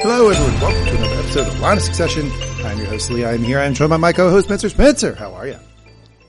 Hello, 0.00 0.28
everyone. 0.28 0.60
Welcome 0.60 0.84
to 0.84 0.96
another 0.98 1.14
episode 1.20 1.46
of 1.48 1.60
Line 1.60 1.78
of 1.78 1.82
Succession. 1.82 2.30
I'm 2.64 2.76
your 2.76 2.86
host, 2.86 3.10
Lee. 3.10 3.24
I'm 3.24 3.42
here. 3.42 3.58
I'm 3.58 3.72
joined 3.72 3.90
by 3.90 3.96
my 3.96 4.12
co-host, 4.12 4.46
Spencer. 4.46 4.68
Spencer, 4.68 5.14
how 5.14 5.32
are 5.32 5.46
you? 5.46 5.58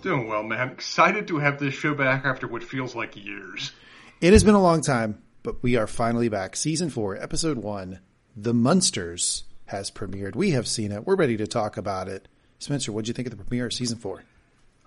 Doing 0.01 0.27
well, 0.27 0.41
man. 0.41 0.69
Excited 0.69 1.27
to 1.27 1.37
have 1.37 1.59
this 1.59 1.73
show 1.73 1.93
back 1.93 2.23
after 2.23 2.47
what 2.47 2.63
feels 2.63 2.95
like 2.95 3.17
years. 3.17 3.73
It 4.21 4.31
has 4.31 4.43
been 4.43 4.55
a 4.55 4.61
long 4.61 4.81
time, 4.81 5.21
but 5.43 5.61
we 5.61 5.75
are 5.75 5.85
finally 5.85 6.29
back. 6.29 6.55
Season 6.55 6.89
four, 6.89 7.17
episode 7.17 7.57
one, 7.57 7.99
The 8.37 8.53
Munsters 8.53 9.43
has 9.65 9.91
premiered. 9.91 10.35
We 10.35 10.51
have 10.51 10.67
seen 10.67 10.93
it. 10.93 11.05
We're 11.05 11.15
ready 11.15 11.35
to 11.35 11.45
talk 11.45 11.75
about 11.75 12.07
it. 12.07 12.29
Spencer, 12.59 12.93
what 12.93 13.03
did 13.03 13.09
you 13.09 13.13
think 13.15 13.27
of 13.27 13.37
the 13.37 13.43
premiere 13.43 13.65
of 13.65 13.73
season 13.73 13.97
four? 13.97 14.23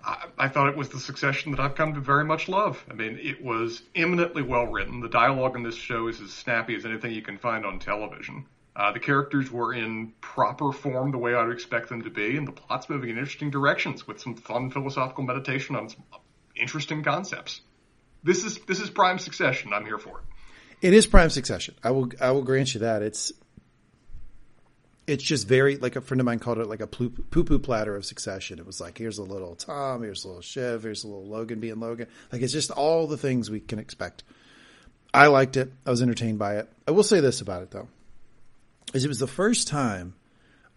I, 0.03 0.25
I, 0.39 0.47
thought 0.47 0.69
it 0.69 0.75
was 0.75 0.89
the 0.89 0.99
succession 0.99 1.51
that 1.51 1.59
I've 1.59 1.75
come 1.75 1.93
to 1.93 1.99
very 1.99 2.25
much 2.25 2.49
love. 2.49 2.83
I 2.89 2.95
mean, 2.95 3.19
it 3.21 3.43
was 3.43 3.83
eminently 3.95 4.41
well 4.41 4.65
written. 4.65 5.01
The 5.01 5.07
dialogue 5.07 5.55
in 5.55 5.61
this 5.61 5.75
show 5.75 6.07
is 6.07 6.19
as 6.19 6.31
snappy 6.31 6.75
as 6.75 6.83
anything 6.83 7.13
you 7.13 7.21
can 7.21 7.37
find 7.37 7.63
on 7.63 7.77
television. 7.77 8.47
Uh, 8.73 8.91
the 8.93 8.99
characters 8.99 9.51
were 9.51 9.73
in 9.73 10.13
proper 10.21 10.71
form 10.71 11.11
the 11.11 11.17
way 11.17 11.33
I'd 11.33 11.51
expect 11.51 11.89
them 11.89 12.03
to 12.03 12.09
be, 12.09 12.37
and 12.37 12.47
the 12.47 12.53
plot's 12.53 12.89
moving 12.89 13.09
in 13.09 13.17
interesting 13.17 13.51
directions 13.51 14.07
with 14.07 14.21
some 14.21 14.35
fun 14.35 14.71
philosophical 14.71 15.25
meditation 15.25 15.75
on 15.75 15.89
some 15.89 16.03
interesting 16.55 17.03
concepts. 17.03 17.61
This 18.23 18.45
is 18.45 18.59
this 18.59 18.79
is 18.79 18.89
prime 18.89 19.19
succession. 19.19 19.73
I'm 19.73 19.85
here 19.85 19.97
for 19.97 20.19
it. 20.19 20.87
It 20.87 20.93
is 20.93 21.05
prime 21.05 21.29
succession. 21.29 21.75
I 21.83 21.91
will 21.91 22.11
I 22.21 22.31
will 22.31 22.43
grant 22.43 22.73
you 22.73 22.81
that. 22.81 23.01
It's 23.01 23.33
it's 25.05 25.23
just 25.23 25.49
very 25.49 25.75
like 25.75 25.97
a 25.97 26.01
friend 26.01 26.21
of 26.21 26.25
mine 26.25 26.39
called 26.39 26.59
it 26.59 26.67
like 26.67 26.79
a 26.79 26.87
poo 26.87 27.09
poo 27.09 27.59
platter 27.59 27.95
of 27.97 28.05
succession. 28.05 28.57
It 28.57 28.65
was 28.65 28.79
like 28.79 28.97
here's 28.97 29.17
a 29.17 29.23
little 29.23 29.55
Tom, 29.55 30.01
here's 30.01 30.23
a 30.23 30.27
little 30.29 30.41
Shiv, 30.41 30.83
here's 30.83 31.03
a 31.03 31.07
little 31.07 31.25
Logan 31.25 31.59
being 31.59 31.79
Logan. 31.79 32.07
Like 32.31 32.41
it's 32.41 32.53
just 32.53 32.71
all 32.71 33.07
the 33.07 33.17
things 33.17 33.49
we 33.49 33.59
can 33.59 33.79
expect. 33.79 34.23
I 35.13 35.27
liked 35.27 35.57
it. 35.57 35.73
I 35.85 35.89
was 35.89 36.01
entertained 36.01 36.39
by 36.39 36.55
it. 36.59 36.69
I 36.87 36.91
will 36.91 37.03
say 37.03 37.19
this 37.19 37.41
about 37.41 37.63
it 37.63 37.71
though 37.71 37.89
is 38.93 39.05
it 39.05 39.07
was 39.07 39.19
the 39.19 39.27
first 39.27 39.67
time 39.67 40.13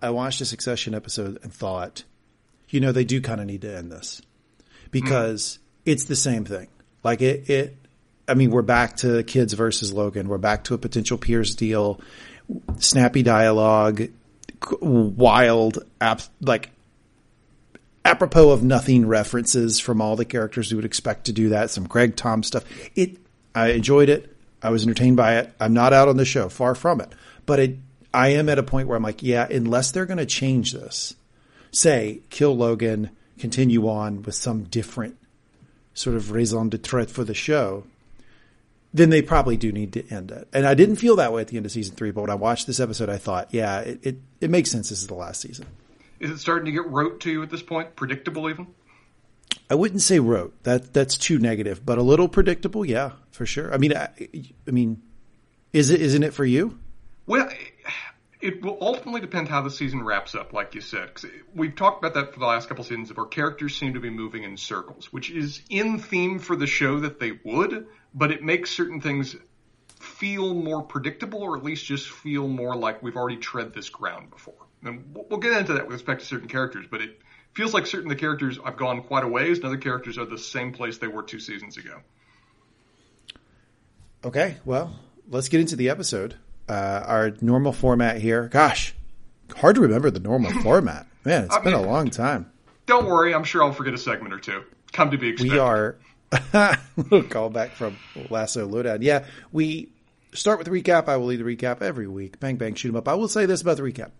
I 0.00 0.10
watched 0.10 0.40
a 0.40 0.44
Succession 0.44 0.94
episode 0.94 1.38
and 1.42 1.52
thought, 1.52 2.04
you 2.68 2.80
know, 2.80 2.92
they 2.92 3.04
do 3.04 3.20
kind 3.20 3.40
of 3.40 3.46
need 3.46 3.62
to 3.62 3.74
end 3.74 3.90
this 3.90 4.20
because 4.90 5.58
mm. 5.58 5.92
it's 5.92 6.04
the 6.04 6.16
same 6.16 6.44
thing. 6.44 6.68
Like 7.02 7.20
it, 7.22 7.48
it, 7.50 7.76
I 8.26 8.34
mean, 8.34 8.50
we're 8.50 8.62
back 8.62 8.96
to 8.98 9.22
kids 9.22 9.52
versus 9.52 9.92
Logan. 9.92 10.28
We're 10.28 10.38
back 10.38 10.64
to 10.64 10.74
a 10.74 10.78
potential 10.78 11.18
Pierce 11.18 11.54
deal, 11.54 12.00
snappy 12.78 13.22
dialogue, 13.22 14.02
wild, 14.80 15.84
ap- 16.00 16.22
like 16.40 16.70
apropos 18.04 18.50
of 18.50 18.62
nothing 18.62 19.06
references 19.06 19.80
from 19.80 20.00
all 20.00 20.16
the 20.16 20.24
characters 20.24 20.70
you 20.70 20.76
would 20.76 20.84
expect 20.84 21.26
to 21.26 21.32
do 21.32 21.50
that. 21.50 21.70
Some 21.70 21.86
Greg 21.86 22.16
Tom 22.16 22.42
stuff. 22.42 22.64
It, 22.94 23.18
I 23.54 23.70
enjoyed 23.70 24.08
it. 24.08 24.34
I 24.62 24.70
was 24.70 24.84
entertained 24.84 25.16
by 25.16 25.38
it. 25.38 25.52
I'm 25.60 25.74
not 25.74 25.92
out 25.92 26.08
on 26.08 26.16
the 26.16 26.24
show, 26.24 26.48
far 26.48 26.74
from 26.74 27.00
it, 27.00 27.12
but 27.44 27.58
it 27.58 27.78
I 28.14 28.28
am 28.28 28.48
at 28.48 28.58
a 28.58 28.62
point 28.62 28.88
where 28.88 28.96
I'm 28.96 29.02
like, 29.02 29.22
yeah, 29.22 29.46
unless 29.50 29.90
they're 29.90 30.06
going 30.06 30.18
to 30.18 30.26
change 30.26 30.72
this, 30.72 31.14
say, 31.72 32.20
kill 32.30 32.56
Logan, 32.56 33.10
continue 33.38 33.88
on 33.88 34.22
with 34.22 34.36
some 34.36 34.64
different 34.64 35.16
sort 35.94 36.16
of 36.16 36.30
raison 36.30 36.68
d'etre 36.68 37.06
for 37.06 37.24
the 37.24 37.34
show, 37.34 37.84
then 38.92 39.10
they 39.10 39.20
probably 39.20 39.56
do 39.56 39.72
need 39.72 39.92
to 39.94 40.06
end 40.08 40.30
it. 40.30 40.46
And 40.52 40.64
I 40.66 40.74
didn't 40.74 40.96
feel 40.96 41.16
that 41.16 41.32
way 41.32 41.40
at 41.40 41.48
the 41.48 41.56
end 41.56 41.66
of 41.66 41.72
season 41.72 41.96
three, 41.96 42.12
but 42.12 42.20
when 42.20 42.30
I 42.30 42.36
watched 42.36 42.68
this 42.68 42.78
episode, 42.78 43.08
I 43.08 43.18
thought, 43.18 43.48
yeah, 43.50 43.80
it, 43.80 43.98
it, 44.02 44.16
it 44.40 44.50
makes 44.50 44.70
sense. 44.70 44.90
This 44.90 45.00
is 45.00 45.08
the 45.08 45.14
last 45.14 45.40
season. 45.40 45.66
Is 46.20 46.30
it 46.30 46.38
starting 46.38 46.66
to 46.66 46.72
get 46.72 46.88
rote 46.88 47.20
to 47.22 47.30
you 47.30 47.42
at 47.42 47.50
this 47.50 47.62
point? 47.62 47.96
Predictable 47.96 48.48
even? 48.48 48.68
I 49.68 49.74
wouldn't 49.74 50.02
say 50.02 50.20
rote. 50.20 50.54
That 50.62 50.92
that's 50.92 51.16
too 51.18 51.38
negative, 51.38 51.84
but 51.84 51.98
a 51.98 52.02
little 52.02 52.28
predictable, 52.28 52.84
yeah, 52.84 53.12
for 53.30 53.46
sure. 53.46 53.72
I 53.74 53.78
mean, 53.78 53.96
I, 53.96 54.08
I 54.66 54.70
mean, 54.70 55.02
is 55.72 55.90
it 55.90 56.00
isn't 56.00 56.22
it 56.22 56.32
for 56.32 56.44
you? 56.44 56.78
Well, 57.26 57.48
it 58.44 58.62
will 58.62 58.76
ultimately 58.78 59.22
depend 59.22 59.48
how 59.48 59.62
the 59.62 59.70
season 59.70 60.04
wraps 60.04 60.34
up, 60.34 60.52
like 60.52 60.74
you 60.74 60.82
said. 60.82 61.12
we've 61.54 61.74
talked 61.74 62.04
about 62.04 62.12
that 62.12 62.34
for 62.34 62.40
the 62.40 62.44
last 62.44 62.68
couple 62.68 62.84
seasons, 62.84 63.10
where 63.16 63.24
characters 63.24 63.74
seem 63.74 63.94
to 63.94 64.00
be 64.00 64.10
moving 64.10 64.42
in 64.44 64.58
circles, 64.58 65.10
which 65.10 65.30
is 65.30 65.62
in 65.70 65.98
theme 65.98 66.38
for 66.38 66.54
the 66.54 66.66
show 66.66 67.00
that 67.00 67.18
they 67.18 67.32
would, 67.42 67.86
but 68.12 68.30
it 68.30 68.42
makes 68.42 68.70
certain 68.70 69.00
things 69.00 69.34
feel 69.98 70.52
more 70.52 70.82
predictable, 70.82 71.42
or 71.42 71.56
at 71.56 71.64
least 71.64 71.86
just 71.86 72.06
feel 72.10 72.46
more 72.46 72.76
like 72.76 73.02
we've 73.02 73.16
already 73.16 73.38
tread 73.38 73.72
this 73.72 73.88
ground 73.88 74.28
before. 74.28 74.66
And 74.82 75.16
we'll 75.30 75.40
get 75.40 75.56
into 75.56 75.72
that 75.72 75.86
with 75.86 75.94
respect 75.94 76.20
to 76.20 76.26
certain 76.26 76.48
characters, 76.48 76.84
but 76.90 77.00
it 77.00 77.22
feels 77.54 77.72
like 77.72 77.86
certain 77.86 78.10
of 78.10 78.16
the 78.18 78.20
characters 78.20 78.58
have 78.62 78.76
gone 78.76 79.04
quite 79.04 79.24
a 79.24 79.28
ways, 79.28 79.56
and 79.56 79.64
other 79.64 79.78
characters 79.78 80.18
are 80.18 80.26
the 80.26 80.36
same 80.36 80.74
place 80.74 80.98
they 80.98 81.08
were 81.08 81.22
two 81.22 81.40
seasons 81.40 81.78
ago. 81.78 82.02
Okay, 84.22 84.58
well, 84.66 84.94
let's 85.30 85.48
get 85.48 85.60
into 85.60 85.76
the 85.76 85.88
episode 85.88 86.36
uh, 86.68 87.02
our 87.06 87.32
normal 87.40 87.72
format 87.72 88.20
here. 88.20 88.48
Gosh, 88.48 88.94
hard 89.56 89.76
to 89.76 89.82
remember 89.82 90.10
the 90.10 90.20
normal 90.20 90.52
format. 90.62 91.06
Man, 91.24 91.44
it's 91.44 91.56
I 91.56 91.60
been 91.60 91.74
mean, 91.74 91.84
a 91.84 91.86
long 91.86 92.10
time. 92.10 92.50
Don't 92.86 93.06
worry, 93.06 93.34
I'm 93.34 93.44
sure 93.44 93.62
I'll 93.62 93.72
forget 93.72 93.94
a 93.94 93.98
segment 93.98 94.34
or 94.34 94.38
two. 94.38 94.62
Come 94.92 95.10
to 95.10 95.18
be 95.18 95.28
expected. 95.28 95.54
We 95.54 95.58
are 95.58 95.96
little 96.96 97.22
callback 97.22 97.70
from 97.70 97.96
Lasso 98.30 98.66
Lowdown. 98.66 99.02
Yeah, 99.02 99.24
we 99.52 99.88
start 100.32 100.58
with 100.58 100.68
the 100.68 100.82
recap. 100.82 101.08
I 101.08 101.16
will 101.16 101.26
lead 101.26 101.40
the 101.40 101.44
recap 101.44 101.80
every 101.82 102.06
week. 102.06 102.40
Bang 102.40 102.56
bang, 102.56 102.74
shoot 102.74 102.80
shoot 102.80 102.88
'em 102.90 102.96
up. 102.96 103.08
I 103.08 103.14
will 103.14 103.28
say 103.28 103.46
this 103.46 103.62
about 103.62 103.76
the 103.76 103.82
recap. 103.82 104.10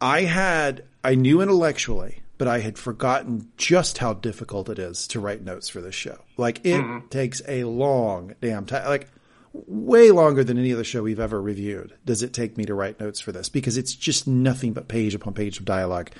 I 0.00 0.22
had 0.22 0.84
I 1.02 1.14
knew 1.14 1.40
intellectually, 1.40 2.22
but 2.38 2.48
I 2.48 2.60
had 2.60 2.78
forgotten 2.78 3.50
just 3.56 3.98
how 3.98 4.14
difficult 4.14 4.68
it 4.68 4.78
is 4.78 5.06
to 5.08 5.20
write 5.20 5.42
notes 5.42 5.68
for 5.68 5.80
this 5.80 5.94
show. 5.94 6.18
Like 6.36 6.64
it 6.64 6.80
mm-hmm. 6.80 7.08
takes 7.08 7.42
a 7.46 7.64
long 7.64 8.34
damn 8.40 8.66
time. 8.66 8.86
Like 8.86 9.08
way 9.54 10.10
longer 10.10 10.42
than 10.42 10.58
any 10.58 10.72
other 10.72 10.84
show 10.84 11.02
we've 11.02 11.20
ever 11.20 11.40
reviewed 11.40 11.94
does 12.04 12.22
it 12.22 12.32
take 12.32 12.56
me 12.58 12.64
to 12.64 12.74
write 12.74 12.98
notes 12.98 13.20
for 13.20 13.30
this 13.32 13.48
because 13.48 13.76
it's 13.76 13.94
just 13.94 14.26
nothing 14.26 14.72
but 14.72 14.88
page 14.88 15.14
upon 15.14 15.32
page 15.32 15.58
of 15.58 15.64
dialogue. 15.64 16.10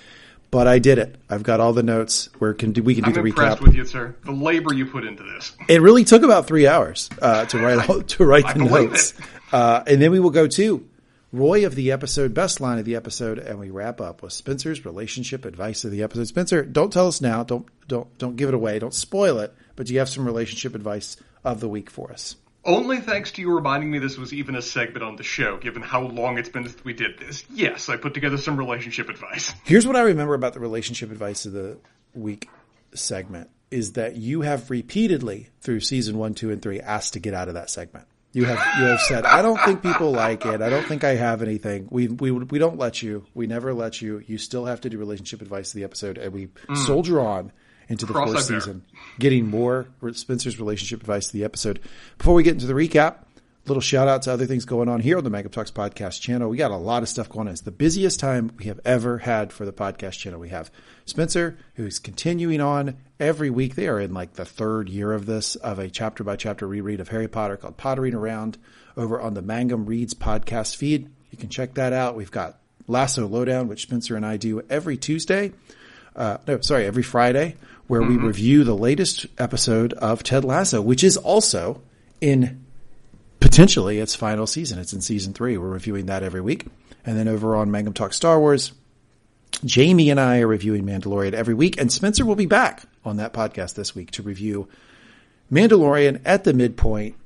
But 0.52 0.68
I 0.68 0.78
did 0.78 0.98
it. 0.98 1.16
I've 1.28 1.42
got 1.42 1.58
all 1.58 1.72
the 1.72 1.82
notes. 1.82 2.28
Where 2.38 2.54
can 2.54 2.70
do 2.70 2.80
we 2.82 2.94
can 2.94 3.02
do 3.02 3.08
I'm 3.10 3.14
the 3.14 3.20
recap? 3.20 3.26
impressed 3.28 3.60
with 3.62 3.74
you, 3.74 3.84
sir. 3.84 4.14
The 4.24 4.30
labor 4.30 4.72
you 4.72 4.86
put 4.86 5.04
into 5.04 5.24
this. 5.24 5.52
It 5.68 5.82
really 5.82 6.04
took 6.04 6.22
about 6.22 6.46
three 6.46 6.68
hours 6.68 7.10
uh, 7.20 7.46
to 7.46 7.58
write 7.58 7.90
I, 7.90 8.00
to 8.02 8.24
write 8.24 8.54
the 8.54 8.64
notes, 8.64 9.14
uh, 9.50 9.82
and 9.84 10.00
then 10.00 10.12
we 10.12 10.20
will 10.20 10.30
go 10.30 10.46
to 10.46 10.88
Roy 11.32 11.66
of 11.66 11.74
the 11.74 11.90
episode, 11.90 12.34
best 12.34 12.60
line 12.60 12.78
of 12.78 12.84
the 12.84 12.94
episode, 12.94 13.40
and 13.40 13.58
we 13.58 13.70
wrap 13.70 14.00
up 14.00 14.22
with 14.22 14.32
Spencer's 14.32 14.84
relationship 14.84 15.44
advice 15.44 15.84
of 15.84 15.90
the 15.90 16.04
episode. 16.04 16.28
Spencer, 16.28 16.62
don't 16.62 16.92
tell 16.92 17.08
us 17.08 17.20
now. 17.20 17.42
Don't 17.42 17.66
don't 17.88 18.16
don't 18.18 18.36
give 18.36 18.48
it 18.48 18.54
away. 18.54 18.78
Don't 18.78 18.94
spoil 18.94 19.40
it. 19.40 19.52
But 19.74 19.86
do 19.86 19.92
you 19.92 19.98
have 19.98 20.08
some 20.08 20.24
relationship 20.24 20.76
advice 20.76 21.16
of 21.42 21.58
the 21.58 21.68
week 21.68 21.90
for 21.90 22.12
us? 22.12 22.36
Only 22.66 22.98
thanks 22.98 23.32
to 23.32 23.42
you 23.42 23.54
reminding 23.54 23.90
me 23.90 23.98
this 23.98 24.16
was 24.16 24.32
even 24.32 24.54
a 24.54 24.62
segment 24.62 25.02
on 25.02 25.16
the 25.16 25.22
show, 25.22 25.58
given 25.58 25.82
how 25.82 26.02
long 26.02 26.38
it's 26.38 26.48
been 26.48 26.66
since 26.66 26.82
we 26.84 26.94
did 26.94 27.18
this. 27.18 27.44
Yes, 27.50 27.88
I 27.88 27.96
put 27.96 28.14
together 28.14 28.38
some 28.38 28.56
relationship 28.56 29.08
advice. 29.08 29.54
Here's 29.64 29.86
what 29.86 29.96
I 29.96 30.02
remember 30.02 30.34
about 30.34 30.54
the 30.54 30.60
relationship 30.60 31.10
advice 31.10 31.44
of 31.44 31.52
the 31.52 31.78
week 32.14 32.48
segment 32.94 33.50
is 33.70 33.94
that 33.94 34.16
you 34.16 34.42
have 34.42 34.70
repeatedly 34.70 35.48
through 35.60 35.80
season 35.80 36.16
one, 36.16 36.34
two, 36.34 36.50
and 36.50 36.62
three 36.62 36.80
asked 36.80 37.14
to 37.14 37.20
get 37.20 37.34
out 37.34 37.48
of 37.48 37.54
that 37.54 37.68
segment. 37.68 38.06
You 38.32 38.46
have 38.46 38.58
you 38.80 38.86
have 38.86 39.00
said, 39.00 39.24
I 39.26 39.42
don't 39.42 39.60
think 39.60 39.80
people 39.80 40.10
like 40.10 40.44
it. 40.44 40.60
I 40.60 40.68
don't 40.68 40.84
think 40.84 41.04
I 41.04 41.14
have 41.14 41.40
anything. 41.40 41.86
We 41.88 42.08
we 42.08 42.32
we 42.32 42.58
don't 42.58 42.78
let 42.78 43.00
you. 43.00 43.24
We 43.32 43.46
never 43.46 43.72
let 43.72 44.02
you. 44.02 44.24
You 44.26 44.38
still 44.38 44.64
have 44.64 44.80
to 44.80 44.90
do 44.90 44.98
relationship 44.98 45.40
advice 45.40 45.68
of 45.68 45.74
the 45.74 45.84
episode, 45.84 46.18
and 46.18 46.32
we 46.32 46.48
mm. 46.48 46.76
soldier 46.76 47.20
on 47.20 47.52
into 47.88 48.06
the 48.06 48.12
Cross 48.12 48.32
fourth 48.32 48.44
season, 48.44 48.84
getting 49.18 49.48
more 49.48 49.86
Spencer's 50.12 50.58
relationship 50.58 51.00
advice 51.00 51.26
to 51.28 51.32
the 51.32 51.44
episode. 51.44 51.80
Before 52.18 52.34
we 52.34 52.42
get 52.42 52.54
into 52.54 52.66
the 52.66 52.74
recap, 52.74 53.16
little 53.66 53.80
shout 53.80 54.08
out 54.08 54.22
to 54.22 54.32
other 54.32 54.46
things 54.46 54.64
going 54.64 54.88
on 54.88 55.00
here 55.00 55.16
on 55.16 55.24
the 55.24 55.30
Mangum 55.30 55.50
Talks 55.50 55.70
podcast 55.70 56.20
channel. 56.20 56.50
We 56.50 56.56
got 56.56 56.70
a 56.70 56.76
lot 56.76 57.02
of 57.02 57.08
stuff 57.08 57.28
going 57.28 57.48
on. 57.48 57.52
It's 57.52 57.62
the 57.62 57.70
busiest 57.70 58.20
time 58.20 58.52
we 58.58 58.66
have 58.66 58.80
ever 58.84 59.18
had 59.18 59.52
for 59.52 59.64
the 59.64 59.72
podcast 59.72 60.18
channel. 60.18 60.40
We 60.40 60.50
have 60.50 60.70
Spencer, 61.06 61.56
who's 61.74 61.98
continuing 61.98 62.60
on 62.60 62.96
every 63.18 63.50
week. 63.50 63.74
They 63.74 63.88
are 63.88 64.00
in 64.00 64.12
like 64.12 64.34
the 64.34 64.44
third 64.44 64.88
year 64.88 65.12
of 65.12 65.26
this, 65.26 65.56
of 65.56 65.78
a 65.78 65.88
chapter 65.88 66.24
by 66.24 66.36
chapter 66.36 66.66
reread 66.66 67.00
of 67.00 67.08
Harry 67.08 67.28
Potter 67.28 67.56
called 67.56 67.76
Pottering 67.76 68.14
Around 68.14 68.58
over 68.96 69.20
on 69.20 69.34
the 69.34 69.42
Mangum 69.42 69.86
Reads 69.86 70.14
podcast 70.14 70.76
feed. 70.76 71.10
You 71.30 71.38
can 71.38 71.48
check 71.48 71.74
that 71.74 71.92
out. 71.92 72.16
We've 72.16 72.30
got 72.30 72.58
Lasso 72.86 73.26
Lowdown, 73.26 73.68
which 73.68 73.82
Spencer 73.82 74.14
and 74.14 74.26
I 74.26 74.36
do 74.36 74.62
every 74.68 74.96
Tuesday. 74.96 75.52
Uh, 76.14 76.36
no, 76.46 76.60
sorry, 76.60 76.86
every 76.86 77.02
Friday 77.02 77.56
where 77.86 78.00
mm-hmm. 78.00 78.22
we 78.22 78.26
review 78.26 78.64
the 78.64 78.76
latest 78.76 79.26
episode 79.38 79.92
of 79.94 80.22
Ted 80.22 80.44
Lasso, 80.44 80.80
which 80.80 81.04
is 81.04 81.16
also 81.16 81.82
in 82.20 82.64
potentially 83.40 83.98
its 83.98 84.14
final 84.14 84.46
season. 84.46 84.78
It's 84.78 84.92
in 84.92 85.00
season 85.00 85.32
three. 85.32 85.58
We're 85.58 85.68
reviewing 85.68 86.06
that 86.06 86.22
every 86.22 86.40
week. 86.40 86.66
And 87.04 87.18
then 87.18 87.28
over 87.28 87.54
on 87.56 87.70
Mangum 87.70 87.92
Talk 87.92 88.14
Star 88.14 88.40
Wars, 88.40 88.72
Jamie 89.64 90.10
and 90.10 90.18
I 90.18 90.40
are 90.40 90.46
reviewing 90.46 90.84
Mandalorian 90.84 91.32
every 91.32 91.54
week, 91.54 91.78
and 91.80 91.92
Spencer 91.92 92.24
will 92.24 92.34
be 92.34 92.46
back 92.46 92.82
on 93.04 93.18
that 93.18 93.32
podcast 93.32 93.74
this 93.74 93.94
week 93.94 94.10
to 94.12 94.22
review 94.22 94.68
Mandalorian 95.52 96.20
at 96.24 96.44
the 96.44 96.52
midpoint 96.52 97.16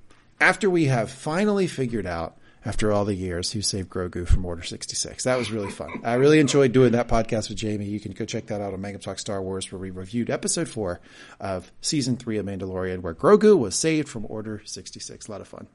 after 0.41 0.69
we 0.69 0.87
have 0.87 1.11
finally 1.11 1.67
figured 1.67 2.07
out 2.07 2.37
after 2.65 2.93
all 2.93 3.05
the 3.05 3.15
years 3.15 3.53
who 3.53 3.63
saved 3.63 3.89
Grogu 3.89 4.27
from 4.27 4.45
Order 4.45 4.63
66. 4.63 5.25
That 5.25 5.39
was 5.39 5.51
really 5.51 5.71
fun. 5.71 6.01
I 6.05 6.15
really 6.15 6.41
enjoyed 6.41 6.73
doing 6.73 6.93
that 6.93 7.09
podcast 7.09 7.49
with 7.49 7.59
Jamie. 7.59 7.87
You 7.87 8.01
can 8.01 8.13
go 8.13 8.25
check 8.25 8.47
that 8.47 8.61
out 8.61 8.73
on 8.75 8.81
Mangum 8.81 9.01
Talk 9.01 9.19
Star 9.19 9.41
Wars 9.43 9.71
where 9.71 9.79
we 9.79 9.91
reviewed 9.91 10.31
episode 10.31 10.69
four 10.69 11.01
of 11.41 11.71
season 11.81 12.17
three 12.17 12.39
of 12.39 12.47
Mandalorian 12.47 13.01
where 13.01 13.15
Grogu 13.15 13.59
was 13.59 13.75
saved 13.75 14.09
from 14.09 14.27
Order 14.29 14.63
66. 14.65 15.29
A 15.29 15.31
lot 15.31 15.41
of 15.41 15.49
fun. 15.49 15.69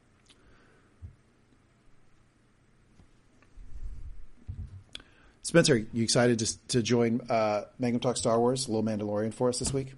Spencer, 5.42 5.86
you 5.92 6.02
excited 6.02 6.38
to, 6.38 6.66
to 6.68 6.82
join 6.82 7.20
uh, 7.28 7.64
Mangum 7.78 8.00
Talk 8.00 8.16
Star 8.16 8.40
Wars, 8.40 8.66
little 8.68 8.82
Mandalorian 8.82 9.32
for 9.32 9.50
us 9.50 9.58
this 9.58 9.74
week? 9.74 9.92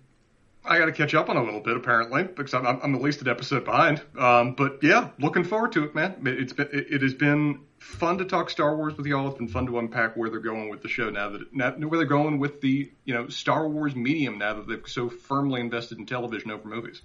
I 0.67 0.79
got 0.79 0.87
to 0.87 0.93
catch 0.93 1.15
up 1.15 1.29
on 1.29 1.37
a 1.37 1.43
little 1.43 1.61
bit 1.61 1.77
apparently 1.77 2.25
because 2.25 2.55
I'm, 2.55 2.67
I'm 2.67 2.95
at 2.95 3.01
least 3.01 3.21
an 3.23 3.29
episode 3.29 3.65
behind. 3.65 4.03
Um, 4.19 4.55
but 4.55 4.79
yeah, 4.83 5.11
looking 5.19 5.45
forward 5.45 5.73
to 5.73 5.85
it, 5.85 5.95
man. 5.95 6.17
It's 6.25 6.53
been 6.53 6.69
it, 6.73 6.87
it, 6.91 7.03
has 7.03 7.15
been 7.15 7.61
fun 7.79 8.19
to 8.19 8.25
talk 8.25 8.51
Star 8.51 8.77
Wars 8.77 8.97
with 8.97 9.07
y'all. 9.07 9.29
It's 9.29 9.39
been 9.39 9.49
fun 9.49 9.67
to 9.67 9.79
unpack 9.79 10.17
where 10.17 10.29
they're 10.29 10.41
going 10.41 10.69
with 10.69 10.83
the 10.83 10.89
show 10.89 11.11
now 11.11 11.31
that 11.31 11.55
now, 11.55 11.71
where 11.71 11.99
they're 11.99 12.07
going 12.07 12.39
with 12.39 12.61
the 12.61 12.91
you 13.05 13.15
know 13.15 13.29
Star 13.29 13.69
Wars 13.69 13.95
medium 13.95 14.39
now 14.39 14.55
that 14.55 14.69
they've 14.69 14.83
so 14.87 15.09
firmly 15.09 15.61
invested 15.61 15.99
in 15.99 16.07
television 16.07 16.51
over 16.51 16.69
movies. 16.69 17.03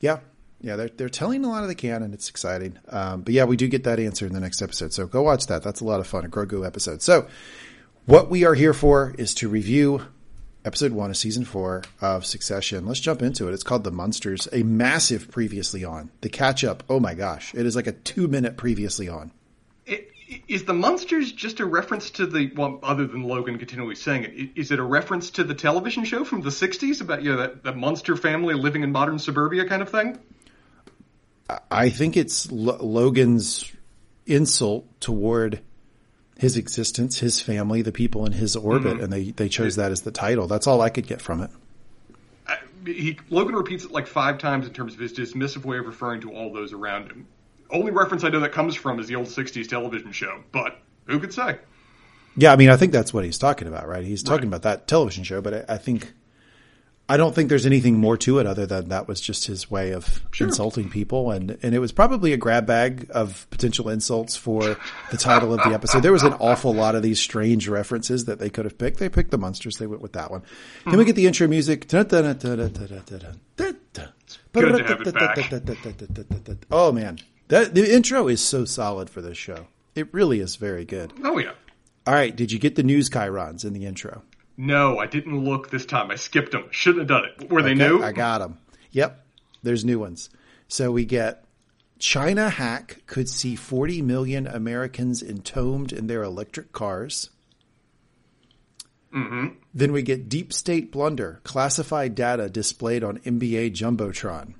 Yeah, 0.00 0.20
yeah, 0.60 0.76
they're 0.76 0.88
they're 0.88 1.08
telling 1.08 1.44
a 1.44 1.48
lot 1.48 1.62
of 1.62 1.68
the 1.68 1.74
canon. 1.74 2.14
It's 2.14 2.28
exciting. 2.28 2.78
Um, 2.88 3.22
but 3.22 3.34
yeah, 3.34 3.44
we 3.44 3.56
do 3.56 3.68
get 3.68 3.84
that 3.84 4.00
answer 4.00 4.26
in 4.26 4.32
the 4.32 4.40
next 4.40 4.62
episode. 4.62 4.92
So 4.92 5.06
go 5.06 5.22
watch 5.22 5.46
that. 5.48 5.62
That's 5.62 5.80
a 5.80 5.84
lot 5.84 6.00
of 6.00 6.06
fun. 6.06 6.24
A 6.24 6.28
Grogu 6.28 6.66
episode. 6.66 7.02
So 7.02 7.28
what 8.06 8.30
we 8.30 8.44
are 8.44 8.54
here 8.54 8.72
for 8.72 9.14
is 9.18 9.34
to 9.34 9.48
review 9.48 10.02
episode 10.64 10.92
one 10.92 11.10
of 11.10 11.16
season 11.16 11.44
four 11.44 11.82
of 12.00 12.24
Succession. 12.24 12.86
Let's 12.86 13.00
jump 13.00 13.22
into 13.22 13.48
it. 13.48 13.54
It's 13.54 13.62
called 13.62 13.84
The 13.84 13.90
Munsters, 13.90 14.48
a 14.52 14.62
massive 14.62 15.30
previously 15.30 15.84
on. 15.84 16.10
The 16.20 16.28
catch 16.28 16.64
up, 16.64 16.82
oh 16.88 17.00
my 17.00 17.14
gosh, 17.14 17.54
it 17.54 17.66
is 17.66 17.76
like 17.76 17.86
a 17.86 17.92
two 17.92 18.28
minute 18.28 18.56
previously 18.56 19.08
on. 19.08 19.32
It, 19.86 20.10
is 20.48 20.64
The 20.64 20.74
Munsters 20.74 21.32
just 21.32 21.60
a 21.60 21.66
reference 21.66 22.10
to 22.12 22.26
the, 22.26 22.52
well, 22.56 22.78
other 22.82 23.06
than 23.06 23.22
Logan 23.22 23.58
continually 23.58 23.96
saying 23.96 24.24
it, 24.24 24.50
is 24.56 24.70
it 24.70 24.78
a 24.78 24.84
reference 24.84 25.30
to 25.32 25.44
the 25.44 25.54
television 25.54 26.04
show 26.04 26.24
from 26.24 26.42
the 26.42 26.50
60s 26.50 27.00
about, 27.00 27.22
you 27.22 27.32
know, 27.32 27.38
that, 27.38 27.64
that 27.64 27.76
monster 27.76 28.16
family 28.16 28.54
living 28.54 28.82
in 28.82 28.92
modern 28.92 29.18
suburbia 29.18 29.68
kind 29.68 29.82
of 29.82 29.90
thing? 29.90 30.18
I 31.70 31.90
think 31.90 32.16
it's 32.16 32.50
L- 32.50 32.78
Logan's 32.80 33.70
insult 34.26 34.86
toward 35.00 35.60
his 36.42 36.56
existence, 36.56 37.20
his 37.20 37.40
family, 37.40 37.82
the 37.82 37.92
people 37.92 38.26
in 38.26 38.32
his 38.32 38.56
orbit, 38.56 38.94
mm-hmm. 38.94 39.04
and 39.04 39.12
they, 39.12 39.30
they 39.30 39.48
chose 39.48 39.76
that 39.76 39.92
as 39.92 40.02
the 40.02 40.10
title. 40.10 40.48
That's 40.48 40.66
all 40.66 40.80
I 40.80 40.88
could 40.88 41.06
get 41.06 41.22
from 41.22 41.40
it. 41.40 41.50
he, 42.84 43.16
Logan 43.30 43.54
repeats 43.54 43.84
it 43.84 43.92
like 43.92 44.08
five 44.08 44.38
times 44.38 44.66
in 44.66 44.72
terms 44.72 44.94
of 44.94 44.98
his 44.98 45.12
dismissive 45.12 45.64
way 45.64 45.78
of 45.78 45.86
referring 45.86 46.20
to 46.22 46.32
all 46.32 46.52
those 46.52 46.72
around 46.72 47.12
him. 47.12 47.28
Only 47.70 47.92
reference 47.92 48.24
I 48.24 48.30
know 48.30 48.40
that 48.40 48.50
comes 48.50 48.74
from 48.74 48.98
is 48.98 49.06
the 49.06 49.14
old 49.14 49.28
60s 49.28 49.68
television 49.68 50.10
show, 50.10 50.42
but 50.50 50.80
who 51.06 51.20
could 51.20 51.32
say? 51.32 51.58
Yeah, 52.36 52.52
I 52.52 52.56
mean, 52.56 52.70
I 52.70 52.76
think 52.76 52.90
that's 52.90 53.14
what 53.14 53.24
he's 53.24 53.38
talking 53.38 53.68
about, 53.68 53.86
right? 53.86 54.04
He's 54.04 54.24
talking 54.24 54.50
right. 54.50 54.56
about 54.56 54.62
that 54.62 54.88
television 54.88 55.22
show, 55.22 55.40
but 55.40 55.70
I, 55.70 55.74
I 55.74 55.78
think 55.78 56.12
I 57.12 57.18
don't 57.18 57.34
think 57.34 57.50
there's 57.50 57.66
anything 57.66 57.98
more 57.98 58.16
to 58.16 58.38
it 58.38 58.46
other 58.46 58.64
than 58.64 58.88
that 58.88 59.06
was 59.06 59.20
just 59.20 59.44
his 59.44 59.70
way 59.70 59.90
of 59.90 60.22
sure. 60.30 60.46
insulting 60.46 60.88
people, 60.88 61.30
and 61.30 61.58
and 61.62 61.74
it 61.74 61.78
was 61.78 61.92
probably 61.92 62.32
a 62.32 62.38
grab 62.38 62.64
bag 62.64 63.06
of 63.10 63.46
potential 63.50 63.90
insults 63.90 64.34
for 64.34 64.78
the 65.10 65.18
title 65.18 65.52
of 65.52 65.62
the 65.62 65.74
episode. 65.74 66.00
There 66.00 66.10
was 66.10 66.22
an 66.22 66.32
awful 66.40 66.72
lot 66.72 66.94
of 66.94 67.02
these 67.02 67.20
strange 67.20 67.68
references 67.68 68.24
that 68.24 68.38
they 68.38 68.48
could 68.48 68.64
have 68.64 68.78
picked. 68.78 68.98
They 68.98 69.10
picked 69.10 69.30
the 69.30 69.36
monsters. 69.36 69.76
They 69.76 69.86
went 69.86 70.00
with 70.00 70.14
that 70.14 70.30
one. 70.30 70.40
Mm-hmm. 70.40 70.90
Then 70.90 70.98
we 70.98 71.04
get 71.04 71.16
the 71.16 71.26
intro 71.26 71.46
music. 71.48 71.86
Oh 76.70 76.92
man, 76.92 77.18
that 77.48 77.74
the 77.74 77.94
intro 77.94 78.26
is 78.28 78.40
so 78.40 78.64
solid 78.64 79.10
for 79.10 79.20
this 79.20 79.36
show. 79.36 79.66
It 79.94 80.08
really 80.14 80.40
is 80.40 80.56
very 80.56 80.86
good. 80.86 81.12
Oh 81.22 81.36
yeah. 81.36 81.52
All 82.06 82.14
right, 82.14 82.34
did 82.34 82.50
you 82.52 82.58
get 82.58 82.76
the 82.76 82.82
news 82.82 83.10
chyrons 83.10 83.66
in 83.66 83.74
the 83.74 83.84
intro? 83.84 84.22
No, 84.64 84.96
I 84.96 85.06
didn't 85.06 85.44
look 85.44 85.70
this 85.70 85.84
time. 85.84 86.12
I 86.12 86.14
skipped 86.14 86.52
them. 86.52 86.66
Shouldn't 86.70 87.00
have 87.00 87.08
done 87.08 87.24
it. 87.24 87.50
Were 87.50 87.58
okay, 87.58 87.70
they 87.70 87.74
new? 87.74 88.00
I 88.00 88.12
got 88.12 88.38
them. 88.38 88.58
Yep. 88.92 89.26
There's 89.60 89.84
new 89.84 89.98
ones. 89.98 90.30
So 90.68 90.92
we 90.92 91.04
get 91.04 91.44
China 91.98 92.48
hack 92.48 93.02
could 93.06 93.28
see 93.28 93.56
40 93.56 94.02
million 94.02 94.46
Americans 94.46 95.20
entombed 95.20 95.92
in 95.92 96.06
their 96.06 96.22
electric 96.22 96.70
cars. 96.70 97.30
Mm-hmm. 99.12 99.56
Then 99.74 99.90
we 99.90 100.02
get 100.02 100.28
deep 100.28 100.52
state 100.52 100.92
blunder, 100.92 101.40
classified 101.42 102.14
data 102.14 102.48
displayed 102.48 103.02
on 103.02 103.18
NBA 103.18 103.72
jumbotron. 103.72 104.54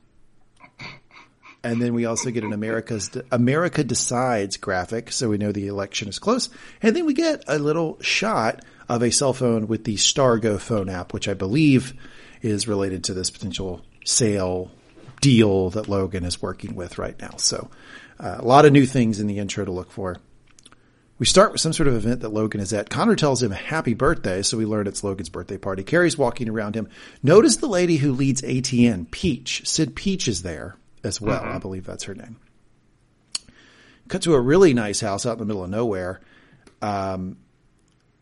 And 1.62 1.80
then 1.80 1.94
we 1.94 2.06
also 2.06 2.30
get 2.32 2.42
an 2.42 2.52
America's 2.52 3.08
America 3.30 3.84
decides 3.84 4.56
graphic, 4.56 5.12
so 5.12 5.28
we 5.28 5.38
know 5.38 5.52
the 5.52 5.68
election 5.68 6.08
is 6.08 6.18
close. 6.18 6.48
And 6.82 6.96
then 6.96 7.06
we 7.06 7.14
get 7.14 7.44
a 7.46 7.60
little 7.60 7.98
shot 8.02 8.64
of 8.92 9.02
a 9.02 9.10
cell 9.10 9.32
phone 9.32 9.68
with 9.68 9.84
the 9.84 9.96
Stargo 9.96 10.60
phone 10.60 10.90
app, 10.90 11.14
which 11.14 11.26
I 11.26 11.32
believe 11.32 11.94
is 12.42 12.68
related 12.68 13.04
to 13.04 13.14
this 13.14 13.30
potential 13.30 13.80
sale 14.04 14.70
deal 15.22 15.70
that 15.70 15.88
Logan 15.88 16.24
is 16.24 16.42
working 16.42 16.74
with 16.74 16.98
right 16.98 17.18
now. 17.18 17.36
So 17.38 17.70
uh, 18.20 18.36
a 18.38 18.44
lot 18.44 18.66
of 18.66 18.72
new 18.72 18.84
things 18.84 19.18
in 19.18 19.28
the 19.28 19.38
intro 19.38 19.64
to 19.64 19.72
look 19.72 19.90
for. 19.90 20.18
We 21.18 21.24
start 21.24 21.52
with 21.52 21.62
some 21.62 21.72
sort 21.72 21.86
of 21.86 21.94
event 21.94 22.20
that 22.20 22.34
Logan 22.34 22.60
is 22.60 22.74
at. 22.74 22.90
Connor 22.90 23.16
tells 23.16 23.42
him 23.42 23.50
happy 23.50 23.94
birthday, 23.94 24.42
so 24.42 24.58
we 24.58 24.66
learn 24.66 24.86
it's 24.86 25.02
Logan's 25.02 25.30
birthday 25.30 25.56
party. 25.56 25.84
Kerry's 25.84 26.18
walking 26.18 26.50
around 26.50 26.74
him. 26.74 26.88
Notice 27.22 27.56
the 27.56 27.68
lady 27.68 27.96
who 27.96 28.12
leads 28.12 28.42
ATN, 28.42 29.10
Peach. 29.10 29.62
Cyd 29.64 29.96
Peach 29.96 30.28
is 30.28 30.42
there 30.42 30.76
as 31.02 31.18
well. 31.18 31.40
Mm-hmm. 31.40 31.56
I 31.56 31.58
believe 31.58 31.86
that's 31.86 32.04
her 32.04 32.14
name. 32.14 32.36
Cut 34.08 34.22
to 34.22 34.34
a 34.34 34.40
really 34.40 34.74
nice 34.74 35.00
house 35.00 35.24
out 35.24 35.34
in 35.34 35.38
the 35.38 35.46
middle 35.46 35.64
of 35.64 35.70
nowhere. 35.70 36.20
Um, 36.82 37.38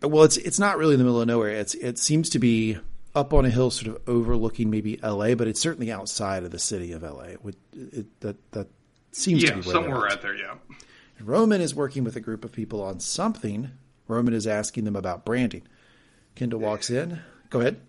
well, 0.02 0.25
it's 0.25 0.37
it's 0.37 0.58
not 0.58 0.79
really 0.79 0.94
in 0.94 0.99
the 0.99 1.05
middle 1.05 1.20
of 1.20 1.26
nowhere. 1.26 1.50
It's 1.50 1.75
it 1.75 1.99
seems 1.99 2.31
to 2.31 2.38
be 2.38 2.79
up 3.14 3.35
on 3.35 3.44
a 3.44 3.50
hill, 3.50 3.70
sort 3.70 3.97
of 3.97 4.08
overlooking 4.08 4.70
maybe 4.70 5.02
L.A., 5.02 5.35
but 5.35 5.49
it's 5.49 5.61
certainly 5.61 5.91
outside 5.91 6.44
of 6.44 6.50
the 6.50 6.58
city 6.58 6.93
of 6.93 7.02
L.A. 7.02 7.31
It, 7.31 7.56
it, 7.73 8.20
that 8.20 8.52
that 8.52 8.69
seems 9.12 9.43
yeah, 9.43 9.50
to 9.50 9.56
be 9.56 9.62
somewhere 9.62 10.11
out 10.11 10.23
there. 10.23 10.35
Yeah. 10.35 10.55
And 11.19 11.29
Roman 11.29 11.61
is 11.61 11.75
working 11.75 12.05
with 12.05 12.17
a 12.17 12.20
group 12.20 12.44
of 12.44 12.52
people 12.52 12.82
on 12.82 13.00
something. 13.00 13.70
Roman 14.08 14.35
is 14.35 14.47
asking 14.47 14.85
them 14.85 14.97
about 14.97 15.25
branding. 15.25 15.62
Kendall 16.35 16.61
walks 16.61 16.91
in. 16.91 17.20
Go 17.50 17.61
ahead. 17.61 17.81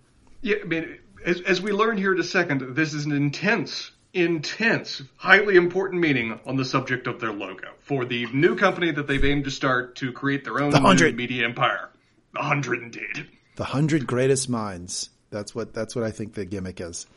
Yeah, 0.41 0.57
I 0.63 0.65
mean, 0.65 0.97
as, 1.25 1.41
as 1.41 1.61
we 1.61 1.71
learn 1.71 1.97
here 1.97 2.13
in 2.13 2.19
a 2.19 2.23
second, 2.23 2.75
this 2.75 2.93
is 2.93 3.05
an 3.05 3.11
intense 3.11 3.91
intense, 4.13 5.01
highly 5.15 5.55
important 5.55 6.01
meeting 6.01 6.39
on 6.45 6.57
the 6.57 6.65
subject 6.65 7.07
of 7.07 7.19
their 7.19 7.31
logo 7.31 7.69
for 7.79 8.05
the 8.05 8.25
new 8.33 8.55
company 8.55 8.91
that 8.91 9.07
they've 9.07 9.23
aimed 9.23 9.45
to 9.45 9.51
start 9.51 9.95
to 9.95 10.11
create 10.11 10.43
their 10.43 10.59
own 10.59 10.71
the 10.71 11.13
media 11.15 11.45
empire. 11.45 11.89
A 12.35 12.43
hundred 12.43 12.81
indeed. 12.81 13.27
The 13.55 13.63
hundred 13.65 14.07
greatest 14.07 14.49
minds. 14.49 15.09
That's 15.29 15.53
what 15.55 15.73
that's 15.73 15.95
what 15.95 16.05
I 16.05 16.11
think 16.11 16.33
the 16.33 16.45
gimmick 16.45 16.81
is. 16.81 17.07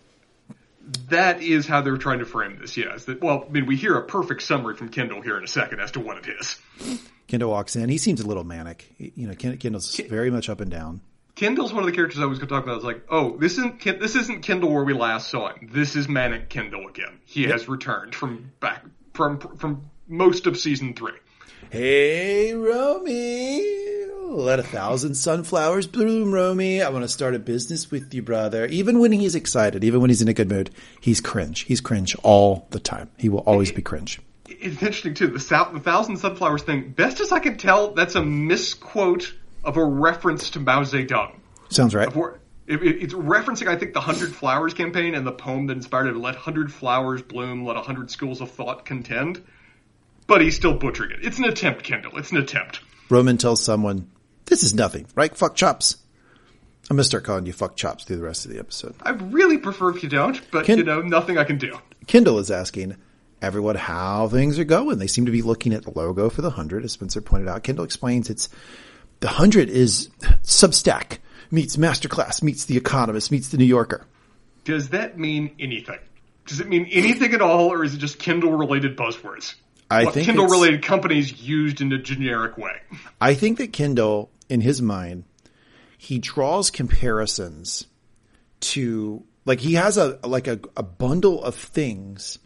That 1.09 1.40
is 1.40 1.66
how 1.66 1.80
they're 1.80 1.97
trying 1.97 2.18
to 2.18 2.26
frame 2.26 2.59
this. 2.61 2.76
Yes. 2.76 3.06
That, 3.06 3.23
well, 3.23 3.47
I 3.49 3.50
mean, 3.50 3.66
we 3.66 3.76
hear 3.76 3.97
a 3.97 4.02
perfect 4.02 4.42
summary 4.42 4.76
from 4.76 4.90
Kendall 4.90 5.23
here 5.23 5.38
in 5.38 5.44
a 5.44 5.49
second 5.49 5.80
as 5.80 5.92
to 5.92 6.00
what 6.00 6.18
it 6.18 6.26
is. 6.28 6.59
Kendall 7.26 7.50
walks 7.50 7.75
in. 7.75 7.88
He 7.88 7.97
seems 7.97 8.21
a 8.21 8.26
little 8.26 8.44
manic. 8.44 8.92
You 8.99 9.28
know, 9.28 9.35
Kendall's 9.35 9.97
very 9.97 10.30
much 10.30 10.50
up 10.50 10.61
and 10.61 10.71
down. 10.71 11.00
Kendall's 11.37 11.73
one 11.73 11.83
of 11.83 11.87
the 11.87 11.97
characters 11.97 12.21
I 12.21 12.26
was 12.26 12.38
going 12.38 12.49
to 12.49 12.54
talk 12.54 12.64
about. 12.64 12.73
I 12.73 12.76
was 12.76 12.85
like, 12.85 13.02
oh, 13.09 13.37
this 13.38 13.52
isn't 13.52 13.83
this 13.83 14.14
isn't 14.14 14.42
Kendall 14.42 14.73
where 14.73 14.85
we 14.85 14.92
last 14.92 15.30
saw 15.30 15.49
him. 15.49 15.71
This 15.73 15.97
is 15.97 16.09
manic 16.09 16.49
Kendall 16.49 16.87
again. 16.87 17.18
He 17.25 17.42
yep. 17.42 17.52
has 17.52 17.68
returned 17.68 18.14
from 18.14 18.52
back 18.61 18.85
from 19.14 19.40
from 19.40 19.90
most 20.06 20.47
of 20.47 20.59
season 20.59 20.94
three. 20.94 21.18
Hey, 21.71 22.52
Romy. 22.54 24.04
Let 24.35 24.59
a 24.59 24.64
thousand 24.64 25.14
sunflowers 25.14 25.87
bloom, 25.87 26.35
Romy. 26.35 26.83
I 26.83 26.88
want 26.88 27.05
to 27.05 27.09
start 27.09 27.37
a 27.37 27.38
business 27.38 27.93
with 27.93 28.12
you, 28.12 28.21
brother. 28.21 28.67
Even 28.67 28.99
when 28.99 29.12
he's 29.12 29.37
excited, 29.37 29.85
even 29.85 30.00
when 30.00 30.11
he's 30.11 30.23
in 30.23 30.26
a 30.26 30.33
good 30.33 30.50
mood, 30.50 30.71
he's 31.00 31.21
cringe. 31.21 31.61
He's 31.61 31.81
cringe 31.81 32.17
all 32.25 32.67
the 32.71 32.81
time. 32.81 33.11
He 33.17 33.29
will 33.29 33.45
always 33.47 33.71
be 33.71 33.81
cringe. 33.81 34.21
It's 34.49 34.83
interesting 34.83 35.14
too. 35.14 35.29
The, 35.29 35.69
the 35.73 35.79
thousand 35.79 36.17
sunflowers 36.17 36.64
thing. 36.64 36.91
Best 36.91 37.21
as 37.21 37.31
I 37.31 37.38
can 37.38 37.57
tell, 37.59 37.93
that's 37.93 38.17
a 38.17 38.25
misquote 38.25 39.33
of 39.62 39.76
a 39.76 39.85
reference 39.85 40.50
to 40.50 40.59
Mao 40.59 40.83
Zedong. 40.83 41.37
Sounds 41.69 41.95
right. 41.95 42.09
it's 42.67 43.14
referencing, 43.14 43.69
I 43.69 43.76
think, 43.76 43.95
the 43.95 44.00
Hundred 44.00 44.35
Flowers 44.35 44.75
campaign 44.75 45.14
and 45.14 45.25
the 45.25 45.33
poem 45.33 45.69
that 45.69 45.76
inspired 45.76 46.09
it. 46.09 46.17
Let 46.17 46.35
hundred 46.35 46.73
flowers 46.73 47.23
bloom, 47.23 47.64
let 47.64 47.76
a 47.76 47.83
hundred 47.83 48.11
schools 48.11 48.41
of 48.41 48.50
thought 48.50 48.85
contend. 48.85 49.45
But 50.26 50.41
he's 50.41 50.57
still 50.57 50.75
butchering 50.75 51.12
it. 51.12 51.21
It's 51.23 51.38
an 51.38 51.45
attempt, 51.45 51.85
Kendall. 51.85 52.19
It's 52.19 52.33
an 52.33 52.38
attempt. 52.38 52.81
Roman 53.09 53.38
tells 53.38 53.62
someone, 53.62 54.11
this 54.47 54.63
is 54.63 54.75
nothing, 54.75 55.07
right? 55.15 55.35
Fuck 55.37 55.55
chops. 55.57 55.97
I'm 56.91 56.97
gonna 56.97 57.05
start 57.05 57.25
calling 57.25 57.47
you 57.47 57.53
fuck 57.53 57.77
chops 57.77 58.05
through 58.05 58.17
the 58.17 58.23
rest 58.23 58.45
of 58.45 58.53
the 58.53 58.59
episode. 58.59 58.95
I 59.03 59.11
really 59.11 59.59
prefer 59.59 59.91
if 59.91 60.03
you 60.03 60.09
don't, 60.09 60.41
but 60.51 60.67
Ken- 60.67 60.79
you 60.79 60.85
know, 60.85 61.01
nothing 61.01 61.39
I 61.39 61.45
can 61.45 61.57
do. 61.57 61.79
Kendall 62.07 62.39
is 62.39 62.51
asking 62.51 62.97
everyone 63.41 63.77
how 63.77 64.29
things 64.29 64.59
are 64.59 64.65
going. 64.65 64.99
They 64.99 65.07
seem 65.07 65.27
to 65.27 65.33
be 65.33 65.43
looking 65.43 65.73
at 65.73 65.83
the 65.85 65.91
logo 65.91 66.29
for 66.29 66.43
the 66.43 66.51
hundred, 66.51 66.85
as 66.85 66.93
Spencer 66.93 67.23
pointed 67.23 67.49
out. 67.49 67.63
Kendall 67.63 67.85
explains 67.85 68.29
it's 68.29 68.51
the 69.21 69.29
hundred 69.29 69.71
is 69.71 70.09
Substack 70.43 71.19
meets 71.51 71.77
Masterclass 71.77 72.43
meets 72.43 72.67
The 72.67 72.77
Economist 72.77 73.31
meets 73.31 73.49
The 73.49 73.57
New 73.57 73.65
Yorker. 73.65 74.07
Does 74.65 74.91
that 74.91 75.19
mean 75.19 75.55
anything? 75.59 75.99
Does 76.47 76.61
it 76.61 76.69
mean 76.69 76.87
anything 76.91 77.33
at 77.33 77.41
all, 77.41 77.73
or 77.73 77.85
is 77.85 77.95
it 77.95 77.99
just 77.99 78.19
Kendall 78.19 78.53
related 78.53 78.97
buzzwords? 78.97 79.55
I 79.91 80.05
what 80.05 80.15
think 80.15 80.27
Kendall 80.27 80.49
related 80.49 80.83
companies 80.83 81.43
used 81.43 81.81
in 81.81 81.93
a 81.93 81.99
generic 81.99 82.59
way. 82.59 82.73
I 83.21 83.35
think 83.35 83.59
that 83.59 83.73
Kendall, 83.73 84.31
in 84.49 84.61
his 84.61 84.83
mind, 84.83 85.25
he 85.99 86.19
draws 86.19 86.71
comparisons 86.71 87.87
to 88.61 89.25
like 89.45 89.61
he 89.61 89.75
has 89.75 89.97
a 89.99 90.19
like 90.25 90.47
a, 90.47 90.61
a 90.77 90.83
bundle 90.83 91.43
of 91.43 91.55
things 91.55 92.39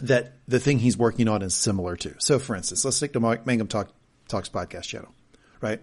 that 0.00 0.34
the 0.48 0.58
thing 0.58 0.78
he's 0.78 0.96
working 0.96 1.28
on 1.28 1.42
is 1.42 1.54
similar 1.54 1.96
to. 1.96 2.14
So, 2.18 2.38
for 2.38 2.56
instance, 2.56 2.84
let's 2.84 2.98
take 2.98 3.12
the 3.12 3.20
Mangum 3.20 3.68
Talk, 3.68 3.90
Talks 4.28 4.48
podcast 4.48 4.82
channel. 4.82 5.12
right? 5.60 5.80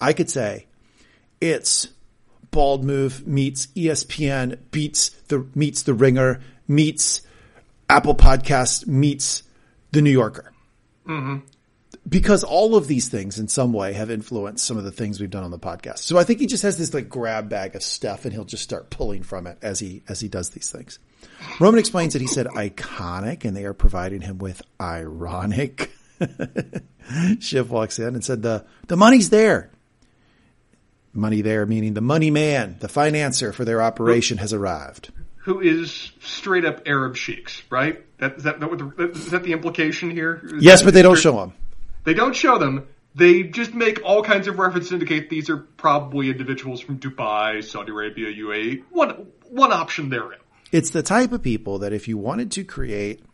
I 0.00 0.12
could 0.12 0.28
say 0.28 0.66
it's 1.40 1.88
Bald 2.50 2.84
Move 2.84 3.26
meets 3.26 3.66
ESPN 3.68 4.58
beats 4.70 5.10
the 5.28 5.46
meets 5.54 5.82
the 5.82 5.94
Ringer 5.94 6.40
meets 6.68 7.22
Apple 7.88 8.14
Podcast 8.14 8.86
meets 8.86 9.42
the 9.92 10.02
New 10.02 10.10
Yorker. 10.10 10.52
Mm-hmm. 11.06 11.46
Because 12.08 12.44
all 12.44 12.76
of 12.76 12.86
these 12.86 13.08
things 13.08 13.38
in 13.38 13.48
some 13.48 13.72
way 13.72 13.92
have 13.92 14.10
influenced 14.10 14.64
some 14.64 14.76
of 14.76 14.84
the 14.84 14.92
things 14.92 15.20
we've 15.20 15.30
done 15.30 15.44
on 15.44 15.50
the 15.50 15.58
podcast. 15.58 15.98
So 15.98 16.18
I 16.18 16.24
think 16.24 16.40
he 16.40 16.46
just 16.46 16.62
has 16.62 16.78
this 16.78 16.94
like 16.94 17.08
grab 17.08 17.48
bag 17.48 17.74
of 17.74 17.82
stuff 17.82 18.24
and 18.24 18.32
he'll 18.32 18.44
just 18.44 18.62
start 18.62 18.90
pulling 18.90 19.22
from 19.22 19.46
it 19.46 19.58
as 19.62 19.78
he 19.78 20.02
as 20.08 20.20
he 20.20 20.28
does 20.28 20.50
these 20.50 20.70
things. 20.70 20.98
Roman 21.60 21.78
explains 21.78 22.12
that 22.12 22.22
he 22.22 22.28
said 22.28 22.46
iconic 22.46 23.44
and 23.44 23.56
they 23.56 23.64
are 23.64 23.74
providing 23.74 24.20
him 24.20 24.38
with 24.38 24.62
ironic. 24.80 25.90
Shiv 27.40 27.70
walks 27.70 27.98
in 27.98 28.14
and 28.14 28.24
said 28.24 28.42
the 28.42 28.64
the 28.88 28.96
money's 28.96 29.30
there. 29.30 29.70
Money 31.12 31.40
there 31.40 31.66
meaning 31.66 31.94
the 31.94 32.00
money 32.00 32.30
man, 32.30 32.76
the 32.80 32.88
financier 32.88 33.52
for 33.52 33.64
their 33.64 33.82
operation 33.82 34.38
has 34.38 34.52
arrived. 34.52 35.12
Who 35.46 35.60
is 35.60 36.10
straight 36.20 36.64
up 36.64 36.82
Arab 36.86 37.16
sheiks, 37.16 37.62
right? 37.70 38.02
That, 38.18 38.38
is, 38.38 38.42
that, 38.42 38.58
that 38.58 38.68
the, 38.68 39.10
is 39.10 39.30
that 39.30 39.44
the 39.44 39.52
implication 39.52 40.10
here? 40.10 40.40
Is 40.42 40.62
Yes, 40.62 40.82
but 40.82 40.92
they 40.92 41.02
don't 41.02 41.18
show 41.18 41.38
him. 41.38 41.52
They 42.06 42.14
don't 42.14 42.36
show 42.36 42.56
them. 42.56 42.86
They 43.16 43.42
just 43.42 43.74
make 43.74 44.00
all 44.04 44.22
kinds 44.22 44.46
of 44.46 44.60
references 44.60 44.90
to 44.90 44.94
indicate 44.94 45.28
these 45.28 45.50
are 45.50 45.56
probably 45.56 46.30
individuals 46.30 46.80
from 46.80 47.00
Dubai, 47.00 47.64
Saudi 47.64 47.90
Arabia, 47.90 48.32
UAE. 48.32 48.84
One 48.90 49.26
one 49.50 49.72
option 49.72 50.08
therein. 50.08 50.38
It's 50.70 50.90
the 50.90 51.02
type 51.02 51.32
of 51.32 51.42
people 51.42 51.80
that 51.80 51.92
if 51.92 52.06
you 52.06 52.16
wanted 52.16 52.52
to 52.52 52.64
create 52.64 53.24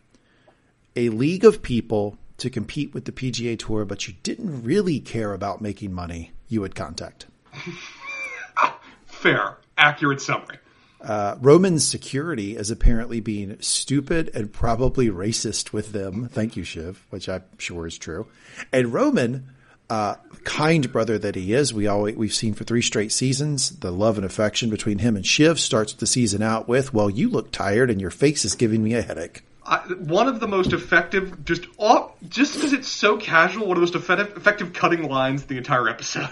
a 0.97 1.11
league 1.11 1.45
of 1.45 1.61
people 1.61 2.17
to 2.39 2.49
compete 2.49 2.95
with 2.95 3.05
the 3.05 3.13
PGA 3.13 3.59
Tour, 3.59 3.85
but 3.85 4.09
you 4.09 4.15
didn't 4.23 4.63
really 4.63 5.01
care 5.01 5.35
about 5.35 5.61
making 5.61 5.93
money, 5.93 6.33
you 6.49 6.63
would 6.63 6.75
contact. 6.75 7.27
Fair, 9.07 9.59
accurate 9.77 10.23
summary. 10.23 10.59
Uh, 11.03 11.37
Roman's 11.41 11.87
security 11.87 12.57
is 12.57 12.71
apparently 12.71 13.21
being 13.21 13.57
stupid 13.61 14.31
and 14.35 14.53
probably 14.53 15.09
racist 15.09 15.73
with 15.73 15.93
them. 15.93 16.29
Thank 16.29 16.57
you, 16.57 16.63
Shiv, 16.63 17.05
which 17.11 17.29
I'm 17.29 17.43
sure 17.59 17.87
is 17.87 17.99
true. 17.99 18.29
And 18.73 18.93
Roman, 18.93 19.49
uh, 19.91 20.15
kind 20.45 20.91
brother 20.93 21.19
that 21.19 21.35
he 21.35 21.53
is, 21.55 21.75
we 21.75 21.89
always 21.89 22.17
we've 22.17 22.33
seen 22.33 22.55
for 22.55 22.65
three 22.65 22.83
straight 22.83 23.11
seasons. 23.11 23.81
The 23.81 23.91
love 23.91 24.17
and 24.17 24.25
affection 24.25 24.71
between 24.71 24.99
him 24.99 25.17
and 25.17 25.27
Shiv 25.27 25.59
starts 25.59 25.93
the 25.93 26.07
season 26.07 26.41
out 26.41 26.69
with, 26.69 26.95
"Well, 26.95 27.11
you 27.11 27.29
look 27.29 27.51
tired 27.51 27.91
and 27.91 28.01
your 28.01 28.11
face 28.11 28.45
is 28.45 28.55
giving 28.55 28.83
me 28.83 28.95
a 28.95 29.03
headache." 29.03 29.43
I, 29.67 29.79
one 29.79 30.29
of 30.29 30.41
the 30.41 30.49
most 30.49 30.73
effective, 30.73 31.45
just 31.45 31.67
all, 31.79 32.17
just 32.29 32.55
because 32.55 32.73
it's 32.73 32.89
so 32.89 33.17
casual, 33.17 33.67
one 33.67 33.77
of 33.77 33.81
the 33.81 33.93
most 33.93 33.95
effective, 33.95 34.37
effective 34.37 34.73
cutting 34.73 35.09
lines 35.09 35.45
the 35.45 35.57
entire 35.57 35.89
episode. 35.89 36.31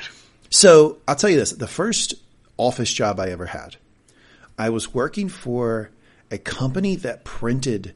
So 0.48 0.98
I'll 1.06 1.16
tell 1.16 1.30
you 1.30 1.36
this: 1.36 1.52
the 1.52 1.68
first 1.68 2.14
office 2.56 2.92
job 2.92 3.20
I 3.20 3.30
ever 3.30 3.46
had, 3.46 3.76
I 4.60 4.68
was 4.68 4.92
working 4.92 5.30
for 5.30 5.90
a 6.30 6.36
company 6.36 6.96
that 6.96 7.24
printed 7.24 7.94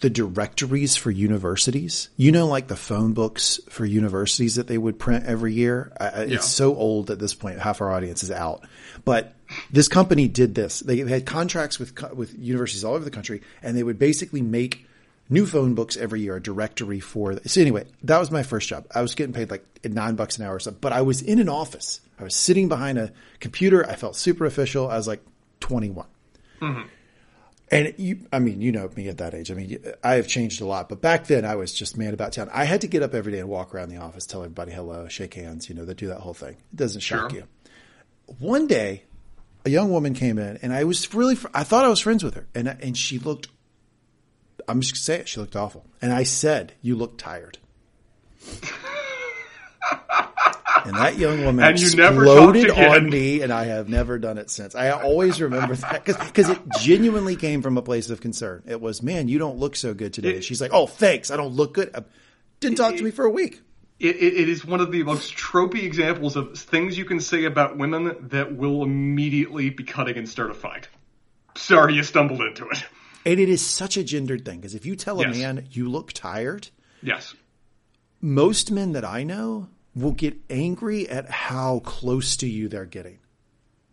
the 0.00 0.10
directories 0.10 0.96
for 0.96 1.12
universities. 1.12 2.10
You 2.16 2.32
know, 2.32 2.48
like 2.48 2.66
the 2.66 2.74
phone 2.74 3.12
books 3.12 3.60
for 3.68 3.84
universities 3.84 4.56
that 4.56 4.66
they 4.66 4.76
would 4.76 4.98
print 4.98 5.26
every 5.26 5.54
year. 5.54 5.92
I, 6.00 6.24
Yeah. 6.24 6.36
It's 6.36 6.48
so 6.48 6.74
old 6.74 7.12
at 7.12 7.20
this 7.20 7.32
point, 7.32 7.60
half 7.60 7.80
our 7.80 7.92
audience 7.92 8.24
is 8.24 8.32
out. 8.32 8.66
But 9.04 9.34
this 9.70 9.86
company 9.86 10.26
did 10.26 10.56
this. 10.56 10.80
They 10.80 10.96
had 10.96 11.26
contracts 11.26 11.78
with 11.78 11.92
with 12.12 12.36
universities 12.36 12.82
all 12.82 12.94
over 12.94 13.04
the 13.04 13.12
country, 13.12 13.42
and 13.62 13.76
they 13.76 13.84
would 13.84 14.00
basically 14.00 14.42
make 14.42 14.86
new 15.28 15.46
phone 15.46 15.76
books 15.76 15.96
every 15.96 16.22
year, 16.22 16.36
a 16.36 16.42
directory 16.42 16.98
for. 16.98 17.38
So 17.46 17.60
anyway, 17.60 17.86
that 18.02 18.18
was 18.18 18.32
my 18.32 18.42
first 18.42 18.68
job. 18.68 18.86
I 18.92 19.00
was 19.00 19.14
getting 19.14 19.32
paid 19.32 19.48
like 19.48 19.64
nine 19.84 20.16
bucks 20.16 20.38
an 20.38 20.44
hour 20.44 20.56
or 20.56 20.60
something, 20.60 20.80
but 20.80 20.92
I 20.92 21.02
was 21.02 21.22
in 21.22 21.38
an 21.38 21.48
office. 21.48 22.00
I 22.18 22.24
was 22.24 22.34
sitting 22.34 22.68
behind 22.68 22.98
a 22.98 23.12
computer. 23.38 23.88
I 23.88 23.94
felt 23.94 24.16
super 24.16 24.44
official. 24.44 24.90
I 24.90 24.96
was 24.96 25.06
like 25.06 25.22
21. 25.60 26.06
Mm-hmm. 26.60 26.88
And 27.72 27.94
you, 27.98 28.26
I 28.32 28.40
mean, 28.40 28.60
you 28.60 28.72
know 28.72 28.90
me 28.96 29.06
at 29.08 29.18
that 29.18 29.32
age. 29.32 29.50
I 29.50 29.54
mean, 29.54 29.78
I 30.02 30.14
have 30.14 30.26
changed 30.26 30.60
a 30.60 30.66
lot, 30.66 30.88
but 30.88 31.00
back 31.00 31.26
then 31.28 31.44
I 31.44 31.54
was 31.54 31.72
just 31.72 31.96
man 31.96 32.12
about 32.12 32.32
town. 32.32 32.50
I 32.52 32.64
had 32.64 32.80
to 32.80 32.88
get 32.88 33.02
up 33.02 33.14
every 33.14 33.30
day 33.32 33.38
and 33.38 33.48
walk 33.48 33.72
around 33.72 33.90
the 33.90 33.98
office, 33.98 34.26
tell 34.26 34.42
everybody 34.42 34.72
hello, 34.72 35.06
shake 35.06 35.34
hands, 35.34 35.68
you 35.68 35.76
know, 35.76 35.84
they 35.84 35.94
do 35.94 36.08
that 36.08 36.18
whole 36.18 36.34
thing. 36.34 36.56
It 36.72 36.76
doesn't 36.76 37.00
shock 37.00 37.30
Sure. 37.30 37.40
you. 37.40 37.46
One 38.40 38.66
day, 38.66 39.04
a 39.64 39.70
young 39.70 39.90
woman 39.92 40.14
came 40.14 40.38
in 40.38 40.58
and 40.62 40.72
I 40.72 40.82
was 40.82 41.14
really, 41.14 41.36
I 41.54 41.62
thought 41.62 41.84
I 41.84 41.88
was 41.88 42.00
friends 42.00 42.24
with 42.24 42.34
her 42.34 42.46
and, 42.56 42.66
and 42.66 42.96
she 42.96 43.18
looked, 43.20 43.46
I'm 44.66 44.80
just 44.80 44.94
gonna 44.94 45.00
say 45.02 45.14
it, 45.20 45.28
she 45.28 45.38
looked 45.38 45.54
awful. 45.54 45.84
And 46.02 46.12
I 46.12 46.24
said, 46.24 46.72
you 46.82 46.96
look 46.96 47.18
tired. 47.18 47.58
And 50.86 50.96
that 50.96 51.18
young 51.18 51.44
woman 51.44 51.64
And 51.64 51.78
you 51.78 51.86
exploded 51.86 52.70
on 52.70 53.10
me, 53.10 53.42
and 53.42 53.52
I 53.52 53.64
have 53.64 53.88
never 53.88 54.18
done 54.18 54.38
it 54.38 54.48
since. 54.50 54.74
I 54.74 54.90
always 54.90 55.40
remember 55.40 55.74
that 55.76 56.04
because 56.04 56.48
it 56.48 56.58
genuinely 56.80 57.36
came 57.36 57.60
from 57.60 57.76
a 57.76 57.82
place 57.82 58.08
of 58.08 58.20
concern. 58.20 58.62
It 58.66 58.80
was, 58.80 59.02
man, 59.02 59.28
you 59.28 59.38
don't 59.38 59.58
look 59.58 59.76
so 59.76 59.92
good 59.92 60.12
today. 60.14 60.36
It- 60.36 60.44
She's 60.44 60.60
like, 60.60 60.72
oh, 60.72 60.86
thanks, 60.86 61.30
I 61.30 61.36
don't 61.36 61.52
look 61.54 61.74
good. 61.74 61.90
Uh, 61.94 62.00
Didn't 62.60 62.78
talk 62.78 62.96
to 62.96 63.02
me 63.04 63.10
for 63.10 63.24
a 63.26 63.30
week. 63.30 63.60
It, 63.98 64.16
it, 64.16 64.34
it 64.34 64.48
is 64.48 64.64
one 64.64 64.80
of 64.80 64.90
the 64.90 65.02
most 65.02 65.36
tropey 65.36 65.82
examples 65.82 66.34
of 66.34 66.58
things 66.58 66.96
you 66.96 67.04
can 67.04 67.20
say 67.20 67.44
about 67.44 67.76
women 67.76 68.16
that 68.30 68.56
will 68.56 68.82
immediately 68.82 69.68
be 69.68 69.84
cutting 69.84 70.16
and 70.16 70.26
start 70.26 70.50
a 70.50 70.54
fight. 70.54 70.88
Sorry 71.56 71.94
you 71.94 72.02
stumbled 72.02 72.40
into 72.40 72.66
it. 72.70 72.82
And 73.26 73.38
it 73.38 73.50
is 73.50 73.64
such 73.64 73.98
a 73.98 74.02
gendered 74.02 74.46
thing 74.46 74.60
because 74.60 74.74
if 74.74 74.86
you 74.86 74.96
tell 74.96 75.20
a 75.20 75.26
Yes. 75.26 75.36
man 75.36 75.68
you 75.72 75.90
look 75.90 76.14
tired, 76.14 76.68
Yes. 77.02 77.34
most 78.22 78.70
men 78.70 78.92
that 78.92 79.04
I 79.04 79.24
know 79.24 79.68
will 79.94 80.12
get 80.12 80.36
angry 80.48 81.08
at 81.08 81.28
how 81.30 81.80
close 81.80 82.36
to 82.38 82.48
you 82.48 82.68
they're 82.68 82.84
getting. 82.84 83.18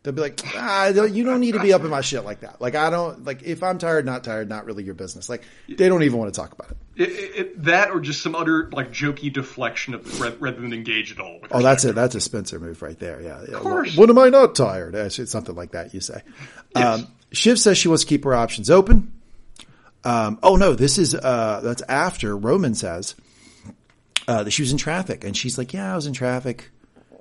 They'll 0.03 0.13
be 0.13 0.21
like, 0.21 0.39
ah, 0.55 0.87
you 0.87 1.25
don't 1.25 1.41
need 1.41 1.53
to 1.53 1.59
be 1.59 1.73
up 1.73 1.81
in 1.81 1.89
my 1.89 1.99
shit 1.99 2.23
like 2.23 2.39
that. 2.39 2.61
Like, 2.61 2.75
I 2.75 2.89
don't, 2.89 3.25
like, 3.25 3.43
if 3.43 3.61
I'm 3.61 3.77
tired, 3.77 4.05
not 4.05 4.23
tired, 4.23 4.47
not 4.47 4.65
really 4.65 4.85
your 4.85 4.93
business. 4.93 5.27
Like, 5.27 5.43
they 5.67 5.89
don't 5.89 6.03
even 6.03 6.17
want 6.17 6.33
to 6.33 6.39
talk 6.39 6.53
about 6.53 6.71
it. 6.71 6.77
It, 6.97 7.09
it, 7.35 7.63
that 7.65 7.91
or 7.91 7.99
just 7.99 8.21
some 8.21 8.33
utter 8.33 8.69
like 8.71 8.91
jokey 8.91 9.31
deflection 9.31 9.93
of 9.93 10.19
rather, 10.19 10.37
rather 10.37 10.61
than 10.61 10.73
engage 10.73 11.11
at 11.11 11.19
all. 11.19 11.39
Oh, 11.51 11.61
that's 11.61 11.83
it. 11.85 11.93
That's 11.93 12.15
a 12.15 12.21
Spencer 12.21 12.59
move 12.59 12.81
right 12.81 12.97
there. 12.97 13.21
Yeah. 13.21 13.41
yeah. 13.47 13.57
Of 13.57 13.61
course. 13.61 13.95
When 13.95 14.09
am 14.09 14.17
I 14.17 14.29
not 14.29 14.55
tired? 14.55 14.95
It's 14.95 15.19
it's 15.19 15.31
something 15.31 15.53
like 15.55 15.71
that. 15.71 15.93
You 15.93 15.99
say. 15.99 16.21
Yes. 16.75 16.99
Um, 16.99 17.07
Shiv 17.31 17.59
says 17.59 17.77
she 17.77 17.87
wants 17.87 18.03
to 18.03 18.09
keep 18.09 18.23
her 18.23 18.33
options 18.33 18.71
open. 18.71 19.11
Um, 20.03 20.39
oh 20.41 20.55
no, 20.55 20.73
this 20.73 20.97
is 20.97 21.13
uh, 21.13 21.59
that's 21.63 21.83
after 21.83 22.35
Roman 22.35 22.73
says 22.73 23.13
uh, 24.27 24.43
that 24.43 24.51
she 24.51 24.61
was 24.61 24.71
in 24.71 24.77
traffic, 24.77 25.23
and 25.23 25.35
she's 25.35 25.57
like, 25.57 25.73
"Yeah, 25.73 25.91
I 25.91 25.95
was 25.95 26.07
in 26.07 26.13
traffic. 26.13 26.71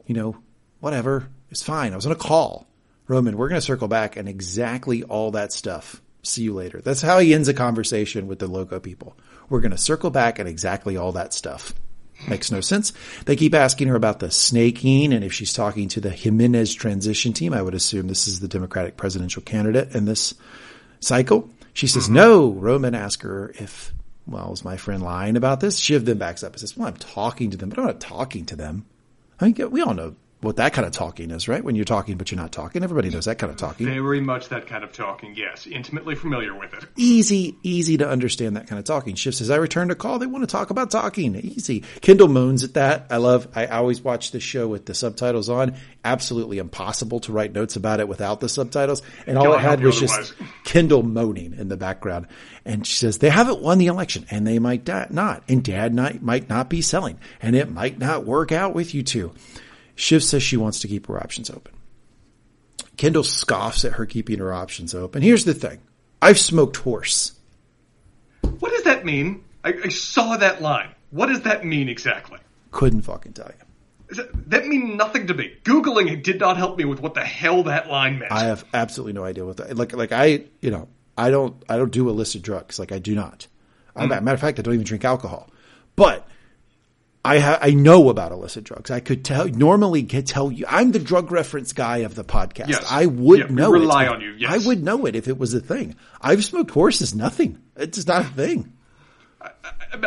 You 0.06 0.14
know, 0.14 0.36
whatever. 0.80 1.28
It's 1.50 1.62
fine. 1.62 1.92
I 1.92 1.96
was 1.96 2.06
on 2.06 2.12
a 2.12 2.16
call." 2.16 2.66
Roman, 3.08 3.36
we're 3.36 3.48
going 3.48 3.60
to 3.60 3.66
circle 3.66 3.88
back 3.88 4.16
and 4.16 4.28
exactly 4.28 5.04
all 5.04 5.30
that 5.30 5.52
stuff. 5.52 6.02
See 6.22 6.42
you 6.42 6.54
later. 6.54 6.80
That's 6.80 7.02
how 7.02 7.20
he 7.20 7.34
ends 7.34 7.46
a 7.46 7.54
conversation 7.54 8.26
with 8.26 8.40
the 8.40 8.48
logo 8.48 8.80
people. 8.80 9.16
We're 9.48 9.60
going 9.60 9.70
to 9.70 9.78
circle 9.78 10.10
back 10.10 10.40
and 10.40 10.48
exactly 10.48 10.96
all 10.96 11.12
that 11.12 11.32
stuff. 11.32 11.72
Makes 12.28 12.50
no 12.50 12.60
sense. 12.60 12.92
They 13.26 13.36
keep 13.36 13.54
asking 13.54 13.88
her 13.88 13.94
about 13.94 14.20
the 14.20 14.30
snaking 14.30 15.12
and 15.12 15.22
if 15.22 15.32
she's 15.32 15.52
talking 15.52 15.88
to 15.88 16.00
the 16.00 16.10
Jimenez 16.10 16.74
transition 16.74 17.32
team. 17.32 17.52
I 17.52 17.62
would 17.62 17.74
assume 17.74 18.08
this 18.08 18.26
is 18.26 18.40
the 18.40 18.48
Democratic 18.48 18.96
presidential 18.96 19.42
candidate 19.42 19.94
in 19.94 20.06
this 20.06 20.34
cycle. 20.98 21.50
She 21.74 21.86
says 21.86 22.08
no. 22.08 22.50
Roman 22.50 22.94
asks 22.94 23.22
her 23.22 23.52
if, 23.56 23.92
well, 24.26 24.52
is 24.52 24.64
my 24.64 24.76
friend 24.76 25.02
lying 25.02 25.36
about 25.36 25.60
this? 25.60 25.78
Shiv 25.78 26.04
then 26.04 26.18
backs 26.18 26.42
up 26.42 26.52
and 26.52 26.60
says, 26.60 26.76
well, 26.76 26.88
I'm 26.88 26.96
talking 26.96 27.50
to 27.50 27.56
them, 27.56 27.68
but 27.68 27.78
I'm 27.78 27.86
not 27.86 28.00
talking 28.00 28.44
to 28.46 28.56
them. 28.56 28.84
I 29.40 29.46
mean, 29.46 29.70
we 29.70 29.82
all 29.82 29.94
know 29.94 30.16
what 30.40 30.56
that 30.56 30.74
kind 30.74 30.86
of 30.86 30.92
talking 30.92 31.30
is, 31.30 31.48
right? 31.48 31.64
When 31.64 31.76
you're 31.76 31.84
talking, 31.84 32.18
but 32.18 32.30
you're 32.30 32.40
not 32.40 32.52
talking. 32.52 32.84
Everybody 32.84 33.08
knows 33.08 33.24
that 33.24 33.38
kind 33.38 33.50
of 33.50 33.56
talking. 33.56 33.86
Very 33.86 34.20
much 34.20 34.50
that 34.50 34.66
kind 34.66 34.84
of 34.84 34.92
talking, 34.92 35.34
yes. 35.34 35.66
Intimately 35.66 36.14
familiar 36.14 36.54
with 36.54 36.74
it. 36.74 36.84
Easy, 36.96 37.56
easy 37.62 37.96
to 37.96 38.08
understand 38.08 38.56
that 38.56 38.66
kind 38.66 38.78
of 38.78 38.84
talking. 38.84 39.14
Shiv 39.14 39.34
says, 39.34 39.50
I 39.50 39.56
returned 39.56 39.90
a 39.90 39.94
call. 39.94 40.18
They 40.18 40.26
want 40.26 40.42
to 40.42 40.46
talk 40.46 40.70
about 40.70 40.90
talking. 40.90 41.36
Easy. 41.36 41.84
Kendall 42.02 42.28
moans 42.28 42.64
at 42.64 42.74
that. 42.74 43.06
I 43.10 43.16
love, 43.16 43.48
I 43.54 43.66
always 43.66 44.02
watch 44.02 44.30
this 44.30 44.42
show 44.42 44.68
with 44.68 44.84
the 44.84 44.94
subtitles 44.94 45.48
on. 45.48 45.76
Absolutely 46.04 46.58
impossible 46.58 47.20
to 47.20 47.32
write 47.32 47.52
notes 47.52 47.76
about 47.76 48.00
it 48.00 48.08
without 48.08 48.40
the 48.40 48.48
subtitles. 48.48 49.02
And 49.26 49.38
all 49.38 49.44
God 49.44 49.58
I 49.58 49.62
had 49.62 49.80
was 49.82 49.98
just. 49.98 50.34
Kendall 50.64 51.02
moaning 51.02 51.54
in 51.54 51.68
the 51.68 51.76
background. 51.76 52.26
And 52.64 52.86
she 52.86 52.96
says, 52.96 53.18
they 53.18 53.30
haven't 53.30 53.62
won 53.62 53.78
the 53.78 53.86
election 53.86 54.26
and 54.30 54.46
they 54.46 54.58
might 54.58 54.86
not. 54.86 55.42
And 55.48 55.64
dad 55.64 55.94
not, 55.94 56.22
might 56.22 56.48
not 56.48 56.68
be 56.68 56.82
selling 56.82 57.18
and 57.40 57.56
it 57.56 57.70
might 57.70 57.98
not 57.98 58.24
work 58.26 58.52
out 58.52 58.74
with 58.74 58.94
you 58.94 59.02
two. 59.02 59.32
Shiv 59.96 60.22
says 60.22 60.42
she 60.42 60.56
wants 60.56 60.80
to 60.80 60.88
keep 60.88 61.06
her 61.08 61.18
options 61.18 61.50
open. 61.50 61.74
Kendall 62.96 63.24
scoffs 63.24 63.84
at 63.84 63.92
her 63.92 64.06
keeping 64.06 64.38
her 64.38 64.52
options 64.52 64.94
open. 64.94 65.22
Here's 65.22 65.44
the 65.44 65.54
thing. 65.54 65.80
I've 66.22 66.38
smoked 66.38 66.76
horse. 66.76 67.32
What 68.60 68.72
does 68.72 68.84
that 68.84 69.04
mean? 69.04 69.44
I, 69.64 69.74
I 69.84 69.88
saw 69.88 70.36
that 70.36 70.62
line. 70.62 70.90
What 71.10 71.26
does 71.26 71.42
that 71.42 71.64
mean 71.64 71.88
exactly? 71.88 72.38
Couldn't 72.70 73.02
fucking 73.02 73.32
tell 73.32 73.50
you. 73.58 74.16
That, 74.16 74.50
that 74.50 74.66
mean 74.66 74.96
nothing 74.96 75.26
to 75.26 75.34
me. 75.34 75.56
Googling 75.64 76.10
it 76.10 76.22
did 76.22 76.38
not 76.38 76.56
help 76.56 76.78
me 76.78 76.84
with 76.84 77.00
what 77.00 77.14
the 77.14 77.24
hell 77.24 77.64
that 77.64 77.88
line 77.88 78.18
meant. 78.18 78.32
I 78.32 78.44
have 78.44 78.64
absolutely 78.72 79.14
no 79.14 79.24
idea 79.24 79.44
what 79.44 79.56
that. 79.56 79.76
Like, 79.76 79.94
like 79.94 80.12
I, 80.12 80.44
you 80.60 80.70
know, 80.70 80.88
I 81.18 81.30
don't, 81.30 81.60
I 81.68 81.76
don't 81.76 81.90
do 81.90 82.08
illicit 82.08 82.42
drugs. 82.42 82.78
Like 82.78 82.92
I 82.92 82.98
do 82.98 83.14
not. 83.14 83.46
I, 83.96 84.04
hmm. 84.04 84.10
matter 84.10 84.34
of 84.34 84.40
fact, 84.40 84.58
I 84.58 84.62
don't 84.62 84.74
even 84.74 84.86
drink 84.86 85.04
alcohol. 85.04 85.50
But 85.96 86.28
I 87.26 87.38
ha- 87.40 87.58
I 87.60 87.70
know 87.72 88.08
about 88.08 88.32
illicit 88.32 88.64
drugs. 88.64 88.90
I 88.90 89.00
could 89.00 89.24
tell 89.24 89.46
normally 89.48 90.02
could 90.04 90.26
tell 90.26 90.50
you. 90.52 90.64
I'm 90.68 90.92
the 90.92 90.98
drug 90.98 91.30
reference 91.32 91.72
guy 91.72 91.98
of 91.98 92.14
the 92.14 92.24
podcast. 92.24 92.68
Yes. 92.68 92.86
I 92.90 93.06
would 93.06 93.38
Yeah, 93.40 93.46
know. 93.46 93.70
rely 93.70 94.04
it. 94.04 94.08
on 94.10 94.20
you, 94.20 94.32
yes. 94.38 94.52
I 94.52 94.66
would 94.66 94.82
know 94.82 95.06
it 95.06 95.16
if 95.16 95.28
it 95.28 95.38
was 95.38 95.52
a 95.54 95.60
thing. 95.60 95.96
I've 96.20 96.44
smoked 96.44 96.70
horses. 96.70 97.14
Nothing. 97.14 97.58
It's 97.76 98.06
not 98.06 98.22
a 98.22 98.28
thing. 98.28 98.72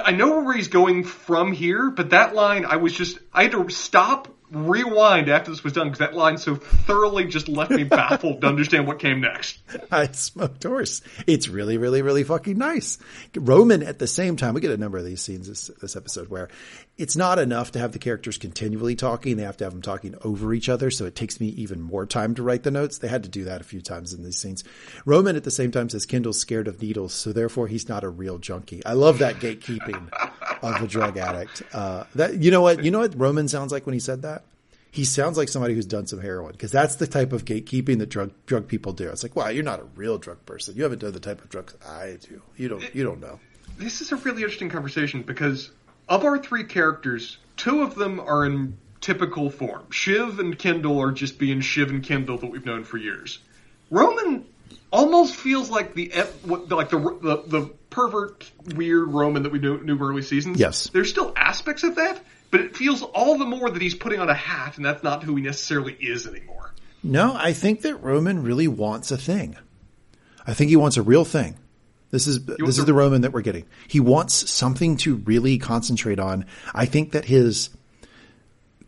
I 0.04 0.12
know 0.12 0.42
where 0.42 0.54
he's 0.56 0.68
going 0.68 1.04
from 1.04 1.52
here, 1.52 1.90
but 1.92 2.10
that 2.12 2.36
line, 2.36 2.66
I 2.66 2.76
was 2.78 2.94
just, 2.94 3.20
I 3.34 3.44
had 3.44 3.52
to 3.54 3.70
stop, 3.70 4.28
rewind 4.52 5.30
after 5.30 5.52
this 5.52 5.64
was 5.64 5.74
done 5.74 5.88
because 5.88 6.00
that 6.00 6.16
line 6.16 6.38
so 6.38 6.56
thoroughly 6.56 7.26
just 7.26 7.48
left 7.48 7.70
me 7.72 7.84
baffled 7.84 8.42
to 8.42 8.48
understand 8.48 8.88
what 8.88 8.98
came 9.00 9.22
next. 9.22 9.60
I 9.92 10.08
smoked 10.12 10.64
horse. 10.64 11.02
It's 11.28 11.48
really, 11.48 11.78
really, 11.78 12.02
really 12.02 12.24
fucking 12.24 12.58
nice. 12.58 12.98
Roman 13.36 13.84
at 13.84 14.00
the 14.00 14.08
same 14.08 14.36
time, 14.38 14.56
we 14.56 14.62
get 14.62 14.72
a 14.72 14.78
number 14.78 14.98
of 14.98 15.06
these 15.06 15.22
scenes 15.22 15.48
this, 15.48 15.68
this 15.82 15.96
episode 15.96 16.30
where 16.30 16.50
it's 17.00 17.16
not 17.16 17.40
enough 17.40 17.72
to 17.72 17.80
have 17.80 17.94
the 17.94 18.00
characters 18.00 18.38
continually 18.38 18.94
talking. 18.94 19.38
They 19.38 19.44
have 19.44 19.56
to 19.58 19.64
have 19.64 19.72
them 19.72 19.82
talking 19.82 20.16
over 20.22 20.54
each 20.54 20.68
other. 20.68 20.92
So 20.92 21.06
it 21.06 21.16
takes 21.16 21.40
me 21.40 21.48
even 21.48 21.82
more 21.82 22.06
time 22.06 22.36
to 22.36 22.44
write 22.44 22.64
the 22.64 22.72
notes. 22.72 22.98
They 22.98 23.08
had 23.08 23.24
to 23.24 23.30
do 23.30 23.46
that 23.46 23.62
a 23.62 23.64
few 23.64 23.82
times 23.82 24.14
in 24.14 24.22
these 24.24 24.38
scenes. 24.38 24.66
Roman 25.06 25.38
at 25.38 25.46
the 25.46 25.52
same 25.52 25.72
time 25.72 25.88
says 25.90 26.06
Kendall's 26.06 26.42
scared 26.42 26.68
of 26.68 26.82
needles. 26.82 27.14
So 27.14 27.32
therefore 27.32 27.68
he's 27.68 27.88
not 27.88 28.04
a 28.04 28.10
real 28.10 28.38
junkie. 28.38 28.86
I 28.86 28.94
love 28.94 29.20
that 29.20 29.36
gatekeeping 29.36 30.12
of 30.62 30.84
a 30.84 30.88
drug 30.88 31.18
addict. 31.18 31.64
Uh, 31.74 32.04
that, 32.16 32.36
you 32.36 32.52
know 32.52 32.62
what, 32.62 32.84
you 32.84 32.92
know 32.92 33.00
what 33.00 33.18
Roman 33.18 33.48
sounds 33.48 33.72
like 33.72 33.86
when 33.86 33.94
he 33.94 34.00
said 34.00 34.24
that? 34.24 34.44
he 34.92 35.06
sounds 35.06 35.38
like 35.38 35.48
somebody 35.48 35.76
who's 35.76 35.86
done 35.86 36.08
some 36.08 36.20
heroin 36.20 36.52
because 36.52 36.72
that's 36.72 36.96
the 36.96 37.06
type 37.06 37.32
of 37.32 37.46
gatekeeping 37.46 38.00
that 38.00 38.10
drug 38.10 38.32
drug 38.48 38.68
people 38.68 38.92
do. 38.92 39.08
It's 39.10 39.22
like, 39.22 39.36
wow, 39.36 39.50
you're 39.50 39.64
not 39.64 39.80
a 39.80 39.84
real 39.96 40.18
drug 40.18 40.44
person. 40.48 40.76
You 40.76 40.82
haven't 40.82 41.00
done 41.00 41.12
the 41.12 41.20
type 41.20 41.44
of 41.44 41.50
drugs 41.50 41.76
I 41.88 42.18
do. 42.28 42.42
You 42.58 42.70
don't. 42.70 42.96
You 42.96 43.04
don't 43.04 43.20
know. 43.20 43.40
This 43.78 44.02
is 44.02 44.12
a 44.12 44.16
really 44.18 44.42
interesting 44.42 44.70
conversation 44.70 45.22
because 45.22 45.70
of 46.10 46.26
our 46.26 46.38
three 46.40 46.64
characters, 46.66 47.38
two 47.56 47.84
of 47.84 47.96
them 47.96 48.20
are 48.20 48.46
in 48.46 48.78
typical 49.00 49.50
form. 49.50 49.90
Shiv 49.92 50.40
and 50.40 50.58
Kendall 50.58 51.00
are 51.00 51.12
just 51.12 51.40
being 51.40 51.62
Shiv 51.62 51.90
and 51.90 52.04
Kendall 52.04 52.38
that 52.40 52.48
we've 52.48 52.66
known 52.66 52.84
for 52.84 52.98
years. 52.98 53.40
Roman 53.90 54.46
almost 54.92 55.36
feels 55.36 55.70
like 55.70 55.94
the 55.94 56.12
like 56.46 56.90
the 56.90 56.98
the, 56.98 57.44
the 57.48 57.74
pervert, 57.90 58.52
weird 58.76 59.08
Roman 59.08 59.44
that 59.44 59.52
we 59.52 59.60
knew, 59.60 59.82
knew 59.84 59.98
early 60.00 60.22
seasons. 60.22 60.60
Yes. 60.60 60.90
there's 60.90 61.10
still 61.10 61.34
aspects 61.36 61.84
of 61.84 61.96
that, 61.96 62.20
but 62.52 62.62
it 62.62 62.76
feels 62.76 63.02
all 63.02 63.38
the 63.38 63.46
more 63.46 63.70
that 63.70 63.82
he's 63.82 63.96
putting 63.96 64.20
on 64.20 64.30
a 64.30 64.34
hat, 64.34 64.78
and 64.78 64.86
that's 64.86 65.04
not 65.04 65.24
who 65.24 65.36
he 65.36 65.44
necessarily 65.44 65.94
is 65.94 66.28
anymore. 66.28 66.74
No, 67.02 67.34
I 67.36 67.54
think 67.54 67.82
that 67.82 67.96
Roman 67.98 68.44
really 68.44 68.68
wants 68.68 69.12
a 69.12 69.18
thing. 69.18 69.56
I 70.46 70.54
think 70.54 70.70
he 70.70 70.76
wants 70.76 70.98
a 70.98 71.02
real 71.02 71.26
thing. 71.26 71.56
This 72.12 72.28
is 72.28 72.44
this 72.46 72.78
is 72.78 72.86
the 72.86 72.94
Roman 72.94 73.22
that 73.22 73.34
we're 73.34 73.42
getting. 73.42 73.66
He 73.88 74.00
wants 74.00 74.50
something 74.50 74.98
to 74.98 75.18
really 75.18 75.58
concentrate 75.58 76.20
on. 76.20 76.46
I 76.74 76.86
think 76.86 77.12
that 77.12 77.26
his 77.26 77.70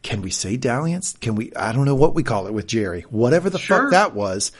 can 0.01 0.21
we 0.23 0.31
say 0.31 0.57
dalliance? 0.57 1.15
Can 1.21 1.35
we 1.35 1.53
I 1.55 1.71
don't 1.71 1.85
know 1.85 1.95
what 1.95 2.15
we 2.15 2.23
call 2.23 2.47
it 2.47 2.53
with 2.53 2.65
Jerry. 2.67 3.01
Whatever 3.09 3.49
the 3.49 3.59
Sure. 3.59 3.83
fuck 3.83 3.91
that 3.91 4.15
was 4.15 4.51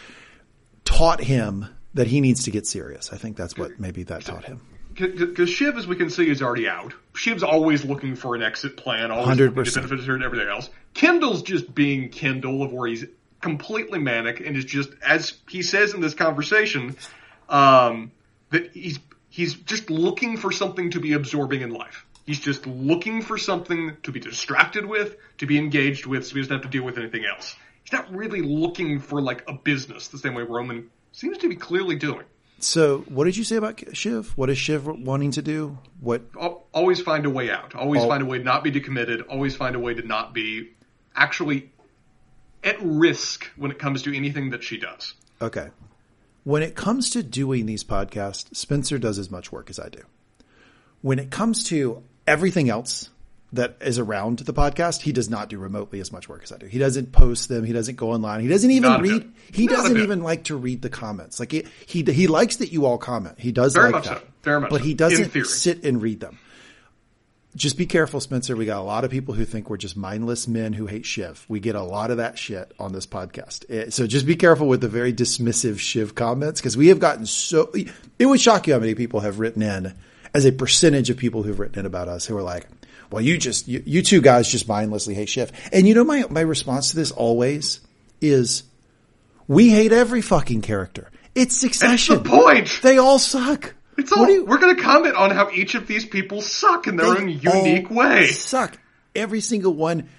taught 0.86 1.22
him 1.24 1.66
that 1.94 2.08
he 2.08 2.22
needs 2.22 2.44
to 2.44 2.52
get 2.52 2.68
serious. 2.68 3.12
I 3.12 3.18
think 3.18 3.36
that's 3.36 3.58
what 3.58 3.80
maybe 3.80 4.04
that 4.04 4.24
taught 4.26 4.46
him. 4.46 4.62
Because 4.94 5.50
Shiv, 5.50 5.78
as 5.78 5.88
we 5.88 5.96
can 5.96 6.10
see, 6.10 6.30
is 6.30 6.42
already 6.42 6.68
out. 6.68 6.94
Shiv's 7.16 7.44
always 7.44 7.84
looking 7.86 8.16
for 8.16 8.36
an 8.36 8.44
exit 8.44 8.78
plan, 8.78 9.10
always 9.10 9.40
looking 9.40 9.56
to 9.56 9.62
100%. 9.72 9.76
benefit 9.90 10.06
her 10.06 10.16
and 10.16 10.24
everything 10.24 10.48
else. 10.50 10.70
Kendall's 10.94 11.42
just 11.42 11.74
being 11.74 12.10
Kendall, 12.10 12.62
of 12.62 12.72
where 12.74 12.88
he's 12.90 13.06
completely 13.40 14.00
manic 14.00 14.42
and 14.42 14.56
is 14.58 14.66
just, 14.66 14.90
as 15.06 15.34
he 15.50 15.62
says 15.64 15.94
in 15.94 16.02
this 16.02 16.14
conversation, 16.14 16.96
um, 17.50 18.12
that 18.52 18.72
he's 18.74 19.00
he's 19.30 19.56
just 19.56 19.90
looking 19.90 20.38
for 20.38 20.52
something 20.52 20.92
to 20.92 21.00
be 21.00 21.14
absorbing 21.14 21.62
in 21.62 21.72
life. 21.72 22.06
He's 22.26 22.40
just 22.40 22.68
looking 22.68 23.24
for 23.24 23.38
something 23.38 23.98
to 24.04 24.12
be 24.12 24.20
distracted 24.20 24.86
with, 24.86 25.18
to 25.40 25.48
be 25.48 25.58
engaged 25.58 26.06
with, 26.06 26.28
so 26.28 26.36
he 26.36 26.42
doesn't 26.42 26.54
have 26.54 26.62
to 26.62 26.70
deal 26.70 26.84
with 26.84 26.98
anything 26.98 27.26
else. 27.26 27.56
He's 27.84 27.92
not 27.92 28.14
really 28.14 28.42
looking 28.42 29.00
for 29.00 29.22
like 29.22 29.44
a 29.48 29.54
business 29.54 30.10
the 30.10 30.20
same 30.20 30.36
way 30.36 30.44
Roman 30.44 30.90
seems 31.12 31.40
to 31.40 31.50
be 31.50 31.56
clearly 31.56 31.96
doing. 31.96 32.26
So, 32.60 33.00
what 33.10 33.24
did 33.24 33.38
you 33.38 33.44
say 33.44 33.56
about 33.56 33.98
Shiv? 33.98 34.38
What 34.38 34.52
is 34.52 34.58
Shiv 34.58 34.86
wanting 34.86 35.32
to 35.32 35.42
do? 35.42 35.80
What 36.00 36.22
always 36.36 37.02
find 37.02 37.26
a 37.26 37.30
way 37.30 37.50
out. 37.50 37.74
Always 37.74 38.04
Al- 38.04 38.10
find 38.10 38.22
a 38.22 38.26
way 38.26 38.38
to 38.38 38.44
not 38.44 38.64
be 38.64 38.72
decommitted. 38.72 39.24
Always 39.28 39.56
find 39.56 39.76
a 39.76 39.80
way 39.80 39.96
to 39.96 40.04
not 40.04 40.34
be 40.34 40.70
actually 41.16 41.72
at 42.64 42.78
risk 42.82 43.50
when 43.56 43.72
it 43.72 43.80
comes 43.80 44.04
to 44.04 44.16
anything 44.16 44.52
that 44.52 44.64
she 44.64 44.78
does. 44.78 45.16
Okay. 45.42 45.70
When 46.44 46.64
it 46.64 46.76
comes 46.76 47.12
to 47.12 47.24
doing 47.24 47.66
these 47.66 47.84
podcasts, 47.84 48.56
Spencer 48.56 48.98
does 48.98 49.20
as 49.20 49.30
much 49.30 49.52
work 49.52 49.70
as 49.70 49.80
I 49.80 49.90
do. 49.90 50.02
When 51.02 51.20
it 51.20 51.30
comes 51.30 51.66
to 51.66 52.04
everything 52.26 52.70
else 52.70 53.10
that 53.54 53.76
is 53.82 54.00
around 54.00 54.40
the 54.40 54.54
podcast, 54.54 55.02
he 55.02 55.12
does 55.12 55.30
not 55.30 55.50
do 55.50 55.58
remotely 55.60 56.00
as 56.00 56.12
much 56.12 56.30
work 56.30 56.42
as 56.44 56.52
I 56.52 56.58
do. 56.58 56.66
He 56.68 56.80
doesn't 56.80 57.12
post 57.12 57.50
them. 57.50 57.64
He 57.64 57.74
doesn't 57.74 57.96
go 57.96 58.12
online. 58.12 58.40
He 58.42 58.48
doesn't 58.48 58.72
even 58.72 58.90
Not 58.90 59.02
read. 59.02 59.32
He 59.52 59.66
Not 59.66 59.76
doesn't 59.76 59.98
even 59.98 60.24
like 60.24 60.46
to 60.46 60.56
read 60.56 60.82
the 60.82 60.90
comments. 60.90 61.40
Like 61.40 61.52
he, 61.52 61.66
he, 61.86 62.04
he 62.04 62.28
likes 62.28 62.58
that 62.58 62.72
you 62.72 62.86
all 62.86 62.98
comment. 62.98 63.40
He 63.40 63.52
does 63.52 63.74
Very 63.74 63.86
like 63.86 63.94
much 63.94 64.06
that. 64.06 64.24
so. 64.44 64.62
But 64.62 64.72
so. 64.72 64.78
he 64.78 64.94
doesn't 64.94 65.46
sit 65.46 65.84
and 65.84 66.02
read 66.02 66.22
them. 66.22 66.40
Just 67.56 67.78
be 67.78 67.86
careful, 67.86 68.22
Spencer. 68.22 68.56
We 68.56 68.66
got 68.66 68.80
a 68.80 68.84
lot 68.84 69.04
of 69.04 69.12
people 69.12 69.34
who 69.34 69.44
think 69.44 69.70
we're 69.70 69.76
just 69.78 69.98
mindless 69.98 70.48
men 70.48 70.72
who 70.72 70.86
hate 70.88 71.06
Shiv. 71.06 71.46
We 71.50 71.60
get 71.60 71.76
a 71.76 71.82
lot 71.84 72.10
of 72.10 72.18
that 72.18 72.40
shit 72.40 72.72
on 72.80 72.94
this 72.94 73.06
podcast. 73.06 73.66
Eh, 73.70 73.90
So 73.90 74.08
just 74.08 74.26
be 74.26 74.38
careful 74.38 74.68
with 74.68 74.80
the 74.80 74.88
very 74.88 75.12
dismissive 75.14 75.78
Shiv 75.80 76.16
comments 76.16 76.62
because 76.62 76.78
we 76.78 76.88
have 76.88 77.00
gotten 77.00 77.26
so. 77.26 77.70
It 78.18 78.26
would 78.26 78.40
shock 78.40 78.68
you 78.68 78.74
how 78.74 78.80
many 78.80 78.96
people 78.96 79.20
have 79.20 79.40
written 79.40 79.62
in 79.62 79.94
as 80.34 80.46
a 80.46 80.52
percentage 80.54 81.10
of 81.10 81.18
people 81.18 81.44
who've 81.44 81.60
written 81.60 81.80
in 81.80 81.86
about 81.86 82.08
us 82.08 82.26
who 82.26 82.38
are 82.38 82.42
like, 82.42 82.68
well, 83.12 83.22
you 83.22 83.38
just, 83.38 83.68
you, 83.68 83.84
you 83.86 84.02
two 84.02 84.22
guys 84.22 84.48
just 84.48 84.70
mindlessly 84.70 85.14
hate 85.14 85.28
Shiv. 85.28 85.52
And 85.74 85.86
you 85.86 85.94
know, 85.94 86.06
my, 86.06 86.24
my 86.30 86.42
response 86.42 86.92
to 86.92 86.96
this 86.96 87.12
always 87.12 87.82
is 88.22 88.64
we 89.50 89.70
hate 89.70 89.92
every 89.92 90.22
fucking 90.22 90.62
character. 90.62 91.10
It's 91.36 91.60
That's 91.60 91.78
succession. 91.80 92.24
the 92.24 92.30
point. 92.30 92.80
They 92.82 92.98
all 92.98 93.20
suck. 93.20 93.74
It's 93.98 94.12
all, 94.12 94.30
you- 94.30 94.46
we're 94.46 94.60
going 94.60 94.76
to 94.76 94.82
comment 94.82 95.16
on 95.16 95.32
how 95.32 95.50
each 95.52 95.76
of 95.76 95.86
these 95.88 96.06
people 96.06 96.42
suck 96.42 96.88
in 96.88 96.96
their 96.96 97.08
own 97.08 97.28
unique 97.30 97.90
way. 97.90 98.28
Suck. 98.28 98.78
Every 99.14 99.42
single 99.42 99.74
one. 99.74 100.10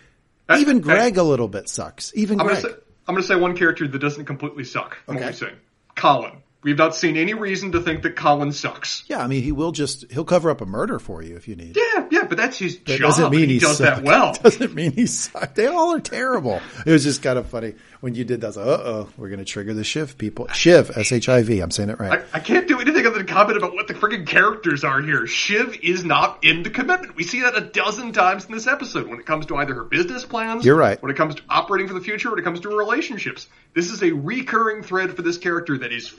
Uh, 0.49 0.57
Even 0.61 0.81
Greg 0.81 1.17
a 1.17 1.23
little 1.23 1.49
bit 1.49 1.69
sucks. 1.69 2.13
Even 2.15 2.39
I'm 2.41 2.47
Greg. 2.47 2.61
going 2.63 2.75
to 2.75 2.79
say 2.79 2.85
I'm 3.09 3.15
going 3.15 3.23
to 3.23 3.29
say 3.29 3.37
one 3.37 3.57
character 3.57 3.89
that 3.89 3.99
doesn't 3.99 4.27
completely 4.27 4.65
suck. 4.65 4.99
What 5.07 5.17
Okay. 5.17 5.27
we 5.29 5.33
say, 5.33 5.53
Colin. 5.97 6.42
We've 6.63 6.79
not 6.79 6.95
seen 6.95 7.17
any 7.17 7.35
reason 7.35 7.73
to 7.73 7.81
think 7.81 8.03
that 8.03 8.15
Colin 8.15 8.53
sucks. 8.53 9.03
yeah, 9.09 9.19
I 9.23 9.27
mean, 9.27 9.43
he 9.43 9.51
will 9.51 9.73
just 9.73 10.11
he'll 10.13 10.25
cover 10.25 10.49
up 10.49 10.61
a 10.61 10.67
murder 10.67 10.99
for 11.01 11.21
you 11.23 11.35
if 11.37 11.49
you 11.49 11.57
need. 11.57 11.77
Yeah, 11.77 12.07
yeah, 12.11 12.25
but 12.25 12.39
that's 12.39 12.57
his 12.57 12.79
That 12.81 12.99
job. 13.01 13.11
doesn't 13.11 13.31
mean 13.31 13.49
he, 13.49 13.55
he 13.55 13.59
does 13.59 13.79
that 13.79 14.03
well. 14.05 14.33
Doesn't 14.43 14.73
mean 14.75 14.93
he 14.93 15.07
sucked. 15.07 15.57
They 15.57 15.67
all 15.67 15.95
are 15.95 16.01
terrible. 16.01 16.61
It 16.87 16.91
was 16.93 17.03
just 17.03 17.21
kind 17.23 17.37
of 17.39 17.49
funny 17.49 17.75
when 18.01 18.15
you 18.15 18.25
did 18.25 18.43
that. 18.43 18.57
Uh 18.57 18.61
oh, 18.61 19.09
we're 19.17 19.29
going 19.29 19.41
to 19.41 19.45
trigger 19.45 19.75
the 19.75 19.83
Shiv 19.85 20.17
people. 20.19 20.47
Shiv, 20.49 20.97
S 20.97 21.11
H 21.11 21.29
I 21.29 21.43
V. 21.43 21.59
I'm 21.61 21.71
saying 21.73 21.91
it 21.91 21.99
right. 21.99 22.21
I, 22.33 22.37
I 22.37 22.41
can't 22.41 22.69
do 22.69 22.79
anything 22.81 23.07
other 23.07 23.19
than 23.19 23.27
comment 23.27 23.57
about 23.59 23.73
what 23.75 23.89
the 23.89 23.95
friggin' 23.95 24.27
characters 24.27 24.85
are 24.85 25.01
here. 25.03 25.27
Shiv 25.27 25.79
is 25.83 26.05
not 26.05 26.45
into 26.45 26.71
commitment. 26.71 27.17
We 27.17 27.25
see 27.25 27.43
that 27.43 27.57
a 27.57 27.61
dozen 27.61 28.13
times 28.13 28.45
in 28.45 28.53
this 28.53 28.67
episode 28.69 29.09
when 29.09 29.19
it 29.19 29.27
comes 29.27 29.47
to 29.47 29.57
either 29.57 29.75
her 29.75 29.85
business 29.85 30.25
plans. 30.25 30.65
You're 30.65 30.77
right. 30.77 31.03
When 31.03 31.11
it 31.11 31.17
comes 31.17 31.35
to 31.37 31.43
operating 31.49 31.89
for 31.89 31.95
the 31.95 32.01
future, 32.01 32.31
when 32.31 32.39
it 32.39 32.45
comes 32.45 32.61
to 32.61 32.69
relationships. 32.69 33.49
This 33.75 33.91
is 33.91 34.03
a 34.03 34.13
recurring 34.13 34.83
thread 34.85 35.17
for 35.17 35.23
this 35.23 35.39
character 35.39 35.79
that 35.79 35.93
is 35.93 36.15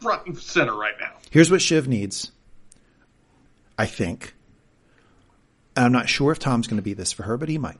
front 0.00 0.26
and 0.26 0.38
center 0.38 0.76
right 0.76 0.94
now. 1.00 1.12
Here's 1.30 1.50
what 1.50 1.62
Shiv 1.62 1.88
needs. 1.88 2.32
I 3.76 3.86
think. 3.86 4.34
I'm 5.76 5.92
not 5.92 6.08
sure 6.08 6.32
if 6.32 6.38
Tom's 6.38 6.66
going 6.66 6.78
to 6.78 6.82
be 6.82 6.94
this 6.94 7.12
for 7.12 7.22
her, 7.22 7.36
but 7.36 7.48
he 7.48 7.58
might. 7.58 7.78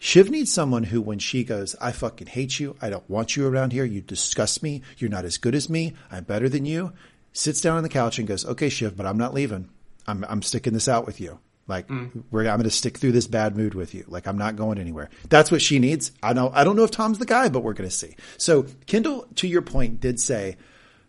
Shiv 0.00 0.30
needs 0.30 0.52
someone 0.52 0.84
who, 0.84 1.02
when 1.02 1.18
she 1.18 1.44
goes, 1.44 1.74
I 1.80 1.92
fucking 1.92 2.28
hate 2.28 2.58
you. 2.60 2.76
I 2.80 2.88
don't 2.88 3.08
want 3.10 3.36
you 3.36 3.46
around 3.46 3.72
here. 3.72 3.84
You 3.84 4.00
disgust 4.00 4.62
me. 4.62 4.82
You're 4.96 5.10
not 5.10 5.24
as 5.24 5.38
good 5.38 5.54
as 5.54 5.68
me. 5.68 5.94
I'm 6.10 6.24
better 6.24 6.48
than 6.48 6.64
you. 6.64 6.92
Sits 7.32 7.60
down 7.60 7.76
on 7.76 7.82
the 7.82 7.88
couch 7.88 8.18
and 8.18 8.28
goes, 8.28 8.46
okay, 8.46 8.68
Shiv, 8.68 8.96
but 8.96 9.06
I'm 9.06 9.18
not 9.18 9.34
leaving. 9.34 9.68
I'm, 10.06 10.24
I'm 10.28 10.42
sticking 10.42 10.72
this 10.72 10.88
out 10.88 11.04
with 11.04 11.20
you. 11.20 11.40
Like, 11.66 11.88
mm. 11.88 12.22
we're, 12.30 12.48
I'm 12.48 12.56
going 12.56 12.62
to 12.62 12.70
stick 12.70 12.96
through 12.96 13.12
this 13.12 13.26
bad 13.26 13.56
mood 13.56 13.74
with 13.74 13.94
you. 13.94 14.04
Like, 14.08 14.26
I'm 14.26 14.38
not 14.38 14.56
going 14.56 14.78
anywhere. 14.78 15.10
That's 15.28 15.50
what 15.50 15.60
she 15.60 15.78
needs. 15.78 16.12
I 16.22 16.32
know, 16.32 16.50
I 16.54 16.64
don't 16.64 16.76
know 16.76 16.84
if 16.84 16.90
Tom's 16.90 17.18
the 17.18 17.26
guy, 17.26 17.50
but 17.50 17.60
we're 17.60 17.74
going 17.74 17.90
to 17.90 17.94
see. 17.94 18.16
So 18.38 18.64
Kendall, 18.86 19.26
to 19.36 19.46
your 19.46 19.60
point, 19.62 20.00
did 20.00 20.18
say 20.18 20.56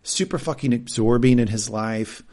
super 0.09 0.37
fucking 0.37 0.73
absorbing 0.73 1.39
in 1.39 1.47
his 1.47 1.69
life. 1.69 2.23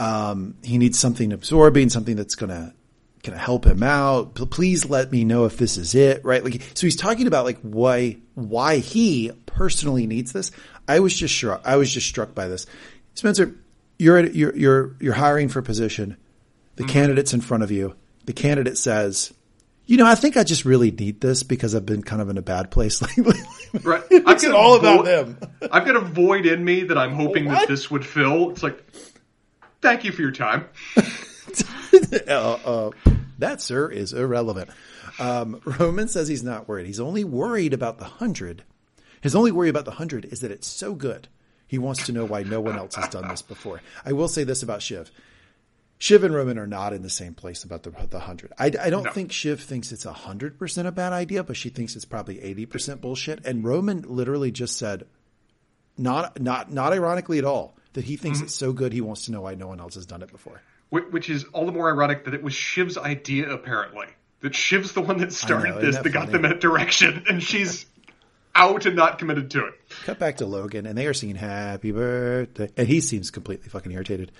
Um, 0.00 0.56
he 0.62 0.78
needs 0.78 0.98
something 0.98 1.32
absorbing, 1.32 1.88
something 1.90 2.16
that's 2.16 2.34
going 2.34 2.50
to 2.50 3.38
help 3.38 3.64
him 3.64 3.82
out. 3.82 4.34
Please 4.34 4.88
let 4.88 5.10
me 5.10 5.24
know 5.24 5.44
if 5.44 5.56
this 5.56 5.76
is 5.76 5.94
it, 5.94 6.24
right? 6.24 6.44
Like, 6.44 6.62
so 6.74 6.86
he's 6.86 6.96
talking 6.96 7.26
about 7.26 7.44
like 7.44 7.58
why, 7.62 8.18
why 8.34 8.78
he 8.78 9.32
personally 9.46 10.06
needs 10.06 10.32
this. 10.32 10.50
I 10.86 11.00
was 11.00 11.16
just 11.16 11.34
struck, 11.34 11.62
I 11.64 11.76
was 11.76 11.92
just 11.92 12.06
struck 12.06 12.34
by 12.34 12.48
this. 12.48 12.66
Spencer, 13.14 13.54
you're, 13.98 14.18
at, 14.18 14.34
you're, 14.34 14.54
you're, 14.56 14.96
you're 15.00 15.14
hiring 15.14 15.48
for 15.48 15.60
a 15.60 15.62
position. 15.62 16.16
The 16.76 16.84
candidate's 16.84 17.32
in 17.32 17.40
front 17.40 17.62
of 17.62 17.70
you. 17.70 17.94
The 18.24 18.32
candidate 18.32 18.76
says, 18.76 19.32
you 19.86 19.96
know, 19.96 20.06
I 20.06 20.14
think 20.14 20.36
I 20.36 20.44
just 20.44 20.64
really 20.64 20.90
need 20.90 21.20
this 21.20 21.42
because 21.42 21.74
I've 21.74 21.84
been 21.86 22.02
kind 22.02 22.22
of 22.22 22.28
in 22.30 22.38
a 22.38 22.42
bad 22.42 22.70
place 22.70 23.00
lately. 23.16 23.38
Right. 23.82 24.02
It's 24.10 24.42
got 24.44 24.54
all 24.54 24.76
about 24.78 25.04
them. 25.04 25.38
I've 25.70 25.84
got 25.84 25.96
a 25.96 26.00
void 26.00 26.46
in 26.46 26.64
me 26.64 26.84
that 26.84 26.96
I'm 26.98 27.12
hoping 27.14 27.46
What? 27.46 27.60
that 27.60 27.68
this 27.68 27.90
would 27.90 28.04
fill. 28.06 28.50
It's 28.50 28.62
like, 28.62 28.82
thank 29.82 30.04
you 30.04 30.12
for 30.12 30.22
your 30.22 30.32
time. 30.32 30.66
uh, 32.28 32.30
uh, 32.64 32.90
That, 33.38 33.60
sir, 33.60 33.90
is 33.90 34.12
irrelevant. 34.12 34.70
Um, 35.18 35.60
Roman 35.64 36.08
says 36.08 36.28
he's 36.28 36.42
not 36.42 36.68
worried. 36.68 36.86
He's 36.86 37.00
only 37.00 37.24
worried 37.24 37.72
about 37.72 37.98
the 37.98 38.04
hundred. 38.04 38.64
His 39.20 39.34
only 39.34 39.52
worry 39.52 39.68
about 39.68 39.84
the 39.84 39.92
hundred 39.92 40.24
is 40.26 40.40
that 40.40 40.50
it's 40.50 40.66
so 40.66 40.94
good. 40.94 41.28
He 41.66 41.78
wants 41.78 42.06
to 42.06 42.12
know 42.12 42.24
why 42.24 42.42
no 42.42 42.60
one 42.60 42.76
else 42.76 42.94
has 42.96 43.08
done 43.08 43.28
this 43.28 43.42
before. 43.42 43.80
I 44.04 44.12
will 44.12 44.28
say 44.28 44.44
this 44.44 44.62
about 44.62 44.82
Shiv. 44.82 45.10
Shiv 46.04 46.22
and 46.22 46.34
Roman 46.34 46.58
are 46.58 46.66
not 46.66 46.92
in 46.92 47.00
the 47.00 47.08
same 47.08 47.32
place 47.32 47.64
about 47.64 47.82
the 47.82 47.90
the 48.10 48.20
hundred. 48.20 48.52
I, 48.58 48.66
I 48.66 48.90
don't 48.90 49.04
No. 49.04 49.10
think 49.10 49.32
Shiv 49.32 49.62
thinks 49.62 49.90
it's 49.90 50.04
hundred 50.04 50.58
percent 50.58 50.86
a 50.86 50.92
bad 50.92 51.14
idea, 51.14 51.42
but 51.42 51.56
she 51.56 51.70
thinks 51.70 51.96
it's 51.96 52.04
probably 52.04 52.42
eighty 52.42 52.66
percent 52.66 53.00
bullshit. 53.00 53.46
And 53.46 53.64
Roman 53.64 54.02
literally 54.02 54.50
just 54.50 54.76
said, 54.76 55.06
not 55.96 56.38
not 56.38 56.70
not 56.70 56.92
ironically 56.92 57.38
at 57.38 57.46
all, 57.46 57.78
that 57.94 58.04
he 58.04 58.16
thinks 58.16 58.36
mm-hmm. 58.36 58.44
it's 58.44 58.54
so 58.54 58.74
good 58.74 58.92
he 58.92 59.00
wants 59.00 59.24
to 59.24 59.32
know 59.32 59.40
why 59.40 59.54
no 59.54 59.66
one 59.66 59.80
else 59.80 59.94
has 59.94 60.04
done 60.04 60.20
it 60.20 60.30
before. 60.30 60.60
Which 60.90 61.30
is 61.30 61.44
all 61.54 61.64
the 61.64 61.72
more 61.72 61.90
ironic 61.90 62.26
that 62.26 62.34
it 62.34 62.42
was 62.42 62.52
Shiv's 62.52 62.98
idea, 62.98 63.48
apparently. 63.48 64.08
That 64.42 64.54
Shiv's 64.54 64.92
the 64.92 65.00
one 65.00 65.16
that 65.20 65.32
started 65.32 65.70
know, 65.70 65.80
this, 65.80 65.96
that 65.96 66.04
that 66.04 66.10
got 66.10 66.30
them 66.30 66.44
in 66.44 66.52
a 66.52 66.58
direction, 66.58 67.24
and 67.30 67.42
she's 67.42 67.86
out 68.54 68.84
and 68.84 68.94
not 68.94 69.18
committed 69.18 69.52
to 69.52 69.68
it. 69.68 69.74
Cut 70.04 70.18
back 70.18 70.36
to 70.36 70.44
Logan, 70.44 70.84
and 70.84 70.98
they 70.98 71.06
are 71.06 71.14
singing 71.14 71.36
"Happy 71.36 71.92
Birthday," 71.92 72.68
and 72.76 72.86
he 72.86 73.00
seems 73.00 73.30
completely 73.30 73.70
fucking 73.70 73.90
irritated. 73.90 74.32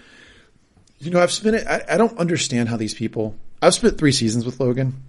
You 1.04 1.10
know, 1.10 1.20
I've 1.20 1.30
spent 1.32 1.56
it. 1.56 1.66
I, 1.66 1.82
I 1.90 1.96
don't 1.96 2.16
understand 2.18 2.68
how 2.68 2.76
these 2.76 2.94
people. 2.94 3.34
I've 3.60 3.74
spent 3.74 3.98
three 3.98 4.12
seasons 4.12 4.44
with 4.44 4.60
Logan. 4.60 5.02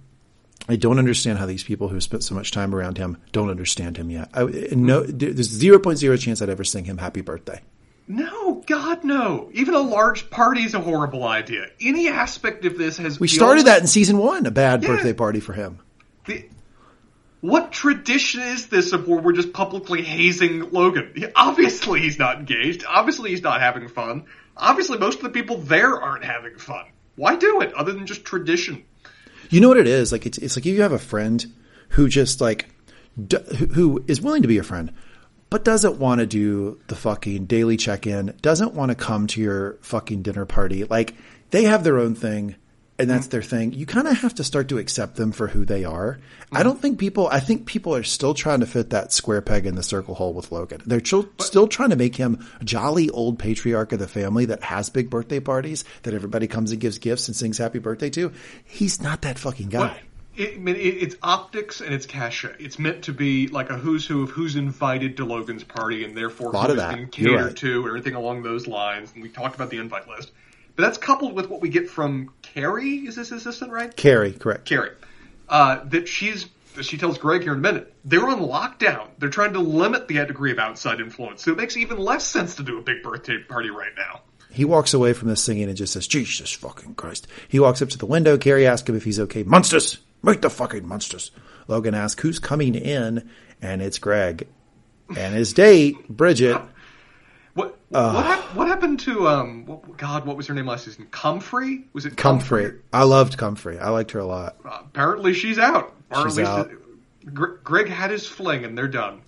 I 0.68 0.76
don't 0.76 0.98
understand 0.98 1.38
how 1.38 1.46
these 1.46 1.62
people 1.62 1.88
who 1.88 2.00
spent 2.00 2.24
so 2.24 2.34
much 2.34 2.50
time 2.50 2.74
around 2.74 2.98
him 2.98 3.18
don't 3.32 3.50
understand 3.50 3.96
him 3.96 4.10
yet. 4.10 4.28
I, 4.34 4.44
no, 4.72 5.02
there's 5.04 5.48
zero 5.48 5.78
point 5.78 5.98
zero 5.98 6.16
chance 6.16 6.42
I'd 6.42 6.48
ever 6.48 6.64
sing 6.64 6.84
him 6.84 6.98
"Happy 6.98 7.20
Birthday." 7.20 7.60
No, 8.08 8.62
God, 8.66 9.02
no. 9.04 9.50
Even 9.52 9.74
a 9.74 9.80
large 9.80 10.30
party 10.30 10.62
is 10.62 10.74
a 10.74 10.80
horrible 10.80 11.24
idea. 11.24 11.66
Any 11.80 12.08
aspect 12.08 12.64
of 12.64 12.78
this 12.78 12.98
has. 12.98 13.18
We 13.18 13.28
started 13.28 13.66
that 13.66 13.80
in 13.80 13.86
season 13.86 14.18
one, 14.18 14.46
a 14.46 14.50
bad 14.50 14.82
Yeah. 14.82 14.90
birthday 14.90 15.12
party 15.12 15.40
for 15.40 15.52
him. 15.52 15.78
The, 16.26 16.48
what 17.40 17.72
tradition 17.72 18.40
is 18.42 18.66
this 18.68 18.92
of 18.92 19.06
where 19.06 19.20
we're 19.20 19.32
just 19.32 19.52
publicly 19.52 20.02
hazing 20.02 20.70
Logan? 20.70 21.30
Obviously, 21.36 22.00
he's 22.00 22.18
not 22.18 22.38
engaged. 22.38 22.84
Obviously, 22.88 23.30
he's 23.30 23.42
not 23.42 23.60
having 23.60 23.88
fun. 23.88 24.24
Obviously, 24.56 24.98
most 24.98 25.18
of 25.18 25.22
the 25.24 25.30
people 25.30 25.58
there 25.58 26.00
aren't 26.00 26.24
having 26.24 26.56
fun. 26.56 26.84
Why 27.16 27.36
do 27.36 27.60
it 27.60 27.72
other 27.74 27.92
than 27.92 28.06
just 28.06 28.24
tradition? 28.24 28.84
You 29.50 29.60
know 29.60 29.68
what 29.68 29.76
it 29.78 29.86
is? 29.86 30.12
Like 30.12 30.26
it's 30.26 30.38
it's 30.38 30.56
like 30.56 30.66
if 30.66 30.74
you 30.74 30.82
have 30.82 30.92
a 30.92 30.98
friend 30.98 31.44
who 31.90 32.08
just 32.08 32.40
like 32.40 32.68
d- 33.26 33.36
who- 33.74 34.04
is 34.06 34.20
willing 34.20 34.42
to 34.42 34.48
be 34.48 34.58
a 34.58 34.62
friend, 34.62 34.92
but 35.50 35.64
doesn't 35.64 35.98
want 35.98 36.20
to 36.20 36.26
do 36.26 36.80
the 36.88 36.96
fucking 36.96 37.46
daily 37.46 37.76
check 37.76 38.06
in, 38.06 38.34
doesn't 38.42 38.74
want 38.74 38.90
to 38.90 38.94
come 38.94 39.26
to 39.28 39.40
your 39.40 39.78
fucking 39.82 40.22
dinner 40.22 40.44
party. 40.46 40.84
Like 40.84 41.14
they 41.50 41.64
have 41.64 41.84
their 41.84 41.98
own 41.98 42.14
thing 42.14 42.56
and 42.98 43.10
that's 43.10 43.26
mm-hmm. 43.26 43.30
their 43.30 43.42
thing. 43.42 43.72
You 43.72 43.86
kind 43.86 44.06
of 44.08 44.18
have 44.18 44.34
to 44.36 44.44
start 44.44 44.68
to 44.68 44.78
accept 44.78 45.16
them 45.16 45.32
for 45.32 45.48
who 45.48 45.64
they 45.64 45.84
are. 45.84 46.18
I 46.52 46.62
don't 46.62 46.80
think 46.80 46.98
people, 46.98 47.28
I 47.28 47.40
think 47.40 47.66
people 47.66 47.94
are 47.94 48.02
still 48.02 48.34
trying 48.34 48.60
to 48.60 48.66
fit 48.66 48.90
that 48.90 49.12
square 49.12 49.42
peg 49.42 49.66
in 49.66 49.74
the 49.74 49.82
circle 49.82 50.14
hole 50.14 50.32
with 50.32 50.52
Logan. 50.52 50.82
They're 50.86 51.04
still, 51.04 51.28
still 51.40 51.68
trying 51.68 51.90
to 51.90 51.96
make 51.96 52.16
him 52.16 52.46
a 52.60 52.64
jolly 52.64 53.10
old 53.10 53.38
patriarch 53.38 53.92
of 53.92 53.98
the 53.98 54.08
family 54.08 54.46
that 54.46 54.62
has 54.62 54.88
big 54.88 55.10
birthday 55.10 55.40
parties 55.40 55.84
that 56.04 56.14
everybody 56.14 56.46
comes 56.46 56.72
and 56.72 56.80
gives 56.80 56.98
gifts 56.98 57.28
and 57.28 57.36
sings 57.36 57.58
happy 57.58 57.78
birthday 57.78 58.10
to. 58.10 58.32
He's 58.64 59.00
not 59.02 59.22
that 59.22 59.38
fucking 59.38 59.68
guy. 59.68 60.00
It, 60.36 60.58
it, 60.68 60.76
it's 60.76 61.16
optics 61.22 61.80
and 61.80 61.94
it's 61.94 62.04
cachet. 62.04 62.56
It's 62.58 62.78
meant 62.78 63.04
to 63.04 63.12
be 63.12 63.48
like 63.48 63.70
a 63.70 63.78
who's 63.78 64.06
who 64.06 64.22
of 64.22 64.30
who's 64.30 64.54
invited 64.54 65.16
to 65.16 65.24
Logan's 65.24 65.64
party 65.64 66.04
and 66.04 66.16
therefore 66.16 66.52
who's 66.52 66.76
that. 66.76 67.10
catered 67.10 67.44
right. 67.46 67.56
to 67.56 67.86
or 67.86 67.94
anything 67.94 68.14
along 68.14 68.42
those 68.42 68.66
lines. 68.66 69.12
And 69.14 69.22
we 69.22 69.30
talked 69.30 69.54
about 69.54 69.70
the 69.70 69.78
invite 69.78 70.06
list. 70.08 70.32
But 70.76 70.84
that's 70.84 70.98
coupled 70.98 71.34
with 71.34 71.48
what 71.48 71.60
we 71.60 71.70
get 71.70 71.88
from 71.88 72.30
Kerry, 72.42 73.06
is 73.06 73.16
this 73.16 73.32
assistant, 73.32 73.72
right? 73.72 73.94
Kerry, 73.96 74.32
correct. 74.32 74.66
Kerry, 74.66 74.90
uh, 75.48 75.84
that 75.84 76.06
she's 76.06 76.46
she 76.82 76.98
tells 76.98 77.16
Greg 77.16 77.42
here 77.42 77.52
in 77.52 77.58
a 77.58 77.62
minute 77.62 77.94
they're 78.04 78.28
on 78.28 78.40
lockdown. 78.40 79.08
They're 79.18 79.30
trying 79.30 79.54
to 79.54 79.60
limit 79.60 80.08
the 80.08 80.24
degree 80.26 80.52
of 80.52 80.58
outside 80.58 81.00
influence, 81.00 81.42
so 81.42 81.52
it 81.52 81.56
makes 81.56 81.76
even 81.76 81.98
less 81.98 82.26
sense 82.26 82.56
to 82.56 82.62
do 82.62 82.78
a 82.78 82.82
big 82.82 83.02
birthday 83.02 83.38
party 83.38 83.70
right 83.70 83.92
now. 83.96 84.20
He 84.50 84.64
walks 84.64 84.94
away 84.94 85.12
from 85.12 85.28
this 85.28 85.42
singing 85.42 85.68
and 85.68 85.76
just 85.76 85.92
says, 85.92 86.06
Jesus 86.06 86.50
fucking 86.52 86.94
Christ. 86.94 87.26
He 87.48 87.58
walks 87.58 87.82
up 87.82 87.90
to 87.90 87.98
the 87.98 88.06
window. 88.06 88.38
Kerry 88.38 88.66
asks 88.66 88.88
him 88.88 88.96
if 88.96 89.04
he's 89.04 89.20
okay. 89.20 89.42
Monsters! 89.42 89.98
Make 90.22 90.40
the 90.40 90.48
fucking 90.48 90.86
monsters. 90.86 91.30
Logan 91.68 91.94
asks 91.94 92.22
who's 92.22 92.38
coming 92.38 92.74
in, 92.74 93.28
and 93.60 93.82
it's 93.82 93.98
Greg. 93.98 94.46
And 95.14 95.34
his 95.34 95.52
date, 95.52 96.08
Bridget, 96.08 96.60
What 97.56 97.76
what, 97.88 98.24
hap- 98.26 98.54
what 98.54 98.68
happened 98.68 99.00
to 99.00 99.26
um? 99.28 99.64
What, 99.66 99.96
God, 99.96 100.24
what 100.26 100.36
was 100.36 100.46
her 100.46 100.54
name 100.54 100.66
last 100.66 100.84
season? 100.84 101.06
Comfrey? 101.10 101.84
Was 101.92 102.04
it 102.06 102.16
Comfrey. 102.16 102.78
I 102.92 103.02
loved 103.04 103.36
Comfrey. 103.38 103.78
I 103.78 103.88
liked 103.88 104.10
her 104.12 104.18
a 104.20 104.26
lot. 104.26 104.56
Uh, 104.64 104.78
apparently, 104.84 105.32
she's 105.32 105.58
out. 105.58 105.94
Or 106.10 106.24
She's 106.28 106.38
at 106.38 106.42
least 106.42 106.50
out. 106.50 106.70
uh, 106.70 107.30
Gre- 107.32 107.56
Greg 107.64 107.88
had 107.88 108.10
his 108.12 108.26
fling, 108.26 108.64
and 108.64 108.76
they're 108.78 108.86
done. 108.88 109.22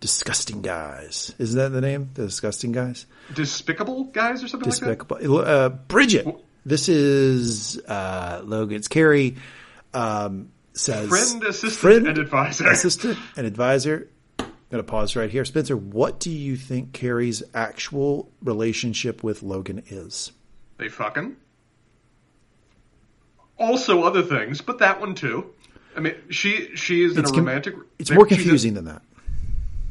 Disgusting 0.00 0.60
guys. 0.62 1.34
Isn't 1.38 1.58
that 1.58 1.68
the 1.70 1.80
name? 1.80 2.10
The 2.14 2.24
Disgusting 2.26 2.72
Guys? 2.72 3.06
Despicable 3.32 4.04
guys 4.04 4.44
or 4.44 4.48
something 4.48 4.68
like 4.68 4.78
Despicable. 4.78 5.38
Uh, 5.38 5.68
Bridget. 5.70 6.26
This 6.66 6.88
is 6.90 7.78
uh, 7.86 8.42
Logan's 8.44 8.88
Kerry. 8.88 9.36
Um, 9.94 10.50
says 10.74 11.08
Friend, 11.08 11.42
assistant, 11.44 11.72
friend, 11.72 12.08
and 12.08 12.18
advisor. 12.18 12.66
assistant 12.68 13.18
and 13.36 13.46
advisor. 13.46 14.08
I'm 14.70 14.78
going 14.78 14.84
to 14.84 14.90
pause 14.90 15.14
right 15.14 15.30
here. 15.30 15.44
Spencer, 15.44 15.76
what 15.76 16.18
do 16.18 16.30
you 16.30 16.56
think 16.56 16.92
Kerry's 16.92 17.42
actual 17.54 18.30
relationship 18.42 19.22
with 19.22 19.42
Logan 19.42 19.82
is? 19.88 20.32
They 20.78 20.88
fucking. 20.88 21.36
Also, 23.58 24.02
other 24.02 24.22
things, 24.22 24.60
but 24.60 24.78
that 24.78 25.00
one 25.00 25.14
too. 25.14 25.50
I 25.96 26.00
mean, 26.00 26.14
she 26.30 26.74
she 26.74 27.04
is 27.04 27.12
in 27.12 27.20
It's 27.20 27.30
a 27.30 27.34
com- 27.34 27.44
romantic. 27.46 27.74
It's 27.98 28.10
more 28.10 28.26
confusing 28.26 28.74
than 28.74 28.86
that. 28.86 29.02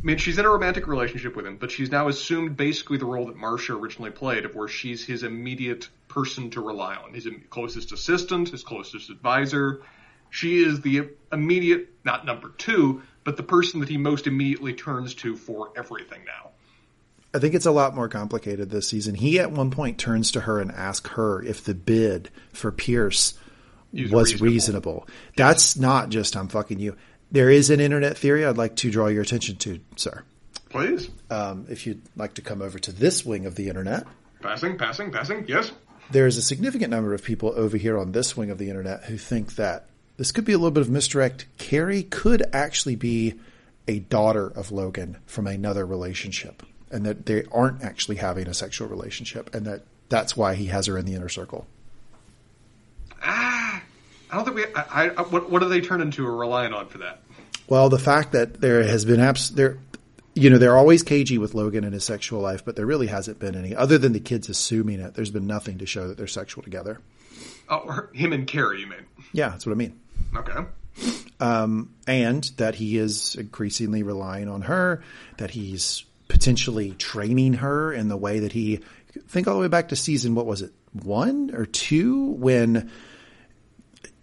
I 0.04 0.06
mean, 0.06 0.18
she's 0.18 0.38
in 0.38 0.44
a 0.44 0.50
romantic 0.50 0.88
relationship 0.88 1.34
with 1.38 1.46
him, 1.46 1.56
but 1.56 1.72
she's 1.72 1.90
now 1.90 2.10
assumed 2.10 2.58
basically 2.58 2.98
the 2.98 3.06
role 3.06 3.28
that 3.28 3.38
Marcia 3.38 3.74
originally 3.74 4.12
played, 4.12 4.44
of 4.44 4.54
where 4.54 4.68
she's 4.68 5.06
his 5.06 5.24
immediate 5.24 5.88
person 6.10 6.50
to 6.50 6.62
rely 6.62 6.96
on, 6.96 7.14
his 7.14 7.26
closest 7.50 7.94
assistant, 7.94 8.50
his 8.50 8.64
closest 8.64 9.10
advisor. 9.10 9.82
She 10.30 10.62
is 10.62 10.82
the 10.82 11.10
immediate, 11.32 11.90
not 12.04 12.26
number 12.26 12.50
two, 12.58 13.04
but 13.24 13.38
the 13.38 13.44
person 13.44 13.80
that 13.80 13.90
he 13.90 13.98
most 13.98 14.28
immediately 14.28 14.74
turns 14.74 15.14
to 15.16 15.36
for 15.36 15.72
everything 15.76 16.22
now. 16.26 16.50
I 17.34 17.40
think 17.40 17.56
it's 17.56 17.66
a 17.66 17.72
lot 17.72 17.96
more 17.96 18.08
complicated 18.10 18.70
this 18.70 18.88
season. 18.88 19.16
He 19.16 19.40
at 19.40 19.52
one 19.52 19.72
point 19.72 19.98
turns 19.98 20.32
to 20.34 20.42
her 20.42 20.60
and 20.60 20.72
asks 20.72 21.10
her 21.12 21.42
if 21.42 21.64
the 21.64 21.74
bid 21.74 22.30
for 22.52 22.72
Pierce 22.72 23.34
Is 23.94 24.12
was 24.12 24.34
reasonable. 24.42 24.52
reasonable. 24.52 25.08
That's 25.36 25.76
not 25.78 26.10
just 26.10 26.36
I'm 26.38 26.48
fucking 26.48 26.80
you. 26.80 26.96
There 27.32 27.50
is 27.50 27.72
an 27.72 27.80
internet 27.80 28.18
theory 28.18 28.46
I'd 28.46 28.58
like 28.58 28.76
to 28.78 28.92
draw 28.92 29.08
your 29.08 29.24
attention 29.24 29.56
to, 29.58 29.80
sir. 29.96 30.24
Please. 30.70 31.10
Um, 31.32 31.66
if 31.70 31.88
you'd 31.88 32.04
like 32.16 32.36
to 32.36 32.42
come 32.44 32.62
over 32.62 32.78
to 32.80 32.92
this 32.92 33.26
wing 33.26 33.46
of 33.48 33.56
the 33.56 33.68
internet, 33.70 34.06
Passing, 34.42 34.78
passing, 34.78 35.12
passing. 35.12 35.46
Yes. 35.48 35.72
there 36.12 36.28
is 36.28 36.38
a 36.38 36.42
significant 36.42 36.92
number 36.92 37.14
of 37.16 37.24
people 37.24 37.54
over 37.56 37.78
here 37.78 37.98
on 37.98 38.12
this 38.12 38.36
wing 38.38 38.52
of 38.52 38.58
the 38.60 38.70
internet 38.70 39.06
who 39.06 39.18
think 39.18 39.56
that 39.56 39.88
this 40.18 40.32
could 40.32 40.46
be 40.46 40.54
a 40.54 40.58
little 40.58 40.72
bit 40.72 40.82
of 40.82 40.90
misdirect. 40.90 41.46
Kerry 41.58 42.04
could 42.04 42.44
actually 42.54 42.96
be 42.96 43.36
a 43.88 44.00
daughter 44.00 44.48
of 44.48 44.72
Logan 44.72 45.18
from 45.26 45.48
another 45.48 45.86
relationship, 45.86 46.64
and 46.92 47.06
that 47.06 47.26
they 47.26 47.44
aren't 47.52 47.84
actually 47.84 48.18
having 48.18 48.48
a 48.48 48.54
sexual 48.54 48.88
relationship, 48.88 49.54
and 49.54 49.66
that 49.66 49.82
that's 50.10 50.38
why 50.38 50.56
he 50.56 50.68
has 50.68 50.86
her 50.86 50.98
in 50.98 51.06
the 51.06 51.16
inner 51.16 51.30
circle. 51.30 51.66
Ah, 53.24 53.82
I 54.32 54.36
don't 54.36 54.46
think 54.46 54.56
we. 54.58 54.66
I, 54.76 55.10
I, 55.10 55.22
what, 55.24 55.50
what 55.50 55.62
do 55.62 55.70
they 55.70 55.82
turn 55.82 56.02
into 56.02 56.26
or 56.26 56.36
relying 56.36 56.74
on 56.74 56.88
for 56.88 57.00
that? 57.00 57.22
Well, 57.68 57.90
the 57.90 58.00
fact 58.00 58.34
that 58.34 58.62
there 58.62 58.84
has 58.84 59.06
been 59.06 59.20
abs- 59.20 59.52
there, 59.52 59.78
you 60.34 60.50
know, 60.50 60.58
they're 60.58 60.78
always 60.78 61.02
cagey 61.02 61.38
with 61.38 61.54
Logan 61.54 61.84
and 61.84 61.94
his 61.94 62.04
sexual 62.04 62.42
life, 62.42 62.64
but 62.66 62.76
there 62.76 62.86
really 62.86 63.08
hasn't 63.08 63.40
been 63.40 63.56
any, 63.56 63.76
other 63.76 63.98
than 63.98 64.14
the 64.14 64.20
kids 64.20 64.50
assuming 64.50 65.00
it. 65.00 65.14
There's 65.14 65.32
been 65.32 65.48
nothing 65.48 65.78
to 65.80 65.86
show 65.86 66.08
that 66.08 66.18
they're 66.18 66.28
sexual 66.28 66.64
together. 66.64 67.00
Oh, 67.70 68.08
him 68.14 68.34
and 68.34 68.46
Kerry, 68.46 68.82
you 68.82 68.88
mean? 68.88 69.06
Yeah, 69.32 69.50
that's 69.50 69.66
what 69.66 69.72
I 69.72 69.76
mean. 69.76 70.00
Okay. 70.36 70.66
Um, 71.40 71.94
and 72.08 72.44
that 72.58 72.76
he 72.76 72.98
is 72.98 73.36
increasingly 73.36 74.04
relying 74.04 74.48
on 74.48 74.62
her, 74.62 75.04
that 75.38 75.52
he's 75.52 76.06
potentially 76.28 76.92
training 76.92 77.54
her 77.54 77.92
in 77.92 78.08
the 78.08 78.18
way 78.18 78.40
that 78.40 78.54
he 78.54 78.80
think 79.28 79.48
all 79.48 79.56
the 79.56 79.60
way 79.60 79.68
back 79.68 79.90
to 79.90 79.96
season 79.96 80.34
what 80.34 80.48
was 80.48 80.64
it 80.64 80.72
one 81.04 81.52
or 81.54 81.66
two 81.66 82.32
when 82.32 82.90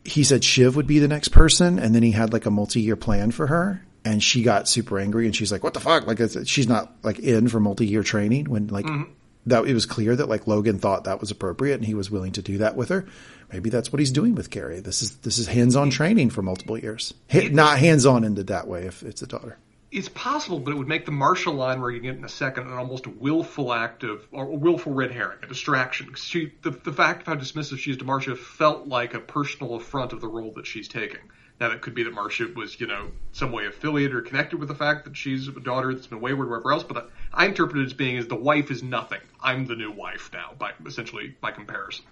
he 0.05 0.25
said 0.25 0.43
Shiv 0.43 0.77
would 0.77 0.87
be 0.87 0.99
the 0.99 1.09
next 1.09 1.29
person, 1.29 1.79
and 1.79 1.95
then 1.95 2.03
he 2.03 2.11
had 2.11 2.33
like 2.33 2.47
a 2.47 2.51
multi-year 2.51 2.97
plan 2.97 3.31
for 3.31 3.47
her, 3.47 3.85
and 4.05 4.23
she 4.23 4.43
got 4.43 4.69
super 4.69 4.99
angry, 4.99 5.27
and 5.27 5.37
she's 5.37 5.53
like, 5.53 5.63
"What 5.63 5.75
the 5.75 5.81
fuck?" 5.81 6.07
Like 6.07 6.21
she's 6.47 6.69
not 6.69 6.95
like 7.03 7.19
in 7.19 7.49
for 7.49 7.61
multi-year 7.61 8.03
training 8.03 8.47
when 8.47 8.69
like 8.69 8.87
mm-hmm. 8.87 9.13
That. 9.47 9.67
It 9.67 9.75
was 9.75 9.87
clear 9.87 10.15
that 10.17 10.29
like 10.29 10.47
Logan 10.47 10.79
thought 10.79 11.05
that 11.05 11.21
was 11.21 11.31
appropriate, 11.31 11.75
and 11.77 11.85
he 11.85 11.95
was 11.95 12.11
willing 12.11 12.33
to 12.33 12.43
do 12.43 12.59
that 12.59 12.77
with 12.77 12.89
her. 12.91 13.07
Maybe 13.53 13.71
that's 13.71 13.93
what 13.93 13.99
he's 14.01 14.13
doing 14.13 14.35
with 14.35 14.51
Kerry. 14.51 14.81
This 14.81 15.03
is 15.03 15.17
this 15.19 15.39
is 15.39 15.47
hands-on 15.47 15.91
training 15.91 16.31
for 16.31 16.43
multiple 16.43 16.79
years, 16.79 17.15
not 17.33 17.79
hands-on 17.79 18.25
in 18.25 18.35
that 18.35 18.69
way 18.69 18.87
if 18.87 19.03
it's 19.03 19.23
a 19.23 19.27
daughter. 19.27 19.59
It's 19.91 20.09
possible, 20.09 20.61
but 20.61 20.71
it 20.71 20.77
would 20.77 20.89
make 20.89 21.05
the 21.05 21.11
Marcia 21.11 21.51
line 21.51 21.81
we're 21.81 21.91
going 21.91 22.03
to 22.03 22.09
get 22.09 22.17
in 22.17 22.25
a 22.25 22.29
second 22.29 22.69
an 22.69 22.75
almost 22.75 23.07
willful 23.07 23.73
act 23.73 24.05
of, 24.05 24.25
or 24.31 24.45
a 24.45 24.55
willful 24.55 24.93
red 24.93 25.11
herring, 25.11 25.39
a 25.43 25.47
distraction. 25.47 26.15
She, 26.15 26.53
the, 26.63 26.71
the 26.71 26.93
fact 26.93 27.23
of 27.23 27.27
how 27.27 27.35
dismissive 27.35 27.79
she 27.79 27.91
is 27.91 27.97
to 27.97 28.05
Marcia 28.05 28.37
felt 28.37 28.87
like 28.87 29.15
a 29.15 29.21
personal 29.21 29.75
affront 29.75 30.13
of 30.13 30.21
the 30.21 30.29
role 30.29 30.53
that 30.53 30.67
she's 30.67 30.87
taking. 30.87 31.21
Now, 31.61 31.73
it 31.73 31.83
could 31.83 31.95
be 31.95 32.05
that 32.05 32.15
Marcia 32.15 32.47
was, 32.55 32.81
you 32.81 32.87
know, 32.87 33.11
some 33.33 33.53
way 33.53 33.67
affiliated 33.67 34.15
or 34.15 34.23
connected 34.23 34.59
with 34.59 34.69
the 34.69 34.75
fact 34.75 35.05
that 35.05 35.17
she's 35.17 35.47
a 35.49 35.53
daughter 35.53 35.93
that's 35.93 36.07
been 36.07 36.21
wayward, 36.21 36.49
wherever 36.49 36.73
else. 36.73 36.85
But 36.85 37.11
I, 37.33 37.45
I 37.45 37.47
interpret 37.47 37.83
it 37.83 37.87
as 37.87 37.93
being 37.93 38.17
as 38.17 38.29
the 38.29 38.37
wife 38.37 38.71
is 38.71 38.83
nothing. 38.83 39.21
I'm 39.43 39.67
the 39.67 39.77
new 39.77 39.91
wife 39.91 40.31
now, 40.33 40.53
by 40.59 40.73
essentially 40.87 41.37
by 41.41 41.51
comparison. 41.51 42.05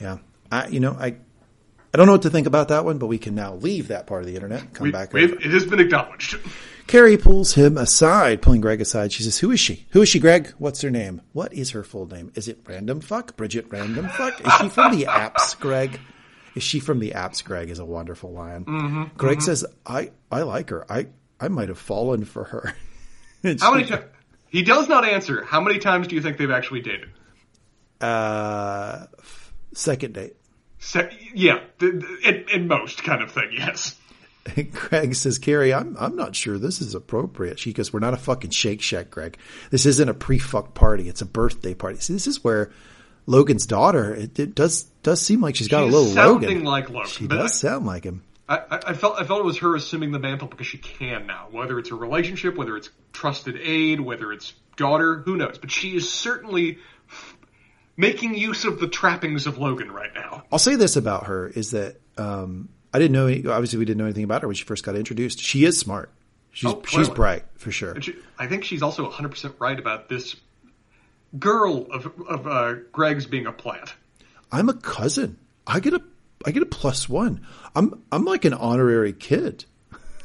Yeah, 0.00 0.18
I, 0.50 0.68
you 0.68 0.80
know, 0.80 0.96
I 0.98 1.16
I 1.94 1.96
don't 1.96 2.06
know 2.06 2.12
what 2.12 2.22
to 2.22 2.30
think 2.30 2.48
about 2.48 2.68
that 2.68 2.84
one, 2.84 2.98
but 2.98 3.06
we 3.06 3.18
can 3.18 3.36
now 3.36 3.54
leave 3.54 3.86
that 3.88 4.08
part 4.08 4.22
of 4.22 4.26
the 4.26 4.34
internet. 4.34 4.74
Come 4.74 4.86
we, 4.86 4.90
back. 4.90 5.14
It 5.14 5.40
has 5.42 5.64
been 5.64 5.78
acknowledged. 5.78 6.36
Kerry 6.88 7.16
pulls 7.16 7.54
him 7.54 7.78
aside, 7.78 8.42
pulling 8.42 8.60
Greg 8.60 8.80
aside. 8.80 9.12
She 9.12 9.22
says, 9.22 9.38
"Who 9.38 9.52
is 9.52 9.60
she? 9.60 9.86
Who 9.90 10.02
is 10.02 10.08
she, 10.08 10.18
Greg? 10.18 10.52
What's 10.58 10.80
her 10.80 10.90
name? 10.90 11.22
What 11.34 11.54
is 11.54 11.70
her 11.70 11.84
full 11.84 12.06
name? 12.06 12.32
Is 12.34 12.48
it 12.48 12.58
Random 12.66 13.00
Fuck? 13.00 13.36
Bridget 13.36 13.66
Random 13.70 14.08
Fuck? 14.08 14.44
Is 14.44 14.52
she 14.54 14.68
from 14.70 14.96
the 14.96 15.04
apps, 15.08 15.56
Greg? 15.58 16.00
Is 16.56 16.64
she 16.64 16.80
from 16.80 16.98
the 16.98 17.12
apps? 17.12 17.44
Greg 17.44 17.70
is 17.70 17.78
a 17.78 17.84
wonderful 17.84 18.32
line. 18.32 18.64
Mm-hmm, 18.64 19.16
Greg 19.16 19.38
mm-hmm. 19.38 19.44
says, 19.44 19.64
"I 19.86 20.10
I 20.32 20.42
like 20.42 20.70
her. 20.70 20.84
I 20.90 21.06
I 21.38 21.46
might 21.46 21.68
have 21.68 21.78
fallen 21.78 22.24
for 22.24 22.42
her." 22.42 22.74
How 23.60 23.72
many 23.72 23.84
times? 23.84 24.04
He 24.48 24.62
does 24.62 24.88
not 24.88 25.04
answer. 25.04 25.44
How 25.44 25.60
many 25.60 25.78
times 25.78 26.08
do 26.08 26.16
you 26.16 26.22
think 26.22 26.38
they've 26.38 26.50
actually 26.50 26.80
dated? 26.80 27.10
Uh, 28.00 29.06
second 29.74 30.14
date. 30.14 30.34
Se- 30.84 31.30
yeah, 31.32 31.60
in, 31.80 32.04
in 32.52 32.68
most 32.68 33.02
kind 33.02 33.22
of 33.22 33.32
thing, 33.32 33.48
yes. 33.52 33.98
Greg 34.72 35.14
says, 35.14 35.38
Kerry, 35.38 35.72
I'm 35.72 35.96
I'm 35.98 36.14
not 36.14 36.36
sure 36.36 36.58
this 36.58 36.82
is 36.82 36.94
appropriate. 36.94 37.58
She 37.58 37.72
goes, 37.72 37.90
We're 37.90 38.00
not 38.00 38.12
a 38.12 38.18
fucking 38.18 38.50
Shake 38.50 38.82
Shack, 38.82 39.10
Greg. 39.10 39.38
This 39.70 39.86
isn't 39.86 40.08
a 40.10 40.12
pre 40.12 40.38
fuck 40.38 40.74
party. 40.74 41.08
It's 41.08 41.22
a 41.22 41.26
birthday 41.26 41.72
party. 41.72 42.00
See, 42.00 42.12
this 42.12 42.26
is 42.26 42.44
where 42.44 42.70
Logan's 43.24 43.64
daughter. 43.64 44.14
It, 44.14 44.38
it 44.38 44.54
does 44.54 44.82
does 45.02 45.22
seem 45.22 45.40
like 45.40 45.56
she's 45.56 45.68
got 45.68 45.84
she's 45.84 45.94
a 45.94 45.96
little 45.96 46.12
sounding 46.12 46.50
Logan. 46.50 46.64
like 46.64 46.90
Logan. 46.90 47.10
She 47.10 47.26
does 47.26 47.52
I, 47.52 47.68
sound 47.68 47.86
like 47.86 48.04
him. 48.04 48.22
I, 48.46 48.60
I, 48.88 48.92
felt 48.92 49.18
I 49.18 49.24
felt 49.24 49.40
it 49.40 49.46
was 49.46 49.58
her 49.60 49.74
assuming 49.74 50.12
the 50.12 50.18
mantle 50.18 50.48
because 50.48 50.66
she 50.66 50.76
can 50.76 51.26
now. 51.26 51.48
Whether 51.50 51.78
it's 51.78 51.90
a 51.92 51.94
relationship, 51.94 52.56
whether 52.56 52.76
it's 52.76 52.90
trusted 53.14 53.56
aid, 53.58 54.00
whether 54.00 54.30
it's 54.32 54.52
daughter, 54.76 55.20
who 55.20 55.38
knows? 55.38 55.56
But 55.56 55.70
she 55.70 55.96
is 55.96 56.12
certainly 56.12 56.78
making 57.96 58.34
use 58.34 58.64
of 58.64 58.80
the 58.80 58.88
trappings 58.88 59.46
of 59.46 59.58
Logan 59.58 59.90
right 59.90 60.14
now. 60.14 60.44
I'll 60.50 60.58
say 60.58 60.76
this 60.76 60.96
about 60.96 61.26
her 61.26 61.48
is 61.48 61.72
that 61.72 61.96
um, 62.16 62.68
I 62.92 62.98
didn't 62.98 63.12
know. 63.12 63.26
Any, 63.26 63.46
obviously, 63.46 63.78
we 63.78 63.84
didn't 63.84 63.98
know 63.98 64.04
anything 64.04 64.24
about 64.24 64.42
her 64.42 64.48
when 64.48 64.54
she 64.54 64.64
first 64.64 64.84
got 64.84 64.96
introduced. 64.96 65.40
She 65.40 65.64
is 65.64 65.78
smart. 65.78 66.10
She's 66.52 66.70
oh, 66.70 66.82
she's 66.86 67.08
bright 67.08 67.44
for 67.56 67.72
sure. 67.72 68.00
She, 68.00 68.14
I 68.38 68.46
think 68.46 68.64
she's 68.64 68.82
also 68.82 69.02
100 69.04 69.28
percent 69.30 69.54
right 69.58 69.78
about 69.78 70.08
this 70.08 70.36
girl 71.38 71.86
of 71.90 72.12
of 72.28 72.46
uh, 72.46 72.74
Greg's 72.92 73.26
being 73.26 73.46
a 73.46 73.52
plant. 73.52 73.94
I'm 74.52 74.68
a 74.68 74.74
cousin. 74.74 75.38
I 75.66 75.80
get 75.80 75.94
a 75.94 76.02
I 76.46 76.52
get 76.52 76.62
a 76.62 76.66
plus 76.66 77.08
one. 77.08 77.44
I'm 77.74 78.02
I'm 78.12 78.24
like 78.24 78.44
an 78.44 78.54
honorary 78.54 79.12
kid. 79.12 79.64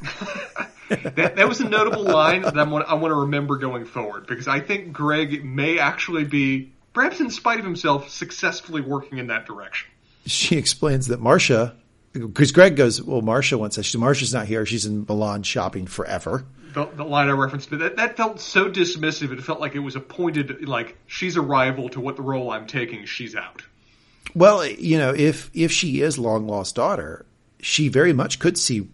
that, 0.88 1.36
that 1.36 1.48
was 1.48 1.60
a 1.60 1.68
notable 1.68 2.04
line 2.04 2.42
that 2.42 2.58
I'm, 2.58 2.72
I 2.72 2.94
want 2.94 3.10
to 3.12 3.20
remember 3.20 3.58
going 3.58 3.84
forward 3.84 4.26
because 4.26 4.48
I 4.48 4.60
think 4.60 4.92
Greg 4.92 5.44
may 5.44 5.78
actually 5.78 6.24
be 6.24 6.72
perhaps 7.00 7.18
in 7.18 7.30
spite 7.30 7.58
of 7.58 7.64
himself, 7.64 8.10
successfully 8.10 8.82
working 8.82 9.16
in 9.16 9.28
that 9.28 9.46
direction. 9.46 9.88
She 10.26 10.58
explains 10.58 11.06
that 11.06 11.18
Marcia, 11.18 11.74
because 12.12 12.52
Greg 12.52 12.76
goes, 12.76 13.02
well, 13.02 13.22
Marcia 13.22 13.56
wants 13.56 13.78
us. 13.78 13.94
Marcia's 13.94 14.34
not 14.34 14.46
here. 14.46 14.66
She's 14.66 14.84
in 14.84 15.06
Milan 15.08 15.42
shopping 15.42 15.86
forever. 15.86 16.44
The, 16.74 16.84
the 16.84 17.04
line 17.04 17.30
I 17.30 17.32
referenced, 17.32 17.70
but 17.70 17.78
that, 17.78 17.96
that 17.96 18.18
felt 18.18 18.38
so 18.38 18.70
dismissive. 18.70 19.32
It 19.32 19.42
felt 19.42 19.60
like 19.60 19.74
it 19.74 19.78
was 19.78 19.96
appointed, 19.96 20.68
like 20.68 20.98
she's 21.06 21.36
a 21.36 21.40
rival 21.40 21.88
to 21.88 22.00
what 22.00 22.16
the 22.16 22.22
role 22.22 22.50
I'm 22.50 22.66
taking. 22.66 23.06
She's 23.06 23.34
out. 23.34 23.62
Well, 24.34 24.64
you 24.66 24.98
know, 24.98 25.14
if 25.16 25.50
if 25.54 25.72
she 25.72 26.02
is 26.02 26.18
long 26.18 26.46
lost 26.46 26.76
daughter, 26.76 27.24
she 27.60 27.88
very 27.88 28.12
much 28.12 28.38
could 28.38 28.58
see 28.58 28.88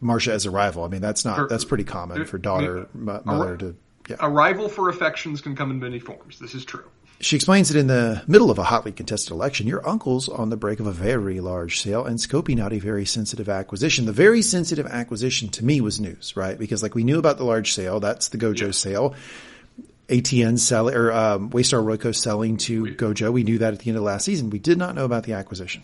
Marcia 0.00 0.32
as 0.32 0.44
a 0.44 0.50
rival. 0.50 0.84
I 0.84 0.88
mean, 0.88 1.00
that's 1.00 1.24
not 1.24 1.48
that's 1.48 1.64
pretty 1.64 1.84
common 1.84 2.26
for 2.26 2.36
daughter 2.38 2.88
I 2.94 2.96
mean, 2.96 3.20
mother 3.24 3.54
a, 3.54 3.58
to. 3.58 3.76
Yeah. 4.10 4.16
A 4.20 4.30
rival 4.30 4.68
for 4.68 4.88
affections 4.88 5.40
can 5.40 5.56
come 5.56 5.72
in 5.72 5.80
many 5.80 5.98
forms. 5.98 6.38
This 6.38 6.54
is 6.54 6.64
true. 6.64 6.84
She 7.18 7.36
explains 7.36 7.70
that 7.70 7.78
in 7.78 7.86
the 7.86 8.22
middle 8.26 8.50
of 8.50 8.58
a 8.58 8.64
hotly 8.64 8.92
contested 8.92 9.32
election. 9.32 9.66
Your 9.66 9.86
uncle's 9.88 10.28
on 10.28 10.50
the 10.50 10.56
brink 10.56 10.80
of 10.80 10.86
a 10.86 10.92
very 10.92 11.40
large 11.40 11.80
sale 11.80 12.04
and 12.04 12.18
scoping 12.18 12.60
out 12.60 12.74
a 12.74 12.78
very 12.78 13.06
sensitive 13.06 13.48
acquisition. 13.48 14.04
The 14.04 14.12
very 14.12 14.42
sensitive 14.42 14.86
acquisition 14.86 15.48
to 15.50 15.64
me 15.64 15.80
was 15.80 15.98
news, 15.98 16.36
right? 16.36 16.58
Because 16.58 16.82
like 16.82 16.94
we 16.94 17.04
knew 17.04 17.18
about 17.18 17.38
the 17.38 17.44
large 17.44 17.72
sale. 17.72 18.00
That's 18.00 18.28
the 18.28 18.38
Gojo 18.38 18.66
yeah. 18.66 18.70
sale. 18.72 19.14
ATN 20.08 20.58
selling 20.58 20.94
or 20.94 21.10
um, 21.10 21.50
Waystar 21.50 21.82
Royco 21.82 22.14
selling 22.14 22.58
to 22.58 22.82
we, 22.82 22.94
Gojo. 22.94 23.32
We 23.32 23.42
knew 23.42 23.58
that 23.58 23.72
at 23.72 23.80
the 23.80 23.88
end 23.88 23.96
of 23.96 24.04
last 24.04 24.24
season. 24.24 24.50
We 24.50 24.58
did 24.58 24.78
not 24.78 24.94
know 24.94 25.04
about 25.04 25.24
the 25.24 25.32
acquisition. 25.32 25.82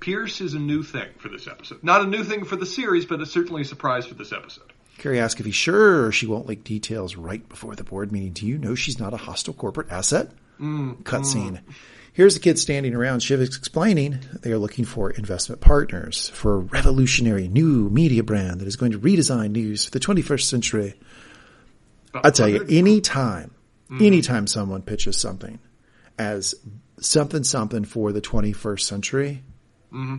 Pierce 0.00 0.40
is 0.40 0.54
a 0.54 0.58
new 0.58 0.82
thing 0.82 1.08
for 1.18 1.28
this 1.28 1.46
episode. 1.46 1.84
Not 1.84 2.00
a 2.00 2.06
new 2.06 2.24
thing 2.24 2.44
for 2.44 2.56
the 2.56 2.66
series, 2.66 3.04
but 3.04 3.20
it's 3.20 3.30
certainly 3.30 3.62
a 3.62 3.66
surprise 3.66 4.06
for 4.06 4.14
this 4.14 4.32
episode. 4.32 4.72
Kerry 4.98 5.20
asks 5.20 5.38
if 5.40 5.46
he's 5.46 5.54
sure 5.54 6.10
she 6.10 6.26
won't 6.26 6.46
leak 6.46 6.64
details 6.64 7.16
right 7.16 7.46
before 7.48 7.76
the 7.76 7.84
board 7.84 8.10
meeting. 8.10 8.32
Do 8.32 8.46
you 8.46 8.56
know 8.56 8.74
she's 8.74 8.98
not 8.98 9.12
a 9.12 9.18
hostile 9.18 9.54
corporate 9.54 9.90
asset? 9.90 10.30
Mm, 10.64 11.02
Cutscene. 11.02 11.58
Mm. 11.58 11.74
Here's 12.14 12.34
the 12.34 12.40
kids 12.40 12.62
standing 12.62 12.94
around. 12.94 13.20
Shiv 13.20 13.40
is 13.40 13.56
explaining 13.56 14.20
they 14.40 14.52
are 14.52 14.58
looking 14.58 14.84
for 14.84 15.10
investment 15.10 15.60
partners 15.60 16.30
for 16.30 16.54
a 16.54 16.58
revolutionary 16.58 17.48
new 17.48 17.90
media 17.90 18.22
brand 18.22 18.60
that 18.60 18.68
is 18.68 18.76
going 18.76 18.92
to 18.92 18.98
redesign 18.98 19.50
news 19.50 19.84
for 19.84 19.90
the 19.90 20.00
21st 20.00 20.42
century. 20.42 20.94
I 22.14 22.30
tell 22.30 22.48
you, 22.48 22.64
anytime, 22.68 23.50
mm. 23.90 24.00
anytime 24.00 24.46
someone 24.46 24.82
pitches 24.82 25.16
something 25.16 25.58
as 26.16 26.54
something 27.00 27.42
something 27.42 27.84
for 27.84 28.12
the 28.12 28.20
21st 28.20 28.80
century, 28.80 29.42
mm-hmm. 29.92 30.18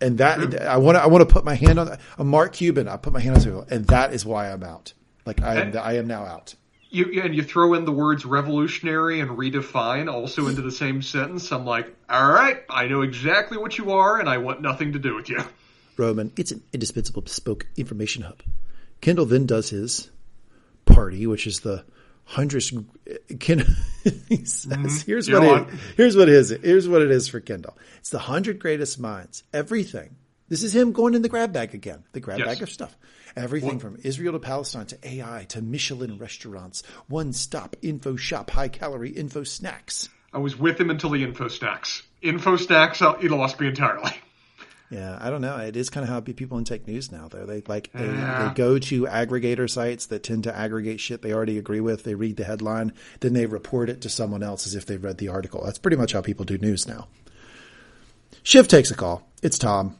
and 0.00 0.18
that 0.18 0.62
I 0.62 0.76
want 0.76 0.96
to 0.96 1.02
I 1.02 1.06
want 1.08 1.28
to 1.28 1.32
put 1.32 1.44
my 1.44 1.56
hand 1.56 1.80
on. 1.80 1.98
A 2.18 2.24
Mark 2.24 2.52
Cuban, 2.52 2.86
I 2.86 2.96
put 2.96 3.12
my 3.12 3.20
hand 3.20 3.36
on 3.36 3.42
the 3.42 3.74
and 3.74 3.84
that 3.88 4.14
is 4.14 4.24
why 4.24 4.52
I'm 4.52 4.62
out. 4.62 4.92
Like 5.26 5.42
I 5.42 5.56
am, 5.56 5.76
I 5.76 5.94
am 5.94 6.06
now 6.06 6.24
out 6.24 6.54
you 6.92 7.22
and 7.22 7.34
you 7.34 7.42
throw 7.42 7.74
in 7.74 7.84
the 7.84 7.92
words 7.92 8.24
revolutionary 8.24 9.20
and 9.20 9.30
redefine 9.30 10.12
also 10.12 10.46
into 10.46 10.60
the 10.60 10.70
same 10.70 11.02
sentence. 11.02 11.50
I'm 11.50 11.64
like, 11.64 11.94
all 12.08 12.30
right, 12.30 12.62
I 12.68 12.86
know 12.86 13.02
exactly 13.02 13.56
what 13.56 13.78
you 13.78 13.92
are, 13.92 14.20
and 14.20 14.28
I 14.28 14.38
want 14.38 14.60
nothing 14.60 14.92
to 14.92 14.98
do 14.98 15.14
with 15.14 15.28
you. 15.28 15.42
Roman, 15.96 16.32
it's 16.36 16.52
an 16.52 16.62
indispensable 16.72 17.22
bespoke 17.22 17.66
information 17.76 18.22
hub. 18.22 18.42
Kendall 19.00 19.26
then 19.26 19.46
does 19.46 19.70
his 19.70 20.10
party, 20.84 21.26
which 21.26 21.46
is 21.46 21.60
the 21.60 21.84
hundredth. 22.24 22.72
Kendall, 23.40 23.66
he 24.28 24.44
says, 24.44 24.66
mm-hmm. 24.66 25.06
"Here's 25.06 25.28
you 25.28 25.40
what 25.40 25.62
it, 25.62 25.74
here's 25.96 26.16
what 26.16 26.28
it 26.28 26.34
is. 26.34 26.50
Here's 26.50 26.88
what 26.88 27.02
it 27.02 27.10
is 27.10 27.26
for 27.26 27.40
Kendall. 27.40 27.76
It's 27.98 28.10
the 28.10 28.18
hundred 28.18 28.58
greatest 28.58 29.00
minds. 29.00 29.44
Everything. 29.52 30.16
This 30.48 30.62
is 30.62 30.74
him 30.74 30.92
going 30.92 31.14
in 31.14 31.22
the 31.22 31.30
grab 31.30 31.54
bag 31.54 31.74
again. 31.74 32.04
The 32.12 32.20
grab 32.20 32.38
yes. 32.38 32.46
bag 32.46 32.62
of 32.62 32.68
stuff. 32.68 32.94
Everything 33.36 33.74
what? 33.74 33.80
from 33.80 33.98
Israel 34.02 34.32
to 34.32 34.38
Palestine 34.38 34.86
to 34.86 34.98
AI 35.02 35.46
to 35.50 35.62
Michelin 35.62 36.18
restaurants, 36.18 36.82
one 37.08 37.32
stop 37.32 37.76
info 37.82 38.16
shop, 38.16 38.50
high 38.50 38.68
calorie 38.68 39.10
info 39.10 39.44
snacks. 39.44 40.08
I 40.32 40.38
was 40.38 40.58
with 40.58 40.80
him 40.80 40.90
until 40.90 41.10
the 41.10 41.22
info 41.22 41.48
snacks. 41.48 42.02
Info 42.22 42.56
snacks, 42.56 42.98
he 42.98 43.04
uh, 43.04 43.36
lost 43.36 43.60
me 43.60 43.68
entirely. 43.68 44.12
Yeah, 44.92 45.16
I 45.18 45.30
don't 45.30 45.40
know. 45.40 45.56
It 45.56 45.74
is 45.74 45.88
kind 45.88 46.04
of 46.04 46.10
how 46.10 46.20
people 46.20 46.58
in 46.58 46.64
tech 46.64 46.86
news 46.86 47.10
now, 47.10 47.26
though. 47.26 47.46
They 47.46 47.62
like 47.66 47.90
they, 47.94 48.04
yeah. 48.04 48.48
they 48.48 48.54
go 48.54 48.78
to 48.78 49.06
aggregator 49.06 49.68
sites 49.68 50.04
that 50.06 50.22
tend 50.22 50.44
to 50.44 50.54
aggregate 50.54 51.00
shit 51.00 51.22
they 51.22 51.32
already 51.32 51.56
agree 51.56 51.80
with. 51.80 52.04
They 52.04 52.14
read 52.14 52.36
the 52.36 52.44
headline, 52.44 52.92
then 53.20 53.32
they 53.32 53.46
report 53.46 53.88
it 53.88 54.02
to 54.02 54.10
someone 54.10 54.42
else 54.42 54.66
as 54.66 54.74
if 54.74 54.84
they've 54.84 55.02
read 55.02 55.16
the 55.16 55.28
article. 55.28 55.64
That's 55.64 55.78
pretty 55.78 55.96
much 55.96 56.12
how 56.12 56.20
people 56.20 56.44
do 56.44 56.58
news 56.58 56.86
now. 56.86 57.08
Shiv 58.42 58.68
takes 58.68 58.90
a 58.90 58.94
call. 58.94 59.26
It's 59.42 59.58
Tom. 59.58 59.96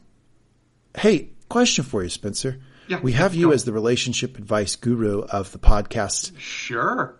Hey, 0.95 1.29
question 1.49 1.83
for 1.83 2.03
you, 2.03 2.09
Spencer. 2.09 2.59
Yeah, 2.87 2.99
we 3.01 3.13
have 3.13 3.33
you 3.35 3.53
as 3.53 3.65
the 3.65 3.73
relationship 3.73 4.37
advice 4.37 4.75
guru 4.75 5.21
of 5.21 5.51
the 5.51 5.59
podcast. 5.59 6.37
Sure. 6.37 7.19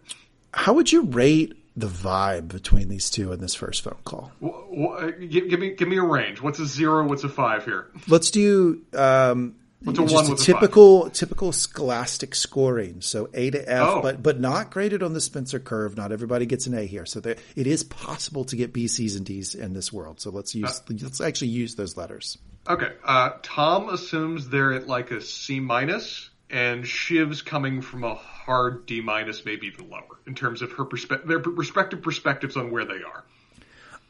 How 0.54 0.74
would 0.74 0.92
you 0.92 1.04
rate 1.04 1.58
the 1.76 1.88
vibe 1.88 2.50
between 2.50 2.90
these 2.90 3.10
two 3.10 3.32
in 3.32 3.40
this 3.40 3.56
first 3.56 3.82
phone 3.82 3.98
call? 4.06 4.32
Well, 4.40 5.12
give, 5.12 5.50
give, 5.50 5.60
me 5.60 5.72
give 5.72 5.88
me 5.88 5.98
a 5.98 6.04
range. 6.04 6.42
What's 6.42 6.60
a 6.60 6.66
zero? 6.66 7.08
What's 7.08 7.24
a 7.24 7.30
five 7.30 7.66
here? 7.66 7.88
Let's 8.08 8.32
do 8.32 8.82
um, 8.94 9.56
what's 9.84 10.00
a 10.00 10.04
one? 10.04 10.32
A 10.32 10.36
typical 10.36 11.10
typical 11.10 11.52
scholastic 11.52 12.36
scoring. 12.36 13.02
So 13.02 13.30
A 13.34 13.50
to 13.50 13.72
F, 13.72 13.88
oh. 13.88 14.02
but 14.02 14.22
but 14.22 14.40
not 14.40 14.70
graded 14.70 15.02
on 15.02 15.14
the 15.14 15.22
Spencer 15.22 15.60
curve. 15.60 15.98
Not 15.98 16.12
everybody 16.12 16.46
gets 16.46 16.68
an 16.68 16.76
A 16.76 16.84
here. 16.84 17.06
So 17.06 17.20
there, 17.20 17.38
it 17.56 17.68
is 17.68 17.84
possible 17.84 18.46
to 18.46 18.56
get 18.56 18.74
B, 18.74 18.88
C's, 18.88 19.16
and 19.16 19.26
D's 19.26 19.56
in 19.56 19.74
this 19.74 19.92
world. 19.92 20.22
So 20.22 20.30
let's 20.30 20.54
use 20.54 20.82
uh, 20.82 20.94
let's 21.02 21.22
actually 21.22 21.50
use 21.50 21.76
those 21.76 21.98
letters. 21.98 22.38
Okay. 22.68 22.94
Uh, 23.04 23.32
Tom 23.42 23.90
assumes 23.90 24.50
they're 24.50 24.74
at 24.74 24.88
like 24.88 25.12
a 25.12 25.22
C 25.22 25.60
minus, 25.60 26.30
and 26.50 26.88
Shiv's 26.88 27.42
coming 27.42 27.82
from 27.82 28.04
a 28.04 28.16
hard 28.16 28.86
D 28.86 29.02
minus, 29.02 29.46
maybe 29.46 29.68
even 29.68 29.90
lower, 29.90 30.20
in 30.26 30.36
terms 30.36 30.62
of 30.62 30.72
her 30.74 30.86
perspe- 30.86 31.26
their 31.26 31.40
respective 31.40 32.02
perspectives 32.02 32.56
on 32.56 32.72
where 32.72 32.86
they 32.86 33.04
are. 33.04 33.24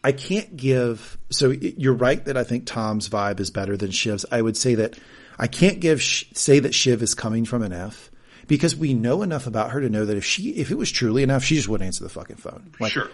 I 0.04 0.12
can't 0.12 0.56
give. 0.58 1.18
So 1.30 1.52
you're 1.52 1.94
right 1.94 2.24
that 2.26 2.36
I 2.38 2.44
think 2.44 2.66
Tom's 2.66 3.08
vibe 3.10 3.39
is 3.39 3.50
better 3.50 3.78
than 3.78 3.92
Shiv's. 3.92 4.26
I 4.32 4.42
would 4.42 4.58
say 4.58 4.76
that 4.76 5.00
I 5.39 5.48
can't 5.48 5.80
give 5.80 6.04
say 6.04 6.60
that 6.60 6.76
Shiv 6.76 7.02
is 7.02 7.16
coming 7.16 7.46
from 7.46 7.63
an 7.63 7.74
F 7.74 8.12
because 8.48 8.76
we 8.76 8.94
know 8.94 9.22
enough 9.22 9.48
about 9.48 9.72
her 9.72 9.82
to 9.82 9.89
know 9.89 10.06
that 10.06 10.18
if 10.18 10.26
she 10.26 10.52
if 10.52 10.72
it 10.72 10.78
was 10.78 10.92
truly 10.92 11.24
enough, 11.24 11.44
she 11.44 11.56
just 11.56 11.68
wouldn't 11.68 11.86
answer 11.86 12.04
the 12.04 12.10
fucking 12.10 12.36
phone. 12.36 12.74
Like, 12.80 12.92
sure. 12.92 13.10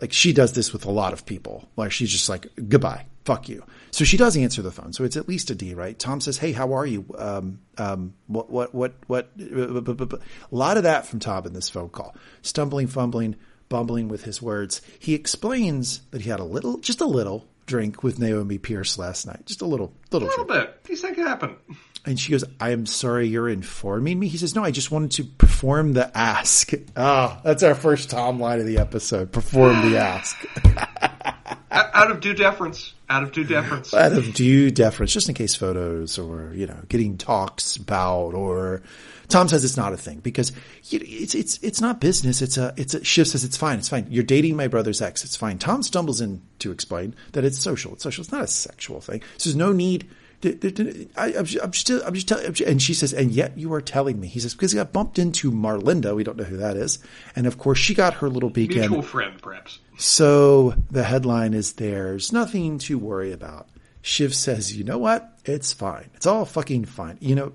Like 0.00 0.12
she 0.12 0.32
does 0.32 0.52
this 0.52 0.72
with 0.72 0.84
a 0.84 0.90
lot 0.90 1.12
of 1.12 1.24
people. 1.26 1.68
Like 1.76 1.92
she's 1.92 2.10
just 2.10 2.28
like 2.28 2.46
goodbye, 2.68 3.06
fuck 3.24 3.48
you. 3.48 3.64
So 3.90 4.04
she 4.04 4.16
does 4.16 4.36
answer 4.36 4.62
the 4.62 4.70
phone. 4.70 4.92
So 4.92 5.04
it's 5.04 5.16
at 5.16 5.28
least 5.28 5.50
a 5.50 5.54
D, 5.54 5.74
right? 5.74 5.98
Tom 5.98 6.20
says, 6.20 6.38
"Hey, 6.38 6.52
how 6.52 6.74
are 6.74 6.86
you? 6.86 7.04
Um, 7.16 7.60
um, 7.78 8.14
what, 8.26 8.50
what, 8.50 8.74
what, 8.74 8.94
what?" 9.06 9.30
A 9.38 10.18
lot 10.50 10.76
of 10.76 10.82
that 10.84 11.06
from 11.06 11.20
Tom 11.20 11.46
in 11.46 11.52
this 11.52 11.68
phone 11.68 11.88
call, 11.90 12.14
stumbling, 12.42 12.86
fumbling 12.86 13.36
bumbling 13.72 14.06
with 14.06 14.24
his 14.24 14.42
words. 14.42 14.82
He 14.98 15.14
explains 15.14 16.02
that 16.10 16.20
he 16.20 16.28
had 16.28 16.40
a 16.40 16.44
little, 16.44 16.76
just 16.76 17.00
a 17.00 17.06
little 17.06 17.48
drink 17.64 18.02
with 18.02 18.18
Naomi 18.18 18.58
Pierce 18.58 18.98
last 18.98 19.26
night. 19.26 19.46
Just 19.46 19.62
a 19.62 19.64
little, 19.64 19.94
little, 20.10 20.28
a 20.28 20.30
little 20.30 20.44
drink. 20.44 20.66
bit. 20.66 20.84
These 20.84 21.00
things 21.00 21.16
happen. 21.16 21.56
And 22.04 22.20
she 22.20 22.32
goes, 22.32 22.44
I 22.60 22.70
am 22.70 22.84
sorry 22.84 23.28
you're 23.28 23.48
informing 23.48 24.18
me. 24.18 24.28
He 24.28 24.36
says, 24.36 24.54
No, 24.54 24.62
I 24.62 24.72
just 24.72 24.90
wanted 24.90 25.12
to 25.12 25.24
perform 25.24 25.94
the 25.94 26.14
ask. 26.16 26.72
Ah, 26.94 27.38
oh, 27.38 27.40
that's 27.42 27.62
our 27.62 27.74
first 27.74 28.10
Tom 28.10 28.38
line 28.38 28.60
of 28.60 28.66
the 28.66 28.76
episode. 28.76 29.32
Perform 29.32 29.90
the 29.90 29.96
ask. 29.98 30.36
out 31.72 32.10
of 32.10 32.20
due 32.20 32.34
deference. 32.34 32.92
Out 33.08 33.22
of 33.22 33.32
due 33.32 33.44
deference. 33.44 33.92
Out 33.94 34.12
of 34.12 34.32
due 34.34 34.70
deference, 34.70 35.12
just 35.12 35.28
in 35.28 35.34
case 35.34 35.54
photos 35.54 36.18
or, 36.18 36.52
you 36.54 36.66
know, 36.66 36.78
getting 36.88 37.18
talks 37.18 37.76
about 37.76 38.34
or 38.34 38.82
Tom 39.28 39.48
says 39.48 39.64
it's 39.64 39.76
not 39.76 39.92
a 39.92 39.96
thing 39.96 40.18
because 40.20 40.52
it's 40.90 41.34
it's 41.34 41.58
it's 41.62 41.80
not 41.80 42.00
business. 42.00 42.42
It's 42.42 42.58
a 42.58 42.74
it's 42.76 42.94
a 42.94 43.02
Shiv 43.02 43.26
says 43.26 43.44
it's 43.44 43.56
fine. 43.56 43.78
It's 43.78 43.88
fine. 43.88 44.06
You're 44.10 44.24
dating 44.24 44.56
my 44.56 44.68
brother's 44.68 45.00
ex. 45.00 45.24
It's 45.24 45.36
fine. 45.36 45.58
Tom 45.58 45.82
stumbles 45.82 46.20
in 46.20 46.42
to 46.58 46.70
explain 46.70 47.14
that 47.32 47.44
it's 47.44 47.58
social. 47.58 47.94
It's 47.94 48.02
social. 48.02 48.22
It's 48.22 48.32
not 48.32 48.42
a 48.42 48.46
sexual 48.46 49.00
thing. 49.00 49.22
So 49.38 49.48
there's 49.48 49.56
no 49.56 49.72
need. 49.72 50.08
I, 50.44 51.32
am 51.36 51.72
still, 51.72 52.02
I'm 52.04 52.14
just 52.14 52.26
telling, 52.26 52.52
and 52.66 52.82
she 52.82 52.94
says, 52.94 53.14
and 53.14 53.30
yet 53.30 53.56
you 53.56 53.72
are 53.74 53.80
telling 53.80 54.18
me. 54.18 54.26
He 54.26 54.40
says 54.40 54.54
because 54.54 54.72
he 54.72 54.76
got 54.76 54.92
bumped 54.92 55.20
into 55.20 55.52
Marlinda. 55.52 56.16
We 56.16 56.24
don't 56.24 56.36
know 56.36 56.42
who 56.42 56.56
that 56.56 56.76
is, 56.76 56.98
and 57.36 57.46
of 57.46 57.58
course 57.58 57.78
she 57.78 57.94
got 57.94 58.14
her 58.14 58.28
little 58.28 58.50
beacon. 58.50 58.80
Mutual 58.80 59.02
friend, 59.02 59.40
perhaps. 59.40 59.78
So 60.02 60.74
the 60.90 61.04
headline 61.04 61.54
is 61.54 61.74
there's 61.74 62.32
nothing 62.32 62.78
to 62.78 62.98
worry 62.98 63.30
about. 63.30 63.68
Shiv 64.00 64.34
says, 64.34 64.76
you 64.76 64.82
know 64.82 64.98
what? 64.98 65.38
It's 65.44 65.72
fine. 65.72 66.10
It's 66.14 66.26
all 66.26 66.44
fucking 66.44 66.86
fine. 66.86 67.18
You 67.20 67.36
know, 67.36 67.52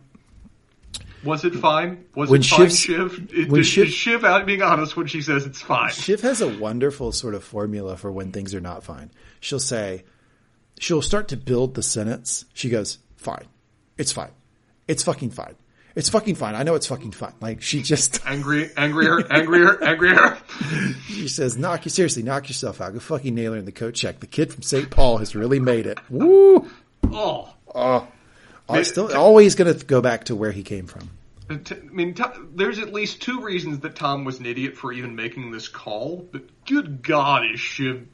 was 1.25 1.43
it 1.43 1.55
fine? 1.55 2.05
Was 2.15 2.29
when 2.29 2.39
it 2.39 2.45
fine, 2.45 2.69
Shiv? 2.69 3.29
It, 3.33 3.49
when 3.49 3.63
Shiv, 3.63 3.89
Shiv 3.89 4.23
out 4.23 4.45
being 4.45 4.61
honest 4.61 4.95
when 4.95 5.07
she 5.07 5.21
says 5.21 5.45
it's 5.45 5.61
fine? 5.61 5.91
Shiv 5.91 6.21
has 6.21 6.39
a 6.39 6.57
wonderful 6.57 7.11
sort 7.11 7.35
of 7.35 7.43
formula 7.43 7.97
for 7.97 8.13
when 8.13 8.31
things 8.31 8.55
are 8.55 8.61
not 8.61 8.81
fine. 8.81 9.11
She'll 9.41 9.59
say, 9.59 10.05
she'll 10.79 11.01
start 11.01 11.27
to 11.27 11.37
build 11.37 11.75
the 11.75 11.83
sentence. 11.83 12.45
She 12.53 12.69
goes, 12.69 12.99
fine. 13.17 13.47
It's 13.97 14.13
fine. 14.13 14.31
It's 14.87 15.03
fucking 15.03 15.31
fine. 15.31 15.55
It's 15.97 16.09
fucking 16.09 16.35
fine. 16.35 16.53
I 16.53 16.61
know 16.61 16.75
it's 16.75 16.85
fucking 16.85 17.13
fine. 17.13 17.33
Like 17.41 17.63
she 17.63 17.81
just 17.81 18.23
angry, 18.27 18.69
angrier, 18.77 19.19
angrier, 19.31 19.83
angrier. 19.83 20.37
she 21.07 21.27
says, 21.27 21.57
"Knock 21.57 21.85
you 21.85 21.89
seriously, 21.89 22.21
knock 22.21 22.47
yourself 22.49 22.79
out. 22.81 22.93
Go 22.93 22.99
fucking 22.99 23.33
nail 23.33 23.53
her 23.53 23.57
in 23.57 23.65
the 23.65 23.71
coat 23.71 23.95
check. 23.95 24.19
The 24.19 24.27
kid 24.27 24.53
from 24.53 24.61
St. 24.61 24.91
Paul 24.91 25.17
has 25.17 25.35
really 25.35 25.59
made 25.59 25.87
it. 25.87 25.97
Woo! 26.11 26.69
Oh, 27.11 27.51
oh. 27.73 28.07
I'm 28.69 28.83
still 28.83 29.11
always 29.15 29.55
going 29.55 29.75
to 29.75 29.85
go 29.85 29.99
back 29.99 30.25
to 30.25 30.35
where 30.35 30.51
he 30.51 30.61
came 30.61 30.85
from. 30.85 31.09
I 31.49 31.59
mean, 31.91 32.15
there's 32.53 32.77
at 32.77 32.93
least 32.93 33.23
two 33.23 33.41
reasons 33.41 33.79
that 33.79 33.95
Tom 33.95 34.23
was 34.23 34.39
an 34.39 34.45
idiot 34.45 34.77
for 34.77 34.91
even 34.91 35.15
making 35.15 35.49
this 35.49 35.67
call. 35.67 36.27
But 36.31 36.43
good 36.65 37.01
God, 37.01 37.43
is 37.51 37.59
Shiv 37.59 38.05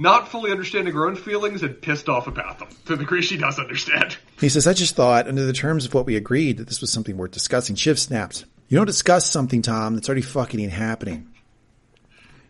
not 0.00 0.28
fully 0.28 0.50
understanding 0.50 0.94
her 0.94 1.06
own 1.06 1.14
feelings 1.14 1.62
and 1.62 1.80
pissed 1.82 2.08
off 2.08 2.26
about 2.26 2.58
them 2.58 2.68
to 2.86 2.96
the 2.96 2.96
degree 2.96 3.20
she 3.20 3.36
does 3.36 3.58
understand. 3.58 4.16
He 4.40 4.48
says, 4.48 4.66
I 4.66 4.72
just 4.72 4.96
thought, 4.96 5.28
under 5.28 5.44
the 5.44 5.52
terms 5.52 5.84
of 5.84 5.92
what 5.92 6.06
we 6.06 6.16
agreed, 6.16 6.56
that 6.58 6.66
this 6.66 6.80
was 6.80 6.90
something 6.90 7.16
worth 7.16 7.30
discussing. 7.30 7.76
Shiv 7.76 7.98
snaps. 7.98 8.44
You 8.68 8.76
don't 8.76 8.86
discuss 8.86 9.26
something, 9.26 9.62
Tom, 9.62 9.94
that's 9.94 10.08
already 10.08 10.22
fucking 10.22 10.70
happening. 10.70 11.28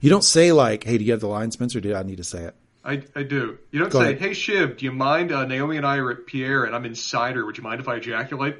You 0.00 0.08
don't 0.10 0.24
say 0.24 0.52
like, 0.52 0.84
hey, 0.84 0.98
do 0.98 1.04
you 1.04 1.12
have 1.12 1.20
the 1.20 1.28
line, 1.28 1.50
Spencer? 1.50 1.80
do 1.80 1.94
I 1.94 2.02
need 2.02 2.18
to 2.18 2.24
say 2.24 2.44
it? 2.44 2.54
I, 2.84 3.02
I 3.14 3.22
do. 3.24 3.58
You 3.70 3.80
don't 3.80 3.90
Go 3.92 4.00
say, 4.00 4.10
ahead. 4.12 4.20
hey, 4.20 4.32
Shiv, 4.32 4.78
do 4.78 4.84
you 4.86 4.92
mind? 4.92 5.32
Uh, 5.32 5.44
Naomi 5.44 5.76
and 5.76 5.86
I 5.86 5.98
are 5.98 6.10
at 6.10 6.26
Pierre 6.26 6.64
and 6.64 6.74
I'm 6.74 6.84
in 6.86 6.94
cider. 6.94 7.44
Would 7.44 7.58
you 7.58 7.62
mind 7.64 7.80
if 7.80 7.88
I 7.88 7.96
ejaculate? 7.96 8.56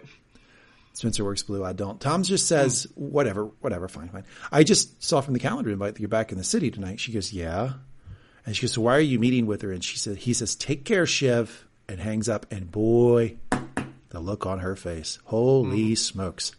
Spencer 0.93 1.25
works 1.25 1.43
blue. 1.43 1.65
I 1.65 1.73
don't. 1.73 2.01
Tom 2.01 2.23
just 2.25 2.47
says, 2.47 2.87
whatever, 2.95 3.45
whatever, 3.61 3.89
fine, 3.89 4.09
fine. 4.09 4.25
I 4.53 4.65
just 4.65 5.03
saw 5.03 5.21
from 5.21 5.35
the 5.35 5.41
calendar 5.41 5.71
invite 5.71 5.95
that 5.95 6.01
you're 6.01 6.09
back 6.09 6.33
in 6.33 6.39
the 6.39 6.45
city 6.45 6.71
tonight. 6.71 7.01
She 7.01 7.13
goes, 7.13 7.33
yeah. 7.33 7.75
And 8.45 8.55
she 8.57 8.63
goes, 8.63 8.73
so 8.73 8.83
why 8.83 8.97
are 8.97 9.01
you 9.01 9.19
meeting 9.19 9.47
with 9.47 9.63
her? 9.63 9.71
And 9.73 9.83
she 9.83 9.97
said, 9.97 10.19
he 10.19 10.35
says, 10.35 10.55
take 10.57 10.85
care, 10.85 11.07
Shiv, 11.07 11.67
and 11.91 12.01
hangs 12.01 12.29
up. 12.29 12.47
And 12.51 12.71
boy, 12.71 13.37
the 14.11 14.21
look 14.21 14.47
on 14.47 14.61
her 14.61 14.77
face. 14.77 15.19
Holy 15.25 15.91
mm. 15.91 15.99
smokes. 15.99 16.53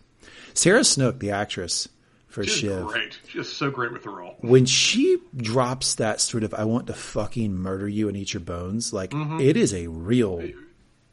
Sarah 0.54 0.84
Snook, 0.84 1.20
the 1.20 1.32
actress, 1.32 1.88
for 2.28 2.44
She's 2.44 2.58
Shiv. 2.58 2.88
Great. 2.88 3.20
She's 3.28 3.52
so 3.52 3.72
great 3.72 3.92
with 3.92 4.04
the 4.04 4.10
role. 4.10 4.36
When 4.40 4.66
she 4.66 5.18
drops 5.36 5.96
that 5.96 6.22
sort 6.22 6.44
of 6.44 6.54
"I 6.54 6.66
want 6.66 6.88
to 6.88 6.94
fucking 6.94 7.54
murder 7.54 7.88
you 7.88 8.08
and 8.08 8.18
eat 8.18 8.34
your 8.34 8.42
bones," 8.42 8.94
like 8.94 9.12
mm-hmm. 9.12 9.40
it 9.40 9.58
is 9.58 9.74
a 9.74 9.88
real 9.88 10.44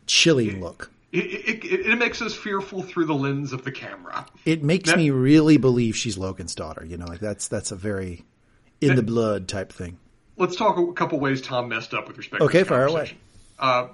chilling 0.06 0.60
look. 0.60 0.90
It, 1.10 1.24
it, 1.24 1.64
it, 1.64 1.86
it, 1.86 1.98
makes 1.98 2.20
us 2.20 2.34
fearful 2.34 2.82
through 2.82 3.06
the 3.06 3.14
lens 3.14 3.54
of 3.54 3.64
the 3.64 3.72
camera. 3.72 4.26
It 4.44 4.62
makes 4.62 4.90
that, 4.90 4.98
me 4.98 5.08
really 5.08 5.56
believe 5.56 5.96
she's 5.96 6.18
Logan's 6.18 6.54
daughter. 6.54 6.84
You 6.84 6.98
know, 6.98 7.06
like 7.06 7.20
that's 7.20 7.48
that's 7.48 7.72
a 7.72 7.76
very 7.76 8.26
in 8.80 8.88
that, 8.88 8.96
the 8.96 9.02
blood 9.02 9.48
type 9.48 9.72
thing. 9.72 9.98
Let's 10.36 10.54
talk 10.54 10.76
a 10.76 10.92
couple 10.92 11.18
ways 11.18 11.40
Tom 11.40 11.68
messed 11.68 11.94
up 11.94 12.08
with 12.08 12.18
respect. 12.18 12.42
Okay, 12.42 12.60
to 12.60 12.64
fire 12.64 12.86
away. 12.86 13.16
Uh, 13.58 13.88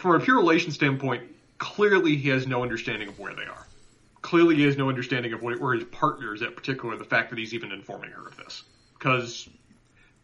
from 0.00 0.20
a 0.20 0.20
pure 0.20 0.36
relation 0.36 0.72
standpoint, 0.72 1.24
clearly 1.58 2.16
he 2.16 2.30
has 2.30 2.46
no 2.46 2.62
understanding 2.62 3.08
of 3.08 3.18
where 3.18 3.34
they 3.34 3.44
are 3.44 3.66
clearly 4.22 4.56
he 4.56 4.64
has 4.64 4.76
no 4.76 4.88
understanding 4.88 5.32
of 5.32 5.42
where 5.42 5.74
his 5.74 5.84
partner 5.84 6.34
is 6.34 6.42
at, 6.42 6.54
particular 6.54 6.96
the 6.96 7.04
fact 7.04 7.30
that 7.30 7.38
he's 7.38 7.54
even 7.54 7.72
informing 7.72 8.10
her 8.10 8.26
of 8.26 8.36
this, 8.36 8.62
because 8.98 9.48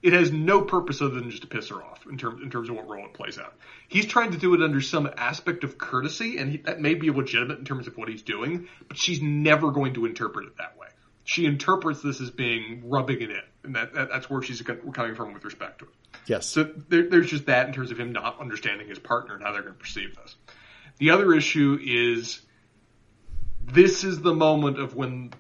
it 0.03 0.13
has 0.13 0.31
no 0.31 0.61
purpose 0.63 1.01
other 1.01 1.15
than 1.15 1.31
just 1.31 1.43
to 1.43 1.49
piss 1.49 1.69
her 1.71 1.83
off 1.83 2.07
in 2.07 2.19
terms 2.19 2.43
in 2.43 2.51
terms 2.51 2.69
of 2.69 2.77
what 2.77 2.89
role 2.89 3.07
it 3.07 3.15
plays 3.15 3.39
out. 3.39 3.55
He's 3.89 4.07
trying 4.07 4.33
to 4.33 4.39
do 4.39 4.55
it 4.55 4.63
under 4.63 4.81
some 4.81 5.09
aspect 5.17 5.65
of 5.65 5.79
courtesy, 5.79 6.39
and 6.39 6.53
he, 6.53 6.59
that 6.59 6.81
may 6.81 6.95
be 6.95 7.11
legitimate 7.11 7.59
in 7.59 7.65
terms 7.65 7.87
of 7.87 7.97
what 7.97 8.09
he's 8.09 8.23
doing, 8.23 8.69
but 8.89 8.97
she's 8.97 9.23
never 9.23 9.71
going 9.71 9.95
to 9.95 10.07
interpret 10.07 10.47
it 10.47 10.59
that 10.59 10.77
way. 10.79 10.89
She 11.25 11.45
interprets 11.45 12.03
this 12.03 12.21
as 12.21 12.31
being 12.31 12.89
rubbing 12.89 13.21
it 13.21 13.31
in, 13.31 13.43
and 13.65 13.75
that, 13.75 13.95
that 13.95 14.09
that's 14.11 14.31
where 14.31 14.43
she's 14.43 14.63
coming 14.63 15.15
from 15.17 15.33
with 15.33 15.45
respect 15.45 15.81
to 15.81 15.87
it. 15.87 15.91
Yes. 16.27 16.47
So 16.47 16.65
there, 16.89 17.09
there's 17.09 17.31
just 17.31 17.47
that 17.47 17.69
in 17.69 17.73
terms 17.73 17.91
of 17.91 18.01
him 18.01 18.13
not 18.13 18.41
understanding 18.41 18.89
his 18.89 18.99
partner 18.99 19.35
and 19.35 19.43
how 19.43 19.53
they're 19.53 19.63
going 19.63 19.75
to 19.75 19.79
perceive 19.79 20.17
this. 20.17 20.35
The 20.99 21.11
other 21.11 21.33
issue 21.33 21.79
is 21.83 22.41
this 23.63 24.05
is 24.05 24.21
the 24.21 24.35
moment 24.35 24.79
of 24.79 24.95
when 24.95 25.33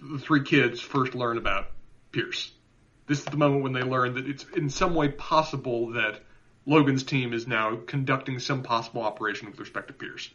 the 0.00 0.18
three 0.18 0.42
kids 0.42 0.80
first 0.80 1.14
learn 1.14 1.38
about 1.38 1.66
Pierce. 2.12 2.52
This 3.06 3.20
is 3.20 3.24
the 3.24 3.36
moment 3.36 3.62
when 3.62 3.72
they 3.72 3.82
learn 3.82 4.14
that 4.14 4.26
it's 4.26 4.44
in 4.56 4.68
some 4.68 4.94
way 4.94 5.08
possible 5.08 5.92
that 5.92 6.20
Logan's 6.66 7.04
team 7.04 7.32
is 7.32 7.46
now 7.46 7.76
conducting 7.86 8.40
some 8.40 8.62
possible 8.62 9.02
operation 9.02 9.48
with 9.48 9.60
respect 9.60 9.88
to 9.88 9.94
Pierce. 9.94 10.30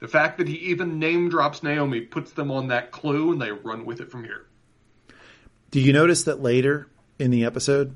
The 0.00 0.08
fact 0.08 0.38
that 0.38 0.48
he 0.48 0.56
even 0.70 0.98
name 0.98 1.30
drops 1.30 1.62
Naomi 1.62 2.00
puts 2.00 2.32
them 2.32 2.50
on 2.50 2.68
that 2.68 2.90
clue 2.90 3.32
and 3.32 3.40
they 3.40 3.52
run 3.52 3.86
with 3.86 4.00
it 4.00 4.10
from 4.10 4.24
here. 4.24 4.46
Do 5.70 5.80
you 5.80 5.92
notice 5.92 6.24
that 6.24 6.42
later 6.42 6.88
in 7.18 7.30
the 7.30 7.44
episode, 7.44 7.94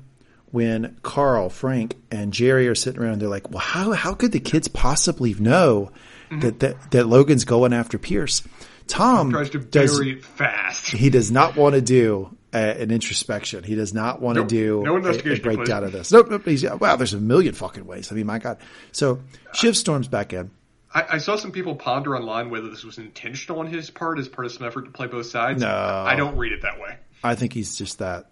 when 0.51 0.97
Karl, 1.01 1.49
Frank, 1.49 1.95
and 2.11 2.31
Gerri 2.31 2.69
are 2.69 2.75
sitting 2.75 3.01
around, 3.01 3.19
they're 3.19 3.29
like, 3.29 3.49
well, 3.49 3.59
how, 3.59 3.93
how 3.93 4.13
could 4.13 4.31
the 4.31 4.39
kids 4.39 4.67
possibly 4.67 5.33
know 5.33 5.91
mm-hmm. 6.29 6.41
that, 6.41 6.59
that, 6.59 6.91
that 6.91 7.07
Logan's 7.07 7.45
going 7.45 7.73
after 7.73 7.97
Pierce? 7.97 8.43
Tom 8.87 9.31
tries 9.31 9.49
to 9.51 9.59
does, 9.59 9.97
bury 9.97 10.11
it 10.11 10.25
fast. 10.25 10.91
He 10.91 11.09
does 11.09 11.31
not 11.31 11.55
want 11.55 11.75
to 11.75 11.81
do 11.81 12.35
a, 12.53 12.81
an 12.81 12.91
introspection. 12.91 13.63
He 13.63 13.75
does 13.75 13.93
not 13.93 14.21
want 14.21 14.35
nope, 14.35 14.49
to 14.49 14.55
do 14.55 14.83
no 14.83 14.97
a, 14.97 15.11
a, 15.11 15.39
breakdown 15.39 15.85
of 15.85 15.93
this. 15.93 16.11
Nope, 16.11 16.29
nope. 16.29 16.45
He's, 16.45 16.65
wow, 16.69 16.97
there's 16.97 17.13
a 17.13 17.19
million 17.19 17.53
fucking 17.53 17.85
ways. 17.85 18.11
I 18.11 18.15
mean, 18.15 18.25
my 18.25 18.39
God. 18.39 18.57
So 18.91 19.21
Shiv 19.53 19.77
storms 19.77 20.09
back 20.09 20.33
in. 20.33 20.51
I, 20.93 21.05
I, 21.11 21.17
saw 21.19 21.37
some 21.37 21.53
people 21.53 21.75
ponder 21.75 22.17
online 22.17 22.49
whether 22.49 22.69
this 22.69 22.83
was 22.83 22.97
intentional 22.97 23.61
on 23.61 23.67
his 23.67 23.89
part 23.89 24.19
as 24.19 24.27
part 24.27 24.45
of 24.45 24.51
some 24.51 24.67
effort 24.67 24.83
to 24.85 24.91
play 24.91 25.07
both 25.07 25.27
sides. 25.27 25.61
No, 25.61 25.69
I 25.69 26.17
don't 26.17 26.35
read 26.35 26.51
it 26.51 26.63
that 26.63 26.81
way. 26.81 26.97
I 27.23 27.35
think 27.35 27.53
he's 27.53 27.77
just 27.77 27.99
that 27.99 28.29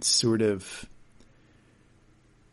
sort 0.00 0.40
of 0.40 0.88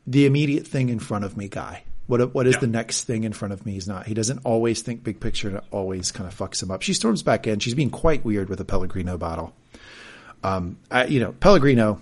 the 0.10 0.26
immediate 0.26 0.66
thing 0.66 0.90
in 0.90 1.00
front 1.00 1.24
of 1.24 1.38
me 1.38 1.48
guy. 1.48 1.84
What 2.08 2.34
what 2.34 2.48
is 2.48 2.56
yeah. 2.56 2.62
the 2.62 2.68
next 2.68 3.04
thing 3.04 3.24
in 3.24 3.34
front 3.34 3.54
of 3.54 3.66
me? 3.66 3.74
He's 3.74 3.88
not. 3.88 4.08
He 4.08 4.16
doesn't 4.16 4.40
always 4.44 4.82
think 4.82 5.04
big 5.04 5.20
picture, 5.20 5.48
and 5.48 5.58
it 5.58 5.64
always 5.70 6.12
kind 6.12 6.28
of 6.28 6.36
fucks 6.36 6.62
him 6.62 6.72
up. 6.72 6.82
She 6.82 6.94
storms 6.94 7.22
back 7.22 7.46
in. 7.46 7.60
She's 7.60 7.76
being 7.76 7.92
quite 7.92 8.26
weird 8.26 8.50
with 8.50 8.60
a 8.60 8.66
Pellegrino 8.66 9.18
bottle. 9.18 9.54
Um, 10.44 10.78
I, 10.90 11.06
you 11.06 11.20
know, 11.20 11.34
Pellegrino. 11.34 12.02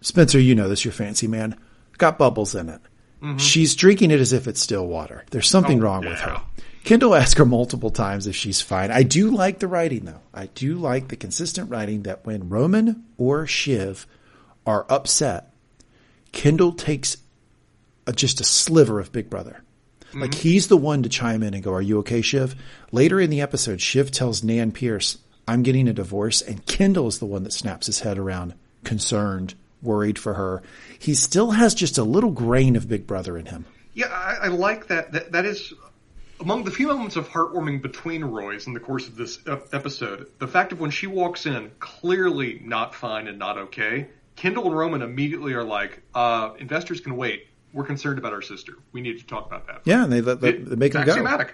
Spencer, 0.00 0.40
you 0.40 0.54
know 0.54 0.70
this. 0.70 0.82
You're 0.82 0.92
fancy 0.92 1.26
man. 1.26 1.58
Got 1.98 2.16
bubbles 2.16 2.54
in 2.54 2.70
it. 2.70 2.80
Mm-hmm. 3.22 3.36
She's 3.36 3.74
drinking 3.74 4.10
it 4.10 4.20
as 4.20 4.32
if 4.32 4.48
it's 4.48 4.60
still 4.60 4.86
water. 4.86 5.26
There's 5.30 5.48
something 5.48 5.80
oh, 5.80 5.84
wrong 5.84 6.04
yeah. 6.04 6.08
with 6.08 6.20
her. 6.20 6.42
Kendall 6.84 7.14
asked 7.14 7.36
her 7.36 7.44
multiple 7.44 7.90
times 7.90 8.26
if 8.26 8.34
she's 8.34 8.62
fine. 8.62 8.90
I 8.90 9.02
do 9.02 9.30
like 9.30 9.58
the 9.58 9.68
writing 9.68 10.06
though. 10.06 10.22
I 10.32 10.46
do 10.46 10.76
like 10.76 11.08
the 11.08 11.16
consistent 11.16 11.68
writing 11.68 12.04
that 12.04 12.24
when 12.24 12.48
Roman 12.48 13.04
or 13.18 13.46
Shiv 13.46 14.06
are 14.64 14.86
upset, 14.88 15.49
Kendall 16.32 16.72
takes 16.72 17.16
a, 18.06 18.12
just 18.12 18.40
a 18.40 18.44
sliver 18.44 19.00
of 19.00 19.12
Big 19.12 19.30
Brother. 19.30 19.62
Mm-hmm. 20.10 20.22
Like 20.22 20.34
he's 20.34 20.68
the 20.68 20.76
one 20.76 21.02
to 21.02 21.08
chime 21.08 21.42
in 21.42 21.54
and 21.54 21.62
go, 21.62 21.72
"Are 21.72 21.82
you 21.82 21.98
okay, 21.98 22.22
Shiv?" 22.22 22.54
Later 22.92 23.20
in 23.20 23.30
the 23.30 23.40
episode, 23.40 23.80
Shiv 23.80 24.10
tells 24.10 24.42
Nan 24.42 24.72
Pierce, 24.72 25.18
"I'm 25.46 25.62
getting 25.62 25.88
a 25.88 25.92
divorce," 25.92 26.42
and 26.42 26.64
Kendall 26.66 27.06
is 27.06 27.18
the 27.18 27.26
one 27.26 27.44
that 27.44 27.52
snaps 27.52 27.86
his 27.86 28.00
head 28.00 28.18
around, 28.18 28.54
concerned, 28.82 29.54
worried 29.82 30.18
for 30.18 30.34
her. 30.34 30.62
He 30.98 31.14
still 31.14 31.52
has 31.52 31.74
just 31.74 31.98
a 31.98 32.04
little 32.04 32.32
grain 32.32 32.76
of 32.76 32.88
Big 32.88 33.06
Brother 33.06 33.38
in 33.38 33.46
him. 33.46 33.66
Yeah, 33.94 34.08
I, 34.08 34.46
I 34.46 34.48
like 34.48 34.88
that. 34.88 35.12
that. 35.12 35.32
That 35.32 35.44
is 35.46 35.72
among 36.40 36.64
the 36.64 36.70
few 36.70 36.88
moments 36.88 37.16
of 37.16 37.28
heartwarming 37.28 37.82
between 37.82 38.24
Roys 38.24 38.66
in 38.66 38.72
the 38.72 38.80
course 38.80 39.06
of 39.06 39.16
this 39.16 39.38
episode. 39.46 40.30
The 40.38 40.48
fact 40.48 40.72
of 40.72 40.80
when 40.80 40.90
she 40.90 41.06
walks 41.06 41.46
in, 41.46 41.70
clearly 41.78 42.60
not 42.64 42.94
fine 42.94 43.28
and 43.28 43.38
not 43.38 43.58
okay. 43.58 44.08
Kendall 44.36 44.66
and 44.66 44.76
Roman 44.76 45.02
immediately 45.02 45.52
are 45.54 45.64
like, 45.64 46.02
uh, 46.14 46.50
"Investors 46.58 47.00
can 47.00 47.16
wait. 47.16 47.46
We're 47.72 47.84
concerned 47.84 48.18
about 48.18 48.32
our 48.32 48.42
sister. 48.42 48.74
We 48.92 49.00
need 49.00 49.18
to 49.20 49.26
talk 49.26 49.46
about 49.46 49.66
that." 49.66 49.82
Yeah, 49.84 50.04
and 50.04 50.12
they 50.12 50.20
let 50.20 50.40
they, 50.40 50.52
they 50.52 50.76
make 50.76 50.94
him 50.94 51.04
go. 51.04 51.46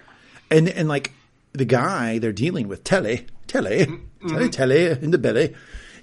And 0.49 0.69
and 0.69 0.87
like 0.87 1.11
the 1.53 1.65
guy 1.65 2.19
they're 2.19 2.31
dealing 2.31 2.67
with, 2.67 2.83
Telly, 2.83 3.25
Telly, 3.47 3.87
Mm-hmm. 4.21 4.27
Telly, 4.29 4.49
Telly 4.49 4.85
in 5.03 5.11
the 5.11 5.17
belly. 5.17 5.55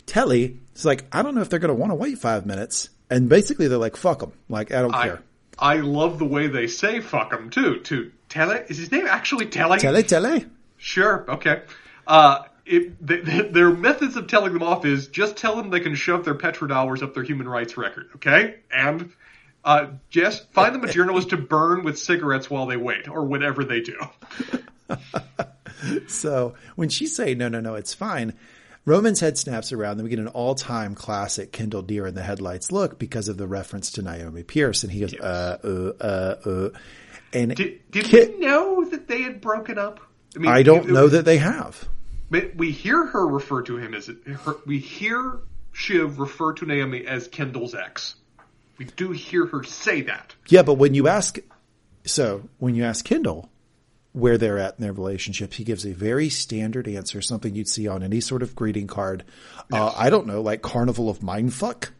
Telly 0.06 0.58
is 0.74 0.84
like, 0.84 1.04
I 1.12 1.22
don't 1.22 1.34
know 1.34 1.40
if 1.40 1.48
they're 1.48 1.58
going 1.58 1.74
to 1.74 1.74
want 1.74 1.90
to 1.90 1.96
wait 1.96 2.18
five 2.18 2.46
minutes. 2.46 2.90
And 3.10 3.28
basically, 3.28 3.68
they're 3.68 3.78
like, 3.78 3.96
"Fuck 3.96 4.20
them." 4.20 4.32
Like, 4.48 4.72
I 4.72 4.80
don't 4.80 4.94
I, 4.94 5.04
care. 5.04 5.22
I 5.58 5.76
love 5.76 6.18
the 6.18 6.24
way 6.24 6.46
they 6.46 6.66
say 6.66 7.00
"fuck 7.00 7.32
him" 7.32 7.50
too. 7.50 7.80
To 7.80 8.10
Telly, 8.28 8.60
is 8.68 8.78
his 8.78 8.90
name 8.90 9.06
actually 9.06 9.46
Telly? 9.46 9.78
Telly, 9.78 10.02
Telly. 10.02 10.46
Sure. 10.78 11.24
Okay. 11.28 11.62
Uh, 12.06 12.44
it, 12.66 13.06
th 13.06 13.24
th 13.24 13.52
their 13.52 13.70
methods 13.70 14.16
of 14.16 14.26
telling 14.26 14.52
them 14.52 14.62
off 14.62 14.84
is 14.84 15.08
just 15.08 15.36
tell 15.36 15.56
them 15.56 15.70
they 15.70 15.80
can 15.80 15.94
shove 15.94 16.24
their 16.24 16.34
petrodollars 16.34 17.02
up 17.02 17.14
their 17.14 17.22
human 17.22 17.48
rights 17.48 17.76
record. 17.76 18.08
Okay. 18.16 18.56
And 18.72 19.12
uh, 19.64 19.86
Jess, 20.10 20.40
find 20.52 20.74
them 20.74 20.84
a 20.84 20.92
journalist 20.92 21.30
to 21.30 21.36
burn 21.36 21.84
with 21.84 21.98
cigarettes 21.98 22.50
while 22.50 22.66
they 22.66 22.76
wait, 22.76 23.08
or 23.08 23.24
whatever 23.24 23.64
they 23.64 23.80
do. 23.80 23.98
So 26.08 26.54
when 26.76 26.88
she 26.88 27.06
say 27.06 27.34
no, 27.34 27.48
no, 27.48 27.60
no, 27.60 27.74
it's 27.74 27.92
fine. 27.92 28.34
Roman's 28.86 29.20
head 29.20 29.36
snaps 29.36 29.72
around. 29.72 29.96
Then 29.96 30.04
we 30.04 30.10
get 30.10 30.18
an 30.18 30.28
all-time 30.28 30.94
classic 30.94 31.52
Kendall 31.52 31.82
deer 31.82 32.06
in 32.06 32.14
the 32.14 32.22
headlights 32.22 32.72
look 32.72 32.98
because 32.98 33.28
of 33.28 33.36
the 33.36 33.46
reference 33.46 33.92
to 33.92 34.02
Naomi 34.02 34.42
Pierce, 34.44 34.82
and 34.82 34.92
he 34.92 35.00
goes, 35.00 35.14
uh, 35.14 35.58
uh, 35.62 36.04
uh, 36.04 36.48
uh, 36.48 36.70
and 37.32 37.54
Did, 37.54 37.80
did 37.90 38.04
Ki- 38.06 38.26
we 38.34 38.46
know 38.46 38.84
that 38.84 39.08
they 39.08 39.22
had 39.22 39.40
broken 39.40 39.78
up? 39.78 40.00
I 40.36 40.38
mean, 40.38 40.50
I 40.50 40.62
don't 40.62 40.88
it- 40.88 40.92
know 40.92 41.08
that 41.08 41.24
they 41.24 41.38
have. 41.38 41.86
But 42.30 42.56
we 42.56 42.70
hear 42.70 43.04
her 43.06 43.26
refer 43.26 43.62
to 43.62 43.76
him 43.76 43.94
as 43.94 44.06
her, 44.44 44.56
we 44.66 44.78
hear 44.78 45.40
Shiv 45.72 46.18
refer 46.18 46.52
to 46.54 46.66
Naomi 46.66 47.06
as 47.06 47.28
Kendall's 47.28 47.74
ex. 47.74 48.14
We 48.78 48.86
do 48.86 49.10
hear 49.12 49.46
her 49.46 49.62
say 49.62 50.02
that. 50.02 50.34
Yeah, 50.48 50.62
but 50.62 50.74
when 50.74 50.94
you 50.94 51.06
ask, 51.08 51.38
so 52.04 52.48
when 52.58 52.74
you 52.74 52.84
ask 52.84 53.04
Kendall 53.04 53.48
where 54.12 54.38
they're 54.38 54.58
at 54.58 54.76
in 54.78 54.82
their 54.82 54.92
relationship, 54.92 55.52
he 55.54 55.64
gives 55.64 55.84
a 55.84 55.92
very 55.92 56.28
standard 56.28 56.88
answer, 56.88 57.20
something 57.20 57.54
you'd 57.54 57.68
see 57.68 57.86
on 57.88 58.02
any 58.02 58.20
sort 58.20 58.42
of 58.42 58.54
greeting 58.56 58.86
card. 58.86 59.24
Uh, 59.72 59.92
I 59.96 60.10
don't 60.10 60.26
know, 60.26 60.40
like 60.40 60.62
Carnival 60.62 61.08
of 61.10 61.18
Mindfuck. 61.20 61.90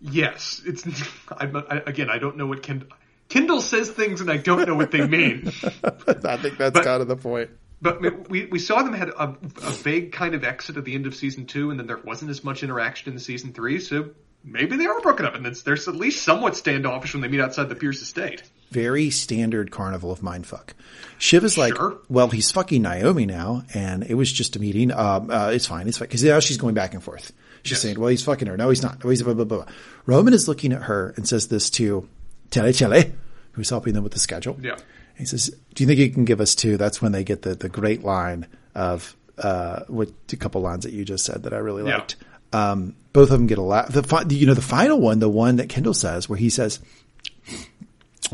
Yes, 0.00 0.62
it's 0.64 0.84
I, 1.30 1.44
again. 1.86 2.08
I 2.10 2.18
don't 2.18 2.36
know 2.36 2.46
what 2.46 2.62
Kendall. 2.62 2.88
Kendall 3.28 3.60
says 3.60 3.88
things 3.90 4.20
and 4.20 4.28
I 4.30 4.38
don't 4.38 4.66
know 4.66 4.74
what 4.74 4.90
they 4.90 5.06
mean. 5.06 5.46
I 5.84 6.36
think 6.36 6.58
that's 6.58 6.72
But- 6.74 6.84
kind 6.84 7.00
of 7.02 7.06
the 7.08 7.16
point. 7.16 7.50
But 7.82 8.28
we 8.28 8.46
we 8.46 8.58
saw 8.58 8.82
them 8.82 8.92
had 8.92 9.08
a, 9.08 9.36
a 9.64 9.70
vague 9.70 10.12
kind 10.12 10.34
of 10.34 10.44
exit 10.44 10.76
at 10.76 10.84
the 10.84 10.94
end 10.94 11.06
of 11.06 11.14
season 11.14 11.46
two, 11.46 11.70
and 11.70 11.78
then 11.80 11.86
there 11.86 11.96
wasn't 11.98 12.30
as 12.30 12.44
much 12.44 12.62
interaction 12.62 13.12
in 13.12 13.18
season 13.18 13.52
three. 13.54 13.80
So 13.80 14.10
maybe 14.44 14.76
they 14.76 14.86
are 14.86 15.00
broken 15.00 15.24
up, 15.24 15.34
and 15.34 15.46
there's 15.46 15.88
at 15.88 15.96
least 15.96 16.22
somewhat 16.22 16.56
standoffish 16.56 17.14
when 17.14 17.22
they 17.22 17.28
meet 17.28 17.40
outside 17.40 17.68
the 17.70 17.74
Pierce 17.74 18.02
estate. 18.02 18.42
Very 18.70 19.10
standard 19.10 19.70
Carnival 19.70 20.12
of 20.12 20.20
Mindfuck. 20.20 20.74
Shiv 21.18 21.42
is 21.44 21.58
like, 21.58 21.74
Sure. 21.74 21.98
well, 22.08 22.28
he's 22.28 22.52
fucking 22.52 22.82
Naomi 22.82 23.26
now, 23.26 23.64
and 23.74 24.04
it 24.04 24.14
was 24.14 24.30
just 24.30 24.54
a 24.56 24.60
meeting. 24.60 24.92
Um, 24.92 25.30
uh, 25.30 25.48
it's 25.52 25.66
fine. 25.66 25.88
It's 25.88 25.98
fine. 25.98 26.08
Cause 26.08 26.22
now 26.22 26.38
she's 26.38 26.56
going 26.58 26.74
back 26.74 26.94
and 26.94 27.02
forth. 27.02 27.32
She's 27.62 27.72
Yes. 27.72 27.80
saying, 27.82 27.98
well, 27.98 28.08
he's 28.08 28.22
fucking 28.22 28.46
her. 28.46 28.56
No, 28.56 28.68
he's 28.68 28.82
not. 28.82 29.02
No, 29.02 29.10
he's 29.10 29.22
blah, 29.22 29.34
blah, 29.34 29.44
blah. 29.44 29.64
Roman 30.06 30.32
is 30.34 30.46
looking 30.48 30.72
at 30.72 30.82
her 30.82 31.12
and 31.16 31.26
says 31.28 31.48
this 31.48 31.68
to 31.70 32.08
Tele 32.50 32.70
Chele, 32.70 33.10
who's 33.52 33.70
helping 33.70 33.92
them 33.94 34.04
with 34.04 34.12
the 34.12 34.18
schedule. 34.20 34.56
Yeah. 34.62 34.76
He 35.20 35.26
says, 35.26 35.50
"Do 35.74 35.82
you 35.82 35.86
think 35.86 36.00
you 36.00 36.10
can 36.10 36.24
give 36.24 36.40
us 36.40 36.54
two? 36.54 36.76
That's 36.76 37.00
when 37.00 37.12
they 37.12 37.22
get 37.24 37.42
the 37.42 37.54
the 37.54 37.68
great 37.68 38.02
line 38.02 38.46
of 38.74 39.14
uh, 39.38 39.84
what 39.88 40.10
a 40.32 40.36
couple 40.36 40.60
lines 40.60 40.84
that 40.84 40.92
you 40.92 41.04
just 41.04 41.24
said 41.24 41.44
that 41.44 41.52
I 41.52 41.58
really 41.58 41.84
Yeah. 41.88 41.98
liked. 41.98 42.16
Um, 42.52 42.94
both 43.12 43.30
of 43.30 43.38
them 43.38 43.46
get 43.46 43.58
a 43.58 43.62
laugh. 43.62 43.92
The 43.92 44.02
fi- 44.02 44.24
you 44.28 44.46
know 44.46 44.54
the 44.54 44.60
final 44.62 45.00
one, 45.00 45.18
the 45.20 45.28
one 45.28 45.56
that 45.56 45.68
Kendall 45.68 45.94
says, 45.94 46.28
where 46.28 46.38
he 46.38 46.50
says, 46.50 46.80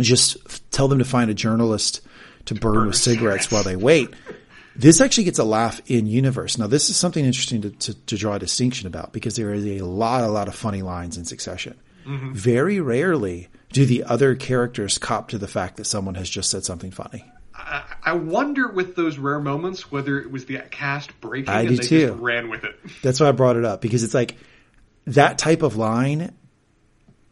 "Just 0.01 0.37
tell 0.73 0.89
them 0.89 0.99
to 0.99 1.05
find 1.05 1.31
a 1.31 1.35
journalist 1.35 2.01
to 2.47 2.55
burn, 2.55 2.75
burn 2.75 2.87
with 2.89 2.97
cigarettes 2.97 3.45
cigarettes." 3.47 3.51
while 3.51 3.63
they 3.63 3.77
wait." 3.77 4.09
This 4.79 5.01
actually 5.01 5.25
gets 5.25 5.39
a 5.39 5.45
laugh 5.45 5.81
in 5.87 6.07
universe. 6.07 6.59
Now, 6.59 6.67
this 6.67 6.91
is 6.91 6.97
something 6.99 7.25
interesting 7.25 7.63
to, 7.63 7.71
to, 7.71 7.95
to 7.95 8.17
draw 8.19 8.35
a 8.35 8.39
distinction 8.39 8.87
about 8.87 9.11
because 9.15 9.35
there 9.35 9.55
is 9.55 9.65
a 9.65 9.81
lot, 9.81 10.23
a 10.23 10.29
lot 10.29 10.49
of 10.49 10.55
funny 10.55 10.83
lines 10.83 11.17
in 11.17 11.25
succession. 11.25 11.75
Very 12.07 12.79
rarely 12.81 13.49
do 13.73 13.85
the 13.85 14.05
other 14.05 14.35
characters 14.35 14.99
cop 14.99 15.29
to 15.29 15.39
the 15.39 15.49
fact 15.49 15.77
that 15.77 15.85
someone 15.85 16.15
has 16.15 16.31
just 16.31 16.51
said 16.51 16.65
something 16.65 16.91
funny. 16.91 17.25
I, 17.55 17.85
I 18.03 18.13
wonder 18.13 18.69
with 18.69 18.97
those 18.97 19.19
rare 19.19 19.41
moments 19.41 19.91
whether 19.91 20.21
it 20.21 20.31
was 20.31 20.47
the 20.47 20.59
cast 20.71 21.19
breaking 21.21 21.49
I 21.49 21.63
and 21.63 21.71
they 21.71 21.83
too. 21.83 22.09
just 22.09 22.21
ran 22.21 22.49
with 22.49 22.65
it. 22.65 22.79
That's 23.03 23.19
why 23.21 23.29
I 23.29 23.33
brought 23.33 23.57
it 23.57 23.65
up 23.65 23.81
because 23.81 24.05
it's 24.05 24.15
like 24.15 24.37
that 25.07 25.39
type 25.39 25.63
of 25.63 25.77
line 25.77 26.35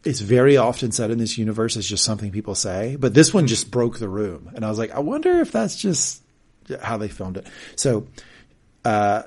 is 0.05 0.20
very 0.20 0.57
often 0.57 0.93
said 0.93 1.11
in 1.11 1.18
this 1.18 1.39
universe 1.39 1.76
as 1.76 1.87
just 1.87 2.05
something 2.05 2.30
people 2.30 2.55
say, 2.55 2.97
but 2.97 3.14
this 3.14 3.32
one 3.32 3.47
just 3.47 3.70
broke 3.70 3.99
the 3.99 4.09
room. 4.09 4.51
And 4.55 4.64
I 4.64 4.68
was 4.68 4.78
like, 4.78 4.91
I 4.91 5.01
wonder 5.01 5.41
if 5.41 5.51
that's 5.51 5.76
just 5.76 6.22
how 6.80 6.99
they 6.99 7.09
filmed 7.09 7.39
it. 7.39 7.47
So, 7.76 8.07
uh, 8.85 9.22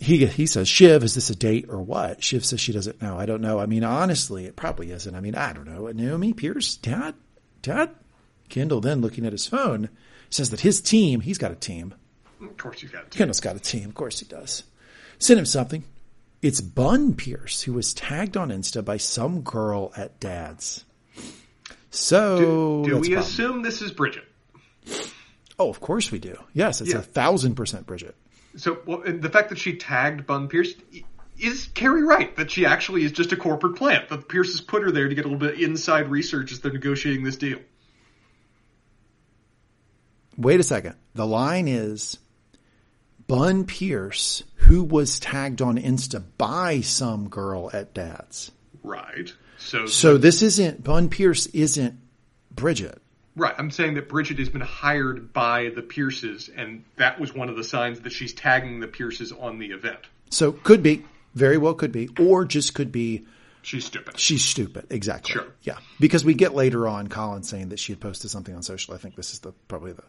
he, 0.00 0.24
he 0.26 0.46
says, 0.46 0.68
Shiv, 0.68 1.04
is 1.04 1.14
this 1.14 1.30
a 1.30 1.36
date 1.36 1.66
or 1.68 1.80
what? 1.80 2.24
Shiv 2.24 2.44
says 2.44 2.60
she 2.60 2.72
doesn't 2.72 3.02
know. 3.02 3.18
I 3.18 3.26
don't 3.26 3.40
know. 3.42 3.60
I 3.60 3.66
mean, 3.66 3.84
honestly, 3.84 4.46
it 4.46 4.56
probably 4.56 4.90
isn't. 4.90 5.14
I 5.14 5.20
mean, 5.20 5.34
I 5.34 5.52
don't 5.52 5.66
know. 5.68 5.86
Naomi 5.88 6.32
Pierce, 6.32 6.76
dad, 6.76 7.14
dad, 7.62 7.90
Kendall 8.48 8.80
then 8.80 9.00
looking 9.00 9.26
at 9.26 9.32
his 9.32 9.46
phone 9.46 9.88
says 10.30 10.50
that 10.50 10.60
his 10.60 10.80
team, 10.80 11.20
he's 11.20 11.38
got 11.38 11.52
a 11.52 11.56
team. 11.56 11.94
Of 12.40 12.56
course, 12.56 12.82
you 12.82 12.88
got 12.88 13.10
to. 13.10 13.18
Kendall's 13.18 13.40
got 13.40 13.56
a 13.56 13.60
team. 13.60 13.88
Of 13.90 13.94
course 13.94 14.18
he 14.20 14.26
does. 14.26 14.62
Send 15.18 15.38
him 15.38 15.46
something. 15.46 15.84
It's 16.40 16.60
Bun 16.62 17.14
Pierce 17.14 17.60
who 17.62 17.74
was 17.74 17.92
tagged 17.92 18.36
on 18.36 18.48
Insta 18.48 18.82
by 18.82 18.96
some 18.96 19.42
girl 19.42 19.92
at 19.96 20.18
Dad's. 20.18 20.84
So 21.90 22.84
Do 22.84 22.94
that's 22.94 23.08
we 23.08 23.14
a 23.14 23.18
assume 23.20 23.62
this 23.62 23.82
is 23.82 23.90
Bridget? 23.90 24.24
Oh, 25.58 25.68
of 25.68 25.80
course 25.80 26.10
we 26.10 26.18
do. 26.18 26.36
Yes, 26.54 26.80
it's 26.80 26.92
Yeah. 26.92 27.00
a 27.00 27.02
thousand 27.02 27.54
percent 27.56 27.86
Bridget. 27.86 28.14
So, 28.56 28.78
well, 28.84 29.02
the 29.04 29.28
fact 29.30 29.50
that 29.50 29.58
she 29.58 29.76
tagged 29.76 30.26
Bun 30.26 30.48
Pierce 30.48 30.74
is 31.38 31.68
Kerry 31.74 32.02
right 32.02 32.34
that 32.36 32.50
she 32.50 32.66
actually 32.66 33.04
is 33.04 33.12
just 33.12 33.32
a 33.32 33.36
corporate 33.36 33.76
plant. 33.76 34.08
That 34.08 34.28
Pierce 34.28 34.52
has 34.52 34.60
put 34.60 34.82
her 34.82 34.90
there 34.90 35.08
to 35.08 35.14
get 35.14 35.24
a 35.24 35.28
little 35.28 35.38
bit 35.38 35.54
of 35.54 35.60
inside 35.60 36.10
research 36.10 36.52
as 36.52 36.60
they're 36.60 36.72
negotiating 36.72 37.24
this 37.24 37.36
deal. 37.36 37.58
Wait 40.36 40.60
a 40.60 40.62
second. 40.62 40.96
The 41.14 41.26
line 41.26 41.68
is 41.68 42.18
Bun 43.26 43.64
Pierce, 43.64 44.42
who 44.56 44.82
was 44.82 45.20
tagged 45.20 45.62
on 45.62 45.76
Insta 45.76 46.22
by 46.38 46.80
some 46.80 47.28
girl 47.28 47.70
at 47.72 47.94
Dad's. 47.94 48.50
Right. 48.82 49.32
So, 49.58 49.86
So 49.86 50.16
this 50.16 50.42
isn't 50.42 50.82
Bun 50.82 51.08
Pierce 51.10 51.46
isn't 51.46 51.98
Bridget. 52.50 53.00
Right. 53.40 53.54
I'm 53.56 53.70
saying 53.70 53.94
that 53.94 54.08
Bridget 54.08 54.38
has 54.38 54.48
been 54.50 54.60
hired 54.60 55.32
by 55.32 55.70
the 55.74 55.80
Pierces, 55.82 56.50
and 56.54 56.84
that 56.96 57.18
was 57.18 57.34
one 57.34 57.48
of 57.48 57.56
the 57.56 57.64
signs 57.64 58.00
that 58.00 58.12
she's 58.12 58.34
tagging 58.34 58.80
the 58.80 58.86
Pierces 58.86 59.32
on 59.32 59.58
the 59.58 59.72
event. 59.72 59.98
So 60.28 60.52
could 60.52 60.82
be, 60.82 61.04
very 61.34 61.56
well 61.56 61.72
could 61.74 61.90
be, 61.90 62.10
or 62.20 62.44
just 62.44 62.74
could 62.74 62.92
be 62.92 63.24
She's 63.62 63.84
stupid. 63.86 64.18
She's 64.18 64.44
stupid. 64.44 64.86
Exactly. 64.90 65.32
Sure. 65.32 65.46
Yeah. 65.62 65.76
Because 65.98 66.24
we 66.24 66.34
get 66.34 66.54
later 66.54 66.86
on 66.88 67.08
Colin 67.08 67.42
saying 67.42 67.70
that 67.70 67.78
she 67.78 67.92
had 67.92 68.00
posted 68.00 68.30
something 68.30 68.54
on 68.54 68.62
social. 68.62 68.94
I 68.94 68.98
think 68.98 69.16
this 69.16 69.32
is 69.32 69.40
the 69.40 69.52
probably 69.68 69.92
the 69.92 70.02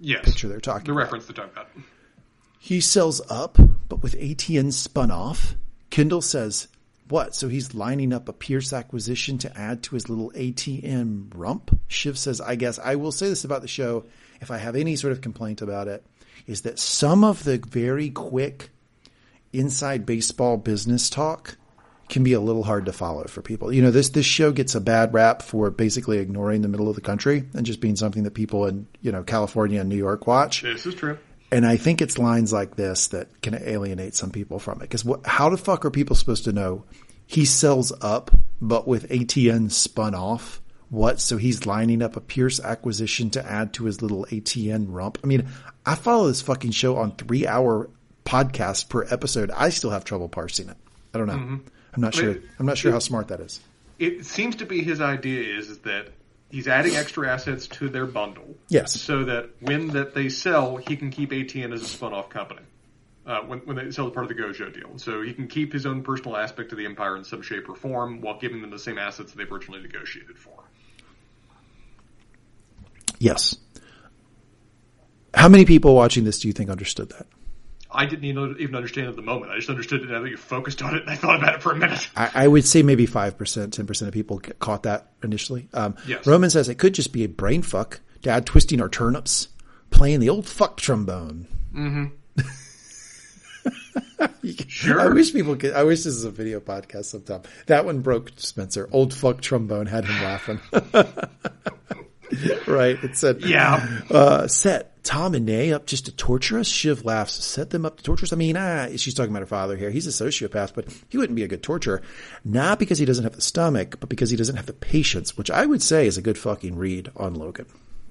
Yes. 0.00 0.24
picture 0.24 0.48
they're 0.48 0.60
talking 0.60 0.84
The 0.86 0.92
about. 0.92 1.02
reference 1.04 1.26
they're 1.26 1.34
talking 1.36 1.52
about. 1.52 1.68
he 2.58 2.80
sells 2.80 3.20
up, 3.30 3.58
but 3.88 4.02
with 4.02 4.14
ATN 4.14 4.72
spun 4.72 5.10
off. 5.10 5.54
Kendall 5.90 6.22
says, 6.22 6.68
what? 7.08 7.34
So 7.34 7.48
he's 7.48 7.74
lining 7.74 8.12
up 8.12 8.28
a 8.28 8.32
Pierce 8.32 8.72
acquisition 8.72 9.38
to 9.38 9.58
add 9.58 9.82
to 9.84 9.94
his 9.94 10.08
little 10.08 10.30
ATN 10.32 11.30
rump? 11.34 11.78
Shiv 11.88 12.18
says, 12.18 12.40
I 12.40 12.54
guess 12.54 12.78
I 12.78 12.96
will 12.96 13.12
say 13.12 13.28
this 13.28 13.44
about 13.44 13.62
the 13.62 13.68
show. 13.68 14.04
If 14.40 14.50
I 14.50 14.58
have 14.58 14.76
any 14.76 14.96
sort 14.96 15.12
of 15.12 15.20
complaint 15.20 15.62
about 15.62 15.88
it, 15.88 16.04
is 16.46 16.62
that 16.62 16.78
some 16.78 17.24
of 17.24 17.44
the 17.44 17.58
very 17.58 18.10
quick 18.10 18.70
inside 19.52 20.06
baseball 20.06 20.56
business 20.56 21.10
talk 21.10 21.56
can 22.08 22.24
be 22.24 22.32
a 22.32 22.40
little 22.40 22.62
hard 22.62 22.86
to 22.86 22.92
follow 22.92 23.24
for 23.24 23.42
people. 23.42 23.72
You 23.72 23.82
know, 23.82 23.90
this 23.90 24.08
this 24.10 24.26
show 24.26 24.50
gets 24.50 24.74
a 24.74 24.80
bad 24.80 25.12
rap 25.12 25.42
for 25.42 25.70
basically 25.70 26.18
ignoring 26.18 26.62
the 26.62 26.68
middle 26.68 26.88
of 26.88 26.94
the 26.94 27.02
country 27.02 27.44
and 27.54 27.66
just 27.66 27.80
being 27.80 27.96
something 27.96 28.22
that 28.22 28.32
people 28.32 28.66
in, 28.66 28.86
you 29.02 29.12
know, 29.12 29.22
California 29.22 29.80
and 29.80 29.88
New 29.88 29.96
York 29.96 30.26
watch. 30.26 30.62
This 30.62 30.86
is 30.86 30.94
true. 30.94 31.18
And 31.50 31.66
I 31.66 31.76
think 31.76 32.02
it's 32.02 32.18
lines 32.18 32.52
like 32.52 32.76
this 32.76 33.08
that 33.08 33.40
can 33.40 33.54
alienate 33.54 34.14
some 34.14 34.30
people 34.30 34.58
from 34.58 34.78
it. 34.78 34.90
Because 34.90 35.06
how 35.24 35.48
the 35.48 35.56
fuck 35.56 35.84
are 35.84 35.90
people 35.90 36.14
supposed 36.14 36.44
to 36.44 36.52
know 36.52 36.84
he 37.26 37.44
sells 37.44 37.92
up, 38.00 38.30
but 38.60 38.88
with 38.88 39.08
ATN 39.08 39.70
spun 39.70 40.14
off. 40.14 40.60
What? 40.90 41.20
So 41.20 41.36
he's 41.36 41.66
lining 41.66 42.00
up 42.00 42.16
a 42.16 42.20
Pierce 42.20 42.58
acquisition 42.60 43.28
to 43.30 43.44
add 43.44 43.74
to 43.74 43.84
his 43.84 44.00
little 44.00 44.24
ATN 44.30 44.86
rump. 44.88 45.18
I 45.22 45.26
mean, 45.26 45.46
I 45.84 45.94
follow 45.94 46.28
this 46.28 46.40
fucking 46.40 46.70
show 46.70 46.96
on 46.96 47.12
three 47.12 47.46
hour 47.46 47.90
podcast 48.24 48.88
per 48.88 49.04
episode. 49.10 49.50
I 49.50 49.68
still 49.68 49.90
have 49.90 50.04
trouble 50.04 50.28
parsing 50.28 50.70
it. 50.70 50.76
I 51.12 51.18
don't 51.18 51.26
know. 51.26 51.34
Mm-hmm. 51.34 51.56
I'm 51.94 52.02
not 52.02 52.14
sure. 52.14 52.36
I'm 52.58 52.66
not 52.66 52.78
sure 52.78 52.92
how 52.92 52.98
smart 52.98 53.28
that 53.28 53.40
is. 53.40 53.60
It 53.98 54.24
seems 54.24 54.56
to 54.56 54.66
be 54.66 54.82
his 54.82 55.00
idea 55.00 55.58
is, 55.58 55.68
is 55.68 55.78
that 55.80 56.08
he's 56.50 56.68
adding 56.68 56.96
extra 56.96 57.28
assets 57.28 57.66
to 57.66 57.88
their 57.88 58.06
bundle. 58.06 58.56
Yes. 58.68 59.00
So 59.00 59.24
that 59.24 59.50
when 59.60 59.88
that 59.88 60.14
they 60.14 60.28
sell, 60.28 60.76
he 60.76 60.96
can 60.96 61.10
keep 61.10 61.30
ATN 61.30 61.72
as 61.72 61.82
a 61.82 61.86
spun 61.86 62.12
off 62.12 62.28
company. 62.28 62.62
Uh, 63.26 63.42
when, 63.42 63.58
when 63.66 63.76
they 63.76 63.90
sell 63.90 64.06
the 64.06 64.10
part 64.10 64.24
of 64.24 64.34
the 64.34 64.42
Gojo 64.42 64.72
deal. 64.72 64.96
So 64.96 65.20
he 65.20 65.34
can 65.34 65.48
keep 65.48 65.70
his 65.70 65.84
own 65.84 66.02
personal 66.02 66.34
aspect 66.34 66.72
of 66.72 66.78
the 66.78 66.86
Empire 66.86 67.14
in 67.14 67.24
some 67.24 67.42
shape 67.42 67.68
or 67.68 67.74
form 67.76 68.22
while 68.22 68.38
giving 68.38 68.62
them 68.62 68.70
the 68.70 68.78
same 68.78 68.96
assets 68.96 69.32
that 69.32 69.36
they've 69.36 69.52
originally 69.52 69.82
negotiated 69.82 70.38
for. 70.38 70.64
Yes. 73.18 73.54
How 75.34 75.50
many 75.50 75.66
people 75.66 75.94
watching 75.94 76.24
this 76.24 76.38
do 76.38 76.48
you 76.48 76.54
think 76.54 76.70
understood 76.70 77.10
that? 77.10 77.26
I 77.90 78.04
didn't 78.06 78.24
even 78.26 78.74
understand 78.74 79.08
at 79.08 79.16
the 79.16 79.22
moment. 79.22 79.50
I 79.50 79.56
just 79.56 79.70
understood 79.70 80.02
it 80.02 80.10
now 80.10 80.20
that 80.20 80.28
you 80.28 80.36
focused 80.36 80.82
on 80.82 80.94
it 80.94 81.02
and 81.02 81.10
I 81.10 81.14
thought 81.16 81.36
about 81.40 81.54
it 81.54 81.62
for 81.62 81.72
a 81.72 81.76
minute. 81.76 82.08
I, 82.16 82.30
I 82.34 82.48
would 82.48 82.64
say 82.66 82.82
maybe 82.82 83.06
5%, 83.06 83.32
10% 83.36 84.02
of 84.06 84.12
people 84.12 84.40
caught 84.58 84.82
that 84.82 85.08
initially. 85.22 85.68
Um, 85.72 85.96
Yes. 86.06 86.26
Roman 86.26 86.50
says 86.50 86.68
it 86.68 86.74
could 86.76 86.92
just 86.94 87.12
be 87.12 87.24
a 87.24 87.28
brain 87.28 87.62
fuck. 87.62 88.00
Dad 88.20 88.44
twisting 88.44 88.80
our 88.82 88.88
turnips, 88.90 89.48
playing 89.90 90.20
the 90.20 90.28
old 90.28 90.46
fuck 90.46 90.76
trombone. 90.76 91.46
Sure. 94.68 95.00
I 95.00 95.08
wish 95.08 95.32
people 95.32 95.54
could. 95.56 95.72
I 95.74 95.84
wish 95.84 95.98
this 95.98 96.14
is 96.14 96.24
a 96.24 96.30
video 96.30 96.58
podcast 96.60 97.06
sometime. 97.06 97.42
That 97.66 97.84
one 97.84 98.00
broke 98.00 98.32
Spencer. 98.36 98.88
Old 98.90 99.12
fuck 99.14 99.40
trombone 99.40 99.86
had 99.86 100.04
him 100.06 100.22
laughing. 100.24 100.60
right. 102.66 103.02
It 103.04 103.16
said, 103.16 103.42
Yeah. 103.42 104.00
uh, 104.10 104.46
set 104.48 104.97
Tom 105.08 105.34
and 105.34 105.46
Nay 105.46 105.72
up 105.72 105.86
just 105.86 106.04
to 106.04 106.12
torture 106.12 106.58
us. 106.58 106.66
Shiv 106.68 107.02
laughs. 107.02 107.42
Set 107.42 107.70
them 107.70 107.86
up 107.86 107.96
to 107.96 108.02
torture 108.02 108.24
us. 108.24 108.32
I 108.34 108.36
mean, 108.36 108.58
ah, 108.58 108.88
she's 108.96 109.14
talking 109.14 109.30
about 109.30 109.40
her 109.40 109.46
father 109.46 109.74
here. 109.74 109.90
He's 109.90 110.06
a 110.06 110.10
sociopath, 110.10 110.74
but 110.74 110.84
he 111.08 111.16
wouldn't 111.16 111.34
be 111.34 111.44
a 111.44 111.48
good 111.48 111.62
torturer. 111.62 112.02
Not 112.44 112.78
because 112.78 112.98
he 112.98 113.06
doesn't 113.06 113.24
have 113.24 113.34
the 113.34 113.40
stomach, 113.40 114.00
but 114.00 114.10
because 114.10 114.28
he 114.28 114.36
doesn't 114.36 114.56
have 114.56 114.66
the 114.66 114.74
patience, 114.74 115.34
which 115.34 115.50
I 115.50 115.64
would 115.64 115.80
say 115.80 116.06
is 116.06 116.18
a 116.18 116.22
good 116.22 116.36
fucking 116.36 116.76
read 116.76 117.10
on 117.16 117.32
Logan. 117.32 117.64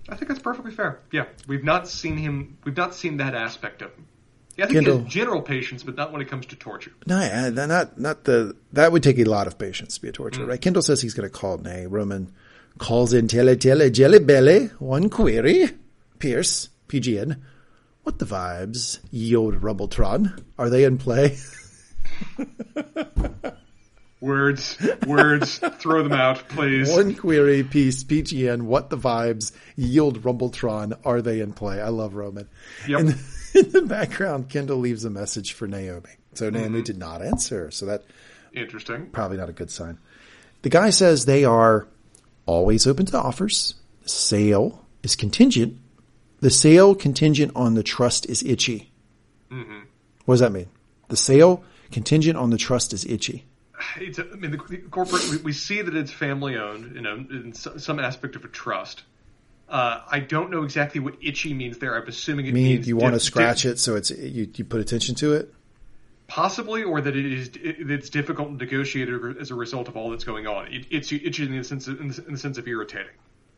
I 0.10 0.16
think 0.16 0.28
that's 0.28 0.41
perfectly 0.41 0.72
fair. 0.72 1.00
Yeah. 1.12 1.26
We've 1.48 1.64
not 1.64 1.88
seen 1.88 2.18
him, 2.18 2.58
we've 2.64 2.76
not 2.76 2.95
seen 2.95 3.18
that 3.18 3.36
aspect 3.36 3.84
of 3.84 3.93
him. 3.93 4.08
Yeah, 4.56 4.66
I 4.66 4.68
think 4.70 4.80
he 4.80 4.86
Kendall. 4.86 5.04
has 5.04 5.14
general 5.14 5.41
patience, 5.43 5.84
but 5.84 5.95
not 5.95 6.12
when 6.12 6.22
it 6.24 6.30
comes 6.30 6.48
to 6.48 6.56
torture. 6.56 6.93
No, 7.06 7.50
not 7.52 8.00
not 8.00 8.24
the. 8.24 8.56
That 8.74 8.91
would 8.91 9.04
take 9.04 9.20
a 9.20 9.26
lot 9.26 9.45
of 9.45 9.60
patience 9.60 9.93
to 9.95 10.02
be 10.02 10.10
a 10.10 10.12
torturer, 10.12 10.48
right? 10.48 10.60
Kendall 10.60 10.82
says 10.82 11.00
he's 11.00 11.14
going 11.14 11.30
to 11.30 11.36
call 11.36 11.60
Nay. 11.60 11.86
Roman 11.86 12.34
calls 12.80 13.14
in 13.14 13.28
Tele 13.28 13.56
Tele 13.56 13.91
Jelly 13.91 14.18
Belly. 14.18 14.66
One 14.80 15.12
query. 15.12 15.70
Pierce 16.18 16.70
PGN. 16.88 17.40
What 18.04 18.20
the 18.20 18.26
vibes? 18.26 19.00
Yield 19.12 19.56
Rumbletron. 19.56 20.44
Are 20.58 20.70
they 20.70 20.84
in 20.84 20.98
play? 20.98 21.38
Words, 24.20 24.80
words, 25.06 25.60
throw 25.78 26.02
them 26.02 26.12
out, 26.12 26.50
please. 26.50 26.90
One 26.90 27.14
query 27.14 27.62
piece 27.64 28.04
PGN. 28.04 28.64
What 28.64 28.90
the 28.90 28.98
vibes? 28.98 29.52
Yield 29.76 30.24
Rumbletron. 30.24 30.98
Are 31.06 31.22
they 31.22 31.40
in 31.40 31.54
play? 31.54 31.80
I 31.80 31.90
love 31.90 32.16
Roman. 32.16 32.50
Yep. 32.88 33.00
And 33.00 33.10
in 33.54 33.72
the 33.72 33.84
background, 33.84 34.50
Kendall 34.50 34.80
leaves 34.80 35.06
a 35.06 35.12
message 35.12 35.54
for 35.54 35.68
Naomi. 35.68 36.10
So 36.34 36.48
mm-hmm. 36.48 36.58
Naomi 36.58 36.82
did 36.82 36.98
not 36.98 37.22
answer. 37.22 37.70
So 37.70 37.86
that 37.86 38.06
Interesting. 38.56 39.06
probably 39.12 39.38
not 39.38 39.50
a 39.50 39.54
good 39.54 39.70
sign. 39.70 40.00
The 40.64 40.70
guy 40.70 40.90
says 40.90 41.26
they 41.26 41.46
are 41.46 41.88
always 42.48 42.88
open 42.88 43.06
to 43.08 43.20
offers. 43.20 43.76
Sale 44.06 44.84
is 45.04 45.16
contingent. 45.16 45.78
The 46.40 46.50
sale 46.50 46.94
contingent 46.96 47.52
on 47.56 47.74
the 47.74 47.84
trust 47.84 48.26
is 48.28 48.44
itchy. 48.44 48.92
What 50.26 50.36
does 50.36 50.40
that 50.42 50.52
mean? 50.52 50.68
The 51.08 51.18
sale 51.18 51.64
contingent 51.92 52.38
on 52.38 52.50
the 52.50 52.58
trust 52.58 52.94
is 52.94 53.06
itchy. 53.06 53.46
It's, 54.00 54.20
I 54.20 54.24
mean, 54.24 54.52
the, 54.52 54.58
the 54.58 54.78
corporate, 54.78 55.28
we, 55.30 55.38
we 55.38 55.54
see 55.54 55.82
that 55.82 55.96
it's 55.96 56.12
family 56.12 56.58
owned, 56.58 56.96
you 56.96 57.02
know, 57.02 57.16
in 57.16 57.54
some 57.54 58.00
aspect 58.00 58.36
of 58.36 58.44
a 58.44 58.48
trust. 58.48 59.04
Uh, 59.70 60.02
I 60.10 60.20
don't 60.20 60.50
know 60.52 60.64
exactly 60.64 61.00
what 61.00 61.16
itchy 61.22 61.54
means 61.54 61.78
there. 61.78 61.96
I'm 61.96 62.08
assuming 62.08 62.48
it 62.48 62.54
Mean 62.54 62.76
means 62.76 62.88
you 62.88 62.98
want 62.98 63.14
to 63.14 63.20
scratch 63.20 63.66
it 63.66 63.80
so 63.80 63.96
it's 63.96 64.12
you, 64.12 64.50
you 64.54 64.66
put 64.66 64.82
attention 64.82 65.16
to 65.16 65.34
it. 65.34 65.54
possibly, 66.28 66.84
or 66.84 67.02
that 67.02 67.16
it 67.16 67.26
is 67.26 67.48
it, 67.50 67.90
it's 67.90 68.10
difficult 68.10 68.50
to 68.50 68.56
negotiate 68.56 69.10
as 69.40 69.52
a 69.52 69.56
result 69.56 69.88
of 69.88 69.98
all 69.98 70.12
that's 70.12 70.24
going 70.24 70.48
on. 70.48 70.68
It, 70.74 70.86
it's 70.92 71.12
itchy 71.12 71.44
in 71.44 71.58
the 71.58 71.64
sense 71.64 71.88
of, 71.88 72.00
in 72.00 72.10
the, 72.10 72.26
in 72.26 72.34
the 72.34 72.40
sense 72.40 72.58
of 72.58 72.68
irritating. 72.68 73.14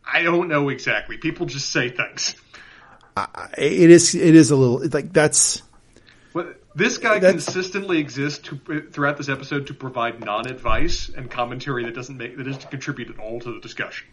I 0.06 0.24
don't 0.24 0.48
know 0.48 0.70
exactly. 0.70 1.18
People 1.18 1.46
just 1.46 1.70
say 1.72 1.90
things. 1.90 2.36
It 3.57 3.89
is 3.89 4.16
it 4.16 4.36
is 4.36 4.51
a 4.51 4.55
little 4.55 4.88
like 4.89 5.12
that's 5.14 5.62
this 6.76 6.97
guy 6.97 7.20
That's- 7.20 7.43
consistently 7.45 7.97
exists 7.99 8.47
to, 8.49 8.82
throughout 8.91 9.18
this 9.18 9.28
episode 9.28 9.68
to 9.68 9.74
provide 9.74 10.24
non-advice 10.24 11.10
and 11.10 11.30
commentary 11.30 11.84
that 11.86 11.95
doesn't 11.95 12.16
make 12.16 12.38
that 12.38 12.43
doesn't 12.43 12.70
contribute 12.70 13.10
at 13.10 13.20
all 13.20 13.39
to 13.39 13.53
the 13.53 13.60
discussion. 13.60 14.07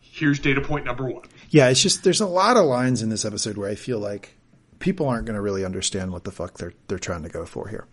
Here's 0.00 0.38
data 0.40 0.60
point 0.60 0.84
number 0.84 1.04
one. 1.04 1.24
yeah. 1.50 1.68
It's 1.68 1.80
just 1.82 2.02
there's 2.02 2.20
a 2.20 2.26
lot 2.26 2.56
of 2.56 2.64
lines 2.64 3.02
in 3.02 3.08
this 3.08 3.24
episode 3.24 3.56
where 3.56 3.70
I 3.70 3.74
feel 3.76 3.98
like 4.00 4.34
people 4.80 5.06
aren't 5.08 5.26
going 5.26 5.36
to 5.36 5.40
really 5.40 5.64
understand 5.64 6.10
what 6.10 6.24
the 6.24 6.32
fuck 6.32 6.58
they're 6.58 6.72
they're 6.88 6.98
trying 6.98 7.22
to 7.22 7.28
go 7.28 7.44
for 7.44 7.68
here. 7.68 7.86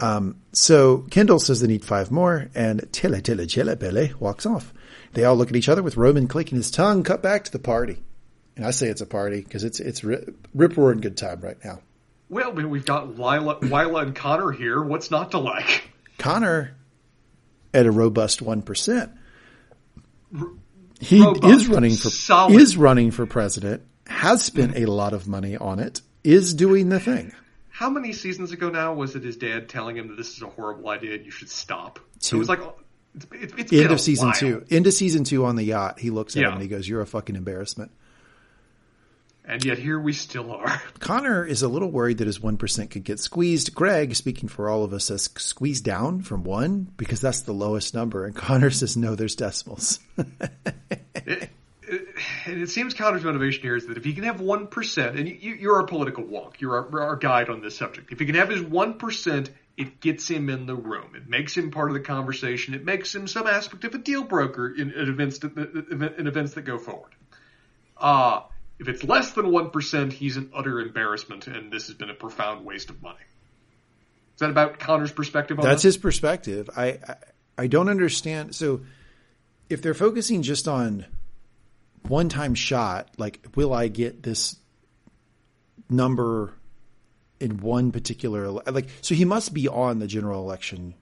Um, 0.00 0.42
so 0.52 1.06
Kendall 1.10 1.38
says 1.38 1.60
they 1.60 1.66
need 1.68 1.84
five 1.84 2.10
more, 2.10 2.50
and 2.54 2.86
Tille 2.92 3.20
Tille 3.20 3.46
Chille 3.46 3.76
Belle 3.78 4.10
walks 4.20 4.46
off. 4.46 4.72
They 5.14 5.24
all 5.24 5.36
look 5.36 5.48
at 5.48 5.56
each 5.56 5.68
other 5.68 5.82
with 5.82 5.96
Roman 5.96 6.28
clicking 6.28 6.56
his 6.56 6.70
tongue. 6.70 7.02
Cut 7.02 7.22
back 7.22 7.44
to 7.44 7.52
the 7.52 7.58
party, 7.58 8.02
and 8.58 8.66
I 8.66 8.72
say 8.72 8.88
it's 8.88 9.00
a 9.00 9.06
party 9.06 9.40
because 9.40 9.64
it's 9.64 9.80
it's 9.80 10.04
rip, 10.04 10.36
rip 10.52 10.76
roaring 10.76 11.00
good 11.00 11.16
time 11.16 11.40
right 11.40 11.56
now. 11.64 11.80
Well, 12.28 12.52
we- 12.52 12.64
we've 12.66 12.84
got 12.84 13.16
Willa, 13.16 13.58
Willa 13.62 14.02
and 14.02 14.14
Connor 14.14 14.50
here. 14.50 14.82
What's 14.82 15.10
not 15.10 15.30
to 15.30 15.38
like? 15.38 15.90
Connor 16.18 16.76
at 17.72 17.86
a 17.86 17.90
robust 17.90 18.42
one 18.42 18.60
percent. 18.60 19.12
He 21.00 21.22
Robust, 21.22 21.44
is 21.54 21.68
running 21.68 21.94
for 21.94 22.10
solid. 22.10 22.60
is 22.60 22.76
running 22.76 23.10
for 23.12 23.24
president. 23.24 23.82
Has 24.06 24.44
spent 24.44 24.76
a 24.76 24.86
lot 24.86 25.12
of 25.12 25.28
money 25.28 25.56
on 25.56 25.78
it. 25.78 26.00
Is 26.24 26.54
doing 26.54 26.88
the 26.88 26.98
thing. 27.00 27.32
How 27.68 27.88
many 27.88 28.12
seasons 28.12 28.50
ago 28.50 28.68
now 28.70 28.92
was 28.94 29.14
it 29.14 29.22
his 29.22 29.36
dad 29.36 29.68
telling 29.68 29.96
him 29.96 30.08
that 30.08 30.16
this 30.16 30.34
is 30.36 30.42
a 30.42 30.48
horrible 30.48 30.88
idea 30.88 31.14
and 31.14 31.24
you 31.24 31.30
should 31.30 31.48
stop? 31.48 32.00
Two. 32.18 32.36
It 32.36 32.38
was 32.40 32.48
like 32.48 32.60
it's, 33.32 33.54
it's, 33.56 33.72
End 33.72 33.90
a 33.90 33.92
of 33.92 34.00
season 34.00 34.26
while. 34.28 34.34
two. 34.34 34.64
End 34.70 34.86
of 34.88 34.92
season 34.94 35.22
two 35.24 35.44
on 35.44 35.54
the 35.56 35.62
yacht. 35.62 36.00
He 36.00 36.10
looks 36.10 36.34
at 36.36 36.40
Yeah. 36.42 36.48
him 36.48 36.54
and 36.54 36.62
he 36.62 36.68
goes, 36.68 36.88
"You're 36.88 37.00
a 37.00 37.06
fucking 37.06 37.36
embarrassment." 37.36 37.92
And 39.48 39.64
yet 39.64 39.78
here 39.78 39.98
we 39.98 40.12
still 40.12 40.52
are. 40.52 40.80
Connor 41.00 41.44
is 41.44 41.62
a 41.62 41.68
little 41.68 41.90
worried 41.90 42.18
that 42.18 42.26
his 42.26 42.38
1% 42.38 42.90
could 42.90 43.02
get 43.02 43.18
squeezed. 43.18 43.74
Greg, 43.74 44.14
speaking 44.14 44.48
for 44.48 44.68
all 44.68 44.84
of 44.84 44.92
us, 44.92 45.06
says 45.06 45.30
squeeze 45.38 45.80
down 45.80 46.20
from 46.20 46.44
one 46.44 46.92
because 46.96 47.20
that's 47.20 47.40
the 47.40 47.52
lowest 47.52 47.94
number. 47.94 48.26
And 48.26 48.36
Connor 48.36 48.70
says, 48.70 48.96
no, 48.96 49.14
there's 49.14 49.34
decimals. 49.34 49.98
And 52.44 52.62
it 52.62 52.68
seems 52.68 52.94
Connor's 52.94 53.24
motivation 53.24 53.62
here 53.62 53.76
is 53.76 53.86
that 53.86 53.96
if 53.96 54.04
he 54.04 54.12
can 54.12 54.24
have 54.24 54.40
one 54.40 54.66
percent, 54.66 55.18
and 55.18 55.28
you, 55.28 55.54
you're 55.54 55.76
our 55.76 55.86
political 55.86 56.24
wonk, 56.24 56.60
you're 56.60 56.76
our, 56.76 57.00
our 57.02 57.16
guide 57.16 57.48
on 57.48 57.62
this 57.62 57.76
subject. 57.76 58.12
If 58.12 58.18
he 58.18 58.26
can 58.26 58.34
have 58.34 58.50
his 58.50 58.60
one 58.60 58.98
percent, 58.98 59.50
it 59.76 60.00
gets 60.00 60.28
him 60.28 60.50
in 60.50 60.66
the 60.66 60.74
room. 60.74 61.14
It 61.14 61.28
makes 61.28 61.56
him 61.56 61.70
part 61.70 61.88
of 61.88 61.94
the 61.94 62.00
conversation. 62.00 62.74
It 62.74 62.84
makes 62.84 63.14
him 63.14 63.26
some 63.26 63.46
aspect 63.46 63.84
of 63.84 63.94
a 63.94 63.98
deal 63.98 64.22
broker 64.22 64.68
in, 64.68 64.90
in 64.90 65.08
events 65.08 65.38
that 65.38 65.56
in 65.56 66.26
events 66.26 66.54
that 66.54 66.62
go 66.62 66.78
forward. 66.78 67.12
Uh 67.96 68.42
if 68.78 68.88
it's 68.88 69.02
less 69.04 69.32
than 69.32 69.50
one 69.50 69.70
percent, 69.70 70.12
he's 70.12 70.36
an 70.36 70.50
utter 70.54 70.80
embarrassment, 70.80 71.46
and 71.46 71.70
this 71.72 71.86
has 71.88 71.96
been 71.96 72.10
a 72.10 72.14
profound 72.14 72.64
waste 72.64 72.90
of 72.90 73.02
money. 73.02 73.18
Is 74.34 74.40
that 74.40 74.50
about 74.50 74.78
Connor's 74.78 75.10
perspective 75.12 75.58
on 75.58 75.64
That's 75.64 75.82
this? 75.82 75.94
his 75.94 76.02
perspective. 76.02 76.70
I, 76.76 76.86
I 77.06 77.16
I 77.58 77.66
don't 77.66 77.88
understand. 77.88 78.54
So 78.54 78.82
if 79.68 79.82
they're 79.82 79.94
focusing 79.94 80.42
just 80.42 80.68
on 80.68 81.04
one 82.06 82.28
time 82.28 82.54
shot, 82.54 83.08
like 83.18 83.44
will 83.56 83.72
I 83.74 83.88
get 83.88 84.22
this 84.22 84.54
number 85.90 86.52
in 87.40 87.58
one 87.58 87.92
particular 87.92 88.48
like? 88.48 88.88
So 89.00 89.14
he 89.14 89.24
must 89.24 89.52
be 89.54 89.68
on 89.68 89.98
the 89.98 90.06
general 90.06 90.42
election 90.42 90.94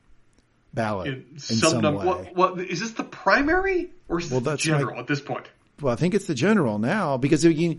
ballot 0.72 1.08
in, 1.08 1.14
In 1.32 1.38
some, 1.38 1.56
some, 1.70 1.80
num- 1.82 1.94
way. 1.96 2.04
what, 2.06 2.36
what, 2.36 2.60
is 2.60 2.80
this 2.80 2.92
the 2.92 3.04
primary 3.04 3.90
or 4.08 4.18
is 4.20 4.30
Well, 4.30 4.40
that's 4.40 4.62
general 4.62 4.92
like- 4.92 5.00
at 5.00 5.06
this 5.06 5.20
point? 5.20 5.46
Well, 5.80 5.92
I 5.92 5.96
think 5.96 6.14
it's 6.14 6.26
the 6.26 6.34
general 6.34 6.78
now 6.78 7.16
because 7.16 7.44
it, 7.44 7.56
you, 7.56 7.78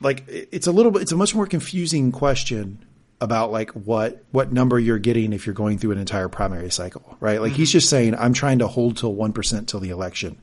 like 0.00 0.24
it's 0.28 0.66
a 0.66 0.72
little 0.72 0.92
bit, 0.92 1.02
it's 1.02 1.12
a 1.12 1.16
much 1.16 1.34
more 1.34 1.46
confusing 1.46 2.12
question 2.12 2.84
about 3.20 3.50
like 3.50 3.70
what 3.70 4.24
what 4.30 4.52
number 4.52 4.78
you're 4.78 4.98
getting 4.98 5.32
if 5.32 5.46
you're 5.46 5.54
going 5.54 5.78
through 5.78 5.92
an 5.92 5.98
entire 5.98 6.28
primary 6.28 6.70
cycle, 6.70 7.16
right? 7.20 7.40
Like 7.40 7.52
he's 7.52 7.68
mm-hmm. 7.68 7.72
just 7.72 7.90
saying 7.90 8.14
I'm 8.14 8.32
trying 8.32 8.60
to 8.60 8.68
hold 8.68 8.96
till 8.96 9.14
one 9.14 9.32
percent 9.32 9.68
till 9.68 9.80
the 9.80 9.90
election, 9.90 10.38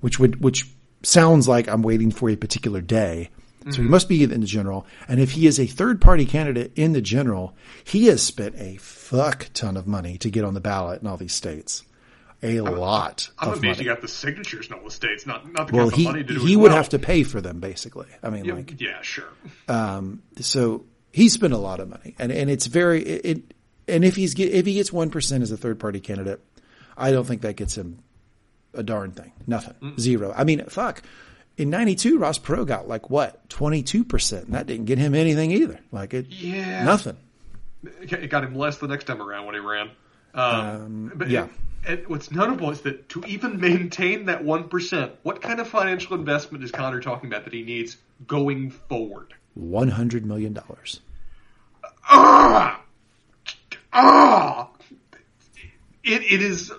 which 0.00 0.18
would 0.18 0.40
which 0.42 0.66
sounds 1.02 1.46
like 1.46 1.68
I'm 1.68 1.82
waiting 1.82 2.10
for 2.10 2.28
a 2.28 2.36
particular 2.36 2.80
day, 2.80 3.30
So 3.70 3.76
he 3.76 3.82
mm-hmm. 3.82 3.90
must 3.90 4.08
be 4.08 4.22
in 4.22 4.40
the 4.40 4.46
general. 4.46 4.86
And 5.08 5.20
if 5.20 5.32
he 5.32 5.46
is 5.46 5.60
a 5.60 5.66
third 5.66 6.00
party 6.00 6.24
candidate 6.24 6.72
in 6.74 6.92
the 6.92 7.00
general, 7.00 7.54
he 7.84 8.06
has 8.06 8.22
spent 8.22 8.54
a 8.56 8.76
fuck 8.76 9.50
ton 9.52 9.76
of 9.76 9.86
money 9.86 10.16
to 10.18 10.30
get 10.30 10.44
on 10.44 10.54
the 10.54 10.60
ballot 10.60 11.02
in 11.02 11.08
all 11.08 11.16
these 11.16 11.34
states. 11.34 11.84
A 12.40 12.60
lot 12.60 13.30
I'm 13.38 13.48
amazed 13.48 13.62
money. 13.64 13.78
you 13.78 13.84
got 13.84 14.00
the 14.00 14.06
signatures 14.08 14.68
in 14.68 14.74
all 14.74 14.84
the 14.84 14.90
states, 14.92 15.26
not 15.26 15.50
not 15.52 15.68
the 15.68 15.76
well, 15.76 15.88
he 15.88 16.04
money 16.04 16.22
to 16.22 16.34
do 16.34 16.40
he 16.44 16.54
would 16.56 16.68
well. 16.70 16.76
have 16.76 16.90
to 16.90 16.98
pay 16.98 17.24
for 17.24 17.40
them 17.40 17.58
basically. 17.58 18.06
I 18.22 18.30
mean, 18.30 18.44
Yeah, 18.44 18.54
like 18.54 18.80
yeah, 18.80 19.02
sure. 19.02 19.28
Um, 19.66 20.22
so 20.40 20.84
he 21.12 21.28
spent 21.28 21.52
a 21.52 21.58
lot 21.58 21.80
of 21.80 21.88
money, 21.88 22.14
and 22.18 22.30
and 22.30 22.48
it's 22.48 22.66
very 22.66 23.02
it. 23.02 23.24
it 23.26 23.54
and 23.88 24.04
if 24.04 24.14
he's 24.16 24.34
get, 24.34 24.52
if 24.52 24.66
he 24.66 24.74
gets 24.74 24.92
one 24.92 25.10
percent 25.10 25.42
as 25.42 25.50
a 25.50 25.56
third 25.56 25.80
party 25.80 25.98
candidate, 25.98 26.40
I 26.96 27.10
don't 27.10 27.24
think 27.26 27.40
that 27.42 27.56
gets 27.56 27.76
him 27.76 27.98
a 28.74 28.82
darn 28.84 29.10
thing. 29.12 29.32
Nothing. 29.46 29.94
Zero. 29.98 30.32
I 30.36 30.44
mean, 30.44 30.64
fuck. 30.66 31.02
In 31.56 31.70
'92, 31.70 32.18
Ross 32.18 32.38
Perot 32.38 32.66
got 32.68 32.86
like 32.86 33.10
what 33.10 33.48
22 33.48 34.04
percent, 34.04 34.44
and 34.44 34.54
that 34.54 34.66
didn't 34.66 34.84
get 34.84 34.98
him 34.98 35.14
anything 35.16 35.50
either. 35.50 35.80
Like 35.90 36.14
it, 36.14 36.26
Yeah. 36.28 36.84
nothing. 36.84 37.16
It 38.00 38.30
got 38.30 38.44
him 38.44 38.54
less 38.54 38.78
the 38.78 38.86
next 38.86 39.04
time 39.08 39.20
around 39.20 39.46
when 39.46 39.54
he 39.56 39.60
ran. 39.60 39.90
Um, 40.34 41.12
but 41.16 41.30
yeah. 41.30 41.48
And 41.86 42.06
what's 42.08 42.30
notable 42.30 42.70
is 42.70 42.82
that 42.82 43.08
to 43.10 43.24
even 43.26 43.60
maintain 43.60 44.26
that 44.26 44.44
one 44.44 44.68
percent, 44.68 45.12
what 45.22 45.40
kind 45.40 45.60
of 45.60 45.68
financial 45.68 46.16
investment 46.16 46.64
is 46.64 46.70
Connor 46.70 47.00
talking 47.00 47.28
about 47.28 47.44
that 47.44 47.52
he 47.52 47.62
needs 47.62 47.96
going 48.26 48.70
forward? 48.70 49.34
One 49.54 49.88
hundred 49.88 50.26
million 50.26 50.52
dollars. 50.52 51.00
Ah, 52.10 52.82
ah! 53.92 54.70
It 56.04 56.22
it 56.22 56.42
is 56.42 56.72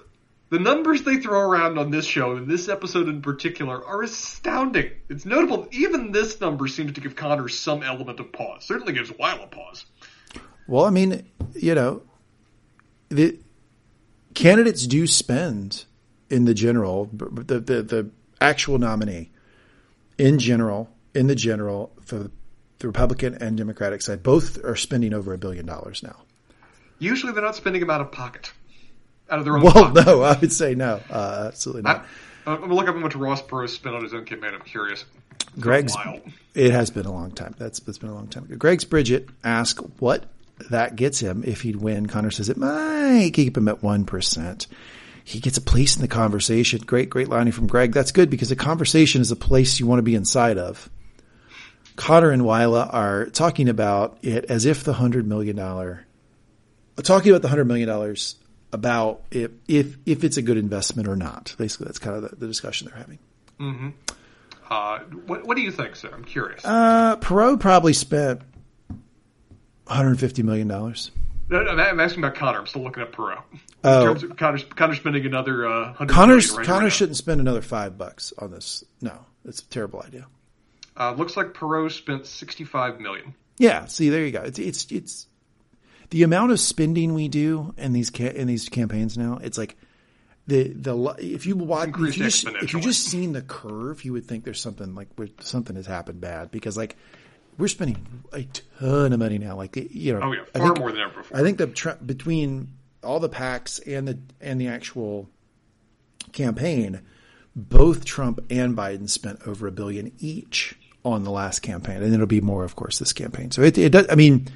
the 0.50 0.60
numbers 0.60 1.04
they 1.04 1.18
throw 1.18 1.40
around 1.40 1.78
on 1.78 1.92
this 1.92 2.06
show 2.06 2.36
and 2.36 2.48
this 2.48 2.70
episode 2.70 3.08
in 3.08 3.22
particular 3.22 3.84
are 3.86 4.02
astounding. 4.02 4.92
It's 5.08 5.26
notable. 5.26 5.68
Even 5.72 6.12
this 6.12 6.42
number 6.42 6.68
seems 6.68 6.94
to 6.94 7.02
give 7.02 7.16
Connor 7.16 7.48
some 7.48 7.84
element 7.84 8.20
of 8.20 8.32
pause. 8.32 8.66
Certainly 8.66 8.94
gives 8.94 9.12
Weil 9.12 9.44
a 9.44 9.48
pause. 9.48 9.86
Well, 10.68 10.86
I 10.86 10.90
mean, 10.90 11.28
you 11.56 11.76
know, 11.76 12.02
the 13.10 13.40
candidates 14.40 14.88
do 14.88 15.06
spend 15.08 15.86
in 16.30 16.46
the 16.46 16.54
general, 16.54 17.10
the, 17.14 17.60
the, 17.60 17.82
the 17.84 18.10
actual 18.42 18.78
nominee 18.78 19.32
in 20.18 20.40
general, 20.40 20.90
in 21.14 21.28
the 21.28 21.36
general 21.36 21.92
for 22.06 22.30
the 22.80 22.88
Republican 22.88 23.36
and 23.36 23.58
Democratic 23.58 24.02
side, 24.02 24.24
both 24.24 24.64
are 24.64 24.76
spending 24.76 25.14
over 25.14 25.34
a 25.34 25.38
billion 25.38 25.66
dollars 25.66 26.04
now. 26.04 26.16
Usually 27.00 27.32
they're 27.34 27.44
not 27.44 27.56
spending 27.56 27.80
them 27.82 27.90
out 27.90 28.02
of 28.02 28.12
pocket, 28.12 28.52
out 29.30 29.40
of 29.40 29.46
their 29.46 29.56
own 29.58 29.64
Well, 29.64 29.74
pocket. 29.74 30.06
no, 30.06 30.22
I 30.22 30.38
would 30.38 30.52
say 30.52 30.76
no, 30.76 31.00
uh, 31.10 31.46
absolutely 31.48 31.84
not. 31.84 32.06
I'm 32.46 32.62
gonna 32.62 32.74
look 32.74 32.88
up 32.88 32.96
how 32.96 33.02
much 33.02 33.16
Ross 33.16 33.42
Perot 33.42 33.70
spent 33.70 33.96
on 33.96 34.04
his 34.04 34.14
own 34.14 34.26
campaign. 34.26 34.54
I'm 34.54 34.62
curious. 34.62 35.06
Greg's, 35.60 35.96
it 36.56 36.72
has 36.72 36.90
been 36.90 37.06
a 37.06 37.12
long 37.12 37.32
time. 37.32 37.56
That's, 37.58 37.80
that's 37.80 37.98
been 37.98 38.10
a 38.10 38.14
long 38.14 38.28
time 38.28 38.44
ago. 38.46 38.56
Greg's 38.56 38.86
Bridget 38.86 39.28
asked 39.44 39.80
what 40.00 40.26
that 40.70 40.96
gets 40.96 41.20
him 41.20 41.44
if 41.46 41.62
he'd 41.62 41.78
win. 41.78 42.08
Connor 42.08 42.32
says 42.32 42.50
it 42.50 42.58
might 42.58 43.32
keep 43.34 43.58
him 43.58 43.68
at 43.68 43.82
1%. 43.82 44.68
He 45.24 45.40
gets 45.40 45.58
a 45.58 45.62
place 45.62 45.96
in 45.96 46.02
the 46.02 46.08
conversation. 46.08 46.82
Great, 46.86 47.10
great 47.10 47.30
lining 47.30 47.54
from 47.54 47.68
Greg. 47.68 47.94
That's 47.94 48.12
good 48.12 48.30
because 48.30 48.52
a 48.52 48.56
conversation 48.56 49.22
is 49.22 49.32
a 49.32 49.36
place 49.36 49.80
you 49.80 49.86
want 49.86 50.00
to 50.00 50.04
be 50.04 50.16
inside 50.16 50.58
of. 50.58 50.90
Connor 51.96 52.32
and 52.32 52.46
Willa 52.46 52.90
are 52.92 53.26
talking 53.28 53.70
about 53.70 54.18
it 54.22 54.46
as 54.46 54.66
if 54.66 54.84
the 54.84 54.94
hundred 54.94 55.28
million 55.28 55.56
dollar, 55.56 56.06
talking 57.04 57.32
about 57.32 57.42
the 57.42 57.50
hundred 57.50 57.66
million 57.66 57.88
dollars 57.88 58.38
about 58.72 59.22
if, 59.32 59.52
if, 59.68 59.98
if 60.06 60.24
it's 60.24 60.38
a 60.38 60.42
good 60.42 60.58
investment 60.58 61.08
or 61.08 61.16
not. 61.16 61.54
Basically, 61.58 61.86
that's 61.86 62.00
kind 62.00 62.16
of 62.16 62.30
the, 62.30 62.36
the 62.36 62.48
discussion 62.48 62.88
they're 62.88 62.98
having. 62.98 63.20
Mm-hmm. 63.60 63.90
Uh, 64.70 65.00
what, 65.26 65.46
what 65.46 65.58
do 65.58 65.62
you 65.62 65.72
think, 65.72 65.96
sir? 65.96 66.10
I'm 66.14 66.24
curious. 66.24 66.64
Uh, 66.64 67.18
Perot 67.18 67.60
probably 67.60 67.94
spent 67.94 68.42
150 69.90 70.44
million 70.44 70.68
dollars. 70.68 71.12
I'm 71.52 72.00
asking 72.00 72.24
about 72.24 72.36
Connor. 72.36 72.60
I'm 72.60 72.68
still 72.68 72.84
looking 72.84 73.02
at 73.02 73.12
Perot. 73.12 73.42
Oh. 73.84 74.12
Of 74.14 74.38
Connor's, 74.38 74.64
Connor's 74.66 75.00
spending 75.00 75.26
another 75.26 75.68
uh, 75.68 75.94
Connor's 76.06 76.48
million 76.48 76.58
right 76.58 76.66
Connor 76.68 76.80
around. 76.82 76.90
shouldn't 76.92 77.18
spend 77.18 77.42
another 77.42 77.62
five 77.64 77.98
bucks 77.98 78.34
on 78.38 78.52
this. 78.52 78.84
No, 79.02 79.18
it's 79.46 79.62
a 79.62 79.66
terrible 79.66 80.02
idea. 80.02 80.28
Uh, 80.96 81.14
looks 81.14 81.36
like 81.36 81.54
Perot 81.54 81.92
spent 81.92 82.28
65 82.28 83.00
million. 83.00 83.34
Yeah, 83.58 83.86
see, 83.86 84.10
there 84.10 84.24
you 84.26 84.32
go. 84.32 84.42
It's 84.42 84.60
it's 84.60 84.92
it's 84.92 85.28
the 86.12 86.24
amount 86.24 86.52
of 86.52 86.60
spending 86.60 87.14
we 87.14 87.28
do 87.30 87.74
in 87.78 87.94
these 87.94 88.10
ca- 88.10 88.34
in 88.36 88.48
these 88.48 88.70
campaigns 88.70 89.18
now. 89.18 89.40
It's 89.42 89.58
like 89.58 89.76
the 90.46 90.68
the 90.70 91.16
if 91.18 91.46
you 91.46 91.56
watch 91.56 91.90
if 91.90 91.98
you 91.98 92.12
just 92.12 92.48
if 92.48 92.74
you 92.74 92.80
just 92.80 93.06
seen 93.06 93.34
the 93.34 93.42
curve, 93.42 94.06
you 94.06 94.14
would 94.14 94.26
think 94.26 94.44
there's 94.44 94.62
something 94.62 94.94
like 94.94 95.08
where 95.16 95.30
something 95.42 95.76
has 95.76 95.86
happened 95.88 96.22
bad 96.22 96.52
because 96.52 96.78
like 96.78 96.96
we're 97.60 97.68
spending 97.68 98.24
a 98.34 98.44
ton 98.80 99.14
of 99.14 99.20
money 99.20 99.38
now. 99.38 99.56
Like 99.56 99.76
you 99.76 100.14
know, 100.14 100.22
Oh 100.24 100.32
yeah, 100.32 100.42
I 100.56 100.58
far 100.58 100.68
think- 100.70 100.80
more 100.80 100.92
than 100.92 101.02
ever 101.02 101.14
before. 101.22 101.38
I 101.38 101.42
think 101.44 101.58
the 101.60 101.68
tr- 101.68 101.92
between 102.04 102.70
all 103.04 103.20
the 103.20 103.30
PACs 103.30 103.80
and 103.86 104.08
the 104.08 104.18
and 104.42 104.60
the 104.60 104.68
actual 104.68 105.30
campaign, 106.32 107.02
both 107.56 108.06
Trump 108.06 108.40
and 108.50 108.76
Biden 108.76 109.10
spent 109.10 109.42
over 109.48 109.68
a 109.68 109.72
billion 109.72 110.12
each 110.20 110.76
on 111.06 111.24
the 111.24 111.32
last 111.32 111.60
campaign, 111.60 112.04
and 112.04 112.14
it'll 112.14 112.26
be 112.28 112.42
more, 112.42 112.64
of 112.64 112.76
course, 112.76 113.00
this 113.00 113.14
campaign. 113.14 113.52
So 113.52 113.62
it, 113.62 113.78
it 113.78 113.90
does. 113.92 114.08
I 114.10 114.16
mean, 114.16 114.48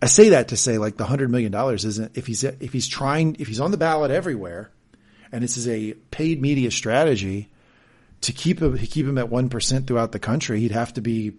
I 0.00 0.06
say 0.06 0.30
that 0.30 0.48
to 0.48 0.56
say 0.56 0.78
like 0.78 0.96
the 0.96 1.04
hundred 1.04 1.30
million 1.30 1.52
dollars 1.52 1.84
isn't 1.84 2.16
if 2.16 2.26
he's 2.26 2.44
if 2.44 2.72
he's 2.72 2.88
trying 2.88 3.36
if 3.38 3.48
he's 3.48 3.60
on 3.60 3.70
the 3.70 3.76
ballot 3.76 4.10
everywhere, 4.10 4.70
and 5.32 5.42
this 5.44 5.56
is 5.56 5.68
a 5.68 5.92
paid 6.10 6.40
media 6.40 6.70
strategy 6.70 7.50
to 8.22 8.32
keep 8.32 8.60
him 8.62 8.76
keep 8.78 9.06
him 9.06 9.18
at 9.18 9.28
one 9.28 9.48
percent 9.50 9.86
throughout 9.86 10.12
the 10.12 10.18
country, 10.18 10.60
he'd 10.60 10.72
have 10.72 10.94
to 10.94 11.02
be, 11.02 11.32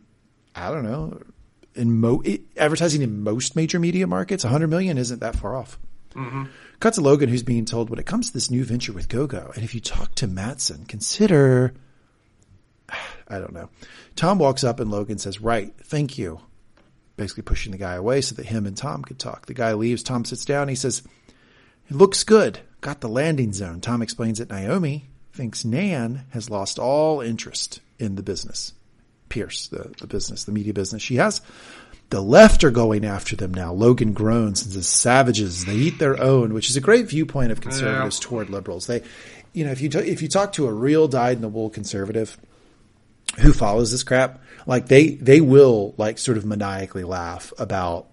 I 0.55 0.71
don't 0.71 0.83
know, 0.83 1.21
in 1.75 1.99
mo 1.99 2.23
advertising 2.57 3.01
in 3.01 3.21
most 3.21 3.55
major 3.55 3.79
media 3.79 4.07
markets. 4.07 4.43
Hundred 4.43 4.69
million 4.69 4.97
isn't 4.97 5.19
that 5.19 5.35
far 5.35 5.55
off. 5.55 5.77
Mm-hmm. 6.13 6.45
Cut 6.79 6.93
to 6.93 7.01
Logan, 7.01 7.29
who's 7.29 7.43
being 7.43 7.65
told 7.65 7.89
when 7.89 7.99
it 7.99 8.05
comes 8.05 8.27
to 8.27 8.33
this 8.33 8.49
new 8.49 8.63
venture 8.63 8.93
with 8.93 9.09
GoJo, 9.09 9.53
and 9.55 9.63
if 9.63 9.75
you 9.75 9.81
talk 9.81 10.15
to 10.15 10.27
Matsson, 10.27 10.85
consider. 10.85 11.73
I 13.27 13.39
don't 13.39 13.53
know. 13.53 13.69
Tom 14.15 14.37
walks 14.39 14.63
up 14.63 14.79
and 14.79 14.91
Logan 14.91 15.17
says, 15.17 15.41
"Right, 15.41 15.73
thank 15.83 16.17
you." 16.17 16.39
Basically 17.17 17.43
pushing 17.43 17.71
the 17.71 17.77
guy 17.77 17.95
away 17.95 18.21
so 18.21 18.35
that 18.35 18.45
him 18.45 18.65
and 18.65 18.75
Tom 18.75 19.01
could 19.01 19.19
talk. 19.19 19.45
The 19.45 19.53
guy 19.53 19.73
leaves. 19.73 20.03
Tom 20.03 20.25
sits 20.25 20.45
down. 20.45 20.67
He 20.67 20.75
says, 20.75 21.01
"It 21.89 21.95
looks 21.95 22.23
good. 22.23 22.59
Got 22.81 23.01
the 23.01 23.09
landing 23.09 23.51
zone." 23.51 23.81
Tom 23.81 24.01
explains 24.01 24.39
that 24.39 24.49
Naomi 24.49 25.09
thinks 25.33 25.65
Nan 25.65 26.25
has 26.29 26.49
lost 26.49 26.79
all 26.79 27.19
interest 27.19 27.81
in 27.99 28.15
the 28.15 28.23
business. 28.23 28.73
Pierce, 29.30 29.67
the, 29.67 29.93
the 29.99 30.07
business, 30.07 30.43
the 30.43 30.51
media 30.51 30.73
business. 30.73 31.01
She 31.01 31.15
has. 31.15 31.41
The 32.11 32.21
left 32.21 32.63
are 32.63 32.71
going 32.71 33.03
after 33.03 33.36
them 33.36 33.53
now. 33.53 33.73
Logan 33.73 34.13
groans 34.13 34.63
and 34.63 34.73
says, 34.73 34.88
"Savages, 34.88 35.65
they 35.65 35.76
eat 35.76 35.97
their 35.97 36.21
own," 36.21 36.53
which 36.53 36.69
is 36.69 36.78
a 36.78 36.82
great 36.82 37.07
viewpoint 37.07 37.51
of 37.51 37.61
conservatives 37.61 38.19
toward 38.19 38.49
liberals. 38.49 38.86
They, 38.86 39.01
you 39.53 39.65
know, 39.65 39.71
if 39.71 39.82
you 39.82 39.89
t- 39.89 39.99
if 39.99 40.21
you 40.21 40.28
talk 40.28 40.53
to 40.53 40.67
a 40.67 40.73
real 40.73 41.07
dyed-in-the-wool 41.07 41.71
conservative 41.71 42.38
who 43.39 43.53
follows 43.53 43.91
this 43.91 44.03
crap, 44.03 44.41
like 44.67 44.88
they 44.88 45.15
they 45.15 45.41
will 45.41 45.95
like 45.97 46.19
sort 46.19 46.38
of 46.38 46.45
maniacally 46.45 47.03
laugh 47.03 47.51
about 47.57 48.07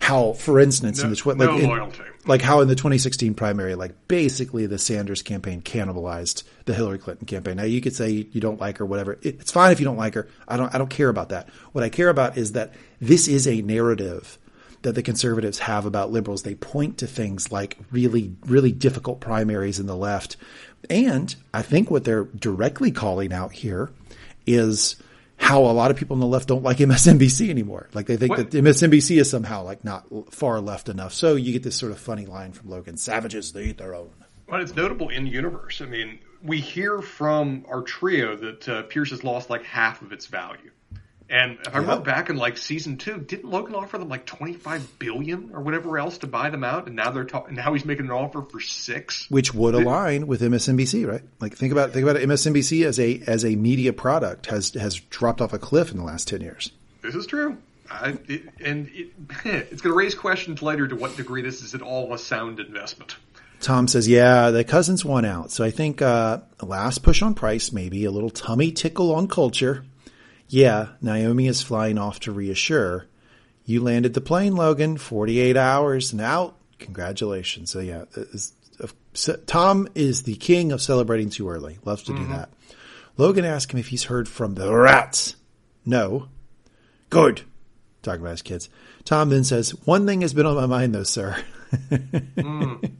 how, 0.00 0.32
for 0.32 0.58
instance, 0.60 1.02
in 1.02 1.10
the 1.10 1.16
tw- 1.16 1.36
no 1.36 1.46
like, 1.46 1.62
in- 1.62 2.04
like 2.26 2.42
how 2.42 2.60
in 2.60 2.68
the 2.68 2.74
2016 2.74 3.34
primary, 3.34 3.74
like 3.74 4.08
basically 4.08 4.66
the 4.66 4.78
Sanders 4.78 5.22
campaign 5.22 5.60
cannibalized 5.62 6.44
the 6.66 6.74
Hillary 6.74 6.98
Clinton 6.98 7.26
campaign. 7.26 7.56
Now 7.56 7.64
you 7.64 7.80
could 7.80 7.94
say 7.94 8.10
you 8.10 8.40
don't 8.40 8.60
like 8.60 8.78
her, 8.78 8.86
whatever. 8.86 9.14
It, 9.22 9.40
it's 9.40 9.52
fine 9.52 9.72
if 9.72 9.80
you 9.80 9.84
don't 9.84 9.96
like 9.96 10.14
her. 10.14 10.28
I 10.46 10.56
don't. 10.56 10.74
I 10.74 10.78
don't 10.78 10.90
care 10.90 11.08
about 11.08 11.30
that. 11.30 11.48
What 11.72 11.84
I 11.84 11.88
care 11.88 12.08
about 12.08 12.36
is 12.36 12.52
that 12.52 12.74
this 13.00 13.28
is 13.28 13.46
a 13.46 13.62
narrative 13.62 14.38
that 14.82 14.94
the 14.94 15.02
conservatives 15.02 15.58
have 15.58 15.86
about 15.86 16.12
liberals. 16.12 16.42
They 16.42 16.54
point 16.54 16.98
to 16.98 17.06
things 17.06 17.50
like 17.50 17.78
really, 17.90 18.36
really 18.46 18.72
difficult 18.72 19.20
primaries 19.20 19.80
in 19.80 19.86
the 19.86 19.96
left, 19.96 20.36
and 20.88 21.34
I 21.52 21.62
think 21.62 21.90
what 21.90 22.04
they're 22.04 22.24
directly 22.24 22.92
calling 22.92 23.32
out 23.32 23.52
here 23.52 23.90
is 24.46 24.96
how 25.38 25.62
a 25.64 25.72
lot 25.72 25.90
of 25.90 25.96
people 25.96 26.14
on 26.14 26.20
the 26.20 26.26
left 26.26 26.48
don't 26.48 26.62
like 26.62 26.78
MSNBC 26.78 27.48
anymore. 27.48 27.88
Like 27.94 28.06
they 28.06 28.16
think 28.16 28.36
What? 28.36 28.50
that 28.50 28.64
MSNBC 28.64 29.18
is 29.20 29.30
somehow 29.30 29.62
like 29.64 29.84
not 29.84 30.04
far 30.34 30.60
left 30.60 30.88
enough. 30.88 31.14
So 31.14 31.36
you 31.36 31.52
get 31.52 31.62
this 31.62 31.76
sort 31.76 31.92
of 31.92 31.98
funny 31.98 32.26
line 32.26 32.52
from 32.52 32.68
Logan: 32.68 32.96
"Savages, 32.96 33.52
they 33.52 33.64
eat 33.64 33.78
their 33.78 33.94
own." 33.94 34.10
Well, 34.48 34.60
it's 34.60 34.74
notable 34.74 35.08
in 35.10 35.26
universe. 35.26 35.80
I 35.80 35.86
mean, 35.86 36.18
we 36.42 36.60
hear 36.60 37.00
from 37.00 37.64
our 37.68 37.82
trio 37.82 38.36
that 38.36 38.68
uh, 38.68 38.82
Pierce 38.84 39.10
has 39.10 39.22
lost 39.24 39.50
like 39.50 39.62
half 39.64 40.02
of 40.02 40.12
its 40.12 40.26
value. 40.26 40.70
And 41.30 41.58
if 41.66 41.74
I 41.74 41.78
remember 41.78 42.04
back 42.04 42.30
in 42.30 42.36
like 42.36 42.56
season 42.56 42.96
two, 42.96 43.18
didn't 43.18 43.50
Logan 43.50 43.74
offer 43.74 43.98
them 43.98 44.08
like 44.08 44.24
twenty 44.24 44.54
five 44.54 44.98
billion 44.98 45.50
or 45.52 45.60
whatever 45.60 45.98
else 45.98 46.18
to 46.18 46.26
buy 46.26 46.48
them 46.48 46.64
out? 46.64 46.86
And 46.86 46.96
now 46.96 47.10
they're 47.10 47.24
talking. 47.24 47.54
Now 47.54 47.74
he's 47.74 47.84
making 47.84 48.06
an 48.06 48.12
offer 48.12 48.42
for 48.42 48.60
six. 48.60 49.30
which 49.30 49.52
would 49.52 49.74
align 49.74 50.26
with 50.26 50.40
MSNBC, 50.40 51.06
right? 51.06 51.22
Like 51.38 51.54
think 51.54 51.72
about 51.72 51.92
think 51.92 52.04
about 52.04 52.16
it. 52.16 52.26
MSNBC 52.26 52.86
as 52.86 52.98
a 52.98 53.20
as 53.26 53.44
a 53.44 53.56
media 53.56 53.92
product 53.92 54.46
has 54.46 54.70
has 54.74 54.94
dropped 54.96 55.42
off 55.42 55.52
a 55.52 55.58
cliff 55.58 55.90
in 55.90 55.98
the 55.98 56.04
last 56.04 56.28
ten 56.28 56.40
years. 56.40 56.72
This 57.02 57.14
is 57.14 57.26
true. 57.26 57.58
I, 57.90 58.18
it, 58.26 58.42
and 58.64 58.88
it, 58.92 59.10
it's 59.44 59.82
going 59.82 59.92
to 59.92 59.98
raise 59.98 60.14
questions 60.14 60.62
later 60.62 60.88
to 60.88 60.96
what 60.96 61.16
degree 61.16 61.42
this 61.42 61.62
is 61.62 61.74
at 61.74 61.82
all 61.82 62.12
a 62.12 62.18
sound 62.18 62.60
investment. 62.60 63.16
Tom 63.60 63.88
says, 63.88 64.08
"Yeah, 64.08 64.50
the 64.50 64.64
cousins 64.64 65.04
won 65.04 65.24
out, 65.24 65.50
so 65.50 65.64
I 65.64 65.70
think 65.70 66.00
uh, 66.00 66.40
a 66.60 66.64
last 66.64 67.02
push 67.02 67.22
on 67.22 67.34
price, 67.34 67.72
maybe 67.72 68.04
a 68.04 68.10
little 68.10 68.30
tummy 68.30 68.72
tickle 68.72 69.14
on 69.14 69.26
culture. 69.26 69.84
Yeah, 70.48 70.88
Naomi 71.00 71.46
is 71.46 71.62
flying 71.62 71.98
off 71.98 72.20
to 72.20 72.32
reassure. 72.32 73.06
You 73.64 73.82
landed 73.82 74.14
the 74.14 74.20
plane, 74.20 74.56
Logan, 74.56 74.96
48 74.96 75.56
hours 75.56 76.12
and 76.12 76.22
out. 76.22 76.56
Congratulations. 76.78 77.70
So 77.70 77.80
yeah, 77.80 78.04
Tom 79.46 79.88
is 79.94 80.22
the 80.22 80.36
king 80.36 80.72
of 80.72 80.80
celebrating 80.80 81.30
too 81.30 81.48
early. 81.48 81.78
Loves 81.84 82.04
to 82.04 82.12
do 82.12 82.18
mm-hmm. 82.18 82.32
that. 82.32 82.50
Logan 83.16 83.44
asks 83.44 83.72
him 83.72 83.80
if 83.80 83.88
he's 83.88 84.04
heard 84.04 84.28
from 84.28 84.54
the 84.54 84.72
rats. 84.72 85.36
No. 85.84 86.28
Good. 87.10 87.42
Talking 88.02 88.20
about 88.20 88.30
his 88.30 88.42
kids. 88.42 88.68
Tom 89.04 89.28
then 89.28 89.44
says, 89.44 89.70
one 89.84 90.06
thing 90.06 90.20
has 90.20 90.32
been 90.32 90.46
on 90.46 90.54
my 90.54 90.66
mind 90.66 90.94
though, 90.94 91.02
sir. 91.04 91.36
Mm. 91.90 92.92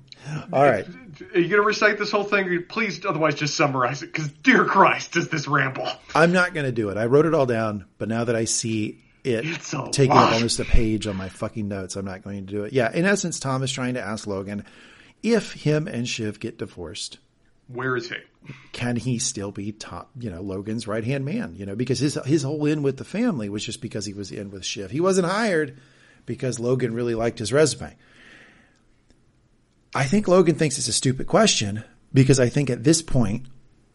All 0.52 0.62
right. 0.62 0.86
Are 1.20 1.38
you 1.40 1.48
going 1.48 1.60
to 1.60 1.66
recite 1.66 1.98
this 1.98 2.10
whole 2.10 2.24
thing? 2.24 2.64
Please, 2.68 3.04
otherwise, 3.04 3.34
just 3.34 3.56
summarize 3.56 4.02
it. 4.02 4.12
Because, 4.12 4.28
dear 4.28 4.64
Christ, 4.64 5.12
does 5.12 5.28
this 5.28 5.48
ramble? 5.48 5.88
I'm 6.14 6.32
not 6.32 6.54
going 6.54 6.66
to 6.66 6.72
do 6.72 6.90
it. 6.90 6.96
I 6.96 7.06
wrote 7.06 7.26
it 7.26 7.34
all 7.34 7.46
down, 7.46 7.84
but 7.98 8.08
now 8.08 8.24
that 8.24 8.36
I 8.36 8.44
see 8.44 9.02
it 9.24 9.44
taking 9.92 10.16
up 10.16 10.32
almost 10.32 10.60
a 10.60 10.64
page 10.64 11.06
on 11.06 11.16
my 11.16 11.28
fucking 11.28 11.66
notes, 11.68 11.96
I'm 11.96 12.04
not 12.04 12.22
going 12.22 12.46
to 12.46 12.52
do 12.52 12.64
it. 12.64 12.72
Yeah, 12.72 12.92
in 12.92 13.04
essence, 13.04 13.40
Tom 13.40 13.62
is 13.62 13.72
trying 13.72 13.94
to 13.94 14.00
ask 14.00 14.26
Logan 14.26 14.64
if 15.22 15.52
him 15.52 15.88
and 15.88 16.08
Shiv 16.08 16.38
get 16.40 16.58
divorced, 16.58 17.18
Where 17.66 17.96
is 17.96 18.08
he? 18.08 18.16
can 18.72 18.96
he 18.96 19.18
still 19.18 19.50
be 19.50 19.72
top, 19.72 20.10
you 20.18 20.30
know, 20.30 20.40
Logan's 20.40 20.86
right 20.86 21.04
hand 21.04 21.24
man? 21.24 21.54
You 21.56 21.66
know, 21.66 21.74
because 21.74 21.98
his 21.98 22.14
his 22.24 22.44
whole 22.44 22.64
in 22.66 22.82
with 22.82 22.96
the 22.96 23.04
family 23.04 23.48
was 23.48 23.64
just 23.64 23.82
because 23.82 24.06
he 24.06 24.14
was 24.14 24.30
in 24.30 24.50
with 24.50 24.64
Shiv. 24.64 24.90
He 24.90 25.00
wasn't 25.00 25.26
hired 25.28 25.78
because 26.24 26.60
Logan 26.60 26.94
really 26.94 27.14
liked 27.14 27.40
his 27.40 27.52
resume. 27.52 27.96
I 29.94 30.04
think 30.04 30.28
Logan 30.28 30.54
thinks 30.56 30.78
it's 30.78 30.88
a 30.88 30.92
stupid 30.92 31.26
question 31.26 31.84
because 32.12 32.40
I 32.40 32.48
think 32.48 32.70
at 32.70 32.84
this 32.84 33.02
point, 33.02 33.46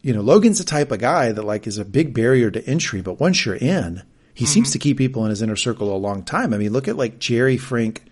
you 0.01 0.13
know, 0.13 0.21
Logan's 0.21 0.57
the 0.57 0.63
type 0.63 0.91
of 0.91 0.99
guy 0.99 1.31
that 1.31 1.43
like 1.43 1.67
is 1.67 1.77
a 1.77 1.85
big 1.85 2.13
barrier 2.13 2.51
to 2.51 2.65
entry, 2.67 3.01
but 3.01 3.19
once 3.19 3.45
you're 3.45 3.55
in, 3.55 4.03
he 4.33 4.45
seems 4.45 4.71
to 4.71 4.79
keep 4.79 4.97
people 4.97 5.23
in 5.25 5.29
his 5.29 5.41
inner 5.41 5.55
circle 5.55 5.95
a 5.95 5.97
long 5.97 6.23
time. 6.23 6.53
I 6.53 6.57
mean, 6.57 6.73
look 6.73 6.87
at 6.87 6.97
like 6.97 7.19
Gerri, 7.19 7.59
Frank, 7.59 8.03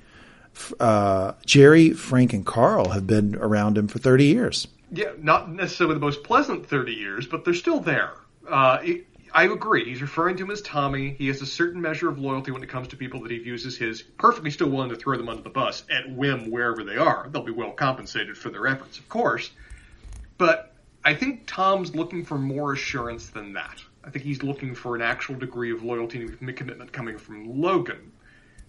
uh, 0.80 1.34
Gerri, 1.48 1.96
Frank, 1.96 2.34
and 2.34 2.46
Karl 2.46 2.90
have 2.90 3.08
been 3.08 3.36
around 3.36 3.78
him 3.78 3.88
for 3.88 4.00
30 4.00 4.26
years. 4.26 4.68
Yeah, 4.92 5.12
not 5.18 5.52
necessarily 5.52 5.96
the 5.96 6.02
most 6.02 6.24
pleasant 6.24 6.68
30 6.68 6.94
years, 6.94 7.26
but 7.26 7.44
they're 7.44 7.54
still 7.54 7.80
there. 7.80 8.12
Uh, 8.48 8.80
I 9.34 9.46
agree. 9.46 9.86
He's 9.86 10.02
referring 10.02 10.38
to 10.38 10.44
him 10.44 10.52
as 10.52 10.62
Tommy. 10.62 11.12
He 11.18 11.28
has 11.28 11.42
a 11.42 11.46
certain 11.46 11.82
measure 11.82 12.10
of 12.10 12.20
loyalty 12.20 12.52
when 12.52 12.64
it 12.64 12.70
comes 12.70 12.90
to 12.90 12.98
people 12.98 13.22
that 13.22 13.32
he 13.32 13.38
views 13.40 13.66
as 13.66 13.78
his. 13.78 14.02
Perfectly 14.02 14.52
still 14.52 14.70
willing 14.70 14.90
to 14.90 14.96
throw 14.96 15.18
them 15.18 15.30
under 15.30 15.42
the 15.42 15.50
bus 15.50 15.84
at 15.90 16.14
whim 16.14 16.52
wherever 16.52 16.84
they 16.84 16.98
are. 16.98 17.30
They'll 17.32 17.44
be 17.44 17.52
well 17.52 17.72
compensated 17.72 18.38
for 18.38 18.50
their 18.50 18.68
efforts, 18.68 19.00
of 19.00 19.08
course. 19.08 19.52
But 20.38 20.74
I 21.04 21.14
think 21.14 21.44
Tom's 21.48 21.96
looking 21.96 22.26
for 22.26 22.38
more 22.38 22.74
assurance 22.74 23.30
than 23.30 23.54
that. 23.54 23.82
I 24.04 24.10
think 24.10 24.26
he's 24.26 24.44
looking 24.44 24.76
for 24.76 24.96
an 24.96 25.02
actual 25.02 25.36
degree 25.36 25.72
of 25.72 25.84
loyalty 25.84 26.22
and 26.22 26.58
commitment 26.58 26.92
coming 26.92 27.18
from 27.18 27.62
Logan. 27.62 28.12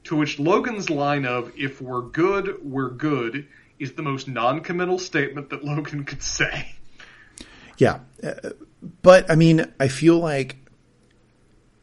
To 0.04 0.16
which 0.16 0.38
Logan's 0.38 0.90
line 0.90 1.24
of, 1.24 1.52
if 1.56 1.80
we're 1.80 2.02
good, 2.02 2.58
we're 2.62 2.90
good, 2.90 3.46
is 3.78 3.92
the 3.92 4.02
most 4.02 4.28
non-committal 4.28 4.98
statement 4.98 5.50
that 5.50 5.64
Logan 5.64 6.04
could 6.04 6.22
say. 6.22 6.74
Yeah. 7.78 8.00
Uh, 8.22 8.50
But 9.02 9.30
I 9.30 9.36
mean, 9.36 9.72
I 9.78 9.88
feel 9.88 10.18
like 10.18 10.56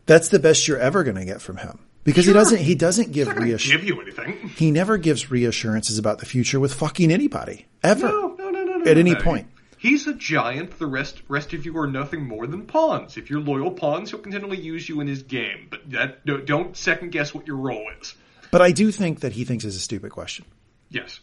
that's 0.06 0.30
the 0.30 0.40
best 0.40 0.68
you're 0.68 0.78
ever 0.80 1.04
going 1.04 1.16
to 1.16 1.26
get 1.26 1.42
from 1.42 1.58
him 1.58 1.80
because 2.04 2.26
he 2.26 2.34
doesn't, 2.34 2.58
he 2.58 2.76
doesn't 2.76 3.12
give 3.12 3.28
He's 3.28 3.28
not 3.28 3.36
going 3.36 3.48
to 3.48 3.52
reassurance. 3.54 3.82
give 3.82 3.88
you 3.88 4.02
anything. 4.02 4.50
He 4.50 4.72
never 4.72 4.98
gives 4.98 5.32
reassurances 5.32 5.98
about 5.98 6.20
the 6.20 6.26
future 6.26 6.60
with 6.60 6.74
fucking 6.74 7.12
anybody 7.12 7.68
ever. 7.84 8.08
No, 8.08 8.36
no, 8.38 8.50
no, 8.50 8.64
no, 8.64 8.78
no. 8.78 8.82
At 8.82 8.96
no, 8.96 9.00
any 9.00 9.14
no. 9.14 9.22
point. 9.22 9.48
He's 9.78 10.08
a 10.08 10.14
giant. 10.14 10.78
The 10.78 10.88
rest, 10.88 11.22
rest 11.30 11.54
of 11.54 11.66
you 11.66 11.78
are 11.78 11.88
nothing 11.88 12.28
more 12.28 12.48
than 12.48 12.66
pawns. 12.66 13.16
If 13.16 13.30
you're 13.30 13.40
loyal 13.40 13.72
pawns, 13.72 14.10
he'll 14.10 14.20
continually 14.20 14.60
use 14.60 14.90
you 14.90 15.00
in 15.00 15.08
his 15.08 15.24
game. 15.24 15.68
But 15.70 15.90
that, 15.92 16.46
don't 16.46 16.76
second 16.76 17.14
guess 17.14 17.34
what 17.34 17.48
your 17.48 17.56
role 17.56 17.90
is. 18.02 18.14
But 18.52 18.62
I 18.62 18.72
do 18.72 18.92
think 18.92 19.22
that 19.22 19.32
he 19.32 19.46
thinks 19.46 19.64
it's 19.64 19.78
a 19.78 19.80
stupid 19.80 20.12
question. 20.12 20.44
Yes. 20.90 21.22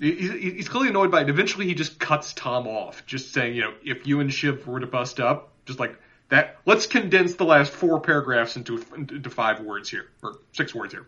He- 0.00 0.12
he- 0.14 0.50
He's 0.52 0.68
clearly 0.68 0.90
annoyed 0.90 1.10
by 1.10 1.22
it. 1.22 1.28
Eventually, 1.30 1.66
he 1.66 1.74
just 1.74 1.98
cuts 1.98 2.32
Tom 2.34 2.66
off, 2.66 3.04
just 3.06 3.32
saying, 3.32 3.54
you 3.54 3.62
know, 3.62 3.72
if 3.84 4.06
you 4.06 4.20
and 4.20 4.32
Shiv 4.32 4.66
were 4.66 4.80
to 4.80 4.86
bust 4.86 5.20
up, 5.20 5.52
just 5.64 5.78
like 5.80 5.96
that. 6.28 6.58
Let's 6.66 6.86
condense 6.86 7.34
the 7.34 7.44
last 7.44 7.72
four 7.72 8.00
paragraphs 8.00 8.56
into 8.56 8.82
into 8.96 9.30
five 9.30 9.60
words 9.60 9.88
here, 9.88 10.06
or 10.22 10.36
six 10.52 10.74
words 10.74 10.92
here. 10.92 11.06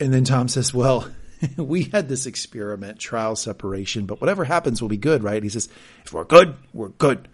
And 0.00 0.12
then 0.14 0.24
Tom 0.24 0.48
says, 0.48 0.72
well, 0.72 1.08
we 1.56 1.84
had 1.84 2.08
this 2.08 2.26
experiment, 2.26 2.98
trial 2.98 3.36
separation, 3.36 4.06
but 4.06 4.20
whatever 4.20 4.44
happens 4.44 4.80
will 4.80 4.88
be 4.88 4.96
good, 4.96 5.22
right? 5.24 5.42
He 5.42 5.48
says, 5.48 5.68
if 6.04 6.12
we're 6.12 6.24
good, 6.24 6.54
we're 6.72 6.88
good. 6.90 7.28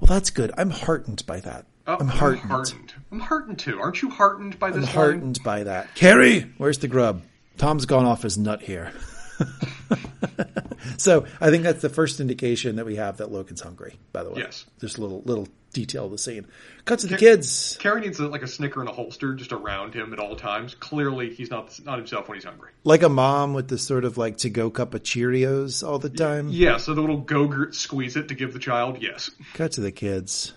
Well, 0.00 0.06
that's 0.08 0.30
good. 0.30 0.52
I'm 0.56 0.70
heartened 0.70 1.24
by 1.26 1.40
that. 1.40 1.66
Oh, 1.86 1.96
I'm 2.00 2.08
heartened. 2.08 2.42
I'm 2.44 2.48
heartened. 2.50 2.94
I'm 3.12 3.20
heartened 3.20 3.58
too. 3.58 3.80
Aren't 3.80 4.00
you 4.02 4.10
heartened 4.10 4.58
by 4.58 4.68
this? 4.70 4.76
I'm 4.76 4.80
this 4.82 4.94
line? 4.94 5.04
heartened 5.04 5.38
by 5.44 5.62
that. 5.64 5.94
Kerry, 5.94 6.50
where's 6.58 6.78
the 6.78 6.88
grub? 6.88 7.22
Tom's 7.58 7.86
gone 7.86 8.04
off 8.04 8.22
his 8.22 8.38
nut 8.38 8.62
here. 8.62 8.92
so 10.96 11.26
I 11.40 11.50
think 11.50 11.62
that's 11.62 11.82
the 11.82 11.88
first 11.88 12.20
indication 12.20 12.76
that 12.76 12.86
we 12.86 12.96
have 12.96 13.18
that 13.18 13.30
Logan's 13.30 13.60
hungry, 13.60 13.98
by 14.12 14.22
the 14.22 14.30
way. 14.30 14.40
Yes. 14.40 14.64
Just 14.80 14.98
a 14.98 15.00
little, 15.00 15.22
little 15.24 15.48
detail 15.72 16.06
of 16.06 16.12
the 16.12 16.18
scene. 16.18 16.46
Cut 16.86 17.00
to 17.00 17.06
the 17.06 17.18
kids. 17.18 17.76
Kerry 17.80 18.00
needs 18.00 18.18
a, 18.20 18.28
like 18.28 18.42
a 18.42 18.46
snicker 18.46 18.80
and 18.80 18.88
a 18.88 18.92
holster 18.92 19.34
just 19.34 19.52
around 19.52 19.94
him 19.94 20.12
at 20.12 20.18
all 20.18 20.36
times. 20.36 20.74
Clearly, 20.74 21.34
he's 21.34 21.50
not 21.50 21.78
not 21.84 21.98
himself 21.98 22.28
when 22.28 22.36
he's 22.36 22.44
hungry. 22.44 22.70
Like 22.84 23.02
a 23.02 23.08
mom 23.08 23.52
with 23.52 23.68
the 23.68 23.78
sort 23.78 24.04
of 24.04 24.16
like 24.16 24.38
to 24.38 24.50
go 24.50 24.70
cup 24.70 24.94
of 24.94 25.02
Cheerios 25.02 25.86
all 25.86 25.98
the 25.98 26.10
time. 26.10 26.48
Yeah, 26.48 26.78
so 26.78 26.94
the 26.94 27.00
little 27.00 27.18
go-gurt 27.18 27.74
squeeze 27.74 28.16
it 28.16 28.28
to 28.28 28.34
give 28.34 28.52
the 28.52 28.58
child. 28.58 29.02
Yes. 29.02 29.30
Cut 29.52 29.72
to 29.72 29.80
the 29.80 29.92
kids. 29.92 30.54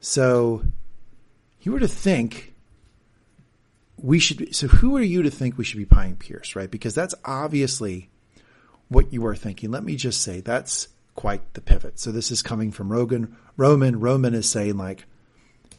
So 0.00 0.62
you 1.60 1.72
were 1.72 1.80
to 1.80 1.88
think 1.88 2.54
we 3.96 4.18
should 4.18 4.36
be, 4.38 4.52
so 4.52 4.66
who 4.66 4.96
are 4.96 5.02
you 5.02 5.22
to 5.22 5.30
think 5.30 5.56
we 5.56 5.64
should 5.64 5.78
be 5.78 5.84
buying 5.84 6.16
Pierce, 6.16 6.56
right? 6.56 6.70
Because 6.70 6.94
that's 6.94 7.14
obviously 7.24 8.10
what 8.92 9.12
you 9.12 9.24
are 9.26 9.36
thinking. 9.36 9.70
Let 9.70 9.84
me 9.84 9.96
just 9.96 10.22
say 10.22 10.40
that's 10.40 10.88
quite 11.14 11.54
the 11.54 11.60
pivot. 11.60 11.98
So 11.98 12.12
this 12.12 12.30
is 12.30 12.42
coming 12.42 12.70
from 12.72 12.90
Rogan. 12.92 13.36
Roman. 13.56 14.00
Roman 14.00 14.34
is 14.34 14.48
saying 14.48 14.76
like, 14.76 15.04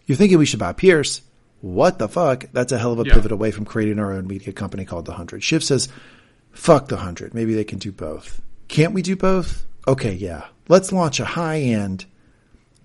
you're 0.06 0.18
thinking 0.18 0.38
we 0.38 0.46
should 0.46 0.60
buy 0.60 0.74
Pierce. 0.74 1.22
What 1.62 1.98
the 1.98 2.10
fuck? 2.10 2.46
That's 2.52 2.72
a 2.74 2.78
hell 2.78 2.92
of 2.94 3.00
a 3.00 3.06
Yeah. 3.08 3.14
pivot 3.16 3.32
away 3.32 3.52
from 3.52 3.66
creating 3.66 4.00
our 4.00 4.12
own 4.12 4.28
media 4.28 4.52
company 4.54 4.84
called 4.86 5.06
The 5.06 5.14
Hundred. 5.14 5.44
Shiv 5.44 5.64
says, 5.64 5.88
fuck 6.52 6.90
The 6.90 6.98
Hundred. 6.98 7.34
Maybe 7.34 7.54
they 7.54 7.64
can 7.64 7.80
do 7.80 7.92
both. 7.92 8.42
Can't 8.68 8.94
we 8.94 9.02
do 9.02 9.16
both? 9.16 9.66
Okay, 9.88 10.14
yeah. 10.14 10.46
Let's 10.68 10.92
launch 10.92 11.20
a 11.20 11.26
high 11.26 11.60
end, 11.60 12.06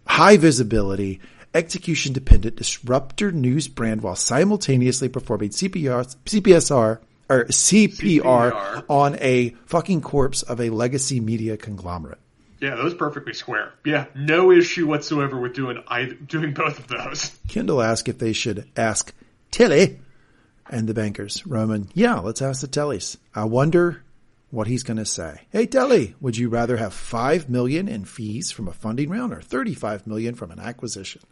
high 0.06 0.36
visibility, 0.36 1.20
execution 1.54 2.12
dependent 2.12 2.56
disruptor 2.56 3.32
news 3.32 3.68
brand 3.68 4.02
while 4.02 4.16
simultaneously 4.16 5.08
performing 5.08 5.50
CPR, 5.50 6.14
CPSR 6.24 6.98
or 7.28 7.44
CPR, 7.46 8.52
CPR. 8.52 8.84
on 8.88 9.16
a 9.20 9.50
fucking 9.66 10.00
corpse 10.00 10.42
of 10.42 10.60
a 10.60 10.70
legacy 10.70 11.20
media 11.20 11.56
conglomerate. 11.56 12.18
Yeah, 12.60 12.74
those 12.74 12.94
perfectly 12.94 13.34
square. 13.34 13.72
Yeah, 13.84 14.06
no 14.16 14.50
issue 14.50 14.86
whatsoever 14.86 15.38
with 15.38 15.54
doing 15.54 15.82
either, 15.86 16.14
doing 16.14 16.54
both 16.54 16.78
of 16.78 16.88
those. 16.88 17.38
Kendall 17.48 17.80
asked 17.80 18.08
if 18.08 18.18
they 18.18 18.32
should 18.32 18.68
ask 18.76 19.14
Tilly 19.52 20.00
and 20.68 20.88
the 20.88 20.94
bankers. 20.94 21.46
Roman, 21.46 21.88
yeah, 21.94 22.18
let's 22.18 22.42
ask 22.42 22.60
the 22.60 22.66
Tellys. 22.68 23.16
I 23.34 23.44
wonder 23.44 24.02
what 24.50 24.66
he's 24.66 24.82
going 24.82 24.96
to 24.96 25.04
say. 25.04 25.42
Hey, 25.50 25.66
Telly, 25.66 26.14
would 26.20 26.36
you 26.36 26.48
rather 26.48 26.78
have 26.78 26.94
five 26.94 27.48
million 27.48 27.86
in 27.86 28.04
fees 28.04 28.50
from 28.50 28.66
a 28.66 28.72
funding 28.72 29.08
round 29.10 29.32
or 29.32 29.40
thirty-five 29.40 30.06
million 30.06 30.34
from 30.34 30.50
an 30.50 30.58
acquisition? 30.58 31.22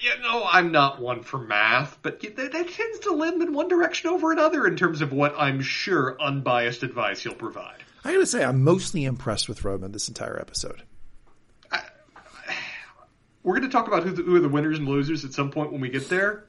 You 0.00 0.22
know, 0.22 0.44
I'm 0.44 0.70
not 0.70 1.00
one 1.00 1.22
for 1.22 1.38
math, 1.38 1.98
but 2.02 2.20
that, 2.20 2.36
that 2.36 2.68
tends 2.68 2.98
to 3.00 3.12
limb 3.12 3.42
in 3.42 3.52
one 3.52 3.68
direction 3.68 4.10
over 4.10 4.32
another 4.32 4.66
in 4.66 4.76
terms 4.76 5.00
of 5.00 5.12
what 5.12 5.34
I'm 5.36 5.60
sure 5.60 6.16
unbiased 6.20 6.82
advice 6.82 7.22
he'll 7.22 7.34
provide. 7.34 7.82
I 8.04 8.12
got 8.12 8.18
to 8.18 8.26
say, 8.26 8.44
I'm 8.44 8.62
mostly 8.62 9.04
impressed 9.04 9.48
with 9.48 9.64
Roman 9.64 9.92
this 9.92 10.08
entire 10.08 10.38
episode. 10.40 10.82
We're 13.42 13.58
going 13.58 13.68
to 13.68 13.72
talk 13.72 13.86
about 13.86 14.02
who, 14.02 14.10
the, 14.10 14.22
who 14.22 14.36
are 14.36 14.40
the 14.40 14.48
winners 14.48 14.78
and 14.78 14.86
losers 14.86 15.24
at 15.24 15.32
some 15.32 15.50
point 15.50 15.72
when 15.72 15.80
we 15.80 15.88
get 15.88 16.08
there. 16.08 16.44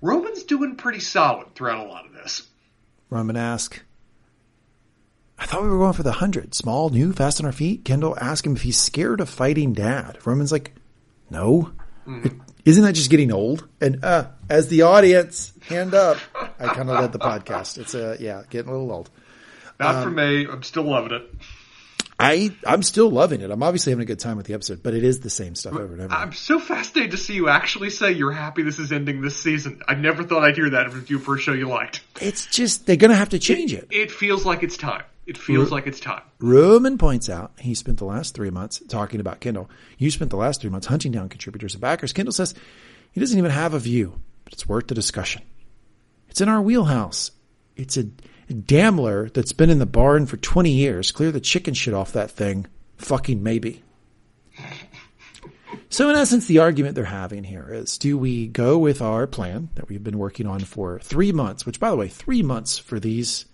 Roman's 0.00 0.42
doing 0.42 0.76
pretty 0.76 1.00
solid 1.00 1.54
throughout 1.54 1.86
a 1.86 1.88
lot 1.88 2.06
of 2.06 2.12
this. 2.12 2.46
Roman 3.08 3.36
asked, 3.36 3.82
I 5.38 5.46
thought 5.46 5.62
we 5.62 5.68
were 5.68 5.78
going 5.78 5.94
for 5.94 6.02
the 6.02 6.12
hundred. 6.12 6.54
Small, 6.54 6.90
new, 6.90 7.12
fast 7.12 7.40
on 7.40 7.46
our 7.46 7.52
feet. 7.52 7.84
Kendall 7.84 8.18
asks 8.20 8.46
him 8.46 8.56
if 8.56 8.62
he's 8.62 8.78
scared 8.78 9.20
of 9.20 9.28
fighting 9.28 9.72
dad. 9.72 10.18
Roman's 10.26 10.52
like, 10.52 10.74
no. 11.30 11.72
Mm-hmm. 12.06 12.40
Isn't 12.64 12.84
that 12.84 12.94
just 12.94 13.10
getting 13.10 13.30
old? 13.32 13.68
And 13.80 14.04
uh, 14.04 14.28
as 14.48 14.68
the 14.68 14.82
audience, 14.82 15.52
hand 15.68 15.94
up. 15.94 16.18
I 16.34 16.68
kind 16.68 16.88
of 16.90 17.00
led 17.00 17.12
the 17.12 17.18
podcast. 17.18 17.78
It's 17.78 17.94
uh, 17.94 18.16
yeah, 18.18 18.42
getting 18.48 18.70
a 18.70 18.72
little 18.72 18.90
old. 18.90 19.10
Not 19.78 20.02
for 20.02 20.10
me. 20.10 20.46
I'm 20.46 20.62
still 20.62 20.84
loving 20.84 21.12
it. 21.12 21.30
I 22.18 22.54
I'm 22.64 22.82
still 22.82 23.10
loving 23.10 23.40
it. 23.40 23.50
I'm 23.50 23.62
obviously 23.62 23.90
having 23.90 24.04
a 24.04 24.06
good 24.06 24.20
time 24.20 24.36
with 24.36 24.46
the 24.46 24.54
episode, 24.54 24.82
but 24.82 24.94
it 24.94 25.02
is 25.02 25.20
the 25.20 25.30
same 25.30 25.54
stuff 25.54 25.74
over 25.74 25.94
and 25.94 26.02
over. 26.02 26.14
I'm 26.14 26.32
so 26.32 26.60
fascinated 26.60 27.10
to 27.10 27.16
see 27.16 27.34
you 27.34 27.48
actually 27.48 27.90
say 27.90 28.12
you're 28.12 28.32
happy 28.32 28.62
this 28.62 28.78
is 28.78 28.92
ending 28.92 29.20
this 29.20 29.36
season. 29.36 29.82
I 29.88 29.94
never 29.94 30.22
thought 30.22 30.44
I'd 30.44 30.54
hear 30.54 30.70
that 30.70 30.92
from 30.92 31.04
you 31.08 31.18
for 31.18 31.34
a 31.34 31.38
show 31.38 31.52
you 31.52 31.68
liked. 31.68 32.02
It's 32.20 32.46
just 32.46 32.86
they're 32.86 32.96
gonna 32.96 33.16
have 33.16 33.30
to 33.30 33.38
change 33.38 33.74
it. 33.74 33.88
It 33.90 34.12
feels 34.12 34.46
like 34.46 34.62
it's 34.62 34.76
time. 34.76 35.02
It 35.26 35.38
feels 35.38 35.70
like 35.70 35.86
it's 35.86 36.00
time. 36.00 36.22
Roman 36.38 36.98
points 36.98 37.30
out 37.30 37.52
he 37.58 37.74
spent 37.74 37.98
the 37.98 38.04
last 38.04 38.34
three 38.34 38.50
months 38.50 38.82
talking 38.88 39.20
about 39.20 39.40
Kendall. 39.40 39.70
You 39.96 40.10
spent 40.10 40.30
the 40.30 40.36
last 40.36 40.60
three 40.60 40.70
months 40.70 40.86
hunting 40.86 41.12
down 41.12 41.30
contributors 41.30 41.74
and 41.74 41.80
backers. 41.80 42.12
Kendall 42.12 42.32
says 42.32 42.54
he 43.12 43.20
doesn't 43.20 43.38
even 43.38 43.50
have 43.50 43.72
a 43.72 43.78
view, 43.78 44.20
but 44.44 44.52
it's 44.52 44.68
worth 44.68 44.88
the 44.88 44.94
discussion. 44.94 45.42
It's 46.28 46.40
in 46.40 46.48
our 46.48 46.60
wheelhouse. 46.60 47.30
It's 47.76 47.96
a, 47.96 48.04
Daimler 48.52 49.30
that's 49.30 49.52
been 49.52 49.70
in 49.70 49.78
the 49.78 49.86
barn 49.86 50.26
for 50.26 50.36
20 50.36 50.70
years. 50.70 51.10
Clear 51.10 51.32
the 51.32 51.40
chicken 51.40 51.74
shit 51.74 51.94
off 51.94 52.12
that 52.12 52.30
thing. 52.30 52.66
Fucking 52.98 53.42
maybe. 53.42 53.82
So 55.88 56.10
in 56.10 56.16
essence, 56.16 56.46
the 56.46 56.58
argument 56.58 56.94
they're 56.94 57.04
having 57.04 57.44
here 57.44 57.68
is, 57.72 57.98
do 57.98 58.18
we 58.18 58.48
go 58.48 58.78
with 58.78 59.00
our 59.00 59.26
plan 59.26 59.70
that 59.76 59.88
we've 59.88 60.02
been 60.02 60.18
working 60.18 60.46
on 60.46 60.60
for 60.60 60.98
three 60.98 61.32
months, 61.32 61.64
which 61.64 61.80
by 61.80 61.90
the 61.90 61.96
way, 61.96 62.08
three 62.08 62.42
months 62.42 62.78
for 62.78 63.00
these 63.00 63.46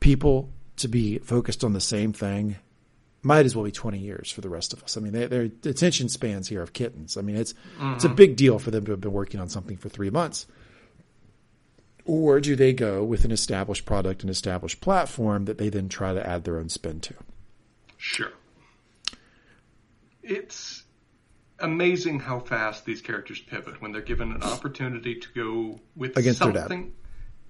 people 0.00 0.50
to 0.76 0.88
be 0.88 1.18
focused 1.18 1.64
on 1.64 1.72
the 1.72 1.80
same 1.80 2.12
thing 2.12 2.56
might 3.22 3.46
as 3.46 3.54
well 3.54 3.64
be 3.64 3.70
20 3.70 3.98
years 3.98 4.30
for 4.30 4.40
the 4.40 4.48
rest 4.48 4.72
of 4.72 4.82
us. 4.82 4.96
I 4.96 5.00
mean, 5.00 5.12
they, 5.12 5.26
their 5.26 5.42
attention 5.42 6.08
spans 6.08 6.48
here 6.48 6.60
of 6.60 6.72
kittens. 6.72 7.16
I 7.16 7.22
mean, 7.22 7.36
it's, 7.36 7.52
mm-hmm. 7.52 7.94
it's 7.94 8.04
a 8.04 8.08
big 8.08 8.36
deal 8.36 8.58
for 8.58 8.70
them 8.70 8.84
to 8.86 8.90
have 8.90 9.00
been 9.00 9.12
working 9.12 9.40
on 9.40 9.48
something 9.48 9.76
for 9.76 9.88
three 9.88 10.10
months. 10.10 10.46
Or 12.04 12.40
do 12.40 12.56
they 12.56 12.72
go 12.72 13.04
with 13.04 13.24
an 13.24 13.30
established 13.30 13.86
product, 13.86 14.24
an 14.24 14.28
established 14.28 14.80
platform 14.80 15.44
that 15.44 15.58
they 15.58 15.68
then 15.68 15.88
try 15.88 16.12
to 16.12 16.26
add 16.26 16.42
their 16.42 16.58
own 16.58 16.68
spin 16.68 16.98
to? 17.00 17.14
Sure. 17.96 18.32
It's 20.24 20.82
amazing 21.60 22.18
how 22.18 22.40
fast 22.40 22.84
these 22.84 23.00
characters 23.00 23.40
pivot 23.40 23.80
when 23.80 23.92
they're 23.92 24.02
given 24.02 24.32
an 24.32 24.42
opportunity 24.42 25.14
to 25.14 25.28
go 25.32 25.80
with 25.94 26.16
Against 26.16 26.40
something. 26.40 26.92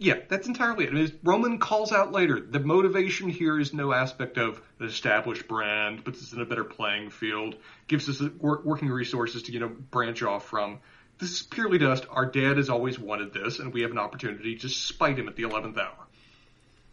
Yeah, 0.03 0.15
that's 0.29 0.49
entirely 0.49 0.87
it. 0.87 0.91
I 0.91 0.95
mean, 0.95 1.19
Roman 1.23 1.59
calls 1.59 1.93
out 1.93 2.11
later. 2.11 2.41
The 2.41 2.59
motivation 2.59 3.29
here 3.29 3.61
is 3.61 3.73
no 3.73 3.93
aspect 3.93 4.37
of 4.37 4.61
the 4.79 4.87
established 4.87 5.47
brand, 5.47 6.05
puts 6.05 6.21
us 6.21 6.33
in 6.33 6.41
a 6.41 6.45
better 6.45 6.65
playing 6.65 7.11
field, 7.11 7.55
gives 7.87 8.09
us 8.09 8.21
working 8.41 8.89
resources 8.89 9.45
to 9.45 9.53
you 9.53 9.61
know 9.61 9.69
branch 9.69 10.25
off 10.25 10.45
from. 10.45 10.81
This 11.19 11.31
is 11.31 11.43
purely 11.45 11.79
just 11.79 12.05
our 12.11 12.27
dad 12.27 12.57
has 12.57 12.69
always 12.69 12.99
wanted 12.99 13.33
this, 13.33 13.61
and 13.61 13.73
we 13.73 13.83
have 13.83 13.93
an 13.93 13.99
opportunity 13.99 14.57
to 14.57 14.69
spite 14.69 15.17
him 15.17 15.29
at 15.29 15.37
the 15.37 15.45
eleventh 15.45 15.79
hour. 15.79 15.95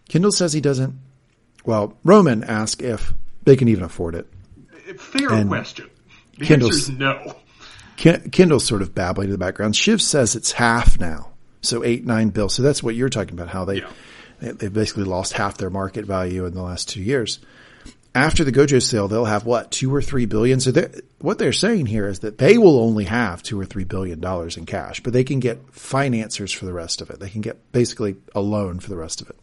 Kendall 0.07 0.32
says 0.32 0.53
he 0.53 0.62
doesn't. 0.62 0.93
Well, 1.66 1.97
Roman 2.03 2.43
asks 2.43 2.84
if 2.84 3.12
they 3.43 3.55
can 3.55 3.70
even 3.70 3.86
afford 3.86 4.14
it. 4.14 4.28
Uh, 4.88 4.93
fair 4.93 5.34
and 5.34 5.49
question. 5.49 5.89
The 6.38 6.45
Kendall's, 6.45 6.89
no. 6.89 7.38
Kendall's 7.97 8.66
sort 8.66 8.84
of 8.84 8.93
babbling 8.93 9.26
in 9.26 9.32
the 9.32 9.39
background. 9.39 9.76
Shiv 9.76 9.99
says 9.99 10.36
it's 10.36 10.51
half 10.51 10.99
now. 10.99 11.28
So 11.62 11.84
eight, 11.84 12.05
nine 12.05 12.30
bills. 12.30 12.53
So 12.53 12.64
that's 12.64 12.82
what 12.82 12.95
you're 12.95 13.10
talking 13.10 13.34
about, 13.34 13.49
how 13.49 13.66
they, 13.66 13.78
yeah. 13.78 13.89
they, 14.39 14.66
have 14.66 14.74
basically 14.74 15.03
lost 15.03 15.34
half 15.34 15.57
their 15.57 15.70
market 15.70 16.05
value 16.05 16.45
in 16.45 16.53
the 16.53 16.64
last 16.64 16.89
two 16.89 17.01
years. 17.01 17.39
After 18.16 18.43
the 18.43 18.51
Gojo 18.51 18.82
sale, 18.82 19.07
they'll 19.07 19.26
have 19.26 19.45
what, 19.45 19.70
two 19.72 19.93
or 19.93 20.01
three 20.01 20.26
billion? 20.26 20.60
So 20.60 20.72
they're, 20.72 20.91
what 21.20 21.38
they're 21.38 21.53
saying 21.53 21.86
here 21.86 22.07
is 22.07 22.20
that 22.20 22.38
they 22.38 22.57
will 22.57 22.80
only 22.80 23.03
have 23.03 23.43
two 23.43 23.60
or 23.60 23.66
three 23.66 23.84
billion 23.84 24.20
dollars 24.20 24.57
in 24.57 24.66
cash, 24.66 25.01
but 25.01 25.14
they 25.14 25.24
can 25.24 25.39
get 25.39 25.74
financiers 25.74 26.51
for 26.51 26.66
the 26.66 26.74
rest 26.74 27.01
of 27.01 27.10
it. 27.12 27.20
They 27.20 27.30
can 27.30 27.41
get 27.41 27.72
basically 27.72 28.16
a 28.34 28.41
loan 28.41 28.80
for 28.80 28.89
the 28.89 28.97
rest 28.97 29.22
of 29.22 29.30
it. 29.30 29.36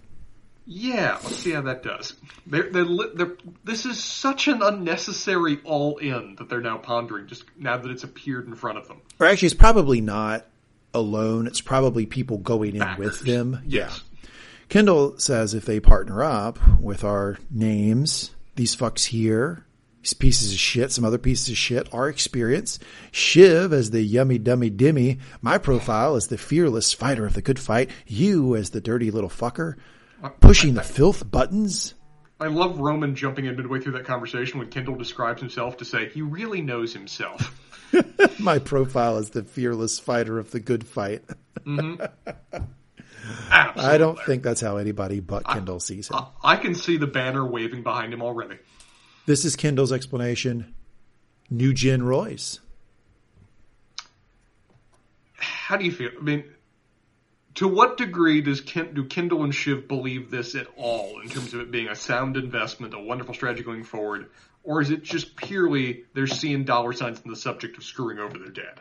Yeah, 0.69 1.19
let's 1.23 1.37
see 1.37 1.53
how 1.53 1.63
that 1.63 1.85
does. 1.85 2.15
They're, 2.45 2.69
they're, 2.71 2.87
they're, 3.15 3.37
this 3.63 3.87
is 3.87 4.03
such 4.03 4.49
an 4.49 4.63
unnecessary 4.63 5.61
all 5.63 5.99
in 5.99 6.35
that 6.37 6.49
they're 6.49 6.61
now 6.61 6.79
pondering 6.79 7.29
just 7.29 7.45
now 7.57 7.77
that 7.77 7.89
it's 7.89 8.03
appeared 8.03 8.49
in 8.49 8.57
front 8.57 8.79
of 8.79 8.89
them. 8.89 9.01
Or 9.21 9.29
actually, 9.29 9.47
it's 9.47 9.55
probably 9.55 10.01
not 10.01 10.45
alone. 10.97 11.47
It's 11.47 11.61
probably 11.61 12.07
people 12.07 12.39
going 12.39 12.75
in 12.75 12.81
Backers. 12.81 12.99
with 12.99 13.21
them. 13.21 13.63
Yeah. 13.67 13.93
Kendall 14.69 15.19
says 15.19 15.55
if 15.55 15.65
they 15.65 15.79
partner 15.79 16.23
up 16.23 16.59
with 16.81 17.05
our 17.05 17.39
names, 17.51 18.33
these 18.57 18.75
fucks 18.75 19.05
here, 19.05 19.65
these 20.03 20.15
pieces 20.15 20.53
of 20.53 20.59
shit, 20.59 20.91
some 20.91 21.05
other 21.05 21.19
pieces 21.19 21.51
of 21.51 21.57
shit, 21.57 21.93
our 21.95 22.09
experience, 22.09 22.79
Shiv 23.13 23.73
as 23.73 23.91
the 23.91 24.03
yummy 24.03 24.39
dummy 24.39 24.71
dimmy, 24.71 25.21
my 25.41 25.59
profile 25.59 26.17
as 26.17 26.27
the 26.27 26.39
fearless 26.39 26.93
fighter 26.93 27.27
of 27.27 27.35
the 27.35 27.43
good 27.43 27.59
fight, 27.59 27.91
you 28.07 28.57
as 28.57 28.71
the 28.71 28.81
dirty 28.81 29.11
little 29.11 29.31
fucker, 29.31 29.77
pushing 30.41 30.75
the 30.75 30.83
filth 30.83 31.31
buttons. 31.31 31.95
I 32.41 32.49
love 32.49 32.79
Roman 32.79 33.15
jumping 33.15 33.47
in 33.47 33.57
midway 33.57 33.81
through 33.81 33.93
that 33.93 34.05
conversation 34.05 34.59
when 34.59 34.69
Kendall 34.69 34.97
describes 34.97 35.41
himself 35.41 35.79
to 35.79 35.85
say 35.85 36.09
he 36.09 36.23
really 36.23 36.61
knows 36.61 36.93
himself. 36.93 37.63
My 38.39 38.59
profile 38.59 39.19
is 39.19 39.31
the 39.31 39.43
fearless 39.43 39.99
fighter 39.99 40.39
of 40.39 40.51
the 40.51 40.61
good 40.61 40.87
fight. 40.87 41.23
mm-hmm. 41.65 42.05
I 43.51 43.99
don't 43.99 44.19
think 44.21 44.43
that's 44.45 44.61
how 44.61 44.77
anybody 44.77 45.21
but 45.21 45.45
Kendall 45.45 45.77
I, 45.77 45.79
sees 45.79 46.09
him. 46.09 46.19
I 46.45 46.57
can 46.57 46.75
see 46.75 46.97
the 46.97 47.09
banner 47.09 47.45
waving 47.45 47.83
behind 47.83 48.13
him 48.13 48.23
already. 48.23 48.59
This 49.27 49.45
is 49.45 49.57
Kendall's 49.57 49.93
explanation. 49.93 50.75
New 51.51 51.73
Gen 51.73 52.03
Royce. 52.03 52.61
How 55.35 55.77
do 55.77 55.85
you 55.85 55.93
feel? 55.93 56.11
I 56.17 56.23
mean, 56.23 56.45
to 57.57 57.67
what 57.67 57.97
degree 57.97 58.41
does 58.41 58.61
Ken, 58.61 58.95
do 58.95 59.05
Kendall 59.05 59.43
and 59.43 59.55
Shiv 59.55 59.89
believe 59.89 60.31
this 60.31 60.55
at 60.55 60.67
all 60.77 61.21
in 61.21 61.29
terms 61.29 61.55
of 61.55 61.61
it 61.61 61.71
being 61.71 61.89
a 61.89 61.97
sound 61.97 62.37
investment, 62.37 62.95
a 62.95 62.99
wonderful 63.01 63.35
strategy 63.35 63.65
going 63.65 63.85
forward, 63.85 64.27
or 64.67 64.83
is 64.83 64.91
it 64.91 65.03
just 65.03 65.37
purely 65.37 66.05
they're 66.13 66.27
seeing 66.27 66.65
dollar 66.65 66.93
signs 66.93 67.21
in 67.25 67.31
the 67.31 67.37
subject 67.37 67.79
of 67.79 67.85
screwing 67.85 68.19
over 68.19 68.37
their 68.37 68.51
dad? 68.51 68.81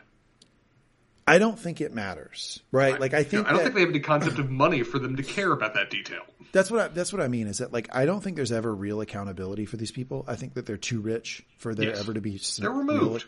I 1.28 1.38
don't 1.38 1.58
think 1.58 1.80
it 1.80 1.92
matters, 1.92 2.60
right? 2.70 2.92
right. 2.92 3.00
Like 3.00 3.14
I 3.14 3.24
think 3.24 3.44
no, 3.44 3.48
I 3.48 3.52
don't 3.52 3.56
that, 3.58 3.62
think 3.64 3.74
they 3.74 3.80
have 3.80 3.90
any 3.90 4.00
concept 4.00 4.38
of 4.38 4.50
money 4.50 4.82
for 4.82 4.98
them 4.98 5.16
to 5.16 5.22
care 5.22 5.50
about 5.50 5.74
that 5.74 5.90
detail. 5.90 6.22
That's 6.52 6.70
what 6.70 6.80
I, 6.80 6.88
that's 6.88 7.12
what 7.12 7.20
I 7.20 7.28
mean. 7.28 7.48
Is 7.48 7.58
that 7.58 7.72
like 7.72 7.88
I 7.94 8.04
don't 8.04 8.22
think 8.22 8.36
there's 8.36 8.52
ever 8.52 8.72
real 8.72 9.00
accountability 9.00 9.66
for 9.66 9.76
these 9.76 9.90
people. 9.90 10.24
I 10.28 10.36
think 10.36 10.54
that 10.54 10.66
they're 10.66 10.76
too 10.76 11.00
rich 11.00 11.44
for 11.58 11.74
there 11.74 11.88
yes. 11.88 12.00
ever 12.00 12.14
to 12.14 12.20
be 12.20 12.40
they're 12.58 12.70
removed. 12.70 13.24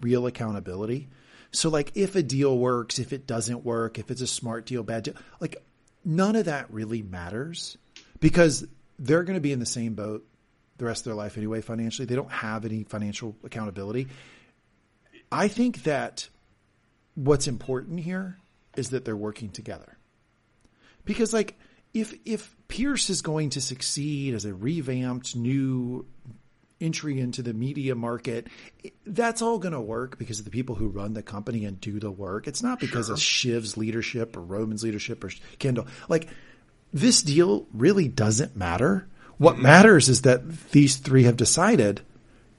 Real, 0.00 0.22
real 0.22 0.26
accountability. 0.26 1.08
So 1.50 1.68
like 1.68 1.92
if 1.94 2.16
a 2.16 2.22
deal 2.22 2.56
works, 2.56 2.98
if 2.98 3.12
it 3.12 3.26
doesn't 3.26 3.64
work, 3.64 3.98
if 3.98 4.10
it's 4.10 4.22
a 4.22 4.26
smart 4.26 4.64
deal, 4.64 4.82
bad 4.82 5.02
deal, 5.02 5.14
like 5.38 5.56
none 6.04 6.36
of 6.36 6.46
that 6.46 6.72
really 6.72 7.02
matters 7.02 7.76
because 8.18 8.66
they're 8.98 9.24
going 9.24 9.36
to 9.36 9.42
be 9.42 9.52
in 9.52 9.58
the 9.58 9.66
same 9.66 9.92
boat 9.94 10.26
the 10.78 10.84
rest 10.84 11.02
of 11.02 11.04
their 11.06 11.14
life 11.14 11.36
anyway 11.36 11.60
financially. 11.60 12.06
They 12.06 12.16
don't 12.16 12.32
have 12.32 12.64
any 12.64 12.84
financial 12.84 13.36
accountability. 13.44 14.08
I 15.30 15.48
think 15.48 15.84
that 15.84 16.28
what's 17.14 17.46
important 17.46 18.00
here 18.00 18.38
is 18.76 18.90
that 18.90 19.04
they're 19.04 19.16
working 19.16 19.50
together. 19.50 19.96
Because 21.04 21.32
like 21.32 21.58
if 21.94 22.14
if 22.24 22.54
Pierce 22.68 23.10
is 23.10 23.22
going 23.22 23.50
to 23.50 23.60
succeed 23.60 24.34
as 24.34 24.44
a 24.44 24.54
revamped 24.54 25.36
new 25.36 26.06
entry 26.80 27.20
into 27.20 27.42
the 27.42 27.54
media 27.54 27.94
market, 27.94 28.48
that's 29.06 29.40
all 29.40 29.58
going 29.58 29.72
to 29.72 29.80
work 29.80 30.18
because 30.18 30.38
of 30.38 30.44
the 30.44 30.50
people 30.50 30.74
who 30.74 30.88
run 30.88 31.12
the 31.14 31.22
company 31.22 31.64
and 31.64 31.80
do 31.80 32.00
the 32.00 32.10
work. 32.10 32.48
It's 32.48 32.62
not 32.62 32.80
because 32.80 33.06
sure. 33.06 33.14
of 33.14 33.20
Shiv's 33.20 33.76
leadership 33.76 34.36
or 34.36 34.40
Roman's 34.40 34.82
leadership 34.82 35.22
or 35.22 35.30
Kendall. 35.58 35.86
Like 36.08 36.28
this 36.92 37.22
deal 37.22 37.66
really 37.72 38.08
doesn't 38.08 38.56
matter. 38.56 39.06
What 39.42 39.58
matters 39.58 40.08
is 40.08 40.22
that 40.22 40.70
these 40.70 40.96
three 40.96 41.24
have 41.24 41.36
decided 41.36 42.02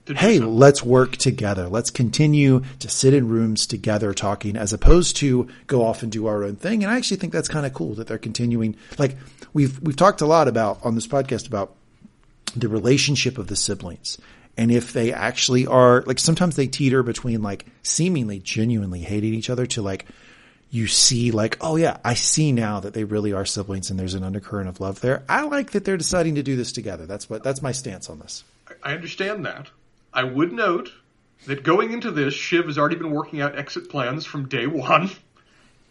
hey, 0.06 0.38
let's 0.38 0.84
work 0.84 1.16
together. 1.16 1.70
Let's 1.70 1.90
continue 1.90 2.62
to 2.80 2.90
sit 2.90 3.14
in 3.14 3.30
rooms 3.30 3.66
together 3.66 4.14
talking 4.14 4.58
as 4.58 4.74
opposed 4.74 5.16
to 5.18 5.48
go 5.66 5.86
off 5.86 6.04
and 6.04 6.12
do 6.12 6.28
our 6.28 6.44
own 6.44 6.58
thing. 6.58 6.84
And 6.84 6.92
I 6.92 6.98
actually 6.98 7.18
think 7.18 7.32
that's 7.32 7.48
kind 7.48 7.66
of 7.66 7.74
cool 7.74 7.94
that 7.94 8.08
they're 8.08 8.18
continuing. 8.18 8.76
Like 8.98 9.16
we've, 9.54 9.80
we've 9.82 9.96
talked 9.96 10.20
a 10.20 10.26
lot 10.26 10.50
about 10.50 10.86
on 10.86 10.96
this 10.96 11.08
podcast 11.08 11.48
about 11.48 11.74
the 12.54 12.68
relationship 12.68 13.38
of 13.38 13.48
the 13.48 13.56
siblings. 13.56 14.18
And 14.58 14.70
if 14.70 14.92
they 14.92 15.14
actually 15.14 15.66
are 15.66 16.04
like 16.06 16.20
sometimes 16.20 16.58
they 16.58 16.68
teeter 16.68 17.02
between 17.02 17.42
like 17.42 17.66
seemingly 17.82 18.40
genuinely 18.40 19.00
hating 19.00 19.34
each 19.34 19.50
other 19.50 19.66
to 19.68 19.82
like 19.82 20.06
you 20.74 20.88
see 20.88 21.30
like, 21.30 21.56
oh 21.62 21.76
yeah, 21.76 21.98
I 22.04 22.16
see 22.16 22.52
now 22.52 22.80
that 22.80 22.96
they 22.96 23.04
really 23.04 23.32
are 23.32 23.46
siblings 23.46 23.92
and 23.92 24.00
there's 24.00 24.16
an 24.16 24.24
undercurrent 24.24 24.68
of 24.68 24.80
love 24.80 25.02
there. 25.02 25.22
I 25.30 25.44
like 25.44 25.72
that 25.72 25.86
they're 25.86 25.98
deciding 25.98 26.34
to 26.36 26.44
do 26.44 26.56
this 26.56 26.72
together. 26.72 27.06
That's 27.06 27.30
what 27.30 27.44
that's 27.44 27.62
my 27.62 27.72
stance 27.72 28.10
on 28.10 28.18
this. 28.18 28.44
I 28.82 28.94
understand 28.94 29.46
that. 29.46 29.70
I 30.12 30.24
would 30.24 30.52
note 30.52 30.92
that 31.46 31.62
going 31.62 31.94
into 31.94 32.10
this, 32.10 32.34
Shiv 32.34 32.66
has 32.66 32.80
already 32.80 32.96
been 32.96 33.12
working 33.12 33.40
out 33.40 33.56
exit 33.56 33.88
plans 33.88 34.26
from 34.26 34.50
day 34.50 34.66
one, 34.66 35.12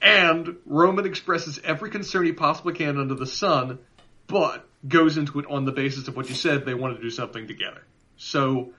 and 0.01 0.57
Roman 0.66 1.07
expresses 1.07 1.61
every 1.62 1.91
concern 1.91 2.26
he 2.26 2.33
possibly 2.33 2.74
can 2.74 2.99
under 2.99 3.14
the 3.14 3.26
sun, 3.26 3.78
but 4.26 4.66
goes 4.89 5.16
into 5.16 5.39
it 5.39 5.47
on 5.49 5.64
the 5.64 5.70
basis 5.70 6.09
of 6.09 6.16
what 6.16 6.28
you 6.28 6.35
said 6.35 6.64
they 6.64 6.74
want 6.74 6.97
to 6.97 7.01
do 7.01 7.11
something 7.11 7.47
together. 7.47 7.83
So 8.16 8.72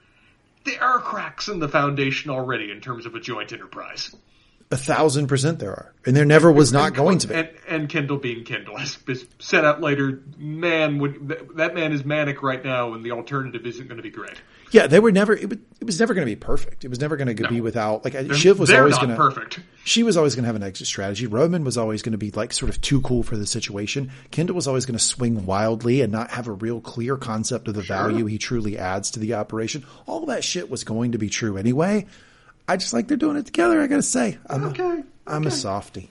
there 0.66 0.84
are 0.84 1.00
cracks 1.00 1.48
in 1.48 1.60
the 1.60 1.70
foundation 1.70 2.30
already 2.30 2.72
in 2.72 2.82
terms 2.82 3.06
of 3.06 3.16
a 3.16 3.22
joint 3.22 3.54
enterprise. 3.54 4.14
A 4.74 4.78
thousand 4.78 5.28
percent 5.28 5.60
there 5.60 5.70
are, 5.70 5.94
and 6.04 6.16
there 6.16 6.26
never 6.26 6.52
was 6.52 6.74
not 6.74 6.96
going 6.96 7.20
to 7.20 7.28
be. 7.28 7.36
And, 7.36 7.50
and 7.68 7.90
Kendall 7.90 8.18
being 8.18 8.44
Kendall, 8.44 8.80
as 8.80 8.98
set 9.38 9.64
out 9.64 9.82
later, 9.82 10.24
man 10.36 10.98
would 10.98 11.52
that 11.58 11.76
man 11.76 11.92
is 11.92 12.04
manic 12.04 12.42
right 12.42 12.64
now, 12.66 12.94
and 12.94 13.06
the 13.06 13.12
alternative 13.12 13.68
isn't 13.68 13.86
going 13.88 13.98
to 13.98 14.02
be 14.04 14.10
great. 14.10 14.42
Yeah, 14.72 14.88
they 14.88 15.00
were 15.00 15.12
never. 15.12 15.36
It, 15.36 15.48
was- 15.48 15.60
it 15.80 15.86
was 15.86 16.00
never 16.00 16.16
going 16.16 16.26
to 16.26 16.32
be 16.32 16.36
perfect. 16.36 16.84
It 16.86 16.88
was 16.88 17.00
never 17.00 17.18
going 17.18 17.36
to 17.36 17.48
be 17.48 17.62
without. 17.62 18.04
Like 18.04 18.14
Shiv 18.34 18.58
was 18.58 18.72
always 18.72 18.96
going 18.98 19.10
to. 19.10 19.16
perfect. 19.16 19.60
She 19.84 20.02
was 20.02 20.18
always 20.18 20.34
going 20.34 20.44
to 20.44 20.48
have 20.48 20.56
an 20.56 20.64
exit 20.64 20.88
strategy. 20.88 21.28
Roman 21.28 21.64
was 21.64 21.78
always 21.78 22.02
going 22.02 22.14
to 22.14 22.18
be 22.18 22.32
like 22.32 22.52
sort 22.52 22.70
of 22.72 22.82
too 22.82 23.00
cool 23.02 23.22
for 23.22 23.38
the 23.38 23.46
situation. 23.46 24.10
Kendall 24.32 24.56
was 24.56 24.68
always 24.68 24.88
going 24.88 24.98
to 24.98 25.04
swing 25.04 25.46
wildly 25.46 26.02
and 26.02 26.12
not 26.12 26.32
have 26.32 26.48
a 26.48 26.52
real 26.54 26.82
clear 26.82 27.16
concept 27.18 27.68
of 27.68 27.76
the 27.76 27.82
value 27.84 28.26
he 28.26 28.40
truly 28.40 28.80
adds 28.80 29.12
to 29.12 29.20
the 29.20 29.36
operation. 29.36 29.86
All 30.08 30.26
that 30.28 30.44
shit 30.44 30.72
was 30.72 30.84
going 30.84 31.12
to 31.12 31.20
be 31.20 31.30
true 31.30 31.58
anyway. 31.58 32.08
I 32.68 32.78
just 32.78 32.94
like 32.94 33.08
they're 33.08 33.18
doing 33.18 33.38
it 33.38 33.46
together. 33.46 33.82
I 33.82 33.88
got 33.88 33.98
to 33.98 34.02
say, 34.04 34.38
I'm 34.50 34.64
Okay. 34.66 34.84
a, 34.84 35.04
I'm 35.28 35.46
a 35.48 35.52
softie. 35.52 36.10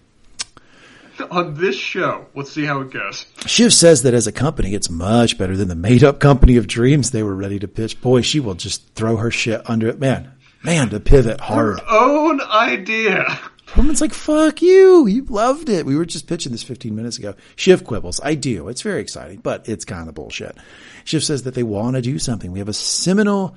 On 1.30 1.54
this 1.54 1.76
show, 1.76 2.26
let's 2.34 2.50
see 2.50 2.64
how 2.64 2.80
it 2.80 2.90
goes. 2.90 3.26
Shiv 3.46 3.72
says 3.72 4.02
that 4.02 4.14
as 4.14 4.26
a 4.26 4.32
company, 4.32 4.74
it's 4.74 4.88
much 4.90 5.36
better 5.38 5.56
than 5.56 5.68
the 5.68 5.74
made 5.76 6.02
up 6.02 6.20
company 6.20 6.56
of 6.56 6.66
dreams 6.66 7.10
they 7.10 7.22
were 7.22 7.34
ready 7.34 7.58
to 7.58 7.68
pitch. 7.68 8.00
Boy, 8.00 8.22
she 8.22 8.40
will 8.40 8.54
just 8.54 8.94
throw 8.94 9.16
her 9.16 9.30
shit 9.30 9.60
under 9.68 9.88
it. 9.88 10.00
Man, 10.00 10.32
man, 10.64 10.88
to 10.88 10.98
pivot 11.00 11.38
hard. 11.40 11.80
Own 11.88 12.40
idea. 12.40 13.38
Roman's 13.76 14.00
like, 14.00 14.14
fuck 14.14 14.62
you. 14.62 15.06
You 15.06 15.24
loved 15.26 15.68
it. 15.68 15.86
We 15.86 15.96
were 15.96 16.06
just 16.06 16.26
pitching 16.26 16.50
this 16.50 16.62
15 16.62 16.94
minutes 16.96 17.18
ago. 17.18 17.34
Shiv 17.56 17.84
quibbles. 17.84 18.18
I 18.22 18.34
do. 18.34 18.68
It's 18.68 18.82
very 18.82 19.00
exciting, 19.00 19.38
but 19.40 19.68
it's 19.68 19.84
kind 19.84 20.08
of 20.08 20.14
bullshit. 20.14 20.56
Shiv 21.04 21.22
says 21.22 21.42
that 21.44 21.54
they 21.54 21.62
want 21.62 21.96
to 21.96 22.02
do 22.02 22.18
something. 22.18 22.52
We 22.52 22.58
have 22.58 22.68
a 22.68 22.72
seminal 22.74 23.56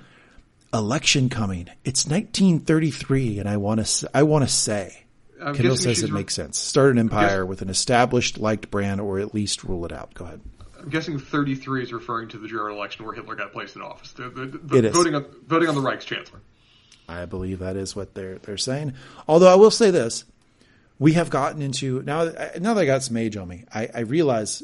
election 0.75 1.29
coming. 1.29 1.67
It's 1.83 2.05
1933 2.05 3.39
and 3.39 3.49
I 3.49 3.57
want 3.57 3.85
to, 3.85 4.09
I 4.13 4.23
want 4.23 4.43
to 4.43 4.49
say, 4.53 5.05
I'm 5.41 5.55
Kendall 5.55 5.75
says 5.77 6.03
it 6.03 6.07
re- 6.07 6.19
makes 6.19 6.33
sense. 6.35 6.57
Start 6.57 6.91
an 6.91 6.99
empire 6.99 7.45
with 7.45 7.61
an 7.61 7.69
established 7.69 8.37
liked 8.37 8.71
brand 8.71 9.01
or 9.01 9.19
at 9.19 9.33
least 9.33 9.63
rule 9.63 9.85
it 9.85 9.91
out. 9.91 10.13
Go 10.13 10.25
ahead. 10.25 10.41
I'm 10.79 10.89
guessing 10.89 11.17
33 11.17 11.83
is 11.83 11.91
referring 11.91 12.29
to 12.29 12.37
the 12.37 12.47
German 12.47 12.73
election 12.73 13.05
where 13.05 13.13
Hitler 13.15 13.35
got 13.35 13.51
placed 13.51 13.75
in 13.75 13.81
office. 13.81 14.11
The, 14.13 14.29
the, 14.29 14.45
the 14.45 14.77
It 14.77 14.85
is. 14.85 14.95
voting 14.95 15.15
on 15.15 15.25
voting 15.47 15.67
on 15.67 15.75
the 15.75 15.81
Reichschancellor. 15.81 16.39
I 17.09 17.25
believe 17.25 17.59
that 17.59 17.75
is 17.75 17.95
what 17.95 18.13
they're 18.13 18.37
they're 18.39 18.57
saying. 18.57 18.93
Although 19.27 19.51
I 19.51 19.55
will 19.55 19.71
say 19.71 19.91
this, 19.91 20.25
we 20.99 21.13
have 21.13 21.29
gotten 21.29 21.61
into 21.61 22.01
now. 22.03 22.25
Now 22.59 22.73
that 22.75 22.81
I 22.81 22.85
got 22.85 23.03
some 23.03 23.17
age 23.17 23.35
on 23.35 23.47
me, 23.47 23.65
I, 23.73 23.89
I 23.93 23.99
realize 24.01 24.63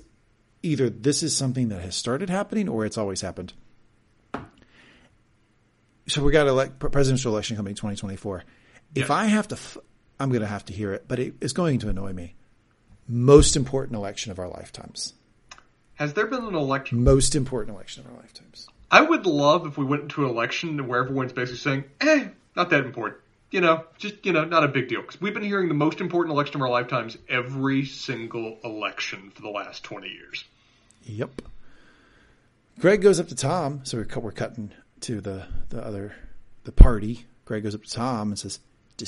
either 0.64 0.90
this 0.90 1.24
is 1.24 1.36
something 1.36 1.70
that 1.70 1.82
has 1.82 1.96
started 1.96 2.30
happening 2.30 2.70
or 2.70 2.86
it's 2.86 2.98
always 2.98 3.22
happened. 3.22 3.54
So 6.12 6.22
we 6.22 6.34
got 6.34 6.46
a 6.46 6.50
elect, 6.50 6.78
presidential 6.80 7.32
election 7.32 7.56
coming 7.56 7.74
2024. 7.74 8.44
If 8.96 9.08
Yeah. 9.08 9.16
I 9.16 9.28
have 9.28 9.48
to, 9.50 9.56
f- 9.56 9.78
I'm 10.20 10.30
going 10.30 10.42
to 10.42 10.48
have 10.48 10.66
to 10.66 10.74
hear 10.74 10.92
it, 10.92 11.06
but 11.08 11.20
it, 11.20 11.36
it's 11.40 11.54
going 11.54 11.80
to 11.80 11.90
annoy 11.90 12.12
me. 12.12 12.36
Most 13.08 13.56
important 13.56 13.96
election 13.96 14.30
of 14.32 14.38
our 14.38 14.50
lifetimes. 14.50 15.14
Has 15.96 16.14
there 16.14 16.28
been 16.28 16.44
an 16.44 16.56
election? 16.56 17.02
Most 17.04 17.34
important 17.34 17.76
election 17.76 18.04
of 18.06 18.12
our 18.12 18.18
lifetimes. 18.18 18.68
I 18.92 19.02
would 19.02 19.26
love 19.26 19.66
if 19.66 19.78
we 19.78 19.86
went 19.86 20.04
into 20.04 20.26
an 20.26 20.30
election 20.32 20.86
where 20.86 21.02
everyone's 21.02 21.32
basically 21.32 21.60
saying, 21.60 21.84
"Eh, 22.02 22.28
not 22.58 22.70
that 22.72 22.84
important." 22.86 23.22
You 23.50 23.62
know, 23.62 23.86
just 23.98 24.26
you 24.26 24.34
know, 24.34 24.44
not 24.44 24.66
a 24.66 24.68
big 24.68 24.90
deal. 24.90 25.02
Because 25.02 25.22
we've 25.22 25.34
been 25.34 25.44
hearing 25.44 25.70
the 25.70 25.74
most 25.76 26.02
important 26.02 26.34
election 26.34 26.58
of 26.58 26.62
our 26.64 26.70
lifetimes 26.70 27.18
every 27.30 27.86
single 27.86 28.58
election 28.66 29.32
for 29.34 29.42
the 29.44 29.50
last 29.50 29.84
20 29.84 30.10
years. 30.10 30.44
Yep. 31.04 31.42
Greg 32.80 33.02
goes 33.02 33.20
up 33.20 33.28
to 33.30 33.36
Tom. 33.36 33.82
So 33.84 33.98
we're, 33.98 34.20
we're 34.20 34.32
cutting 34.32 34.72
to 35.02 35.22
the, 35.22 35.46
the 35.70 35.86
other, 35.86 36.14
the 36.64 36.72
party. 36.72 37.26
Greg 37.46 37.64
goes 37.64 37.76
up 37.76 37.84
to 37.84 37.90
Tom 37.90 38.30
and 38.30 38.40
says, 38.40 38.60
de 38.98 39.06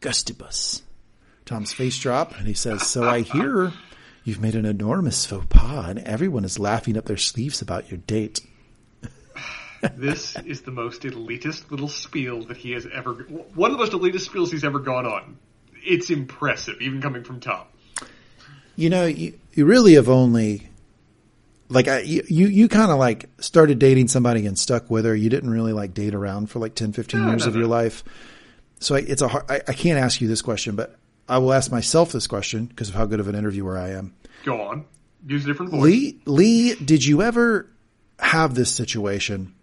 gustibus. 0.00 0.82
Tom's 1.44 1.72
face 1.72 1.98
drop 1.98 2.36
and 2.38 2.46
he 2.46 2.54
says, 2.54 2.86
so 2.86 3.08
I 3.08 3.20
hear 3.20 3.72
you've 4.24 4.40
made 4.40 4.56
an 4.56 4.66
enormous 4.66 5.24
faux 5.24 5.46
pas 5.48 5.88
and 5.88 5.98
everyone 6.00 6.44
is 6.44 6.58
laughing 6.58 6.96
up 6.96 7.04
their 7.04 7.16
sleeves 7.16 7.62
about 7.62 7.90
your 7.90 7.98
date. 7.98 8.40
This 9.94 10.34
is 10.36 10.62
the 10.62 10.70
most 10.70 11.02
elitist 11.02 11.70
little 11.70 11.88
spiel 11.88 12.44
that 12.46 12.56
he 12.56 12.72
has 12.72 12.88
ever. 12.92 13.12
One 13.54 13.70
of 13.70 13.78
the 13.78 13.84
most 13.84 13.92
elitist 13.92 14.28
spiels 14.28 14.50
he's 14.50 14.64
ever 14.64 14.80
gone 14.80 15.06
on. 15.06 15.38
It's 15.84 16.10
impressive, 16.10 16.80
even 16.80 17.00
coming 17.00 17.22
from 17.22 17.40
Tom. 17.40 17.66
You 18.74 18.90
know, 18.90 19.04
you, 19.04 19.38
you 19.52 19.64
really 19.64 19.94
have 19.94 20.08
only, 20.08 20.68
like, 21.68 21.88
I, 21.88 22.00
you, 22.00 22.22
you, 22.28 22.68
kind 22.68 22.90
of 22.90 22.98
like 22.98 23.28
started 23.40 23.78
dating 23.78 24.08
somebody 24.08 24.46
and 24.46 24.58
stuck 24.58 24.90
with 24.90 25.04
her. 25.04 25.14
You 25.14 25.28
didn't 25.30 25.50
really 25.50 25.72
like 25.72 25.94
date 25.94 26.14
around 26.14 26.50
for 26.50 26.58
like 26.58 26.74
10, 26.74 26.92
15 26.92 27.20
No, 27.20 27.28
years 27.28 27.44
no, 27.44 27.48
of 27.48 27.56
your 27.56 27.66
life. 27.66 28.04
So 28.80 28.94
I, 28.94 28.98
it's 29.00 29.22
a 29.22 29.28
hard, 29.28 29.44
I, 29.50 29.60
I 29.66 29.72
can't 29.72 29.98
ask 29.98 30.20
you 30.20 30.28
this 30.28 30.42
question, 30.42 30.76
but 30.76 30.96
I 31.28 31.38
will 31.38 31.52
ask 31.52 31.70
myself 31.70 32.12
this 32.12 32.26
question 32.26 32.66
because 32.66 32.88
of 32.88 32.94
how 32.94 33.06
good 33.06 33.20
of 33.20 33.28
an 33.28 33.34
interviewer 33.34 33.76
I 33.76 33.90
am. 33.90 34.14
Go 34.44 34.60
on. 34.60 34.84
Use 35.26 35.44
a 35.44 35.48
different 35.48 35.72
voice. 35.72 35.82
Lee, 35.82 36.20
Lee, 36.24 36.74
did 36.76 37.04
you 37.04 37.22
ever 37.22 37.68
have 38.18 38.54
this 38.54 38.70
situation? 38.70 39.54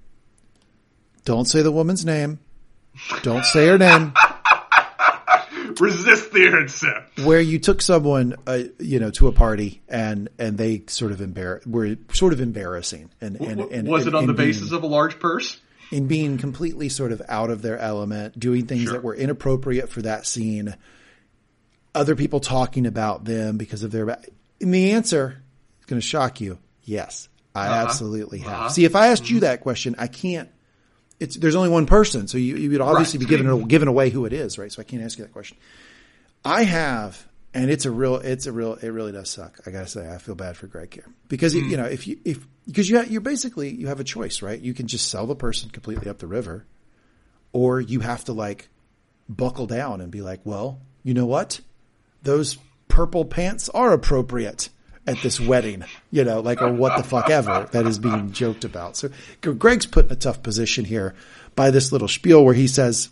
Don't 1.25 1.45
say 1.45 1.61
the 1.61 1.71
woman's 1.71 2.05
name. 2.05 2.39
Don't 3.21 3.45
say 3.45 3.67
her 3.67 3.77
name. 3.77 4.13
Resist 5.81 6.31
the 6.33 6.47
answer. 6.47 7.05
where 7.25 7.41
you 7.41 7.59
took 7.59 7.81
someone, 7.81 8.35
uh, 8.47 8.63
you 8.79 8.99
know, 8.99 9.11
to 9.11 9.27
a 9.27 9.31
party 9.31 9.81
and 9.89 10.29
and 10.39 10.57
they 10.57 10.83
sort 10.87 11.11
of 11.11 11.19
embar- 11.19 11.65
were 11.67 11.95
sort 12.13 12.33
of 12.33 12.41
embarrassing 12.41 13.09
and 13.21 13.35
and, 13.41 13.59
and 13.61 13.87
Was 13.87 14.05
and- 14.05 14.13
it 14.13 14.15
on 14.17 14.23
and 14.23 14.29
the 14.29 14.33
being- 14.33 14.49
basis 14.49 14.71
of 14.71 14.83
a 14.83 14.87
large 14.87 15.19
purse? 15.19 15.59
in 15.91 16.07
being 16.07 16.39
completely 16.39 16.89
sort 16.89 17.11
of 17.11 17.21
out 17.29 17.51
of 17.51 17.61
their 17.61 17.77
element, 17.77 18.39
doing 18.39 18.65
things 18.65 18.83
Sure. 18.85 18.93
that 18.93 19.03
were 19.03 19.13
inappropriate 19.13 19.89
for 19.89 20.01
that 20.01 20.25
scene, 20.25 20.75
other 21.93 22.15
people 22.15 22.39
talking 22.39 22.87
about 22.87 23.25
them 23.25 23.57
because 23.57 23.83
of 23.83 23.91
their. 23.91 24.09
And 24.59 24.73
the 24.73 24.91
answer 24.93 25.43
is 25.79 25.85
going 25.85 26.01
to 26.01 26.07
shock 26.07 26.41
you. 26.41 26.57
Yes, 26.83 27.29
I 27.53 27.67
Uh-huh. 27.67 27.85
absolutely 27.85 28.39
have. 28.39 28.51
Uh-huh. 28.53 28.69
See, 28.69 28.85
if 28.85 28.95
I 28.95 29.07
asked 29.07 29.29
you 29.29 29.41
that 29.41 29.61
question, 29.61 29.93
I 29.99 30.07
can't. 30.07 30.49
It's 31.23 31.37
there's 31.37 31.55
only 31.55 31.69
one 31.69 31.85
person, 31.85 32.27
so 32.27 32.37
you 32.37 32.57
you 32.57 32.69
would 32.71 32.81
obviously 32.81 33.17
Right. 33.19 33.29
be 33.29 33.37
giving 33.37 33.67
giving 33.67 33.87
away 33.87 34.09
who 34.09 34.25
it 34.25 34.33
is, 34.33 34.57
right? 34.57 34.71
So 34.71 34.81
I 34.81 34.83
can't 34.83 35.01
ask 35.01 35.17
you 35.17 35.23
that 35.23 35.31
question. 35.31 35.57
I 36.43 36.63
have, 36.63 37.25
and 37.53 37.71
it's 37.71 37.85
a 37.85 37.91
real, 37.91 38.17
it's 38.17 38.45
a 38.45 38.51
real, 38.51 38.73
it 38.73 38.89
really 38.89 39.13
does 39.13 39.29
suck. 39.29 39.61
I 39.65 39.71
gotta 39.71 39.87
say, 39.87 40.09
I 40.09 40.17
feel 40.17 40.35
bad 40.35 40.57
for 40.57 40.67
Greg 40.67 40.93
here 40.93 41.07
because 41.29 41.53
hmm. 41.53 41.69
you 41.69 41.77
know 41.77 41.85
if 41.85 42.07
you 42.07 42.19
if 42.25 42.45
because 42.65 42.89
you 42.89 43.01
you're 43.03 43.21
basically 43.21 43.73
you 43.73 43.87
have 43.87 44.01
a 44.01 44.03
choice, 44.03 44.41
right? 44.41 44.59
You 44.59 44.73
can 44.73 44.87
just 44.87 45.09
sell 45.09 45.25
the 45.25 45.35
person 45.35 45.69
completely 45.69 46.09
up 46.09 46.19
the 46.19 46.27
river, 46.27 46.65
or 47.53 47.79
you 47.79 48.01
have 48.01 48.25
to 48.25 48.33
like 48.33 48.67
buckle 49.29 49.65
down 49.65 50.01
and 50.01 50.11
be 50.11 50.21
like, 50.21 50.41
well, 50.43 50.81
you 51.03 51.13
know 51.13 51.25
what? 51.25 51.61
Those 52.21 52.57
purple 52.89 53.23
pants 53.23 53.69
are 53.69 53.93
appropriate 53.93 54.67
at 55.05 55.17
this 55.21 55.39
wedding, 55.39 55.83
you 56.11 56.23
know, 56.23 56.39
like, 56.39 56.61
or 56.61 56.71
what 56.71 56.97
the 56.97 57.03
fuck 57.03 57.29
ever 57.29 57.67
that 57.71 57.85
is 57.85 57.99
being 57.99 58.31
joked 58.31 58.63
about. 58.63 58.95
So 58.95 59.09
Greg's 59.41 59.85
put 59.85 60.05
in 60.07 60.11
a 60.13 60.15
tough 60.15 60.41
position 60.43 60.85
here 60.85 61.13
by 61.55 61.71
this 61.71 61.91
little 61.91 62.07
spiel 62.07 62.43
where 62.45 62.53
he 62.53 62.67
says, 62.67 63.09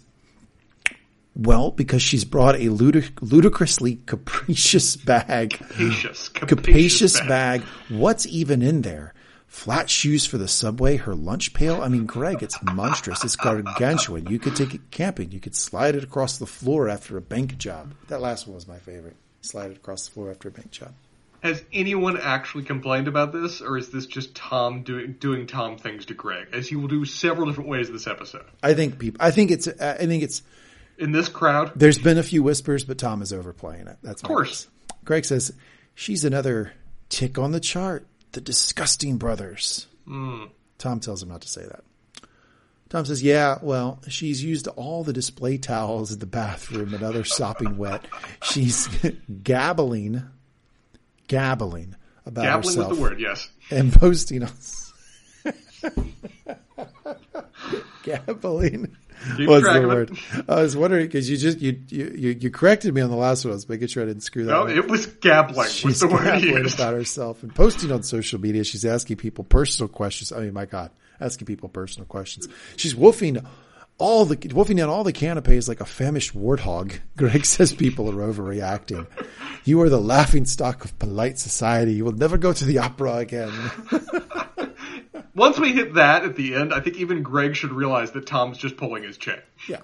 well, 1.35 1.71
because 1.71 2.01
she's 2.01 2.25
brought 2.25 2.55
a 2.55 2.65
ludic- 2.67 3.17
ludicrously 3.21 3.99
capricious 4.05 4.95
bag, 4.97 5.51
Capacious. 5.51 6.29
capacious 6.29 7.19
bag. 7.21 7.61
What's 7.89 8.25
even 8.27 8.61
in 8.61 8.81
there? 8.81 9.13
Flat 9.47 9.89
shoes 9.89 10.25
for 10.25 10.37
the 10.37 10.47
subway, 10.47 10.95
her 10.97 11.13
lunch 11.13 11.53
pail. 11.53 11.81
I 11.81 11.89
mean, 11.89 12.05
Greg, 12.05 12.41
it's 12.41 12.57
monstrous. 12.63 13.23
It's 13.23 13.35
gargantuan. 13.35 14.27
You 14.27 14.39
could 14.39 14.55
take 14.55 14.73
it 14.73 14.91
camping. 14.91 15.31
You 15.31 15.41
could 15.41 15.55
slide 15.55 15.95
it 15.95 16.03
across 16.05 16.37
the 16.37 16.45
floor 16.45 16.87
after 16.87 17.17
a 17.17 17.21
bank 17.21 17.57
job. 17.57 17.93
That 18.07 18.21
last 18.21 18.47
one 18.47 18.55
was 18.55 18.67
my 18.67 18.77
favorite. 18.77 19.15
Slide 19.41 19.71
it 19.71 19.77
across 19.77 20.05
the 20.05 20.11
floor 20.13 20.31
after 20.31 20.47
a 20.47 20.51
bank 20.51 20.71
job. 20.71 20.93
Has 21.41 21.63
anyone 21.73 22.19
actually 22.19 22.63
complained 22.65 23.07
about 23.07 23.33
this, 23.33 23.61
or 23.61 23.77
is 23.77 23.89
this 23.89 24.05
just 24.05 24.35
Tom 24.35 24.83
doing 24.83 25.13
doing 25.19 25.47
Tom 25.47 25.77
things 25.77 26.05
to 26.05 26.13
Greg, 26.13 26.47
as 26.53 26.67
he 26.69 26.75
will 26.75 26.87
do 26.87 27.03
several 27.03 27.47
different 27.47 27.69
ways 27.69 27.89
this 27.89 28.05
episode? 28.07 28.45
I 28.61 28.75
think 28.75 28.99
people. 28.99 29.17
I 29.25 29.31
think 29.31 29.49
it's. 29.51 29.67
I 29.67 30.05
think 30.05 30.23
it's. 30.23 30.43
In 30.99 31.11
this 31.11 31.29
crowd, 31.29 31.71
There's 31.75 31.97
been 31.97 32.19
a 32.19 32.23
few 32.23 32.43
whispers, 32.43 32.83
but 32.83 32.99
Tom 32.99 33.23
is 33.23 33.33
overplaying 33.33 33.87
it. 33.87 33.97
That's 34.03 34.21
of 34.21 34.27
course. 34.27 34.67
Greg 35.03 35.25
says 35.25 35.51
she's 35.95 36.23
another 36.23 36.73
tick 37.09 37.39
on 37.39 37.51
the 37.51 37.59
chart. 37.59 38.05
The 38.33 38.41
disgusting 38.41 39.17
brothers. 39.17 39.87
Hmm. 40.05 40.45
Tom 40.77 40.99
tells 40.99 41.23
him 41.23 41.29
not 41.29 41.41
to 41.41 41.49
say 41.49 41.63
that. 41.63 41.83
Tom 42.89 43.05
says, 43.05 43.23
"Yeah, 43.23 43.57
well, 43.63 43.99
she's 44.09 44.43
used 44.43 44.67
all 44.67 45.03
the 45.03 45.13
display 45.13 45.57
towels 45.57 46.11
in 46.11 46.19
the 46.19 46.25
bathroom 46.27 46.93
and 46.93 47.01
other 47.01 47.23
sopping 47.23 47.77
wet. 47.77 48.05
She's 48.43 48.87
gabbling, 49.43 50.21
gabbling 51.31 51.95
about 52.25 52.43
gabbling 52.43 52.75
herself 52.75 52.89
was 52.89 52.97
the 52.97 53.03
word. 53.03 53.19
Yes. 53.19 53.49
and 53.69 53.93
posting 53.99 54.43
us." 54.43 54.93
gabbling 58.03 58.95
Keep 59.37 59.49
was 59.49 59.63
the 59.63 59.87
word. 59.87 60.17
I 60.49 60.61
was 60.61 60.75
wondering 60.75 61.05
because 61.05 61.29
you 61.29 61.37
just 61.37 61.59
you, 61.59 61.79
you 61.89 62.37
you 62.39 62.49
corrected 62.49 62.93
me 62.93 63.01
on 63.01 63.09
the 63.09 63.15
last 63.15 63.45
one. 63.45 63.51
I 63.51 63.55
was 63.55 63.69
making 63.69 63.87
sure 63.87 64.03
I 64.03 64.07
didn't 64.07 64.23
screw 64.23 64.45
that. 64.45 64.51
No, 64.51 64.63
up. 64.63 64.69
it 64.69 64.87
was 64.87 65.05
gabbling. 65.05 65.69
She's 65.69 65.99
the 65.99 66.07
gabbling 66.07 66.73
about 66.73 66.93
herself 66.93 67.43
and 67.43 67.53
posting 67.53 67.91
on 67.91 68.03
social 68.03 68.39
media. 68.39 68.63
She's 68.63 68.85
asking 68.85 69.17
people 69.17 69.43
personal 69.43 69.89
questions. 69.89 70.31
I 70.31 70.39
mean, 70.39 70.53
my 70.53 70.65
God, 70.65 70.91
asking 71.19 71.45
people 71.45 71.69
personal 71.69 72.07
questions. 72.07 72.47
She's 72.77 72.95
woofing 72.95 73.45
all 74.01 74.25
the 74.25 74.35
woofing 74.35 74.77
down 74.77 74.89
all 74.89 75.03
the 75.03 75.13
canapes 75.13 75.67
like 75.67 75.79
a 75.79 75.85
famished 75.85 76.35
warthog. 76.35 76.99
Greg 77.17 77.45
says 77.45 77.73
people 77.73 78.09
are 78.09 78.33
overreacting. 78.33 79.07
You 79.63 79.79
are 79.81 79.89
the 79.89 80.01
laughing 80.01 80.45
stock 80.45 80.83
of 80.83 80.97
polite 80.97 81.37
society. 81.37 81.93
You 81.93 82.05
will 82.05 82.11
never 82.11 82.37
go 82.37 82.51
to 82.51 82.65
the 82.65 82.79
opera 82.79 83.17
again. 83.17 83.53
once 85.35 85.59
we 85.59 85.71
hit 85.71 85.93
that 85.93 86.23
at 86.23 86.35
the 86.35 86.55
end, 86.55 86.73
I 86.73 86.79
think 86.79 86.97
even 86.97 87.21
Greg 87.21 87.55
should 87.55 87.71
realize 87.71 88.11
that 88.11 88.25
Tom's 88.25 88.57
just 88.57 88.75
pulling 88.75 89.03
his 89.03 89.17
chain. 89.17 89.41
Yeah. 89.69 89.81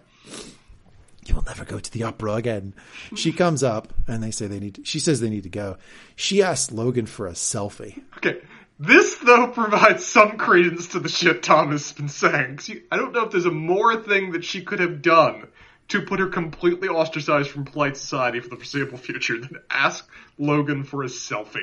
You 1.26 1.36
will 1.36 1.44
never 1.44 1.66
go 1.66 1.78
to 1.78 1.92
the 1.92 2.04
opera 2.04 2.36
again. 2.36 2.74
She 3.16 3.32
comes 3.32 3.62
up 3.62 3.94
and 4.08 4.24
they 4.24 4.32
say 4.32 4.48
they 4.48 4.60
need 4.60 4.76
to, 4.76 4.86
she 4.86 5.00
says 5.00 5.20
they 5.20 5.30
need 5.30 5.44
to 5.44 5.50
go. 5.50 5.78
She 6.16 6.42
asks 6.42 6.72
Logan 6.72 7.06
for 7.06 7.28
a 7.28 7.34
selfie. 7.34 8.02
Okay. 8.18 8.40
This 8.80 9.18
though 9.18 9.48
provides 9.54 10.06
some 10.06 10.38
credence 10.38 10.90
to 10.90 11.00
the 11.00 11.10
shit 11.10 11.44
Thomas 11.44 11.90
has 11.90 11.98
been 11.98 12.10
saying. 12.10 12.60
See, 12.60 12.84
I 12.92 12.98
don't 12.98 13.12
know 13.14 13.26
if 13.26 13.32
there's 13.32 13.46
a 13.46 13.52
more 13.52 13.96
thing 14.02 14.32
that 14.34 14.44
she 14.46 14.62
could 14.64 14.80
have 14.80 15.02
done 15.02 15.48
to 15.90 16.02
put 16.02 16.20
her 16.20 16.28
completely 16.28 16.90
ostracized 16.90 17.50
from 17.50 17.66
polite 17.66 17.96
society 17.98 18.40
for 18.40 18.50
the 18.50 18.56
foreseeable 18.58 18.98
future 18.98 19.40
than 19.40 19.58
ask 19.70 20.08
Logan 20.38 20.84
for 20.84 21.04
a 21.04 21.08
selfie. 21.08 21.62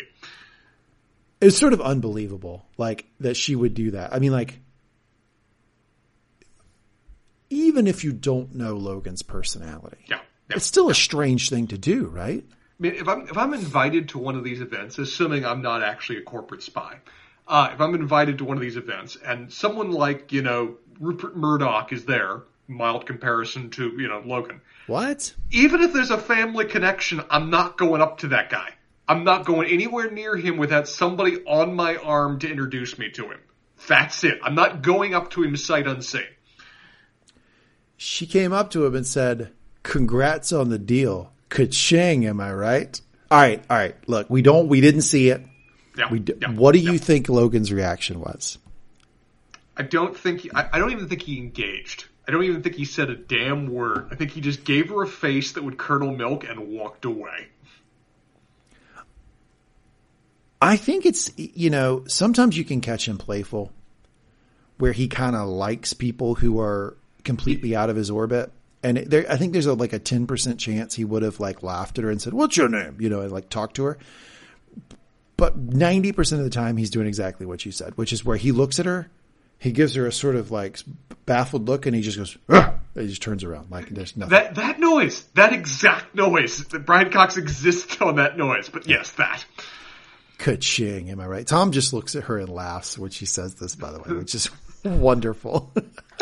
It's 1.40 1.58
sort 1.58 1.74
of 1.74 1.80
unbelievable, 1.82 2.64
like 2.78 3.04
that 3.20 3.36
she 3.36 3.54
would 3.54 3.74
do 3.74 3.90
that. 3.92 4.14
I 4.14 4.18
mean, 4.18 4.32
like 4.32 4.60
even 7.50 7.86
if 7.86 8.02
you 8.02 8.12
don't 8.12 8.54
know 8.54 8.76
Logan's 8.76 9.22
personality, 9.22 9.98
Yeah. 10.08 10.20
yeah. 10.50 10.56
it's 10.56 10.66
still 10.66 10.90
a 10.90 10.94
strange 10.94 11.50
thing 11.50 11.66
to 11.68 11.78
do, 11.78 12.06
right? 12.06 12.44
I 12.78 12.82
mean, 12.82 12.94
if 12.94 13.08
I'm 13.08 13.22
if 13.28 13.36
I'm 13.36 13.54
invited 13.54 14.08
to 14.10 14.18
one 14.18 14.36
of 14.36 14.44
these 14.44 14.60
events, 14.60 14.98
assuming 14.98 15.44
I'm 15.44 15.62
not 15.62 15.82
actually 15.82 16.18
a 16.18 16.22
corporate 16.22 16.62
spy, 16.62 16.98
uh, 17.46 17.70
if 17.72 17.80
I'm 17.80 17.94
invited 17.94 18.38
to 18.38 18.44
one 18.44 18.56
of 18.56 18.62
these 18.62 18.76
events 18.76 19.16
and 19.16 19.52
someone 19.52 19.92
like 19.92 20.32
you 20.32 20.42
know 20.42 20.76
Rupert 20.98 21.36
Murdoch 21.36 21.92
is 21.92 22.04
there, 22.04 22.42
mild 22.66 23.06
comparison 23.06 23.70
to 23.70 23.92
you 23.96 24.08
know 24.08 24.22
Logan, 24.24 24.60
What? 24.88 25.34
even 25.52 25.82
if 25.82 25.92
there's 25.92 26.10
a 26.10 26.18
family 26.18 26.64
connection, 26.64 27.22
I'm 27.30 27.48
not 27.50 27.78
going 27.78 28.00
up 28.02 28.18
to 28.18 28.28
that 28.28 28.50
guy. 28.50 28.70
I'm 29.06 29.22
not 29.22 29.44
going 29.44 29.70
anywhere 29.70 30.10
near 30.10 30.34
him 30.34 30.56
without 30.56 30.88
somebody 30.88 31.44
on 31.44 31.74
my 31.74 31.96
arm 31.96 32.38
to 32.38 32.50
introduce 32.50 32.98
me 32.98 33.10
to 33.10 33.30
him. 33.30 33.40
That's 33.86 34.24
it. 34.24 34.38
I'm 34.42 34.54
not 34.54 34.80
going 34.80 35.14
up 35.14 35.30
to 35.32 35.42
him 35.42 35.56
sight 35.56 35.86
unseen. 35.86 36.24
She 37.98 38.26
came 38.26 38.52
up 38.52 38.70
to 38.70 38.86
him 38.86 38.94
and 38.94 39.06
said, 39.06 39.52
"Congrats 39.82 40.52
on 40.52 40.70
the 40.70 40.78
deal, 40.78 41.33
ka-ching." 41.54 42.26
Am 42.26 42.40
I 42.40 42.52
right? 42.52 43.00
All 43.30 43.40
right, 43.40 43.62
all 43.70 43.76
right. 43.76 43.96
Look, 44.06 44.28
we 44.28 44.42
don't, 44.42 44.68
we 44.68 44.80
didn't 44.80 45.02
see 45.02 45.30
it. 45.30 45.42
Yeah, 45.96 46.10
We, 46.10 46.18
d- 46.18 46.34
yeah, 46.40 46.50
what 46.50 46.72
do 46.72 46.78
yeah. 46.78 46.92
you 46.92 46.98
think 46.98 47.28
Logan's 47.28 47.72
reaction 47.72 48.20
was? 48.20 48.58
I 49.76 49.82
don't 49.82 50.16
think 50.16 50.40
he, 50.40 50.50
I, 50.54 50.68
I 50.74 50.78
don't 50.78 50.92
even 50.92 51.08
think 51.08 51.22
he 51.22 51.38
engaged. 51.38 52.04
I 52.28 52.32
don't 52.32 52.44
even 52.44 52.62
think 52.62 52.74
he 52.76 52.84
said 52.84 53.10
a 53.10 53.16
damn 53.16 53.68
word. 53.72 54.08
I 54.10 54.14
think 54.14 54.30
he 54.30 54.40
just 54.40 54.64
gave 54.64 54.88
her 54.90 55.02
a 55.02 55.06
face 55.06 55.52
that 55.52 55.64
would 55.64 55.78
curdle 55.78 56.14
milk 56.14 56.44
and 56.48 56.68
walked 56.68 57.04
away. 57.04 57.48
I 60.62 60.76
think 60.76 61.04
it's 61.04 61.30
you 61.36 61.70
know 61.70 62.04
sometimes 62.06 62.56
you 62.56 62.64
can 62.64 62.80
catch 62.80 63.06
him 63.06 63.18
playful, 63.18 63.72
where 64.78 64.92
he 64.92 65.08
kind 65.08 65.36
of 65.36 65.48
likes 65.48 65.92
people 65.92 66.34
who 66.36 66.60
are 66.60 66.96
completely 67.24 67.76
out 67.76 67.90
of 67.90 67.96
his 67.96 68.10
orbit, 68.10 68.50
and 68.84 68.98
there 68.98 69.24
I 69.28 69.36
think 69.36 69.52
there's 69.52 69.66
a 69.66 69.74
like 69.74 69.92
a 69.92 69.98
ten 69.98 70.26
percent 70.26 70.60
chance 70.60 70.94
he 70.94 71.04
would 71.04 71.22
have 71.22 71.40
like 71.40 71.62
laughed 71.62 71.98
at 71.98 72.04
her 72.04 72.10
and 72.10 72.22
said, 72.22 72.34
"What's 72.34 72.56
your 72.56 72.68
name?" 72.68 72.98
You 73.00 73.08
know, 73.08 73.20
and 73.22 73.32
like 73.32 73.48
talked 73.48 73.76
to 73.76 73.84
her. 73.84 73.98
But 75.36 75.56
ninety 75.56 76.12
percent 76.12 76.40
of 76.40 76.44
the 76.44 76.50
time, 76.50 76.76
he's 76.76 76.90
doing 76.90 77.08
exactly 77.08 77.46
what 77.46 77.64
you 77.66 77.72
said, 77.72 77.96
which 77.96 78.12
is 78.12 78.24
where 78.24 78.36
he 78.36 78.52
looks 78.52 78.78
at 78.78 78.86
her, 78.86 79.10
he 79.58 79.72
gives 79.72 79.94
her 79.94 80.06
a 80.06 80.12
sort 80.12 80.36
of 80.36 80.50
like 80.50 80.78
baffled 81.26 81.66
look, 81.66 81.86
and 81.86 81.96
he 81.96 82.02
just 82.02 82.18
goes, 82.18 82.36
"Ugh," 82.50 82.74
he 82.94 83.08
just 83.08 83.22
turns 83.22 83.42
around 83.42 83.70
like 83.70 83.88
there's 83.88 84.16
nothing. 84.16 84.30
That 84.30 84.54
that 84.56 84.78
noise, 84.78 85.24
that 85.34 85.52
exact 85.52 86.14
noise, 86.14 86.64
that 86.66 86.86
Brian 86.86 87.10
Cox 87.10 87.36
exists 87.36 88.00
on 88.00 88.16
that 88.16 88.36
noise. 88.36 88.68
But 88.68 88.86
yes, 88.86 89.12
that. 89.12 89.44
Ka-ching, 90.36 91.10
am 91.10 91.20
I 91.20 91.26
right? 91.26 91.46
Tom 91.46 91.72
just 91.72 91.92
looks 91.92 92.16
at 92.16 92.24
her 92.24 92.38
and 92.38 92.48
laughs 92.48 92.98
when 92.98 93.10
she 93.10 93.24
says 93.24 93.54
this, 93.54 93.76
by 93.76 93.92
the 93.92 94.00
way, 94.00 94.16
which 94.16 94.34
is 94.34 94.50
wonderful. 94.84 95.72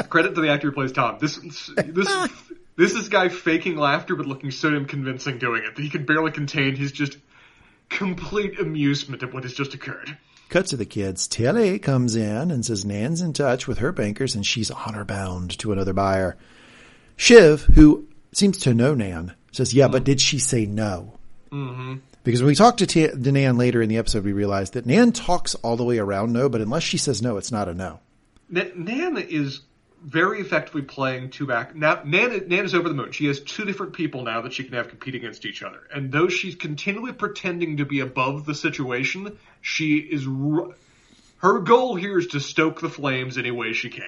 Credit 0.09 0.35
to 0.35 0.41
the 0.41 0.51
actor 0.51 0.69
who 0.69 0.75
plays 0.75 0.93
Tom. 0.93 1.19
This 1.21 1.37
this 1.77 2.29
this 2.77 2.95
is 2.95 3.09
guy 3.09 3.29
faking 3.29 3.77
laughter 3.77 4.17
but 4.17 4.27
looking 4.27 4.51
so 4.51 4.71
damn 4.71 4.87
convincing 4.87 5.39
doing 5.39 5.65
it 5.65 5.77
that 5.77 5.83
he 5.83 5.91
can 5.91 6.05
barely 6.05 6.31
contain 6.31 6.77
his 6.77 6.93
just 6.93 7.19
complete 7.89 8.59
amusement 8.59 9.23
at 9.23 9.33
what 9.35 9.43
has 9.43 9.53
just 9.53 9.75
occurred. 9.75 10.17
Cut 10.49 10.67
to 10.67 10.77
the 10.77 10.85
kids. 10.85 11.27
Tilly 11.29 11.79
comes 11.79 12.15
in 12.15 12.51
and 12.51 12.65
says 12.65 12.85
Nan's 12.85 13.23
in 13.23 13.33
touch 13.33 13.67
with 13.67 13.79
her 13.79 13.93
bankers 13.93 14.35
and 14.35 14.45
she's 14.45 14.71
honor 14.71 15.05
bound 15.05 15.59
to 15.61 15.73
another 15.73 15.93
buyer. 15.93 16.37
Shiv, 17.17 17.63
who 17.63 18.07
seems 18.33 18.59
to 18.59 18.75
know 18.75 18.95
Nan, 18.95 19.35
says, 19.53 19.73
yeah, 19.73 19.89
but 19.89 20.05
did 20.05 20.21
she 20.21 20.39
say 20.39 20.67
no? 20.67 21.19
Mm-hmm. 21.51 21.97
Because 22.25 22.41
when 22.41 22.49
we 22.49 22.55
talk 22.55 22.79
to, 22.79 22.87
T- 22.87 23.09
to 23.09 23.33
Nan 23.33 23.57
later 23.57 23.83
in 23.83 23.89
the 23.89 23.97
episode, 23.97 24.25
we 24.25 24.33
realize 24.33 24.71
that 24.71 24.87
Nan 24.87 25.13
talks 25.13 25.55
all 25.57 25.77
the 25.77 25.85
way 25.85 25.99
around 25.99 26.33
no, 26.33 26.49
but 26.49 26.61
unless 26.61 26.83
she 26.83 26.99
says 26.99 27.23
no, 27.23 27.37
it's 27.37 27.53
not 27.53 27.69
a 27.69 27.75
no. 27.75 28.01
Nan 28.53 28.73
Nan 28.77 29.17
is 29.17 29.61
very 30.05 30.41
effectively 30.41 30.83
playing 30.83 31.31
two 31.31 31.47
back. 31.47 31.75
Now, 31.75 32.03
Nan, 32.05 32.49
Nan 32.49 32.65
is 32.65 32.75
over 32.75 32.89
the 32.89 32.95
moon. 32.95 33.13
She 33.13 33.27
has 33.27 33.41
two 33.41 33.65
different 33.65 33.95
people 33.95 34.23
now 34.25 34.43
that 34.43 34.53
she 34.53 34.65
can 34.65 34.75
have 34.75 34.89
compete 34.89 35.15
against 35.15 35.47
each 35.47 35.63
other. 35.63 35.81
And 35.95 36.13
though 36.13 36.29
she's 36.29 36.55
continually 36.55 37.13
pretending 37.13 37.79
to 37.79 37.85
be 37.85 38.01
above 38.01 38.45
the 38.45 38.55
situation, 38.55 39.39
she 39.61 39.97
is. 39.97 40.27
Her 41.39 41.59
goal 41.61 41.97
here 41.97 42.19
is 42.19 42.29
to 42.29 42.41
stoke 42.41 42.81
the 42.81 42.91
flames 42.91 43.39
any 43.39 43.51
way 43.51 43.73
she 43.73 43.91
can. 43.91 44.05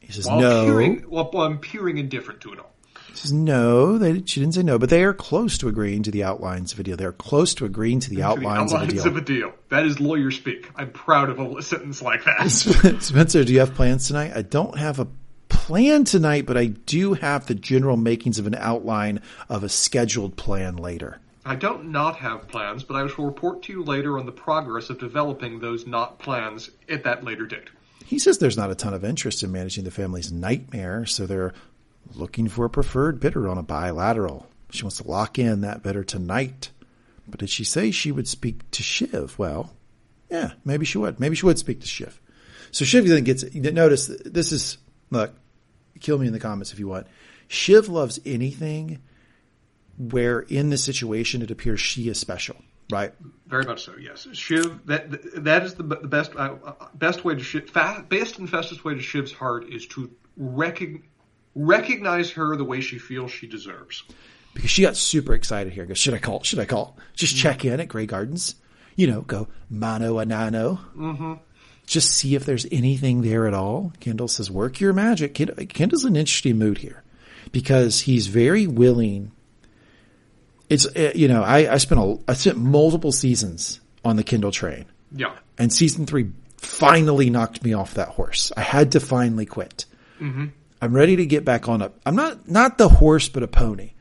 He 0.00 0.12
says 0.12 0.26
While 0.26 0.40
no. 0.40 0.64
peering, 0.64 0.98
while, 1.08 1.30
while 1.30 1.46
I'm 1.46 1.58
peering 1.58 1.98
indifferent 1.98 2.42
to 2.42 2.52
it 2.52 2.58
all. 2.58 2.71
Says 3.14 3.32
no. 3.32 3.98
They, 3.98 4.22
she 4.24 4.40
didn't 4.40 4.54
say 4.54 4.62
no, 4.62 4.78
but 4.78 4.90
they 4.90 5.04
are 5.04 5.14
close 5.14 5.58
to 5.58 5.68
agreeing 5.68 6.02
to 6.04 6.10
the 6.10 6.24
outlines 6.24 6.72
of 6.72 6.80
a 6.80 6.82
deal. 6.82 6.96
They're 6.96 7.12
close 7.12 7.54
to 7.54 7.64
agreeing 7.64 8.00
to 8.00 8.10
the 8.10 8.16
To 8.16 8.20
the 8.22 8.26
outlines, 8.26 8.72
outlines 8.72 9.04
of 9.04 9.16
a 9.16 9.20
deal. 9.20 9.52
That 9.68 9.84
is 9.84 10.00
lawyer 10.00 10.30
speak. 10.30 10.70
I'm 10.76 10.90
proud 10.90 11.30
of 11.30 11.38
a 11.38 11.62
sentence 11.62 12.02
like 12.02 12.24
that. 12.24 12.50
Spencer, 13.00 13.44
do 13.44 13.52
you 13.52 13.60
have 13.60 13.74
plans 13.74 14.08
tonight? 14.08 14.32
I 14.34 14.42
don't 14.42 14.78
have 14.78 14.98
a 14.98 15.08
plan 15.48 16.04
tonight, 16.04 16.46
but 16.46 16.56
I 16.56 16.66
do 16.66 17.14
have 17.14 17.46
the 17.46 17.54
general 17.54 17.96
makings 17.96 18.38
of 18.38 18.46
an 18.46 18.54
outline 18.54 19.20
of 19.48 19.62
a 19.62 19.68
scheduled 19.68 20.36
plan 20.36 20.76
later. 20.76 21.20
I 21.44 21.56
don't 21.56 21.90
not 21.90 22.16
have 22.16 22.48
plans, 22.48 22.84
but 22.84 22.94
I 22.94 23.06
shall 23.08 23.24
report 23.24 23.62
to 23.64 23.72
you 23.72 23.82
later 23.82 24.18
on 24.18 24.26
the 24.26 24.32
progress 24.32 24.90
of 24.90 24.98
developing 24.98 25.58
those 25.58 25.86
not 25.86 26.18
plans 26.18 26.70
at 26.88 27.04
that 27.04 27.24
later 27.24 27.46
date. 27.46 27.68
He 28.04 28.18
says 28.18 28.38
there's 28.38 28.56
not 28.56 28.70
a 28.70 28.74
ton 28.74 28.94
of 28.94 29.04
interest 29.04 29.42
in 29.42 29.50
managing 29.52 29.84
the 29.84 29.90
family's 29.90 30.30
nightmare, 30.30 31.06
so 31.06 31.26
they're 31.26 31.52
looking 32.14 32.48
for 32.48 32.64
a 32.64 32.70
preferred 32.70 33.20
bidder 33.20 33.48
on 33.48 33.58
a 33.58 33.62
bilateral. 33.62 34.48
She 34.70 34.82
wants 34.82 34.98
to 34.98 35.08
lock 35.08 35.38
in 35.38 35.60
that 35.62 35.82
bidder 35.82 36.04
tonight. 36.04 36.70
But 37.28 37.40
did 37.40 37.50
she 37.50 37.64
say 37.64 37.90
she 37.90 38.12
would 38.12 38.28
speak 38.28 38.68
to 38.72 38.82
Shiv? 38.82 39.38
Well, 39.38 39.72
yeah, 40.30 40.52
maybe 40.64 40.84
she 40.84 40.98
would. 40.98 41.20
Maybe 41.20 41.36
she 41.36 41.46
would 41.46 41.58
speak 41.58 41.80
to 41.80 41.86
Shiv. 41.86 42.20
So 42.70 42.84
Shiv 42.84 43.06
then 43.06 43.24
gets, 43.24 43.44
notice 43.54 44.06
this 44.06 44.50
is, 44.50 44.78
look, 45.10 45.34
kill 46.00 46.18
me 46.18 46.26
in 46.26 46.32
the 46.32 46.40
comments 46.40 46.72
if 46.72 46.78
you 46.78 46.88
want. 46.88 47.06
Shiv 47.48 47.88
loves 47.88 48.18
anything 48.24 49.02
where 49.98 50.40
in 50.40 50.70
the 50.70 50.78
situation 50.78 51.42
it 51.42 51.50
appears 51.50 51.80
she 51.80 52.08
is 52.08 52.18
special, 52.18 52.56
right? 52.90 53.12
Very 53.46 53.64
much 53.64 53.84
so. 53.84 53.94
Yes, 54.00 54.26
Shiv. 54.32 54.86
That 54.86 55.44
that 55.44 55.62
is 55.64 55.74
the, 55.74 55.82
the 55.82 56.08
best 56.08 56.34
uh, 56.34 56.56
uh, 56.64 56.88
best 56.94 57.24
way 57.24 57.34
to 57.34 57.42
Shiv, 57.42 57.72
best 58.08 58.38
and 58.38 58.48
fastest 58.48 58.84
way 58.84 58.94
to 58.94 59.02
Shiv's 59.02 59.32
heart 59.32 59.68
is 59.68 59.86
to 59.88 60.10
recog- 60.40 61.02
recognize 61.54 62.30
her 62.32 62.56
the 62.56 62.64
way 62.64 62.80
she 62.80 62.98
feels 62.98 63.30
she 63.30 63.46
deserves. 63.46 64.04
because 64.54 64.70
she 64.70 64.82
got 64.82 64.96
super 64.96 65.34
excited 65.34 65.72
here. 65.72 65.84
Goes, 65.86 65.98
should 65.98 66.14
I 66.14 66.18
call? 66.18 66.42
Should 66.42 66.58
I 66.58 66.64
call? 66.66 66.96
Just 67.14 67.36
check 67.36 67.64
in 67.64 67.80
at 67.80 67.88
Grey 67.88 68.06
Gardens. 68.06 68.54
You 68.96 69.06
know, 69.06 69.22
go 69.22 69.48
mano 69.70 70.18
a 70.18 70.26
nano. 70.26 70.78
Mm-hmm. 70.96 71.34
Just 71.86 72.10
see 72.10 72.34
if 72.34 72.44
there's 72.44 72.66
anything 72.70 73.22
there 73.22 73.46
at 73.46 73.54
all. 73.54 73.92
Kendall 74.00 74.28
says, 74.28 74.50
"Work 74.50 74.80
your 74.80 74.92
magic." 74.92 75.34
Kend- 75.34 75.68
Kendall's 75.70 76.04
in 76.04 76.12
an 76.14 76.20
interesting 76.20 76.58
mood 76.58 76.78
here 76.78 77.02
because 77.52 78.02
he's 78.02 78.26
very 78.28 78.66
willing. 78.66 79.32
It's 80.68 80.86
uh, 80.86 81.12
you 81.14 81.26
know 81.28 81.42
I 81.42 81.72
I 81.74 81.76
spent 81.78 82.00
a 82.00 82.18
I 82.28 82.34
spent 82.34 82.58
multiple 82.58 83.12
seasons 83.12 83.80
on 84.04 84.16
the 84.16 84.22
Kendall 84.24 84.52
train, 84.52 84.84
Yeah. 85.14 85.32
and 85.58 85.72
season 85.72 86.06
three 86.06 86.30
finally 86.58 87.30
knocked 87.30 87.64
me 87.64 87.72
off 87.72 87.94
that 87.94 88.08
horse. 88.08 88.52
I 88.56 88.60
had 88.60 88.92
to 88.92 89.00
finally 89.00 89.46
quit. 89.46 89.84
I'm 90.82 90.92
ready 90.92 91.14
to 91.16 91.24
get 91.24 91.44
back 91.44 91.68
on 91.68 91.80
a. 91.80 91.92
I'm 92.04 92.16
not 92.16 92.48
not 92.48 92.76
the 92.76 92.88
horse, 92.88 93.28
but 93.28 93.44
a 93.44 93.48
pony. 93.48 93.92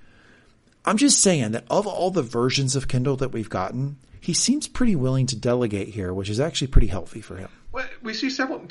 I'm 0.84 0.98
just 0.98 1.20
saying 1.20 1.52
that 1.52 1.66
of 1.70 1.86
all 1.86 2.10
the 2.10 2.24
versions 2.24 2.76
of 2.76 2.88
Kendall 2.88 3.16
that 3.18 3.32
we've 3.32 3.50
gotten, 3.50 3.98
he 4.20 4.34
seems 4.34 4.68
pretty 4.68 4.96
willing 4.96 5.28
to 5.28 5.36
delegate 5.36 5.90
here, 5.90 6.12
which 6.12 6.28
is 6.28 6.40
actually 6.40 6.68
pretty 6.68 6.88
healthy 6.88 7.22
for 7.22 7.36
him. 7.36 7.50
Well, 7.72 7.88
we 8.02 8.16
see 8.16 8.32
several. 8.32 8.66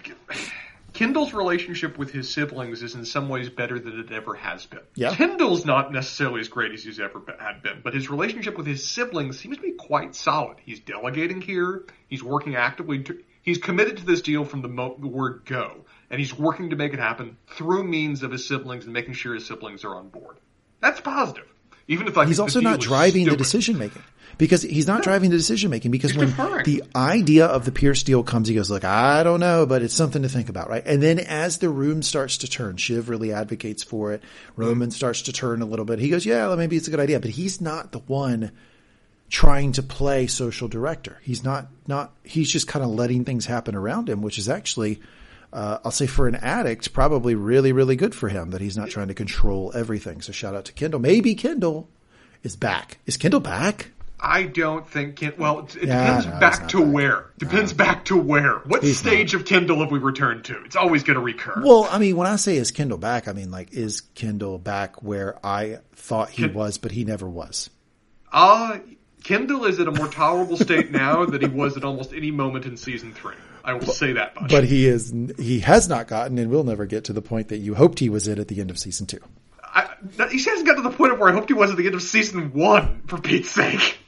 Kendall's 0.92 1.32
relationship 1.32 1.98
with 1.98 2.10
his 2.10 2.28
siblings 2.28 2.82
is 2.82 2.96
in 2.96 3.04
some 3.04 3.28
ways 3.28 3.48
better 3.48 3.78
than 3.78 4.00
it 4.00 4.10
ever 4.10 4.34
has 4.34 4.66
been. 4.66 4.80
Yeah. 4.96 5.14
Kendall's 5.14 5.64
not 5.64 5.92
necessarily 5.92 6.40
as 6.40 6.48
great 6.48 6.72
as 6.72 6.82
he's 6.82 6.98
ever 6.98 7.20
be- 7.20 7.32
had 7.38 7.62
been, 7.62 7.80
but 7.84 7.94
his 7.94 8.10
relationship 8.10 8.58
with 8.58 8.66
his 8.66 8.84
siblings 8.84 9.38
seems 9.38 9.56
to 9.58 9.62
be 9.62 9.70
quite 9.70 10.16
solid. 10.16 10.56
He's 10.64 10.80
delegating 10.80 11.40
here. 11.40 11.84
He's 12.08 12.24
working 12.24 12.56
actively. 12.56 13.04
To, 13.04 13.16
he's 13.42 13.58
committed 13.58 13.98
to 13.98 14.04
this 14.04 14.20
deal 14.20 14.44
from 14.44 14.62
the, 14.62 14.68
mo- 14.68 14.96
the 14.98 15.06
word 15.06 15.42
go, 15.44 15.84
and 16.10 16.18
he's 16.20 16.36
working 16.36 16.70
to 16.70 16.76
make 16.76 16.92
it 16.92 16.98
happen 16.98 17.36
through 17.46 17.84
means 17.84 18.22
of 18.22 18.32
his 18.32 18.46
siblings 18.46 18.84
and 18.84 18.92
making 18.92 19.14
sure 19.14 19.34
his 19.34 19.46
siblings 19.46 19.84
are 19.84 19.94
on 19.94 20.08
board. 20.08 20.38
That's 20.80 21.00
positive. 21.00 21.46
Even 21.88 22.06
if 22.08 22.16
like 22.16 22.28
he's 22.28 22.40
also 22.40 22.60
not 22.60 22.80
driving 22.80 23.26
the 23.26 23.36
decision 23.36 23.78
making 23.78 24.02
because 24.38 24.62
he's 24.62 24.86
not 24.86 25.02
driving 25.02 25.30
the 25.30 25.36
decision 25.36 25.70
making 25.70 25.90
because 25.90 26.12
He's 26.12 26.18
when 26.18 26.28
deferring. 26.28 26.64
the 26.64 26.82
idea 26.94 27.46
of 27.46 27.64
the 27.64 27.72
Pierce 27.72 28.02
deal 28.02 28.22
comes, 28.22 28.48
he 28.48 28.54
goes, 28.54 28.70
look, 28.70 28.84
I 28.84 29.22
don't 29.22 29.40
know, 29.40 29.66
but 29.66 29.82
it's 29.82 29.92
something 29.94 30.22
to 30.22 30.28
think 30.28 30.48
about, 30.48 30.70
right? 30.70 30.82
And 30.86 31.02
then 31.02 31.18
as 31.18 31.58
the 31.58 31.68
room 31.68 32.02
starts 32.02 32.38
to 32.38 32.48
turn, 32.48 32.76
Shiv 32.76 33.08
really 33.08 33.32
advocates 33.32 33.82
for 33.82 34.12
it. 34.12 34.22
Roman 34.56 34.90
starts 34.90 35.22
to 35.22 35.32
turn 35.32 35.62
a 35.62 35.66
little 35.66 35.84
bit. 35.84 35.98
He 35.98 36.08
goes, 36.08 36.24
yeah, 36.24 36.54
maybe 36.54 36.76
it's 36.76 36.88
a 36.88 36.90
good 36.90 37.00
idea, 37.00 37.20
but 37.20 37.30
he's 37.30 37.60
not 37.60 37.92
the 37.92 37.98
one 37.98 38.52
trying 39.28 39.72
to 39.72 39.82
play 39.82 40.26
social 40.26 40.68
director. 40.68 41.18
He's 41.22 41.44
not, 41.44 41.68
not, 41.86 42.12
he's 42.24 42.50
just 42.50 42.66
kind 42.66 42.84
of 42.84 42.90
letting 42.90 43.24
things 43.24 43.46
happen 43.46 43.74
around 43.74 44.08
him, 44.08 44.22
which 44.22 44.38
is 44.38 44.48
actually, 44.48 45.00
uh, 45.52 45.78
I'll 45.85 45.90
say 45.90 46.06
for 46.06 46.28
an 46.28 46.36
addict, 46.36 46.93
probably 46.93 47.35
really, 47.35 47.72
really 47.72 47.97
good 47.97 48.14
for 48.14 48.28
him 48.28 48.51
that 48.51 48.60
he's 48.60 48.77
not 48.77 48.90
trying 48.90 49.09
to 49.09 49.14
control 49.14 49.72
everything. 49.74 50.20
So 50.22 50.32
shout 50.32 50.55
out 50.55 50.64
to 50.66 50.72
Kendall. 50.72 51.01
Maybe 51.01 51.35
Kendall 51.35 51.89
is 52.43 52.56
back. 52.56 52.98
Is 53.06 53.16
Kendall 53.16 53.40
back? 53.40 53.90
I 54.22 54.43
don't 54.43 54.86
think. 54.86 55.16
Ken, 55.16 55.32
well, 55.39 55.60
it, 55.60 55.77
it 55.77 55.89
Yeah, 55.89 56.05
depends 56.06 56.27
no, 56.27 56.40
back 56.40 56.68
to 56.68 56.85
back. 56.85 56.93
where. 56.94 57.31
Depends 57.39 57.72
back 57.72 58.05
to 58.06 58.16
where. 58.18 58.59
What 58.59 58.82
He's 58.82 58.98
stage 58.98 59.32
of 59.32 59.47
Kendall 59.47 59.81
have 59.81 59.90
we 59.90 59.98
returned 59.98 60.44
to? 60.44 60.62
It's 60.64 60.77
always 60.77 61.02
going 61.05 61.14
to 61.14 61.22
recur. 61.22 61.62
Well, 61.64 61.89
I 61.90 61.98
mean, 61.98 62.16
when 62.16 62.27
I 62.27 62.36
say 62.36 62.56
is 62.56 62.70
Kendall 62.70 62.98
back, 62.98 63.28
I 63.28 63.32
mean 63.32 63.51
like 63.51 63.72
is 63.72 64.02
Kendall 64.14 64.59
back 64.59 65.02
where 65.02 65.39
I 65.44 65.78
thought 65.94 66.28
he 66.31 66.47
was, 66.47 66.77
but 66.77 66.93
he 66.93 67.05
never 67.05 67.28
was. 67.28 67.70
Uh, 68.31 68.78
Kendall 69.24 69.64
is 69.64 69.81
at 69.81 69.89
a 69.89 69.90
more 69.90 70.09
tolerable 70.09 70.56
state 70.59 70.90
now 70.90 71.24
than 71.24 71.40
he 71.40 71.48
was 71.48 71.77
at 71.78 71.85
almost 71.85 72.12
any 72.12 72.31
moment 72.31 72.66
in 72.66 72.77
season 72.77 73.12
three. 73.14 73.35
I 73.64 73.74
will 73.74 73.86
say 73.86 74.12
that 74.12 74.40
much. 74.40 74.50
But 74.50 74.64
he 74.64 74.86
is 74.86 75.12
he 75.38 75.60
has 75.60 75.88
not 75.88 76.08
gotten 76.08 76.38
and 76.38 76.50
will 76.50 76.64
never 76.64 76.86
get 76.86 77.04
to 77.04 77.12
the 77.12 77.22
point 77.22 77.48
that 77.48 77.58
you 77.58 77.74
hoped 77.74 77.98
he 77.98 78.08
was 78.08 78.28
at 78.28 78.38
at 78.38 78.48
the 78.48 78.60
end 78.60 78.70
of 78.70 78.78
season 78.78 79.06
two. 79.06 79.20
I, 79.62 79.88
he 80.30 80.42
hasn't 80.42 80.66
got 80.66 80.74
to 80.76 80.82
the 80.82 80.90
point 80.90 81.12
of 81.12 81.18
where 81.18 81.28
I 81.28 81.32
hoped 81.32 81.48
he 81.48 81.54
was 81.54 81.70
at 81.70 81.76
the 81.76 81.86
end 81.86 81.94
of 81.94 82.02
season 82.02 82.52
one, 82.52 83.02
for 83.06 83.18
Pete's 83.18 83.50
sake. 83.50 83.98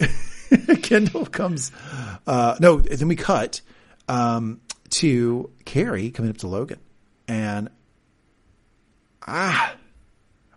Kendall 0.82 1.26
comes, 1.26 1.70
uh, 2.26 2.56
no, 2.60 2.78
then 2.78 3.08
we 3.08 3.16
cut, 3.16 3.60
um, 4.08 4.60
to 4.90 5.50
Kerry 5.64 6.10
coming 6.10 6.30
up 6.30 6.38
to 6.38 6.48
Logan 6.48 6.80
and 7.28 7.68
ah, 9.26 9.74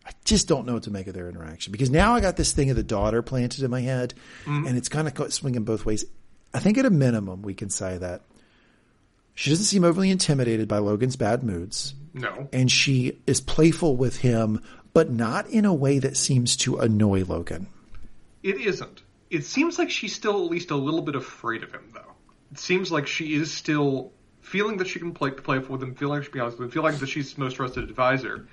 I 0.05 0.11
just 0.25 0.47
don't 0.47 0.65
know 0.65 0.73
what 0.73 0.83
to 0.83 0.91
make 0.91 1.07
of 1.07 1.13
their 1.13 1.29
interaction 1.29 1.71
because 1.71 1.89
now 1.89 2.15
I 2.15 2.21
got 2.21 2.35
this 2.35 2.53
thing 2.53 2.69
of 2.69 2.75
the 2.75 2.83
daughter 2.83 3.21
planted 3.21 3.63
in 3.63 3.71
my 3.71 3.81
head 3.81 4.13
and 4.45 4.77
it's 4.77 4.89
kind 4.89 5.07
of 5.07 5.33
swinging 5.33 5.63
both 5.63 5.85
ways. 5.85 6.05
I 6.53 6.59
think 6.59 6.77
at 6.77 6.85
a 6.85 6.89
minimum, 6.89 7.41
we 7.41 7.53
can 7.53 7.69
say 7.69 7.97
that 7.97 8.21
she 9.37 9.51
doesn't 9.51 9.65
seem 9.65 9.83
overly 9.83 10.09
intimidated 10.09 10.67
by 10.67 10.79
Logan's 10.79 11.15
bad 11.15 11.43
moods 11.43 11.93
No. 12.15 12.49
and 12.51 12.71
she 12.71 13.19
is 13.27 13.39
playful 13.39 13.95
with 13.95 14.17
him, 14.17 14.63
but 14.93 15.11
not 15.11 15.47
in 15.47 15.63
a 15.63 15.73
way 15.73 15.99
that 15.99 16.17
seems 16.17 16.57
to 16.57 16.77
annoy 16.77 17.23
Logan. 17.23 17.67
It 18.41 18.59
isn't. 18.59 19.03
It 19.29 19.45
seems 19.45 19.77
like 19.77 19.91
she's 19.91 20.15
still 20.15 20.43
at 20.43 20.49
least 20.49 20.71
a 20.71 20.75
little 20.75 21.03
bit 21.03 21.15
afraid 21.15 21.61
of 21.61 21.71
him, 21.71 21.83
though. 21.93 22.13
It 22.51 22.57
seems 22.57 22.91
like 22.91 23.05
she 23.05 23.35
is 23.35 23.53
still 23.53 24.11
feeling 24.41 24.77
that 24.77 24.87
she 24.87 24.97
can 24.97 25.11
play 25.13 25.29
play 25.29 25.59
with 25.59 25.83
him, 25.83 25.93
feeling 25.93 26.15
like 26.15 26.23
she 26.23 26.31
can 26.31 26.39
be 26.39 26.41
honest 26.41 26.57
with 26.57 26.69
him, 26.69 26.71
feel 26.71 26.83
like 26.83 26.97
that 26.97 27.07
she's 27.07 27.29
his 27.29 27.37
most 27.37 27.57
trusted 27.57 27.83
advisor. 27.83 28.47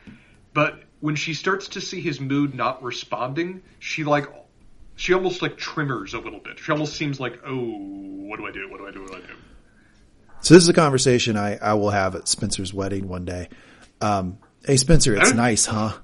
But 0.52 0.82
when 1.01 1.16
she 1.16 1.32
starts 1.32 1.69
to 1.69 1.81
see 1.81 2.02
his 2.02 2.20
mood 2.20 2.55
not 2.55 2.82
responding, 2.82 3.62
she 3.78 4.05
like 4.05 4.27
she 4.97 5.15
almost 5.15 5.40
like 5.40 5.56
tremors 5.56 6.12
a 6.12 6.19
little 6.19 6.40
bit. 6.40 6.59
She 6.59 6.73
almost 6.73 6.94
seems 6.94 7.19
like, 7.19 7.40
oh, 7.47 7.56
what 7.56 8.39
do 8.39 8.47
I 8.47 8.52
do? 8.52 8.70
What 8.70 8.78
do 8.81 8.86
I 8.86 8.90
do? 8.90 9.01
What 9.01 9.12
do 9.12 9.16
I 9.16 9.20
do? 9.20 9.35
So 10.44 10.52
this 10.52 10.62
is 10.62 10.68
a 10.68 10.74
conversation 10.74 11.38
I, 11.38 11.56
I 11.56 11.72
will 11.72 11.88
have 11.88 12.14
at 12.14 12.28
Spencer's 12.28 12.74
wedding 12.74 13.08
one 13.08 13.24
day. 13.24 13.48
Um, 14.02 14.38
hey 14.66 14.76
Spencer, 14.76 15.16
it's 15.16 15.32
nice, 15.32 15.64
huh? 15.64 15.94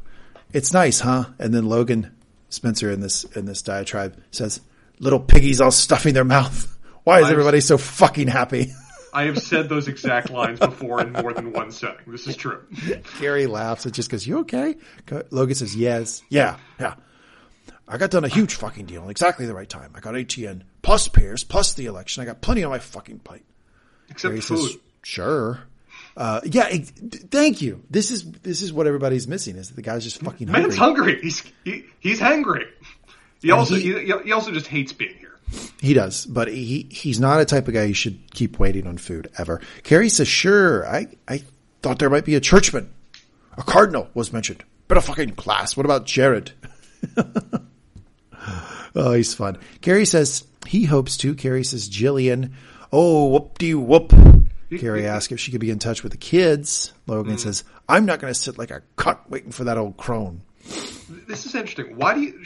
It's 0.50 0.72
nice, 0.72 0.98
huh? 1.00 1.26
And 1.38 1.52
then 1.52 1.66
Logan 1.66 2.16
Spencer 2.48 2.90
in 2.90 3.00
this 3.00 3.24
in 3.24 3.44
this 3.44 3.60
diatribe 3.60 4.18
says, 4.30 4.62
"Little 4.98 5.20
piggies 5.20 5.60
all 5.60 5.70
stuffing 5.70 6.14
their 6.14 6.24
mouth. 6.24 6.74
Why 7.04 7.18
is 7.18 7.24
I've- 7.26 7.32
everybody 7.32 7.60
so 7.60 7.76
fucking 7.76 8.28
happy?" 8.28 8.72
I 9.12 9.24
have 9.24 9.42
said 9.42 9.68
those 9.68 9.88
exact 9.88 10.30
lines 10.30 10.58
before 10.58 11.02
in 11.02 11.12
more 11.12 11.34
than 11.34 11.52
one 11.52 11.70
setting. 11.70 12.06
This 12.06 12.26
is 12.26 12.36
true. 12.36 12.64
Kerry 13.18 13.46
laughs. 13.46 13.84
It 13.84 13.92
just 13.92 14.08
goes, 14.08 14.26
"You 14.26 14.38
okay?" 14.38 14.76
Logan 15.30 15.54
says, 15.54 15.76
"Yes, 15.76 16.22
yeah, 16.30 16.56
yeah." 16.78 16.94
I 17.86 17.98
got 17.98 18.10
done 18.10 18.24
a 18.24 18.28
huge 18.28 18.54
fucking 18.54 18.86
deal 18.86 19.04
in 19.04 19.10
exactly 19.10 19.44
the 19.44 19.54
right 19.54 19.68
time. 19.68 19.90
I 19.94 20.00
got 20.00 20.14
ATN 20.14 20.62
plus 20.80 21.08
Pierce 21.08 21.44
plus 21.44 21.74
the 21.74 21.86
election. 21.86 22.22
I 22.22 22.26
got 22.26 22.40
plenty 22.40 22.64
on 22.64 22.70
my 22.70 22.78
fucking 22.78 23.18
plate. 23.18 23.44
Except 24.11 24.32
Kerry 24.32 24.41
food. 24.41 24.81
"Sure." 25.03 25.61
Uh, 26.16 26.41
yeah, 26.45 26.69
it, 26.69 26.87
thank 27.31 27.62
you. 27.62 27.82
This 27.89 28.11
is 28.11 28.31
this 28.43 28.61
is 28.62 28.73
what 28.73 28.87
everybody's 28.87 29.27
missing 29.28 29.57
is 29.57 29.69
that 29.69 29.74
the 29.77 29.82
guy's 29.82 30.05
just 30.05 30.20
fucking 30.20 30.49
hungry. 30.49 30.62
Man's 30.62 30.77
hungry. 30.77 31.20
He's 31.23 31.43
he, 31.65 31.85
he's 32.01 32.20
hangry. 32.20 32.66
He 33.41 33.51
also 33.53 33.77
he- 33.77 34.05
he, 34.07 34.12
he 34.24 34.32
also 34.32 34.51
just 34.51 34.66
hates 34.66 34.93
being 34.93 35.15
here. 35.16 35.28
He 35.81 35.95
does, 35.95 36.27
but 36.27 36.49
he 36.49 36.87
he's 36.91 37.19
not 37.20 37.41
a 37.41 37.45
type 37.45 37.69
of 37.69 37.74
guy 37.74 37.85
you 37.85 37.95
should 37.95 38.19
keep 38.32 38.59
waiting 38.59 38.87
on 38.87 38.99
food 38.99 39.31
ever. 39.39 39.61
Kerry 39.82 40.09
says, 40.09 40.28
"Sure, 40.28 40.87
I 40.87 41.09
I 41.27 41.43
thought 41.82 41.99
there 41.99 42.11
might 42.11 42.24
be 42.24 42.35
a 42.35 42.41
churchman, 42.41 42.91
a 43.57 43.62
cardinal 43.62 44.09
was 44.15 44.32
mentioned. 44.32 44.62
but 44.89 44.99
a 44.99 45.01
fucking 45.01 45.31
class. 45.37 45.77
What 45.77 45.87
about 45.87 46.07
Jared?" 46.07 46.53
oh, 48.95 49.12
he's 49.12 49.35
fun. 49.35 49.59
Kerry 49.81 50.05
says 50.05 50.45
he 50.66 50.85
hopes 50.85 51.16
to. 51.19 51.35
Kerry 51.35 51.65
says, 51.65 51.89
"Jillian, 51.89 52.53
oh 52.92 53.26
whoop 53.28 53.58
de 53.58 53.74
whoop." 53.74 54.12
Kerry 54.78 55.04
asks 55.06 55.32
if 55.32 55.40
she 55.40 55.50
could 55.50 55.60
be 55.60 55.70
in 55.70 55.80
touch 55.80 56.02
with 56.04 56.12
the 56.12 56.18
kids. 56.18 56.92
Logan 57.06 57.34
mm. 57.34 57.40
says, 57.40 57.64
"I'm 57.88 58.06
not 58.06 58.20
going 58.20 58.32
to 58.32 58.38
sit 58.38 58.56
like 58.56 58.70
a 58.70 58.82
cunt 58.96 59.18
waiting 59.28 59.50
for 59.50 59.64
that 59.64 59.76
old 59.78 59.96
crone." 59.96 60.42
This 61.26 61.44
is 61.44 61.56
interesting. 61.56 61.96
Why 61.96 62.14
do 62.14 62.20
you? 62.20 62.44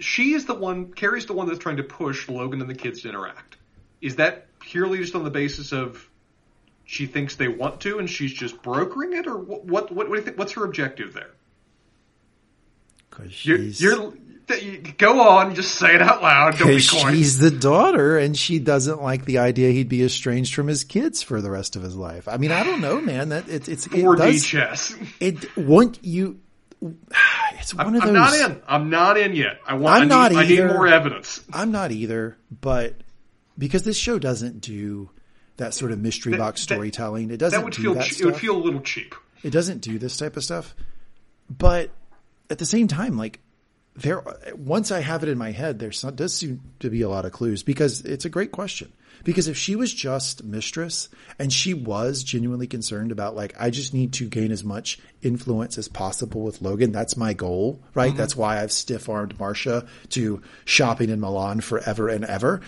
She 0.00 0.34
is 0.34 0.44
the 0.44 0.54
one. 0.54 0.92
Kerry's 0.92 1.24
the 1.24 1.32
one 1.32 1.46
that's 1.46 1.58
trying 1.58 1.78
to 1.78 1.82
push 1.82 2.28
Logan 2.28 2.60
and 2.60 2.68
the 2.68 2.74
kids 2.74 3.00
to 3.02 3.08
interact. 3.08 3.56
Is 4.02 4.16
that 4.16 4.46
purely 4.60 4.98
just 4.98 5.14
on 5.14 5.24
the 5.24 5.30
basis 5.30 5.72
of 5.72 6.06
she 6.84 7.06
thinks 7.06 7.36
they 7.36 7.48
want 7.48 7.80
to, 7.80 7.98
and 7.98 8.10
she's 8.10 8.32
just 8.32 8.60
brokering 8.62 9.14
it, 9.14 9.26
or 9.26 9.38
what? 9.38 9.64
What? 9.64 9.90
What, 9.90 10.08
do 10.08 10.14
you 10.14 10.20
think? 10.20 10.36
What's 10.38 10.52
her 10.52 10.64
objective 10.64 11.14
there? 11.14 11.30
'Cause 13.10 13.44
You're, 13.44 13.58
she's- 13.58 13.80
you're 13.80 13.92
you- 13.92 14.20
go 14.98 15.20
on, 15.20 15.54
just 15.54 15.74
say 15.76 15.94
it 15.94 16.02
out 16.02 16.22
loud. 16.22 16.58
Don't 16.58 16.68
be 16.68 16.74
Because 16.76 16.90
coy. 17.02 17.12
she's 17.12 17.38
the 17.38 17.50
daughter 17.50 18.18
and 18.18 18.36
she 18.36 18.58
doesn't 18.58 19.02
like 19.02 19.24
the 19.24 19.38
idea 19.38 19.70
he'd 19.70 19.88
be 19.88 20.02
estranged 20.02 20.54
from 20.54 20.66
his 20.66 20.84
kids 20.84 21.22
for 21.22 21.40
the 21.40 21.50
rest 21.50 21.76
of 21.76 21.82
his 21.82 21.96
life. 21.96 22.28
I 22.28 22.36
mean, 22.36 22.52
I 22.52 22.62
don't 22.64 22.80
know, 22.80 23.00
man. 23.00 23.30
That 23.30 23.48
it's 23.48 23.68
it's 23.68 23.86
it 23.86 23.92
4D 23.92 24.18
does 24.18 24.44
chess. 24.44 24.94
it 25.20 25.56
want 25.56 25.98
you. 26.02 26.40
It's 27.58 27.74
one 27.74 27.94
of 27.96 28.02
those. 28.02 28.08
I'm 28.10 28.12
not 28.14 28.34
in. 28.34 28.62
I'm 28.68 28.90
not 28.90 29.16
in 29.16 29.34
yet. 29.34 29.60
I 29.66 29.74
want. 29.74 29.96
I'm 29.96 30.00
I 30.12 30.28
need, 30.28 30.34
not 30.34 30.44
I 30.44 30.46
need 30.48 30.66
more 30.66 30.86
evidence. 30.86 31.40
I'm 31.52 31.72
not 31.72 31.92
either, 31.92 32.36
but 32.60 32.94
because 33.56 33.84
this 33.84 33.96
show 33.96 34.18
doesn't 34.18 34.60
do 34.60 35.08
that 35.56 35.72
sort 35.72 35.92
of 35.92 35.98
mystery 36.00 36.36
box 36.36 36.60
that- 36.66 36.74
storytelling, 36.74 37.30
it 37.30 37.38
doesn't 37.38 37.58
That 37.58 37.64
would 37.64 37.72
do 37.74 37.82
feel. 37.82 37.94
that 37.94 38.04
che- 38.04 38.10
stuff. 38.14 38.20
it 38.20 38.26
would 38.26 38.36
feel 38.36 38.56
a 38.56 38.62
little 38.62 38.80
cheap. 38.80 39.14
It 39.42 39.50
doesn't 39.50 39.80
do 39.80 39.98
this 39.98 40.16
type 40.16 40.36
of 40.36 40.44
stuff. 40.44 40.74
But 41.48 41.90
at 42.50 42.58
the 42.58 42.66
same 42.66 42.88
time, 42.88 43.16
like 43.16 43.40
there, 43.96 44.24
once 44.56 44.90
I 44.90 45.00
have 45.00 45.22
it 45.22 45.28
in 45.28 45.38
my 45.38 45.52
head, 45.52 45.78
there 45.78 45.90
does 45.90 46.34
seem 46.34 46.60
to 46.80 46.90
be 46.90 47.02
a 47.02 47.08
lot 47.08 47.24
of 47.24 47.32
clues 47.32 47.62
because 47.62 48.00
it's 48.00 48.24
a 48.24 48.30
great 48.30 48.52
question. 48.52 48.92
Because 49.22 49.46
if 49.46 49.56
she 49.56 49.76
was 49.76 49.94
just 49.94 50.42
mistress 50.42 51.08
and 51.38 51.52
she 51.52 51.72
was 51.72 52.24
genuinely 52.24 52.66
concerned 52.66 53.12
about 53.12 53.36
like, 53.36 53.54
I 53.58 53.70
just 53.70 53.94
need 53.94 54.12
to 54.14 54.28
gain 54.28 54.50
as 54.50 54.64
much 54.64 54.98
influence 55.22 55.78
as 55.78 55.88
possible 55.88 56.42
with 56.42 56.60
Logan. 56.60 56.92
That's 56.92 57.16
my 57.16 57.32
goal, 57.32 57.80
right? 57.94 58.08
Mm-hmm. 58.08 58.18
That's 58.18 58.36
why 58.36 58.60
I've 58.60 58.72
stiff 58.72 59.08
armed 59.08 59.38
Marcia 59.38 59.86
to 60.10 60.42
shopping 60.64 61.10
in 61.10 61.20
Milan 61.20 61.60
forever 61.60 62.08
and 62.08 62.24
ever. 62.24 62.60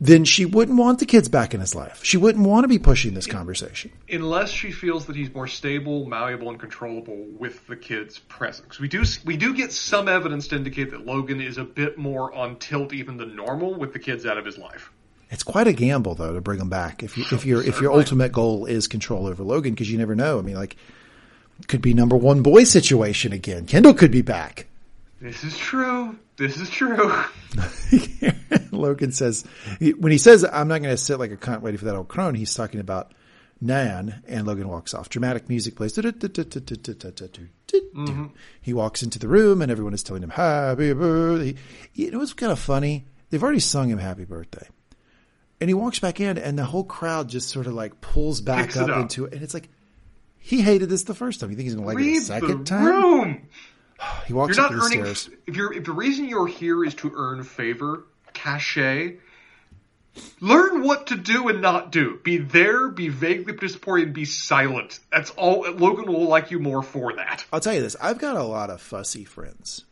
Then 0.00 0.24
she 0.24 0.44
wouldn't 0.44 0.76
want 0.76 0.98
the 0.98 1.06
kids 1.06 1.28
back 1.28 1.54
in 1.54 1.60
his 1.60 1.74
life. 1.74 2.00
She 2.04 2.16
wouldn't 2.16 2.46
want 2.46 2.64
to 2.64 2.68
be 2.68 2.78
pushing 2.78 3.14
this 3.14 3.26
conversation. 3.26 3.92
unless 4.10 4.50
she 4.50 4.72
feels 4.72 5.06
that 5.06 5.16
he's 5.16 5.32
more 5.32 5.46
stable, 5.46 6.04
malleable, 6.06 6.50
and 6.50 6.58
controllable 6.58 7.24
with 7.38 7.66
the 7.68 7.76
kids 7.76 8.18
present. 8.18 8.68
'Cause 8.68 8.80
we 8.80 8.88
do 8.88 9.04
we 9.24 9.36
do 9.36 9.54
get 9.54 9.72
some 9.72 10.08
evidence 10.08 10.48
to 10.48 10.56
indicate 10.56 10.90
that 10.90 11.06
Logan 11.06 11.40
is 11.40 11.58
a 11.58 11.64
bit 11.64 11.96
more 11.96 12.32
on 12.34 12.56
tilt 12.56 12.92
even 12.92 13.16
than 13.16 13.36
normal 13.36 13.74
with 13.74 13.92
the 13.92 13.98
kids 13.98 14.26
out 14.26 14.36
of 14.36 14.44
his 14.44 14.58
life. 14.58 14.90
It's 15.30 15.42
quite 15.44 15.66
a 15.68 15.72
gamble 15.72 16.14
though 16.16 16.34
to 16.34 16.40
bring 16.40 16.60
him 16.60 16.68
back. 16.68 17.02
If 17.02 17.16
you, 17.16 17.24
if 17.32 17.46
your 17.46 17.62
if 17.62 17.80
your 17.80 17.92
ultimate 17.92 18.32
goal 18.32 18.66
is 18.66 18.88
control 18.88 19.26
over 19.26 19.42
Logan, 19.42 19.72
because 19.74 19.90
you 19.90 19.96
never 19.96 20.14
know. 20.14 20.38
I 20.38 20.42
mean, 20.42 20.56
like, 20.56 20.76
could 21.68 21.80
be 21.82 21.94
number 21.94 22.16
one 22.16 22.42
boy 22.42 22.64
situation 22.64 23.32
again. 23.32 23.66
Kendall 23.66 23.94
could 23.94 24.10
be 24.10 24.22
back. 24.22 24.66
This 25.24 25.42
is 25.42 25.56
true. 25.56 26.18
This 26.36 26.58
is 26.58 26.68
true. 26.68 27.10
Logan 28.72 29.10
says 29.10 29.42
when 29.80 30.12
he 30.12 30.18
says, 30.18 30.44
"I'm 30.44 30.68
not 30.68 30.82
going 30.82 30.94
to 30.94 30.98
sit 30.98 31.18
like 31.18 31.30
a 31.30 31.38
cunt 31.38 31.62
waiting 31.62 31.78
for 31.78 31.86
that 31.86 31.96
old 31.96 32.08
crone," 32.08 32.34
he's 32.34 32.52
talking 32.52 32.78
about 32.78 33.14
Nan. 33.58 34.22
And 34.28 34.46
Logan 34.46 34.68
walks 34.68 34.92
off. 34.92 35.08
Dramatic 35.08 35.48
music 35.48 35.76
plays. 35.76 35.96
Mm-hmm. 35.96 38.26
He 38.60 38.74
walks 38.74 39.02
into 39.02 39.18
the 39.18 39.28
room, 39.28 39.62
and 39.62 39.72
everyone 39.72 39.94
is 39.94 40.02
telling 40.02 40.22
him 40.22 40.28
"Happy 40.28 40.92
Birthday." 40.92 41.54
You 41.94 42.10
know, 42.10 42.20
it's 42.20 42.34
kind 42.34 42.52
of 42.52 42.58
funny. 42.58 43.06
They've 43.30 43.42
already 43.42 43.60
sung 43.60 43.88
him 43.88 43.96
"Happy 43.96 44.26
Birthday." 44.26 44.68
And 45.58 45.70
he 45.70 45.74
walks 45.74 46.00
back 46.00 46.20
in, 46.20 46.36
and 46.36 46.58
the 46.58 46.66
whole 46.66 46.84
crowd 46.84 47.30
just 47.30 47.48
sort 47.48 47.66
of 47.66 47.72
like 47.72 48.02
pulls 48.02 48.42
back 48.42 48.76
up, 48.76 48.90
up. 48.90 48.98
into 48.98 49.24
it. 49.24 49.32
And 49.32 49.42
it's 49.42 49.54
like, 49.54 49.70
he 50.36 50.60
hated 50.60 50.90
this 50.90 51.04
the 51.04 51.14
first 51.14 51.40
time. 51.40 51.48
You 51.48 51.56
think 51.56 51.64
he's 51.64 51.76
going 51.76 51.84
to 51.84 51.94
like 51.94 51.96
it 51.96 52.06
Read 52.06 52.18
a 52.18 52.20
second 52.20 52.58
the 52.58 52.64
time? 52.64 52.84
room. 52.84 53.48
He 54.26 54.32
walks 54.32 54.56
You're 54.56 54.66
up 54.66 54.72
not 54.72 54.78
the 54.78 54.84
earning. 54.86 55.14
stairs. 55.14 55.30
If 55.46 55.56
you're 55.56 55.72
if 55.72 55.84
the 55.84 55.92
reason 55.92 56.26
you're 56.26 56.46
here 56.46 56.84
is 56.84 56.94
to 56.96 57.12
earn 57.14 57.42
favor, 57.44 58.04
cachet, 58.32 59.16
learn 60.40 60.82
what 60.82 61.08
to 61.08 61.16
do 61.16 61.48
and 61.48 61.60
not 61.60 61.92
do. 61.92 62.18
Be 62.22 62.38
there, 62.38 62.88
be 62.88 63.08
vaguely 63.08 63.52
participatory, 63.52 64.02
and 64.04 64.12
be 64.14 64.24
silent. 64.24 65.00
That's 65.12 65.30
all. 65.30 65.62
Logan 65.72 66.06
will 66.06 66.26
like 66.28 66.50
you 66.50 66.58
more 66.58 66.82
for 66.82 67.14
that. 67.16 67.44
I'll 67.52 67.60
tell 67.60 67.74
you 67.74 67.80
this. 67.82 67.96
I've 68.00 68.18
got 68.18 68.36
a 68.36 68.42
lot 68.42 68.70
of 68.70 68.80
fussy 68.80 69.24
friends. 69.24 69.84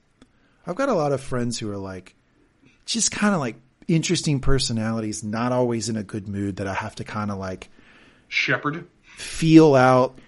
I've 0.67 0.77
got 0.77 0.89
a 0.89 0.95
lot 0.95 1.13
of 1.13 1.21
friends 1.21 1.59
who 1.59 1.71
are 1.71 1.77
like, 1.77 2.15
just 2.87 3.11
kind 3.11 3.35
of 3.35 3.41
like 3.41 3.57
interesting 3.89 4.41
personalities, 4.41 5.25
not 5.25 5.51
always 5.53 5.89
in 5.89 5.97
a 5.97 6.03
good 6.05 6.29
mood 6.29 6.57
that 6.57 6.67
I 6.69 6.75
have 6.75 6.95
to 6.97 7.05
kind 7.05 7.31
of 7.31 7.39
like 7.39 7.69
Shepherd. 8.29 8.87
feel 9.03 9.75
out. 9.75 10.19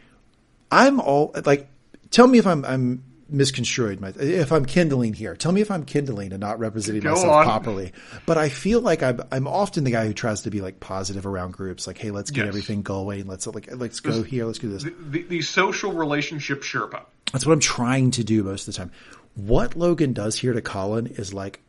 I'm 0.71 0.99
all 1.01 1.33
like, 1.47 1.69
tell 2.11 2.27
me 2.27 2.39
if 2.39 2.47
I'm, 2.49 2.65
I'm 2.65 3.05
misconstrued. 3.35 4.01
My, 4.01 4.13
if 4.19 4.53
I'm 4.53 4.65
kindling 4.65 5.13
here, 5.13 5.35
tell 5.37 5.53
me 5.53 5.61
if 5.61 5.71
I'm 5.71 5.85
kindling 5.85 6.33
and 6.33 6.41
not 6.41 6.59
representing 6.59 7.03
Go 7.03 7.11
myself 7.13 7.33
on. 7.33 7.45
properly. 7.45 7.93
But 8.27 8.39
I 8.39 8.49
feel 8.49 8.81
like 8.81 9.03
I'm, 9.03 9.21
I'm 9.31 9.47
often 9.47 9.85
the 9.85 9.91
guy 9.91 10.07
who 10.07 10.13
tries 10.15 10.43
to 10.43 10.51
be 10.51 10.61
like 10.61 10.81
positive 10.81 11.27
around 11.27 11.53
groups. 11.53 11.87
Like, 11.87 11.99
hey, 11.99 12.11
let's 12.11 12.31
get 12.31 12.43
Yes. 12.43 12.49
everything 12.49 12.83
going. 12.83 13.27
Let's 13.27 13.47
like, 13.47 13.69
let's 13.75 14.01
go 14.01 14.23
here. 14.23 14.45
Let's 14.47 14.59
do 14.59 14.71
this. 14.71 14.85
The, 14.85 14.95
the, 15.11 15.23
the 15.25 15.43
social 15.43 15.93
relationship 15.93 16.63
Sherpa. 16.63 17.03
That's 17.33 17.45
what 17.47 17.53
I'm 17.53 17.61
trying 17.61 18.13
to 18.13 18.25
do 18.25 18.43
most 18.45 18.69
of 18.69 18.75
the 18.75 18.79
time. 18.79 18.93
What 19.35 19.77
Logan 19.77 20.13
does 20.13 20.39
here 20.39 20.53
to 20.53 20.63
Colin 20.63 21.07
is 21.09 21.35
like 21.35 21.61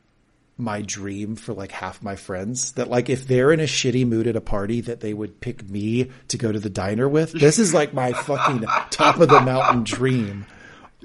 my 0.58 0.82
dream 0.82 1.36
for 1.36 1.54
like 1.54 1.72
half 1.72 2.02
my 2.02 2.16
friends 2.16 2.72
that 2.74 2.90
like 2.90 3.10
if 3.10 3.28
they're 3.28 3.52
in 3.52 3.60
a 3.60 3.64
shitty 3.64 4.08
mood 4.08 4.26
at 4.26 4.38
a 4.38 4.42
party 4.42 4.80
that 4.80 5.02
they 5.02 5.14
would 5.14 5.42
pick 5.42 5.68
me 5.70 6.10
to 6.30 6.38
go 6.38 6.50
to 6.52 6.60
the 6.60 6.70
diner 6.70 7.10
with. 7.10 7.34
This 7.34 7.60
is 7.60 7.74
like 7.74 7.94
my 7.94 8.14
fucking 8.14 8.62
top 8.90 9.20
of 9.20 9.28
the 9.28 9.42
mountain 9.42 9.84
dream. 9.84 10.46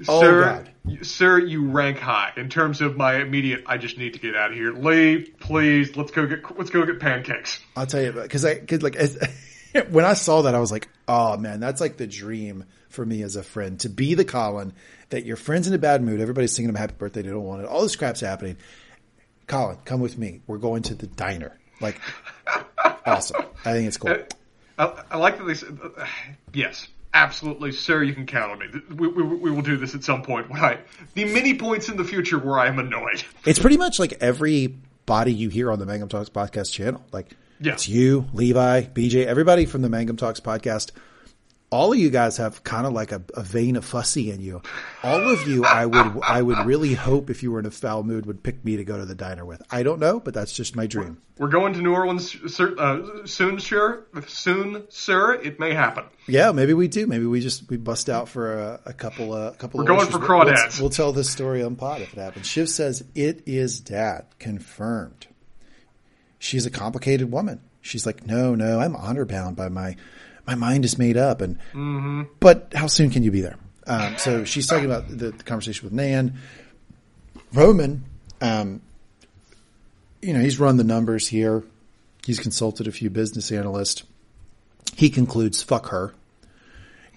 Oh 0.07 0.21
sir, 0.21 0.65
sir, 1.01 1.39
you 1.39 1.69
rank 1.69 1.97
high 1.97 2.33
in 2.37 2.49
terms 2.49 2.81
of 2.81 2.97
my 2.97 3.21
immediate. 3.21 3.63
I 3.65 3.77
just 3.77 3.97
need 3.97 4.13
to 4.13 4.19
get 4.19 4.35
out 4.35 4.51
of 4.51 4.57
here. 4.57 4.73
Lee, 4.73 5.23
please, 5.39 5.95
let's 5.95 6.11
go 6.11 6.25
get 6.25 6.57
let's 6.57 6.69
go 6.69 6.85
get 6.85 6.99
pancakes. 6.99 7.59
I'll 7.75 7.85
tell 7.85 8.01
you 8.01 8.11
because 8.11 8.45
I 8.45 8.59
cause 8.59 8.81
like 8.81 8.95
as, 8.95 9.17
when 9.89 10.05
I 10.05 10.13
saw 10.13 10.43
that 10.43 10.55
I 10.55 10.59
was 10.59 10.71
like, 10.71 10.87
oh 11.07 11.37
man, 11.37 11.59
that's 11.59 11.81
like 11.81 11.97
the 11.97 12.07
dream 12.07 12.65
for 12.89 13.05
me 13.05 13.21
as 13.23 13.35
a 13.35 13.43
friend 13.43 13.79
to 13.81 13.89
be 13.89 14.15
the 14.15 14.25
Colin 14.25 14.73
that 15.09 15.25
your 15.25 15.37
friend's 15.37 15.67
in 15.67 15.73
a 15.73 15.77
bad 15.77 16.01
mood, 16.01 16.21
everybody's 16.21 16.53
singing 16.53 16.69
him 16.69 16.75
happy 16.75 16.93
birthday, 16.97 17.21
they 17.21 17.29
don't 17.29 17.43
want 17.43 17.61
it, 17.61 17.67
all 17.67 17.81
this 17.81 17.95
crap's 17.95 18.21
happening. 18.21 18.57
Colin, 19.47 19.77
come 19.83 19.99
with 19.99 20.17
me. 20.17 20.41
We're 20.47 20.59
going 20.59 20.83
to 20.83 20.95
the 20.95 21.07
diner. 21.07 21.57
Like, 21.81 21.99
awesome. 23.05 23.43
I 23.65 23.73
think 23.73 23.87
it's 23.87 23.97
cool. 23.97 24.15
I, 24.77 25.03
I 25.11 25.17
like 25.17 25.37
that 25.37 25.43
they 25.43 25.55
said, 25.55 25.77
uh, 25.97 26.05
yes, 26.53 26.87
absolutely, 27.13 27.71
sir. 27.71 28.03
You 28.03 28.13
can 28.13 28.25
count 28.25 28.51
on 28.51 28.59
me. 28.59 28.67
We, 28.95 29.07
we, 29.07 29.23
we 29.23 29.51
will 29.51 29.61
do 29.61 29.77
this 29.77 29.95
at 29.95 30.03
some 30.03 30.21
point. 30.23 30.49
When 30.49 30.61
I 30.61 30.79
the 31.13 31.25
many 31.25 31.53
points 31.55 31.89
in 31.89 31.97
the 31.97 32.03
future 32.03 32.37
where 32.39 32.59
I 32.59 32.67
am 32.67 32.79
annoyed. 32.79 33.23
It's 33.45 33.59
pretty 33.59 33.77
much 33.77 33.99
like 33.99 34.13
every 34.21 34.75
body 35.05 35.33
you 35.33 35.49
hear 35.49 35.71
on 35.71 35.79
the 35.79 35.85
Mangum 35.85 36.09
Talks 36.09 36.29
podcast 36.29 36.71
channel. 36.71 37.03
Like, 37.11 37.31
Yeah. 37.59 37.73
it's 37.73 37.89
you, 37.89 38.27
Levi, 38.33 38.83
BJ, 38.83 39.25
everybody 39.25 39.65
from 39.65 39.81
the 39.81 39.89
Mangum 39.89 40.15
Talks 40.15 40.39
podcast. 40.39 40.91
All 41.71 41.93
of 41.93 41.97
you 41.97 42.09
guys 42.09 42.35
have 42.35 42.65
kind 42.65 42.85
of 42.85 42.91
like 42.91 43.13
a, 43.13 43.21
a 43.33 43.43
vein 43.43 43.77
of 43.77 43.85
fussy 43.85 44.29
in 44.29 44.41
you. 44.41 44.61
All 45.03 45.29
of 45.29 45.47
you, 45.47 45.63
I 45.63 45.85
would, 45.85 46.19
I 46.21 46.41
would 46.41 46.65
really 46.65 46.93
hope 46.93 47.29
if 47.29 47.43
you 47.43 47.51
were 47.53 47.59
in 47.59 47.65
a 47.65 47.71
foul 47.71 48.03
mood 48.03 48.25
would 48.25 48.43
pick 48.43 48.65
me 48.65 48.75
to 48.75 48.83
go 48.83 48.97
to 48.97 49.05
the 49.05 49.15
diner 49.15 49.45
with. 49.45 49.61
I 49.71 49.81
don't 49.83 49.99
know, 50.01 50.19
but 50.19 50.33
that's 50.33 50.51
just 50.51 50.75
my 50.75 50.85
dream. 50.85 51.21
We're 51.37 51.47
going 51.47 51.71
to 51.73 51.81
New 51.81 51.93
Orleans 51.93 52.35
sir, 52.53 52.75
uh, 52.77 53.25
soon, 53.25 53.57
sir. 53.61 54.03
Soon, 54.27 54.83
sir. 54.89 55.35
It 55.35 55.61
may 55.61 55.73
happen. 55.73 56.03
Yeah, 56.27 56.51
maybe 56.51 56.73
we 56.73 56.89
do. 56.89 57.07
Maybe 57.07 57.25
we 57.25 57.39
just 57.39 57.69
we 57.69 57.77
bust 57.77 58.09
out 58.09 58.27
for 58.27 58.59
a, 58.59 58.79
a 58.87 58.93
couple 58.93 59.33
of 59.33 59.53
a 59.53 59.57
couple. 59.57 59.77
We're 59.77 59.83
of 59.83 59.87
going 59.87 59.99
oysters. 60.01 60.15
for 60.15 60.19
crawdads. 60.19 60.73
We'll, 60.77 60.83
we'll 60.83 60.89
tell 60.89 61.13
this 61.13 61.29
story 61.29 61.63
on 61.63 61.77
pod 61.77 62.01
if 62.01 62.11
it 62.11 62.19
happens. 62.19 62.47
Shiv 62.47 62.67
says 62.67 63.05
it 63.15 63.43
is 63.45 63.79
dad 63.79 64.25
confirmed. 64.39 65.27
She's 66.37 66.65
a 66.65 66.69
complicated 66.69 67.31
woman. 67.31 67.61
She's 67.81 68.05
like, 68.05 68.27
no, 68.27 68.55
no, 68.55 68.79
I'm 68.79 68.95
honor 68.95 69.25
bound 69.25 69.55
by 69.55 69.69
my 69.69 69.95
my 70.47 70.55
mind 70.55 70.85
is 70.85 70.97
made 70.97 71.17
up, 71.17 71.41
and 71.41 72.27
but 72.39 72.73
how 72.75 72.87
soon 72.87 73.09
can 73.09 73.23
you 73.23 73.31
be 73.31 73.41
there? 73.41 73.57
Um, 73.87 74.17
so 74.17 74.43
she's 74.45 74.67
talking 74.67 74.85
about 74.85 75.07
the, 75.09 75.31
the 75.31 75.43
conversation 75.43 75.85
with 75.85 75.93
Nan. 75.93 76.37
Roman, 77.53 78.03
um, 78.39 78.81
you 80.21 80.33
know, 80.33 80.39
he's 80.39 80.59
run 80.59 80.77
the 80.77 80.83
numbers 80.83 81.27
here. 81.27 81.63
He's 82.25 82.39
consulted 82.39 82.87
a 82.87 82.91
few 82.91 83.09
business 83.09 83.51
analysts. 83.51 84.03
He 84.95 85.09
concludes, 85.09 85.61
"Fuck 85.61 85.87
her." 85.87 86.13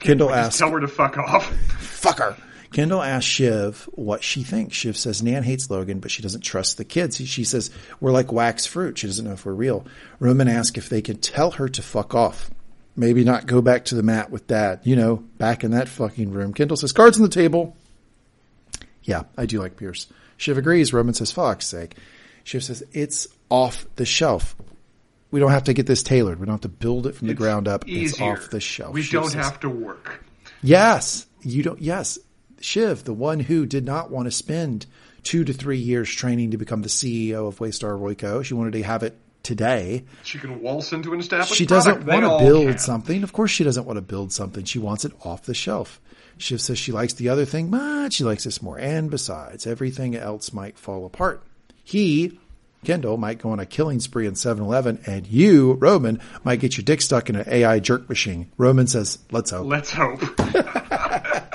Kendall 0.00 0.32
asks, 0.32 0.58
tell 0.58 0.70
her 0.70 0.80
to 0.80 0.88
fuck 0.88 1.16
off. 1.16 1.46
fuck 1.78 2.18
her. 2.18 2.36
Kendall 2.72 3.02
asks 3.02 3.30
Shiv 3.30 3.88
what 3.92 4.24
she 4.24 4.42
thinks. 4.42 4.76
Shiv 4.76 4.96
says 4.96 5.22
Nan 5.22 5.44
hates 5.44 5.70
Logan, 5.70 6.00
but 6.00 6.10
she 6.10 6.22
doesn't 6.22 6.40
trust 6.40 6.76
the 6.76 6.84
kids. 6.84 7.16
She 7.16 7.44
says 7.44 7.70
we're 8.00 8.10
like 8.10 8.32
wax 8.32 8.66
fruit. 8.66 8.98
She 8.98 9.06
doesn't 9.06 9.24
know 9.24 9.32
if 9.32 9.46
we're 9.46 9.52
real. 9.52 9.86
Roman 10.18 10.48
asks 10.48 10.76
if 10.76 10.88
they 10.88 11.00
can 11.00 11.18
tell 11.18 11.52
her 11.52 11.68
to 11.68 11.82
fuck 11.82 12.14
off. 12.14 12.50
Maybe 12.96 13.24
not 13.24 13.46
go 13.46 13.60
back 13.60 13.86
to 13.86 13.94
the 13.96 14.02
mat 14.02 14.30
with 14.30 14.46
dad. 14.46 14.80
You 14.84 14.94
know, 14.96 15.16
back 15.16 15.64
in 15.64 15.72
that 15.72 15.88
fucking 15.88 16.30
room. 16.30 16.54
Kendall 16.54 16.76
says 16.76 16.92
cards 16.92 17.16
on 17.16 17.22
the 17.24 17.28
table. 17.28 17.76
Yeah, 19.02 19.24
I 19.36 19.46
do 19.46 19.58
like 19.60 19.76
Pierce. 19.76 20.06
Shiv 20.36 20.56
agrees. 20.58 20.92
Roman 20.92 21.14
says 21.14 21.32
fuck's 21.32 21.66
sake. 21.66 21.96
Shiv 22.44 22.62
says 22.64 22.82
it's 22.92 23.26
off 23.50 23.86
the 23.96 24.04
shelf. 24.06 24.56
We 25.30 25.40
don't 25.40 25.50
have 25.50 25.64
to 25.64 25.72
get 25.74 25.86
this 25.86 26.02
tailored. 26.02 26.38
We 26.38 26.46
don't 26.46 26.54
have 26.54 26.60
to 26.62 26.68
build 26.68 27.06
it 27.06 27.16
from 27.16 27.26
the 27.28 27.34
ground 27.34 27.66
up. 27.66 27.84
It's 27.88 28.20
off 28.20 28.50
the 28.50 28.60
shelf. 28.60 28.94
We 28.94 29.02
Shiv 29.02 29.12
don't 29.22 29.30
says- 29.30 29.44
have 29.44 29.60
to 29.60 29.68
work. 29.68 30.24
Yes, 30.62 31.26
you 31.42 31.62
don't. 31.62 31.80
Yes, 31.82 32.18
Shiv, 32.60 33.04
the 33.04 33.12
one 33.12 33.40
who 33.40 33.66
did 33.66 33.84
not 33.84 34.10
want 34.10 34.26
to 34.26 34.30
spend 34.30 34.86
two 35.24 35.44
to 35.44 35.52
three 35.52 35.78
years 35.78 36.08
training 36.08 36.52
to 36.52 36.56
become 36.58 36.82
the 36.82 36.88
CEO 36.88 37.48
of 37.48 37.58
Waystar 37.58 37.98
Royco. 37.98 38.44
She 38.44 38.54
wanted 38.54 38.74
to 38.74 38.82
have 38.82 39.02
it 39.02 39.18
today. 39.44 40.04
She 40.24 40.38
can 40.38 40.60
waltz 40.60 40.92
into 40.92 41.12
an 41.12 41.20
established. 41.20 41.54
She 41.54 41.66
doesn't 41.66 42.04
want 42.04 42.22
to 42.24 42.44
build 42.44 42.66
can. 42.66 42.78
something. 42.78 43.22
Of 43.22 43.32
course, 43.32 43.52
she 43.52 43.62
doesn't 43.62 43.84
want 43.86 43.98
to 43.98 44.02
build 44.02 44.32
something. 44.32 44.64
She 44.64 44.80
wants 44.80 45.04
it 45.04 45.12
off 45.24 45.44
the 45.44 45.54
shelf. 45.54 46.00
Shiv 46.36 46.60
says 46.60 46.78
she 46.78 46.90
likes 46.90 47.12
the 47.14 47.28
other 47.28 47.44
thing, 47.44 47.70
but 47.70 48.12
she 48.12 48.24
likes 48.24 48.42
this 48.42 48.60
more. 48.60 48.78
And 48.78 49.08
besides, 49.10 49.66
everything 49.66 50.16
else 50.16 50.52
might 50.52 50.76
fall 50.76 51.06
apart. 51.06 51.44
He, 51.84 52.40
Kendall, 52.82 53.16
might 53.16 53.38
go 53.38 53.50
on 53.50 53.60
a 53.60 53.66
killing 53.66 54.00
spree 54.00 54.26
in 54.26 54.34
7 54.34 54.64
Eleven, 54.64 55.00
and 55.06 55.26
you, 55.28 55.74
Roman, 55.74 56.20
might 56.42 56.58
get 56.58 56.76
your 56.76 56.84
dick 56.84 57.02
stuck 57.02 57.30
in 57.30 57.36
an 57.36 57.44
AI 57.46 57.78
jerk 57.78 58.08
machine. 58.08 58.50
Roman 58.56 58.88
says, 58.88 59.18
let's 59.30 59.50
hope. 59.50 59.66
Let's 59.66 59.90
hope. 59.90 60.22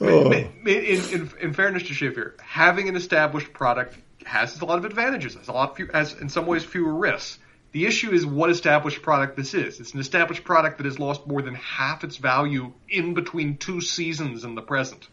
Oh. 0.00 0.30
in, 0.30 0.48
in, 0.64 1.30
in 1.40 1.52
fairness 1.52 1.82
to 1.88 1.92
Shiv 1.92 2.14
here, 2.14 2.36
having 2.40 2.88
an 2.88 2.94
established 2.94 3.52
product 3.52 3.98
has 4.28 4.60
a 4.60 4.64
lot 4.64 4.78
of 4.78 4.84
advantages. 4.84 5.34
Has 5.34 5.48
a 5.48 5.52
lot 5.52 5.76
few, 5.76 5.88
has 5.92 6.12
in 6.14 6.28
some 6.28 6.46
ways 6.46 6.64
fewer 6.64 6.94
risks. 6.94 7.38
The 7.72 7.86
issue 7.86 8.12
is 8.12 8.24
what 8.24 8.50
established 8.50 9.02
product 9.02 9.36
this 9.36 9.54
is. 9.54 9.80
It's 9.80 9.92
an 9.92 10.00
established 10.00 10.44
product 10.44 10.78
that 10.78 10.84
has 10.84 10.98
lost 10.98 11.26
more 11.26 11.42
than 11.42 11.54
half 11.54 12.04
its 12.04 12.16
value 12.16 12.72
in 12.88 13.14
between 13.14 13.58
two 13.58 13.80
seasons 13.80 14.44
in 14.44 14.54
the 14.54 14.62
present. 14.62 15.08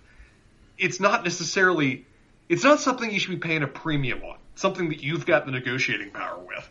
It's 0.78 1.00
not 1.00 1.24
necessarily. 1.24 2.06
It's 2.48 2.64
not 2.64 2.80
something 2.80 3.12
you 3.12 3.20
should 3.20 3.32
be 3.32 3.38
paying 3.48 3.64
a 3.64 3.68
premium 3.68 4.22
on. 4.24 4.38
It's 4.54 4.62
Something 4.62 4.90
that 4.90 5.04
you've 5.04 5.26
got 5.26 5.46
the 5.46 5.52
negotiating 5.52 6.12
power 6.12 6.40
with. 6.40 6.70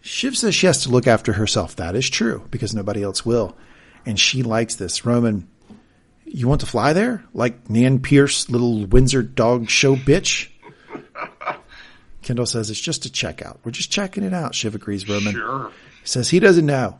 Shiv 0.00 0.36
says 0.36 0.54
she 0.54 0.66
has 0.66 0.82
to 0.84 0.88
look 0.88 1.06
after 1.06 1.34
herself. 1.34 1.76
That 1.76 1.94
is 1.94 2.08
true 2.08 2.46
because 2.50 2.74
nobody 2.74 3.02
else 3.02 3.24
will. 3.24 3.56
And 4.06 4.18
she 4.18 4.42
likes 4.42 4.76
this. 4.76 5.04
Roman, 5.04 5.48
you 6.24 6.48
want 6.48 6.62
to 6.62 6.66
fly 6.66 6.92
there? 6.92 7.24
Like 7.34 7.68
Nan 7.68 8.00
Pierce, 8.00 8.48
little 8.48 8.86
Windsor 8.86 9.22
dog 9.22 9.68
show 9.68 9.94
bitch? 9.94 10.48
Kendall 12.22 12.46
says 12.46 12.70
it's 12.70 12.80
just 12.80 13.06
a 13.06 13.08
checkout. 13.08 13.58
We're 13.64 13.70
just 13.72 13.90
checking 13.90 14.24
it 14.24 14.34
out. 14.34 14.54
Shiv 14.54 14.74
agrees. 14.74 15.08
Roman 15.08 15.32
Sure. 15.32 15.70
says 16.04 16.28
he 16.28 16.38
doesn't 16.40 16.66
know. 16.66 16.98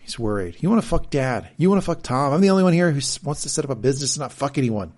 He's 0.00 0.18
worried. 0.18 0.56
You 0.60 0.68
want 0.70 0.82
to 0.82 0.88
fuck 0.88 1.10
dad. 1.10 1.48
You 1.56 1.70
want 1.70 1.80
to 1.80 1.86
fuck 1.86 2.02
Tom. 2.02 2.32
I'm 2.32 2.40
the 2.40 2.50
only 2.50 2.62
one 2.62 2.72
here 2.72 2.90
who 2.90 3.00
wants 3.24 3.42
to 3.42 3.48
set 3.48 3.64
up 3.64 3.70
a 3.70 3.74
business 3.74 4.16
and 4.16 4.20
not 4.20 4.32
fuck 4.32 4.58
anyone. 4.58 4.92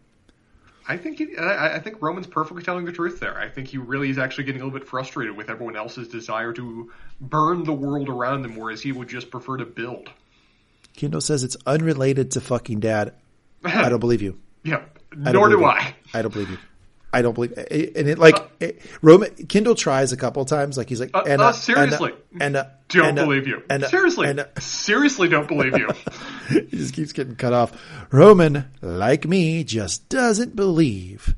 I 0.89 0.97
think 0.97 1.18
he, 1.18 1.36
I, 1.36 1.77
I 1.77 1.78
think 1.81 2.01
Roman's 2.02 2.27
perfectly 2.27 2.62
telling 2.62 2.85
the 2.85 2.93
truth 2.93 3.18
there. 3.18 3.36
I 3.39 3.48
think 3.48 3.68
he 3.68 3.78
really 3.78 4.10
is 4.10 4.18
actually 4.18 4.44
getting 4.44 4.60
a 4.60 4.64
little 4.64 4.78
bit 4.78 4.86
frustrated 4.89 5.36
with 5.36 5.48
everyone 5.51 5.77
else's 5.77 6.06
desire 6.09 6.52
to 6.52 6.93
burn 7.20 7.64
the 7.64 7.73
world 7.73 8.09
around 8.09 8.43
them, 8.43 8.56
whereas 8.56 8.82
he 8.82 8.93
would 8.93 9.09
just 9.09 9.31
prefer 9.31 9.56
to 9.56 9.64
build. 9.64 10.10
Kendall 10.94 11.20
says 11.20 11.43
it's 11.44 11.56
unrelated 11.66 12.32
to 12.32 12.40
fucking 12.40 12.81
dad. 12.81 13.14
I 13.64 13.89
don't 13.89 14.01
believe 14.01 14.23
you. 14.23 14.39
Yeah, 14.66 14.82
nor 15.16 15.48
do 15.48 15.59
believe 15.59 15.68
I. 15.68 15.94
I 16.12 16.23
don't 16.23 16.32
believe 16.32 16.51
you. 16.51 16.59
I 17.17 17.23
don't 17.23 17.35
believe, 17.35 17.53
it, 17.57 17.97
and 17.97 18.09
it 18.09 18.19
like 18.19 18.37
it, 18.61 18.81
Roman 19.03 19.31
Kendall 19.47 19.75
tries 19.75 20.13
a 20.13 20.17
couple 20.17 20.45
times, 20.45 20.77
like 20.77 20.89
he's 20.89 21.01
like, 21.01 21.11
Uh, 21.15 21.23
and, 21.27 21.41
uh, 21.41 21.53
seriously. 21.53 22.13
and, 22.41 22.57
uh, 22.57 22.65
Don't 22.89 23.19
uh, 23.19 23.25
believe 23.25 23.47
you. 23.47 23.63
and, 23.71 23.85
uh, 23.85 23.89
seriously, 23.89 24.29
and, 24.29 24.41
uh, 24.41 24.47
seriously, 24.61 25.29
don't 25.29 25.49
believe 25.49 25.77
you. 25.79 25.89
he 26.49 26.77
just 26.77 26.95
keeps 26.95 27.13
getting 27.13 27.37
cut 27.37 27.53
off. 27.53 27.73
Roman, 28.13 28.67
like 28.83 29.27
me, 29.27 29.65
just 29.65 30.09
doesn't 30.09 30.55
believe 30.55 31.35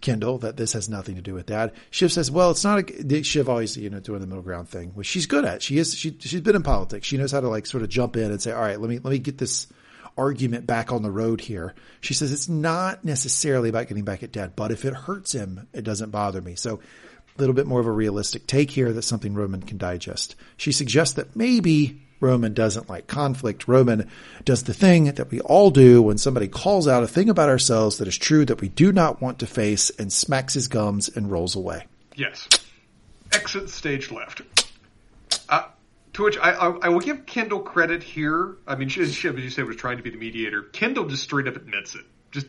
Kendall 0.00 0.38
that 0.38 0.56
this 0.56 0.74
has 0.74 0.88
nothing 0.88 1.16
to 1.16 1.22
do 1.22 1.34
with 1.34 1.46
dad. 1.46 1.72
Shiv 1.90 2.12
says, 2.12 2.30
"Well, 2.30 2.52
it's 2.52 2.62
not 2.62 2.88
a." 2.90 3.22
Shiv 3.24 3.48
always, 3.48 3.76
you 3.76 3.90
know, 3.90 3.98
doing 3.98 4.20
the 4.20 4.26
middle 4.28 4.42
ground 4.44 4.68
thing, 4.68 4.90
which 4.94 5.08
she's 5.08 5.26
good 5.26 5.44
at. 5.44 5.60
She 5.62 5.78
is. 5.78 5.94
She 5.96 6.16
she's 6.20 6.40
been 6.40 6.54
in 6.54 6.62
politics. 6.62 7.06
She 7.06 7.16
knows 7.16 7.32
how 7.32 7.40
to 7.40 7.48
like 7.48 7.66
sort 7.66 7.82
of 7.82 7.88
jump 7.88 8.16
in 8.16 8.30
and 8.30 8.40
say, 8.40 8.52
"All 8.52 8.60
right, 8.60 8.80
let 8.80 8.88
me 8.88 9.00
let 9.02 9.10
me 9.10 9.18
get 9.18 9.38
this 9.38 9.66
argument 10.18 10.66
back 10.66 10.92
on 10.92 11.02
the 11.02 11.10
road 11.10 11.40
here. 11.40 11.74
She 12.00 12.12
says 12.12 12.32
it's 12.32 12.48
not 12.48 13.04
necessarily 13.04 13.68
about 13.68 13.88
getting 13.88 14.04
back 14.04 14.22
at 14.22 14.32
dad, 14.32 14.54
but 14.56 14.72
if 14.72 14.84
it 14.84 14.92
hurts 14.92 15.32
him, 15.32 15.68
it 15.72 15.84
doesn't 15.84 16.10
bother 16.10 16.42
me. 16.42 16.56
So 16.56 16.80
a 17.36 17.40
little 17.40 17.54
bit 17.54 17.66
more 17.66 17.80
of 17.80 17.86
a 17.86 17.92
realistic 17.92 18.46
take 18.46 18.70
here 18.70 18.92
that's 18.92 19.06
something 19.06 19.34
Roman 19.34 19.62
can 19.62 19.78
digest. 19.78 20.34
She 20.56 20.72
suggests 20.72 21.14
that 21.14 21.36
maybe 21.36 22.02
Roman 22.20 22.52
doesn't 22.52 22.88
like 22.88 23.06
conflict. 23.06 23.68
Roman 23.68 24.10
does 24.44 24.64
the 24.64 24.74
thing 24.74 25.04
that 25.04 25.30
we 25.30 25.40
all 25.40 25.70
do 25.70 26.02
when 26.02 26.18
somebody 26.18 26.48
calls 26.48 26.88
out 26.88 27.04
a 27.04 27.08
thing 27.08 27.28
about 27.28 27.48
ourselves 27.48 27.98
that 27.98 28.08
is 28.08 28.18
true 28.18 28.44
that 28.44 28.60
we 28.60 28.68
do 28.68 28.92
not 28.92 29.20
want 29.22 29.38
to 29.38 29.46
face 29.46 29.90
and 29.90 30.12
smacks 30.12 30.54
his 30.54 30.68
gums 30.68 31.08
and 31.08 31.30
rolls 31.30 31.54
away. 31.54 31.86
Yes. 32.16 32.48
Exit 33.32 33.70
stage 33.70 34.10
left. 34.10 34.42
Uh, 35.48 35.68
to 36.18 36.24
which 36.24 36.36
I, 36.36 36.50
I, 36.50 36.68
I 36.82 36.88
will 36.88 36.98
give 36.98 37.26
Kendall 37.26 37.60
credit 37.60 38.02
here. 38.02 38.56
I 38.66 38.74
mean, 38.74 38.88
she, 38.88 39.06
she, 39.06 39.28
as 39.28 39.36
you 39.36 39.50
said, 39.50 39.66
was 39.66 39.76
trying 39.76 39.98
to 39.98 40.02
be 40.02 40.10
the 40.10 40.16
mediator. 40.16 40.62
Kendall 40.62 41.06
just 41.06 41.22
straight 41.22 41.46
up 41.46 41.54
admits 41.54 41.94
it. 41.94 42.04
Just 42.32 42.48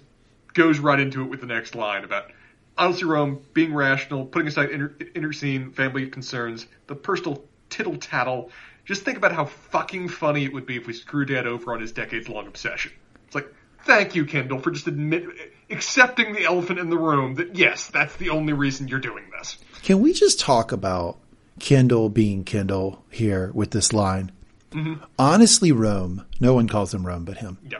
goes 0.55 0.79
right 0.79 0.99
into 0.99 1.21
it 1.21 1.25
with 1.25 1.39
the 1.39 1.45
next 1.45 1.75
line 1.75 2.03
about 2.03 2.31
honestly, 2.79 3.03
Rome 3.07 3.43
being 3.53 3.71
rational, 3.75 4.25
putting 4.25 4.47
aside 4.47 4.71
inter, 4.71 4.95
inter 5.13 5.31
scene 5.31 5.71
family 5.71 6.07
concerns, 6.07 6.65
the 6.87 6.95
personal 6.95 7.43
tittle 7.69 7.97
tattle. 7.97 8.49
Just 8.85 9.03
think 9.03 9.19
about 9.19 9.33
how 9.33 9.45
fucking 9.45 10.09
funny 10.09 10.45
it 10.45 10.51
would 10.51 10.65
be 10.65 10.75
if 10.77 10.87
we 10.87 10.93
screwed 10.93 11.27
Dad 11.27 11.45
over 11.45 11.71
on 11.71 11.79
his 11.79 11.91
decades 11.91 12.27
long 12.27 12.47
obsession. 12.47 12.91
It's 13.27 13.35
like, 13.35 13.53
thank 13.83 14.15
you, 14.15 14.25
Kendall, 14.25 14.57
for 14.57 14.71
just 14.71 14.87
admit, 14.87 15.25
accepting 15.69 16.33
the 16.33 16.43
elephant 16.43 16.79
in 16.79 16.89
the 16.89 16.97
room 16.97 17.35
that 17.35 17.55
yes, 17.55 17.89
that's 17.89 18.15
the 18.15 18.31
only 18.31 18.53
reason 18.53 18.87
you're 18.87 18.99
doing 18.99 19.25
this. 19.37 19.59
Can 19.83 19.99
we 19.99 20.11
just 20.11 20.39
talk 20.39 20.71
about 20.71 21.19
Kendall 21.59 22.09
being 22.09 22.43
Kendall 22.43 23.03
here 23.09 23.51
with 23.53 23.71
this 23.71 23.93
line? 23.93 24.31
Mm-hmm. 24.71 25.03
Honestly, 25.17 25.71
Rome, 25.71 26.25
no 26.39 26.53
one 26.53 26.67
calls 26.67 26.93
him 26.93 27.05
Rome 27.05 27.25
but 27.25 27.37
him. 27.37 27.57
Yeah. 27.69 27.79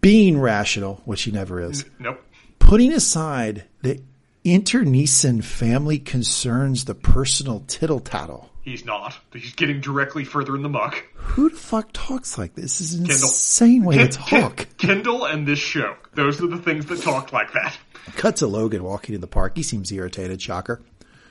Being 0.00 0.40
rational, 0.40 1.00
which 1.04 1.22
he 1.22 1.30
never 1.30 1.60
is. 1.60 1.84
Nope. 1.98 2.22
Putting 2.58 2.92
aside 2.92 3.64
the 3.82 4.00
internecine 4.44 5.42
family 5.42 5.98
concerns, 5.98 6.84
the 6.84 6.94
personal 6.94 7.60
tittle 7.66 8.00
tattle. 8.00 8.50
He's 8.62 8.84
not. 8.84 9.16
He's 9.32 9.54
getting 9.54 9.80
directly 9.80 10.24
further 10.24 10.54
in 10.54 10.62
the 10.62 10.68
muck. 10.68 11.04
Who 11.14 11.50
the 11.50 11.56
fuck 11.56 11.90
talks 11.92 12.38
like 12.38 12.54
this? 12.54 12.78
This 12.78 12.92
is 12.92 12.94
an 12.94 13.06
Kendall. 13.06 13.28
insane 13.28 13.84
way 13.84 13.96
Ken- 13.96 14.10
to 14.10 14.18
talk. 14.18 14.56
Ken- 14.56 14.66
Kendall 14.78 15.24
and 15.24 15.46
this 15.46 15.58
show. 15.58 15.96
Those 16.14 16.40
are 16.40 16.46
the 16.46 16.58
things 16.58 16.86
that 16.86 17.02
talk 17.02 17.32
like 17.32 17.52
that. 17.54 17.76
Cut 18.16 18.36
to 18.36 18.46
Logan 18.46 18.84
walking 18.84 19.14
in 19.16 19.20
the 19.20 19.26
park. 19.26 19.56
He 19.56 19.62
seems 19.64 19.90
irritated. 19.90 20.40
Shocker. 20.40 20.80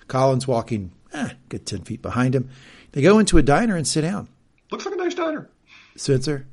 Colin's 0.08 0.46
walking 0.46 0.92
eh, 1.14 1.30
good 1.50 1.66
10 1.66 1.84
feet 1.84 2.02
behind 2.02 2.36
him. 2.36 2.50
They 2.92 3.02
go 3.02 3.20
into 3.20 3.38
a 3.38 3.42
diner 3.42 3.76
and 3.76 3.88
sit 3.88 4.02
down. 4.02 4.28
Looks 4.70 4.86
like 4.86 4.94
a 4.94 4.98
nice 4.98 5.16
diner. 5.16 5.50
Spencer, 5.96 6.48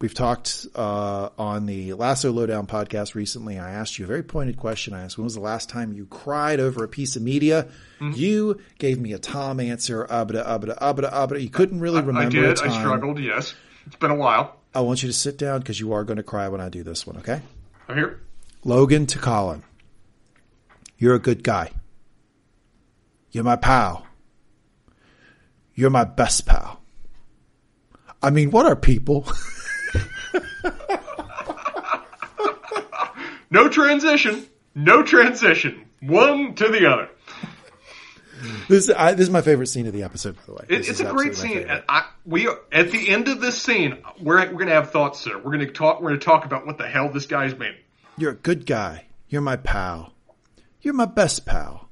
we've 0.00 0.14
talked 0.14 0.66
uh, 0.74 1.30
on 1.38 1.66
the 1.66 1.94
Lasso 1.94 2.32
Lowdown 2.32 2.66
podcast 2.66 3.14
recently. 3.14 3.58
I 3.58 3.70
asked 3.70 3.98
you 3.98 4.04
a 4.04 4.08
very 4.08 4.22
pointed 4.22 4.56
question. 4.56 4.94
I 4.94 5.02
asked, 5.02 5.16
when 5.16 5.24
was 5.24 5.34
the 5.34 5.40
last 5.40 5.68
time 5.68 5.92
you 5.92 6.06
cried 6.06 6.60
over 6.60 6.84
a 6.84 6.88
piece 6.88 7.16
of 7.16 7.22
media? 7.22 7.68
Mm-hmm. 8.00 8.12
You 8.14 8.60
gave 8.78 9.00
me 9.00 9.12
a 9.12 9.18
Tom 9.18 9.60
answer, 9.60 10.04
abda, 10.06 10.46
abda, 10.46 10.78
abda, 10.78 11.12
abda. 11.12 11.40
You 11.40 11.50
couldn't 11.50 11.80
really 11.80 12.02
remember 12.02 12.38
I 12.38 12.54
did. 12.54 12.60
I 12.60 12.78
struggled, 12.80 13.20
yes. 13.20 13.54
It's 13.86 13.96
been 13.96 14.10
a 14.10 14.16
while. 14.16 14.56
I 14.74 14.80
want 14.80 15.02
you 15.02 15.08
to 15.08 15.12
sit 15.12 15.38
down 15.38 15.60
because 15.60 15.80
you 15.80 15.92
are 15.92 16.04
going 16.04 16.18
to 16.18 16.22
cry 16.22 16.48
when 16.48 16.60
I 16.60 16.68
do 16.68 16.82
this 16.82 17.06
one, 17.06 17.16
okay? 17.18 17.40
I'm 17.88 17.96
here. 17.96 18.20
Logan 18.64 19.06
to 19.06 19.18
Colin. 19.18 19.62
You're 20.98 21.14
a 21.14 21.20
good 21.20 21.42
guy. 21.42 21.70
You're 23.36 23.44
my 23.44 23.56
pal. 23.56 24.06
You're 25.74 25.90
my 25.90 26.04
best 26.04 26.46
pal. 26.46 26.80
I 28.22 28.30
mean, 28.30 28.50
what 28.50 28.64
are 28.64 28.74
people? 28.74 29.28
no 33.50 33.68
transition. 33.68 34.46
No 34.74 35.02
transition. 35.02 35.84
One 36.00 36.54
to 36.54 36.68
the 36.68 36.90
other. 36.90 37.10
This, 38.68 38.88
I, 38.88 39.12
this 39.12 39.24
is 39.24 39.30
my 39.30 39.42
favorite 39.42 39.66
scene 39.66 39.86
of 39.86 39.92
the 39.92 40.04
episode, 40.04 40.36
by 40.36 40.42
the 40.46 40.52
way. 40.54 40.64
It, 40.70 40.88
it's 40.88 41.00
a 41.00 41.04
great 41.04 41.36
scene. 41.36 41.66
I, 41.90 42.06
we 42.24 42.48
at 42.72 42.90
the 42.90 43.10
end 43.10 43.28
of 43.28 43.42
this 43.42 43.60
scene, 43.60 43.98
we're 44.18 44.50
we're 44.50 44.60
gonna 44.60 44.70
have 44.70 44.92
thoughts, 44.92 45.20
sir. 45.20 45.36
We're 45.36 45.52
gonna 45.52 45.70
talk. 45.70 46.00
We're 46.00 46.08
gonna 46.08 46.20
talk 46.20 46.46
about 46.46 46.66
what 46.66 46.78
the 46.78 46.88
hell 46.88 47.10
this 47.10 47.26
guy's 47.26 47.52
been. 47.52 47.74
You're 48.16 48.32
a 48.32 48.36
good 48.36 48.64
guy. 48.64 49.04
You're 49.28 49.42
my 49.42 49.56
pal. 49.56 50.14
You're 50.80 50.94
my 50.94 51.04
best 51.04 51.44
pal. 51.44 51.85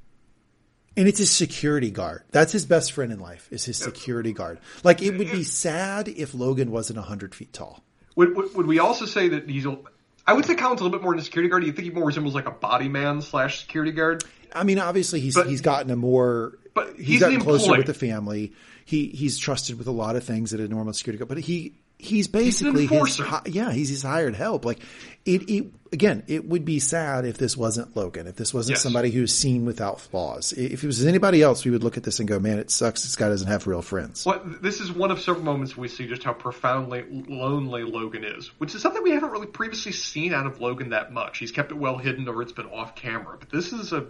And 0.97 1.07
it's 1.07 1.19
his 1.19 1.31
security 1.31 1.91
guard. 1.91 2.23
That's 2.31 2.51
his 2.53 2.65
best 2.65 2.91
friend 2.93 3.11
in 3.11 3.19
life. 3.19 3.47
Is 3.51 3.65
his 3.65 3.77
security 3.77 4.31
guard. 4.33 4.59
Like 4.83 5.01
it 5.01 5.17
would 5.17 5.29
be 5.31 5.43
sad 5.43 6.07
if 6.07 6.33
Logan 6.33 6.71
wasn't 6.71 6.99
hundred 6.99 7.35
feet 7.35 7.51
tall. 7.51 7.83
Would, 8.15 8.35
would, 8.35 8.55
would 8.55 8.65
we 8.67 8.79
also 8.79 9.05
say 9.05 9.27
that 9.29 9.49
he's? 9.49 9.65
A, 9.65 9.77
I 10.25 10.33
would 10.33 10.45
say 10.45 10.55
Colin's 10.55 10.79
a 10.79 10.83
little 10.85 10.97
bit 10.97 11.03
more 11.03 11.11
than 11.13 11.19
a 11.19 11.23
security 11.23 11.49
guard. 11.49 11.63
Do 11.63 11.67
you 11.67 11.73
think 11.73 11.85
he 11.85 11.91
more 11.91 12.05
resembles 12.05 12.33
like 12.33 12.47
a 12.47 12.51
body 12.51 12.87
man 12.87 13.21
slash 13.21 13.59
security 13.61 13.91
guard? 13.91 14.23
I 14.53 14.63
mean, 14.63 14.79
obviously 14.79 15.19
he's 15.19 15.35
But- 15.35 15.47
he's 15.47 15.61
gotten 15.61 15.91
a 15.91 15.95
more. 15.97 16.57
but 16.73 16.95
he's 16.95 17.05
he's 17.07 17.19
gotten 17.19 17.41
closer 17.41 17.63
employee. 17.65 17.77
with 17.79 17.87
the 17.87 17.93
family. 17.93 18.53
He 18.85 19.07
he's 19.07 19.37
trusted 19.37 19.77
with 19.77 19.87
a 19.87 19.91
lot 19.91 20.15
of 20.15 20.23
things 20.23 20.51
that 20.51 20.59
a 20.61 20.67
normal 20.69 20.93
security 20.93 21.17
guard. 21.19 21.27
But 21.29 21.39
he 21.39 21.73
he's 21.97 22.27
basically 22.27 22.85
his 22.87 23.21
yeah 23.47 23.71
he's 23.71 23.89
his 23.89 24.03
hired 24.03 24.35
help. 24.35 24.65
Like 24.65 24.79
it, 25.25 25.49
it 25.49 25.65
again, 25.91 26.23
it 26.27 26.47
would 26.47 26.65
be 26.65 26.79
sad 26.79 27.25
if 27.25 27.37
this 27.37 27.57
wasn't 27.57 27.95
Logan. 27.95 28.27
If 28.27 28.35
this 28.35 28.53
wasn't 28.53 28.75
Yes. 28.75 28.83
somebody 28.83 29.09
who's 29.11 29.33
seen 29.33 29.65
without 29.65 29.99
flaws. 29.99 30.51
If 30.53 30.83
it 30.83 30.87
was 30.87 31.05
anybody 31.05 31.41
else, 31.41 31.65
we 31.65 31.71
would 31.71 31.83
look 31.83 31.97
at 31.97 32.03
this 32.03 32.19
and 32.19 32.27
go, 32.27 32.37
"Man, 32.39 32.59
it 32.59 32.69
sucks. 32.69 33.03
This 33.03 33.15
guy 33.15 33.29
doesn't 33.29 33.47
have 33.47 33.65
real 33.65 33.81
friends." 33.81 34.25
Well, 34.25 34.41
this 34.61 34.81
is 34.81 34.91
one 34.91 35.09
of 35.11 35.19
several 35.19 35.43
moments 35.45 35.75
we 35.75 35.87
see 35.87 36.07
just 36.07 36.23
how 36.23 36.33
profoundly 36.33 37.03
lonely 37.27 37.83
Logan 37.83 38.23
is, 38.23 38.47
which 38.59 38.75
is 38.75 38.81
something 38.81 39.01
we 39.01 39.11
haven't 39.11 39.31
really 39.31 39.47
previously 39.47 39.91
seen 39.93 40.33
out 40.33 40.45
of 40.45 40.61
Logan 40.61 40.89
that 40.89 41.11
much. 41.11 41.39
He's 41.39 41.51
kept 41.51 41.71
it 41.71 41.77
well 41.77 41.97
hidden 41.97 42.27
or 42.27 42.41
it's 42.41 42.51
been 42.51 42.67
off 42.67 42.95
camera, 42.95 43.37
but 43.39 43.49
this 43.49 43.73
is 43.73 43.93
a 43.93 44.05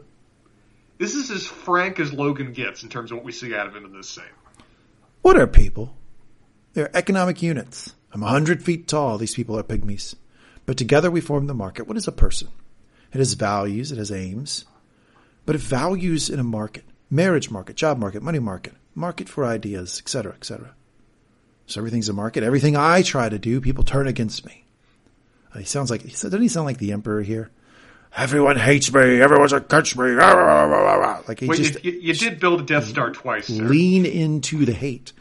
this 0.98 1.16
is 1.16 1.30
as 1.32 1.46
frank 1.46 2.00
as 2.00 2.14
Logan 2.14 2.54
gets 2.54 2.84
in 2.84 2.90
terms 2.90 3.12
of 3.12 3.18
what 3.18 3.26
we 3.26 3.32
see 3.32 3.54
out 3.54 3.68
of 3.68 3.76
him 3.76 3.86
in 3.86 3.94
this 3.94 4.10
scene. 4.10 4.24
What 5.22 5.38
are 5.38 5.48
people? 5.48 5.96
They're 6.76 6.96
economic 6.96 7.42
units. 7.42 7.96
I'm 8.12 8.22
a 8.22 8.28
hundred 8.28 8.62
feet 8.62 8.88
tall. 8.88 9.18
These 9.18 9.34
people 9.34 9.58
are 9.58 9.64
pygmies. 9.64 10.14
But 10.66 10.78
together 10.78 11.10
we 11.10 11.22
form 11.22 11.48
the 11.48 11.54
market. 11.54 11.88
What 11.88 11.98
is 11.98 12.08
a 12.08 12.12
person? 12.12 12.50
It 13.14 13.18
has 13.18 13.34
values. 13.34 13.92
It 13.92 13.98
has 13.98 14.12
aims. 14.12 14.66
But 15.46 15.56
it 15.56 15.62
values 15.62 16.30
in 16.30 16.38
a 16.38 16.44
market. 16.44 16.84
Marriage 17.10 17.50
market, 17.50 17.76
job 17.76 17.98
market, 17.98 18.24
money 18.24 18.40
market, 18.40 18.74
market 18.94 19.30
for 19.30 19.46
ideas, 19.46 20.00
etc., 20.00 20.34
etc. 20.34 20.74
So 21.68 21.80
everything's 21.80 22.10
a 22.10 22.14
market. 22.14 22.44
Everything 22.44 22.76
I 22.76 23.04
try 23.04 23.30
to 23.30 23.40
do, 23.40 23.62
people 23.62 23.84
turn 23.84 24.08
against 24.08 24.46
me. 24.46 24.66
He 25.58 25.64
sounds 25.64 25.90
like, 25.90 26.04
doesn't 26.04 26.42
he 26.42 26.48
sound 26.50 26.66
like 26.66 26.80
the 26.80 26.92
emperor 26.92 27.22
here? 27.22 27.52
Everyone 28.18 28.58
hates 28.58 28.92
me. 28.94 29.22
Everyone's 29.22 29.54
against 29.54 29.98
me. 29.98 30.12
Like 30.12 31.40
he 31.40 31.48
Wait, 31.48 31.58
just 31.58 31.86
you, 31.86 31.92
you 31.92 32.14
did 32.14 32.40
build 32.40 32.62
a 32.62 32.64
Death 32.64 32.88
Star 32.88 33.12
twice, 33.12 33.48
sir. 33.48 33.64
lean 33.64 34.06
into 34.06 34.66
the 34.66 34.74
hate. 34.74 35.14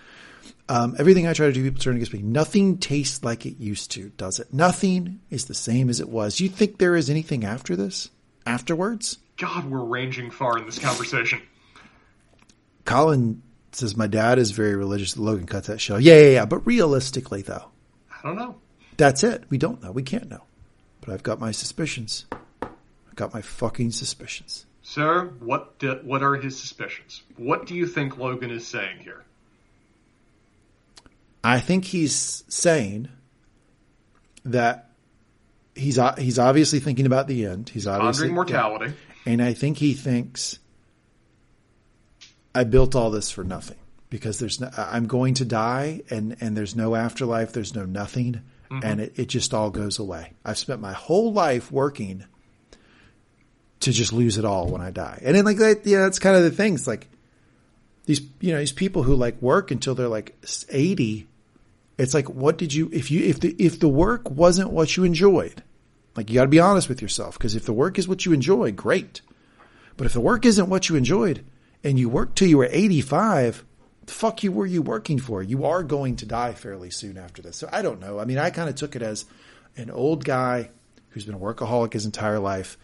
Um, 0.69 0.97
everything 0.99 1.27
I 1.27 1.35
try 1.35 1.47
to 1.47 1.53
do, 1.53 1.63
people 1.63 1.81
turn 1.81 1.97
against 1.97 2.15
me. 2.15 2.23
Nothing 2.23 2.79
tastes 2.79 3.23
like 3.23 3.45
it 3.45 3.59
used 3.59 3.91
to, 3.93 4.09
does 4.11 4.41
it? 4.41 4.53
Nothing 4.53 5.21
is 5.29 5.45
the 5.45 5.55
same 5.55 5.91
as 5.91 6.01
it 6.01 6.09
was. 6.09 6.41
You 6.41 6.49
think 6.49 6.79
there 6.79 6.97
is 6.97 7.11
anything 7.11 7.45
after 7.45 7.77
this? 7.77 8.09
Afterwards? 8.47 9.19
God, 9.37 9.71
we're 9.71 9.85
ranging 9.85 10.31
far 10.31 10.57
in 10.59 10.65
this 10.65 10.79
conversation. 10.79 11.43
Colin 12.85 13.43
says, 13.73 13.97
My 13.97 14.07
dad 14.07 14.39
is 14.39 14.53
very 14.53 14.77
religious. 14.77 15.17
Logan 15.17 15.47
cuts 15.47 15.67
that 15.69 15.81
shell. 15.81 16.01
Yeah, 16.01 16.17
yeah, 16.19 16.29
yeah. 16.31 16.45
But 16.47 16.67
realistically, 16.67 17.43
though, 17.43 17.65
I 18.11 18.27
don't 18.27 18.37
know. 18.37 18.57
that's 18.97 19.25
it. 19.25 19.45
We 19.51 19.59
don't 19.59 19.83
know. 19.83 19.93
We 19.93 20.03
can't 20.03 20.29
know. 20.31 20.45
But 21.01 21.13
I've 21.13 21.23
got 21.23 21.41
my 21.41 21.51
suspicions. 21.51 22.27
I've 22.63 23.17
got 23.17 23.35
my 23.35 23.43
fucking 23.43 23.91
suspicions. 23.93 24.67
Sir, 24.83 25.33
what 25.41 25.79
di- 25.79 26.01
what 26.03 26.23
are 26.23 26.37
his 26.37 26.59
suspicions? 26.59 27.23
What 27.37 27.67
do 27.67 27.75
you 27.75 27.87
think 27.87 28.19
Logan 28.19 28.51
is 28.51 28.67
saying 28.67 28.99
here? 29.01 29.24
I 31.45 31.61
think 31.61 31.85
he's 31.85 32.43
saying 32.49 33.09
that 34.47 34.91
he's 35.75 35.99
uh, 35.99 36.15
he's 36.17 36.39
obviously 36.39 36.81
thinking 36.81 37.07
about 37.07 37.29
the 37.29 37.47
end. 37.47 37.69
He's 37.69 37.87
obviously 37.87 38.29
Pondering 38.29 38.35
mortality. 38.35 38.93
and 39.27 39.43
I 39.43 39.53
think 39.53 39.79
he 39.79 39.93
thinks 39.93 40.59
I 42.55 42.65
built 42.65 42.95
all 42.95 43.11
this 43.11 43.31
for 43.31 43.45
nothing 43.45 43.77
because 44.09 44.39
there's 44.39 44.61
no, 44.61 44.71
I'm 44.77 45.07
going 45.07 45.35
to 45.35 45.45
die 45.45 46.03
and 46.09 46.37
and 46.41 46.57
there's 46.57 46.75
no 46.75 46.95
afterlife. 46.95 47.53
There's 47.53 47.75
no 47.75 47.85
nothing, 47.85 48.41
mm-hmm. 48.71 48.81
and 48.83 49.01
it, 49.01 49.19
it 49.19 49.27
just 49.27 49.53
all 49.53 49.71
goes 49.71 49.99
away. 49.99 50.33
I've 50.45 50.59
spent 50.59 50.81
my 50.81 50.93
whole 50.93 51.33
life 51.33 51.71
working 51.71 52.25
to 53.81 53.93
just 53.93 54.15
lose 54.15 54.39
it 54.39 54.47
all 54.47 54.69
when 54.69 54.81
I 54.81 54.91
die, 54.91 55.21
and 55.23 55.37
then 55.37 55.45
like 55.45 55.59
that, 55.59 55.87
yeah, 55.87 56.01
that's 56.01 56.19
kind 56.19 56.37
of 56.37 56.43
the 56.43 56.51
thing. 56.51 56.75
It's 56.75 56.87
like 56.87 57.09
these 58.07 58.23
you 58.41 58.53
know 58.53 58.59
these 58.59 58.73
people 58.73 59.03
who 59.03 59.15
like 59.15 59.41
work 59.43 59.71
until 59.71 59.95
they're 59.95 60.09
like 60.09 60.37
80 60.71 61.27
it's 61.99 62.15
like 62.15 62.29
what 62.29 62.59
did 62.59 62.73
you 62.73 62.91
if 62.93 63.11
you 63.11 63.25
if 63.25 63.41
the 63.41 63.55
if 63.59 63.81
the 63.81 63.89
work 63.89 64.31
wasn't 64.31 64.71
what 64.71 64.97
you 64.97 65.05
enjoyed 65.05 65.63
like 66.17 66.29
you 66.29 66.35
got 66.35 66.43
to 66.43 66.49
be 66.49 66.61
honest 66.61 66.89
with 66.89 67.03
yourself 67.03 67.39
because 67.39 67.55
if 67.55 67.67
the 67.67 67.73
work 67.73 67.99
is 67.99 68.09
what 68.09 68.25
you 68.25 68.33
enjoy 68.33 68.71
great 68.73 69.21
but 69.97 70.07
if 70.07 70.13
the 70.13 70.21
work 70.21 70.45
isn't 70.45 70.69
what 70.69 70.89
you 70.89 70.97
enjoyed 70.97 71.45
and 71.83 71.99
you 71.99 72.09
worked 72.09 72.37
till 72.37 72.49
you 72.49 72.59
were 72.59 72.69
85 72.71 73.65
the 74.07 74.13
fuck 74.13 74.43
you 74.43 74.53
were 74.53 74.67
you 74.67 74.83
working 74.83 75.19
for? 75.19 75.43
You 75.43 75.65
are 75.65 75.83
going 75.83 76.17
to 76.17 76.27
die 76.27 76.53
fairly 76.53 76.91
soon 76.91 77.17
after 77.17 77.43
this. 77.43 77.57
So 77.57 77.69
I 77.73 77.83
don't 77.83 78.01
know. 78.01 78.19
I 78.19 78.25
mean, 78.25 78.39
I 78.39 78.51
kind 78.51 78.69
of 78.69 78.75
took 78.75 78.97
it 78.97 79.03
as 79.03 79.25
an 79.77 79.91
old 79.91 80.25
guy 80.25 80.71
who's 81.11 81.25
been 81.25 81.35
a 81.35 81.39
workaholic 81.39 81.93
his 81.93 82.05
entire 82.05 82.39
life, 82.39 82.77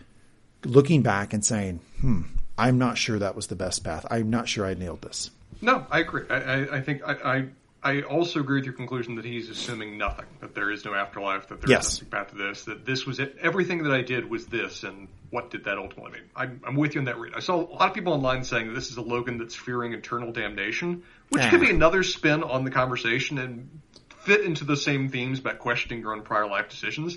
looking 0.65 1.03
back 1.03 1.32
and 1.32 1.45
saying, 1.45 1.81
"Hmm, 2.01 2.23
I'm 2.57 2.78
not 2.78 2.99
sure 2.99 3.19
that 3.19 3.37
was 3.37 3.49
the 3.49 3.57
best 3.57 3.85
path. 3.85 4.07
I'm 4.11 4.31
not 4.31 4.49
sure 4.49 4.66
I 4.66 4.74
nailed 4.74 5.03
this." 5.03 5.31
No, 5.61 5.87
I 5.91 6.01
agree. 6.01 6.24
I, 6.31 6.37
I, 6.37 6.77
I 6.77 6.81
think 6.81 7.03
I, 7.05 7.45
I 7.82 8.02
also 8.02 8.40
agree 8.40 8.59
with 8.59 8.66
your 8.66 8.74
conclusion 8.74 9.15
that 9.15 9.24
he's 9.24 9.48
assuming 9.48 9.97
nothing, 9.97 10.27
that 10.40 10.55
there 10.55 10.70
is 10.70 10.85
no 10.85 10.94
afterlife, 10.94 11.48
that 11.48 11.61
there's 11.62 11.70
Yes. 11.70 11.94
nothing 12.02 12.11
path 12.11 12.31
to 12.31 12.36
this, 12.36 12.65
that 12.65 12.85
this 12.85 13.07
was 13.07 13.19
it. 13.20 13.36
Everything 13.40 13.85
that 13.85 13.93
I 13.93 14.02
did 14.02 14.28
was 14.28 14.47
this, 14.47 14.85
and 14.85 15.09
what 15.31 15.51
did 15.51 15.65
that 15.65 15.78
ultimately 15.78 16.12
mean? 16.12 16.28
I'm, 16.36 16.61
I'm 16.66 16.77
with 16.77 16.94
you 16.94 17.01
on 17.01 17.07
that 17.07 17.19
read. 17.19 17.32
I 17.35 17.40
saw 17.40 17.57
a 17.57 17.65
lot 17.73 17.89
of 17.89 17.94
people 17.94 18.12
online 18.12 18.44
saying 18.44 18.69
that 18.69 18.74
this 18.74 18.90
is 18.90 18.98
a 18.98 19.02
Logan 19.02 19.39
that's 19.39 19.55
fearing 19.55 19.94
eternal 19.94 20.31
damnation, 20.31 21.05
which 21.31 21.43
could 21.48 21.61
be 21.61 21.70
another 21.70 22.02
spin 22.02 22.43
on 22.43 22.65
the 22.65 22.70
conversation 22.70 23.39
and 23.39 23.81
fit 24.19 24.43
into 24.43 24.65
the 24.65 24.77
same 24.77 25.09
themes 25.09 25.39
about 25.39 25.59
questioning 25.59 26.01
your 26.01 26.12
own 26.12 26.23
prior 26.23 26.47
life 26.47 26.69
decisions. 26.69 27.16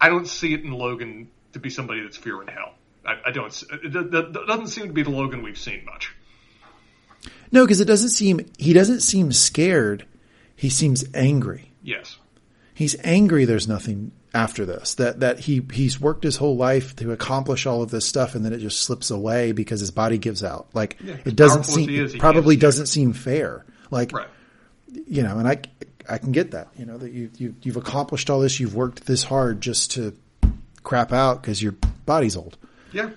I 0.00 0.08
don't 0.08 0.26
see 0.26 0.52
it 0.52 0.64
in 0.64 0.72
Logan 0.72 1.30
to 1.52 1.60
be 1.60 1.70
somebody 1.70 2.02
that's 2.02 2.16
fearing 2.16 2.48
hell. 2.48 2.74
I, 3.06 3.28
I 3.28 3.30
don't. 3.30 3.52
It, 3.84 3.94
it, 3.94 4.14
it 4.14 4.46
doesn't 4.46 4.68
seem 4.68 4.88
to 4.88 4.92
be 4.92 5.04
the 5.04 5.10
Logan 5.10 5.42
we've 5.42 5.58
seen 5.58 5.84
much. 5.84 6.12
No, 7.52 7.64
because 7.64 7.80
it 7.80 7.84
doesn't 7.84 8.08
seem 8.10 8.46
he 8.58 8.72
doesn't 8.72 9.00
seem 9.00 9.30
scared. 9.32 10.06
He 10.56 10.70
seems 10.70 11.04
angry. 11.14 11.70
Yes. 11.82 12.16
He's 12.74 12.96
angry. 13.04 13.44
There's 13.44 13.68
nothing 13.68 14.12
after 14.34 14.64
this. 14.64 14.94
That 14.94 15.20
that 15.20 15.40
he 15.40 15.62
he's 15.72 16.00
worked 16.00 16.24
his 16.24 16.36
whole 16.36 16.56
life 16.56 16.96
to 16.96 17.12
accomplish 17.12 17.66
all 17.66 17.82
of 17.82 17.90
this 17.90 18.06
stuff, 18.06 18.34
and 18.34 18.44
then 18.44 18.52
it 18.54 18.58
just 18.58 18.80
slips 18.80 19.10
away 19.10 19.52
because 19.52 19.80
his 19.80 19.90
body 19.90 20.16
gives 20.18 20.42
out. 20.42 20.68
Like 20.72 20.96
Yeah, 21.04 21.16
it 21.24 21.36
doesn't 21.36 21.64
seem 21.64 21.90
is, 21.90 22.16
probably 22.16 22.56
doesn't 22.56 22.86
seem 22.86 23.12
fair. 23.12 23.66
Like 23.90 24.12
Right. 24.12 24.28
you 25.06 25.22
know, 25.22 25.38
and 25.38 25.46
I 25.46 25.60
I 26.08 26.16
can 26.18 26.32
get 26.32 26.52
that. 26.52 26.68
You 26.78 26.86
know 26.86 26.96
that 26.96 27.12
you, 27.12 27.30
you 27.36 27.54
you've 27.62 27.76
accomplished 27.76 28.30
all 28.30 28.40
this. 28.40 28.58
You've 28.58 28.74
worked 28.74 29.06
this 29.06 29.22
hard 29.22 29.60
just 29.60 29.92
to 29.92 30.16
crap 30.82 31.12
out 31.12 31.42
because 31.42 31.62
your 31.62 31.74
body's 32.06 32.36
old. 32.36 32.56
Yeah. 32.92 33.10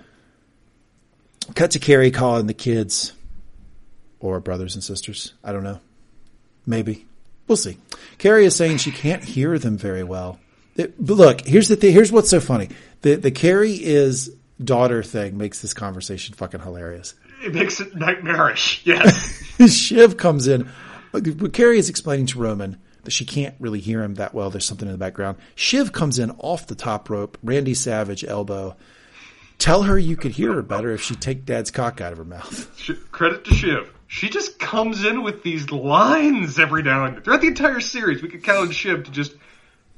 Cut 1.55 1.71
to 1.71 1.79
Kerry 1.79 2.11
calling 2.11 2.47
the 2.47 2.53
kids 2.53 3.13
or 4.25 4.39
brothers 4.39 4.75
and 4.75 4.83
sisters. 4.83 5.33
I 5.43 5.51
don't 5.51 5.63
know. 5.63 5.79
Maybe. 6.65 7.05
We'll 7.47 7.57
see. 7.57 7.77
Kerry 8.17 8.45
is 8.45 8.55
saying 8.55 8.77
she 8.77 8.91
can't 8.91 9.23
hear 9.23 9.57
them 9.59 9.77
very 9.77 10.03
well. 10.03 10.39
It- 10.75 10.95
but 11.03 11.13
look, 11.15 11.41
here's 11.41 11.67
the 11.67 11.75
thing. 11.75 11.93
Here's 11.93 12.11
what's 12.11 12.29
so 12.29 12.39
funny. 12.39 12.69
The, 13.01 13.15
the 13.15 13.31
Kerry 13.31 13.73
is 13.73 14.35
daughter 14.63 15.03
thing 15.03 15.37
makes 15.37 15.61
this 15.61 15.73
conversation 15.73 16.33
fucking 16.35 16.61
hilarious. 16.61 17.13
It 17.43 17.53
makes 17.53 17.79
it 17.79 17.95
nightmarish. 17.95 18.81
Yes. 18.85 19.43
Shiv 19.71 20.17
comes 20.17 20.47
in. 20.47 20.69
Kerry 21.53 21.77
is 21.77 21.89
explaining 21.89 22.25
to 22.27 22.39
Roman 22.39 22.77
that 23.03 23.11
she 23.11 23.25
can't 23.25 23.53
really 23.59 23.79
hear 23.79 24.01
him 24.01 24.15
that 24.15 24.33
well. 24.33 24.49
There's 24.49 24.65
something 24.65 24.87
in 24.87 24.91
the 24.91 24.97
background. 24.97 25.37
Shiv 25.53 25.91
comes 25.91 26.17
in 26.17 26.31
off 26.39 26.65
the 26.67 26.73
top 26.75 27.09
rope. 27.09 27.37
Randy 27.43 27.75
Savage 27.75 28.23
elbow. 28.25 28.75
Tell 29.59 29.83
her 29.83 29.97
you 29.99 30.17
could 30.17 30.31
hear 30.31 30.53
her 30.53 30.61
better 30.63 30.91
if 30.91 31.01
she 31.01 31.15
take 31.15 31.45
dad's 31.45 31.69
cock 31.71 32.01
out 32.01 32.11
of 32.11 32.17
her 32.17 32.25
mouth. 32.25 32.69
Credit 33.11 33.45
to 33.45 33.53
Shiv. 33.53 33.93
She 34.07 34.29
just 34.29 34.59
comes 34.59 35.03
in 35.03 35.23
with 35.23 35.43
these 35.43 35.71
lines 35.71 36.59
every 36.59 36.83
now 36.83 37.05
and 37.05 37.15
then. 37.15 37.23
Throughout 37.23 37.41
the 37.41 37.47
entire 37.47 37.79
series, 37.79 38.21
we 38.21 38.29
could 38.29 38.43
count 38.43 38.67
on 38.67 38.71
Shiv 38.71 39.05
to 39.05 39.11
just 39.11 39.33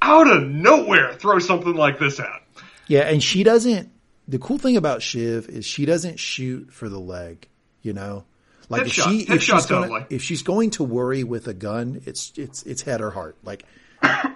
out 0.01 0.27
of 0.27 0.43
nowhere 0.43 1.13
throw 1.13 1.39
something 1.39 1.75
like 1.75 1.99
this 1.99 2.19
out. 2.19 2.41
Yeah, 2.88 3.01
and 3.01 3.21
she 3.21 3.43
doesn't. 3.43 3.91
The 4.27 4.39
cool 4.39 4.57
thing 4.57 4.77
about 4.77 5.01
Shiv 5.01 5.49
is 5.49 5.65
she 5.65 5.85
doesn't 5.85 6.19
shoot 6.19 6.71
for 6.71 6.89
the 6.89 6.99
leg. 6.99 7.47
You 7.81 7.93
know, 7.93 8.25
like 8.69 8.81
if 8.84 8.93
Headshot. 8.93 9.09
she 9.09 9.34
if 9.34 9.43
she's 9.43 9.65
going 9.65 9.89
only. 9.89 10.05
if 10.09 10.21
she's 10.21 10.41
going 10.41 10.71
to 10.71 10.84
worry 10.84 11.23
with 11.23 11.47
a 11.47 11.53
gun, 11.53 12.01
it's 12.05 12.34
it's 12.38 12.63
it's 12.63 12.81
head 12.81 13.01
or 13.01 13.11
heart. 13.11 13.38
Like 13.43 13.65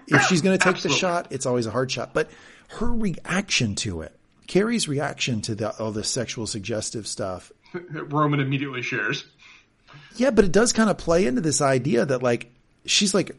if 0.07 0.22
she's 0.23 0.41
going 0.41 0.57
to 0.57 0.64
take 0.64 0.81
the 0.81 0.89
shot, 0.89 1.27
it's 1.31 1.45
always 1.45 1.65
a 1.65 1.72
hard 1.72 1.91
shot. 1.91 2.14
But 2.14 2.30
her 2.69 2.91
reaction 2.91 3.76
to 3.76 4.02
it, 4.02 4.18
Kerry's 4.48 4.88
reaction 4.88 5.41
to 5.41 5.56
the, 5.56 5.77
all 5.77 5.91
the 5.91 6.03
sexual 6.03 6.48
suggestive 6.48 7.07
stuff, 7.07 7.52
Roman 7.91 8.39
immediately 8.39 8.81
shares. 8.81 9.26
Yeah, 10.15 10.31
but 10.31 10.45
it 10.45 10.51
does 10.51 10.73
kind 10.73 10.89
of 10.89 10.97
play 10.97 11.25
into 11.25 11.41
this 11.41 11.61
idea 11.61 12.05
that 12.05 12.21
like 12.23 12.51
she's 12.85 13.13
like 13.13 13.35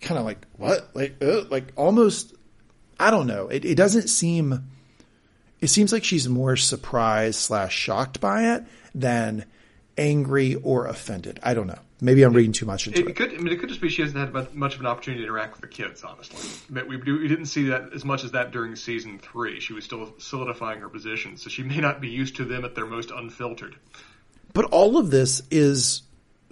kind 0.00 0.18
of 0.18 0.24
like 0.24 0.46
what 0.56 0.90
like 0.94 1.16
uh, 1.22 1.42
like 1.50 1.72
almost 1.76 2.34
I 2.98 3.10
don't 3.10 3.26
know. 3.26 3.48
It, 3.48 3.64
it 3.64 3.74
doesn't 3.76 4.08
seem. 4.08 4.70
It 5.60 5.68
seems 5.68 5.92
like 5.92 6.04
she's 6.04 6.28
more 6.28 6.56
surprised 6.56 7.36
slash 7.38 7.74
shocked 7.74 8.20
by 8.20 8.54
it 8.54 8.64
than 8.94 9.44
angry 9.98 10.54
or 10.56 10.86
offended. 10.86 11.38
I 11.42 11.54
don't 11.54 11.66
know. 11.66 11.78
Maybe 12.02 12.22
I'm 12.22 12.32
reading 12.32 12.52
too 12.52 12.64
much 12.64 12.86
into 12.86 13.00
It, 13.00 13.08
it. 13.08 13.16
could, 13.16 13.34
I 13.34 13.36
mean, 13.36 13.52
it 13.52 13.60
could 13.60 13.68
just 13.68 13.82
be 13.82 13.90
she 13.90 14.00
hasn't 14.00 14.18
had 14.34 14.54
much 14.54 14.74
of 14.74 14.80
an 14.80 14.86
opportunity 14.86 15.22
to 15.22 15.26
interact 15.28 15.52
with 15.52 15.60
the 15.60 15.68
kids. 15.68 16.02
Honestly, 16.02 16.82
we, 16.86 16.96
we 16.96 17.28
didn't 17.28 17.44
see 17.46 17.68
that 17.68 17.92
as 17.94 18.06
much 18.06 18.24
as 18.24 18.32
that 18.32 18.52
during 18.52 18.74
season 18.74 19.18
three. 19.18 19.60
She 19.60 19.74
was 19.74 19.84
still 19.84 20.14
solidifying 20.16 20.80
her 20.80 20.88
position, 20.88 21.36
so 21.36 21.50
she 21.50 21.62
may 21.62 21.76
not 21.76 22.00
be 22.00 22.08
used 22.08 22.36
to 22.36 22.46
them 22.46 22.64
at 22.64 22.74
their 22.74 22.86
most 22.86 23.10
unfiltered. 23.10 23.76
But 24.52 24.66
all 24.66 24.98
of 24.98 25.10
this 25.10 25.42
is 25.50 26.02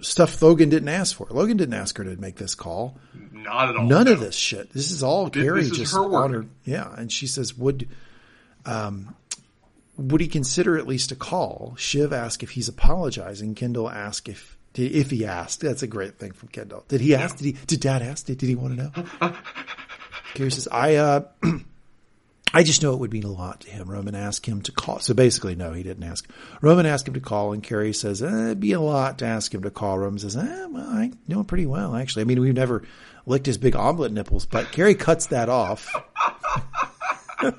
stuff 0.01 0.41
Logan 0.41 0.69
didn't 0.69 0.89
ask 0.89 1.15
for. 1.15 1.27
Logan 1.29 1.57
didn't 1.57 1.75
ask 1.75 1.97
her 1.97 2.03
to 2.03 2.15
make 2.17 2.35
this 2.35 2.55
call. 2.55 2.97
Not 3.31 3.69
at 3.69 3.75
all. 3.75 3.85
None 3.85 4.05
no. 4.05 4.13
of 4.13 4.19
this 4.19 4.35
shit. 4.35 4.71
This 4.71 4.91
is 4.91 5.03
all 5.03 5.29
Kerry 5.29 5.61
this 5.61 5.71
is 5.71 5.77
just 5.77 5.93
her 5.95 6.27
her. 6.29 6.45
Yeah, 6.65 6.93
and 6.97 7.11
she 7.11 7.27
says, 7.27 7.57
"Would, 7.57 7.87
um, 8.65 9.15
would 9.97 10.21
he 10.21 10.27
consider 10.27 10.77
at 10.77 10.87
least 10.87 11.11
a 11.11 11.15
call?" 11.15 11.75
Shiv 11.77 12.13
asked 12.13 12.43
if 12.43 12.51
he's 12.51 12.67
apologizing. 12.67 13.55
Kendall 13.55 13.89
asked 13.89 14.29
if 14.29 14.57
if 14.75 15.11
he 15.11 15.25
asked. 15.25 15.61
That's 15.61 15.83
a 15.83 15.87
great 15.87 16.17
thing 16.17 16.31
from 16.31 16.49
Kendall. 16.49 16.85
Did 16.87 17.01
he 17.01 17.15
ask? 17.15 17.37
Did 17.37 17.45
he? 17.45 17.51
Did 17.67 17.79
Dad 17.81 18.01
ask? 18.01 18.25
Did, 18.25 18.37
did 18.37 18.49
he 18.49 18.55
want 18.55 18.77
to 18.77 18.83
know? 18.83 19.33
Kerry 20.33 20.51
says, 20.51 20.67
"I 20.71 20.95
uh, 20.95 21.23
I 22.53 22.63
just 22.63 22.81
know 22.81 22.93
it 22.93 22.99
would 22.99 23.13
mean 23.13 23.23
a 23.23 23.31
lot 23.31 23.61
to 23.61 23.69
him." 23.69 23.89
Roman 23.89 24.15
asked 24.15 24.45
him 24.45 24.61
to 24.63 24.71
call. 24.71 24.99
So 24.99 25.13
basically, 25.13 25.55
no, 25.55 25.73
he 25.73 25.83
didn't 25.83 26.03
ask. 26.03 26.27
Roman 26.61 26.85
asked 26.85 27.07
him 27.07 27.13
to 27.13 27.19
call, 27.19 27.53
and 27.53 27.63
Kerry 27.63 27.93
says, 27.93 28.21
eh, 28.21 28.45
"It'd 28.45 28.59
be 28.59 28.73
a 28.73 28.81
lot 28.81 29.19
to 29.19 29.25
ask 29.25 29.53
him 29.53 29.63
to 29.63 29.71
call." 29.71 29.99
Roman 29.99 30.19
says, 30.19 30.35
eh, 30.35 30.65
"Well, 30.65 30.87
I 30.87 31.11
know 31.27 31.39
him 31.39 31.45
pretty 31.45 31.65
well, 31.65 31.95
actually. 31.95 32.21
I 32.21 32.25
mean, 32.25 32.39
we've 32.41 32.53
never 32.53 32.83
licked 33.25 33.45
his 33.45 33.57
big 33.57 33.75
omelet 33.75 34.11
nipples, 34.11 34.45
but 34.45 34.71
Kerry 34.71 34.95
cuts 34.95 35.27
that 35.27 35.49
off." 35.49 35.89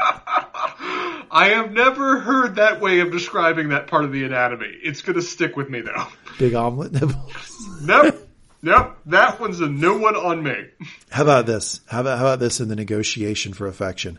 I 1.33 1.51
have 1.51 1.71
never 1.73 2.19
heard 2.19 2.57
that 2.57 2.81
way 2.81 3.01
of 3.01 3.13
describing 3.13 3.69
that 3.69 3.87
part 3.87 4.05
of 4.05 4.13
the 4.13 4.25
anatomy. 4.25 4.67
It's 4.83 5.03
going 5.03 5.17
to 5.17 5.23
stick 5.23 5.57
with 5.57 5.71
me 5.71 5.81
though. 5.81 6.07
Big 6.39 6.55
omelet 6.55 6.93
nipples. 6.93 7.33
Nope. 7.83 8.29
nope. 8.63 8.97
That 9.07 9.41
one's 9.41 9.61
a 9.61 9.69
new 9.69 9.99
one 9.99 10.17
on 10.17 10.43
me. 10.43 10.67
How 11.11 11.23
about 11.23 11.47
this? 11.47 11.81
How 11.87 12.01
about 12.01 12.19
how 12.19 12.27
about 12.27 12.41
this 12.41 12.61
in 12.61 12.69
the 12.69 12.77
negotiation 12.77 13.55
for 13.55 13.67
affection? 13.67 14.19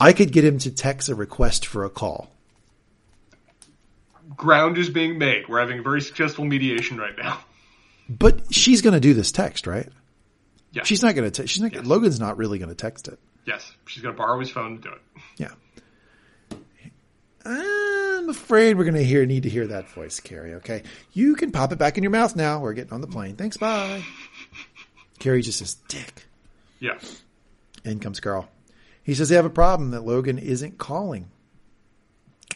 I 0.00 0.12
could 0.12 0.32
get 0.32 0.44
him 0.44 0.58
to 0.58 0.70
text 0.70 1.08
a 1.08 1.14
request 1.14 1.66
for 1.66 1.84
a 1.84 1.90
call. 1.90 2.30
Ground 4.36 4.78
is 4.78 4.90
being 4.90 5.18
made. 5.18 5.48
We're 5.48 5.60
having 5.60 5.80
a 5.80 5.82
very 5.82 6.00
successful 6.00 6.44
mediation 6.44 6.98
right 6.98 7.16
now. 7.16 7.40
But 8.08 8.54
she's 8.54 8.82
going 8.82 8.94
to 8.94 9.00
do 9.00 9.14
this 9.14 9.32
text, 9.32 9.66
right? 9.66 9.88
Yeah. 10.72 10.84
She's 10.84 11.02
not 11.02 11.14
going 11.14 11.30
to. 11.30 11.46
She's 11.46 11.62
not. 11.62 11.72
Yes. 11.72 11.84
Logan's 11.84 12.20
not 12.20 12.36
really 12.36 12.58
going 12.58 12.68
to 12.68 12.74
text 12.74 13.08
it. 13.08 13.18
Yes. 13.46 13.72
She's 13.86 14.02
going 14.02 14.14
to 14.14 14.18
borrow 14.18 14.38
his 14.38 14.50
phone 14.50 14.76
to 14.76 14.82
do 14.82 14.94
it. 14.94 15.00
Yeah. 15.36 15.50
I'm 17.44 18.28
afraid 18.28 18.76
we're 18.76 18.84
going 18.84 18.94
to 18.94 19.04
hear 19.04 19.24
need 19.24 19.44
to 19.44 19.48
hear 19.48 19.66
that 19.68 19.88
voice, 19.88 20.20
Kerry. 20.20 20.54
Okay, 20.54 20.82
you 21.12 21.34
can 21.34 21.50
pop 21.50 21.72
it 21.72 21.78
back 21.78 21.96
in 21.96 22.02
your 22.04 22.10
mouth 22.10 22.36
now. 22.36 22.60
We're 22.60 22.74
getting 22.74 22.92
on 22.92 23.00
the 23.00 23.06
plane. 23.06 23.36
Thanks. 23.36 23.56
Bye. 23.56 24.04
Kerry 25.18 25.40
just 25.40 25.58
says, 25.60 25.74
"Dick." 25.88 26.26
Yeah. 26.78 26.98
In 27.84 28.00
comes 28.00 28.20
Karl. 28.20 28.48
He 29.08 29.14
says 29.14 29.30
they 29.30 29.36
have 29.36 29.46
a 29.46 29.50
problem 29.50 29.92
that 29.92 30.02
Logan 30.04 30.36
isn't 30.38 30.76
calling, 30.76 31.30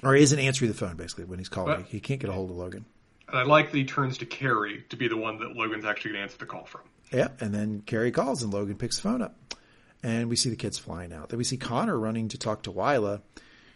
or 0.02 0.14
isn't 0.14 0.38
answering 0.38 0.70
the 0.70 0.76
phone. 0.76 0.96
Basically, 0.96 1.24
when 1.24 1.38
he's 1.38 1.48
calling, 1.48 1.76
But- 1.80 1.86
he 1.88 1.98
can't 1.98 2.20
get 2.20 2.28
a 2.28 2.34
hold 2.34 2.50
of 2.50 2.56
Logan. 2.56 2.84
And 3.26 3.38
I 3.38 3.44
like 3.44 3.70
that 3.72 3.78
he 3.78 3.86
turns 3.86 4.18
to 4.18 4.26
Kerry 4.26 4.84
to 4.90 4.96
be 4.96 5.08
the 5.08 5.16
one 5.16 5.38
that 5.38 5.56
Logan's 5.56 5.86
actually 5.86 6.10
going 6.10 6.18
to 6.18 6.22
answer 6.24 6.36
the 6.36 6.44
call 6.44 6.66
from. 6.66 6.82
Yeah, 7.10 7.28
and 7.40 7.54
then 7.54 7.80
Kerry 7.86 8.10
calls 8.10 8.42
and 8.42 8.52
Logan 8.52 8.76
picks 8.76 8.96
the 8.96 9.02
phone 9.04 9.22
up. 9.22 9.34
And 10.02 10.28
we 10.28 10.36
see 10.36 10.50
the 10.50 10.56
kids 10.56 10.76
flying 10.76 11.10
out. 11.10 11.30
Then 11.30 11.38
we 11.38 11.44
see 11.44 11.56
Connor 11.56 11.98
running 11.98 12.28
to 12.28 12.36
talk 12.36 12.64
to 12.64 12.70
Willa. 12.70 13.22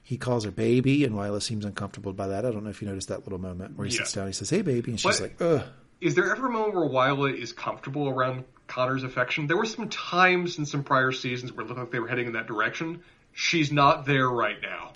He 0.03 0.19
calls 0.19 0.45
her 0.45 0.51
baby, 0.51 1.03
and 1.05 1.17
Willa 1.17 1.41
seems 1.41 1.65
uncomfortable 1.65 2.13
by 2.13 2.27
that. 2.29 2.45
I 2.45 2.51
don't 2.51 2.63
know 2.63 2.69
if 2.69 2.83
you 2.83 2.89
noticed 2.89 3.09
that 3.09 3.21
little 3.25 3.39
moment 3.39 3.79
where 3.79 3.87
he 3.87 3.95
Yeah. 3.95 4.01
sits 4.01 4.13
down. 4.13 4.27
He 4.27 4.35
says, 4.35 4.51
"Hey, 4.51 4.61
baby," 4.61 4.91
and 4.91 5.01
she's 5.01 5.19
What? 5.19 5.21
like, 5.23 5.41
"Ugh." 5.41 5.63
Is 6.03 6.15
there 6.15 6.31
ever 6.31 6.49
a 6.49 6.51
moment 6.53 6.75
where 6.75 6.85
Willa 6.87 7.33
is 7.33 7.55
comfortable 7.55 8.07
around 8.11 8.45
Connor's 8.67 9.05
affection? 9.05 9.47
There 9.47 9.57
were 9.57 9.65
some 9.65 9.89
times 9.89 10.59
in 10.59 10.67
some 10.67 10.85
prior 10.85 11.13
seasons 11.13 11.53
where 11.53 11.65
it 11.65 11.69
looked 11.69 11.81
like 11.81 11.91
they 11.91 12.01
were 12.01 12.09
heading 12.09 12.27
in 12.27 12.33
that 12.33 12.47
direction. 12.47 13.03
She's 13.33 13.71
not 13.71 14.07
there 14.07 14.29
right 14.29 14.57
now. 14.63 14.93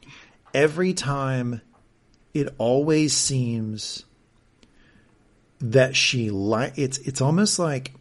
Every 0.55 0.95
time, 0.95 1.61
it 2.35 2.55
always 2.59 3.17
seems 3.17 4.05
that 5.61 5.95
she 5.95 6.31
like 6.31 6.79
it's 6.79 6.99
it's 6.99 7.21
almost 7.21 7.59
like 7.59 7.93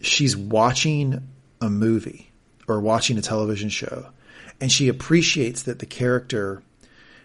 she's 0.00 0.36
watching 0.36 1.28
a 1.60 1.70
movie 1.70 2.30
or 2.66 2.80
watching 2.80 3.16
a 3.18 3.22
television 3.22 3.68
show, 3.68 4.06
and 4.60 4.70
she 4.70 4.88
appreciates 4.88 5.62
that 5.62 5.78
the 5.78 5.86
character 5.86 6.62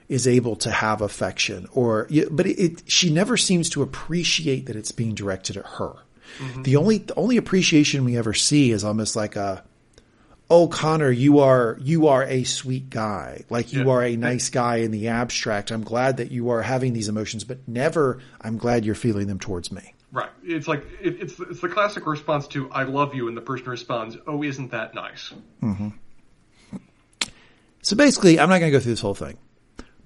is 0.09 0.27
able 0.27 0.55
to 0.55 0.69
have 0.69 1.01
affection 1.01 1.67
or, 1.73 2.07
but 2.29 2.45
it, 2.45 2.59
it 2.59 2.83
she 2.85 3.11
never 3.11 3.37
seems 3.37 3.69
to 3.69 3.81
appreciate 3.81 4.65
that 4.65 4.75
it's 4.75 4.91
being 4.91 5.15
directed 5.15 5.57
at 5.57 5.65
her. 5.65 5.93
Mm-hmm. 6.37 6.63
The 6.63 6.75
only, 6.75 6.97
the 6.99 7.15
only 7.15 7.37
appreciation 7.37 8.05
we 8.05 8.17
ever 8.17 8.33
see 8.33 8.71
is 8.71 8.83
almost 8.83 9.15
like 9.15 9.35
a, 9.35 9.63
oh 10.49 10.67
connor 10.67 11.09
you 11.09 11.39
are 11.39 11.77
you 11.81 12.07
are 12.07 12.23
a 12.23 12.43
sweet 12.43 12.89
guy 12.89 13.43
like 13.49 13.73
you 13.73 13.85
yeah. 13.85 13.91
are 13.91 14.03
a 14.03 14.15
nice 14.15 14.49
guy 14.49 14.77
in 14.77 14.91
the 14.91 15.07
abstract 15.07 15.71
i'm 15.71 15.83
glad 15.83 16.17
that 16.17 16.31
you 16.31 16.49
are 16.49 16.61
having 16.61 16.93
these 16.93 17.09
emotions 17.09 17.43
but 17.43 17.57
never 17.67 18.19
i'm 18.41 18.57
glad 18.57 18.85
you're 18.85 18.95
feeling 18.95 19.27
them 19.27 19.39
towards 19.39 19.71
me 19.71 19.93
right 20.11 20.29
it's 20.43 20.67
like 20.67 20.85
it, 21.01 21.21
it's 21.21 21.39
it's 21.39 21.61
the 21.61 21.69
classic 21.69 22.05
response 22.05 22.47
to 22.47 22.69
i 22.71 22.83
love 22.83 23.15
you 23.15 23.27
and 23.27 23.37
the 23.37 23.41
person 23.41 23.67
responds 23.67 24.17
oh 24.27 24.43
isn't 24.43 24.71
that 24.71 24.93
nice 24.93 25.33
mm-hmm. 25.61 25.89
so 27.81 27.95
basically 27.95 28.39
i'm 28.39 28.49
not 28.49 28.59
going 28.59 28.71
to 28.71 28.77
go 28.77 28.81
through 28.81 28.91
this 28.91 29.01
whole 29.01 29.15
thing 29.15 29.37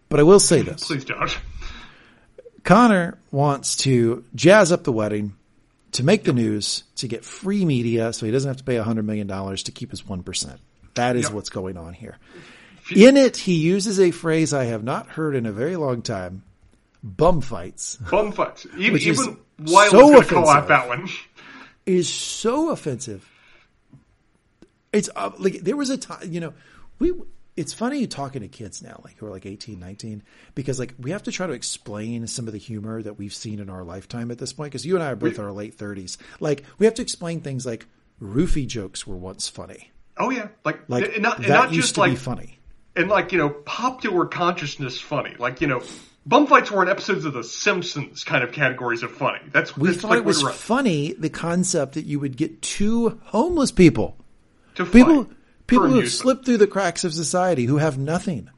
but 0.10 0.20
i 0.20 0.24
will 0.24 0.40
say 0.40 0.62
this 0.62 0.86
please 0.86 1.04
don't 1.04 1.38
connor 2.64 3.18
wants 3.32 3.76
to 3.76 4.24
jazz 4.36 4.72
up 4.72 4.84
the 4.84 4.92
wedding 4.92 5.37
to 5.94 6.04
make 6.04 6.24
the 6.24 6.34
news 6.34 6.84
to 6.96 7.08
get 7.08 7.24
free 7.24 7.66
media 7.66 8.14
so 8.14 8.26
he 8.26 8.32
doesn't 8.32 8.48
have 8.48 8.58
to 8.58 8.64
pay 8.64 8.76
$100 8.76 9.06
million 9.06 9.28
to 9.28 9.72
keep 9.72 9.92
his 9.92 10.04
1%. 10.04 10.58
That 10.96 11.16
is 11.16 11.26
yep. 11.26 11.34
what's 11.34 11.50
going 11.50 11.78
on 11.78 11.94
here. 11.94 12.18
In 12.96 13.18
it, 13.18 13.38
he 13.38 13.56
uses 13.56 14.00
a 14.00 14.12
phrase 14.12 14.54
I 14.54 14.66
have 14.66 14.84
not 14.84 15.08
heard 15.08 15.36
in 15.36 15.46
a 15.46 15.52
very 15.52 15.76
long 15.76 16.02
time 16.02 16.44
bum 17.04 17.42
fights. 17.42 17.98
Bum 18.10 18.32
fights. 18.32 18.66
Even, 18.78 19.02
even 19.02 19.38
so 19.66 19.92
going 19.92 20.22
to 20.22 20.28
call 20.28 20.50
out 20.50 20.68
that 20.68 20.88
one. 20.88 21.08
Is 21.86 22.10
so 22.10 22.72
offensive. 22.72 23.28
It's 24.92 25.10
uh, 25.16 25.32
like 25.38 25.62
there 25.62 25.78
was 25.78 25.90
a 25.90 25.98
time, 25.98 26.20
you 26.30 26.42
know, 26.42 26.54
we 27.00 27.14
it's 27.58 27.74
funny 27.74 28.06
talking 28.08 28.44
to 28.44 28.48
kids 28.48 28.82
now, 28.82 29.02
like 29.04 29.18
who 29.18 29.26
are 29.26 29.32
like 29.32 29.46
18, 29.46 29.80
19, 29.80 30.24
because 30.56 30.80
like 30.80 30.94
we 31.00 31.12
have 31.12 31.24
to 31.24 31.32
try 31.32 31.48
to 31.48 31.54
explain 31.54 32.26
some 32.28 32.48
of 32.48 32.54
the 32.54 32.60
humor 32.60 33.02
that 33.02 33.18
we've 33.18 33.34
seen 33.34 33.60
in 33.60 33.70
our 33.70 33.84
lifetime 33.84 34.32
at 34.32 34.38
this 34.38 34.54
point. 34.54 34.72
Cause 34.72 34.86
you 34.86 34.96
and 34.96 35.04
I 35.04 35.12
are 35.12 35.16
both 35.16 35.38
in 35.38 35.44
our 35.44 35.52
late 35.52 35.74
thirties. 35.74 36.18
Like 36.40 36.64
we 36.78 36.86
have 36.86 36.94
to 36.96 37.02
explain 37.02 37.42
things 37.42 37.66
like 37.66 37.88
roofie 38.22 38.68
jokes 38.68 39.06
were 39.06 39.18
once 39.18 39.50
funny. 39.50 39.92
Oh 40.18 40.30
yeah. 40.30 40.50
Like, 40.64 40.82
like 40.88 41.16
and 41.16 41.24
not, 41.24 41.38
and 41.38 41.46
that 41.46 41.50
not 41.50 41.74
used 41.74 41.88
just 41.88 41.96
to 41.96 42.02
like, 42.02 42.12
be 42.12 42.16
funny. 42.16 42.60
And 42.96 43.10
like, 43.10 43.32
you 43.32 43.38
know, 43.38 43.50
popular 43.50 44.26
consciousness 44.26 45.00
funny. 45.00 45.36
Like, 45.38 45.62
you 45.62 45.68
know, 45.68 45.82
bum 46.26 46.48
fights 46.48 46.72
were 46.72 46.84
in 46.84 46.90
episodes 46.90 47.26
of 47.26 47.34
The 47.34 47.44
Simpsons 47.44 48.24
kind 48.24 48.44
of 48.44 48.52
categories 48.52 49.04
of 49.04 49.12
funny. 49.12 49.40
That's 49.52 49.76
we 49.76 49.90
that's 49.90 50.02
thought 50.02 50.12
like 50.12 50.20
it 50.20 50.26
was 50.26 50.42
funny 50.42 51.14
the 51.14 51.30
concept 51.30 51.94
that 51.94 52.06
you 52.06 52.20
would 52.20 52.38
get 52.38 52.62
two 52.62 53.20
homeless 53.26 53.72
people 53.72 54.16
to 54.76 54.86
people 54.86 55.26
fight. 55.26 55.37
People 55.68 55.90
who 55.90 56.00
have 56.00 56.12
slipped 56.12 56.46
through 56.46 56.58
the 56.58 56.68
cracks 56.68 57.04
of 57.04 57.14
society, 57.14 57.66
who 57.66 57.78
have 57.78 57.98
nothing, 57.98 58.50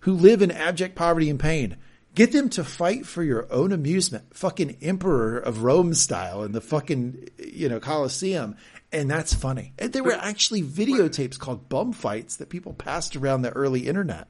who 0.00 0.12
live 0.12 0.42
in 0.42 0.50
abject 0.50 0.94
poverty 0.94 1.30
and 1.30 1.40
pain. 1.40 1.76
Get 2.14 2.32
them 2.32 2.50
to 2.50 2.62
fight 2.62 3.06
for 3.06 3.22
your 3.22 3.50
own 3.50 3.72
amusement, 3.72 4.36
fucking 4.36 4.76
emperor 4.82 5.38
of 5.38 5.62
Rome 5.62 5.94
style 5.94 6.42
in 6.44 6.52
the 6.52 6.60
fucking, 6.60 7.30
you 7.38 7.70
know, 7.70 7.80
Colosseum. 7.80 8.56
And 8.92 9.10
that's 9.10 9.32
funny. 9.32 9.72
And 9.78 9.94
there 9.94 10.04
were 10.04 10.12
actually 10.12 10.62
videotapes 10.62 11.38
called 11.38 11.70
bum 11.70 11.94
fights 11.94 12.36
that 12.36 12.50
people 12.50 12.74
passed 12.74 13.16
around 13.16 13.40
the 13.40 13.50
early 13.52 13.88
internet. 13.88 14.28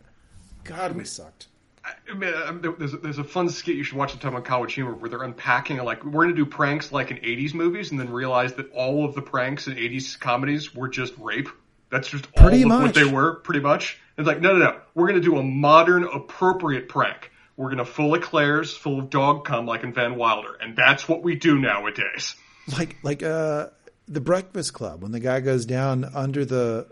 God, 0.62 0.92
we 0.94 1.04
sucked. 1.04 1.48
I 1.84 2.14
mean, 2.14 2.32
um, 2.46 2.60
there's, 2.78 2.94
a, 2.94 2.98
there's 2.98 3.18
a 3.18 3.24
fun 3.24 3.48
skit 3.48 3.74
you 3.74 3.82
should 3.82 3.98
watch 3.98 4.12
sometime 4.12 4.36
on 4.36 4.44
College 4.44 4.74
Humor 4.74 4.94
where 4.94 5.10
they're 5.10 5.24
unpacking 5.24 5.78
like 5.78 6.04
we're 6.04 6.24
going 6.24 6.28
to 6.28 6.34
do 6.36 6.46
pranks 6.46 6.92
like 6.92 7.10
in 7.10 7.16
80s 7.16 7.54
movies 7.54 7.90
and 7.90 7.98
then 7.98 8.10
realize 8.10 8.54
that 8.54 8.70
all 8.70 9.04
of 9.04 9.16
the 9.16 9.22
pranks 9.22 9.66
in 9.66 9.74
80s 9.74 10.18
comedies 10.20 10.72
were 10.72 10.86
just 10.86 11.14
rape. 11.18 11.48
That's 11.93 12.09
just 12.09 12.35
pretty 12.35 12.64
much 12.64 12.82
what 12.82 12.94
they 12.94 13.05
were, 13.05 13.35
pretty 13.35 13.60
much. 13.60 14.01
It's 14.16 14.27
like, 14.27 14.40
no, 14.40 14.55
no, 14.55 14.59
no. 14.59 14.81
We're 14.94 15.09
going 15.09 15.20
to 15.20 15.24
do 15.24 15.36
a 15.36 15.43
modern, 15.43 16.05
appropriate 16.05 16.89
prank. 16.89 17.31
We're 17.59 17.66
going 17.66 17.78
to 17.78 17.85
full 17.85 18.14
eclairs, 18.14 18.74
full 18.74 19.01
of 19.01 19.10
dog 19.10 19.44
cum, 19.44 19.66
like 19.66 19.85
in 19.85 19.93
Van 19.93 20.16
Wilder, 20.16 20.56
and 20.59 20.74
that's 20.74 21.06
what 21.06 21.23
we 21.23 21.35
do 21.35 21.59
nowadays. 21.59 22.35
Like, 22.78 22.97
like 23.02 23.23
uh, 23.23 23.69
the 24.09 24.23
Breakfast 24.23 24.73
Club 24.73 25.02
when 25.02 25.12
the 25.12 25.20
guy 25.20 25.40
goes 25.40 25.66
down 25.66 26.06
under 26.14 26.47
the 26.47 26.86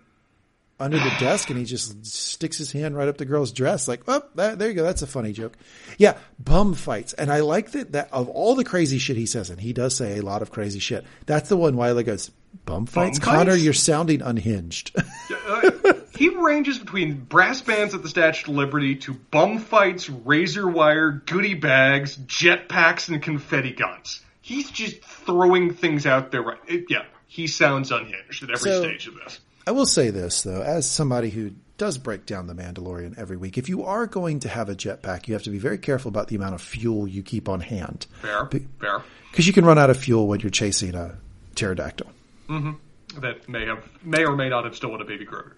under 0.79 0.99
the 0.99 1.13
desk 1.21 1.49
and 1.49 1.59
he 1.59 1.65
just 1.65 2.05
sticks 2.05 2.59
his 2.59 2.71
hand 2.71 2.95
right 2.95 3.09
up 3.09 3.17
the 3.17 3.25
girl's 3.25 3.53
dress. 3.53 3.89
Like, 3.89 4.03
oh, 4.07 4.23
that, 4.35 4.59
there 4.59 4.69
you 4.69 4.75
go. 4.75 4.83
That's 4.83 5.01
a 5.01 5.07
funny 5.07 5.33
joke. 5.33 5.57
Yeah, 5.97 6.19
bum 6.39 6.75
fights, 6.75 7.15
and 7.15 7.33
I 7.33 7.41
like 7.41 7.71
that. 7.71 7.93
That 7.93 8.13
of 8.13 8.29
all 8.29 8.55
the 8.55 8.65
crazy 8.65 8.99
shit 8.99 9.17
he 9.17 9.25
says, 9.25 9.49
and 9.49 9.59
he 9.59 9.73
does 9.73 9.97
say 9.97 10.19
a 10.19 10.23
lot 10.23 10.43
of 10.43 10.51
crazy 10.51 10.79
shit. 10.79 11.07
That's 11.25 11.49
the 11.49 11.57
one 11.57 11.77
Wiley 11.77 12.05
goes, 12.05 12.31
Bum 12.65 12.87
fights, 12.87 13.19
Bum 13.19 13.29
Connor. 13.29 13.53
Fights? 13.53 13.65
You're 13.65 13.73
sounding 13.73 14.23
unhinged. 14.23 14.95
uh, 15.49 15.71
he 16.17 16.29
ranges 16.29 16.79
between 16.79 17.15
brass 17.15 17.61
bands 17.63 17.95
at 17.95 18.03
the 18.03 18.09
Statue 18.09 18.51
of 18.51 18.57
Liberty 18.57 18.97
to 18.97 19.15
bum 19.15 19.59
fights, 19.59 20.11
razor 20.11 20.69
wire, 20.69 21.11
goodie 21.11 21.55
bags, 21.55 22.17
jetpacks, 22.17 23.09
and 23.09 23.23
confetti 23.23 23.73
guns. 23.73 24.21
He's 24.43 24.71
just 24.71 25.03
throwing 25.03 25.75
things 25.75 26.07
out 26.07 26.31
there. 26.31 26.43
Right? 26.43 26.59
It, 26.67 26.85
yeah, 26.89 27.05
he 27.27 27.47
sounds 27.47 27.91
unhinged 27.91 28.43
at 28.43 28.51
every 28.51 28.71
so, 28.71 28.83
stage 28.83 29.07
of 29.07 29.15
this. 29.15 29.41
I 29.67 29.73
will 29.73 29.87
say 29.87 30.11
this 30.11 30.43
though, 30.43 30.63
as 30.63 30.91
somebody 30.91 31.31
who 31.31 31.53
does 31.81 31.97
break 31.97 32.27
down 32.27 32.47
the 32.47 32.55
Mandalorian 32.55 33.17
every 33.17 33.39
week. 33.39 33.57
If 33.57 33.71
you 33.71 33.85
are 33.85 34.07
going 34.07 34.41
to 34.41 34.51
have 34.51 34.69
a 34.69 34.75
jetpack, 34.75 35.27
you 35.27 35.33
have 35.33 35.45
to 35.45 35.51
be 35.51 35.59
very 35.59 35.79
careful 35.79 36.11
about 36.11 36.29
the 36.29 36.37
amount 36.37 36.55
of 36.55 36.61
fuel 36.61 37.09
you 37.09 37.23
keep 37.23 37.49
on 37.49 37.61
hand. 37.61 38.07
Fair, 38.21 38.51
fair. 38.79 39.03
Because 39.31 39.47
you 39.47 39.55
can 39.55 39.65
run 39.65 39.79
out 39.79 39.89
of 39.89 39.97
fuel 39.97 40.27
when 40.29 40.41
you're 40.41 40.51
chasing 40.51 40.95
a 40.95 41.17
pterodactyl. 41.55 42.11
Mm-hmm. 42.51 43.21
That 43.21 43.49
may 43.49 43.67
have 43.67 43.89
may 44.03 44.25
or 44.25 44.37
may 44.37 44.49
not 44.49 44.65
have 44.65 44.77
stolen 44.77 45.01
a 45.01 45.05
baby 45.05 45.27
Grogu. 45.27 45.53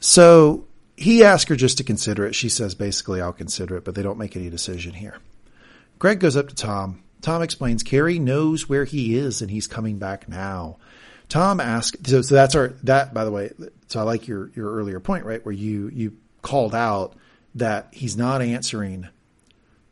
So 0.00 0.66
he 0.96 1.22
asked 1.22 1.48
her 1.48 1.56
just 1.56 1.78
to 1.78 1.84
consider 1.84 2.26
it. 2.26 2.34
She 2.34 2.48
says 2.48 2.74
basically, 2.74 3.20
"I'll 3.20 3.32
consider 3.32 3.76
it," 3.76 3.84
but 3.84 3.94
they 3.94 4.02
don't 4.02 4.18
make 4.18 4.36
any 4.36 4.50
decision 4.50 4.94
here. 4.94 5.18
Greg 5.98 6.20
goes 6.20 6.36
up 6.36 6.48
to 6.48 6.54
Tom. 6.54 7.02
Tom 7.20 7.42
explains 7.42 7.82
Kerry 7.82 8.18
knows 8.18 8.68
where 8.68 8.84
he 8.84 9.16
is 9.16 9.42
and 9.42 9.50
he's 9.50 9.66
coming 9.66 9.98
back 9.98 10.28
now. 10.28 10.76
Tom 11.28 11.58
asks, 11.60 11.98
so, 12.08 12.22
so 12.22 12.34
that's 12.34 12.54
our 12.54 12.68
that 12.84 13.12
by 13.12 13.24
the 13.24 13.30
way. 13.30 13.50
So 13.88 14.00
I 14.00 14.02
like 14.04 14.28
your 14.28 14.50
your 14.54 14.72
earlier 14.72 15.00
point, 15.00 15.24
right, 15.24 15.44
where 15.44 15.54
you 15.54 15.90
you 15.92 16.16
called 16.42 16.74
out 16.74 17.16
that 17.54 17.88
he's 17.92 18.16
not 18.16 18.42
answering 18.42 19.08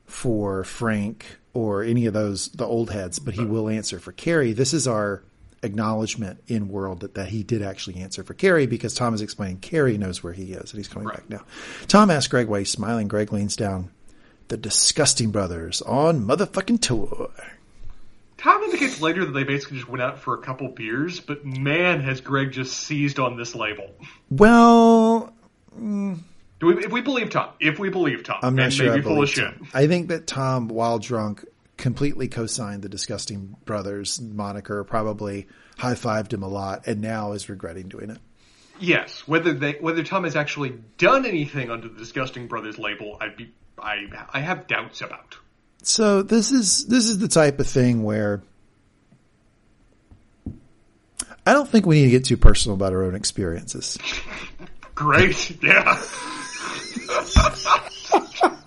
for 0.05 0.63
Frank 0.65 1.39
or 1.53 1.83
any 1.83 2.07
of 2.07 2.15
those 2.15 2.49
the 2.49 2.67
old 2.67 2.91
heads, 2.91 3.19
but 3.19 3.35
he 3.35 3.45
will 3.45 3.69
answer 3.69 3.99
for 3.99 4.13
Kerry. 4.13 4.53
This 4.53 4.73
is 4.73 4.87
our 4.87 5.25
acknowledgement 5.65 6.41
in 6.47 6.69
world 6.69 7.01
that, 7.01 7.15
that 7.15 7.28
he 7.28 7.43
did 7.43 7.62
actually 7.62 7.97
answer 7.97 8.23
for 8.23 8.35
Kerry 8.35 8.66
because 8.66 8.95
Tom 8.95 9.15
is 9.15 9.23
explaining 9.23 9.59
Kerry 9.59 9.99
knows 9.99 10.23
where 10.23 10.32
he 10.32 10.53
is 10.53 10.73
and 10.73 10.78
he's 10.78 10.89
coming 10.89 11.09
right. 11.09 11.16
back 11.16 11.31
now. 11.31 11.45
Tom 11.89 12.11
asks 12.11 12.28
Greg 12.28 12.49
why 12.49 12.61
he's 12.61 12.70
smiling. 12.70 13.09
Greg 13.09 13.32
leans 13.32 13.57
down. 13.57 13.91
The 14.49 14.57
Disgusting 14.59 15.31
Brothers 15.31 15.81
on 15.82 16.20
motherfucking 16.20 16.82
tour. 16.82 17.31
Tom 18.36 18.62
indicates 18.62 19.01
later 19.01 19.24
that 19.24 19.32
they 19.32 19.45
basically 19.45 19.78
just 19.78 19.89
went 19.89 20.03
out 20.03 20.19
for 20.19 20.35
a 20.35 20.43
couple 20.43 20.69
beers, 20.69 21.19
but 21.19 21.47
man, 21.47 22.01
has 22.01 22.20
Greg 22.20 22.53
just 22.53 22.77
seized 22.77 23.19
on 23.19 23.39
this 23.39 23.55
label. 23.55 23.91
Well, 24.28 25.32
mm, 25.74 26.19
we, 26.61 26.85
if 26.85 26.93
we 26.93 27.01
believe 27.01 27.31
Tom, 27.31 27.51
if 27.61 27.78
we 27.78 27.89
believe 27.89 28.23
Tom, 28.23 28.41
I'm 28.43 28.55
not 28.55 28.73
sure. 28.73 28.91
Maybe 28.91 29.01
I 29.01 29.03
full 29.03 29.23
of 29.23 29.31
shit. 29.31 29.55
I 29.73 29.86
think 29.86 30.09
that 30.09 30.27
Tom, 30.27 30.69
while 30.69 30.99
drunk, 30.99 31.45
completely 31.77 32.29
co-signed 32.29 32.83
the 32.83 32.89
Disgusting 32.89 33.57
Brothers 33.65 34.21
moniker, 34.21 34.85
probably 34.85 35.47
high-fived 35.79 36.33
him 36.33 36.43
a 36.43 36.49
lot, 36.49 36.87
and 36.87 37.01
now 37.01 37.33
is 37.33 37.49
regretting 37.49 37.89
doing 37.89 38.11
it. 38.11 38.19
Yes, 38.81 39.27
whether 39.27 39.53
they 39.53 39.73
whether 39.75 40.03
Tom 40.03 40.25
has 40.25 40.35
actually 40.35 40.75
done 40.99 41.27
anything 41.27 41.71
under 41.71 41.89
the 41.89 41.99
Disgusting 41.99 42.49
Brothers 42.49 42.79
label, 42.79 43.17
I'd 43.21 43.37
be 43.37 43.53
I 43.79 44.07
I 44.33 44.41
have 44.41 44.67
doubts 44.67 45.01
about. 45.01 45.37
So 45.83 46.23
this 46.23 46.51
is 46.51 46.87
this 46.87 47.07
is 47.07 47.19
the 47.19 47.29
type 47.29 47.61
of 47.61 47.67
thing 47.67 48.03
where 48.03 48.43
I 51.47 51.53
don't 51.53 51.69
think 51.69 51.87
we 51.87 51.97
need 51.97 52.05
to 52.07 52.11
get 52.11 52.25
too 52.25 52.37
personal 52.37 52.75
about 52.75 52.93
our 52.93 53.05
own 53.05 53.15
experiences. 53.15 53.99
Great, 54.95 55.63
yeah. 55.63 56.03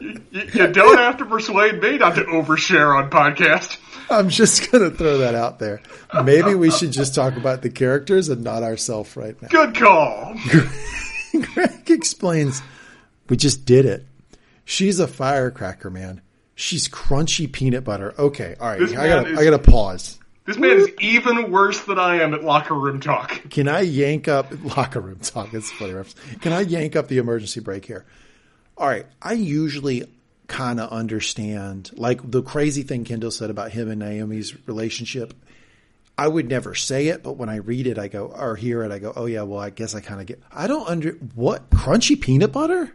you, 0.00 0.20
you, 0.30 0.72
don't 0.72 0.98
have 0.98 1.18
to 1.18 1.24
persuade 1.24 1.80
me 1.82 1.98
not 1.98 2.14
to 2.16 2.24
overshare 2.24 2.96
on 2.96 3.10
podcast. 3.10 3.78
I'm 4.10 4.28
just 4.28 4.70
going 4.70 4.90
to 4.90 4.96
throw 4.96 5.18
that 5.18 5.34
out 5.34 5.58
there. 5.58 5.82
Maybe 6.24 6.54
we 6.54 6.70
should 6.70 6.92
just 6.92 7.14
talk 7.14 7.36
about 7.36 7.62
the 7.62 7.70
characters 7.70 8.28
and 8.28 8.42
not 8.42 8.62
ourselves 8.62 9.16
right 9.16 9.40
now. 9.42 9.48
Good 9.48 9.74
call. 9.74 10.34
Greg 11.54 11.90
explains, 11.90 12.62
we 13.28 13.36
just 13.36 13.64
did 13.64 13.84
it. 13.84 14.06
She's 14.64 14.98
a 15.00 15.06
firecracker, 15.06 15.90
man. 15.90 16.22
She's 16.54 16.88
crunchy 16.88 17.50
peanut 17.50 17.84
butter. 17.84 18.14
Okay, 18.18 18.56
all 18.58 18.68
right. 18.68 18.82
I 18.82 19.08
gotta, 19.08 19.28
is, 19.30 19.38
I 19.38 19.44
gotta 19.44 19.58
pause. 19.58 20.18
This 20.44 20.56
man 20.56 20.78
is 20.78 20.88
even 21.00 21.52
worse 21.52 21.82
than 21.82 21.98
I 21.98 22.16
am 22.16 22.32
at 22.34 22.42
locker 22.42 22.74
room 22.74 23.00
talk. 23.00 23.50
Can 23.50 23.68
I 23.68 23.82
yank 23.82 24.28
up 24.28 24.46
locker 24.76 25.00
room 25.00 25.20
talk? 25.20 25.52
It's 25.54 25.70
funny. 25.70 26.02
Can 26.40 26.52
I 26.52 26.62
yank 26.62 26.96
up 26.96 27.08
the 27.08 27.18
emergency 27.18 27.60
brake 27.60 27.84
here? 27.84 28.06
All 28.78 28.86
right, 28.86 29.06
I 29.20 29.32
usually 29.32 30.04
kind 30.46 30.80
of 30.80 30.90
understand, 30.90 31.90
like 31.94 32.28
the 32.28 32.42
crazy 32.42 32.82
thing 32.82 33.04
Kendall 33.04 33.30
said 33.30 33.50
about 33.50 33.70
him 33.72 33.90
and 33.90 34.00
Naomi's 34.00 34.54
relationship. 34.66 35.34
I 36.16 36.26
would 36.26 36.48
never 36.48 36.74
say 36.74 37.08
it, 37.08 37.22
but 37.22 37.36
when 37.36 37.48
I 37.48 37.56
read 37.56 37.86
it, 37.86 37.98
I 37.98 38.08
go, 38.08 38.26
or 38.26 38.56
hear 38.56 38.82
it, 38.82 38.90
I 38.90 38.98
go, 38.98 39.12
oh 39.14 39.26
yeah, 39.26 39.42
well, 39.42 39.60
I 39.60 39.70
guess 39.70 39.94
I 39.94 40.00
kind 40.00 40.20
of 40.20 40.26
get, 40.26 40.42
I 40.50 40.66
don't 40.66 40.88
under, 40.88 41.12
what, 41.34 41.70
crunchy 41.70 42.20
peanut 42.20 42.50
butter? 42.50 42.92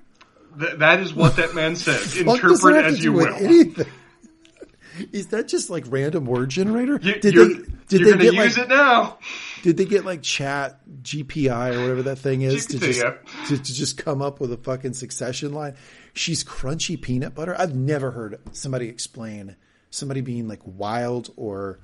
Th- 0.59 0.77
that 0.77 0.99
is 0.99 1.13
what 1.13 1.37
that 1.37 1.55
man 1.55 1.75
says. 1.75 2.21
What 2.25 2.41
does 2.41 2.61
that 2.61 2.67
Interpret 2.67 2.85
as 2.85 3.03
you 3.03 3.13
will. 3.13 3.33
anything? 3.33 3.85
Is 5.11 5.27
that 5.27 5.47
just 5.47 5.71
like 5.71 5.85
random 5.87 6.25
word 6.25 6.49
generator? 6.49 6.99
You, 7.01 7.19
did 7.19 7.23
they 7.23 7.31
did 7.31 7.65
you're 7.89 8.05
they 8.05 8.11
gonna 8.11 8.23
get 8.23 8.33
use 8.33 8.57
like 8.57 8.67
it 8.67 8.69
now. 8.69 9.17
Did 9.63 9.77
they 9.77 9.85
get 9.85 10.03
like 10.03 10.21
chat 10.21 10.81
GPI 11.01 11.75
or 11.75 11.81
whatever 11.81 12.03
that 12.03 12.17
thing 12.17 12.41
is 12.41 12.65
to 12.67 12.79
just 12.79 13.01
yeah. 13.01 13.15
to, 13.47 13.57
to 13.57 13.73
just 13.73 13.97
come 13.97 14.21
up 14.21 14.41
with 14.41 14.51
a 14.51 14.57
fucking 14.57 14.93
succession 14.93 15.53
line? 15.53 15.75
She's 16.13 16.43
crunchy 16.43 17.01
peanut 17.01 17.33
butter. 17.33 17.55
I've 17.57 17.73
never 17.73 18.11
heard 18.11 18.39
somebody 18.51 18.89
explain 18.89 19.55
somebody 19.89 20.19
being 20.19 20.49
like 20.49 20.59
wild 20.65 21.31
or 21.37 21.79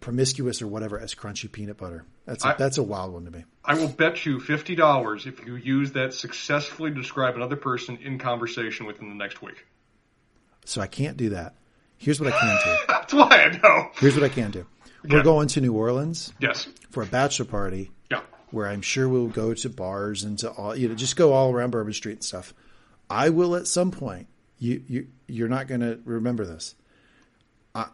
promiscuous 0.00 0.60
or 0.60 0.66
whatever 0.66 0.98
as 0.98 1.14
crunchy 1.14 1.50
peanut 1.50 1.76
butter. 1.76 2.04
That's 2.26 2.44
a, 2.44 2.48
I- 2.48 2.56
that's 2.56 2.78
a 2.78 2.82
wild 2.82 3.12
one 3.12 3.24
to 3.24 3.30
me. 3.30 3.44
I 3.64 3.74
will 3.74 3.88
bet 3.88 4.26
you 4.26 4.40
fifty 4.40 4.74
dollars 4.74 5.24
if 5.24 5.46
you 5.46 5.54
use 5.54 5.92
that 5.92 6.14
successfully 6.14 6.90
to 6.90 6.96
describe 6.96 7.36
another 7.36 7.56
person 7.56 7.98
in 8.02 8.18
conversation 8.18 8.84
within 8.84 9.08
the 9.08 9.14
next 9.14 9.40
week. 9.40 9.64
So 10.64 10.80
I 10.80 10.88
can't 10.88 11.16
do 11.16 11.30
that. 11.30 11.54
Here's 11.98 12.20
what 12.20 12.32
I 12.32 12.36
can 12.36 12.58
do. 12.64 12.76
That's 12.88 13.14
why 13.14 13.28
I 13.28 13.60
know. 13.62 13.90
Here's 13.94 14.16
what 14.16 14.24
I 14.24 14.28
can 14.28 14.50
do. 14.50 14.66
We're 15.04 15.18
Okay. 15.18 15.24
going 15.24 15.48
to 15.48 15.60
New 15.60 15.72
Orleans 15.72 16.32
Yes. 16.38 16.68
for 16.90 17.02
a 17.02 17.06
bachelor 17.06 17.46
party 17.46 17.90
Yeah. 18.10 18.20
where 18.50 18.68
I'm 18.68 18.82
sure 18.82 19.08
we'll 19.08 19.28
go 19.28 19.52
to 19.54 19.68
bars 19.68 20.22
and 20.22 20.38
to 20.40 20.50
all 20.50 20.76
you 20.76 20.88
know 20.88 20.94
just 20.94 21.16
go 21.16 21.32
all 21.32 21.52
around 21.52 21.70
Bourbon 21.70 21.92
Street 21.92 22.12
and 22.14 22.24
stuff. 22.24 22.54
I 23.10 23.28
will 23.30 23.56
at 23.56 23.66
some 23.66 23.90
point. 23.90 24.26
You 24.58 24.82
you 24.86 25.06
you're 25.26 25.48
not 25.48 25.66
going 25.66 25.80
to 25.80 25.98
remember 26.04 26.44
this. 26.44 26.74
Uh, 27.74 27.86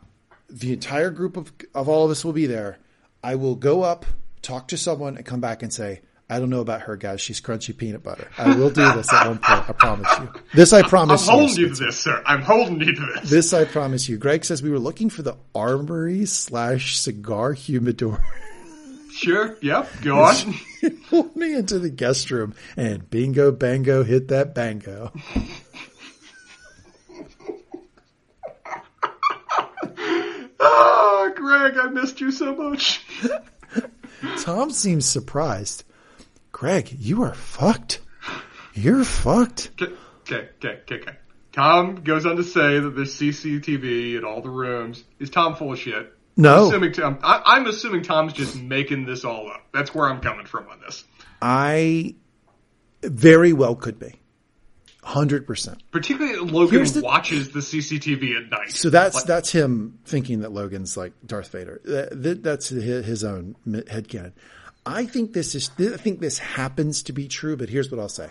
the 0.50 0.72
entire 0.72 1.10
group 1.10 1.36
of 1.36 1.52
of 1.74 1.88
all 1.88 2.04
of 2.04 2.10
us 2.10 2.24
will 2.24 2.32
be 2.34 2.46
there. 2.46 2.78
I 3.22 3.34
will 3.36 3.54
go 3.54 3.82
up, 3.82 4.04
talk 4.42 4.68
to 4.68 4.76
someone, 4.76 5.16
and 5.16 5.24
come 5.24 5.40
back 5.40 5.62
and 5.62 5.72
say, 5.72 6.02
"I 6.28 6.38
don't 6.38 6.50
know 6.50 6.60
about 6.60 6.82
her, 6.82 6.96
guys. 6.96 7.20
She's 7.20 7.40
crunchy 7.40 7.76
peanut 7.76 8.02
butter." 8.02 8.28
I 8.36 8.54
will 8.54 8.70
do 8.70 8.92
this 8.92 9.12
at 9.12 9.26
one 9.26 9.38
point. 9.38 9.68
I 9.68 9.72
promise 9.72 10.18
you. 10.20 10.32
This 10.54 10.72
I 10.72 10.82
promise 10.82 11.28
I'm 11.28 11.34
promise 11.36 11.56
holding 11.56 11.56
you 11.68 11.74
to 11.74 11.84
this, 11.84 11.98
sir. 11.98 12.22
I'm 12.26 12.42
holding 12.42 12.80
you 12.80 12.94
to 12.94 13.06
this. 13.14 13.30
This 13.30 13.52
I 13.52 13.64
promise 13.64 14.08
you. 14.08 14.18
Greg 14.18 14.44
says 14.44 14.62
we 14.62 14.70
were 14.70 14.78
looking 14.78 15.10
for 15.10 15.22
the 15.22 15.36
armory 15.54 16.26
slash 16.26 16.98
cigar 16.98 17.52
humidor. 17.52 18.22
Sure. 19.18 19.56
Yep. 19.60 19.88
Go 20.02 20.22
on. 20.22 20.54
pulled 21.08 21.34
me 21.34 21.54
into 21.54 21.78
the 21.78 21.90
guest 21.90 22.30
room 22.30 22.54
and 22.76 23.08
bingo 23.10 23.50
bango 23.50 24.04
hit 24.04 24.28
that 24.28 24.54
bango. 24.54 25.12
oh, 30.60 31.32
Greg, 31.36 31.76
I 31.78 31.86
missed 31.88 32.20
you 32.20 32.30
so 32.30 32.54
much. 32.54 33.04
Tom 34.38 34.70
seems 34.70 35.06
surprised. 35.06 35.84
Greg, 36.58 36.90
you 36.98 37.22
are 37.22 37.34
fucked. 37.34 38.00
You're 38.74 39.04
fucked. 39.04 39.70
Okay, 39.80 39.92
okay, 40.28 40.48
okay, 40.60 40.94
okay. 40.96 41.16
Tom 41.52 42.02
goes 42.02 42.26
on 42.26 42.34
to 42.36 42.42
say 42.42 42.80
that 42.80 42.90
there's 42.96 43.14
CCTV 43.14 44.18
in 44.18 44.24
all 44.24 44.42
the 44.42 44.50
rooms. 44.50 45.04
Is 45.20 45.30
Tom 45.30 45.54
full 45.54 45.72
of 45.72 45.78
shit? 45.78 46.12
No. 46.36 46.66
Assuming 46.66 46.92
Tom, 46.92 47.20
I, 47.22 47.42
I'm 47.46 47.66
assuming 47.66 48.02
Tom's 48.02 48.32
just 48.32 48.56
making 48.60 49.06
this 49.06 49.24
all 49.24 49.48
up. 49.48 49.66
That's 49.72 49.94
where 49.94 50.08
I'm 50.08 50.20
coming 50.20 50.46
from 50.46 50.68
on 50.68 50.80
this. 50.80 51.04
I 51.40 52.16
very 53.04 53.52
well 53.52 53.76
could 53.76 54.00
be. 54.00 54.14
100%. 55.04 55.78
Particularly 55.92 56.38
Logan 56.38 56.84
the- 56.84 57.02
watches 57.02 57.50
the 57.52 57.60
CCTV 57.60 58.36
at 58.36 58.50
night. 58.50 58.70
So 58.70 58.90
that's 58.90 59.14
Like, 59.14 59.24
that's 59.26 59.52
him 59.52 60.00
thinking 60.04 60.40
that 60.40 60.50
Logan's 60.50 60.96
like 60.96 61.12
Darth 61.24 61.52
Vader. 61.52 61.80
That, 61.84 62.20
that- 62.22 62.42
that's 62.42 62.68
his, 62.68 63.06
his 63.06 63.22
own 63.24 63.54
headcanon. 63.66 64.32
I 64.88 65.04
think 65.06 65.32
this 65.32 65.54
is 65.54 65.70
I 65.78 65.96
think 65.96 66.20
this 66.20 66.38
happens 66.38 67.02
to 67.04 67.12
be 67.12 67.28
true, 67.28 67.56
but 67.56 67.68
here's 67.68 67.90
what 67.90 68.00
I'll 68.00 68.08
say. 68.08 68.30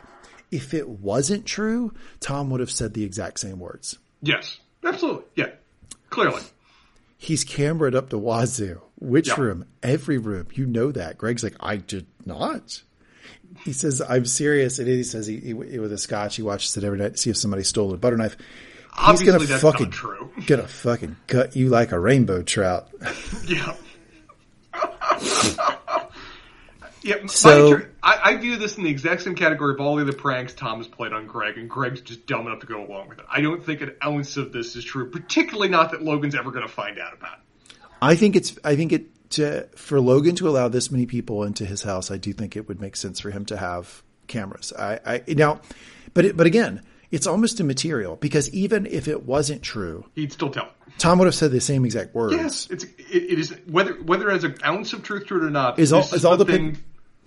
If 0.51 0.73
it 0.73 0.87
wasn't 0.87 1.45
true, 1.45 1.93
Tom 2.19 2.49
would 2.49 2.59
have 2.61 2.71
said 2.71 2.93
the 2.93 3.03
exact 3.03 3.39
same 3.39 3.59
words. 3.59 3.97
yes, 4.21 4.59
absolutely, 4.83 5.23
yeah, 5.35 5.49
clearly. 6.09 6.41
He's 7.17 7.43
cameraed 7.43 7.95
up 7.95 8.09
to 8.11 8.17
wazoo. 8.17 8.81
Which 8.99 9.27
Yeah. 9.29 9.39
room? 9.41 9.65
Every 9.83 10.17
room. 10.17 10.47
You 10.53 10.65
know 10.67 10.91
that. 10.91 11.17
Greg's 11.17 11.43
like, 11.43 11.55
I 11.59 11.77
did 11.77 12.05
not. 12.25 12.81
He 13.65 13.73
says, 13.73 14.01
I'm 14.07 14.25
serious. 14.25 14.77
And 14.79 14.87
he 14.87 15.03
says, 15.03 15.25
he, 15.27 15.39
he 15.39 15.53
with 15.53 15.91
a 15.91 15.97
scotch, 15.97 16.35
he 16.35 16.43
watches 16.43 16.77
it 16.77 16.83
every 16.83 16.97
night 16.99 17.13
to 17.13 17.17
see 17.17 17.29
if 17.31 17.37
somebody 17.37 17.63
stole 17.63 17.91
a 17.93 17.97
butter 17.97 18.17
knife. 18.17 18.37
He's 18.39 18.45
Obviously, 18.97 19.25
gonna 19.33 19.45
that's 19.45 19.61
fucking 19.63 19.89
true. 19.91 20.31
gonna 20.45 20.67
fucking 20.67 21.15
cut 21.27 21.55
you 21.55 21.69
like 21.69 21.91
a 21.91 21.99
rainbow 21.99 22.41
trout. 22.43 22.89
Yeah. 23.47 23.75
yeah, 27.07 27.25
So- 27.27 27.81
I, 28.03 28.19
I 28.23 28.37
view 28.37 28.57
this 28.57 28.77
in 28.77 28.83
the 28.83 28.89
exact 28.89 29.21
same 29.21 29.35
category 29.35 29.73
of 29.73 29.79
all 29.81 29.95
the 29.95 30.03
other 30.03 30.13
pranks 30.13 30.53
Tom 30.53 30.77
has 30.77 30.87
played 30.87 31.13
on 31.13 31.27
Greg, 31.27 31.57
and 31.57 31.69
Greg's 31.69 32.01
just 32.01 32.25
dumb 32.27 32.47
enough 32.47 32.59
to 32.59 32.67
go 32.67 32.85
along 32.85 33.09
with 33.09 33.19
it. 33.19 33.25
I 33.29 33.41
don't 33.41 33.63
think 33.63 33.81
an 33.81 33.95
ounce 34.03 34.37
of 34.37 34.51
this 34.53 34.75
is 34.75 34.83
true, 34.83 35.09
particularly 35.09 35.69
not 35.69 35.91
that 35.91 36.01
Logan's 36.01 36.35
ever 36.35 36.51
going 36.51 36.65
to 36.65 36.71
find 36.71 36.99
out 36.99 37.13
about 37.13 37.33
it. 37.39 37.77
I 38.01 38.15
think 38.15 38.35
it's. 38.35 38.57
I 38.63 38.75
think 38.75 38.91
it 38.93 39.29
to, 39.31 39.67
for 39.75 39.99
Logan 39.99 40.35
to 40.35 40.47
allow 40.47 40.67
this 40.67 40.91
many 40.91 41.05
people 41.05 41.43
into 41.43 41.65
his 41.65 41.83
house. 41.83 42.11
I 42.11 42.17
do 42.17 42.31
think 42.33 42.55
it 42.55 42.67
would 42.67 42.79
make 42.79 42.95
sense 42.95 43.19
for 43.19 43.31
him 43.31 43.45
to 43.45 43.57
have 43.57 44.03
cameras. 44.27 44.71
I, 44.77 44.99
I 45.05 45.23
now, 45.29 45.61
but 46.13 46.25
it, 46.25 46.37
but 46.37 46.45
again, 46.47 46.81
it's 47.11 47.27
almost 47.27 47.59
immaterial 47.59 48.15
because 48.15 48.53
even 48.53 48.85
if 48.85 49.07
it 49.07 49.25
wasn't 49.25 49.63
true, 49.63 50.05
He'd 50.15 50.31
still 50.31 50.49
tell. 50.51 50.69
Tom 50.97 51.19
would 51.19 51.25
have 51.25 51.35
said 51.35 51.51
the 51.51 51.61
same 51.61 51.85
exact 51.85 52.13
words. 52.15 52.35
Yes, 52.35 52.67
it's 52.69 52.83
it, 52.83 52.93
it 53.11 53.39
is 53.39 53.55
whether 53.65 53.93
whether 53.93 54.29
it 54.29 54.33
has 54.33 54.43
an 54.43 54.55
ounce 54.63 54.93
of 54.93 55.03
truth 55.03 55.27
to 55.27 55.37
it 55.37 55.43
or 55.43 55.49
not. 55.49 55.79
Is 55.79 55.93
all 55.93 56.01
is 56.01 56.25
all 56.25 56.37
the 56.37 56.45
the 56.45 56.53
thing. 56.53 56.77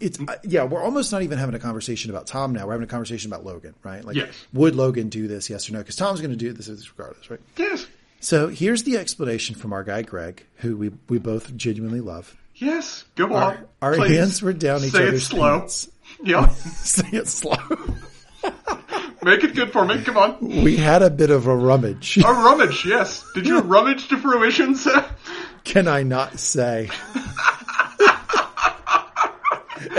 It's 0.01 0.19
uh, 0.19 0.37
yeah. 0.45 0.65
We're 0.65 0.83
almost 0.83 1.13
not 1.13 1.23
even 1.23 1.39
having 1.39 1.55
a 1.55 1.59
conversation 1.59 2.11
about 2.11 2.27
Tom 2.27 2.53
now. 2.55 2.67
We're 2.67 2.73
having 2.73 2.85
a 2.85 2.91
conversation 2.91 3.31
about 3.31 3.45
Logan, 3.45 3.75
right? 3.83 4.05
Like, 4.05 4.17
Yes. 4.17 4.35
would 4.53 4.75
Logan 4.75 5.09
do 5.11 5.29
this? 5.29 5.51
Yes 5.51 5.69
or 5.69 5.75
no? 5.75 5.79
Because 5.81 5.97
Tom's 5.97 6.21
going 6.21 6.31
to 6.31 6.37
do 6.37 6.53
this 6.53 6.69
regardless, 6.97 7.31
right? 7.31 7.41
Yes, 7.57 7.87
So 8.21 8.49
here's 8.49 8.83
the 8.85 8.97
explanation 8.97 9.55
from 9.57 9.73
our 9.73 9.85
guy 9.85 10.03
Greg, 10.03 10.45
who 10.57 10.77
we 10.77 10.91
we 11.09 11.19
both 11.19 11.55
genuinely 11.57 12.01
love. 12.01 12.37
yes. 12.55 13.05
Go 13.15 13.33
Our, 13.35 13.43
on. 13.53 13.59
our 13.83 13.95
Please. 13.97 14.17
hands 14.17 14.43
were 14.43 14.53
down 14.55 14.83
each 14.85 14.93
Say 14.93 15.03
it 15.05 15.09
other's 15.09 15.27
slow. 15.27 15.59
pants. 15.61 15.91
Yeah, 16.25 16.49
Say 16.49 17.09
it 17.13 17.29
slow. 17.29 17.57
make 19.23 19.45
it 19.45 19.55
good 19.55 19.71
for 19.73 19.85
me. 19.85 20.01
Come 20.03 20.17
on. 20.17 20.39
We 20.41 20.77
had 20.77 21.03
a 21.03 21.11
bit 21.11 21.31
of 21.31 21.47
a 21.47 21.55
rummage. 21.55 22.17
A 22.19 22.23
rummage. 22.23 22.85
Yes. 22.87 23.25
Did 23.35 23.47
you 23.47 23.61
rummage 23.75 24.09
to 24.09 24.17
fruition, 24.17 24.75
sir? 24.75 25.05
Can 25.65 25.89
I 25.89 26.03
not 26.03 26.39
say? 26.41 26.89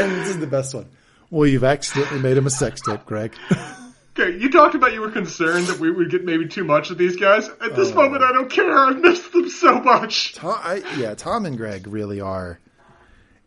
And 0.04 0.12
this 0.22 0.30
is 0.30 0.40
the 0.40 0.48
best 0.48 0.74
one. 0.74 0.88
Well, 1.30 1.48
you've 1.48 1.64
accidentally 1.64 2.20
made 2.20 2.38
him 2.38 2.46
a 2.46 2.50
sex 2.50 2.82
tape, 2.82 3.06
Greg. 3.06 3.34
Okay, 4.20 4.38
you 4.38 4.52
talked 4.52 4.76
about 4.76 4.92
you 4.92 5.00
were 5.00 5.10
concerned 5.10 5.68
that 5.68 5.80
we 5.80 5.90
would 5.90 6.12
get 6.12 6.26
maybe 6.26 6.46
too 6.46 6.66
much 6.66 6.92
of 6.92 6.98
these 6.98 7.16
guys. 7.16 7.48
At 7.48 7.78
this 7.78 7.92
oh. 7.92 7.96
moment, 7.96 8.24
I 8.24 8.34
don't 8.34 8.50
care. 8.50 8.78
I 8.78 8.92
miss 8.92 9.26
them 9.30 9.50
so 9.50 9.80
much. 9.80 10.34
Tom, 10.34 10.60
I, 10.62 10.84
yeah, 10.98 11.16
Tom 11.16 11.46
and 11.46 11.56
Greg 11.56 11.88
really 11.88 12.20
are. 12.20 12.60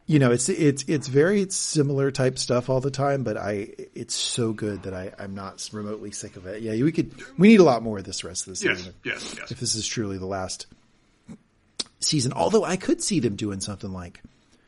You 0.07 0.19
know, 0.19 0.33
it's 0.33 0.49
it's 0.49 0.85
it's 0.85 1.09
very 1.09 1.49
similar 1.51 2.11
type 2.11 2.39
stuff 2.39 2.71
all 2.71 2.81
the 2.81 2.91
time, 2.91 3.25
but 3.25 3.37
I 3.37 3.75
it's 3.95 4.15
so 4.15 4.53
good 4.55 4.85
that 4.85 4.95
I 4.95 5.13
I'm 5.19 5.35
not 5.35 5.69
remotely 5.73 6.13
sick 6.13 6.37
of 6.37 6.47
it. 6.47 6.63
Yeah, 6.63 6.83
we 6.83 6.93
could 6.93 7.13
we 7.39 7.49
need 7.49 7.61
a 7.61 7.65
lot 7.65 7.83
more 7.83 7.99
of 7.99 8.05
this 8.05 8.25
rest 8.25 8.47
of 8.47 8.59
the 8.59 8.67
Yes, 8.67 8.79
season. 8.79 8.95
yes, 9.05 9.35
yes. 9.39 9.51
If 9.51 9.61
this 9.61 9.75
is 9.75 9.87
truly 9.87 10.17
the 10.17 10.27
last 10.27 10.67
season, 12.01 12.33
although 12.33 12.65
I 12.65 12.77
could 12.77 13.03
see 13.03 13.21
them 13.21 13.37
doing 13.37 13.61
something 13.61 13.93
like 13.93 14.23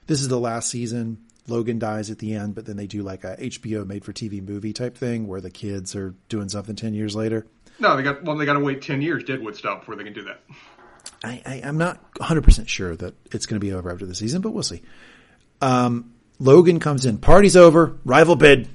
this 0.06 0.20
is 0.20 0.28
the 0.28 0.40
last 0.40 0.70
season. 0.70 1.18
Logan 1.48 1.78
dies 1.78 2.10
at 2.10 2.18
the 2.18 2.34
end, 2.34 2.54
but 2.54 2.66
then 2.66 2.76
they 2.76 2.86
do 2.86 3.02
like 3.02 3.24
a 3.24 3.36
HBO 3.36 3.86
made 3.86 4.04
for 4.04 4.12
TV 4.12 4.46
movie 4.46 4.72
type 4.72 4.96
thing 4.96 5.26
where 5.26 5.40
the 5.40 5.50
kids 5.50 5.94
are 5.94 6.14
doing 6.28 6.48
something 6.48 6.76
ten 6.76 6.94
years 6.94 7.14
later. 7.14 7.46
No, 7.78 7.96
they 7.96 8.02
got 8.02 8.24
well. 8.24 8.36
They 8.36 8.46
got 8.46 8.54
to 8.54 8.60
wait 8.60 8.82
ten 8.82 9.02
years 9.02 9.24
Deadwood 9.24 9.56
style 9.56 9.78
before 9.78 9.96
they 9.96 10.04
can 10.04 10.12
do 10.12 10.24
that. 10.24 10.40
I, 11.24 11.42
I, 11.46 11.62
I'm 11.64 11.78
not 11.78 12.12
100% 12.14 12.68
sure 12.68 12.94
that 12.96 13.14
it's 13.32 13.46
going 13.46 13.58
to 13.60 13.64
be 13.64 13.72
over 13.72 13.90
after 13.90 14.06
the 14.06 14.14
season, 14.14 14.42
but 14.42 14.50
we'll 14.50 14.62
see. 14.62 14.82
Um, 15.60 16.12
Logan 16.38 16.78
comes 16.80 17.06
in, 17.06 17.18
party's 17.18 17.56
over, 17.56 17.96
rival 18.04 18.36
bid. 18.36 18.68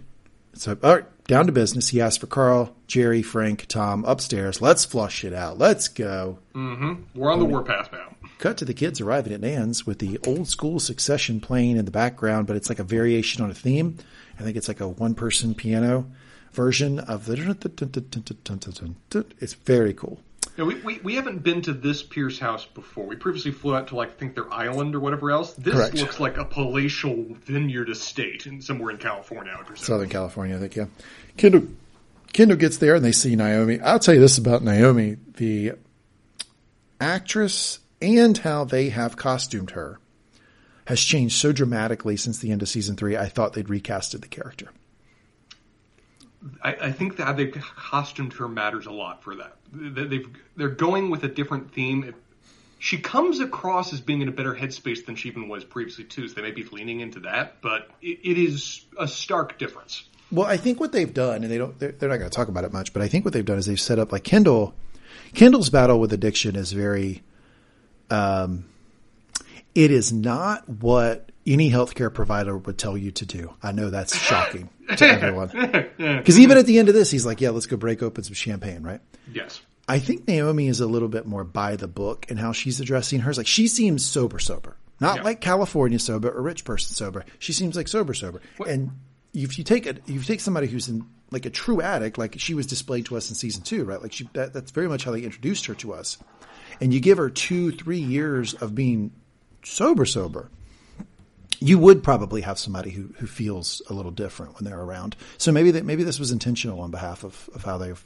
So, 0.53 0.77
all 0.81 0.95
right, 0.95 1.25
down 1.27 1.45
to 1.45 1.51
business. 1.51 1.89
He 1.89 2.01
asks 2.01 2.17
for 2.17 2.27
Karl, 2.27 2.75
Gerri, 2.87 3.23
Frank, 3.23 3.67
Tom 3.67 4.03
upstairs. 4.05 4.61
Let's 4.61 4.83
flush 4.85 5.23
it 5.23 5.33
out. 5.33 5.57
Let's 5.59 5.87
go. 5.87 6.39
We're 7.15 7.31
on 7.31 7.39
the 7.39 7.45
warpath 7.45 7.91
now. 7.91 8.15
Cut 8.41 8.57
to 8.57 8.65
the 8.65 8.73
kids 8.73 8.99
arriving 8.99 9.33
at 9.33 9.41
Nan's 9.41 9.85
with 9.85 9.99
the 9.99 10.17
old 10.25 10.47
school 10.47 10.79
succession 10.79 11.39
playing 11.39 11.77
in 11.77 11.85
the 11.85 11.91
background, 11.91 12.47
but 12.47 12.55
it's 12.55 12.69
like 12.69 12.79
a 12.79 12.83
variation 12.83 13.43
on 13.43 13.51
a 13.51 13.53
theme. 13.53 13.99
I 14.39 14.41
think 14.41 14.57
it's 14.57 14.67
like 14.67 14.79
a 14.79 14.87
one 14.87 15.13
person 15.13 15.53
piano 15.53 16.07
version 16.51 16.97
of 17.01 17.27
the. 17.27 17.37
It's 19.39 19.53
very 19.53 19.93
cool. 19.93 20.19
Now, 20.57 20.65
we, 20.65 20.73
we 20.79 20.97
we 21.03 21.13
haven't 21.13 21.43
been 21.43 21.61
to 21.61 21.73
this 21.73 22.01
Pierce 22.01 22.39
house 22.39 22.65
before. 22.65 23.05
We 23.05 23.15
previously 23.15 23.51
flew 23.51 23.75
out 23.75 23.89
to 23.89 23.95
like 23.95 24.09
I 24.09 24.13
think 24.13 24.33
their 24.33 24.51
island 24.51 24.95
or 24.95 24.99
whatever 25.01 25.29
else. 25.29 25.53
This 25.53 25.75
Correct. 25.75 25.93
looks 25.97 26.19
like 26.19 26.37
a 26.37 26.45
palatial 26.45 27.35
vineyard 27.45 27.89
estate 27.89 28.47
in 28.47 28.59
somewhere 28.59 28.89
in 28.89 28.97
California. 28.97 29.55
I. 29.55 29.75
Southern 29.75 30.09
California, 30.09 30.55
I 30.55 30.59
think, 30.59 30.75
yeah. 30.75 30.85
Kendall, 31.37 31.67
Kendall 32.33 32.57
gets 32.57 32.77
there 32.77 32.95
and 32.95 33.05
they 33.05 33.11
see 33.11 33.35
Naomi. 33.35 33.79
I'll 33.81 33.99
tell 33.99 34.15
you 34.15 34.19
this 34.19 34.39
about 34.39 34.63
Naomi. 34.63 35.17
The 35.37 35.73
actress 36.99 37.80
and 38.01 38.37
how 38.39 38.63
they 38.63 38.89
have 38.89 39.17
costumed 39.17 39.71
her 39.71 39.99
has 40.85 41.01
changed 41.01 41.35
so 41.35 41.51
dramatically 41.51 42.17
since 42.17 42.39
the 42.39 42.51
end 42.51 42.61
of 42.61 42.69
season 42.69 42.95
three. 42.95 43.15
I 43.15 43.27
thought 43.27 43.53
they'd 43.53 43.67
recasted 43.67 44.21
the 44.21 44.27
character. 44.27 44.69
I, 46.63 46.73
I 46.73 46.91
think 46.91 47.17
that 47.17 47.37
they've 47.37 47.53
costumed 47.75 48.33
her 48.33 48.47
matters 48.47 48.87
a 48.87 48.91
lot 48.91 49.23
for 49.23 49.35
that. 49.35 49.57
They- 49.71 50.05
They've 50.05 50.27
they're 50.57 50.69
going 50.69 51.09
with 51.09 51.23
a 51.23 51.27
different 51.27 51.73
theme. 51.73 52.13
She 52.79 52.97
comes 52.97 53.39
across 53.39 53.93
as 53.93 54.01
being 54.01 54.21
in 54.23 54.27
a 54.27 54.31
better 54.31 54.55
headspace 54.55 55.05
than 55.05 55.15
she 55.15 55.29
even 55.29 55.47
was 55.47 55.63
previously 55.63 56.03
too. 56.03 56.27
So 56.27 56.33
they 56.35 56.41
may 56.41 56.51
be 56.51 56.63
leaning 56.63 56.99
into 56.99 57.19
that, 57.21 57.61
but 57.61 57.89
it, 58.01 58.19
it 58.23 58.37
is 58.39 58.83
a 58.97 59.07
stark 59.07 59.59
difference. 59.59 60.03
Well, 60.31 60.47
I 60.47 60.57
think 60.57 60.79
what 60.79 60.91
they've 60.91 61.13
done, 61.13 61.43
and 61.43 61.51
they 61.51 61.57
don't, 61.59 61.77
they're, 61.77 61.91
they're 61.91 62.09
not 62.09 62.17
going 62.17 62.29
to 62.29 62.35
talk 62.35 62.47
about 62.47 62.63
it 62.63 62.73
much, 62.73 62.91
but 62.91 63.01
I 63.03 63.07
think 63.07 63.23
what 63.23 63.33
they've 63.35 63.45
done 63.45 63.59
is 63.59 63.67
they've 63.67 63.79
set 63.79 63.99
up 63.99 64.11
like 64.11 64.23
Kendall. 64.23 64.73
Kendall's 65.35 65.69
battle 65.69 65.99
with 65.99 66.11
addiction 66.11 66.55
is 66.55 66.71
very, 66.71 67.21
um, 68.11 68.65
it 69.73 69.91
is 69.91 70.11
not 70.11 70.67
what 70.67 71.29
any 71.47 71.71
healthcare 71.71 72.13
provider 72.13 72.57
would 72.57 72.77
tell 72.77 72.97
you 72.97 73.11
to 73.11 73.25
do. 73.25 73.53
I 73.63 73.71
know 73.71 73.89
that's 73.89 74.15
shocking 74.15 74.69
to 74.97 75.05
everyone. 75.07 75.47
Because 75.97 76.39
even 76.39 76.57
at 76.57 76.65
the 76.65 76.77
end 76.77 76.87
of 76.89 76.93
this, 76.93 77.09
he's 77.09 77.25
like, 77.25 77.41
yeah, 77.41 77.49
let's 77.49 77.65
go 77.65 77.77
break 77.77 78.03
open 78.03 78.23
some 78.23 78.33
champagne, 78.33 78.83
right? 78.83 79.01
Yes. 79.33 79.61
I 79.87 79.99
think 79.99 80.27
Naomi 80.27 80.67
is 80.67 80.79
a 80.79 80.87
little 80.87 81.07
bit 81.07 81.25
more 81.25 81.43
by 81.43 81.75
the 81.75 81.87
book 81.87 82.27
in 82.29 82.37
how 82.37 82.51
she's 82.51 82.79
addressing 82.79 83.21
hers. 83.21 83.37
Like 83.37 83.47
she 83.47 83.67
seems 83.67 84.05
sober, 84.05 84.39
sober, 84.39 84.77
not 84.99 85.17
Yeah. 85.17 85.23
like 85.23 85.41
California 85.41 85.99
sober 85.99 86.29
or 86.29 86.41
rich 86.41 86.63
person 86.63 86.93
sober. 86.95 87.25
She 87.39 87.51
seems 87.53 87.75
like 87.75 87.87
sober, 87.87 88.13
sober. 88.13 88.41
And 88.67 88.91
if 89.33 89.57
you 89.57 89.63
take 89.63 89.85
it, 89.87 89.97
if 90.05 90.09
you 90.09 90.21
take 90.21 90.39
somebody 90.41 90.67
who's 90.67 90.87
in 90.87 91.05
like 91.31 91.45
a 91.45 91.49
true 91.49 91.81
addict, 91.81 92.17
like 92.17 92.35
she 92.39 92.53
was 92.53 92.67
displayed 92.67 93.05
to 93.07 93.17
us 93.17 93.29
in 93.29 93.35
season 93.35 93.63
two, 93.63 93.83
right? 93.85 94.01
Like 94.01 94.13
she, 94.13 94.29
that, 94.33 94.53
that's 94.53 94.71
very 94.71 94.87
much 94.87 95.03
how 95.05 95.11
they 95.11 95.21
introduced 95.21 95.65
her 95.65 95.73
to 95.75 95.93
us. 95.93 96.17
And 96.81 96.93
you 96.93 96.99
give 96.99 97.17
her 97.19 97.29
two, 97.29 97.71
three 97.71 97.99
years 97.99 98.53
of 98.55 98.73
being 98.75 99.11
sober, 99.63 100.05
sober. 100.05 100.49
You 101.59 101.77
would 101.77 102.01
probably 102.03 102.41
have 102.41 102.57
somebody 102.57 102.89
who, 102.89 103.13
who 103.19 103.27
feels 103.27 103.83
a 103.87 103.93
little 103.93 104.09
different 104.11 104.55
when 104.55 104.63
they're 104.65 104.81
around. 104.81 105.15
So 105.37 105.51
maybe 105.51 105.69
that, 105.71 105.85
maybe 105.85 106.03
this 106.03 106.19
was 106.19 106.31
intentional 106.31 106.81
on 106.81 106.89
behalf 106.89 107.23
of, 107.23 107.49
of 107.53 107.63
how 107.63 107.77
they've 107.77 108.03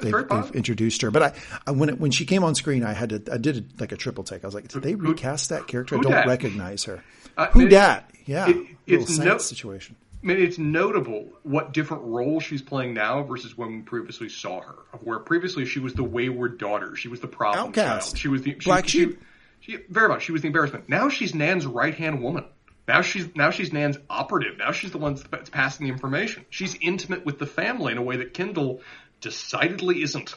they've, 0.00 0.12
they've 0.44 0.54
introduced 0.54 1.02
her. 1.02 1.10
But 1.10 1.22
I, 1.22 1.32
I 1.66 1.70
when 1.72 1.88
it, 1.88 1.98
when 2.00 2.12
she 2.12 2.24
came 2.24 2.44
on 2.44 2.54
screen, 2.54 2.84
I 2.84 2.92
had 2.92 3.10
to 3.10 3.22
I 3.34 3.36
did 3.38 3.56
a, 3.58 3.80
like 3.80 3.90
a 3.90 3.96
triple 3.96 4.22
take. 4.22 4.44
I 4.44 4.46
was 4.46 4.54
like, 4.54 4.68
did 4.68 4.82
they 4.82 4.94
recast 4.94 5.48
that 5.48 5.66
character? 5.66 5.96
I 5.96 6.00
don't 6.02 6.26
recognize 6.28 6.84
her. 6.84 7.02
Uh, 7.36 7.46
who 7.48 7.68
dat? 7.68 8.08
Yeah, 8.26 8.48
it- 8.48 8.66
it's 8.86 9.18
no- 9.18 9.38
situation. 9.38 9.96
I 10.22 10.26
mean, 10.26 10.38
it's 10.38 10.58
notable 10.58 11.28
what 11.44 11.72
different 11.72 12.02
role 12.04 12.40
she's 12.40 12.62
playing 12.62 12.94
now 12.94 13.22
versus 13.22 13.56
when 13.56 13.76
we 13.76 13.82
previously 13.82 14.28
saw 14.28 14.60
her. 14.60 14.74
Where 15.00 15.20
previously 15.20 15.64
she 15.64 15.78
was 15.78 15.94
the 15.94 16.02
wayward 16.04 16.58
daughter, 16.58 16.96
she 16.96 17.08
was 17.08 17.20
the 17.20 17.28
problem 17.28 17.68
Outcast. 17.68 18.08
child, 18.08 18.18
she 18.18 18.28
was 18.28 18.42
the 18.42 18.56
she, 18.58 18.64
Black 18.64 18.88
she- 18.88 18.98
sheep. 18.98 19.22
She, 19.60 19.76
very 19.88 20.08
much, 20.08 20.22
she 20.22 20.30
was 20.32 20.42
the 20.42 20.46
embarrassment. 20.46 20.88
Now 20.88 21.08
she's 21.08 21.34
Nan's 21.34 21.66
right 21.66 21.94
hand 21.94 22.22
woman. 22.22 22.44
Now 22.86 23.02
she's 23.02 23.34
now 23.36 23.50
she's 23.50 23.72
Nan's 23.72 23.98
operative. 24.08 24.56
Now 24.56 24.72
she's 24.72 24.92
the 24.92 24.98
one 24.98 25.18
that's 25.30 25.50
passing 25.50 25.86
the 25.86 25.92
information. 25.92 26.44
She's 26.48 26.76
intimate 26.80 27.26
with 27.26 27.38
the 27.38 27.46
family 27.46 27.92
in 27.92 27.98
a 27.98 28.02
way 28.02 28.16
that 28.18 28.34
Kendall 28.34 28.80
decidedly 29.20 30.02
isn't. 30.02 30.34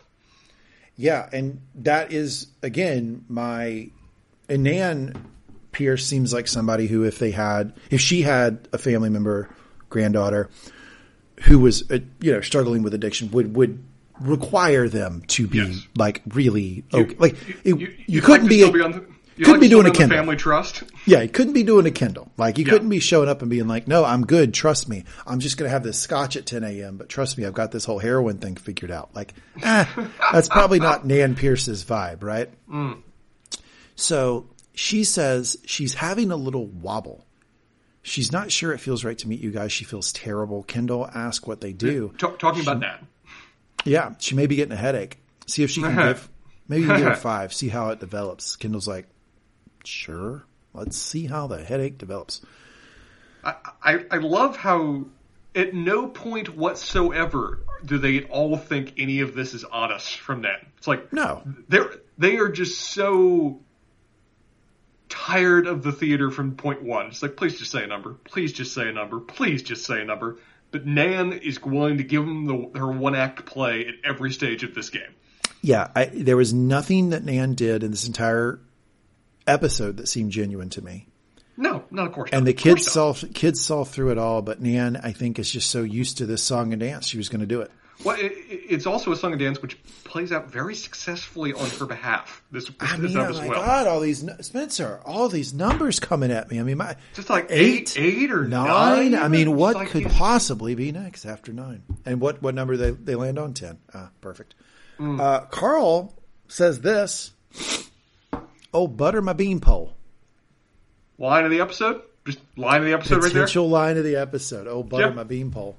Yeah, 0.95 1.29
and 1.31 1.61
that 1.75 2.11
is 2.11 2.47
again 2.61 3.25
my 3.29 3.91
and 4.49 4.63
Nan 4.63 5.31
Pierce 5.71 6.05
seems 6.05 6.33
like 6.33 6.47
somebody 6.47 6.87
who, 6.87 7.03
if 7.03 7.19
they 7.19 7.31
had, 7.31 7.73
if 7.89 8.01
she 8.01 8.21
had 8.23 8.67
a 8.73 8.77
family 8.77 9.09
member, 9.09 9.49
granddaughter, 9.91 10.49
who 11.43 11.59
was 11.59 11.89
uh, 11.91 11.99
you 12.19 12.31
know 12.31 12.41
struggling 12.41 12.81
with 12.81 12.95
addiction, 12.95 13.29
would 13.31 13.55
would 13.55 13.83
require 14.19 14.89
them 14.89 15.23
to 15.27 15.47
be 15.47 15.57
Yes. 15.59 15.87
like 15.95 16.21
really 16.29 16.83
okay. 16.93 17.15
like 17.19 17.35
it, 17.63 17.79
you, 17.79 17.93
you'd 18.07 18.23
couldn't 18.23 18.43
like 18.43 18.49
be, 18.49 18.61
a, 18.63 18.71
be 18.71 18.81
on 18.81 18.91
the, 18.91 18.99
couldn't 19.37 19.51
like 19.53 19.61
be 19.61 19.67
doing 19.69 19.87
a 19.87 19.91
Kendall. 19.91 20.17
family 20.19 20.35
trust. 20.35 20.83
Yeah, 21.07 21.21
you 21.21 21.29
couldn't 21.29 21.53
be 21.53 21.63
doing 21.63 21.87
a 21.87 21.91
Kendall. 21.91 22.31
Like 22.37 22.59
you 22.59 22.65
Yeah. 22.65 22.71
couldn't 22.73 22.89
be 22.89 22.99
showing 22.99 23.29
up 23.29 23.41
and 23.41 23.49
being 23.49 23.67
like, 23.67 23.87
"No, 23.87 24.05
I'm 24.05 24.23
good. 24.25 24.53
Trust 24.53 24.87
me. 24.87 25.05
I'm 25.25 25.39
just 25.39 25.57
going 25.57 25.67
to 25.67 25.71
have 25.73 25.81
this 25.81 25.97
scotch 25.97 26.35
at 26.35 26.45
10 26.45 26.63
a.m. 26.63 26.97
But 26.97 27.09
trust 27.09 27.35
me, 27.39 27.45
I've 27.45 27.53
got 27.55 27.71
this 27.71 27.83
whole 27.85 27.97
heroin 27.97 28.37
thing 28.37 28.55
figured 28.57 28.91
out." 28.91 29.09
Like, 29.15 29.33
eh, 29.63 29.85
that's 30.31 30.47
probably 30.49 30.79
not 30.79 31.05
Nan 31.07 31.33
Pierce's 31.35 31.83
vibe, 31.83 32.21
right? 32.21 32.49
So 33.95 34.47
she 34.75 35.03
says 35.03 35.57
she's 35.65 35.95
having 35.95 36.31
a 36.31 36.35
little 36.35 36.67
wobble. 36.67 37.25
She's 38.03 38.31
not 38.31 38.51
sure 38.51 38.73
it 38.73 38.79
feels 38.79 39.03
right 39.03 39.17
to 39.19 39.27
meet 39.27 39.41
you 39.41 39.51
guys. 39.51 39.71
She 39.71 39.85
feels 39.85 40.11
terrible. 40.11 40.63
Kendall 40.63 41.07
asked 41.13 41.47
what 41.47 41.61
they 41.61 41.71
do. 41.73 42.13
Ta- 42.17 42.31
talking 42.37 42.61
about 42.63 42.79
that. 42.79 43.03
Yeah, 43.85 44.13
she 44.19 44.35
may 44.35 44.47
be 44.47 44.55
getting 44.55 44.73
a 44.73 44.77
headache. 44.77 45.19
See 45.47 45.63
if 45.63 45.69
she 45.71 45.81
can 45.81 45.95
give. 46.07 46.29
Maybe 46.67 46.85
give 46.87 46.97
her 46.99 47.15
five. 47.15 47.53
See 47.53 47.69
how 47.69 47.89
it 47.89 47.99
develops. 47.99 48.55
Kendall's 48.55 48.87
like, 48.87 49.07
sure. 49.83 50.43
Let's 50.73 50.97
see 50.97 51.25
how 51.27 51.47
the 51.47 51.63
headache 51.63 51.97
develops. 51.97 52.41
I, 53.43 53.55
I, 53.83 54.05
I 54.11 54.17
love 54.17 54.55
how 54.57 55.05
at 55.53 55.73
no 55.73 56.07
point 56.07 56.55
whatsoever 56.55 57.59
do 57.85 57.97
they 57.97 58.23
all 58.23 58.55
think 58.57 58.93
any 58.97 59.19
of 59.21 59.35
this 59.35 59.53
is 59.53 59.63
on 59.63 59.91
us 59.91 60.09
from 60.09 60.41
them. 60.43 60.57
It's 60.77 60.87
like 60.87 61.11
No. 61.11 61.43
they're 61.67 61.91
they 62.17 62.37
are 62.37 62.49
just 62.49 62.79
so 62.79 63.59
tired 65.11 65.67
of 65.67 65.83
the 65.83 65.91
theater 65.91 66.31
from 66.31 66.55
point 66.55 66.81
one. 66.81 67.07
It's 67.07 67.21
like 67.21 67.35
please 67.35 67.59
just 67.59 67.71
say 67.71 67.83
a 67.83 67.87
number, 67.87 68.13
please 68.23 68.53
just 68.53 68.73
say 68.73 68.89
a 68.89 68.91
number, 68.91 69.19
please 69.19 69.61
just 69.61 69.85
say 69.85 70.01
a 70.01 70.05
number. 70.05 70.37
But 70.71 70.85
Nan 70.85 71.33
is 71.33 71.57
going 71.57 71.97
to 71.97 72.03
give 72.03 72.25
them 72.25 72.45
the, 72.45 72.79
her 72.79 72.89
one 72.89 73.13
act 73.13 73.45
play 73.45 73.85
at 73.87 73.95
every 74.05 74.31
stage 74.31 74.63
of 74.63 74.73
this 74.73 74.89
game. 74.89 75.13
Yeah, 75.61 75.89
I, 75.93 76.05
there 76.05 76.37
was 76.37 76.53
nothing 76.53 77.09
that 77.09 77.25
Nan 77.25 77.55
did 77.55 77.83
in 77.83 77.91
this 77.91 78.07
entire 78.07 78.59
episode 79.45 79.97
that 79.97 80.07
seemed 80.07 80.31
genuine 80.31 80.69
to 80.69 80.81
me. 80.81 81.07
No, 81.57 81.83
not 81.91 82.07
of 82.07 82.13
course. 82.13 82.29
And 82.31 82.41
not. 82.41 82.45
the 82.45 82.53
kids 82.53 82.89
saw 82.89 83.13
kids 83.33 83.59
saw 83.61 83.83
through 83.83 84.11
it 84.11 84.17
all, 84.17 84.41
but 84.41 84.61
Nan, 84.61 84.95
I 85.03 85.11
think, 85.11 85.37
is 85.37 85.51
just 85.51 85.69
so 85.69 85.83
used 85.83 86.19
to 86.19 86.25
this 86.25 86.41
song 86.41 86.71
and 86.71 86.79
dance, 86.79 87.05
she 87.05 87.17
was 87.17 87.29
going 87.29 87.41
to 87.41 87.45
do 87.45 87.61
it. 87.61 87.69
Well, 88.03 88.17
it, 88.19 88.31
it- 88.31 88.61
it's 88.71 88.85
also 88.85 89.11
a 89.11 89.15
song 89.15 89.31
and 89.33 89.39
dance 89.39 89.61
which 89.61 89.77
plays 90.05 90.31
out 90.31 90.49
very 90.49 90.75
successfully 90.75 91.53
on 91.53 91.69
her 91.71 91.85
behalf. 91.85 92.41
This, 92.51 92.65
this 92.65 92.75
I 92.79 92.97
mean, 92.97 93.17
oh 93.17 93.25
as 93.29 93.37
my 93.39 93.47
well. 93.49 93.59
God, 93.65 93.87
all 93.87 93.99
these 93.99 94.25
Spencer, 94.41 95.01
all 95.05 95.27
these 95.29 95.53
numbers 95.53 95.99
coming 95.99 96.31
at 96.31 96.49
me. 96.49 96.59
I 96.59 96.63
mean, 96.63 96.77
my 96.77 96.95
Just 97.13 97.29
like 97.29 97.47
eight, 97.49 97.97
eight 97.97 98.31
or 98.31 98.45
nine. 98.47 99.11
nine. 99.11 99.15
I 99.15 99.27
mean, 99.27 99.55
what 99.55 99.75
like 99.75 99.89
could 99.89 100.05
possibly 100.09 100.73
be 100.75 100.91
next 100.91 101.25
after 101.25 101.51
nine? 101.53 101.83
And 102.05 102.19
what 102.21 102.41
what 102.41 102.55
number 102.55 102.77
they 102.77 102.91
they 102.91 103.15
land 103.15 103.37
on? 103.37 103.53
Ten. 103.53 103.77
Ah, 103.93 104.09
perfect. 104.21 104.55
Mm. 104.99 105.19
Uh, 105.19 105.41
Karl 105.47 106.13
says 106.47 106.79
this. 106.81 107.31
Oh, 108.73 108.87
butter 108.87 109.21
my 109.21 109.33
beanpole. 109.33 109.93
line 111.17 111.43
of 111.45 111.51
the 111.51 111.59
episode? 111.61 112.01
Just 112.25 112.39
line 112.55 112.81
of 112.81 112.85
the 112.87 112.93
episode 112.93 113.15
right 113.15 113.21
there? 113.23 113.31
Potential 113.43 113.67
line 113.69 113.97
of 113.97 114.03
the 114.03 114.15
episode. 114.15 114.67
Oh, 114.67 114.83
butter 114.83 115.07
Yeah. 115.07 115.13
my 115.13 115.23
beanpole. 115.23 115.75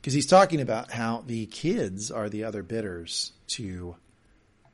Because 0.00 0.14
he's 0.14 0.26
talking 0.26 0.60
about 0.60 0.90
how 0.90 1.24
the 1.26 1.46
kids 1.46 2.10
are 2.10 2.28
the 2.28 2.44
other 2.44 2.62
bidders 2.62 3.32
to 3.48 3.96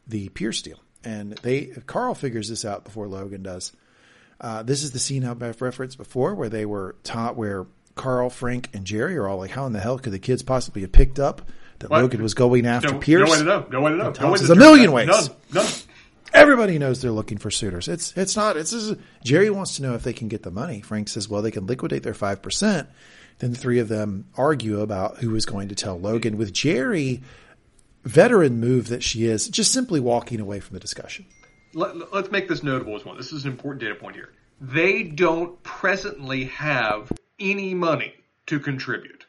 the 0.06 0.28
Pierce 0.28 0.62
deal, 0.62 0.78
and 1.02 1.32
they 1.42 1.66
Karl 1.86 2.14
figures 2.14 2.48
this 2.48 2.64
out 2.64 2.84
before 2.84 3.08
Logan 3.08 3.42
does. 3.42 3.72
Uh, 4.40 4.62
this 4.62 4.82
is 4.84 4.92
the 4.92 4.98
scene 4.98 5.24
I've 5.24 5.60
referenced 5.60 5.98
before, 5.98 6.34
where 6.34 6.48
they 6.48 6.64
were 6.64 6.94
taught 7.02 7.36
where 7.36 7.66
Karl, 7.96 8.30
Frank, 8.30 8.70
and 8.72 8.84
Gerri 8.84 9.16
are 9.16 9.26
all 9.26 9.38
like, 9.38 9.50
"How 9.50 9.66
in 9.66 9.72
the 9.72 9.80
hell 9.80 9.98
could 9.98 10.12
the 10.12 10.18
kids 10.18 10.42
possibly 10.42 10.82
have 10.82 10.92
picked 10.92 11.18
up 11.18 11.42
that 11.80 11.90
What? 11.90 12.02
Logan 12.02 12.22
was 12.22 12.34
going 12.34 12.66
after 12.66 12.92
No, 12.92 12.98
Pierce?" 12.98 13.28
no 13.28 13.32
way 13.32 13.38
to 13.38 13.44
know. 13.44 13.66
No 13.70 13.80
way 13.80 13.90
to 13.90 13.96
know. 13.96 14.12
No 14.20 14.30
way 14.30 14.38
to 14.38 14.52
"A 14.52 14.54
million 14.54 14.92
ways." 14.92 15.08
None. 15.08 15.30
None. 15.52 15.72
Everybody 16.32 16.78
knows 16.78 17.00
they're 17.00 17.10
looking 17.10 17.38
for 17.38 17.50
suitors. 17.50 17.88
It's 17.88 18.12
it's 18.16 18.36
not. 18.36 18.56
It's 18.56 18.72
just, 18.72 18.96
Gerri 19.24 19.50
wants 19.50 19.76
to 19.76 19.82
know 19.82 19.94
if 19.94 20.02
they 20.02 20.12
can 20.12 20.28
get 20.28 20.42
the 20.42 20.50
money. 20.50 20.82
Frank 20.82 21.08
says, 21.08 21.28
well, 21.28 21.40
they 21.40 21.50
can 21.50 21.66
liquidate 21.66 22.02
their 22.02 22.14
five 22.14 22.42
percent. 22.42 22.88
Then 23.38 23.50
the 23.50 23.56
three 23.56 23.78
of 23.78 23.88
them 23.88 24.26
argue 24.36 24.80
about 24.80 25.18
who 25.18 25.34
is 25.34 25.44
going 25.44 25.68
to 25.68 25.74
tell 25.74 25.98
Logan. 25.98 26.38
With 26.38 26.52
Gerri, 26.52 27.22
veteran 28.04 28.60
move 28.60 28.88
that 28.88 29.02
she 29.02 29.26
is, 29.26 29.48
just 29.48 29.72
simply 29.72 30.00
walking 30.00 30.40
away 30.40 30.60
from 30.60 30.74
the 30.74 30.80
discussion. 30.80 31.26
Let, 31.74 32.12
let's 32.14 32.30
make 32.30 32.48
this 32.48 32.62
notable 32.62 32.96
as 32.96 33.04
well. 33.04 33.16
This 33.16 33.32
is 33.32 33.44
an 33.44 33.50
important 33.50 33.82
data 33.82 33.94
point 33.94 34.16
here. 34.16 34.30
They 34.60 35.02
don't 35.02 35.62
presently 35.62 36.44
have 36.44 37.12
any 37.38 37.74
money 37.74 38.14
to 38.46 38.58
contribute. 38.58 39.26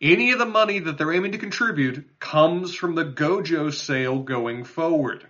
Any 0.00 0.32
of 0.32 0.38
the 0.38 0.46
money 0.46 0.80
that 0.80 0.98
they're 0.98 1.12
aiming 1.12 1.32
to 1.32 1.38
contribute 1.38 2.18
comes 2.18 2.74
from 2.74 2.96
the 2.96 3.04
GoJo 3.04 3.72
sale 3.72 4.18
going 4.18 4.64
forward. 4.64 5.26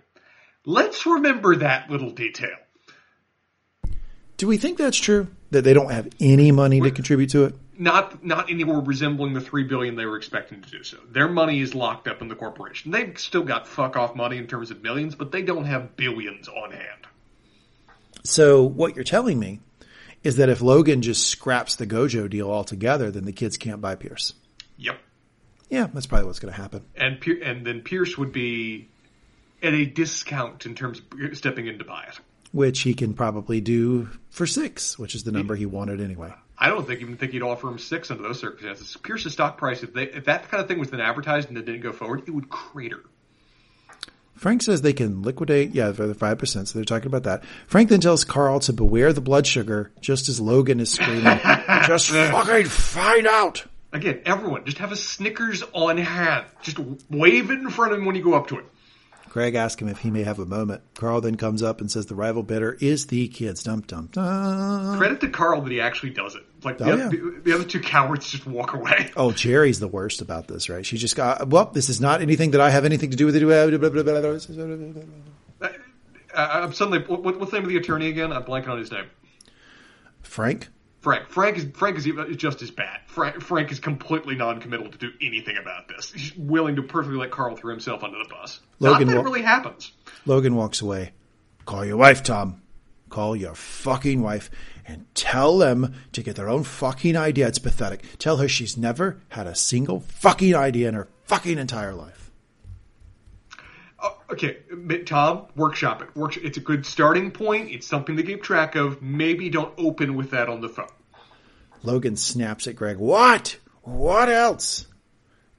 Let's 0.65 1.05
remember 1.05 1.57
that 1.57 1.89
little 1.89 2.09
detail. 2.09 2.57
Do 4.37 4.47
we 4.47 4.57
think 4.57 4.77
that's 4.77 4.97
true? 4.97 5.27
That 5.51 5.63
they 5.63 5.73
don't 5.73 5.91
have 5.91 6.09
any 6.19 6.51
money 6.51 6.81
to 6.81 6.89
contribute 6.89 7.29
to 7.29 7.45
it? 7.45 7.55
Not 7.83 8.23
not 8.23 8.49
anywhere 8.49 8.79
resembling 8.79 9.33
the 9.33 9.41
three 9.41 9.65
billion 9.65 9.95
they 9.95 10.05
were 10.05 10.15
expecting 10.15 10.61
to 10.61 10.69
do 10.69 10.83
so. 10.83 10.97
Their 11.11 11.27
money 11.27 11.59
is 11.59 11.75
locked 11.75 12.07
up 12.07 12.21
in 12.21 12.29
the 12.29 12.35
corporation. 12.35 12.91
They've 12.91 13.19
still 13.19 13.43
got 13.43 13.67
fuck 13.67 13.97
off 13.97 14.15
money 14.15 14.37
in 14.37 14.47
terms 14.47 14.71
of 14.71 14.81
millions, 14.81 15.15
but 15.15 15.33
they 15.33 15.41
don't 15.41 15.65
have 15.65 15.97
billions 15.97 16.47
on 16.47 16.71
hand. 16.71 17.07
So 18.23 18.63
what 18.63 18.95
you're 18.95 19.03
telling 19.03 19.37
me 19.37 19.59
is 20.23 20.37
that 20.37 20.47
if 20.47 20.61
Logan 20.61 21.01
just 21.01 21.27
scraps 21.27 21.75
the 21.75 21.85
GoJo 21.85 22.29
deal 22.29 22.49
altogether, 22.49 23.11
then 23.11 23.25
the 23.25 23.33
kids 23.33 23.57
can't 23.57 23.81
buy 23.81 23.95
Pierce. 23.95 24.33
Yep. 24.77 24.97
Yeah, 25.69 25.87
that's 25.93 26.05
probably 26.05 26.27
what's 26.27 26.39
going 26.39 26.53
to 26.53 26.61
happen. 26.61 26.85
and 26.95 27.21
and 27.43 27.67
then 27.67 27.81
Pierce 27.81 28.17
would 28.17 28.31
be 28.31 28.87
at 29.61 29.73
a 29.73 29.85
discount 29.85 30.65
in 30.65 30.73
terms 30.73 31.01
of 31.21 31.37
stepping 31.37 31.67
in 31.67 31.79
to 31.79 31.83
buy 31.83 32.05
it. 32.07 32.17
Which 32.53 32.79
he 32.81 32.93
can 32.93 33.13
probably 33.13 33.59
do 33.59 34.07
for 34.29 34.47
six, 34.47 34.97
which 34.97 35.15
is 35.15 35.25
the 35.25 35.33
number 35.33 35.55
he 35.55 35.65
wanted 35.65 35.99
anyway. 35.99 36.33
I 36.63 36.69
don't 36.69 36.87
think 36.87 37.01
even 37.01 37.17
think 37.17 37.33
he'd 37.33 37.41
offer 37.41 37.67
him 37.67 37.77
six 37.77 38.09
under 38.09 38.23
those 38.23 38.39
circumstances. 38.39 38.95
Pierce's 39.03 39.33
stock 39.33 39.57
price, 39.57 39.83
if, 39.83 39.93
they, 39.93 40.03
if 40.03 40.23
that 40.25 40.49
kind 40.49 40.61
of 40.61 40.69
thing 40.69 40.79
was 40.79 40.89
then 40.91 41.01
advertised 41.01 41.49
and 41.49 41.57
it 41.57 41.65
didn't 41.65 41.81
go 41.81 41.91
forward, 41.91 42.23
it 42.25 42.31
would 42.31 42.47
crater. 42.47 43.01
Frank 44.35 44.61
says 44.61 44.81
they 44.81 44.93
can 44.93 45.23
liquidate, 45.23 45.71
yeah, 45.75 45.91
for 45.91 46.07
the 46.07 46.15
5%, 46.15 46.47
so 46.47 46.63
they're 46.63 46.85
talking 46.85 47.07
about 47.07 47.23
that. 47.23 47.43
Frank 47.67 47.89
then 47.89 47.99
tells 47.99 48.23
Karl 48.23 48.61
to 48.61 48.71
beware 48.71 49.11
the 49.11 49.19
blood 49.19 49.45
sugar, 49.45 49.91
just 49.99 50.29
as 50.29 50.39
Logan 50.39 50.79
is 50.79 50.89
screaming, 50.89 51.23
just 51.85 52.11
fucking 52.11 52.65
find 52.65 53.27
out. 53.27 53.65
Again, 53.91 54.21
everyone, 54.25 54.63
just 54.63 54.77
have 54.77 54.93
a 54.93 54.95
Snickers 54.95 55.63
on 55.73 55.97
hand. 55.97 56.45
Just 56.61 56.79
wave 57.09 57.51
it 57.51 57.59
in 57.59 57.69
front 57.71 57.91
of 57.91 57.99
him 57.99 58.05
when 58.05 58.15
you 58.15 58.23
go 58.23 58.35
up 58.35 58.47
to 58.47 58.59
it. 58.59 58.65
Greg 59.33 59.55
asks 59.55 59.81
him 59.81 59.87
if 59.87 59.97
he 59.97 60.11
may 60.11 60.21
have 60.21 60.37
a 60.37 60.45
moment. 60.45 60.83
Karl 60.93 61.19
then 61.19 61.37
comes 61.37 61.63
up 61.63 61.81
and 61.81 61.89
says 61.91 62.05
the 62.05 62.13
rival 62.13 62.43
bidder 62.43 62.77
is 62.79 63.07
the 63.07 63.27
kids. 63.29 63.63
Dum 63.63 63.81
dum 63.81 64.09
dum. 64.11 64.95
Credit 64.99 65.19
to 65.21 65.29
Karl 65.29 65.59
that 65.61 65.71
he 65.71 65.81
actually 65.81 66.11
does 66.11 66.35
it. 66.35 66.43
Like 66.63 66.77
the, 66.77 66.85
Oh, 66.85 66.91
other, 66.93 67.01
yeah. 67.01 67.09
the, 67.09 67.41
the 67.43 67.51
other 67.53 67.63
two 67.63 67.79
cowards 67.79 68.29
just 68.29 68.45
walk 68.45 68.73
away. 68.75 69.09
Oh, 69.17 69.31
Gerri's 69.31 69.79
the 69.79 69.87
worst 69.87 70.21
about 70.21 70.47
this, 70.47 70.69
right? 70.69 70.85
She 70.85 70.99
just 70.99 71.15
got, 71.15 71.47
well, 71.49 71.65
this 71.65 71.89
is 71.89 71.99
not 71.99 72.21
anything 72.21 72.51
that 72.51 72.61
I 72.61 72.69
have 72.69 72.85
anything 72.85 73.09
to 73.09 73.17
do 73.17 73.25
with 73.25 73.35
it. 73.35 73.43
Uh, 75.63 75.67
I'm 76.35 76.71
suddenly, 76.73 76.99
what, 76.99 77.23
what's 77.23 77.49
the 77.49 77.57
name 77.57 77.63
of 77.63 77.69
the 77.69 77.77
attorney 77.77 78.09
again? 78.09 78.31
I'm 78.31 78.43
blanking 78.43 78.69
on 78.69 78.77
his 78.77 78.91
name. 78.91 79.05
Frank? 80.21 80.69
Frank. 81.03 81.27
Frank 81.27 81.57
is 81.57 81.65
Frank 81.73 81.97
is 81.97 82.07
even- 82.07 82.35
just 82.37 82.61
as 82.61 82.71
bad. 82.71 83.01
Frank, 83.07 83.41
Frank 83.43 83.71
is 83.73 83.79
completely 83.79 84.35
non-committal 84.35 84.89
to 84.89 84.97
do 84.97 85.09
anything 85.21 85.57
about 85.57 85.89
this. 85.89 86.13
He's 86.13 86.33
willing 86.37 86.77
to 86.77 86.81
perfectly 86.81 87.17
let 87.19 87.29
Karl 87.29 87.57
throw 87.57 87.71
himself 87.71 88.03
under 88.05 88.17
the 88.17 88.29
bus. 88.29 88.61
Logan 88.79 89.07
Not 89.07 89.13
that 89.13 89.17
wa- 89.19 89.23
really 89.25 89.41
happens. 89.41 89.91
Logan 90.25 90.55
walks 90.55 90.79
away. 90.81 91.11
Call 91.65 91.83
your 91.83 91.97
wife, 91.97 92.23
Tom. 92.23 92.61
Call 93.09 93.35
your 93.35 93.53
fucking 93.53 94.21
wife 94.21 94.49
and 94.87 95.05
tell 95.13 95.57
them 95.57 95.93
to 96.13 96.23
get 96.23 96.37
their 96.37 96.49
own 96.49 96.63
fucking 96.63 97.17
idea. 97.17 97.47
It's 97.49 97.59
pathetic. 97.59 98.03
Tell 98.17 98.37
her 98.37 98.47
she's 98.47 98.77
never 98.77 99.21
had 99.29 99.45
a 99.45 99.55
single 99.55 99.99
fucking 99.99 100.55
idea 100.55 100.87
in 100.87 100.95
her 100.95 101.09
fucking 101.25 101.57
entire 101.59 101.93
life. 101.93 102.22
Okay, 104.33 104.57
Tom, 105.05 105.45
workshop 105.55 106.01
it. 106.01 106.15
Work, 106.15 106.37
it's 106.37 106.57
a 106.57 106.61
good 106.61 106.87
starting 106.87 107.29
point. 107.29 107.69
It's 107.69 107.85
something 107.85 108.17
to 108.17 108.23
keep 108.23 108.41
track 108.41 108.75
of. 108.75 108.99
Maybe 108.99 109.49
don't 109.49 109.73
open 109.77 110.15
with 110.15 110.31
that 110.31 110.49
on 110.49 110.59
the 110.59 110.69
phone. 110.69 110.87
Logan 111.83 112.15
snaps 112.15 112.65
at 112.65 112.75
Greg. 112.75 112.97
What? 112.97 113.57
What 113.83 114.29
else? 114.29 114.87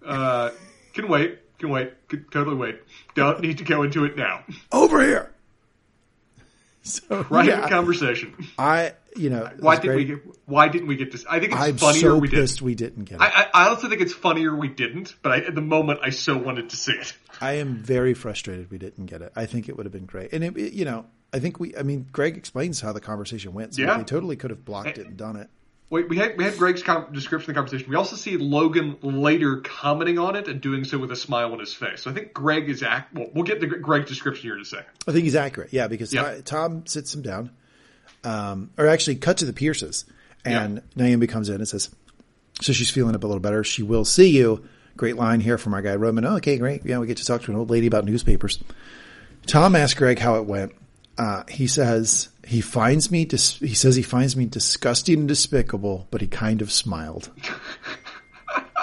Uh, 0.04 0.50
can 0.92 1.06
wait. 1.06 1.38
Can 1.58 1.68
wait. 1.70 2.08
Can 2.08 2.26
totally 2.32 2.56
wait. 2.56 2.80
Don't 3.14 3.40
need 3.40 3.58
to 3.58 3.64
go 3.64 3.84
into 3.84 4.04
it 4.06 4.16
now. 4.16 4.42
Over 4.72 5.02
here. 5.04 5.30
So, 6.82 7.22
Private 7.24 7.48
yeah, 7.48 7.68
conversation. 7.68 8.34
I, 8.58 8.92
you 9.16 9.30
know, 9.30 9.48
Why 9.60 9.76
didn't 9.76 9.96
we 9.96 10.04
get? 10.04 10.18
Why 10.46 10.68
didn't 10.68 10.88
we 10.88 10.96
get 10.96 11.12
this? 11.12 11.24
I 11.30 11.38
think 11.40 11.52
it's 11.52 11.62
I'm 11.62 11.76
funnier 11.78 12.00
so 12.00 12.18
we 12.18 12.28
didn't. 12.28 12.60
we 12.60 12.74
didn't 12.74 13.04
get 13.04 13.14
it. 13.14 13.22
I, 13.22 13.26
I, 13.26 13.46
I 13.54 13.68
also 13.68 13.88
think 13.88 14.02
it's 14.02 14.12
funnier 14.12 14.54
we 14.54 14.68
didn't, 14.68 15.14
but 15.22 15.32
I, 15.32 15.38
at 15.38 15.54
the 15.54 15.62
moment 15.62 16.00
I 16.02 16.10
so 16.10 16.36
wanted 16.36 16.70
to 16.70 16.76
see 16.76 16.92
it. 16.92 17.14
I 17.40 17.54
am 17.54 17.76
very 17.76 18.14
frustrated 18.14 18.70
we 18.70 18.78
didn't 18.78 19.06
get 19.06 19.22
it. 19.22 19.32
I 19.36 19.46
think 19.46 19.68
it 19.68 19.76
would 19.76 19.86
have 19.86 19.92
been 19.92 20.06
great. 20.06 20.32
And 20.32 20.42
it, 20.44 20.56
it- 20.56 20.72
you 20.72 20.84
know, 20.84 21.06
I 21.32 21.38
think 21.40 21.58
we, 21.58 21.76
I 21.76 21.82
mean, 21.82 22.06
Greg 22.12 22.36
explains 22.36 22.80
how 22.80 22.92
the 22.92 23.00
conversation 23.00 23.52
went. 23.54 23.74
So 23.74 23.82
Yeah. 23.82 23.98
they 23.98 24.04
totally 24.04 24.36
could 24.36 24.50
have 24.50 24.64
blocked 24.64 24.98
it 24.98 25.06
and 25.06 25.16
done 25.16 25.36
it. 25.36 25.48
Wait, 25.90 26.08
we 26.08 26.16
had 26.16 26.36
we 26.38 26.44
had 26.44 26.56
Greg's 26.56 26.82
com- 26.82 27.12
description 27.12 27.50
of 27.50 27.54
the 27.54 27.58
conversation. 27.60 27.90
We 27.90 27.96
also 27.96 28.16
see 28.16 28.36
Logan 28.36 28.96
later 29.02 29.58
commenting 29.58 30.18
on 30.18 30.34
it 30.34 30.48
and 30.48 30.60
doing 30.60 30.84
so 30.84 30.96
with 30.98 31.12
a 31.12 31.16
smile 31.16 31.52
on 31.52 31.58
his 31.60 31.74
face. 31.74 32.02
So 32.02 32.10
I 32.10 32.14
think 32.14 32.32
Greg 32.32 32.68
is 32.70 32.82
act. 32.82 33.14
Well, 33.14 33.28
we'll 33.34 33.44
get 33.44 33.60
the 33.60 33.66
Greg's 33.66 34.08
description 34.08 34.42
here 34.44 34.54
in 34.56 34.62
a 34.62 34.64
second. 34.64 34.86
I 35.06 35.12
think 35.12 35.24
he's 35.24 35.36
accurate. 35.36 35.72
Yeah, 35.72 35.86
because 35.88 36.12
Yeah. 36.12 36.40
Tom 36.44 36.86
sits 36.86 37.14
him 37.14 37.22
down, 37.22 37.50
um, 38.24 38.70
or 38.78 38.86
actually 38.86 39.16
cut 39.16 39.36
to 39.38 39.44
the 39.44 39.52
Pierces, 39.52 40.04
and 40.44 40.82
Naomi 40.96 41.26
comes 41.26 41.48
in 41.48 41.56
and 41.56 41.68
says, 41.68 41.90
"So 42.60 42.72
she's 42.72 42.90
feeling 42.90 43.14
up 43.14 43.22
a 43.22 43.26
little 43.26 43.40
better. 43.40 43.62
She 43.62 43.82
will 43.82 44.04
see 44.04 44.30
you." 44.30 44.64
Great 44.96 45.16
line 45.16 45.40
here 45.40 45.58
from 45.58 45.74
our 45.74 45.82
guy 45.82 45.96
Roman. 45.96 46.24
Oh, 46.24 46.36
okay, 46.36 46.56
great. 46.58 46.84
Yeah, 46.84 46.98
we 46.98 47.06
get 47.06 47.16
to 47.16 47.24
talk 47.24 47.42
to 47.42 47.50
an 47.50 47.56
old 47.56 47.70
lady 47.70 47.86
about 47.86 48.04
newspapers. 48.04 48.62
Tom 49.46 49.74
asks 49.76 49.98
Greg 49.98 50.18
how 50.18 50.36
it 50.36 50.46
went. 50.46 50.72
Uh, 51.18 51.44
he 51.48 51.66
says 51.66 52.28
he 52.46 52.60
finds 52.60 53.10
me. 53.10 53.24
Dis- 53.24 53.56
he 53.58 53.74
says 53.74 53.96
he 53.96 54.02
finds 54.02 54.36
me 54.36 54.46
disgusting 54.46 55.20
and 55.20 55.28
despicable, 55.28 56.06
but 56.10 56.20
he 56.20 56.26
kind 56.26 56.62
of 56.62 56.70
smiled. 56.72 57.30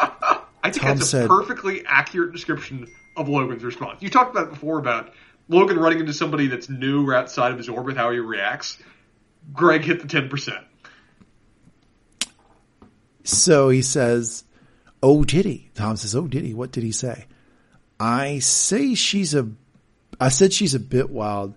I 0.63 0.69
think 0.69 0.75
Tom 0.75 0.97
that's 0.97 1.01
a 1.01 1.05
said- 1.05 1.27
perfectly 1.29 1.83
accurate 1.85 2.31
description 2.33 2.88
of 3.17 3.27
Logan's 3.27 3.63
response. 3.63 4.01
You 4.01 4.09
talked 4.09 4.31
about 4.31 4.47
it 4.47 4.51
before 4.51 4.79
about 4.79 5.13
Logan 5.49 5.77
running 5.79 5.99
into 5.99 6.13
somebody 6.13 6.47
that's 6.47 6.69
new 6.69 7.07
or 7.07 7.15
outside 7.15 7.51
of 7.51 7.57
his 7.57 7.67
orbit, 7.67 7.97
how 7.97 8.11
he 8.11 8.19
reacts. 8.19 8.77
Greg 9.53 9.83
hit 9.83 10.01
the 10.01 10.07
ten 10.07 10.29
percent. 10.29 10.63
So 13.23 13.69
he 13.69 13.81
says, 13.81 14.43
"Oh, 15.02 15.23
did 15.23 15.45
he?" 15.45 15.69
Tom 15.76 15.98
says, 15.98 16.15
"Oh, 16.15 16.28
did 16.28 16.44
he? 16.44 16.53
What 16.53 16.72
did 16.72 16.84
he 16.84 16.91
say?" 16.91 17.26
I 17.99 18.40
say 18.40 18.95
she's 18.95 19.36
a. 19.36 19.48
I 20.19 20.30
said 20.30 20.53
she's 20.53 20.73
a 20.73 20.80
bit 20.80 21.10
wild. 21.10 21.56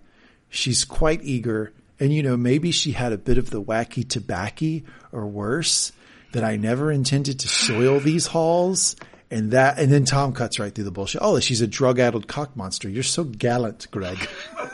She's 0.49 0.85
quite 0.85 1.23
eager, 1.23 1.73
and 1.99 2.13
you 2.13 2.21
know 2.21 2.37
maybe 2.37 2.71
she 2.71 2.91
had 2.91 3.13
a 3.13 3.17
bit 3.17 3.37
of 3.37 3.49
the 3.49 3.61
wacky 3.61 4.07
tobacco 4.07 4.81
or 5.11 5.25
worse. 5.25 5.91
That 6.33 6.43
I 6.43 6.57
never 6.57 6.91
intended 6.91 7.39
to 7.39 7.47
soil 7.47 7.99
these 8.01 8.27
halls, 8.27 8.97
and 9.31 9.51
that. 9.51 9.79
And 9.79 9.91
then 9.91 10.05
Tom 10.05 10.33
cuts 10.33 10.59
right 10.59 10.73
through 10.73 10.83
the 10.83 10.91
bullshit. 10.91 11.21
Oh, 11.23 11.39
she's 11.39 11.61
a 11.61 11.67
drug-addled 11.67 12.27
cock 12.27 12.57
monster. 12.57 12.89
You're 12.89 13.03
so 13.03 13.23
gallant, 13.23 13.87
Greg. 13.91 14.17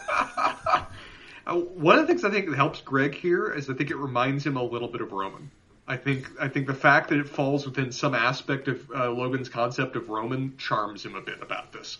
Uh, 1.47 1.55
one 1.55 1.97
of 1.97 2.05
the 2.05 2.07
things 2.07 2.23
I 2.23 2.29
think 2.29 2.47
that 2.47 2.55
helps 2.55 2.81
Greg 2.81 3.15
here 3.15 3.51
is 3.51 3.67
I 3.69 3.73
think 3.73 3.89
it 3.89 3.97
reminds 3.97 4.45
him 4.45 4.57
a 4.57 4.63
little 4.63 4.87
bit 4.87 5.01
of 5.01 5.11
Roman. 5.11 5.49
I 5.91 5.97
think 5.97 6.29
I 6.39 6.47
think 6.47 6.67
the 6.67 6.73
fact 6.73 7.09
that 7.09 7.19
it 7.19 7.27
falls 7.27 7.65
within 7.65 7.91
some 7.91 8.15
aspect 8.15 8.69
of 8.69 8.89
uh, 8.95 9.11
Logan's 9.11 9.49
concept 9.49 9.97
of 9.97 10.07
Roman 10.07 10.55
charms 10.55 11.05
him 11.05 11.15
a 11.15 11.21
bit 11.21 11.41
about 11.41 11.73
this. 11.73 11.97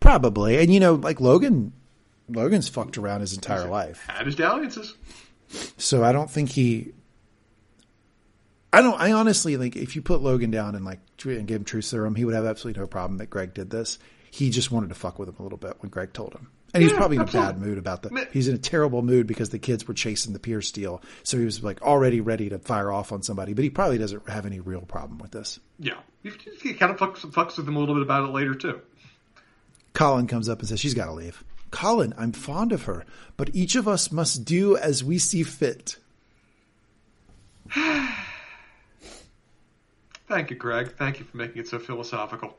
Probably, 0.00 0.56
and 0.56 0.72
you 0.72 0.80
know, 0.80 0.94
like 0.94 1.20
Logan. 1.20 1.74
Logan's 2.30 2.66
fucked 2.68 2.96
around 2.96 3.20
his 3.20 3.34
entire 3.34 3.68
life. 3.68 4.06
Had 4.08 4.24
his 4.24 4.34
dalliances. 4.34 4.94
So 5.76 6.02
I 6.02 6.12
don't 6.12 6.30
think 6.30 6.48
he. 6.48 6.92
I 8.72 8.80
don't. 8.80 8.98
I 8.98 9.12
honestly 9.12 9.58
like 9.58 9.76
if 9.76 9.94
you 9.94 10.00
put 10.00 10.22
Logan 10.22 10.50
down 10.50 10.74
and 10.74 10.84
like 10.84 11.00
and 11.24 11.46
give 11.46 11.56
him 11.56 11.64
truth 11.64 11.84
serum, 11.84 12.14
he 12.14 12.24
would 12.24 12.34
have 12.34 12.46
absolutely 12.46 12.80
no 12.80 12.86
problem 12.86 13.18
that 13.18 13.28
Greg 13.28 13.52
did 13.52 13.68
this. 13.68 13.98
He 14.30 14.48
just 14.48 14.72
wanted 14.72 14.88
to 14.88 14.94
fuck 14.94 15.18
with 15.18 15.28
him 15.28 15.36
a 15.38 15.42
little 15.42 15.58
bit 15.58 15.76
when 15.80 15.90
Greg 15.90 16.14
told 16.14 16.32
him, 16.32 16.48
and 16.74 16.82
he's 16.82 16.92
Yeah, 16.92 16.98
probably 16.98 17.16
in 17.16 17.22
a 17.22 17.26
bad 17.26 17.58
mood 17.60 17.78
about 17.78 18.02
that. 18.02 18.28
He's 18.32 18.48
in 18.48 18.54
a 18.54 18.58
terrible 18.58 19.02
mood 19.02 19.26
because 19.26 19.50
the 19.50 19.58
kids 19.58 19.86
were 19.88 19.94
chasing 19.94 20.32
the 20.32 20.38
Pierce 20.38 20.70
deal, 20.70 21.02
so 21.22 21.38
he 21.38 21.44
was 21.44 21.62
like 21.62 21.80
already 21.82 22.20
ready 22.20 22.48
to 22.50 22.58
fire 22.58 22.90
off 22.92 23.12
on 23.12 23.22
somebody. 23.22 23.54
But 23.54 23.64
he 23.64 23.70
probably 23.70 23.98
doesn't 23.98 24.28
have 24.28 24.44
any 24.46 24.60
real 24.60 24.82
problem 24.82 25.18
with 25.18 25.30
this. 25.30 25.58
Yeah, 25.78 25.98
he, 26.22 26.74
kind 26.74 26.92
of 26.92 26.98
fucks, 26.98 27.20
fucks 27.32 27.56
with 27.56 27.66
him 27.68 27.76
a 27.76 27.78
little 27.78 27.94
bit 27.94 28.02
about 28.02 28.28
it 28.28 28.32
later 28.32 28.54
too. 28.54 28.80
Colin 29.94 30.26
comes 30.26 30.48
up 30.48 30.58
and 30.60 30.68
says 30.68 30.78
she's 30.80 30.94
got 30.94 31.06
to 31.06 31.12
leave. 31.12 31.42
Colin, 31.70 32.12
I'm 32.18 32.32
fond 32.32 32.72
of 32.72 32.82
her, 32.84 33.04
but 33.36 33.50
each 33.54 33.74
of 33.76 33.88
us 33.88 34.12
must 34.12 34.44
do 34.44 34.76
as 34.76 35.02
we 35.02 35.18
see 35.18 35.42
fit. 35.42 35.96
Thank 40.28 40.50
you, 40.50 40.56
Greg. 40.56 40.94
Thank 40.96 41.18
you 41.18 41.24
for 41.24 41.36
making 41.36 41.62
it 41.62 41.68
so 41.68 41.78
philosophical. 41.78 42.56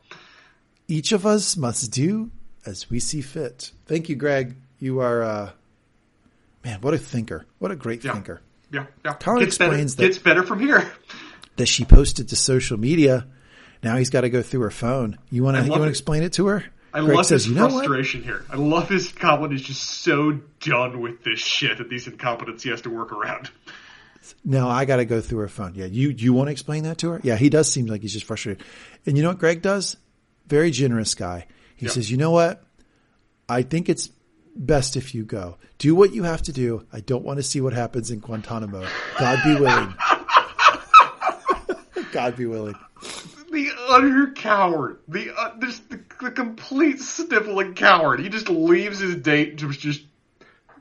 each 0.87 1.11
of 1.11 1.25
us 1.25 1.57
must 1.57 1.91
do 1.91 2.31
as 2.67 2.89
we 2.89 2.99
see 2.99 3.21
fit. 3.21 3.71
Thank 3.85 4.09
you, 4.09 4.15
Greg. 4.15 4.55
You 4.79 4.99
are, 4.99 5.23
uh, 5.23 5.49
man, 6.63 6.81
what 6.81 6.93
a 6.93 6.97
thinker. 6.97 7.45
What 7.59 7.71
a 7.71 7.75
great 7.75 8.03
Yeah. 8.03 8.13
thinker. 8.13 8.41
Yeah, 8.71 8.85
yeah. 9.05 9.13
Colin 9.13 9.45
gets 9.45 9.57
better, 9.57 9.71
explains 9.71 9.95
that- 9.95 10.03
gets 10.03 10.17
better 10.17 10.43
from 10.43 10.59
here. 10.59 10.91
That 11.55 11.67
she 11.67 11.85
posted 11.85 12.27
to 12.29 12.35
social 12.35 12.77
media. 12.77 13.25
Now 13.81 13.95
he's 13.95 14.09
got 14.09 14.21
to 14.21 14.29
go 14.29 14.41
through 14.41 14.61
her 14.61 14.71
phone. 14.71 15.17
You 15.31 15.43
want 15.43 15.57
to, 15.57 15.63
you 15.63 15.69
want 15.71 15.83
to 15.83 15.89
explain 15.89 16.23
it 16.23 16.33
to 16.33 16.47
her? 16.47 16.65
I 16.93 16.99
Greg 17.01 17.15
love 17.15 17.25
says, 17.25 17.43
his 17.45 17.53
you 17.53 17.55
know 17.55 17.67
what? 17.67 17.85
frustration 17.85 18.23
here. 18.23 18.43
I 18.49 18.55
love 18.57 18.89
his 18.89 19.07
Colin 19.11 19.53
is 19.53 19.61
just 19.61 19.81
so 19.83 20.39
done 20.59 20.99
with 20.99 21.23
this 21.23 21.39
shit 21.39 21.79
and 21.79 21.89
these 21.89 22.07
incompetence 22.07 22.63
he 22.63 22.69
has 22.69 22.81
to 22.81 22.89
work 22.89 23.11
around. 23.11 23.49
No, 24.43 24.67
I 24.67 24.85
got 24.85 24.97
to 24.97 25.05
go 25.05 25.21
through 25.21 25.39
her 25.39 25.47
phone. 25.47 25.73
Yeah. 25.75 25.85
You, 25.85 26.09
you 26.09 26.33
want 26.33 26.47
to 26.47 26.51
explain 26.51 26.83
that 26.83 26.97
to 26.99 27.11
her? 27.11 27.21
Yeah. 27.23 27.37
He 27.37 27.49
does 27.49 27.71
seem 27.71 27.85
like 27.85 28.01
he's 28.01 28.13
just 28.13 28.25
frustrated. 28.25 28.63
And 29.05 29.15
you 29.15 29.23
know 29.23 29.29
what 29.29 29.39
Greg 29.39 29.61
does? 29.61 29.95
Very 30.47 30.71
generous 30.71 31.15
guy. 31.15 31.45
He 31.77 31.85
Yeah. 31.85 31.91
says, 31.93 32.11
you 32.11 32.17
know 32.17 32.31
what? 32.31 32.63
I 33.47 33.61
think 33.61 33.87
it's 33.87 34.09
best 34.55 34.97
if 34.97 35.15
you 35.15 35.23
go. 35.23 35.57
Do 35.77 35.95
what 35.95 36.13
you 36.13 36.23
have 36.23 36.41
to 36.43 36.51
do. 36.51 36.85
I 36.91 36.99
don't 36.99 37.23
want 37.23 37.37
to 37.37 37.43
see 37.43 37.61
what 37.61 37.71
happens 37.73 38.11
in 38.11 38.19
Guantanamo. 38.19 38.85
God 39.19 39.39
be 39.45 39.55
willing. 39.55 39.93
God 42.11 42.35
be 42.35 42.45
willing. 42.45 42.75
The 43.51 43.69
utter 43.89 44.31
coward. 44.33 44.99
The, 45.07 45.33
uh, 45.37 45.51
just 45.59 45.89
the, 45.89 45.99
the 46.21 46.31
complete 46.31 46.99
sniveling 46.99 47.75
coward. 47.75 48.19
He 48.19 48.29
just 48.29 48.49
leaves 48.49 48.99
his 48.99 49.15
date 49.17 49.59
to 49.59 49.71
just. 49.71 50.01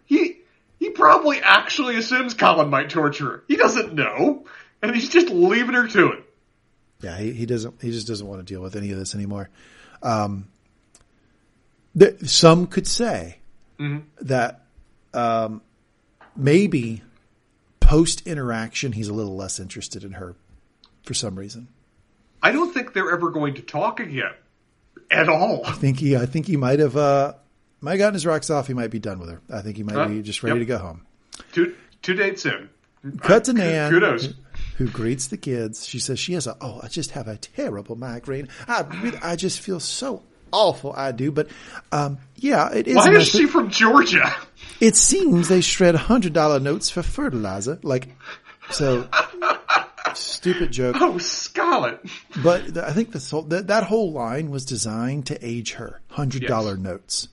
He 0.06 0.38
he 0.78 0.90
probably 0.90 1.40
actually 1.40 1.96
assumes 1.96 2.34
Colin 2.34 2.68
might 2.70 2.90
torture 2.90 3.24
her. 3.26 3.44
He 3.48 3.56
doesn't 3.56 3.94
know, 3.94 4.46
and 4.82 4.94
he's 4.94 5.08
just 5.08 5.28
leaving 5.30 5.74
her 5.74 5.88
to 5.88 6.12
it. 6.12 6.24
Yeah, 7.02 7.16
he, 7.18 7.32
he 7.32 7.44
doesn't. 7.46 7.80
He 7.82 7.90
just 7.90 8.06
doesn't 8.06 8.26
want 8.26 8.40
to 8.46 8.52
deal 8.52 8.62
with 8.62 8.76
any 8.76 8.90
of 8.92 8.98
this 8.98 9.14
anymore. 9.14 9.48
Um, 10.02 10.48
some 12.24 12.66
could 12.66 12.86
say 12.86 13.38
that 14.20 14.62
um, 15.14 15.62
maybe, 16.36 17.02
post 17.80 18.26
interaction, 18.26 18.92
he's 18.92 19.08
a 19.08 19.14
little 19.14 19.36
less 19.36 19.58
interested 19.60 20.04
in 20.04 20.12
her 20.12 20.34
for 21.02 21.14
some 21.14 21.36
reason. 21.38 21.68
I 22.42 22.52
don't 22.52 22.72
think 22.72 22.92
they're 22.92 23.10
ever 23.12 23.30
going 23.30 23.54
to 23.54 23.62
talk 23.62 24.00
again 24.00 24.32
at 25.10 25.28
all. 25.28 25.62
I 25.66 25.72
think 25.72 25.98
he, 25.98 26.16
I 26.16 26.26
think 26.26 26.46
he 26.46 26.56
might 26.56 26.78
have, 26.78 26.96
uh, 26.96 27.34
might 27.80 27.92
have 27.92 27.98
gotten 27.98 28.14
his 28.14 28.26
rocks 28.26 28.50
off. 28.50 28.66
He 28.66 28.74
might 28.74 28.90
be 28.90 28.98
done 28.98 29.18
with 29.18 29.30
her. 29.30 29.40
I 29.52 29.60
think 29.62 29.76
he 29.76 29.82
might 29.82 29.94
Huh? 29.94 30.08
be 30.08 30.22
just 30.22 30.42
ready 30.42 30.58
Yep. 30.60 30.66
to 30.66 30.72
go 30.74 30.78
home. 30.78 31.02
Two 31.52 31.74
two 32.02 32.14
dates 32.14 32.46
in. 32.46 32.68
Cut 33.20 33.44
to 33.44 33.52
Nan, 33.52 33.90
Kudos. 33.92 34.34
who 34.78 34.88
greets 34.88 35.26
the 35.28 35.36
kids. 35.36 35.86
She 35.86 35.98
says 35.98 36.18
she 36.18 36.32
has 36.34 36.46
a, 36.46 36.56
oh, 36.60 36.80
I 36.82 36.88
just 36.88 37.12
have 37.12 37.28
a 37.28 37.36
terrible 37.36 37.94
migraine. 37.96 38.48
I 38.68 39.18
I 39.22 39.36
just 39.36 39.60
feel 39.60 39.80
so 39.80 40.22
awful. 40.52 40.92
I 40.96 41.12
do, 41.12 41.30
but, 41.32 41.48
um, 41.92 42.18
yeah, 42.36 42.72
it 42.72 42.86
is. 42.88 42.96
Why 42.96 43.12
is 43.14 43.28
she 43.28 43.46
from 43.46 43.70
Georgia? 43.70 44.34
It 44.80 44.96
seems 44.96 45.48
they 45.48 45.60
shred 45.62 45.94
hundred 45.94 46.32
dollar 46.32 46.60
notes 46.60 46.90
for 46.90 47.02
fertilizer. 47.02 47.78
Like, 47.82 48.08
so 48.70 49.08
stupid 50.14 50.72
joke. 50.72 50.96
Oh, 51.00 51.18
Scarlet. 51.18 52.00
But 52.42 52.64
th- 52.64 52.76
I 52.78 52.92
think 52.92 53.12
this 53.12 53.30
whole, 53.30 53.42
that, 53.42 53.68
that 53.68 53.84
whole 53.84 54.12
line 54.12 54.50
was 54.50 54.64
designed 54.64 55.26
to 55.26 55.38
age 55.46 55.72
her. 55.74 56.00
Hundred 56.08 56.46
dollar 56.46 56.72
Yes. 56.74 56.78
notes. 56.82 57.28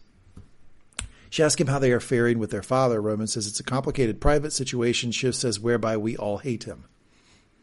She 1.30 1.42
asks 1.42 1.60
him 1.60 1.68
how 1.68 1.80
they 1.80 1.92
are 1.92 2.00
faring 2.00 2.38
with 2.38 2.52
their 2.52 2.62
father. 2.62 3.02
Roman 3.02 3.26
says 3.28 3.48
it's 3.48 3.60
a 3.60 3.64
complicated 3.64 4.22
private 4.22 4.54
situation. 4.54 5.12
Shiv 5.12 5.34
says 5.36 5.60
whereby 5.60 5.98
we 5.98 6.16
all 6.16 6.38
hate 6.38 6.64
him. 6.66 6.86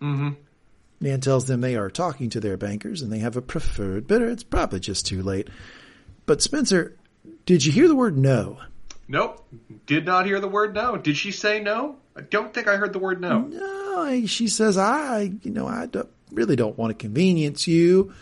Mm-hmm. 0.03 0.31
Nan 1.01 1.21
tells 1.21 1.47
them 1.47 1.61
they 1.61 1.77
are 1.77 1.91
talking 1.91 2.31
to 2.31 2.41
their 2.41 2.57
bankers 2.57 3.01
and 3.01 3.11
they 3.11 3.19
have 3.19 3.37
a 3.37 3.43
preferred 3.43 4.07
bidder. 4.07 4.29
It's 4.29 4.43
probably 4.43 4.81
just 4.81 5.07
too 5.07 5.23
late. 5.23 5.49
But 6.27 6.43
Spencer, 6.43 6.97
did 7.47 7.65
you 7.65 7.73
hear 7.73 7.89
the 7.89 7.97
word 7.97 8.19
no? 8.19 8.59
Nope. 9.09 9.45
Did 9.87 10.05
not 10.05 10.27
hear 10.27 10.41
the 10.41 10.49
word 10.49 10.75
no. 10.75 10.97
Did 10.97 11.17
she 11.17 11.33
say 11.33 11.61
no? 11.61 11.97
I 12.15 12.21
don't 12.21 12.53
think 12.53 12.69
I 12.69 12.77
heard 12.77 12.93
the 12.93 12.99
word 12.99 13.21
no. 13.21 13.41
No, 13.41 14.27
she 14.27 14.47
says, 14.47 14.77
I, 14.77 15.33
you 15.43 15.51
know, 15.51 15.67
I 15.67 15.87
don't, 15.87 16.09
really 16.31 16.55
don't 16.55 16.79
want 16.79 16.91
to 16.91 17.03
convenience 17.03 17.67
you. 17.67 18.13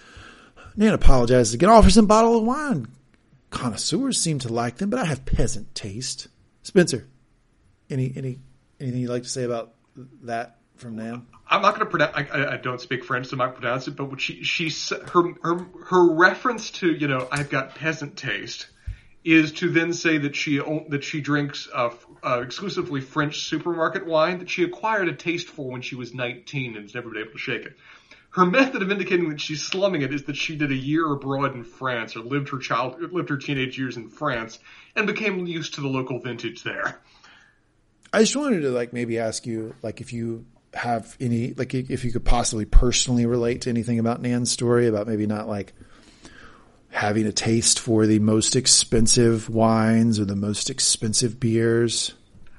Nan 0.77 0.95
apologizes 0.95 1.55
again, 1.55 1.69
offers 1.69 1.97
him 1.97 2.05
a 2.05 2.09
bottle 2.09 2.39
of 2.39 2.45
wine. 2.45 2.87
Connoisseurs 3.51 4.21
seem 4.21 4.39
to 4.41 4.53
like 4.53 4.77
them, 4.77 4.91
but 4.91 5.01
I 5.01 5.05
have 5.07 5.25
peasant 5.25 5.75
taste. 5.75 6.29
Spencer, 6.63 7.07
any, 7.91 8.13
any, 8.15 8.39
anything 8.79 9.01
you'd 9.01 9.11
like 9.11 9.25
to 9.25 9.29
say 9.29 9.45
about 9.45 9.75
that 10.23 10.59
from 10.77 10.97
Nan? 10.97 11.27
I'm 11.51 11.63
not 11.63 11.75
going 11.75 11.87
to 11.87 11.91
pronounce. 11.91 12.13
I, 12.15 12.23
I, 12.23 12.55
I 12.55 12.57
don't 12.59 12.81
speak 12.81 13.05
French, 13.05 13.27
so 13.27 13.35
I'm 13.35 13.39
not 13.39 13.47
gonna 13.47 13.61
pronounce 13.61 13.89
it. 13.89 13.97
But 13.97 14.11
what 14.11 14.21
she 14.21 14.43
she 14.45 14.71
her 15.13 15.35
her 15.43 15.67
her 15.87 16.15
reference 16.15 16.71
to 16.73 16.93
you 16.93 17.09
know 17.09 17.27
I've 17.33 17.51
got 17.51 17.75
peasant 17.75 18.17
taste 18.17 18.67
is 19.25 19.53
to 19.53 19.69
then 19.69 19.93
say 19.93 20.19
that 20.19 20.37
she 20.37 20.59
that 20.89 21.05
she 21.05 21.21
drinks 21.21 21.69
uh, 21.75 21.91
uh, 22.25 22.41
exclusively 22.41 23.01
French 23.01 23.41
supermarket 23.41 24.07
wine 24.07 24.39
that 24.39 24.51
she 24.51 24.63
acquired 24.63 25.09
a 25.09 25.15
taste 25.15 25.49
for 25.49 25.71
when 25.71 25.83
she 25.83 25.97
was 25.97 26.15
19 26.15 26.77
and 26.77 26.85
has 26.85 26.95
never 26.95 27.11
been 27.11 27.23
able 27.23 27.33
to 27.33 27.39
shake 27.39 27.65
it. 27.65 27.75
Her 28.31 28.47
method 28.47 28.83
of 28.83 28.91
indicating 28.91 29.31
that 29.31 29.41
she's 29.41 29.63
slumming 29.63 30.03
it 30.03 30.13
is 30.13 30.25
that 30.25 30.37
she 30.37 30.55
did 30.55 30.71
a 30.71 30.77
year 30.77 31.11
abroad 31.11 31.55
in 31.55 31.65
France 31.65 32.15
or 32.15 32.21
lived 32.21 32.51
her 32.51 32.59
child 32.59 33.01
lived 33.13 33.31
her 33.31 33.37
teenage 33.37 33.79
years 33.79 33.97
in 33.97 34.09
France 34.09 34.59
and 34.95 35.07
became 35.07 35.47
used 35.47 35.75
to 35.75 35.81
the 35.81 35.89
local 35.89 36.21
vintage 36.21 36.63
there. 36.63 37.01
I 38.13 38.21
just 38.21 38.37
wanted 38.37 38.61
to 38.61 38.71
like 38.71 38.93
maybe 38.93 39.19
ask 39.19 39.47
you, 39.47 39.75
like, 39.83 40.01
if 40.01 40.13
you 40.13 40.47
have 40.79 41.17
any, 41.21 41.53
like, 41.55 41.75
if 41.75 42.05
you 42.05 42.13
could 42.13 42.25
possibly 42.25 42.65
personally 42.65 43.27
relate 43.27 43.63
to 43.63 43.71
anything 43.71 43.99
about 43.99 44.23
Nan's 44.23 44.51
story 44.51 44.87
about 44.87 45.07
maybe 45.07 45.27
not 45.27 45.49
like 45.49 45.75
having 46.91 47.27
a 47.27 47.33
taste 47.33 47.79
for 47.79 48.07
the 48.07 48.19
most 48.19 48.57
expensive 48.57 49.49
wines 49.49 50.19
or 50.19 50.25
the 50.25 50.37
most 50.37 50.71
expensive 50.71 51.39
beers. 51.39 52.15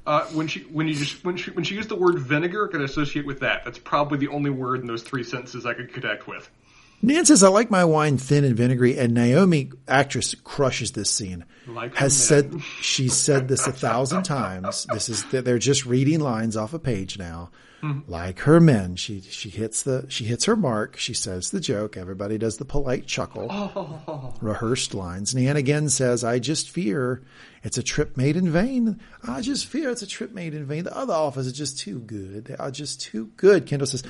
Uh, 0.06 0.26
when 0.28 0.48
she 0.48 0.62
when 0.62 0.88
you 0.88 0.96
just 0.96 1.24
when 1.24 1.38
she 1.38 1.52
when 1.52 1.64
she 1.64 1.76
used 1.76 1.90
the 1.90 1.96
word 1.96 2.18
vinegar, 2.18 2.68
I 2.68 2.72
could 2.72 2.82
associate 2.82 3.26
with 3.26 3.42
that. 3.42 3.64
That's 3.64 3.78
probably 3.78 4.18
the 4.18 4.30
only 4.30 4.50
word 4.50 4.82
in 4.82 4.88
those 4.88 5.04
three 5.04 5.24
sentences 5.24 5.66
I 5.66 5.74
could 5.74 5.94
connect 5.94 6.28
with. 6.28 6.50
Nan 7.02 7.26
says, 7.26 7.44
I 7.44 7.48
like 7.48 7.72
my 7.72 7.86
wine 7.86 8.18
thin 8.18 8.44
and 8.44 8.56
vinegary, 8.56 8.98
and 8.98 9.14
Naomi, 9.14 9.72
actress, 9.88 10.36
crushes 10.44 10.92
this 10.92 11.10
scene. 11.10 11.46
Like 11.66 11.96
Has 11.96 12.18
said, 12.18 12.62
she's 12.82 13.14
said 13.18 13.48
this 13.48 13.68
a 13.68 13.72
thousand 13.72 14.24
times. 14.24 14.86
This 14.92 15.08
is, 15.08 15.24
they're 15.26 15.60
just 15.60 15.86
reading 15.86 16.20
lines 16.20 16.58
off 16.58 16.74
a 16.74 16.80
page 16.80 17.18
now. 17.18 17.52
Like 18.08 18.40
her 18.40 18.60
men, 18.60 18.96
she, 18.96 19.22
she 19.22 19.50
hits 19.50 19.84
the, 19.84 20.06
she 20.10 20.26
hits 20.26 20.46
her 20.46 20.56
mark. 20.56 20.98
She 20.98 21.14
says 21.14 21.52
the 21.52 21.60
joke. 21.60 21.96
Everybody 21.96 22.38
does 22.38 22.58
the 22.58 22.66
polite 22.66 23.08
chuckle. 23.08 23.48
Oh. 24.10 24.34
Rehearsed 24.42 24.94
lines. 24.94 25.36
Nan 25.36 25.56
again 25.56 25.90
says, 25.90 26.24
I 26.24 26.40
just 26.40 26.70
fear 26.70 27.22
it's 27.64 27.78
a 27.78 27.84
trip 27.84 28.18
made 28.18 28.36
in 28.36 28.50
vain. 28.52 29.00
I 29.28 29.42
just 29.42 29.66
fear 29.68 29.90
it's 29.90 30.02
a 30.02 30.08
trip 30.08 30.34
made 30.34 30.54
in 30.54 30.66
vain. 30.66 30.84
The 30.84 30.98
other 30.98 31.14
offers 31.14 31.48
are 31.48 31.52
just 31.52 31.78
too 31.80 32.00
good. 32.00 32.46
They 32.46 32.56
are 32.56 32.72
just 32.72 33.02
too 33.02 33.32
good. 33.38 33.66
Kendall 33.68 33.88
says, 33.88 34.04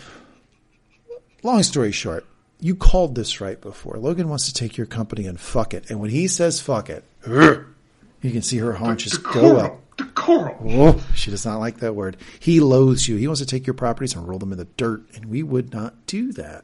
long 1.43 1.63
story 1.63 1.91
short, 1.91 2.25
you 2.59 2.75
called 2.75 3.15
this 3.15 3.41
right 3.41 3.59
before. 3.59 3.97
Logan 3.97 4.29
wants 4.29 4.45
to 4.47 4.53
take 4.53 4.77
your 4.77 4.87
company 4.87 5.25
and 5.25 5.39
fuck 5.39 5.73
it. 5.73 5.89
And 5.89 5.99
when 5.99 6.09
he 6.09 6.27
says 6.27 6.59
fuck 6.59 6.89
it, 6.89 7.03
you 7.27 8.31
can 8.31 8.41
see 8.41 8.57
her 8.57 8.73
haunches 8.73 9.17
go 9.17 9.57
up. 9.57 9.79
Decorum. 9.99 10.55
Oh, 10.65 11.05
she 11.13 11.29
does 11.29 11.45
not 11.45 11.59
like 11.59 11.79
that 11.79 11.93
word. 11.93 12.15
He 12.39 12.61
loathes 12.61 13.07
you. 13.07 13.17
He 13.17 13.27
wants 13.27 13.41
to 13.41 13.45
take 13.45 13.67
your 13.67 13.73
properties 13.73 14.15
and 14.15 14.27
roll 14.27 14.39
them 14.39 14.53
in 14.53 14.57
the 14.57 14.65
dirt, 14.65 15.03
and 15.13 15.25
we 15.25 15.43
would 15.43 15.73
not 15.73 16.05
do 16.05 16.31
that. 16.33 16.63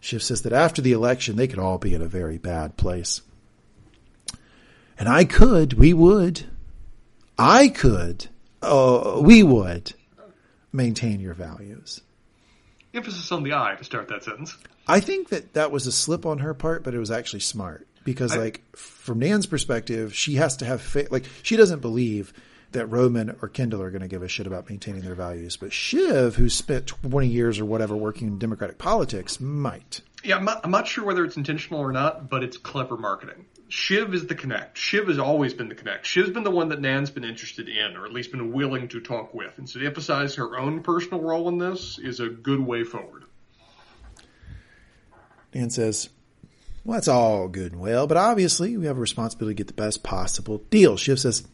Shiv 0.00 0.22
says 0.22 0.42
that 0.42 0.52
after 0.54 0.80
the 0.80 0.92
election, 0.92 1.36
they 1.36 1.46
could 1.46 1.58
all 1.58 1.76
be 1.76 1.94
in 1.94 2.00
a 2.00 2.06
very 2.06 2.38
bad 2.38 2.78
place. 2.78 3.20
And 4.98 5.08
I 5.08 5.24
could, 5.24 5.74
we 5.74 5.92
would, 5.92 6.46
I 7.38 7.68
could, 7.68 8.28
uh, 8.62 9.20
we 9.22 9.42
would 9.42 9.92
maintain 10.72 11.20
your 11.20 11.34
values. 11.34 12.00
Emphasis 12.94 13.30
on 13.30 13.42
the 13.42 13.52
I 13.52 13.74
to 13.76 13.84
start 13.84 14.08
that 14.08 14.24
sentence. 14.24 14.56
I 14.88 15.00
think 15.00 15.28
that 15.28 15.52
that 15.52 15.70
was 15.70 15.86
a 15.86 15.92
slip 15.92 16.24
on 16.24 16.38
her 16.38 16.54
part, 16.54 16.82
but 16.82 16.94
it 16.94 16.98
was 16.98 17.10
actually 17.10 17.40
smart 17.40 17.86
because, 18.12 18.32
I- 18.32 18.38
like, 18.38 18.76
from 18.76 19.20
Nan's 19.20 19.46
perspective, 19.46 20.14
she 20.14 20.34
has 20.34 20.56
to 20.58 20.64
have 20.64 20.80
faith. 20.82 21.10
Like, 21.10 21.24
she 21.42 21.56
doesn't 21.56 21.80
believe 21.80 22.32
that 22.72 22.86
Roman 22.86 23.36
or 23.42 23.48
Kendall 23.48 23.82
are 23.82 23.90
going 23.90 24.02
to 24.02 24.08
give 24.08 24.22
a 24.22 24.28
shit 24.28 24.46
about 24.46 24.68
maintaining 24.68 25.02
their 25.02 25.14
values, 25.16 25.56
but 25.56 25.72
Shiv, 25.72 26.36
who 26.36 26.48
spent 26.48 26.86
20 26.86 27.26
years 27.26 27.58
or 27.58 27.64
whatever 27.64 27.96
working 27.96 28.28
in 28.28 28.38
Democratic 28.38 28.78
politics, 28.78 29.40
might. 29.40 30.02
Yeah, 30.22 30.36
I'm 30.36 30.44
not, 30.44 30.60
I'm 30.62 30.70
not 30.70 30.86
sure 30.86 31.04
whether 31.04 31.24
it's 31.24 31.36
intentional 31.36 31.80
or 31.80 31.90
not, 31.92 32.28
but 32.28 32.44
it's 32.44 32.56
clever 32.56 32.96
marketing. 32.96 33.46
Shiv 33.68 34.14
is 34.14 34.26
the 34.26 34.34
connect. 34.34 34.76
Shiv 34.78 35.08
has 35.08 35.18
always 35.18 35.54
been 35.54 35.68
the 35.68 35.74
connect. 35.74 36.04
Shiv's 36.06 36.30
been 36.30 36.42
the 36.44 36.50
one 36.50 36.68
that 36.68 36.80
Nan's 36.80 37.10
been 37.10 37.24
interested 37.24 37.68
in, 37.68 37.96
or 37.96 38.04
at 38.04 38.12
least 38.12 38.30
been 38.32 38.52
willing 38.52 38.88
to 38.88 39.00
talk 39.00 39.32
with. 39.34 39.56
And 39.58 39.68
so 39.68 39.80
to 39.80 39.86
emphasize 39.86 40.34
her 40.36 40.58
own 40.58 40.82
personal 40.82 41.20
role 41.22 41.48
in 41.48 41.58
this 41.58 41.98
is 41.98 42.20
a 42.20 42.28
good 42.28 42.60
way 42.60 42.84
forward. 42.84 43.24
Nan 45.54 45.70
says, 45.70 46.08
well, 46.90 46.96
that's 46.96 47.06
all 47.06 47.46
good 47.46 47.70
and 47.70 47.80
well, 47.80 48.08
but 48.08 48.16
obviously 48.16 48.76
we 48.76 48.86
have 48.86 48.96
a 48.96 49.00
responsibility 49.00 49.54
to 49.54 49.58
get 49.58 49.68
the 49.68 49.80
best 49.80 50.02
possible 50.02 50.58
deal. 50.70 50.96
Shiv 50.96 51.20
says, 51.20 51.46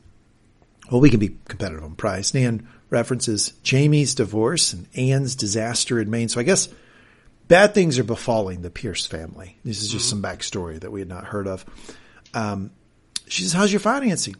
well, 0.91 1.03
we 1.03 1.11
can 1.11 1.21
be 1.21 1.37
competitive 1.47 1.85
on 1.85 1.95
price. 1.95 2.33
Nan 2.33 2.67
references 2.89 3.51
Jamie's 3.63 4.15
divorce 4.15 4.73
and 4.73 4.89
Anne's 4.97 5.37
disaster 5.37 6.01
in 6.01 6.09
Maine. 6.09 6.31
So 6.31 6.41
I 6.41 6.43
guess 6.43 6.71
bad 7.49 7.75
things 7.75 7.99
are 7.99 8.05
befalling 8.05 8.63
the 8.63 8.71
Pierce 8.71 9.05
family. 9.05 9.59
This 9.63 9.83
is 9.83 9.93
just 9.93 10.09
some 10.09 10.23
backstory 10.23 10.81
that 10.81 10.91
we 10.91 11.01
had 11.01 11.09
not 11.11 11.25
heard 11.25 11.49
of. 11.49 11.67
Um, 12.33 12.71
she 13.29 13.43
says, 13.43 13.53
how's 13.53 13.71
your 13.71 13.81
financing? 13.81 14.37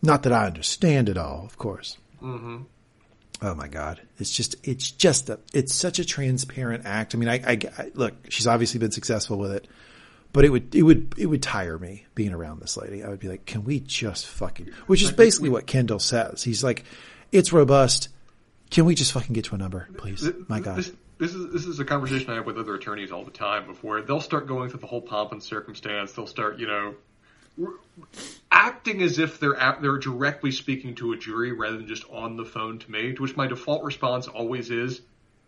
Not 0.00 0.22
that 0.22 0.32
I 0.32 0.46
understand 0.46 1.10
it 1.10 1.18
all, 1.18 1.44
of 1.44 1.58
course. 1.58 1.98
Oh 3.42 3.54
my 3.54 3.68
God. 3.68 4.00
It's 4.18 4.30
just, 4.30 4.56
it's 4.66 4.90
just 4.90 5.28
a, 5.28 5.38
it's 5.52 5.74
such 5.74 5.98
a 5.98 6.04
transparent 6.04 6.86
act. 6.86 7.14
I 7.14 7.18
mean, 7.18 7.28
I, 7.28 7.34
I, 7.46 7.58
I- 7.78 7.90
look, 7.94 8.14
she's 8.30 8.46
obviously 8.46 8.80
been 8.80 8.92
successful 8.92 9.38
with 9.38 9.52
it, 9.52 9.68
but 10.32 10.44
it 10.44 10.48
would, 10.50 10.74
it 10.74 10.82
would, 10.82 11.14
it 11.18 11.26
would 11.26 11.42
tire 11.42 11.78
me 11.78 12.06
being 12.14 12.32
around 12.32 12.60
this 12.60 12.76
lady. 12.76 13.04
I 13.04 13.08
would 13.08 13.20
be 13.20 13.28
like, 13.28 13.44
can 13.44 13.64
we 13.64 13.80
just 13.80 14.26
fucking, 14.26 14.70
which 14.86 15.02
is 15.02 15.12
basically 15.12 15.50
what 15.50 15.66
Kendall 15.66 15.98
says. 15.98 16.42
He's 16.42 16.64
like, 16.64 16.84
it's 17.32 17.52
robust. 17.52 18.08
Can 18.70 18.84
we 18.84 18.94
just 18.94 19.12
fucking 19.12 19.32
get 19.34 19.44
to 19.46 19.54
a 19.54 19.58
number, 19.58 19.88
please? 19.98 20.28
My 20.48 20.60
God. 20.60 20.78
This, 20.78 20.92
this 21.18 21.34
is 21.34 21.52
this 21.52 21.66
is 21.66 21.78
a 21.78 21.84
conversation 21.84 22.28
I 22.30 22.34
have 22.34 22.46
with 22.46 22.58
other 22.58 22.74
attorneys 22.74 23.10
all 23.12 23.24
the 23.24 23.30
time. 23.30 23.66
Before 23.66 24.02
they'll 24.02 24.20
start 24.20 24.46
going 24.46 24.68
through 24.68 24.80
the 24.80 24.86
whole 24.86 25.00
pomp 25.00 25.32
and 25.32 25.42
circumstance, 25.42 26.12
they'll 26.12 26.26
start, 26.26 26.58
you 26.58 26.66
know, 26.66 26.94
acting 28.50 29.02
as 29.02 29.18
if 29.18 29.40
they're 29.40 29.56
at, 29.56 29.82
they're 29.82 29.98
directly 29.98 30.50
speaking 30.50 30.94
to 30.96 31.12
a 31.12 31.16
jury 31.16 31.52
rather 31.52 31.76
than 31.76 31.88
just 31.88 32.04
on 32.10 32.36
the 32.36 32.44
phone 32.44 32.78
to 32.78 32.90
me. 32.90 33.14
To 33.14 33.22
which 33.22 33.36
my 33.36 33.46
default 33.46 33.84
response 33.84 34.28
always 34.28 34.70
is, 34.70 35.00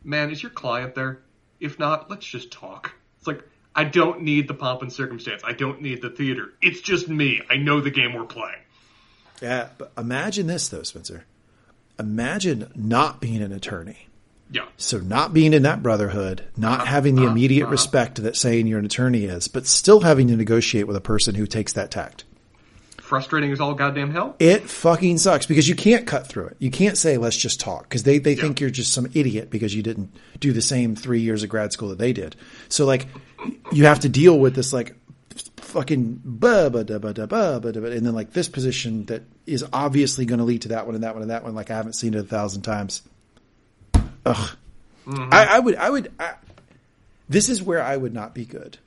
"Man, 0.04 0.30
is 0.30 0.42
your 0.42 0.50
client 0.50 0.94
there? 0.94 1.20
If 1.60 1.78
not, 1.78 2.10
let's 2.10 2.26
just 2.26 2.50
talk." 2.50 2.92
It's 3.18 3.26
like 3.26 3.42
I 3.74 3.84
don't 3.84 4.22
need 4.22 4.48
the 4.48 4.54
pomp 4.54 4.82
and 4.82 4.92
circumstance. 4.92 5.42
I 5.44 5.52
don't 5.52 5.82
need 5.82 6.02
the 6.02 6.10
theater. 6.10 6.52
It's 6.60 6.80
just 6.80 7.08
me. 7.08 7.42
I 7.48 7.56
know 7.56 7.80
the 7.80 7.90
game 7.90 8.14
we're 8.14 8.24
playing. 8.24 8.60
Yeah. 9.40 9.68
But 9.78 9.92
imagine 9.96 10.46
this 10.46 10.68
though, 10.68 10.82
Spencer. 10.82 11.24
Imagine 11.98 12.72
not 12.74 13.20
being 13.20 13.42
an 13.42 13.52
attorney. 13.52 14.07
Yeah. 14.50 14.66
So 14.76 14.98
not 14.98 15.34
being 15.34 15.52
in 15.52 15.62
that 15.64 15.82
brotherhood, 15.82 16.44
not 16.56 16.80
uh-huh. 16.80 16.86
having 16.86 17.14
the 17.16 17.22
uh-huh. 17.22 17.32
immediate 17.32 17.64
uh-huh. 17.64 17.72
respect 17.72 18.22
that 18.22 18.36
saying 18.36 18.66
you're 18.66 18.78
an 18.78 18.86
attorney 18.86 19.24
is, 19.24 19.48
but 19.48 19.66
still 19.66 20.00
having 20.00 20.28
to 20.28 20.36
negotiate 20.36 20.86
with 20.86 20.96
a 20.96 21.00
person 21.00 21.34
who 21.34 21.46
takes 21.46 21.74
that 21.74 21.90
tact. 21.90 22.24
frustrating 22.98 23.50
as 23.52 23.60
all 23.60 23.74
goddamn 23.74 24.10
hell. 24.10 24.36
It 24.38 24.68
fucking 24.68 25.18
sucks 25.18 25.46
because 25.46 25.68
you 25.68 25.74
can't 25.74 26.06
cut 26.06 26.26
through 26.26 26.46
it. 26.46 26.56
You 26.58 26.70
can't 26.70 26.96
say 26.96 27.16
let's 27.16 27.36
just 27.36 27.60
talk 27.60 27.82
because 27.84 28.02
they 28.04 28.18
they 28.18 28.34
think 28.34 28.60
you're 28.60 28.70
just 28.70 28.92
some 28.92 29.06
idiot 29.14 29.50
because 29.50 29.74
you 29.74 29.82
didn't 29.82 30.14
do 30.40 30.52
the 30.52 30.62
same 30.62 30.94
three 30.94 31.20
years 31.20 31.42
of 31.42 31.48
grad 31.48 31.72
school 31.72 31.88
that 31.88 31.98
they 31.98 32.12
did. 32.12 32.36
So 32.68 32.84
like 32.86 33.06
you 33.72 33.84
have 33.84 34.00
to 34.00 34.08
deal 34.08 34.38
with 34.38 34.54
this 34.54 34.72
like 34.72 34.94
fucking 35.56 36.20
ba 36.24 36.70
ba 36.70 36.84
da 36.84 36.98
ba 36.98 37.12
da 37.12 37.26
ba 37.26 37.60
ba 37.60 37.72
da, 37.72 37.80
ba, 37.80 37.90
and 37.90 38.06
then 38.06 38.14
like 38.14 38.32
this 38.32 38.48
position 38.48 39.04
that 39.06 39.22
is 39.46 39.64
obviously 39.72 40.24
going 40.24 40.38
to 40.38 40.44
lead 40.44 40.62
to 40.62 40.68
that 40.68 40.86
one 40.86 40.94
and 40.94 41.04
that 41.04 41.14
one 41.14 41.22
and 41.22 41.30
that 41.30 41.44
one. 41.44 41.54
Like 41.54 41.70
I 41.70 41.76
haven't 41.76 41.94
seen 41.94 42.14
it 42.14 42.20
a 42.20 42.22
thousand 42.22 42.62
times. 42.62 43.02
Ugh. 44.28 44.50
Mm-hmm. 45.06 45.32
I, 45.32 45.46
I 45.46 45.58
would 45.58 45.76
I 45.76 45.90
would. 45.90 46.12
I, 46.18 46.34
this 47.28 47.48
is 47.48 47.62
where 47.62 47.82
I 47.82 47.96
would 47.96 48.12
not 48.14 48.34
be 48.34 48.44
good. 48.44 48.78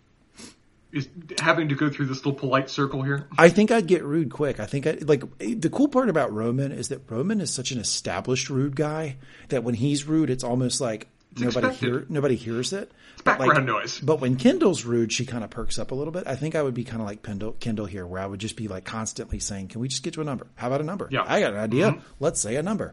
Is 0.92 1.08
having 1.40 1.70
to 1.70 1.76
go 1.76 1.90
through 1.90 2.08
this 2.08 2.18
little 2.18 2.34
polite 2.34 2.70
circle 2.70 3.02
here. 3.02 3.28
I 3.38 3.48
think 3.48 3.72
I'd 3.72 3.88
get 3.88 4.04
rude 4.04 4.30
quick. 4.30 4.60
I 4.60 4.66
think 4.66 4.86
I 4.86 4.98
like 5.02 5.24
the 5.40 5.70
cool 5.70 5.88
part 5.88 6.10
about 6.10 6.34
Roman 6.34 6.72
is 6.74 6.90
that 6.90 7.10
Roman 7.10 7.40
is 7.40 7.52
such 7.54 7.72
an 7.72 7.80
established 7.80 8.50
rude 8.50 8.76
guy 8.76 9.16
that 9.50 9.64
when 9.64 9.74
he's 9.74 10.04
rude, 10.06 10.30
it's 10.30 10.44
almost 10.44 10.82
like 10.82 11.08
nobody 11.38 11.68
expected. 11.68 11.80
hear 11.80 12.06
nobody 12.10 12.36
hears 12.36 12.74
it. 12.74 12.92
It's 13.14 13.22
But, 13.22 13.40
like- 13.40 13.48
background 13.50 13.68
noise. 13.68 14.00
But 14.02 14.20
when 14.20 14.36
Kendall's 14.36 14.84
rude, 14.84 15.14
she 15.14 15.26
kind 15.26 15.46
of 15.46 15.50
perks 15.50 15.80
up 15.80 15.92
a 15.92 15.96
little 15.96 16.12
bit. 16.12 16.28
I 16.28 16.36
think 16.36 16.56
I 16.56 16.62
would 16.62 16.74
be 16.74 16.84
kind 16.84 17.02
of 17.02 17.08
like 17.08 17.24
Kendall, 17.24 17.54
Kendall 17.54 17.86
here, 17.86 18.06
where 18.06 18.22
I 18.22 18.26
would 18.26 18.42
just 18.42 18.58
be 18.58 18.68
like 18.68 18.84
constantly 18.84 19.40
saying, 19.40 19.70
"Can 19.70 19.80
we 19.80 19.88
just 19.88 20.04
get 20.04 20.16
to 20.16 20.22
a 20.22 20.26
number? 20.26 20.48
How 20.56 20.68
about 20.68 20.82
a 20.82 20.84
number? 20.84 21.08
Yeah. 21.10 21.24
I 21.26 21.40
got 21.40 21.54
an 21.54 21.60
idea. 21.60 21.92
Mm-hmm. 21.92 22.00
Let's 22.20 22.42
say 22.42 22.58
a 22.58 22.64
number." 22.64 22.92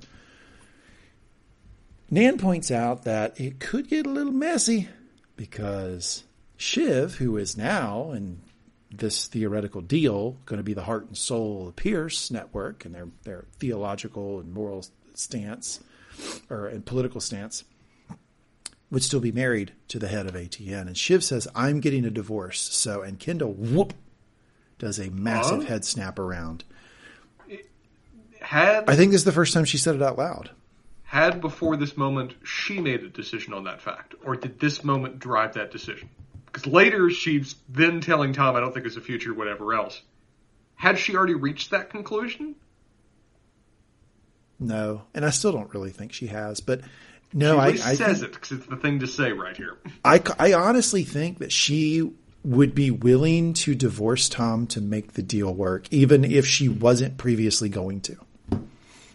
Nan 2.11 2.39
points 2.39 2.71
out 2.71 3.05
that 3.05 3.39
it 3.39 3.61
could 3.61 3.89
get 3.89 4.07
a 4.07 4.11
little 4.11 4.33
messy 4.33 4.89
because 5.37 6.25
Shiv, 6.57 7.17
who 7.17 7.37
is 7.37 7.57
now 7.57 8.13
in 8.13 8.41
this 8.91 9.27
theoretical 9.27 9.83
deal 9.83 10.39
going 10.47 10.57
to 10.57 10.65
be 10.65 10.73
the 10.73 10.85
heart 10.85 11.07
and 11.07 11.17
soul 11.17 11.61
of 11.61 11.67
the 11.67 11.73
Pierce 11.83 12.31
network 12.31 12.85
and 12.87 12.95
their 12.95 13.09
their 13.25 13.45
theological 13.59 14.41
and 14.41 14.53
moral 14.55 14.87
stance 15.15 15.81
or 16.49 16.67
and 16.67 16.87
political 16.87 17.21
stance, 17.21 17.65
would 18.91 19.03
still 19.03 19.21
be 19.21 19.31
married 19.33 19.73
to 19.89 19.99
the 19.99 20.09
head 20.09 20.27
of 20.27 20.35
ATN. 20.35 20.87
And 20.87 20.97
Shiv 20.97 21.23
says, 21.23 21.47
I'm 21.55 21.81
getting 21.81 22.07
a 22.07 22.11
divorce. 22.11 22.61
So, 22.61 23.03
and 23.03 23.19
Kendall, 23.21 23.53
whoop, 23.53 23.93
does 24.79 24.99
a 24.99 25.11
massive 25.11 25.65
Huh? 25.65 25.69
head 25.69 25.85
snap 25.85 26.19
around. 26.19 26.65
Had 28.41 28.89
I 28.89 28.97
think 28.97 29.13
this 29.13 29.21
is 29.21 29.25
the 29.25 29.33
first 29.33 29.53
time 29.53 29.65
she 29.67 29.79
said 29.79 29.95
it 29.95 30.03
out 30.03 30.17
loud. 30.17 30.51
Had 31.09 31.41
before 31.41 31.75
this 31.79 31.97
moment 31.97 32.35
she 32.45 32.81
made 32.81 33.03
a 33.03 33.09
decision 33.09 33.55
on 33.55 33.65
that 33.65 33.81
fact, 33.81 34.15
or 34.25 34.37
did 34.37 34.61
this 34.61 34.85
moment 34.85 35.19
drive 35.19 35.55
that 35.55 35.71
decision? 35.71 36.11
Because 36.45 36.67
later 36.67 37.09
she's 37.09 37.55
then 37.69 38.01
telling 38.03 38.35
Tom, 38.35 38.55
"I 38.57 38.61
don't 38.61 38.73
think 38.73 38.85
there's 38.85 38.99
a 38.99 39.01
future, 39.01 39.33
whatever 39.33 39.73
else." 39.75 40.03
Had 40.75 40.99
she 40.99 41.17
already 41.17 41.35
reached 41.35 41.71
that 41.71 41.89
conclusion? 41.91 42.55
No. 44.61 45.03
And 45.15 45.25
I 45.25 45.31
still 45.31 45.53
don't 45.53 45.73
really 45.73 45.91
think 45.91 46.13
she 46.13 46.27
has. 46.29 46.61
But 46.61 46.83
no, 47.33 47.55
She 47.55 47.61
I, 47.61 47.91
I, 47.91 47.95
says 47.95 48.21
think- 48.21 48.33
it 48.33 48.35
because 48.35 48.59
it's 48.59 48.67
the 48.67 48.77
thing 48.77 49.01
to 49.01 49.07
say 49.07 49.33
right 49.33 49.57
here. 49.57 49.79
I, 50.05 50.23
I 50.39 50.53
honestly 50.53 51.05
think 51.05 51.39
that 51.39 51.53
she 51.53 52.13
would 52.45 52.75
be 52.75 52.91
willing 52.91 53.53
to 53.53 53.75
divorce 53.75 54.29
Tom 54.29 54.67
to 54.69 54.81
make 54.81 55.15
the 55.15 55.23
deal 55.23 55.53
work, 55.53 55.87
even 55.91 56.25
if 56.25 56.47
she 56.47 56.69
wasn't 56.69 57.17
previously 57.19 57.69
going 57.69 58.01
to. 58.03 58.17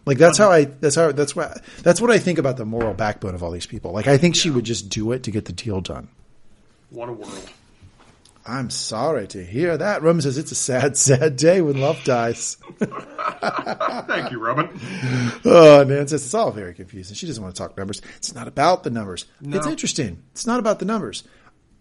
Like 0.06 0.18
that's 0.18 0.38
how 0.38 0.52
I 0.52 0.66
that's 0.66 0.96
how 0.96 1.12
that's 1.12 1.36
what 1.36 1.64
that's 1.82 2.02
what 2.02 2.12
I 2.12 2.20
think 2.20 2.38
about 2.38 2.58
the 2.58 2.66
moral 2.66 2.94
backbone 2.94 3.36
of 3.36 3.44
all 3.44 3.52
these 3.52 3.66
people. 3.66 3.92
Like 3.92 4.08
I 4.08 4.18
think 4.18 4.36
she 4.36 4.50
would 4.50 4.66
just 4.66 4.90
do 4.90 5.12
it 5.12 5.24
to 5.24 5.32
get 5.32 5.46
the 5.46 5.54
deal 5.54 5.82
done. 5.82 6.10
What 6.90 7.10
a 7.10 7.14
world! 7.14 7.50
I'm 8.46 8.70
sorry 8.70 9.28
to 9.28 9.44
hear 9.44 9.78
that. 9.78 10.02
Roman 10.02 10.22
says 10.22 10.38
it's 10.38 10.52
a 10.52 10.56
sad, 10.56 10.98
sad 10.98 11.38
day 11.38 11.62
when 11.62 11.80
love 11.80 12.04
dies. 12.04 12.58
Thank 12.80 14.32
you, 14.32 14.40
Roman. 14.40 14.68
Oh, 15.46 15.86
Nan 15.88 16.08
says 16.10 16.26
it's 16.26 16.34
all 16.34 16.52
very 16.52 16.74
confusing. 16.74 17.16
She 17.16 17.26
doesn't 17.26 17.42
want 17.42 17.56
to 17.56 17.62
talk 17.62 17.78
numbers. 17.78 18.02
It's 18.18 18.36
not 18.36 18.50
about 18.50 18.84
the 18.84 18.90
numbers. 18.90 19.26
No. 19.40 19.58
It's 19.58 19.68
interesting. 19.68 20.22
It's 20.34 20.46
not 20.46 20.60
about 20.60 20.80
the 20.80 20.86
numbers. 20.86 21.24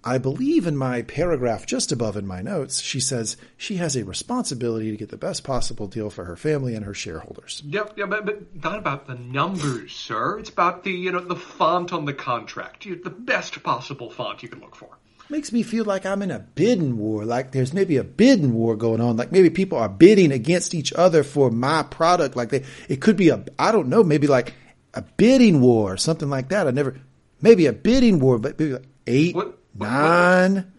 I 0.04 0.18
believe 0.18 0.66
in 0.66 0.76
my 0.76 1.02
paragraph 1.02 1.64
just 1.64 1.92
above 1.92 2.16
in 2.16 2.26
my 2.26 2.42
notes, 2.42 2.80
she 2.80 2.98
says 2.98 3.36
she 3.56 3.76
has 3.76 3.94
a 3.94 4.04
responsibility 4.04 4.90
to 4.90 4.96
get 4.96 5.10
the 5.10 5.16
best 5.16 5.44
possible 5.44 5.86
deal 5.86 6.10
for 6.10 6.24
her 6.24 6.34
family 6.36 6.74
and 6.74 6.84
her 6.84 6.94
shareholders. 6.94 7.62
Yep, 7.66 7.94
yeah, 7.96 8.06
but, 8.06 8.26
but 8.26 8.64
not 8.64 8.78
about 8.78 9.06
the 9.06 9.14
numbers, 9.14 9.92
sir. 9.92 10.38
It's 10.40 10.50
about 10.50 10.82
the 10.82 10.90
you 10.90 11.12
know 11.12 11.20
the 11.20 11.36
font 11.36 11.92
on 11.92 12.04
the 12.04 12.14
contract. 12.14 12.84
The 12.84 13.10
best 13.10 13.62
possible 13.62 14.10
font 14.10 14.42
you 14.42 14.48
can 14.48 14.60
look 14.60 14.74
for. 14.74 14.88
Makes 15.30 15.52
me 15.52 15.62
feel 15.62 15.84
like 15.84 16.04
I'm 16.04 16.20
in 16.20 16.30
a 16.32 16.40
bidding 16.40 16.98
war, 16.98 17.24
like 17.24 17.52
there's 17.52 17.72
maybe 17.72 17.96
a 17.96 18.04
bidding 18.04 18.52
war 18.52 18.76
going 18.76 19.00
on, 19.00 19.16
like 19.16 19.30
maybe 19.32 19.50
people 19.50 19.78
are 19.78 19.88
bidding 19.88 20.32
against 20.32 20.74
each 20.74 20.92
other 20.92 21.22
for 21.22 21.50
my 21.50 21.84
product, 21.84 22.36
like 22.36 22.50
they, 22.50 22.64
it 22.88 23.00
could 23.00 23.16
be 23.16 23.28
a, 23.30 23.42
I 23.58 23.72
don't 23.72 23.88
know, 23.88 24.02
maybe 24.02 24.26
like 24.26 24.52
a 24.92 25.02
bidding 25.02 25.60
war 25.60 25.92
or 25.94 25.96
something 25.96 26.28
like 26.28 26.48
that. 26.48 26.66
I 26.66 26.70
never, 26.72 26.98
maybe 27.40 27.66
a 27.66 27.72
bidding 27.72 28.18
war, 28.18 28.38
but 28.38 28.58
maybe 28.58 28.72
like 28.72 28.84
eight, 29.06 29.34
What- 29.36 29.58
what- 29.74 29.88
nine, 29.88 30.72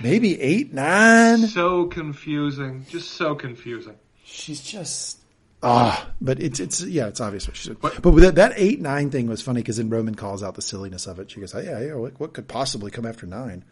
maybe 0.00 0.40
eight, 0.40 0.72
nine. 0.72 1.46
So 1.48 1.86
confusing, 1.86 2.86
just 2.88 3.12
so 3.12 3.34
confusing. 3.34 3.94
She's 4.24 4.60
just 4.62 5.18
ah, 5.62 6.08
but 6.20 6.40
it's 6.40 6.60
it's 6.60 6.82
yeah, 6.82 7.06
it's 7.08 7.20
obvious 7.20 7.46
what 7.48 7.56
she 7.56 7.68
said. 7.68 7.80
But- 7.80 8.00
But, 8.02 8.14
that 8.16 8.34
that 8.36 8.52
eight 8.56 8.80
nine 8.80 9.10
thing 9.10 9.26
was 9.28 9.42
funny 9.42 9.60
because 9.60 9.78
then 9.78 9.90
Roman 9.90 10.14
calls 10.14 10.42
out 10.42 10.54
the 10.54 10.62
silliness 10.62 11.06
of 11.06 11.18
it. 11.18 11.30
She 11.30 11.40
goes, 11.40 11.54
oh, 11.54 11.60
"Yeah, 11.60 11.80
yeah, 11.80 11.94
what, 11.94 12.18
what 12.20 12.32
could 12.32 12.48
possibly 12.48 12.90
come 12.90 13.06
after 13.06 13.26
nine? 13.26 13.64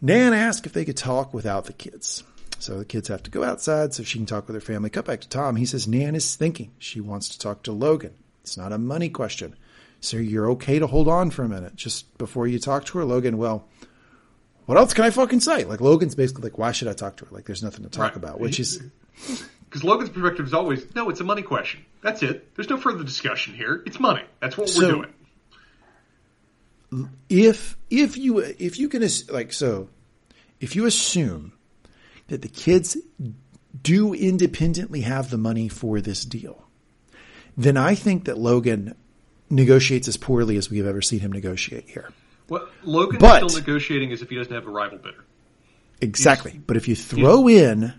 Nan 0.00 0.32
asked 0.32 0.64
if 0.66 0.72
they 0.72 0.84
could 0.84 0.96
talk 0.96 1.34
without 1.34 1.66
the 1.66 1.72
kids. 1.72 2.24
So 2.58 2.78
the 2.78 2.84
kids 2.84 3.08
have 3.08 3.22
to 3.24 3.30
go 3.30 3.42
outside 3.42 3.94
so 3.94 4.02
she 4.02 4.18
can 4.18 4.26
talk 4.26 4.46
with 4.46 4.54
her 4.54 4.60
family. 4.60 4.90
Cut 4.90 5.06
back 5.06 5.20
to 5.22 5.28
Tom. 5.28 5.56
He 5.56 5.64
says 5.66 5.88
Nan 5.88 6.14
is 6.14 6.34
thinking. 6.36 6.72
She 6.78 7.00
wants 7.00 7.30
to 7.30 7.38
talk 7.38 7.62
to 7.64 7.72
Logan. 7.72 8.14
It's 8.42 8.56
not 8.56 8.72
a 8.72 8.78
money 8.78 9.08
question. 9.08 9.56
So 10.00 10.16
you're 10.16 10.50
okay 10.52 10.78
to 10.78 10.86
hold 10.86 11.08
on 11.08 11.30
for 11.30 11.44
a 11.44 11.48
minute 11.48 11.76
just 11.76 12.16
before 12.18 12.46
you 12.46 12.58
talk 12.58 12.84
to 12.86 12.98
her, 12.98 13.04
Logan. 13.04 13.36
Well, 13.38 13.66
what 14.66 14.78
else 14.78 14.94
can 14.94 15.04
I 15.04 15.10
fucking 15.10 15.40
say? 15.40 15.64
Like 15.64 15.80
Logan's 15.80 16.14
basically 16.14 16.44
like, 16.44 16.58
why 16.58 16.72
should 16.72 16.88
I 16.88 16.92
talk 16.94 17.16
to 17.18 17.24
her? 17.26 17.30
Like 17.34 17.44
there's 17.44 17.62
nothing 17.62 17.84
to 17.84 17.90
talk 17.90 18.12
Right. 18.12 18.16
about, 18.16 18.40
which 18.40 18.58
is 18.60 18.82
Because 19.64 19.84
Logan's 19.84 20.10
perspective 20.10 20.46
is 20.46 20.54
always, 20.54 20.94
no, 20.94 21.10
it's 21.10 21.20
a 21.20 21.24
money 21.24 21.42
question. 21.42 21.84
That's 22.02 22.22
it. 22.22 22.54
There's 22.56 22.70
no 22.70 22.76
further 22.78 23.04
discussion 23.04 23.54
here. 23.54 23.82
It's 23.86 24.00
money. 24.00 24.22
That's 24.40 24.56
what 24.56 24.68
So- 24.68 24.80
we're 24.80 24.92
doing. 24.92 25.08
if 27.28 27.76
if 27.88 28.16
you 28.16 28.38
if 28.38 28.78
you 28.78 28.88
can 28.88 29.06
like 29.30 29.52
so 29.52 29.88
if 30.60 30.74
you 30.74 30.86
assume 30.86 31.52
that 32.28 32.42
the 32.42 32.48
kids 32.48 32.96
do 33.82 34.12
independently 34.12 35.02
have 35.02 35.30
the 35.30 35.38
money 35.38 35.68
for 35.68 36.00
this 36.00 36.24
deal 36.24 36.66
then 37.56 37.76
i 37.76 37.94
think 37.94 38.24
that 38.24 38.38
logan 38.38 38.94
negotiates 39.50 40.08
as 40.08 40.16
poorly 40.16 40.56
as 40.56 40.70
we 40.70 40.78
have 40.78 40.86
ever 40.86 41.02
seen 41.02 41.20
him 41.20 41.32
negotiate 41.32 41.88
here 41.88 42.10
Well, 42.48 42.68
Logan's 42.84 43.20
But- 43.20 43.48
still 43.48 43.60
negotiating 43.60 44.12
as 44.12 44.22
if 44.22 44.30
he 44.30 44.36
doesn't 44.36 44.52
have 44.52 44.66
a 44.66 44.70
rival 44.70 44.98
bidder. 44.98 45.24
exactly 46.00 46.60
but 46.66 46.76
if 46.76 46.88
you 46.88 46.96
throw 46.96 47.48
in 47.48 47.92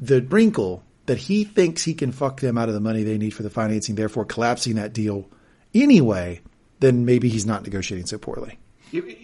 the 0.00 0.22
wrinkle 0.22 0.82
that 1.06 1.18
he 1.18 1.44
thinks 1.44 1.82
he 1.84 1.94
can 1.94 2.12
fuck 2.12 2.40
them 2.40 2.56
out 2.56 2.68
of 2.68 2.74
the 2.74 2.80
money 2.80 3.02
they 3.02 3.18
need 3.18 3.30
for 3.30 3.42
the 3.42 3.50
financing 3.50 3.94
therefore 3.96 4.24
collapsing 4.24 4.76
that 4.76 4.92
deal 4.92 5.28
anyway 5.74 6.40
then 6.80 7.04
maybe 7.04 7.28
he's 7.28 7.44
not 7.46 7.62
negotiating 7.64 8.06
so 8.06 8.16
poorly 8.18 8.58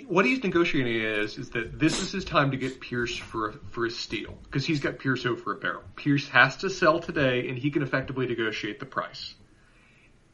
What 0.08 0.24
he's 0.26 0.42
negotiating 0.42 1.00
is 1.02 1.38
is 1.38 1.50
that 1.50 1.78
this 1.78 2.00
is 2.02 2.12
his 2.12 2.24
time 2.24 2.50
to 2.52 2.56
get 2.56 2.80
Pierce 2.80 3.16
for 3.16 3.48
a, 3.50 3.52
for 3.70 3.86
a 3.86 3.90
steal 3.90 4.36
because 4.44 4.64
he's 4.66 4.78
got 4.80 4.98
Pierce 4.98 5.26
over 5.26 5.52
a 5.54 5.56
barrel. 5.56 5.82
Pierce 5.96 6.28
has 6.28 6.56
to 6.58 6.70
sell 6.70 7.00
today, 7.00 7.48
and 7.48 7.58
he 7.58 7.70
can 7.72 7.82
effectively 7.82 8.26
negotiate 8.28 8.78
the 8.78 8.86
price. 8.86 9.34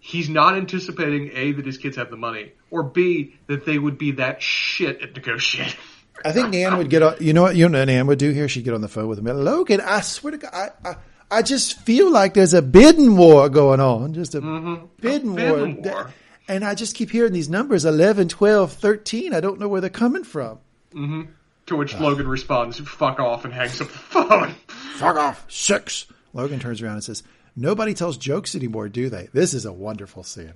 He's 0.04 0.28
not 0.28 0.56
anticipating 0.56 1.30
a 1.32 1.52
that 1.52 1.64
his 1.64 1.78
kids 1.78 1.96
have 1.96 2.10
the 2.10 2.16
money, 2.16 2.50
or 2.72 2.82
b 2.82 3.36
that 3.46 3.64
they 3.64 3.78
would 3.78 3.98
be 3.98 4.10
that 4.12 4.42
shit 4.42 5.00
at 5.00 5.14
negotiating. 5.14 5.78
I 6.24 6.32
think 6.32 6.50
Nan 6.50 6.76
would 6.76 6.90
get 6.90 7.04
on. 7.04 7.14
You 7.20 7.32
know 7.32 7.42
what? 7.42 7.54
You 7.54 7.68
know 7.68 7.78
what 7.78 7.84
Nan 7.84 8.08
would 8.08 8.18
do 8.18 8.32
here? 8.32 8.48
She'd 8.48 8.64
get 8.64 8.74
on 8.74 8.80
the 8.80 8.88
phone 8.88 9.06
with 9.06 9.20
him. 9.20 9.26
Logan, 9.26 9.80
I 9.80 10.00
swear 10.00 10.32
to 10.32 10.38
God, 10.38 10.50
I, 10.52 10.70
I, 10.84 10.94
I 11.30 11.42
just 11.42 11.78
feel 11.82 12.10
like 12.10 12.34
there's 12.34 12.52
a 12.52 12.60
bidding 12.60 13.16
war 13.16 13.48
going 13.48 13.78
on. 13.78 14.12
Just 14.12 14.34
a 14.34 14.40
mm-hmm. 14.40 14.86
bidding, 15.00 15.36
bidding 15.36 15.82
war. 15.84 15.92
war. 15.92 16.10
And 16.48 16.64
I 16.64 16.74
just 16.74 16.96
keep 16.96 17.12
hearing 17.12 17.32
these 17.32 17.48
numbers 17.48 17.84
11, 17.84 18.28
12, 18.28 18.72
13. 18.72 19.32
I 19.32 19.38
don't 19.38 19.60
know 19.60 19.68
where 19.68 19.80
they're 19.80 19.88
coming 19.88 20.24
from. 20.24 20.58
Mm-hmm. 20.92 21.22
To 21.66 21.76
which 21.76 21.94
Logan 21.94 22.26
responds, 22.26 22.80
"Fuck 22.80 23.20
off," 23.20 23.44
and 23.44 23.54
hangs 23.54 23.80
up 23.80 23.86
the 23.86 23.94
phone. 23.94 24.54
Fuck 24.66 25.16
off. 25.16 25.44
Six. 25.48 26.06
Logan 26.32 26.58
turns 26.58 26.82
around 26.82 26.94
and 26.94 27.04
says, 27.04 27.22
Nobody 27.56 27.94
tells 27.94 28.16
jokes 28.16 28.54
anymore, 28.54 28.88
do 28.88 29.08
they? 29.08 29.28
This 29.32 29.54
is 29.54 29.64
a 29.66 29.72
wonderful 29.72 30.22
scene. 30.22 30.54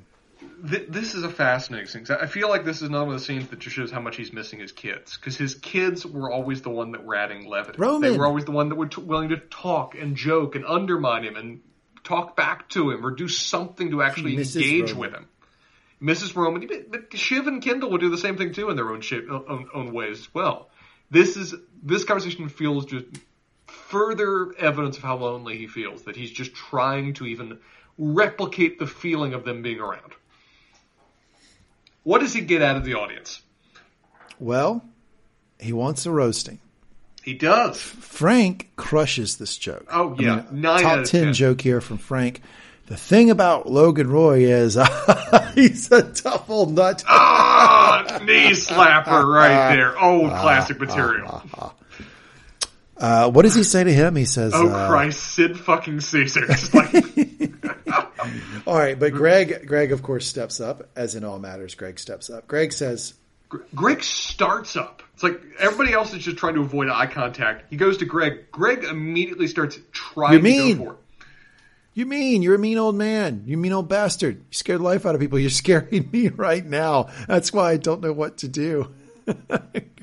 Th- 0.68 0.86
this 0.88 1.14
is 1.14 1.22
a 1.22 1.28
fascinating 1.28 1.86
scene. 1.86 2.06
I 2.18 2.26
feel 2.26 2.48
like 2.48 2.64
this 2.64 2.76
is 2.76 2.88
another 2.88 3.04
one 3.06 3.14
of 3.14 3.20
the 3.20 3.26
scenes 3.26 3.48
that 3.48 3.58
just 3.58 3.76
shows 3.76 3.90
how 3.90 4.00
much 4.00 4.16
he's 4.16 4.32
missing 4.32 4.58
his 4.58 4.72
kids. 4.72 5.16
Because 5.16 5.36
his 5.36 5.54
kids 5.54 6.06
were 6.06 6.30
always 6.30 6.62
the 6.62 6.70
one 6.70 6.92
that 6.92 7.04
were 7.04 7.14
adding 7.14 7.46
levity. 7.46 7.78
Roman. 7.78 8.10
They 8.12 8.16
were 8.16 8.26
always 8.26 8.46
the 8.46 8.52
one 8.52 8.70
that 8.70 8.76
were 8.76 8.86
t- 8.86 9.02
willing 9.02 9.28
to 9.30 9.36
talk 9.36 9.94
and 9.94 10.16
joke 10.16 10.54
and 10.54 10.64
undermine 10.64 11.24
him 11.24 11.36
and 11.36 11.60
talk 12.04 12.36
back 12.36 12.68
to 12.70 12.90
him 12.90 13.04
or 13.04 13.10
do 13.10 13.28
something 13.28 13.90
to 13.90 14.02
actually 14.02 14.36
Mrs. 14.36 14.56
engage 14.56 14.92
Roman. 14.92 14.98
with 14.98 15.12
him. 15.12 15.28
Mrs. 16.02 16.36
Roman, 16.36 16.68
but- 16.90 17.18
Shiv 17.18 17.46
and 17.46 17.62
Kendall 17.62 17.90
would 17.90 18.00
do 18.00 18.10
the 18.10 18.18
same 18.18 18.36
thing 18.38 18.52
too 18.52 18.70
in 18.70 18.76
their 18.76 18.90
own 18.90 19.00
shape, 19.02 19.26
own, 19.30 19.68
own 19.74 19.92
ways 19.92 20.20
as 20.20 20.34
well. 20.34 20.70
This 21.10 21.36
is 21.36 21.54
this 21.82 22.04
conversation 22.04 22.48
feels 22.48 22.86
just 22.86 23.04
further 23.88 24.52
evidence 24.58 24.96
of 24.96 25.02
how 25.02 25.16
lonely 25.16 25.56
he 25.58 25.66
feels 25.66 26.02
that 26.02 26.16
he's 26.16 26.30
just 26.30 26.54
trying 26.54 27.14
to 27.14 27.26
even 27.26 27.58
replicate 27.98 28.78
the 28.78 28.86
feeling 28.86 29.32
of 29.34 29.44
them 29.44 29.62
being 29.62 29.80
around. 29.80 30.12
What 32.02 32.20
does 32.20 32.32
he 32.32 32.40
get 32.40 32.62
out 32.62 32.76
of 32.76 32.84
the 32.84 32.94
audience? 32.94 33.42
Well, 34.38 34.84
he 35.58 35.72
wants 35.72 36.06
a 36.06 36.10
roasting. 36.10 36.58
He 37.22 37.34
does. 37.34 37.80
Frank 37.80 38.70
crushes 38.76 39.38
this 39.38 39.56
joke. 39.56 39.86
Oh 39.90 40.14
yeah, 40.18 40.44
I 40.48 40.52
mean, 40.52 40.62
top 40.62 40.82
out 40.84 40.98
of 41.00 41.10
10, 41.10 41.24
10. 41.24 41.34
joke 41.34 41.60
here 41.60 41.80
from 41.80 41.98
Frank. 41.98 42.40
The 42.86 42.96
thing 42.96 43.30
about 43.30 43.68
Logan 43.68 44.08
Roy 44.08 44.44
is 44.44 44.78
he's 45.54 45.90
a 45.90 46.12
tough 46.12 46.48
old 46.48 46.72
nut. 46.72 47.02
Ah, 47.08 48.20
knee 48.22 48.50
slapper 48.50 49.24
right 49.24 49.70
there. 49.74 50.00
Old 50.00 50.30
classic 50.30 50.76
ah, 50.80 50.84
material. 50.84 51.28
Ah, 51.28 51.44
ah, 51.58 51.74
Uh, 52.98 53.30
what 53.30 53.42
does 53.42 53.54
he 53.54 53.62
say 53.62 53.84
to 53.84 53.92
him? 53.92 54.16
He 54.16 54.24
says, 54.24 54.52
Oh 54.54 54.68
uh, 54.68 54.88
Christ, 54.88 55.22
Sid 55.34 55.58
fucking 55.58 56.00
Caesar. 56.00 56.46
"All 58.66 58.76
right." 58.78 58.98
But 58.98 59.12
Greg, 59.12 59.66
Greg, 59.66 59.92
of 59.92 60.02
course, 60.02 60.26
steps 60.26 60.60
up. 60.60 60.88
As 60.96 61.14
in 61.14 61.24
all 61.24 61.38
matters, 61.38 61.74
Greg 61.74 61.98
steps 61.98 62.30
up. 62.30 62.46
Greg 62.48 62.72
says, 62.72 63.14
Greg 63.74 64.02
starts 64.02 64.76
up. 64.76 65.02
It's 65.14 65.22
like 65.22 65.40
everybody 65.58 65.92
else 65.92 66.12
is 66.14 66.24
just 66.24 66.36
trying 66.38 66.54
to 66.54 66.60
avoid 66.62 66.88
eye 66.88 67.06
contact. 67.06 67.64
He 67.70 67.76
goes 67.76 67.98
to 67.98 68.04
Greg. 68.04 68.50
Greg 68.50 68.84
immediately 68.84 69.46
starts 69.46 69.78
trying 69.92 70.32
You 70.32 70.38
to 70.38 70.44
mean? 70.44 70.78
go 70.78 70.84
for 70.84 70.92
it. 70.94 70.98
You 71.94 72.04
mean 72.04 72.42
you're 72.42 72.56
a 72.56 72.58
mean 72.58 72.76
old 72.76 72.94
man? 72.94 73.44
You 73.46 73.56
mean 73.56 73.72
old 73.72 73.88
bastard? 73.88 74.36
You 74.36 74.44
scared 74.52 74.80
life 74.82 75.06
out 75.06 75.14
of 75.14 75.20
people. 75.20 75.38
You're 75.38 75.48
scaring 75.64 76.10
me 76.12 76.28
right 76.28 76.64
now. 76.64 77.08
That's 77.28 77.52
why 77.52 77.70
I 77.72 77.76
don't 77.78 78.00
know 78.02 78.12
what 78.12 78.38
to 78.38 78.48
do. 78.48 78.92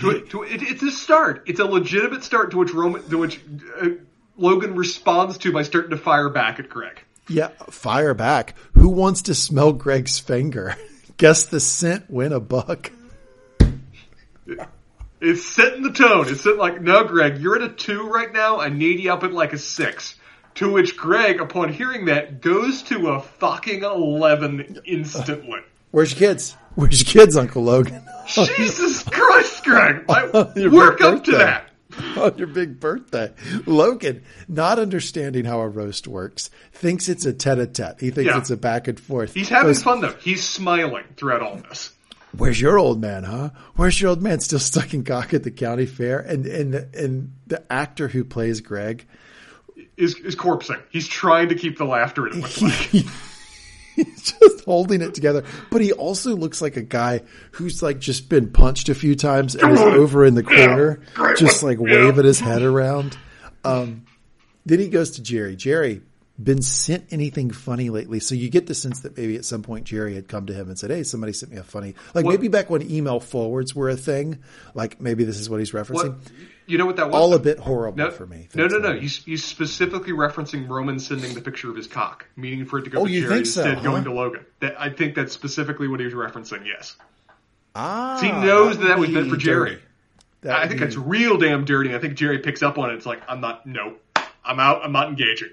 To, 0.00 0.20
to, 0.20 0.42
it, 0.44 0.62
it's 0.62 0.82
a 0.82 0.90
start. 0.90 1.44
It's 1.46 1.60
a 1.60 1.64
legitimate 1.64 2.22
start 2.22 2.52
to 2.52 2.58
which 2.58 2.72
Roman, 2.72 3.08
to 3.08 3.18
which 3.18 3.40
uh, 3.80 3.88
Logan 4.36 4.76
responds 4.76 5.38
to 5.38 5.52
by 5.52 5.62
starting 5.62 5.90
to 5.90 5.96
fire 5.96 6.28
back 6.28 6.58
at 6.60 6.68
Greg. 6.68 7.02
Yeah, 7.28 7.48
fire 7.70 8.14
back. 8.14 8.54
Who 8.74 8.88
wants 8.88 9.22
to 9.22 9.34
smell 9.34 9.72
Greg's 9.72 10.18
finger? 10.18 10.76
Guess 11.16 11.46
the 11.46 11.60
scent 11.60 12.08
win 12.08 12.32
a 12.32 12.40
buck. 12.40 12.92
It's 15.20 15.44
setting 15.44 15.82
the 15.82 15.92
tone. 15.92 16.28
It's 16.28 16.42
setting 16.42 16.58
like, 16.58 16.80
no, 16.80 17.04
Greg, 17.04 17.38
you're 17.38 17.56
at 17.56 17.62
a 17.62 17.68
two 17.68 18.08
right 18.08 18.32
now. 18.32 18.60
I 18.60 18.68
need 18.68 19.00
you 19.00 19.12
up 19.12 19.24
at 19.24 19.32
like 19.32 19.52
a 19.52 19.58
six. 19.58 20.14
To 20.54 20.72
which 20.72 20.96
Greg, 20.96 21.40
upon 21.40 21.72
hearing 21.72 22.06
that, 22.06 22.40
goes 22.40 22.82
to 22.84 23.08
a 23.08 23.20
fucking 23.20 23.82
eleven 23.82 24.80
instantly. 24.84 25.60
Where's 25.90 26.12
your 26.12 26.30
kids? 26.30 26.56
Where's 26.74 27.00
your 27.02 27.24
kids, 27.24 27.36
Uncle 27.36 27.62
Logan? 27.64 28.02
Jesus 28.28 29.02
Christ, 29.04 29.64
Greg! 29.64 30.04
I, 30.08 30.68
work 30.70 31.00
up 31.00 31.24
to 31.24 31.32
that. 31.32 31.64
On 32.16 32.36
your 32.38 32.46
big 32.46 32.78
birthday. 32.78 33.32
Logan, 33.66 34.22
not 34.46 34.78
understanding 34.78 35.44
how 35.44 35.60
a 35.60 35.68
roast 35.68 36.06
works, 36.06 36.50
thinks 36.72 37.08
it's 37.08 37.24
a 37.26 37.32
tete-a-tete. 37.32 38.00
He 38.00 38.10
thinks 38.10 38.30
Yeah. 38.30 38.38
it's 38.38 38.50
a 38.50 38.56
back 38.56 38.86
and 38.86 39.00
forth. 39.00 39.34
He's 39.34 39.48
having 39.48 39.68
Goes, 39.70 39.82
fun 39.82 40.00
though. 40.02 40.14
He's 40.20 40.44
smiling 40.46 41.04
throughout 41.16 41.42
all 41.42 41.56
this. 41.56 41.92
Where's 42.36 42.60
your 42.60 42.78
old 42.78 43.00
man, 43.00 43.24
huh? 43.24 43.50
Where's 43.76 44.00
your 44.00 44.10
old 44.10 44.22
man 44.22 44.38
still 44.40 44.58
stuck 44.58 44.92
in 44.94 45.02
cock 45.02 45.32
at 45.34 45.42
the 45.44 45.50
county 45.50 45.86
fair? 45.86 46.20
And 46.20 46.46
and 46.46 46.74
and 46.94 47.32
the 47.46 47.64
actor 47.72 48.06
who 48.06 48.22
plays 48.22 48.60
Greg, 48.60 49.06
Is 49.96 50.14
is 50.16 50.36
corpsing. 50.36 50.80
He's 50.90 51.08
trying 51.08 51.48
to 51.48 51.54
keep 51.54 51.78
the 51.78 51.86
laughter 51.86 52.28
in. 52.28 52.42
just 54.40 54.64
holding 54.64 55.02
it 55.02 55.14
together. 55.14 55.44
But 55.70 55.80
he 55.80 55.92
also 55.92 56.34
looks 56.36 56.60
like 56.60 56.76
a 56.76 56.82
guy 56.82 57.22
who's 57.52 57.82
like 57.82 57.98
just 57.98 58.28
been 58.28 58.50
punched 58.50 58.88
a 58.88 58.94
few 58.94 59.14
times 59.14 59.54
and 59.54 59.72
is 59.72 59.80
over 59.80 60.24
in 60.24 60.34
the 60.34 60.42
corner, 60.42 61.00
just 61.36 61.62
like 61.62 61.78
waving 61.80 62.24
his 62.24 62.40
head 62.40 62.62
around. 62.62 63.16
Um, 63.64 64.04
then 64.66 64.78
he 64.78 64.88
goes 64.88 65.12
to 65.12 65.22
Gerri. 65.22 65.56
Gerri, 65.56 66.02
been 66.42 66.62
sent 66.62 67.06
anything 67.12 67.50
funny 67.50 67.90
lately? 67.90 68.20
So 68.20 68.34
you 68.34 68.48
get 68.48 68.66
the 68.66 68.74
sense 68.74 69.00
that 69.00 69.16
maybe 69.16 69.36
at 69.36 69.44
some 69.44 69.62
point 69.62 69.86
Gerri 69.86 70.14
had 70.14 70.28
come 70.28 70.46
to 70.46 70.54
him 70.54 70.68
and 70.68 70.78
said, 70.78 70.90
"Hey, 70.90 71.02
somebody 71.02 71.32
sent 71.32 71.52
me 71.52 71.58
a 71.58 71.62
funny." 71.62 71.94
Like 72.14 72.24
What- 72.24 72.32
maybe 72.32 72.48
back 72.48 72.70
when 72.70 72.88
email 72.90 73.20
forwards 73.20 73.74
were 73.74 73.88
a 73.88 73.96
thing. 73.96 74.38
Like 74.74 75.00
maybe 75.00 75.24
this 75.24 75.38
is 75.38 75.50
what 75.50 75.58
he's 75.60 75.72
referencing. 75.72 76.14
What? 76.16 76.32
You 76.66 76.76
know 76.76 76.84
what 76.84 76.96
that 76.96 77.06
was? 77.06 77.14
All 77.14 77.32
a 77.32 77.38
bit 77.38 77.58
horrible 77.58 77.96
no, 77.96 78.10
for 78.10 78.26
me. 78.26 78.48
No, 78.54 78.66
no, 78.66 78.76
no. 78.76 78.92
He's, 78.92 79.24
he's 79.24 79.42
specifically 79.42 80.12
referencing 80.12 80.68
Roman 80.68 80.98
sending 81.00 81.32
the 81.32 81.40
picture 81.40 81.70
of 81.70 81.76
his 81.76 81.86
cock, 81.86 82.26
meaning 82.36 82.66
for 82.66 82.78
it 82.78 82.82
to 82.82 82.90
go 82.90 83.00
Oh, 83.00 83.06
to 83.06 83.10
Gerri 83.10 83.46
so, 83.46 83.62
instead 83.64 83.82
going 83.82 84.04
to 84.04 84.12
Logan. 84.12 84.44
That, 84.60 84.78
I 84.78 84.90
think 84.90 85.14
that's 85.14 85.32
specifically 85.32 85.88
what 85.88 85.98
he 85.98 86.04
was 86.04 86.12
referencing. 86.14 86.66
Yes, 86.66 86.94
Ah, 87.74 88.18
he 88.20 88.30
knows 88.30 88.76
that, 88.78 88.88
that 88.88 88.98
was 88.98 89.08
meant 89.08 89.30
for 89.30 89.36
Gerri. 89.36 89.78
I 90.44 90.68
think 90.68 90.78
be- 90.80 90.84
that's 90.84 90.96
real 90.96 91.38
damn 91.38 91.64
dirty. 91.64 91.94
I 91.94 91.98
think 91.98 92.14
Jerry 92.14 92.38
picks 92.38 92.62
up 92.62 92.76
on 92.78 92.90
it. 92.90 92.94
It's 92.94 93.06
like 93.06 93.22
I'm 93.28 93.40
not. 93.40 93.66
No, 93.66 93.94
I'm 94.44 94.60
out. 94.60 94.82
I'm 94.84 94.92
not 94.92 95.08
engaging. 95.08 95.48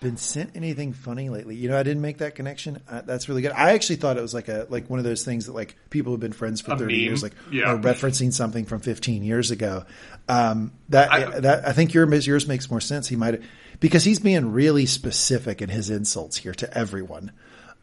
Been 0.00 0.16
sent 0.16 0.56
anything 0.56 0.92
funny 0.92 1.28
lately? 1.28 1.56
You 1.56 1.68
know, 1.68 1.78
I 1.78 1.82
didn't 1.82 2.02
make 2.02 2.18
that 2.18 2.34
connection. 2.34 2.80
Uh, 2.88 3.02
that's 3.02 3.28
really 3.28 3.42
good. 3.42 3.52
I 3.52 3.72
actually 3.72 3.96
thought 3.96 4.16
it 4.16 4.22
was 4.22 4.34
like 4.34 4.48
a 4.48 4.66
like 4.70 4.88
one 4.88 4.98
of 4.98 5.04
those 5.04 5.24
things 5.24 5.46
that 5.46 5.52
like 5.54 5.76
people 5.90 6.12
who've 6.12 6.20
been 6.20 6.32
friends 6.32 6.60
for 6.60 6.72
A 6.72 6.78
thirty 6.78 6.94
meme? 6.94 7.04
years, 7.04 7.22
like 7.22 7.34
Yeah. 7.50 7.72
are 7.72 7.78
referencing 7.78 8.32
something 8.32 8.64
from 8.64 8.80
fifteen 8.80 9.22
years 9.22 9.50
ago. 9.50 9.84
Um, 10.28 10.72
that 10.90 11.10
I- 11.12 11.40
that 11.40 11.66
I 11.68 11.72
think 11.72 11.94
your 11.94 12.12
yours 12.14 12.46
makes 12.46 12.70
more 12.70 12.80
sense. 12.80 13.08
He 13.08 13.16
might 13.16 13.40
because 13.80 14.04
he's 14.04 14.18
being 14.18 14.52
really 14.52 14.86
specific 14.86 15.62
in 15.62 15.68
his 15.68 15.90
insults 15.90 16.36
here 16.36 16.54
to 16.54 16.76
everyone. 16.76 17.32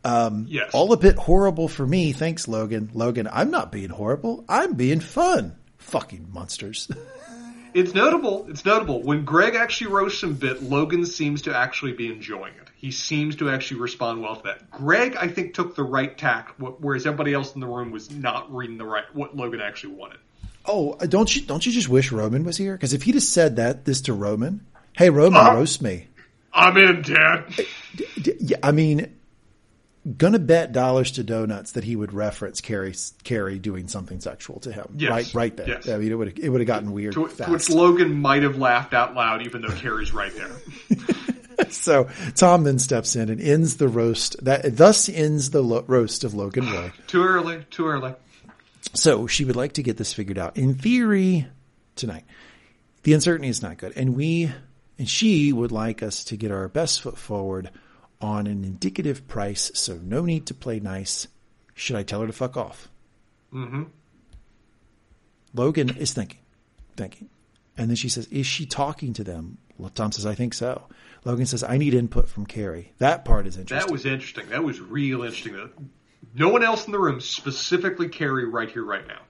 Yes. 0.05 0.69
All 0.73 0.93
a 0.93 0.97
bit 0.97 1.15
horrible 1.15 1.67
for 1.67 1.85
me. 1.85 2.11
Thanks, 2.11 2.47
Logan. 2.47 2.91
Logan, 2.93 3.27
I'm 3.31 3.49
not 3.49 3.71
being 3.71 3.89
horrible. 3.89 4.45
I'm 4.47 4.73
being 4.73 4.99
fun. 4.99 5.55
Fucking 5.77 6.27
monsters. 6.31 6.87
It's 7.76 7.93
notable. 7.93 8.45
It's 8.49 8.64
notable 8.64 9.03
when 9.03 9.26
Greg 9.26 9.53
actually 9.56 9.91
roasts 9.91 10.23
him 10.23 10.34
bit. 10.35 10.64
Logan 10.64 11.06
seems 11.06 11.41
to 11.43 11.53
actually 11.56 11.91
be 11.91 12.07
enjoying 12.07 12.53
it. 12.53 12.69
He 12.77 12.89
seems 12.91 13.35
to 13.38 13.49
actually 13.49 13.81
respond 13.81 14.22
well 14.22 14.38
to 14.38 14.43
that. 14.43 14.72
Greg, 14.72 15.18
I 15.18 15.27
think, 15.27 15.53
took 15.53 15.76
the 15.76 15.84
right 15.84 16.18
tack, 16.18 16.53
whereas 16.57 17.06
everybody 17.06 17.34
else 17.34 17.53
in 17.53 17.60
the 17.60 17.68
room 17.68 17.91
was 17.91 18.10
not 18.10 18.53
reading 18.56 18.77
the 18.77 18.85
right 18.85 19.03
what 19.14 19.35
Logan 19.35 19.60
actually 19.60 19.93
wanted. 19.95 20.19
Oh, 20.65 20.95
don't 20.95 21.35
you 21.35 21.41
don't 21.41 21.65
you 21.65 21.73
just 21.73 21.89
wish 21.89 22.14
Roman 22.14 22.45
was 22.45 22.56
here? 22.56 22.73
Because 22.76 22.93
if 22.93 23.03
he'd 23.03 23.15
have 23.15 23.23
said 23.23 23.57
that 23.57 23.84
this 23.84 23.99
to 24.02 24.14
Roman, 24.14 24.65
hey 24.93 25.10
Roman, 25.10 25.41
Uh-huh. 25.41 25.56
roast 25.57 25.81
me. 25.81 26.07
I'm 26.53 26.77
in, 26.77 27.02
Dad. 27.02 27.43
Yeah, 28.39 28.57
I 28.64 28.72
mean, 28.72 29.14
gonna 30.18 30.40
bet 30.40 30.72
dollars 30.72 31.11
to 31.14 31.23
donuts 31.23 31.72
that 31.73 31.84
he 31.84 31.95
would 31.95 32.14
reference 32.14 32.61
Kerry 32.61 32.94
Kerry 33.23 33.57
doing 33.60 33.88
something 33.88 34.19
sexual 34.19 34.60
to 34.61 34.72
him. 34.72 34.95
Yes. 34.98 35.10
Right, 35.10 35.34
right 35.34 35.57
there. 35.57 35.68
Yes. 35.68 35.90
I 35.90 35.98
mean, 35.98 36.11
it 36.11 36.15
would 36.15 36.40
it 36.40 36.49
would 36.49 36.61
have 36.61 36.68
gotten 36.68 36.91
weird 36.91 37.14
To, 37.15 37.27
to 37.27 37.44
which 37.45 37.69
Logan 37.69 38.14
might 38.22 38.44
have 38.44 38.57
laughed 38.57 38.94
out 38.94 39.15
loud, 39.15 39.45
even 39.45 39.61
though 39.61 39.69
Kerry's 39.76 40.14
right 40.14 40.32
there. 40.36 41.69
so 41.69 42.10
Tom 42.36 42.64
then 42.64 42.77
steps 42.80 43.15
in 43.15 43.30
and 43.30 43.41
ends 43.41 43.77
the 43.77 43.88
roast. 43.88 44.44
That 44.44 44.77
thus 44.77 45.10
ends 45.10 45.49
the 45.49 45.61
lo- 45.61 45.84
roast 45.88 46.23
of 46.23 46.34
Logan 46.34 46.69
Roy. 46.69 46.91
Too 47.07 47.23
early. 47.23 47.65
Too 47.72 47.88
early. 47.88 48.14
So 48.94 49.27
she 49.27 49.45
would 49.45 49.56
like 49.56 49.73
to 49.73 49.84
get 49.84 49.98
this 49.98 50.14
figured 50.14 50.38
out. 50.38 50.57
In 50.57 50.76
theory, 50.76 51.48
tonight, 51.95 52.23
the 53.03 53.14
uncertainty 53.14 53.49
is 53.49 53.61
not 53.61 53.77
good, 53.77 53.94
and 53.95 54.15
we 54.15 54.52
and 54.98 55.10
she 55.10 55.52
would 55.52 55.72
like 55.72 56.03
us 56.03 56.26
to 56.26 56.38
get 56.38 56.52
our 56.52 56.68
best 56.69 57.02
foot 57.02 57.18
forward 57.18 57.69
on 58.21 58.47
an 58.47 58.63
indicative 58.63 59.27
price. 59.27 59.71
So 59.73 59.99
no 60.03 60.23
need 60.25 60.45
to 60.47 60.53
play 60.53 60.79
nice. 60.79 61.27
Should 61.73 61.95
I 61.95 62.03
tell 62.03 62.21
her 62.21 62.27
to 62.27 62.33
fuck 62.33 62.55
off? 62.57 62.89
Mm-hmm. 63.53 63.83
Logan 65.53 65.95
is 65.97 66.13
thinking, 66.13 66.39
thinking, 66.97 67.29
and 67.77 67.89
then 67.89 67.95
she 67.95 68.09
says, 68.09 68.27
"Is 68.27 68.45
she 68.45 68.65
talking 68.65 69.13
to 69.13 69.23
them?" 69.23 69.57
Well, 69.77 69.89
Tom 69.89 70.11
says, 70.11 70.25
"I 70.25 70.35
think 70.35 70.53
so." 70.53 70.83
Logan 71.23 71.45
says, 71.45 71.63
"I 71.63 71.77
need 71.77 71.93
input 71.93 72.27
from 72.27 72.45
Kerry." 72.45 72.91
That 72.97 73.23
part 73.23 73.47
is 73.47 73.57
interesting. 73.57 73.87
That 73.87 73.91
was 73.91 74.05
interesting. 74.05 74.49
That 74.49 74.63
was 74.63 74.81
real 74.81 75.23
interesting. 75.23 75.69
No 76.33 76.49
one 76.49 76.63
else 76.63 76.85
in 76.85 76.91
the 76.91 76.99
room, 76.99 77.21
specifically 77.21 78.09
Kerry, 78.09 78.45
right 78.45 78.69
here, 78.69 78.83
right 78.83 79.07
now. 79.07 79.21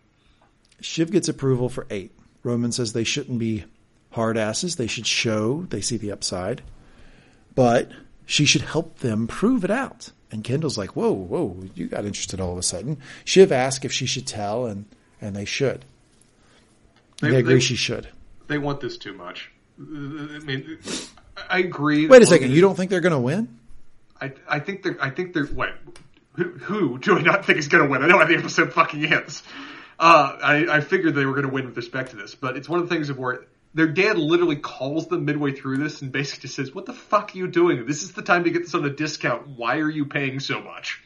Shiv 0.81 1.11
gets 1.11 1.27
approval 1.27 1.69
for 1.69 1.85
eight. 1.89 2.11
Roman 2.43 2.71
says 2.71 2.93
they 2.93 3.03
shouldn't 3.03 3.39
be 3.39 3.65
hard 4.11 4.37
asses. 4.37 4.75
They 4.75 4.87
should 4.87 5.05
show 5.05 5.67
they 5.69 5.81
see 5.81 5.97
the 5.97 6.11
upside, 6.11 6.63
but 7.53 7.91
she 8.25 8.45
should 8.45 8.61
help 8.61 8.99
them 8.99 9.27
prove 9.27 9.63
it 9.63 9.71
out. 9.71 10.11
And 10.31 10.43
Kendall's 10.43 10.77
like, 10.77 10.95
"Whoa, 10.95 11.11
whoa, 11.11 11.55
you 11.75 11.87
got 11.87 12.05
interested 12.05 12.41
all 12.41 12.51
of 12.51 12.57
a 12.57 12.63
sudden." 12.63 12.97
Shiv 13.23 13.51
asks 13.51 13.85
if 13.85 13.91
she 13.91 14.05
should 14.05 14.27
tell, 14.27 14.65
and 14.65 14.85
and 15.21 15.35
they 15.35 15.45
should. 15.45 15.85
They, 17.21 17.29
They- 17.29 17.39
agree 17.39 17.53
they- 17.55 17.59
she 17.61 17.75
should. 17.75 18.09
They 18.47 18.57
want 18.59 18.79
this 18.81 18.97
too 18.97 19.13
much. 19.13 19.51
I 19.79 19.83
mean, 20.45 20.77
I 21.49 21.59
agree. 21.59 22.07
Wait 22.07 22.21
a 22.21 22.25
second, 22.25 22.51
you 22.51 22.61
don't 22.61 22.75
think 22.75 22.91
they're 22.91 22.99
going 23.01 23.11
to 23.11 23.19
win? 23.19 23.57
I, 24.21 24.33
I 24.47 24.59
think 24.59 24.83
they're. 24.83 24.97
I 25.01 25.09
think 25.09 25.33
they're. 25.33 25.47
Wait, 25.51 25.71
who, 26.33 26.43
who 26.51 26.97
do 26.99 27.17
I 27.17 27.21
not 27.21 27.45
think 27.45 27.57
is 27.57 27.67
going 27.67 27.83
to 27.83 27.89
win? 27.89 28.03
I 28.03 28.07
know 28.07 28.19
how 28.19 28.25
the 28.25 28.35
episode 28.37 28.71
fucking 28.73 29.05
ends. 29.05 29.41
Uh, 29.99 30.37
I, 30.41 30.77
I 30.77 30.81
figured 30.81 31.15
they 31.15 31.25
were 31.25 31.31
going 31.33 31.47
to 31.47 31.51
win 31.51 31.65
with 31.65 31.75
respect 31.77 32.11
to 32.11 32.17
this, 32.17 32.35
but 32.35 32.55
it's 32.57 32.69
one 32.69 32.79
of 32.81 32.87
the 32.89 32.93
things 32.95 33.09
of 33.09 33.17
where 33.17 33.45
their 33.75 33.87
dad 33.87 34.17
literally 34.17 34.55
calls 34.55 35.07
them 35.07 35.25
midway 35.25 35.51
through 35.51 35.77
this 35.77 36.01
and 36.01 36.11
basically 36.11 36.49
says, 36.49 36.73
"What 36.73 36.85
the 36.87 36.93
fuck 36.93 37.31
are 37.35 37.37
you 37.37 37.47
doing? 37.47 37.85
This 37.85 38.01
is 38.03 38.13
the 38.13 38.21
time 38.23 38.45
to 38.45 38.49
get 38.49 38.63
this 38.63 38.73
on 38.73 38.83
a 38.85 38.89
discount. 38.89 39.47
Why 39.49 39.77
are 39.77 39.89
you 39.89 40.05
paying 40.05 40.39
so 40.39 40.61
much?" 40.61 41.01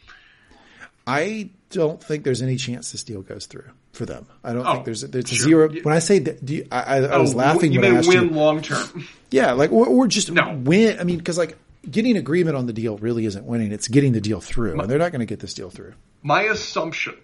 I 1.07 1.49
don't 1.71 2.01
think 2.01 2.23
there's 2.23 2.41
any 2.43 2.55
chance 2.55 2.91
this 2.91 3.03
deal 3.03 3.21
goes 3.23 3.47
through 3.47 3.65
for 3.93 4.05
them. 4.05 4.27
I 4.43 4.53
don't 4.53 4.65
Oh, 4.65 4.73
think 4.73 4.85
there's 4.85 5.01
there's 5.01 5.27
sure. 5.27 5.69
zero. 5.69 5.69
When 5.81 5.95
I 5.95 5.99
say 5.99 6.19
that, 6.19 6.45
do 6.45 6.55
you, 6.55 6.67
I, 6.71 6.81
I, 6.81 6.97
I 6.97 7.17
was 7.17 7.33
Oh, 7.33 7.37
laughing 7.37 7.71
You 7.71 7.81
when 7.81 7.89
I 7.89 7.93
may 7.93 7.97
asked 7.99 8.07
win 8.09 8.33
long 8.35 8.61
term. 8.61 9.07
Yeah, 9.31 9.51
like 9.53 9.71
or, 9.71 9.85
or 9.87 10.07
just 10.07 10.31
No. 10.31 10.53
win. 10.63 10.99
I 10.99 11.03
mean, 11.03 11.17
because 11.17 11.37
like 11.37 11.57
getting 11.89 12.17
agreement 12.17 12.55
on 12.55 12.65
the 12.67 12.73
deal 12.73 12.97
really 12.97 13.25
isn't 13.25 13.45
winning; 13.45 13.71
it's 13.71 13.87
getting 13.87 14.11
the 14.11 14.21
deal 14.21 14.41
through, 14.41 14.79
and 14.79 14.89
they're 14.89 14.97
not 14.99 15.11
going 15.11 15.19
to 15.19 15.25
get 15.27 15.39
this 15.39 15.53
deal 15.53 15.69
through. 15.69 15.93
My 16.23 16.43
assumption 16.43 17.15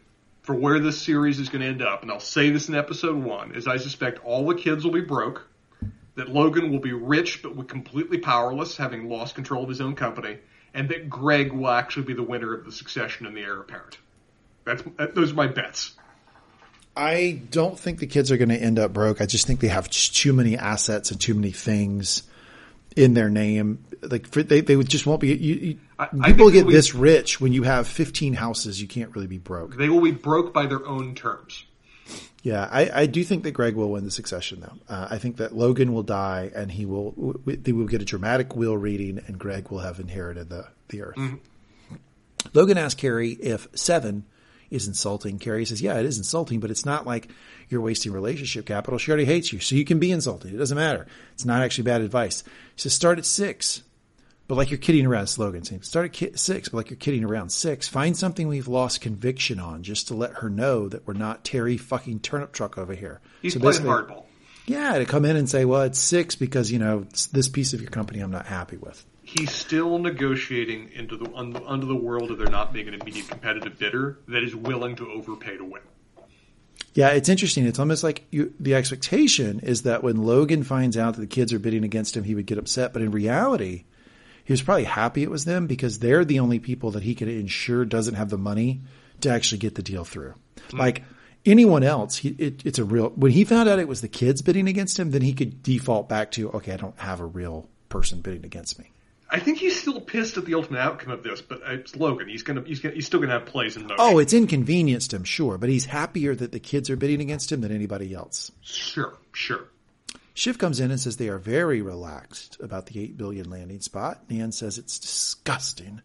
for 0.46 0.54
where 0.54 0.80
this 0.80 1.02
series 1.02 1.40
is 1.40 1.50
going 1.50 1.62
to 1.62 1.68
end 1.68 1.82
up, 1.82 2.04
and 2.04 2.12
I'll 2.12 2.20
say 2.20 2.52
this 2.52 2.70
in 2.70 2.76
episode 2.76 3.18
one, 3.18 3.56
is 3.56 3.68
I 3.68 3.78
suspect 3.78 4.24
all 4.24 4.46
the 4.46 4.54
kids 4.54 4.86
will 4.86 4.92
be 4.92 5.02
broke, 5.02 5.48
that 6.14 6.30
Logan 6.30 6.72
will 6.72 6.80
be 6.80 6.94
rich 6.94 7.42
but 7.42 7.68
completely 7.68 8.20
powerless, 8.20 8.78
having 8.78 9.10
lost 9.10 9.34
control 9.34 9.64
of 9.64 9.70
his 9.70 9.82
own 9.82 9.96
company, 9.96 10.38
and 10.76 10.88
that 10.90 11.10
Greg 11.10 11.52
will 11.52 11.70
actually 11.70 12.06
be 12.06 12.14
the 12.14 12.24
winner 12.24 12.54
of 12.54 12.64
the 12.64 12.72
succession 12.72 13.26
and 13.26 13.36
the 13.36 13.42
heir 13.42 13.60
apparent. 13.60 13.98
That's 14.66 14.84
that, 14.98 15.16
those 15.16 15.32
are 15.32 15.36
my 15.36 15.48
bets. 15.48 15.96
I 16.96 17.42
don't 17.50 17.78
think 17.78 18.00
the 18.00 18.08
kids 18.08 18.32
are 18.32 18.38
going 18.38 18.50
to 18.50 18.56
end 18.56 18.78
up 18.78 18.94
broke. 18.94 19.22
I 19.22 19.26
just 19.26 19.48
think 19.48 19.60
they 19.60 19.68
have 19.68 19.90
too 19.90 20.32
many 20.32 20.58
assets 20.58 21.12
and 21.12 21.20
too 21.20 21.34
many 21.34 21.52
things 21.52 22.24
in 22.96 23.14
their 23.14 23.30
name. 23.30 23.84
Like 24.02 24.28
for, 24.28 24.44
they, 24.44 24.62
they 24.62 24.76
would 24.76 24.90
just 24.90 25.06
won't 25.06 25.22
be. 25.22 25.34
You, 25.36 25.56
you, 25.56 25.80
I- 25.98 26.10
I 26.22 26.32
people 26.32 26.50
get 26.52 26.66
we- 26.66 26.74
this 26.74 26.94
rich 26.94 27.40
when 27.42 27.54
you 27.54 27.64
have 27.64 27.88
15 27.88 28.34
houses. 28.34 28.82
You 28.82 28.88
can't 28.88 29.14
really 29.16 29.28
be 29.28 29.38
broke. 29.38 29.76
They 29.78 29.90
will 29.90 30.02
be 30.02 30.12
broke 30.12 30.54
by 30.54 30.66
their 30.68 30.86
own 30.86 31.16
terms. 31.16 31.66
Yeah, 32.44 32.70
I, 32.72 32.92
I 33.02 33.06
do 33.08 33.24
think 33.24 33.42
that 33.44 33.52
Greg 33.54 33.74
will 33.76 33.90
win 33.90 34.04
the 34.04 34.12
succession, 34.12 34.60
though. 34.60 34.78
Uh, 34.88 35.08
I 35.10 35.18
think 35.18 35.38
that 35.38 35.56
Logan 35.56 35.94
will 35.94 36.04
die, 36.04 36.52
and 36.54 36.72
he 36.72 36.86
will. 36.86 37.42
They 37.44 37.72
will 37.72 37.88
get 37.88 38.04
a 38.04 38.06
dramatic 38.06 38.56
will 38.56 38.78
reading, 38.78 39.20
and 39.26 39.40
Greg 39.40 39.72
will 39.72 39.80
have 39.80 40.00
inherited 40.00 40.50
the 40.50 40.68
the 40.90 41.02
earth. 41.02 41.18
Logan 42.54 42.78
asked 42.78 43.00
Kerry 43.00 43.32
if 43.32 43.68
seven 43.74 44.26
is 44.70 44.88
insulting. 44.88 45.40
Kerry 45.40 45.66
says, 45.66 45.82
"Yeah, 45.82 46.00
it 46.00 46.06
is 46.06 46.18
insulting, 46.18 46.60
but 46.60 46.72
it's 46.72 46.86
not 46.86 47.06
like 47.06 47.30
you're 47.70 47.82
wasting 47.82 48.12
relationship 48.12 48.66
capital. 48.66 48.98
She 48.98 49.12
already 49.12 49.26
hates 49.26 49.52
you, 49.54 49.60
so 49.60 49.76
you 49.76 49.86
can 49.86 50.00
be 50.00 50.12
insulted. 50.12 50.54
It 50.54 50.58
doesn't 50.58 50.78
matter. 50.78 51.08
It's 51.34 51.46
not 51.46 51.62
actually 51.62 51.86
bad 51.86 52.02
advice." 52.02 52.44
She 52.76 52.84
says, 52.84 52.94
"Start 52.94 53.18
at 53.18 53.26
six. 53.26 53.82
But 54.48 54.56
like 54.56 54.70
you're 54.70 54.78
kidding 54.78 55.08
around, 55.08 55.28
slogan 55.28 55.64
saying 55.64 55.82
start 55.82 56.22
at 56.22 56.40
six, 56.40 56.70
but 56.70 56.78
like 56.78 56.90
you're 56.92 56.98
kidding 56.98 57.24
around 57.24 57.52
six. 57.52 57.88
Find 57.88 58.16
something 58.16 58.48
we've 58.48 58.68
lost 58.68 59.02
conviction 59.02 59.60
on 59.60 59.82
just 59.82 60.10
to 60.10 60.14
let 60.14 60.34
her 60.34 60.50
know 60.52 60.88
that 60.88 61.08
we're 61.08 61.16
not 61.16 61.44
Terry 61.44 61.78
fucking 61.78 62.20
turnip 62.20 62.52
truck 62.52 62.78
over 62.78 62.94
here. 62.94 63.22
He's 63.42 63.54
so 63.54 63.60
playing 63.60 63.82
hardball. 63.82 64.26
Yeah, 64.68 64.98
to 64.98 65.06
come 65.06 65.26
in 65.26 65.36
and 65.36 65.50
say, 65.50 65.66
well, 65.66 65.82
it's 65.82 66.00
six 66.00 66.36
because, 66.36 66.72
you 66.72 66.80
know, 66.80 67.06
this 67.32 67.50
piece 67.50 67.74
of 67.74 67.82
your 67.82 67.92
company 67.92 68.20
I'm 68.20 68.32
not 68.32 68.48
happy 68.48 68.78
with. 68.78 69.04
He's 69.38 69.52
still 69.52 70.00
negotiating 70.00 70.92
into 70.94 71.18
the 71.18 71.30
under, 71.36 71.60
under 71.66 71.86
the 71.86 71.96
world 71.96 72.32
of 72.32 72.38
there 72.38 72.50
not 72.50 72.72
being 72.72 72.88
an 72.88 72.94
immediate 72.94 73.28
competitive 73.28 73.78
bidder 73.78 74.20
that 74.30 74.44
is 74.44 74.56
willing 74.56 74.96
to 74.96 75.12
overpay 75.12 75.58
to 75.58 75.66
win. 75.66 75.82
Yeah, 76.94 77.10
it's 77.10 77.28
interesting. 77.28 77.66
It's 77.66 77.80
almost 77.80 78.02
like 78.02 78.26
you, 78.32 78.54
the 78.62 78.76
expectation 78.76 79.60
is 79.60 79.82
that 79.82 80.04
when 80.04 80.24
Logan 80.24 80.64
finds 80.64 80.96
out 80.96 81.16
that 81.16 81.22
the 81.22 81.28
kids 81.28 81.52
are 81.52 81.60
bidding 81.60 81.84
against 81.84 82.16
him, 82.16 82.24
he 82.24 82.34
would 82.34 82.46
get 82.46 82.58
upset. 82.58 82.94
But 82.94 83.02
in 83.02 83.12
reality, 83.12 83.84
he 84.46 84.54
was 84.54 84.62
probably 84.62 84.86
happy 84.86 85.24
it 85.24 85.30
was 85.30 85.44
them 85.44 85.68
because 85.68 86.00
they're 86.00 86.24
the 86.24 86.40
only 86.40 86.60
people 86.60 86.92
that 86.92 87.04
he 87.04 87.14
could 87.14 87.28
ensure 87.28 87.84
doesn't 87.84 88.16
have 88.16 88.30
the 88.30 88.38
money 88.38 88.82
to 89.20 89.30
actually 89.30 89.58
get 89.58 89.76
the 89.76 89.84
deal 89.84 90.06
through. 90.06 90.34
Hmm. 90.72 90.78
Like 90.78 91.04
anyone 91.46 91.84
else, 91.84 92.16
he, 92.16 92.30
it, 92.30 92.66
it's 92.66 92.80
a 92.80 92.86
real. 92.86 93.10
When 93.10 93.34
he 93.34 93.44
found 93.44 93.68
out 93.68 93.80
it 93.80 93.90
was 93.90 94.00
the 94.00 94.08
kids 94.08 94.42
bidding 94.42 94.70
against 94.70 94.98
him, 94.98 95.12
then 95.12 95.22
he 95.22 95.34
could 95.34 95.62
default 95.62 96.08
back 96.08 96.32
to, 96.32 96.52
okay, 96.52 96.72
I 96.72 96.78
don't 96.78 96.98
have 97.00 97.20
a 97.20 97.26
real 97.26 97.68
person 97.90 98.22
bidding 98.22 98.46
against 98.46 98.80
me. 98.80 98.92
I 99.30 99.40
think 99.40 99.58
he's 99.58 99.80
still 99.80 100.00
pissed 100.00 100.38
at 100.38 100.46
the 100.46 100.54
ultimate 100.54 100.80
outcome 100.80 101.12
of 101.12 101.24
this, 101.24 101.42
but 101.42 101.62
it's 101.66 101.96
Logan. 101.96 102.28
He's 102.30 102.44
gonna 102.44 102.62
he's, 102.62 102.80
gonna, 102.80 102.96
he's 102.96 103.06
still 103.08 103.20
gonna 103.20 103.34
have 103.34 103.46
plays 103.46 103.76
in 103.76 103.84
motion. 103.84 103.98
Oh, 104.00 104.20
it's 104.20 104.34
inconvenienced 104.34 105.14
him, 105.14 105.24
sure, 105.24 105.58
but 105.58 105.70
he's 105.70 105.86
happier 105.86 106.36
that 106.36 106.52
the 106.52 106.60
kids 106.60 106.90
are 106.90 106.96
bidding 106.96 107.22
against 107.22 107.52
him 107.52 107.62
than 107.62 107.72
anybody 107.72 108.14
else. 108.14 108.52
sure, 108.62 109.16
sure. 109.34 109.68
Shiv 110.36 110.58
comes 110.58 110.82
in 110.82 110.92
and 110.92 111.00
says 111.00 111.16
they 111.16 111.30
are 111.30 111.38
very 111.38 111.82
relaxed 111.82 112.58
about 112.60 112.88
the 112.88 113.00
8 113.00 113.18
billion 113.18 113.50
landing 113.50 113.80
spot. 113.80 114.30
Nan 114.30 114.52
says 114.52 114.78
it's 114.78 115.00
disgusting, 115.00 116.02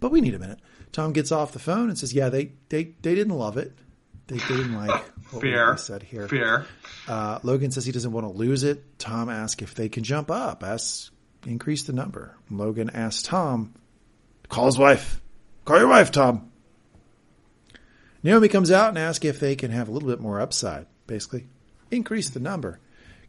but 0.00 0.12
we 0.12 0.20
need 0.20 0.34
a 0.34 0.38
minute. 0.38 0.60
Tom 0.92 1.14
gets 1.14 1.32
off 1.32 1.52
the 1.52 1.58
phone 1.58 1.88
and 1.88 1.96
says, 1.96 2.12
yeah, 2.12 2.28
they, 2.28 2.52
they, 2.68 2.92
they 3.00 3.14
didn't 3.14 3.32
love 3.32 3.56
it. 3.56 3.72
They 4.26 4.36
didn't 4.36 4.74
like 4.74 4.90
what 5.30 5.40
Fair. 5.40 5.72
we 5.72 5.78
said 5.78 6.02
here. 6.02 6.28
Fair. 6.28 6.66
Uh, 7.08 7.38
Logan 7.42 7.70
says 7.70 7.86
he 7.86 7.92
doesn't 7.92 8.12
want 8.12 8.26
to 8.26 8.30
lose 8.32 8.64
it. 8.64 8.98
Tom 8.98 9.30
asks 9.30 9.62
if 9.62 9.74
they 9.74 9.88
can 9.88 10.04
jump 10.04 10.30
up, 10.30 10.62
asks, 10.62 11.10
increase 11.46 11.84
the 11.84 11.92
number. 11.92 12.36
Logan 12.50 12.90
asks 12.90 13.22
Tom, 13.22 13.74
call 14.48 14.66
his 14.66 14.78
wife. 14.78 15.20
Call 15.64 15.78
your 15.78 15.88
wife, 15.88 16.10
Tom. 16.10 16.50
Naomi 18.22 18.48
comes 18.48 18.70
out 18.70 18.90
and 18.90 18.98
asks 18.98 19.24
if 19.24 19.40
they 19.40 19.56
can 19.56 19.70
have 19.70 19.88
a 19.88 19.92
little 19.92 20.08
bit 20.08 20.20
more 20.20 20.40
upside, 20.40 20.86
basically. 21.06 21.46
Increase 21.90 22.30
the 22.30 22.40
number. 22.40 22.78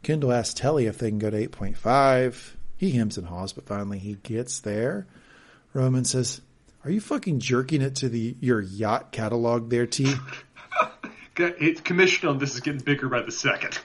Kendall 0.02 0.32
asks 0.32 0.54
Telly 0.54 0.86
if 0.86 0.98
they 0.98 1.08
can 1.08 1.18
go 1.18 1.30
to 1.30 1.48
8.5. 1.48 2.54
He 2.76 2.90
hems 2.90 3.16
and 3.16 3.26
haws, 3.26 3.52
but 3.52 3.66
finally 3.66 3.98
he 3.98 4.14
gets 4.14 4.60
there. 4.60 5.06
Roman 5.72 6.04
says, 6.04 6.40
Are 6.84 6.90
you 6.90 7.00
fucking 7.00 7.40
jerking 7.40 7.80
it 7.80 7.96
to 7.96 8.08
the 8.08 8.36
your 8.40 8.60
yacht 8.60 9.12
catalog 9.12 9.70
there, 9.70 9.86
T? 9.86 10.12
It's 11.34 11.80
commission 11.80 12.28
on 12.28 12.36
this 12.36 12.54
is 12.54 12.60
getting 12.60 12.82
bigger 12.82 13.08
by 13.08 13.22
the 13.22 13.32
second. 13.32 13.78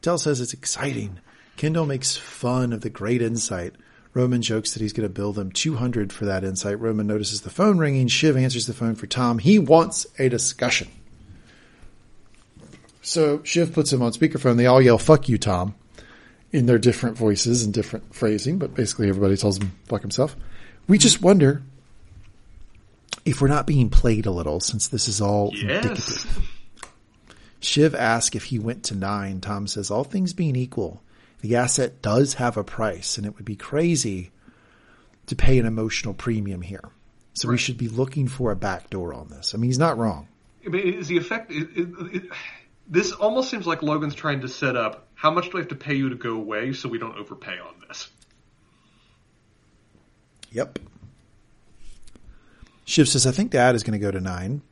Tell 0.00 0.16
says 0.16 0.40
it's 0.40 0.54
exciting. 0.54 1.20
Kendall 1.60 1.84
makes 1.84 2.16
fun 2.16 2.72
of 2.72 2.80
the 2.80 2.88
great 2.88 3.20
insight. 3.20 3.74
Roman 4.14 4.40
jokes 4.40 4.72
that 4.72 4.80
he's 4.80 4.94
going 4.94 5.06
to 5.06 5.12
bill 5.12 5.34
them 5.34 5.52
200 5.52 6.10
for 6.10 6.24
that 6.24 6.42
insight. 6.42 6.80
Roman 6.80 7.06
notices 7.06 7.42
the 7.42 7.50
phone 7.50 7.76
ringing. 7.76 8.08
Shiv 8.08 8.34
answers 8.34 8.66
the 8.66 8.72
phone 8.72 8.94
for 8.94 9.06
Tom. 9.06 9.38
He 9.38 9.58
wants 9.58 10.06
a 10.18 10.30
discussion. 10.30 10.88
So 13.02 13.42
Shiv 13.44 13.74
puts 13.74 13.92
him 13.92 14.00
on 14.00 14.12
speakerphone. 14.12 14.56
They 14.56 14.64
all 14.64 14.80
yell, 14.80 14.96
fuck 14.96 15.28
you, 15.28 15.36
Tom, 15.36 15.74
in 16.50 16.64
their 16.64 16.78
different 16.78 17.18
voices 17.18 17.62
and 17.62 17.74
different 17.74 18.14
phrasing, 18.14 18.56
but 18.58 18.74
basically 18.74 19.10
everybody 19.10 19.36
tells 19.36 19.58
him 19.58 19.72
fuck 19.84 20.00
himself. 20.00 20.36
We 20.88 20.96
just 20.96 21.20
wonder 21.20 21.62
if 23.26 23.42
we're 23.42 23.48
not 23.48 23.66
being 23.66 23.90
played 23.90 24.24
a 24.24 24.30
little 24.30 24.60
since 24.60 24.88
this 24.88 25.08
is 25.08 25.20
all 25.20 25.50
Yes. 25.54 25.84
indicative. 25.84 26.48
Shiv 27.60 27.94
asks 27.94 28.34
if 28.34 28.44
he 28.44 28.58
went 28.58 28.82
to 28.84 28.94
nine. 28.94 29.42
Tom 29.42 29.66
says, 29.66 29.90
all 29.90 30.04
things 30.04 30.32
being 30.32 30.56
equal, 30.56 31.02
the 31.40 31.56
asset 31.56 32.02
does 32.02 32.34
have 32.34 32.56
a 32.56 32.64
price 32.64 33.16
and 33.16 33.26
it 33.26 33.36
would 33.36 33.44
be 33.44 33.56
crazy 33.56 34.30
to 35.26 35.36
pay 35.36 35.58
an 35.58 35.66
emotional 35.66 36.14
premium 36.14 36.62
here. 36.62 36.84
So 37.34 37.48
we 37.48 37.58
should 37.58 37.78
be 37.78 37.88
looking 37.88 38.28
for 38.28 38.50
a 38.50 38.56
backdoor 38.56 39.14
on 39.14 39.28
this. 39.28 39.54
I 39.54 39.58
mean, 39.58 39.70
he's 39.70 39.78
not 39.78 39.96
wrong. 39.96 40.28
I 40.66 40.68
mean, 40.68 40.94
is 40.94 41.08
the 41.08 41.16
effect? 41.16 41.50
It, 41.52 41.68
it, 41.74 41.88
it, 42.14 42.22
this 42.86 43.12
almost 43.12 43.50
seems 43.50 43.66
like 43.66 43.82
Logan's 43.82 44.14
trying 44.14 44.40
to 44.40 44.48
set 44.48 44.76
up. 44.76 45.06
How 45.14 45.30
much 45.30 45.50
do 45.50 45.58
I 45.58 45.60
have 45.60 45.68
to 45.68 45.76
pay 45.76 45.94
you 45.94 46.10
to 46.10 46.16
go 46.16 46.34
away 46.34 46.72
so 46.72 46.88
we 46.88 46.98
don't 46.98 47.16
overpay 47.16 47.58
on 47.58 47.74
this? 47.86 48.08
Yep. 50.50 50.80
Shiv 52.84 53.08
says, 53.08 53.26
I 53.26 53.30
think 53.30 53.52
dad 53.52 53.76
is 53.76 53.84
going 53.84 53.98
to 53.98 54.04
go 54.04 54.10
to 54.10 54.20
nine. 54.20 54.62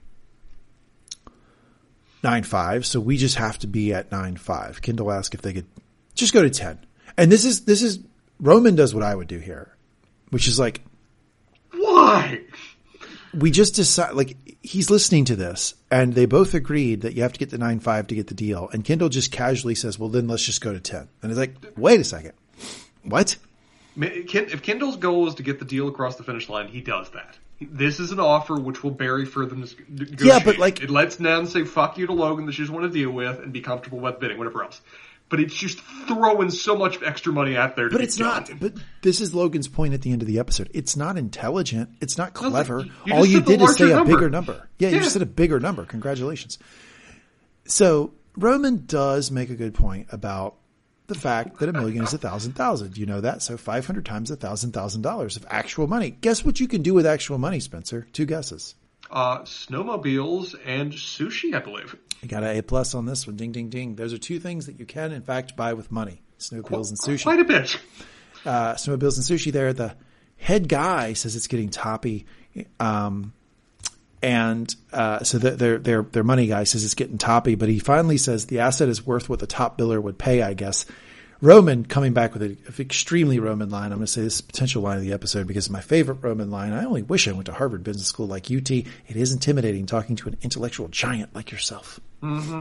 Nine 2.22 2.42
five. 2.42 2.84
So 2.84 2.98
we 2.98 3.16
just 3.16 3.36
have 3.36 3.58
to 3.60 3.68
be 3.68 3.94
at 3.94 4.10
nine 4.10 4.36
five. 4.36 4.82
Kendall 4.82 5.12
asked 5.12 5.34
if 5.34 5.42
they 5.42 5.52
could 5.52 5.66
just 6.18 6.32
go 6.32 6.42
to 6.42 6.50
ten. 6.50 6.78
And 7.16 7.32
this 7.32 7.44
is, 7.44 7.64
this 7.64 7.82
is, 7.82 7.98
Roman 8.40 8.76
does 8.76 8.94
what 8.94 9.02
I 9.02 9.14
would 9.14 9.26
do 9.28 9.38
here, 9.38 9.74
which 10.30 10.46
is 10.46 10.58
like, 10.58 10.82
Why? 11.72 12.40
we 13.34 13.50
just 13.50 13.74
decide 13.74 14.14
like 14.14 14.36
he's 14.62 14.88
listening 14.90 15.26
to 15.26 15.36
this 15.36 15.74
and 15.90 16.14
they 16.14 16.24
both 16.24 16.54
agreed 16.54 17.02
that 17.02 17.12
you 17.14 17.22
have 17.22 17.32
to 17.32 17.38
get 17.38 17.50
the 17.50 17.58
nine 17.58 17.78
five 17.78 18.06
to 18.06 18.14
get 18.14 18.26
the 18.26 18.34
deal 18.34 18.70
and 18.72 18.86
kendall 18.86 19.10
just 19.10 19.30
casually 19.30 19.74
says 19.74 19.98
well 19.98 20.08
then 20.08 20.26
let's 20.26 20.42
just 20.42 20.62
go 20.62 20.72
to 20.72 20.80
10 20.80 21.06
and 21.22 21.30
it's 21.30 21.38
like 21.38 21.54
wait 21.76 22.00
a 22.00 22.04
second 22.04 22.32
what 23.04 23.36
I 23.96 24.00
mean, 24.00 24.26
Ken- 24.26 24.46
If 24.50 24.62
Kendall's 24.62 24.96
goal 24.96 25.28
is 25.28 25.34
to 25.36 25.42
get 25.42 25.58
the 25.58 25.66
deal 25.66 25.88
across 25.88 26.16
the 26.16 26.22
finish 26.22 26.48
line, 26.48 26.68
he 26.68 26.80
does 26.80 27.10
that. 27.10 27.36
This 27.60 27.98
is 27.98 28.12
an 28.12 28.20
offer 28.20 28.54
which 28.54 28.84
will 28.84 28.92
bury 28.92 29.26
further 29.26 29.56
negotiation. 29.56 30.16
Yeah, 30.20 30.38
but, 30.44 30.56
like- 30.58 30.80
it 30.82 30.88
lets 30.90 31.18
Nan 31.18 31.46
say 31.48 31.64
"fuck 31.64 31.98
you" 31.98 32.06
to 32.06 32.12
Logan 32.12 32.46
that 32.46 32.52
she 32.52 32.62
doesn't 32.62 32.74
want 32.74 32.86
to 32.90 32.96
deal 32.96 33.10
with 33.10 33.40
and 33.40 33.52
be 33.52 33.60
comfortable 33.60 33.98
with 33.98 34.20
bidding, 34.20 34.38
whatever 34.38 34.62
else. 34.62 34.80
But 35.30 35.40
it's 35.40 35.54
just 35.54 35.78
throwing 36.06 36.50
so 36.50 36.74
much 36.76 37.02
extra 37.02 37.32
money 37.32 37.56
out 37.56 37.76
there. 37.76 37.90
But 37.90 38.00
it's 38.00 38.16
done. 38.16 38.44
not 38.48 38.60
but 38.60 38.72
this 39.02 39.20
is 39.20 39.34
logan's 39.34 39.68
point 39.68 39.92
at 39.94 40.02
the 40.02 40.10
end 40.12 40.22
of 40.22 40.28
the 40.28 40.38
episode 40.38 40.70
it's 40.72 40.96
not 40.96 41.16
intelligent 41.18 41.90
it's 42.00 42.16
not 42.16 42.32
clever 42.34 42.80
you- 42.80 42.90
you 43.04 43.14
all 43.14 43.26
you 43.26 43.40
did 43.42 43.60
is 43.60 43.76
say 43.76 43.86
larger 43.86 44.02
a 44.02 44.04
bigger 44.14 44.30
number 44.30 44.68
yeah, 44.78 44.88
you 44.88 44.98
just 45.00 45.12
said 45.12 45.22
a 45.22 45.26
bigger 45.26 45.60
number 45.60 45.84
congratulations 45.84 46.58
so 47.66 48.12
roman 48.36 48.84
does 48.86 49.30
make 49.30 49.50
a 49.50 49.54
good 49.54 49.74
point 49.74 50.06
about 50.10 50.56
the 51.08 51.14
fact 51.14 51.58
that 51.58 51.68
a 51.68 51.72
million 51.72 52.04
is 52.04 52.12
a 52.12 52.18
thousand 52.18 52.52
thousand. 52.52 52.98
You 52.98 53.06
know 53.06 53.22
that? 53.22 53.40
So 53.40 53.56
500 53.56 54.04
times 54.04 54.30
a 54.30 54.36
thousand 54.36 54.72
thousand 54.72 55.00
dollars 55.00 55.36
of 55.38 55.46
actual 55.48 55.86
money. 55.86 56.10
Guess 56.10 56.44
what 56.44 56.60
you 56.60 56.68
can 56.68 56.82
do 56.82 56.92
with 56.92 57.06
actual 57.06 57.38
money, 57.38 57.60
Spencer? 57.60 58.06
Two 58.12 58.26
guesses. 58.26 58.74
Uh, 59.10 59.40
snowmobiles 59.40 60.54
and 60.64 60.92
sushi, 60.92 61.54
I 61.54 61.60
believe. 61.60 61.96
You 62.22 62.28
got 62.28 62.44
an 62.44 62.56
A 62.56 62.62
plus 62.62 62.94
on 62.94 63.06
this 63.06 63.26
one. 63.26 63.36
Ding, 63.36 63.52
ding, 63.52 63.70
ding. 63.70 63.94
Those 63.96 64.12
are 64.12 64.18
two 64.18 64.38
things 64.38 64.66
that 64.66 64.78
you 64.78 64.86
can, 64.86 65.12
in 65.12 65.22
fact, 65.22 65.56
buy 65.56 65.72
with 65.74 65.90
money. 65.90 66.20
Snowmobiles 66.38 66.90
and 66.90 66.98
sushi. 66.98 67.22
Quite 67.22 67.40
a 67.40 67.44
bit. 67.44 67.78
Uh, 68.44 68.74
snowmobiles 68.74 69.16
and 69.16 69.38
sushi 69.38 69.52
there. 69.52 69.72
The 69.72 69.94
head 70.36 70.68
guy 70.68 71.14
says 71.14 71.36
it's 71.36 71.46
getting 71.46 71.70
toppy. 71.70 72.26
Um, 72.78 73.32
And 74.20 74.74
uh, 74.92 75.22
so 75.22 75.38
the, 75.38 75.52
their 75.52 75.78
their 75.78 76.02
their 76.02 76.24
money 76.24 76.48
guy 76.48 76.64
says 76.64 76.84
it's 76.84 76.94
getting 76.94 77.18
toppy, 77.18 77.54
but 77.54 77.68
he 77.68 77.78
finally 77.78 78.18
says 78.18 78.46
the 78.46 78.58
asset 78.58 78.88
is 78.88 79.06
worth 79.06 79.28
what 79.28 79.38
the 79.38 79.46
top 79.46 79.78
biller 79.78 80.02
would 80.02 80.18
pay, 80.18 80.42
I 80.42 80.54
guess. 80.54 80.86
Roman 81.40 81.84
coming 81.84 82.12
back 82.12 82.32
with 82.32 82.42
an 82.42 82.58
extremely 82.80 83.38
Roman 83.38 83.70
line. 83.70 83.92
I'm 83.92 83.98
going 83.98 84.06
to 84.06 84.12
say 84.12 84.22
this 84.22 84.36
is 84.36 84.40
potential 84.40 84.82
line 84.82 84.96
of 84.96 85.02
the 85.02 85.12
episode 85.12 85.46
because 85.46 85.66
it's 85.66 85.72
my 85.72 85.80
favorite 85.80 86.18
Roman 86.20 86.50
line. 86.50 86.72
I 86.72 86.84
only 86.84 87.02
wish 87.02 87.28
I 87.28 87.32
went 87.32 87.46
to 87.46 87.52
Harvard 87.52 87.84
Business 87.84 88.08
School 88.08 88.26
like 88.26 88.50
UT. 88.50 88.70
It 88.70 88.86
is 89.08 89.32
intimidating 89.32 89.86
talking 89.86 90.16
to 90.16 90.28
an 90.28 90.36
intellectual 90.42 90.88
giant 90.88 91.34
like 91.36 91.52
yourself. 91.52 92.00
Mm-hmm. 92.22 92.60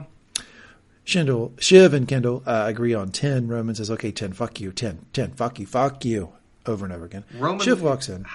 Shindle, 1.05 1.53
Shiv 1.59 1.93
and 1.93 2.07
Kendall 2.07 2.43
uh, 2.45 2.65
agree 2.67 2.93
on 2.93 3.09
10. 3.09 3.47
Roman 3.47 3.73
says, 3.73 3.89
okay, 3.89 4.11
10, 4.11 4.33
fuck 4.33 4.59
you, 4.59 4.71
10, 4.71 5.05
10, 5.13 5.31
fuck 5.31 5.57
you, 5.57 5.65
fuck 5.65 6.05
you, 6.05 6.33
over 6.65 6.85
and 6.85 6.93
over 6.93 7.05
again. 7.05 7.23
Roman- 7.39 7.65
Shiv 7.65 7.81
walks 7.81 8.09
in. 8.09 8.25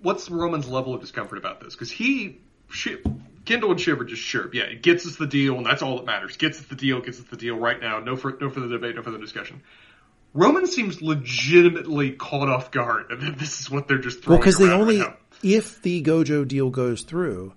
What's 0.00 0.30
Roman's 0.30 0.68
level 0.68 0.94
of 0.94 1.00
discomfort 1.00 1.36
about 1.36 1.60
this? 1.60 1.74
Because 1.74 1.90
he, 1.90 2.40
Shiv, 2.70 3.04
Kendall 3.44 3.72
and 3.72 3.80
Shiv 3.80 4.00
are 4.00 4.04
just 4.04 4.22
sure. 4.22 4.48
Yeah, 4.52 4.64
it 4.64 4.82
gets 4.82 5.06
us 5.06 5.16
the 5.16 5.26
deal, 5.26 5.56
and 5.56 5.66
that's 5.66 5.82
all 5.82 5.96
that 5.96 6.06
matters. 6.06 6.36
Gets 6.36 6.60
us 6.60 6.66
the 6.66 6.76
deal, 6.76 7.00
gets 7.00 7.18
us 7.18 7.26
the 7.26 7.36
deal 7.36 7.56
right 7.56 7.80
now. 7.80 7.98
No, 7.98 8.16
for, 8.16 8.36
no 8.40 8.50
further 8.50 8.68
debate, 8.68 8.94
no 8.94 9.02
further 9.02 9.18
discussion. 9.18 9.60
Roman 10.34 10.66
seems 10.66 11.02
legitimately 11.02 12.12
caught 12.12 12.48
off 12.48 12.70
guard 12.70 13.06
that 13.10 13.38
this 13.38 13.60
is 13.60 13.70
what 13.70 13.86
they're 13.86 13.98
just 13.98 14.26
Well, 14.26 14.38
because 14.38 14.58
they 14.58 14.70
only 14.70 15.00
right 15.00 15.16
if 15.42 15.82
the 15.82 16.02
GoJo 16.02 16.46
deal 16.46 16.70
goes 16.70 17.02
through, 17.02 17.52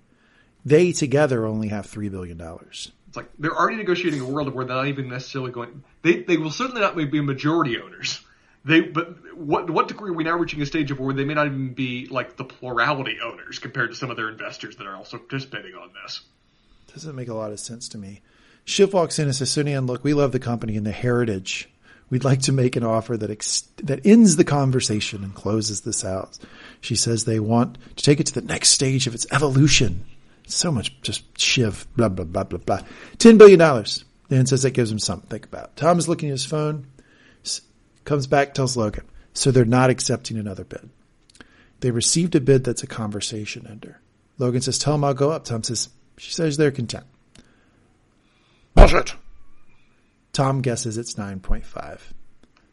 they 0.64 0.92
together 0.92 1.46
only 1.46 1.68
have 1.68 1.86
$3 1.86 2.10
billion. 2.10 2.40
It's 2.40 2.90
like 3.14 3.30
they're 3.38 3.56
already 3.56 3.76
negotiating 3.76 4.20
a 4.20 4.24
world 4.24 4.52
where 4.52 4.64
they're 4.64 4.76
not 4.76 4.88
even 4.88 5.08
necessarily 5.08 5.52
going. 5.52 5.84
They 6.02 6.22
they 6.22 6.36
will 6.36 6.50
certainly 6.50 6.80
not 6.80 6.96
be 6.96 7.20
majority 7.20 7.80
owners. 7.80 8.20
They 8.64 8.80
but 8.80 9.36
what 9.36 9.70
what 9.70 9.88
degree 9.88 10.10
are 10.10 10.14
we 10.14 10.24
now 10.24 10.36
reaching 10.36 10.60
a 10.60 10.66
stage 10.66 10.90
of 10.90 10.98
where 10.98 11.14
they 11.14 11.24
may 11.24 11.34
not 11.34 11.46
even 11.46 11.72
be 11.72 12.06
like 12.06 12.36
the 12.36 12.44
plurality 12.44 13.18
owners 13.24 13.58
compared 13.60 13.90
to 13.90 13.96
some 13.96 14.10
of 14.10 14.16
their 14.16 14.28
investors 14.28 14.76
that 14.76 14.86
are 14.86 14.96
also 14.96 15.18
participating 15.18 15.74
on 15.74 15.90
this. 16.02 16.20
Doesn't 16.92 17.14
make 17.14 17.28
a 17.28 17.34
lot 17.34 17.52
of 17.52 17.60
sense 17.60 17.88
to 17.90 17.98
me. 17.98 18.22
Shiv 18.64 18.92
walks 18.92 19.20
in 19.20 19.26
and 19.26 19.34
says, 19.34 19.50
Sunian, 19.50 19.86
look, 19.86 20.02
we 20.02 20.12
love 20.12 20.32
the 20.32 20.40
company 20.40 20.76
and 20.76 20.84
the 20.84 20.90
heritage. 20.90 21.68
We'd 22.08 22.24
like 22.24 22.42
to 22.42 22.52
make 22.52 22.76
an 22.76 22.84
offer 22.84 23.16
that 23.16 23.30
ex- 23.30 23.62
that 23.82 24.06
ends 24.06 24.36
the 24.36 24.44
conversation 24.44 25.24
and 25.24 25.34
closes 25.34 25.80
this 25.80 26.04
out. 26.04 26.38
She 26.80 26.94
says 26.94 27.24
they 27.24 27.40
want 27.40 27.78
to 27.96 28.04
take 28.04 28.20
it 28.20 28.26
to 28.26 28.34
the 28.34 28.46
next 28.46 28.68
stage 28.70 29.06
of 29.06 29.14
its 29.14 29.26
evolution. 29.32 30.04
So 30.46 30.70
much 30.70 31.00
just 31.02 31.38
Shiv, 31.38 31.86
blah, 31.96 32.08
blah, 32.08 32.24
blah, 32.24 32.44
blah, 32.44 32.58
blah. 32.58 32.80
$10 33.18 33.38
billion. 33.38 33.58
Dan 34.28 34.46
says 34.46 34.62
that 34.62 34.70
gives 34.70 34.90
him 34.90 35.00
something 35.00 35.28
to 35.28 35.30
think 35.30 35.46
about. 35.46 35.76
Tom 35.76 35.98
is 35.98 36.08
looking 36.08 36.28
at 36.28 36.32
his 36.34 36.44
phone, 36.44 36.86
comes 38.04 38.28
back, 38.28 38.54
tells 38.54 38.76
Logan. 38.76 39.04
So 39.34 39.50
they're 39.50 39.64
not 39.64 39.90
accepting 39.90 40.38
another 40.38 40.64
bid. 40.64 40.88
They 41.80 41.90
received 41.90 42.34
a 42.34 42.40
bid 42.40 42.64
that's 42.64 42.82
a 42.82 42.86
conversation 42.86 43.66
ender. 43.68 44.00
Logan 44.38 44.62
says, 44.62 44.78
tell 44.78 44.94
him 44.94 45.04
I'll 45.04 45.14
go 45.14 45.30
up. 45.30 45.44
Tom 45.44 45.62
says, 45.62 45.88
she 46.16 46.32
says 46.32 46.56
they're 46.56 46.70
content. 46.70 47.04
Bullshit. 48.74 49.14
Tom 50.36 50.60
guesses 50.60 50.98
it's 50.98 51.14
9.5. 51.14 51.98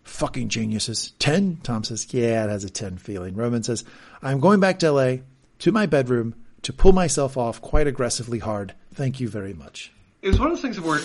Fucking 0.04 0.50
geniuses. 0.50 1.12
10? 1.20 1.62
Tom 1.64 1.86
says, 1.86 2.14
yeah, 2.14 2.44
it 2.44 2.50
has 2.50 2.66
a 2.66 2.70
10 2.70 2.98
feeling. 2.98 3.36
Roman 3.36 3.64
says, 3.64 3.86
I'm 4.22 4.42
going 4.42 4.60
back 4.60 4.80
to 4.80 4.92
LA 4.92 5.16
to 5.60 5.72
my 5.72 5.86
bedroom 5.86 6.36
to 6.64 6.74
pull 6.74 6.92
myself 6.92 7.38
off 7.38 7.62
quite 7.62 7.88
aggressively 7.88 8.40
hard. 8.40 8.74
Thank 8.94 9.22
you 9.22 9.30
very 9.30 9.54
much. 9.54 9.94
It 10.22 10.28
was 10.28 10.40
one 10.40 10.50
of 10.50 10.58
those 10.58 10.62
things 10.62 10.78
where 10.82 11.00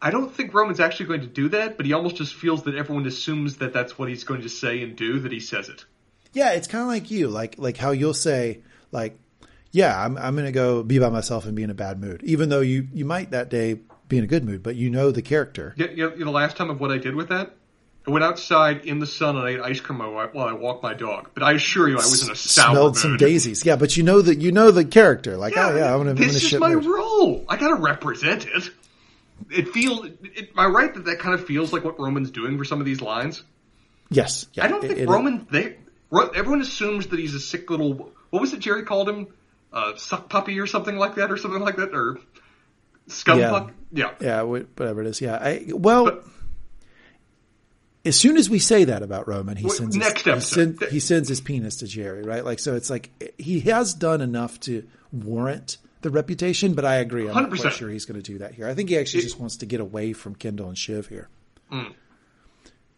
I, 0.00 0.10
don't 0.10 0.34
think 0.34 0.52
Roman's 0.52 0.80
actually 0.80 1.06
going 1.06 1.20
to 1.20 1.28
do 1.28 1.48
that, 1.50 1.76
but 1.76 1.86
he 1.86 1.92
almost 1.92 2.16
just 2.16 2.34
feels 2.34 2.64
that 2.64 2.74
everyone 2.74 3.06
assumes 3.06 3.58
that 3.58 3.72
that's 3.72 3.96
what 3.96 4.08
he's 4.08 4.24
going 4.24 4.42
to 4.42 4.48
say 4.48 4.82
and 4.82 4.96
do 4.96 5.20
that 5.20 5.30
he 5.30 5.38
says 5.38 5.68
it. 5.68 5.84
Yeah, 6.32 6.54
it's 6.54 6.66
kind 6.66 6.82
of 6.82 6.88
like 6.88 7.12
you, 7.12 7.28
like 7.28 7.54
like 7.58 7.76
how 7.76 7.92
you'll 7.92 8.14
say, 8.14 8.62
like, 8.90 9.16
yeah, 9.70 10.04
I'm 10.04 10.18
I'm 10.18 10.34
gonna 10.34 10.50
go 10.50 10.82
be 10.82 10.98
by 10.98 11.10
myself 11.10 11.46
and 11.46 11.54
be 11.54 11.62
in 11.62 11.70
a 11.70 11.74
bad 11.74 12.00
mood, 12.00 12.22
even 12.24 12.48
though 12.48 12.62
you 12.62 12.88
you 12.92 13.04
might 13.04 13.30
that 13.30 13.50
day 13.50 13.78
be 14.12 14.18
in 14.18 14.24
a 14.24 14.28
good 14.28 14.44
mood, 14.44 14.62
but 14.62 14.76
you 14.76 14.90
know 14.90 15.10
the 15.10 15.22
character. 15.22 15.74
Yeah, 15.76 15.88
you 15.90 16.08
know, 16.10 16.16
the 16.16 16.30
last 16.30 16.56
time 16.56 16.70
of 16.70 16.78
what 16.80 16.90
I 16.92 16.98
did 16.98 17.14
with 17.16 17.30
that, 17.30 17.54
I 18.06 18.10
went 18.10 18.24
outside 18.24 18.84
in 18.84 18.98
the 18.98 19.06
sun 19.06 19.36
and 19.36 19.46
I 19.46 19.50
ate 19.52 19.60
ice 19.60 19.80
cream 19.80 19.98
while 20.00 20.30
I, 20.48 20.52
walked 20.52 20.82
my 20.82 20.92
dog. 20.94 21.30
But 21.34 21.42
I 21.42 21.52
assure 21.52 21.88
you, 21.88 21.94
I 21.94 21.98
was 21.98 22.24
in 22.26 22.30
a 22.32 22.36
sour 22.36 22.72
Smelled 22.74 22.92
mood. 22.94 23.02
some 23.02 23.16
daisies, 23.16 23.64
yeah, 23.64 23.76
but 23.76 23.96
you 23.96 24.02
know 24.02 24.20
that 24.22 24.38
you 24.38 24.52
know 24.52 24.70
the 24.70 24.84
character, 24.84 25.36
like, 25.36 25.56
oh 25.56 25.74
yeah, 25.76 25.92
I'm 25.92 25.98
gonna, 25.98 26.10
I'm 26.10 26.16
in 26.16 26.22
This 26.22 26.52
is 26.52 26.58
my 26.60 26.74
mood. 26.74 26.84
role. 26.84 27.44
I 27.48 27.56
gotta 27.56 27.76
represent 27.76 28.46
it. 28.46 28.70
It 29.50 29.68
feels. 29.70 30.06
It, 30.06 30.50
am 30.52 30.58
I 30.58 30.66
right 30.66 30.92
that 30.94 31.04
that 31.06 31.18
kind 31.18 31.34
of 31.34 31.44
feels 31.46 31.72
like 31.72 31.84
what 31.84 31.98
Roman's 31.98 32.30
doing 32.30 32.58
for 32.58 32.64
some 32.64 32.78
of 32.80 32.86
these 32.86 33.00
lines? 33.00 33.42
Yes, 34.10 34.46
yeah, 34.54 34.64
I 34.64 34.68
don't 34.68 34.84
it- 34.84 34.88
think 34.88 35.00
it- 35.00 35.08
Roman. 35.08 35.46
They 35.50 35.76
everyone 36.34 36.60
assumes 36.60 37.06
that 37.08 37.18
he's 37.18 37.34
a 37.34 37.40
sick 37.40 37.70
little. 37.70 38.12
What 38.30 38.40
was 38.40 38.52
it 38.52 38.60
Gerri 38.60 38.84
called 38.84 39.08
him? 39.08 39.28
Uh, 39.72 39.96
suck 39.96 40.28
puppy 40.28 40.60
or 40.60 40.66
something 40.66 40.96
like 40.96 41.14
that, 41.14 41.30
or 41.32 41.36
something 41.38 41.62
like 41.62 41.76
that, 41.76 41.94
or 41.94 42.18
scum 43.08 43.38
Yeah. 43.38 43.50
puck. 43.50 43.72
Yeah. 43.92 44.12
Yeah, 44.20 44.42
whatever 44.42 45.02
it 45.02 45.06
is. 45.06 45.20
Yeah. 45.20 45.34
I, 45.36 45.66
well, 45.72 46.04
But- 46.06 46.24
as 48.04 48.16
soon 48.16 48.36
as 48.36 48.50
we 48.50 48.58
say 48.58 48.84
that 48.84 49.02
about 49.02 49.28
Roman, 49.28 49.56
he 49.56 49.68
sends 49.68 49.96
next 49.96 50.24
his, 50.24 50.34
he, 50.48 50.54
send- 50.54 50.82
he 50.90 50.98
sends 51.00 51.28
his 51.28 51.40
penis 51.40 51.76
to 51.76 51.84
Gerri, 51.84 52.26
right? 52.26 52.44
Like, 52.44 52.58
so 52.58 52.74
it's 52.74 52.90
like 52.90 53.34
he 53.38 53.60
has 53.60 53.94
done 53.94 54.20
enough 54.20 54.58
to 54.60 54.84
warrant 55.12 55.76
the 56.00 56.10
reputation, 56.10 56.74
but 56.74 56.84
I 56.84 56.96
agree. 56.96 57.28
I'm 57.28 57.34
not 57.34 57.50
100%. 57.50 57.60
quite 57.60 57.72
sure 57.74 57.88
he's 57.88 58.04
going 58.06 58.20
to 58.20 58.32
do 58.32 58.38
that 58.38 58.54
here. 58.54 58.66
I 58.66 58.74
think 58.74 58.88
he 58.88 58.98
actually 58.98 59.20
It- 59.20 59.24
just 59.24 59.38
wants 59.38 59.58
to 59.58 59.66
get 59.66 59.80
away 59.80 60.12
from 60.14 60.34
Kendall 60.34 60.68
and 60.68 60.76
Shiv 60.76 61.06
here. 61.06 61.28
Mm. 61.70 61.94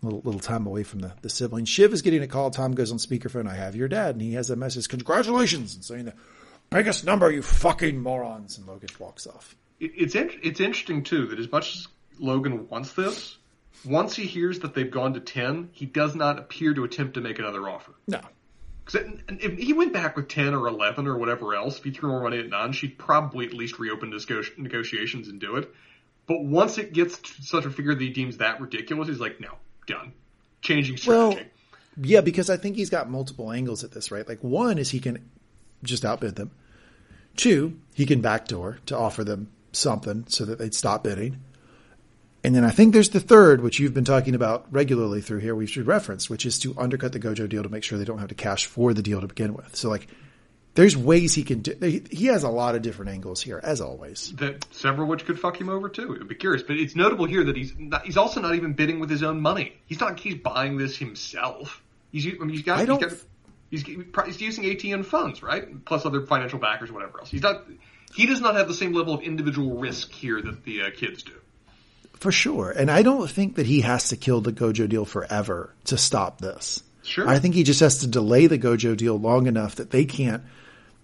Little, 0.01 0.21
little 0.25 0.41
time 0.41 0.67
away 0.67 0.83
from 0.85 1.01
the, 1.01 1.13
the 1.23 1.29
siblings. 1.31 1.69
Shiv 1.69 1.93
is 1.93 2.03
getting 2.03 2.23
a 2.23 2.27
call. 2.27 2.51
Tom 2.51 2.73
goes 2.75 2.91
on 2.93 2.99
speakerphone. 2.99 3.47
I 3.49 3.55
have 3.55 3.75
your 3.77 3.89
dad. 3.89 4.15
And 4.15 4.23
he 4.23 4.35
has 4.35 4.49
a 4.51 4.57
message. 4.57 4.89
Congratulations. 4.89 5.75
And 5.75 5.85
saying 5.85 6.05
the 6.07 6.15
biggest 6.71 7.05
number, 7.07 7.31
you 7.31 7.41
fucking 7.43 7.99
morons. 8.01 8.57
And 8.59 8.67
Logan 8.67 8.89
walks 8.99 9.27
off. 9.27 9.55
It, 9.85 9.93
it's 9.97 10.15
in, 10.15 10.31
it's 10.43 10.61
interesting 10.61 11.03
too 11.03 11.27
that 11.27 11.39
as 11.39 11.51
much 11.51 11.75
as 11.75 11.89
Logan 12.19 12.69
wants 12.69 12.93
this, 12.93 13.37
once 13.85 14.17
he 14.17 14.25
hears 14.25 14.61
that 14.61 14.75
they've 14.75 14.91
gone 14.91 15.15
to 15.15 15.21
ten, 15.21 15.69
he 15.73 15.87
does 15.87 16.15
not 16.15 16.39
appear 16.39 16.73
to 16.75 16.85
attempt 16.85 17.15
to 17.15 17.21
make 17.21 17.39
another 17.39 17.69
offer. 17.69 17.93
No. 18.09 18.21
Because 18.85 19.11
if 19.29 19.59
he 19.59 19.73
went 19.73 19.93
back 19.93 20.17
with 20.17 20.29
ten 20.29 20.55
or 20.55 20.67
eleven 20.69 21.07
or 21.07 21.17
whatever 21.17 21.55
else, 21.55 21.79
if 21.79 21.85
he 21.85 21.91
threw 21.91 22.11
more 22.11 22.23
money 22.23 22.39
at 22.39 22.49
nine, 22.49 22.73
she'd 22.73 22.99
probably 22.99 23.47
at 23.47 23.55
least 23.55 23.79
reopen 23.79 24.11
disco- 24.11 24.43
negotiations 24.57 25.29
and 25.29 25.41
do 25.41 25.57
it. 25.57 25.73
But 26.27 26.43
once 26.43 26.79
it 26.79 26.93
gets 26.93 27.19
to 27.19 27.43
such 27.43 27.67
a 27.67 27.71
figure 27.71 27.95
that 27.95 28.01
he 28.03 28.11
deems 28.11 28.39
that 28.39 28.61
ridiculous, 28.61 29.09
he's 29.09 29.21
like, 29.21 29.41
no, 29.41 29.57
done. 29.87 30.13
Changing 30.63 30.97
strategy. 30.97 31.19
Well, 31.19 31.33
strategy. 31.33 31.51
yeah, 32.03 32.21
because 32.23 32.49
I 32.49 32.57
think 32.57 32.77
he's 32.77 32.91
got 32.91 33.11
multiple 33.11 33.53
angles 33.53 33.85
at 33.85 33.93
this, 33.93 34.11
right? 34.11 34.27
Like 34.27 34.43
one 34.43 34.79
is 34.79 34.91
he 34.91 35.01
can 35.01 35.31
just 35.83 36.05
outbid 36.05 36.37
them. 36.37 36.51
Two, 37.37 37.79
he 37.95 38.07
can 38.07 38.21
backdoor 38.21 38.79
to 38.87 38.97
offer 38.97 39.25
them 39.25 39.51
something 39.77 40.25
so 40.29 40.45
that 40.45 40.59
they'd 40.59 40.75
stop 40.75 41.05
bidding. 41.05 41.41
And 42.43 42.55
then 42.55 42.65
I 42.65 42.71
think 42.71 42.93
there's 42.93 43.09
the 43.11 43.21
third, 43.21 43.63
which 43.63 43.79
you've 43.81 43.95
been 43.95 44.05
talking 44.05 44.35
about 44.35 44.67
regularly 44.71 45.23
through 45.23 45.39
here, 45.39 45.55
we 45.55 45.67
should 45.67 45.87
reference, 45.87 46.29
which 46.29 46.45
is 46.45 46.59
to 46.61 46.75
undercut 46.79 47.13
the 47.13 47.21
GoJo 47.21 47.49
deal 47.49 47.63
to 47.63 47.71
make 47.71 47.83
sure 47.85 47.97
they 47.99 48.05
don't 48.05 48.19
have 48.19 48.29
to 48.29 48.35
cash 48.35 48.67
for 48.67 48.93
the 48.93 49.01
deal 49.03 49.21
to 49.23 49.27
begin 49.27 49.55
with. 49.55 49.75
So 49.77 49.89
like, 49.89 50.07
there's 50.75 50.97
ways 50.97 51.35
he 51.35 51.45
can 51.45 51.61
do, 51.61 51.75
he, 51.81 52.03
he 52.11 52.27
has 52.27 52.43
a 52.43 52.49
lot 52.49 52.75
of 52.75 52.83
different 52.83 53.13
angles 53.13 53.41
here, 53.41 53.61
as 53.63 53.81
always. 53.81 54.33
that 54.37 54.67
several 54.73 55.07
which 55.07 55.25
could 55.25 55.39
fuck 55.39 55.59
him 55.59 55.69
over 55.71 55.89
too. 55.89 56.19
I'd 56.21 56.29
be 56.29 56.35
curious, 56.35 56.63
but 56.65 56.77
it's 56.77 56.97
notable 56.97 57.25
here 57.27 57.45
that 57.45 57.57
he's 57.57 57.73
not, 57.79 58.05
he's 58.05 58.17
also 58.17 58.41
not 58.41 58.57
even 58.57 58.73
bidding 58.75 58.99
with 59.01 59.09
his 59.09 59.23
own 59.23 59.41
money. 59.41 59.73
He's 59.87 60.01
not 60.01 60.19
he's 60.19 60.35
buying 60.35 60.77
this 60.77 60.97
himself. 60.99 61.81
He's 62.11 62.27
I 62.27 62.31
mean, 62.45 62.51
he's 62.51 62.63
got 62.63 62.81
I 62.81 62.85
don't- 62.85 63.01
he's, 63.71 63.85
got, 63.85 63.95
he's, 64.27 64.27
he's 64.27 64.41
using 64.41 64.65
ATN 64.65 65.05
funds, 65.05 65.43
right? 65.43 65.83
Plus 65.87 66.05
other 66.05 66.27
financial 66.27 66.59
backers, 66.59 66.91
whatever 66.93 67.21
else. 67.21 67.31
He's 67.31 67.43
not 67.43 67.65
he 68.15 68.27
does 68.27 68.41
not 68.41 68.55
have 68.55 68.69
the 68.69 68.75
same 68.75 68.93
level 68.93 69.13
of 69.15 69.23
individual 69.23 69.77
risk 69.77 70.13
here 70.13 70.41
that 70.41 70.65
the 70.65 70.83
uh, 70.83 70.91
kids 70.95 71.23
do. 71.25 71.33
For 72.15 72.31
sure. 72.31 72.71
And 72.71 72.91
I 72.91 73.03
don't 73.03 73.29
think 73.29 73.57
that 73.57 73.67
he 73.67 73.81
has 73.81 74.11
to 74.11 74.17
kill 74.17 74.41
the 74.41 74.53
GoJo 74.53 74.89
deal 74.89 75.05
forever 75.05 75.75
to 75.87 75.99
stop 75.99 76.41
this. 76.41 76.83
Sure. 77.03 77.29
I 77.29 77.39
think 77.39 77.55
he 77.55 77.65
just 77.65 77.81
has 77.81 77.99
to 77.99 78.07
delay 78.07 78.47
the 78.47 78.59
GoJo 78.59 78.97
deal 78.97 79.19
long 79.19 79.47
enough 79.47 79.75
that 79.77 79.91
they 79.91 80.05
can't 80.05 80.43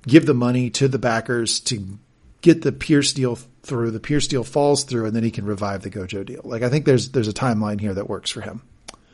give 0.07 0.25
the 0.25 0.35
money 0.35 0.71
to 0.71 0.89
the 0.89 0.99
backers 0.99 1.61
to 1.61 1.99
get 2.41 2.63
the 2.63 2.73
Pierce 2.73 3.13
deal 3.13 3.37
through. 3.63 3.91
The 3.91 4.01
Pierce 4.01 4.29
deal 4.29 4.45
falls 4.45 4.85
through 4.85 5.07
and 5.07 5.15
then 5.15 5.25
he 5.25 5.31
can 5.31 5.45
revive 5.45 5.83
the 5.83 5.91
GoJo 5.91 6.25
deal. 6.25 6.43
Like 6.45 6.63
I 6.63 6.71
think 6.71 6.87
there's 6.87 7.11
there's 7.11 7.29
a 7.29 7.35
timeline 7.35 7.81
here 7.81 7.93
that 7.93 8.09
works 8.09 8.31
for 8.31 8.41
him. 8.41 8.63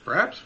Perhaps. 0.05 0.41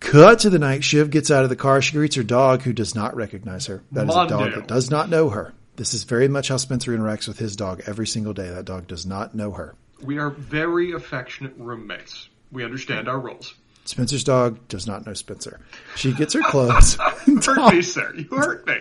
Cut 0.00 0.38
to 0.40 0.50
the 0.50 0.60
night. 0.60 0.84
Shiv 0.84 1.10
gets 1.10 1.30
out 1.30 1.42
of 1.42 1.50
the 1.50 1.56
car. 1.56 1.82
She 1.82 1.92
greets 1.92 2.14
her 2.14 2.22
dog, 2.22 2.62
who 2.62 2.72
does 2.72 2.94
not 2.94 3.16
recognize 3.16 3.66
her. 3.66 3.82
That 3.90 4.08
is 4.08 4.14
a 4.14 4.28
dog 4.28 4.54
that 4.54 4.68
does 4.68 4.90
not 4.90 5.10
know 5.10 5.28
her. 5.30 5.52
This 5.78 5.94
is 5.94 6.02
very 6.02 6.26
much 6.26 6.48
how 6.48 6.56
Spencer 6.56 6.90
interacts 6.90 7.28
with 7.28 7.38
his 7.38 7.54
dog 7.54 7.82
every 7.86 8.06
single 8.08 8.32
day. 8.32 8.48
That 8.50 8.64
dog 8.64 8.88
does 8.88 9.06
not 9.06 9.36
know 9.36 9.52
her. 9.52 9.76
We 10.02 10.18
are 10.18 10.30
very 10.30 10.90
affectionate 10.90 11.54
roommates. 11.56 12.28
We 12.50 12.64
understand 12.64 13.08
our 13.08 13.20
roles. 13.20 13.54
Spencer's 13.84 14.24
dog 14.24 14.66
does 14.66 14.88
not 14.88 15.06
know 15.06 15.14
Spencer. 15.14 15.60
She 15.94 16.12
gets 16.12 16.34
her 16.34 16.40
clothes. 16.48 16.96
Hurt 16.96 17.72
me, 17.72 17.82
sir. 17.82 18.12
You 18.12 18.24
hurt 18.24 18.66
me. 18.66 18.80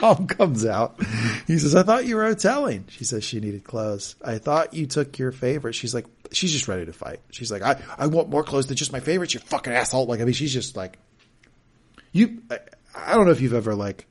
Tom 0.00 0.26
comes 0.26 0.66
out. 0.66 1.00
He 1.46 1.58
says, 1.58 1.76
I 1.76 1.84
thought 1.84 2.06
you 2.06 2.16
were 2.16 2.24
hoteling. 2.24 2.90
She 2.90 3.04
says 3.04 3.22
she 3.22 3.38
needed 3.38 3.62
clothes. 3.62 4.16
I 4.24 4.38
thought 4.38 4.74
you 4.74 4.86
took 4.86 5.20
your 5.20 5.30
favorite. 5.30 5.74
She's 5.74 5.94
like, 5.94 6.06
she's 6.32 6.52
just 6.52 6.66
ready 6.66 6.86
to 6.86 6.92
fight. 6.92 7.20
She's 7.30 7.52
like, 7.52 7.62
I, 7.62 7.80
I 7.96 8.08
want 8.08 8.30
more 8.30 8.42
clothes 8.42 8.66
than 8.66 8.76
just 8.76 8.92
my 8.92 9.00
favorites, 9.00 9.32
you 9.32 9.38
fucking 9.38 9.72
asshole. 9.72 10.06
Like, 10.06 10.20
I 10.20 10.24
mean, 10.24 10.34
she's 10.34 10.52
just 10.52 10.76
like, 10.76 10.98
you, 12.10 12.42
I, 12.50 12.58
I 12.96 13.14
don't 13.14 13.26
know 13.26 13.32
if 13.32 13.40
you've 13.40 13.54
ever 13.54 13.76
like 13.76 14.06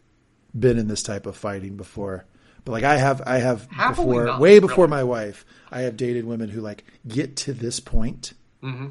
been 0.58 0.78
in 0.78 0.88
this 0.88 1.04
type 1.04 1.26
of 1.26 1.36
fighting 1.38 1.78
before. 1.78 2.26
But 2.66 2.74
like 2.74 2.84
I 2.84 2.98
have, 2.98 3.22
I 3.26 3.38
have 3.40 3.68
before, 3.70 4.38
way 4.40 4.60
before 4.60 4.86
really. 4.86 4.98
my 4.98 5.04
wife, 5.04 5.46
I 5.72 5.82
have 5.82 5.98
dated 5.98 6.26
women 6.26 6.50
who 6.50 6.62
like 6.62 6.84
get 7.08 7.36
to 7.38 7.54
this 7.54 7.80
point. 7.80 8.34
Mm-hmm. 8.64 8.88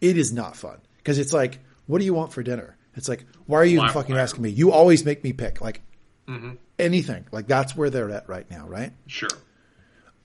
It 0.00 0.16
is 0.16 0.32
not 0.32 0.56
fun 0.56 0.78
because 0.98 1.18
it's 1.18 1.32
like, 1.32 1.58
what 1.86 1.98
do 1.98 2.04
you 2.04 2.14
want 2.14 2.32
for 2.32 2.42
dinner? 2.42 2.76
It's 2.96 3.08
like, 3.08 3.24
why 3.46 3.58
are 3.58 3.64
you 3.64 3.78
Why- 3.78 3.92
fucking 3.92 4.14
why- 4.14 4.20
asking 4.22 4.42
me? 4.42 4.50
You 4.50 4.72
always 4.72 5.04
make 5.04 5.22
me 5.24 5.32
pick 5.32 5.60
like 5.60 5.82
Mm-hmm. 6.28 6.50
anything. 6.78 7.26
Like 7.32 7.48
that's 7.48 7.76
where 7.76 7.90
they're 7.90 8.10
at 8.10 8.28
right 8.28 8.48
now, 8.50 8.66
right? 8.68 8.92
Sure. 9.08 9.28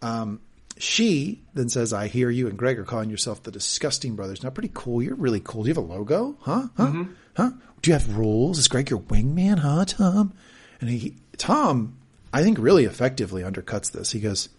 Um, 0.03 0.39
she 0.77 1.41
then 1.55 1.67
says, 1.69 1.93
I 1.93 2.07
hear 2.07 2.29
you 2.29 2.47
and 2.47 2.57
Greg 2.57 2.77
are 2.77 2.83
calling 2.83 3.09
yourself 3.09 3.41
the 3.43 3.51
disgusting 3.51 4.15
brothers. 4.15 4.43
Now, 4.43 4.49
pretty 4.51 4.69
cool. 4.73 5.01
You're 5.01 5.15
really 5.15 5.39
cool. 5.39 5.63
Do 5.63 5.69
you 5.69 5.73
have 5.73 5.83
a 5.83 5.87
logo? 5.93 6.37
Huh? 6.41 6.67
Huh? 6.77 6.85
Mm-hmm. 6.87 7.11
Huh? 7.35 7.51
Do 7.81 7.91
you 7.91 7.93
have 7.93 8.17
rules? 8.17 8.57
Is 8.57 8.67
Greg 8.67 8.89
your 8.89 8.99
wingman? 8.99 9.59
Huh, 9.59 9.85
Tom? 9.85 10.33
And 10.81 10.89
he, 10.89 11.15
Tom, 11.37 11.97
I 12.33 12.43
think 12.43 12.57
really 12.59 12.85
effectively 12.85 13.43
undercuts 13.43 13.91
this. 13.91 14.11
He 14.11 14.19
goes, 14.19 14.49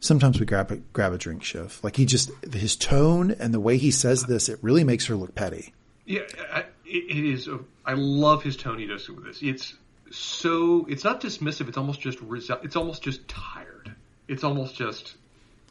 sometimes 0.00 0.38
we 0.38 0.46
grab 0.46 0.70
a, 0.70 0.76
grab 0.76 1.12
a 1.12 1.18
drink, 1.18 1.42
Shiv. 1.42 1.80
Like 1.82 1.96
he 1.96 2.06
just, 2.06 2.30
his 2.52 2.76
tone 2.76 3.32
and 3.32 3.52
the 3.52 3.60
way 3.60 3.76
he 3.76 3.90
says 3.90 4.24
this, 4.24 4.48
it 4.48 4.58
really 4.62 4.84
makes 4.84 5.06
her 5.06 5.16
look 5.16 5.34
petty. 5.34 5.72
Yeah, 6.06 6.22
I, 6.52 6.64
it, 6.84 7.24
is. 7.24 7.48
A, 7.48 7.60
I 7.84 7.94
love 7.94 8.42
his 8.42 8.56
tone 8.56 8.78
he 8.78 8.86
does 8.86 9.08
with 9.08 9.24
this. 9.24 9.40
It's 9.42 9.74
so. 10.10 10.86
It's 10.88 11.04
not 11.04 11.20
dismissive. 11.20 11.68
It's 11.68 11.78
almost 11.78 12.00
just. 12.00 12.18
It's 12.62 12.76
almost 12.76 13.02
just 13.02 13.26
tired. 13.26 13.94
It's 14.28 14.44
almost 14.44 14.76
just. 14.76 15.14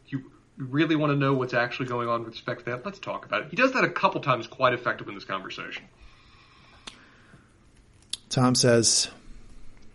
You 0.07 0.23
really 0.57 0.95
want 0.95 1.11
to 1.11 1.15
know 1.15 1.33
what's 1.33 1.53
actually 1.53 1.87
going 1.87 2.09
on 2.09 2.23
with 2.23 2.33
respect 2.33 2.65
to 2.65 2.71
that? 2.71 2.85
Let's 2.85 2.99
talk 2.99 3.25
about 3.25 3.43
it. 3.43 3.47
He 3.49 3.55
does 3.55 3.73
that 3.73 3.83
a 3.83 3.89
couple 3.89 4.21
times 4.21 4.47
quite 4.47 4.73
effective 4.73 5.07
in 5.07 5.13
this 5.13 5.25
conversation. 5.25 5.83
Tom 8.33 8.55
says, 8.55 9.11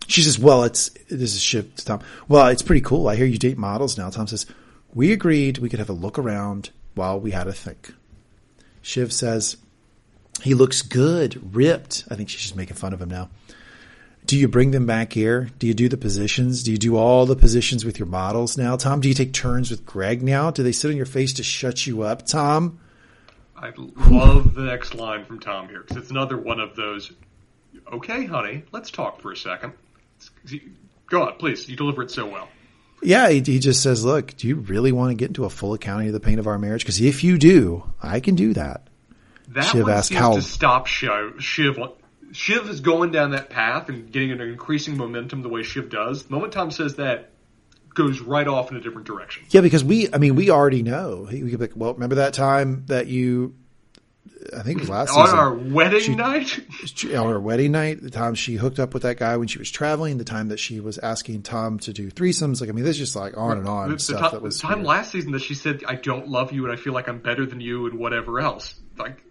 she 0.06 0.22
says, 0.22 0.38
well, 0.38 0.62
it's, 0.62 0.90
this 1.10 1.34
is 1.34 1.42
Shiv 1.42 1.74
to 1.74 1.84
Tom. 1.84 2.00
Well, 2.28 2.46
it's 2.46 2.62
pretty 2.62 2.82
cool. 2.82 3.08
I 3.08 3.16
hear 3.16 3.26
you 3.26 3.36
date 3.36 3.58
models 3.58 3.98
now. 3.98 4.10
Tom 4.10 4.28
says, 4.28 4.46
we 4.94 5.10
agreed 5.12 5.58
we 5.58 5.68
could 5.68 5.80
have 5.80 5.88
a 5.88 5.92
look 5.94 6.20
around 6.20 6.70
while 6.94 7.18
we 7.18 7.32
had 7.32 7.48
a 7.48 7.52
think. 7.52 7.92
Shiv 8.80 9.12
says, 9.12 9.56
he 10.40 10.54
looks 10.54 10.82
good, 10.82 11.52
ripped. 11.52 12.04
I 12.12 12.14
think 12.14 12.28
she's 12.28 12.42
just 12.42 12.54
making 12.54 12.76
fun 12.76 12.92
of 12.92 13.02
him 13.02 13.10
now. 13.10 13.28
Do 14.24 14.38
you 14.38 14.46
bring 14.46 14.70
them 14.70 14.86
back 14.86 15.14
here? 15.14 15.50
Do 15.58 15.66
you 15.66 15.74
do 15.74 15.88
the 15.88 15.96
positions? 15.96 16.62
Do 16.62 16.70
you 16.70 16.78
do 16.78 16.96
all 16.96 17.26
the 17.26 17.34
positions 17.34 17.84
with 17.84 17.98
your 17.98 18.06
models 18.06 18.56
now, 18.56 18.76
Tom? 18.76 19.00
Do 19.00 19.08
you 19.08 19.14
take 19.14 19.32
turns 19.32 19.68
with 19.68 19.84
Greg 19.84 20.22
now? 20.22 20.52
Do 20.52 20.62
they 20.62 20.70
sit 20.70 20.92
on 20.92 20.96
your 20.96 21.06
face 21.06 21.32
to 21.34 21.42
shut 21.42 21.88
you 21.88 22.02
up, 22.02 22.24
Tom? 22.24 22.78
I 23.56 23.72
love 23.76 24.54
the 24.54 24.62
next 24.62 24.94
line 24.94 25.24
from 25.24 25.40
Tom 25.40 25.68
here 25.68 25.80
because 25.80 25.96
it's 25.96 26.10
another 26.12 26.38
one 26.38 26.60
of 26.60 26.76
those. 26.76 27.10
Okay, 27.92 28.26
honey, 28.26 28.64
let's 28.72 28.90
talk 28.90 29.20
for 29.20 29.32
a 29.32 29.36
second. 29.36 29.72
Go 31.08 31.22
on, 31.22 31.36
please. 31.36 31.68
You 31.68 31.76
deliver 31.76 32.02
it 32.02 32.10
so 32.10 32.26
well. 32.26 32.48
Yeah, 33.02 33.28
he, 33.28 33.40
he 33.40 33.58
just 33.58 33.82
says, 33.82 34.04
"Look, 34.04 34.36
do 34.36 34.48
you 34.48 34.56
really 34.56 34.92
want 34.92 35.10
to 35.10 35.14
get 35.14 35.28
into 35.28 35.44
a 35.44 35.50
full 35.50 35.74
accounting 35.74 36.08
of 36.08 36.12
the 36.12 36.20
pain 36.20 36.38
of 36.38 36.46
our 36.46 36.58
marriage? 36.58 36.82
Because 36.82 37.00
if 37.00 37.22
you 37.24 37.38
do, 37.38 37.84
I 38.02 38.20
can 38.20 38.34
do 38.34 38.54
that." 38.54 38.88
That 39.48 39.64
Shiv 39.64 39.86
one 39.86 40.02
seems 40.02 40.20
how- 40.20 40.34
to 40.34 40.42
stop 40.42 40.86
Shiv. 40.86 41.42
Shiv. 41.42 41.78
Shiv 42.32 42.68
is 42.68 42.80
going 42.80 43.10
down 43.10 43.30
that 43.30 43.48
path 43.48 43.88
and 43.88 44.12
getting 44.12 44.32
an 44.32 44.40
increasing 44.42 44.98
momentum 44.98 45.42
the 45.42 45.48
way 45.48 45.62
Shiv 45.62 45.88
does. 45.88 46.24
The 46.24 46.34
moment 46.34 46.52
Tom 46.52 46.70
says 46.70 46.96
that, 46.96 47.30
goes 47.94 48.20
right 48.20 48.46
off 48.46 48.70
in 48.70 48.76
a 48.76 48.80
different 48.80 49.06
direction. 49.06 49.44
Yeah, 49.50 49.62
because 49.62 49.82
we, 49.82 50.12
I 50.12 50.18
mean, 50.18 50.34
we 50.34 50.50
already 50.50 50.82
know. 50.82 51.26
We 51.30 51.40
could 51.40 51.50
be 51.50 51.56
like, 51.56 51.72
well, 51.74 51.94
remember 51.94 52.16
that 52.16 52.34
time 52.34 52.84
that 52.86 53.06
you, 53.06 53.54
I 54.56 54.62
think 54.62 54.78
it 54.78 54.80
was 54.80 54.88
last 54.88 55.10
On 55.16 55.24
season, 55.26 55.38
our 55.38 55.54
wedding 55.54 56.00
She- 56.00 56.14
night, 56.14 56.60
on 57.16 57.28
her 57.30 57.40
wedding 57.40 57.72
night, 57.72 58.02
the 58.02 58.10
time 58.10 58.34
she 58.34 58.54
hooked 58.56 58.78
up 58.78 58.94
with 58.94 59.02
that 59.02 59.16
guy 59.18 59.36
when 59.36 59.48
she 59.48 59.58
was 59.58 59.70
traveling, 59.70 60.18
the 60.18 60.24
time 60.24 60.48
that 60.48 60.58
she 60.58 60.80
was 60.80 60.98
asking 60.98 61.42
Tom 61.42 61.78
to 61.80 61.92
do 61.92 62.10
threesomes. 62.10 62.60
Like, 62.60 62.70
I 62.70 62.72
mean, 62.72 62.84
there's 62.84 62.98
just 62.98 63.16
like 63.16 63.36
on 63.36 63.58
and 63.58 63.68
on 63.68 63.88
the, 63.88 63.94
the 63.96 64.00
stuff 64.00 64.30
ti- 64.30 64.36
that 64.36 64.42
was 64.42 64.56
the 64.60 64.66
time 64.68 64.78
weird. 64.78 64.86
last 64.86 65.12
season 65.12 65.32
that 65.32 65.42
she 65.42 65.54
said, 65.54 65.82
"I 65.86 65.94
don't 65.96 66.28
love 66.28 66.52
you 66.52 66.64
and 66.64 66.72
I 66.72 66.76
feel 66.76 66.92
like 66.92 67.08
I'm 67.08 67.18
better 67.18 67.46
than 67.46 67.60
you 67.60 67.86
and 67.86 67.98
whatever 67.98 68.40
else." 68.40 68.74
Like, 68.98 69.22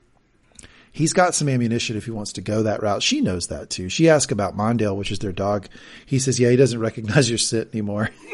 He's 0.91 1.13
got 1.13 1.35
some 1.35 1.47
ammunition 1.47 1.95
if 1.95 2.05
he 2.05 2.11
wants 2.11 2.33
to 2.33 2.41
go 2.41 2.63
that 2.63 2.81
route. 2.81 3.03
She 3.03 3.21
knows 3.21 3.47
that 3.47 3.69
too. 3.69 3.87
She 3.87 4.09
asked 4.09 4.31
about 4.31 4.57
Mondale, 4.57 4.95
which 4.97 5.11
is 5.11 5.19
their 5.19 5.31
dog. 5.31 5.67
He 6.07 6.17
says, 6.17 6.39
yeah, 6.39 6.49
he 6.49 6.55
doesn't 6.55 6.79
recognize 6.79 7.29
your 7.29 7.37
sit 7.37 7.69
anymore. 7.71 8.09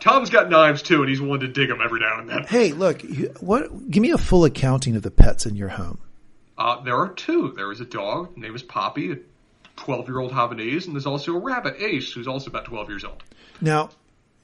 Tom's 0.00 0.30
got 0.30 0.50
knives 0.50 0.82
too, 0.82 1.00
and 1.00 1.08
he's 1.08 1.20
willing 1.20 1.40
to 1.40 1.48
dig 1.48 1.68
them 1.68 1.80
every 1.82 2.00
now 2.00 2.18
and 2.18 2.28
then. 2.28 2.44
hey, 2.44 2.72
look, 2.72 3.02
what, 3.40 3.90
give 3.90 4.02
me 4.02 4.10
a 4.10 4.18
full 4.18 4.44
accounting 4.44 4.96
of 4.96 5.02
the 5.02 5.10
pets 5.10 5.46
in 5.46 5.56
your 5.56 5.68
home. 5.70 5.98
Uh, 6.58 6.80
there 6.82 6.96
are 6.96 7.08
two. 7.08 7.52
There 7.56 7.72
is 7.72 7.80
a 7.80 7.84
dog. 7.86 8.36
Name 8.36 8.54
is 8.54 8.62
Poppy, 8.62 9.12
a 9.12 9.16
twelve-year-old 9.76 10.32
Havanese, 10.32 10.86
and 10.86 10.94
there's 10.94 11.06
also 11.06 11.34
a 11.34 11.38
rabbit, 11.38 11.76
Ace, 11.78 12.12
who's 12.12 12.28
also 12.28 12.50
about 12.50 12.66
twelve 12.66 12.88
years 12.90 13.04
old. 13.04 13.22
Now, 13.60 13.88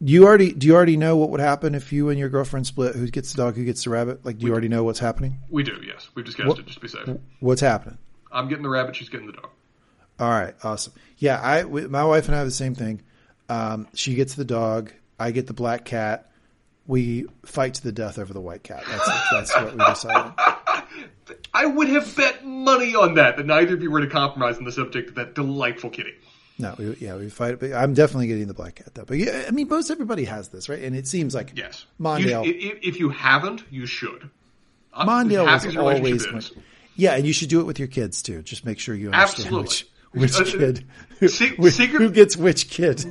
do 0.03 0.13
you 0.13 0.25
already 0.25 0.53
do 0.53 0.67
you 0.67 0.75
already 0.75 0.97
know 0.97 1.17
what 1.17 1.29
would 1.31 1.41
happen 1.41 1.75
if 1.75 1.93
you 1.93 2.09
and 2.09 2.19
your 2.19 2.31
girlfriend 2.31 2.67
split? 2.67 2.95
Who 2.97 3.07
gets 3.09 3.33
the 3.35 3.43
dog? 3.43 3.57
Who 3.57 3.65
gets 3.65 3.85
the 3.85 3.91
rabbit? 3.91 4.25
Like, 4.25 4.39
do 4.39 4.47
you 4.47 4.53
already 4.53 4.69
know 4.69 4.85
what's 4.85 4.99
happening? 5.01 5.39
We 5.51 5.63
do, 5.63 5.81
yes. 5.87 6.09
We've 6.15 6.25
discussed 6.25 6.49
What- 6.49 6.59
it 6.59 6.67
just 6.67 6.77
to 6.79 6.81
be 6.83 6.89
safe. 6.89 7.17
What's 7.41 7.61
happening? 7.61 7.99
I'm 8.33 8.49
getting 8.49 8.63
the 8.63 8.69
rabbit. 8.71 8.97
She's 8.97 9.09
getting 9.11 9.27
the 9.27 9.33
dog. 9.35 9.51
All 10.19 10.31
right, 10.31 10.55
awesome. 10.65 10.95
Yeah, 11.19 11.41
I 11.41 11.63
my 11.65 12.05
wife 12.05 12.27
and 12.27 12.35
I 12.35 12.39
have 12.39 12.47
the 12.47 12.53
same 12.53 12.75
thing. 12.75 13.03
Um, 13.49 13.89
she 13.95 14.15
gets 14.15 14.35
the 14.35 14.45
dog. 14.45 14.93
I 15.19 15.31
get 15.31 15.47
the 15.47 15.55
black 15.55 15.85
cat. 15.85 16.31
We 16.87 17.27
fight 17.45 17.75
to 17.75 17.83
the 17.83 17.93
death 17.93 18.19
over 18.19 18.33
the 18.33 18.41
white 18.41 18.63
cat. 18.63 18.83
That's 18.89 19.31
that's 19.31 19.55
what 19.55 19.73
we 19.77 19.85
decided. 19.85 20.33
I 21.53 21.67
would 21.67 21.89
have 21.91 22.17
bet 22.17 22.45
money 22.45 22.95
on 22.95 23.15
that 23.15 23.37
that 23.37 23.45
neither 23.47 23.75
of 23.75 23.83
you 23.83 23.91
were 23.91 24.01
to 24.01 24.07
compromise 24.07 24.57
on 24.57 24.65
the 24.65 24.73
subject 24.73 25.11
of 25.11 25.15
that 25.17 25.35
delightful 25.35 25.91
kitty. 25.91 26.15
No, 26.59 26.75
we, 26.79 26.97
yeah, 26.99 27.15
we 27.17 27.29
fight. 27.29 27.61
But 27.61 27.73
I'm 27.73 27.95
definitely 27.95 28.27
getting 28.27 28.49
the 28.49 28.55
black 28.55 28.77
cat 28.77 28.95
though. 28.95 29.05
But 29.05 29.19
yeah, 29.19 29.45
I 29.47 29.51
mean, 29.51 29.69
most 29.69 29.91
everybody 29.91 30.25
has 30.25 30.49
this, 30.49 30.69
right? 30.69 30.83
And 30.83 30.97
it 30.97 31.07
seems 31.07 31.35
like 31.35 31.53
Yes, 31.55 31.87
Mondale. 32.01 32.47
You, 32.47 32.55
if, 32.55 32.79
if 32.83 33.01
you 33.01 33.11
haven't, 33.11 33.65
you 33.71 33.87
should. 33.87 34.31
Mondale 34.95 35.47
as 35.47 35.63
happy 35.63 35.67
was 35.67 35.67
as 35.67 35.75
your 35.75 35.85
relationship 35.85 36.29
always, 36.31 36.51
is. 36.51 36.57
yeah, 36.97 37.15
and 37.15 37.27
you 37.27 37.33
should 37.33 37.49
do 37.49 37.61
it 37.61 37.65
with 37.65 37.79
your 37.79 37.89
kids 37.89 38.23
too. 38.23 38.43
Just 38.43 38.65
make 38.65 38.79
sure 38.81 38.95
you 38.95 39.11
understand 39.13 39.47
Absolutely. 39.47 39.63
which 39.63 39.87
which 40.13 40.35
Uh, 40.37 40.45
kid, 40.45 40.85
who, 41.21 41.29
secret- 41.29 42.01
who 42.01 42.11
gets 42.11 42.37
which 42.37 42.69
kid. 42.71 43.05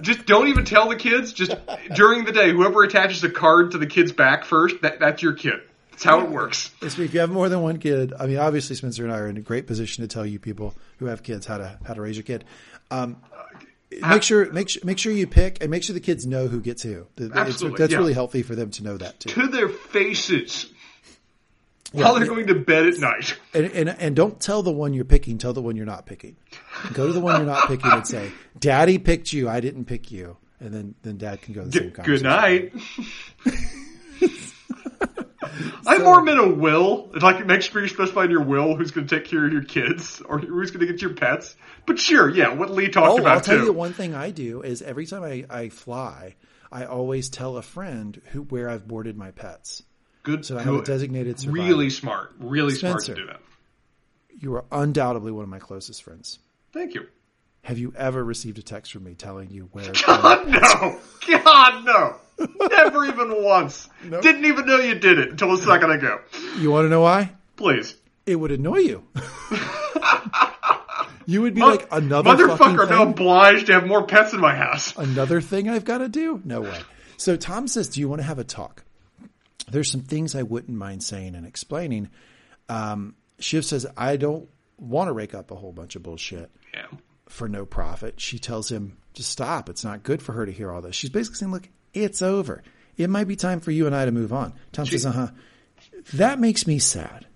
Just 0.00 0.26
don't 0.26 0.48
even 0.48 0.64
tell 0.64 0.88
the 0.88 0.96
kids. 0.96 1.32
Just 1.32 1.54
during 1.94 2.24
the 2.24 2.32
day, 2.32 2.50
whoever 2.52 2.82
attaches 2.82 3.22
a 3.24 3.30
card 3.30 3.72
to 3.72 3.78
the 3.78 3.86
kid's 3.86 4.12
back 4.12 4.44
first, 4.44 4.80
that, 4.82 4.98
that's 5.00 5.22
your 5.22 5.32
kid. 5.34 5.60
That's 5.90 6.02
how 6.04 6.20
it 6.22 6.30
works. 6.30 6.72
If 6.82 6.98
you 6.98 7.20
have 7.20 7.30
more 7.30 7.48
than 7.48 7.60
one 7.62 7.78
kid, 7.78 8.12
I 8.18 8.26
mean, 8.26 8.38
obviously 8.38 8.74
Spencer 8.74 9.04
and 9.04 9.12
I 9.12 9.18
are 9.18 9.28
in 9.28 9.36
a 9.36 9.40
great 9.40 9.66
position 9.68 10.02
to 10.02 10.08
tell 10.08 10.26
you 10.26 10.40
people 10.40 10.74
who 10.98 11.06
have 11.06 11.22
kids 11.22 11.46
how 11.46 11.58
to 11.58 11.78
how 11.86 11.94
to 11.94 12.00
raise 12.00 12.16
your 12.16 12.24
kid. 12.24 12.44
Um, 12.90 13.16
make 14.02 14.24
sure 14.24 14.50
make 14.52 14.68
sure 14.68 14.82
make 14.84 14.98
sure 14.98 15.12
you 15.12 15.28
pick 15.28 15.58
and 15.60 15.70
make 15.70 15.84
sure 15.84 15.94
the 15.94 16.00
kids 16.00 16.26
know 16.26 16.48
who 16.48 16.60
gets 16.60 16.82
who. 16.82 17.06
It's- 17.16 17.30
Absolutely, 17.32 17.78
that's 17.78 17.92
yeah. 17.92 17.98
really 17.98 18.12
healthy 18.12 18.42
for 18.42 18.56
them 18.56 18.70
to 18.72 18.82
know 18.82 18.96
that 18.96 19.20
too. 19.20 19.30
To 19.30 19.46
their 19.46 19.68
faces. 19.68 20.66
While 22.02 22.14
they're 22.16 22.26
going 22.26 22.46
to 22.48 22.54
bed 22.54 22.86
at 22.86 22.98
night. 22.98 23.38
And, 23.54 23.66
and 23.72 23.88
and 23.88 24.16
don't 24.16 24.40
tell 24.40 24.62
the 24.62 24.72
one 24.72 24.94
you're 24.94 25.04
picking. 25.04 25.38
Tell 25.38 25.52
the 25.52 25.62
one 25.62 25.76
you're 25.76 25.86
not 25.86 26.06
picking. 26.06 26.36
Go 26.92 27.06
to 27.06 27.12
the 27.12 27.20
one 27.20 27.36
you're 27.36 27.46
not 27.46 27.68
picking 27.68 27.90
and 27.90 28.06
say, 28.06 28.32
"Daddy 28.58 28.98
picked 28.98 29.32
you. 29.32 29.48
I 29.48 29.60
didn't 29.60 29.84
pick 29.86 30.10
you." 30.10 30.36
And 30.60 30.72
then 30.74 30.94
then 31.02 31.16
Dad 31.18 31.40
can 31.42 31.54
go 31.54 31.64
the 31.64 31.72
same. 31.72 31.90
Good 31.90 32.22
night. 32.22 32.72
I'm 35.86 36.02
more 36.02 36.22
meant 36.22 36.40
a 36.40 36.48
will. 36.48 37.10
Like, 37.20 37.44
make 37.46 37.62
sure 37.62 37.82
you 37.82 37.88
specify 37.88 38.24
in 38.24 38.30
your 38.30 38.42
will 38.42 38.74
who's 38.76 38.90
going 38.90 39.06
to 39.06 39.16
take 39.16 39.26
care 39.28 39.44
of 39.46 39.52
your 39.52 39.62
kids 39.62 40.20
or 40.22 40.38
who's 40.38 40.70
going 40.70 40.84
to 40.86 40.90
get 40.90 41.00
your 41.02 41.14
pets. 41.14 41.54
But 41.86 41.98
sure, 41.98 42.28
yeah, 42.30 42.52
what 42.54 42.70
Lee 42.70 42.88
talked 42.88 43.06
Oh, 43.10 43.18
about 43.18 43.34
I'll 43.36 43.40
tell 43.40 43.58
too. 43.58 43.64
you 43.66 43.72
one 43.72 43.92
thing 43.92 44.14
I 44.14 44.30
do 44.30 44.62
is 44.62 44.82
every 44.82 45.06
time 45.06 45.22
I, 45.22 45.44
I 45.48 45.68
fly, 45.68 46.34
I 46.72 46.86
always 46.86 47.28
tell 47.28 47.56
a 47.56 47.62
friend 47.62 48.20
who 48.32 48.42
where 48.42 48.68
I've 48.68 48.88
boarded 48.88 49.16
my 49.16 49.30
pets. 49.30 49.82
Good. 50.24 50.44
So 50.44 50.58
I 50.58 50.62
have 50.62 50.74
a 50.74 50.82
designated 50.82 51.38
survivor. 51.38 51.68
Really 51.68 51.90
smart. 51.90 52.32
Really 52.40 52.74
smart 52.74 53.04
to 53.04 53.14
do 53.14 53.26
that. 53.26 53.40
You 54.40 54.56
are 54.56 54.64
undoubtedly 54.72 55.30
one 55.30 55.44
of 55.44 55.50
my 55.50 55.60
closest 55.60 56.02
friends. 56.02 56.40
Thank 56.72 56.94
you. 56.94 57.06
Have 57.62 57.78
you 57.78 57.94
ever 57.96 58.22
received 58.22 58.58
a 58.58 58.62
text 58.62 58.92
from 58.92 59.04
me 59.04 59.14
telling 59.14 59.50
you 59.50 59.68
where? 59.72 59.92
God 60.06 60.48
no! 60.48 60.98
God 61.28 61.84
no! 61.84 62.16
Never 62.68 63.06
even 63.06 63.42
once. 63.42 63.88
Didn't 64.02 64.44
even 64.44 64.66
know 64.66 64.78
you 64.78 64.96
did 64.96 65.18
it 65.18 65.30
until 65.30 65.54
a 65.54 65.58
second 65.58 65.92
ago. 65.92 66.20
you 66.58 66.70
want 66.70 66.84
to 66.86 66.90
know 66.90 67.00
why? 67.02 67.32
Please, 67.56 67.94
It 68.26 68.36
would 68.36 68.50
annoy 68.50 68.78
you. 68.78 69.04
you 71.26 71.42
would 71.42 71.54
be 71.54 71.60
like 71.60 71.86
another 71.90 72.30
motherfucker. 72.30 72.84
I'm 72.84 72.90
now 72.90 73.02
obliged 73.04 73.66
to 73.66 73.74
have 73.74 73.86
more 73.86 74.06
pets 74.06 74.32
in 74.32 74.40
my 74.40 74.54
house. 74.54 74.96
Another 74.96 75.40
thing 75.40 75.68
I've 75.68 75.84
got 75.84 75.98
to 75.98 76.08
do? 76.08 76.40
No 76.44 76.62
way. 76.62 76.80
So 77.16 77.36
Tom 77.36 77.68
says, 77.68 77.88
"Do 77.88 78.00
you 78.00 78.08
want 78.08 78.20
to 78.20 78.26
have 78.26 78.38
a 78.38 78.44
talk?" 78.44 78.83
There's 79.70 79.90
some 79.90 80.02
things 80.02 80.34
I 80.34 80.42
wouldn't 80.42 80.76
mind 80.76 81.02
saying 81.02 81.34
and 81.34 81.46
explaining. 81.46 82.10
Um, 82.68 83.14
Shiv 83.38 83.64
says, 83.64 83.86
"I 83.96 84.16
don't 84.16 84.48
want 84.78 85.08
to 85.08 85.12
rake 85.12 85.34
up 85.34 85.50
a 85.50 85.54
whole 85.54 85.72
bunch 85.72 85.96
of 85.96 86.02
bullshit." 86.02 86.50
Yeah. 86.72 86.86
for 87.28 87.48
no 87.48 87.64
profit. 87.64 88.20
She 88.20 88.38
tells 88.38 88.70
him 88.70 88.98
to 89.14 89.22
stop. 89.22 89.68
It's 89.68 89.84
not 89.84 90.02
good 90.02 90.20
for 90.20 90.32
her 90.32 90.44
to 90.44 90.52
hear 90.52 90.70
all 90.72 90.82
this. 90.82 90.94
She's 90.96 91.08
basically 91.10 91.36
saying, 91.38 91.52
look, 91.52 91.68
it's 91.94 92.20
over. 92.20 92.62
It 92.96 93.08
might 93.08 93.28
be 93.28 93.36
time 93.36 93.60
for 93.60 93.70
you 93.70 93.86
and 93.86 93.94
I 93.94 94.04
to 94.04 94.10
move 94.12 94.32
on. 94.32 94.52
Tom 94.72 94.84
says, 94.86 95.06
uh 95.06 95.12
huh. 95.12 95.28
That 96.14 96.38
makes 96.40 96.66
me 96.66 96.78
sad. 96.80 97.26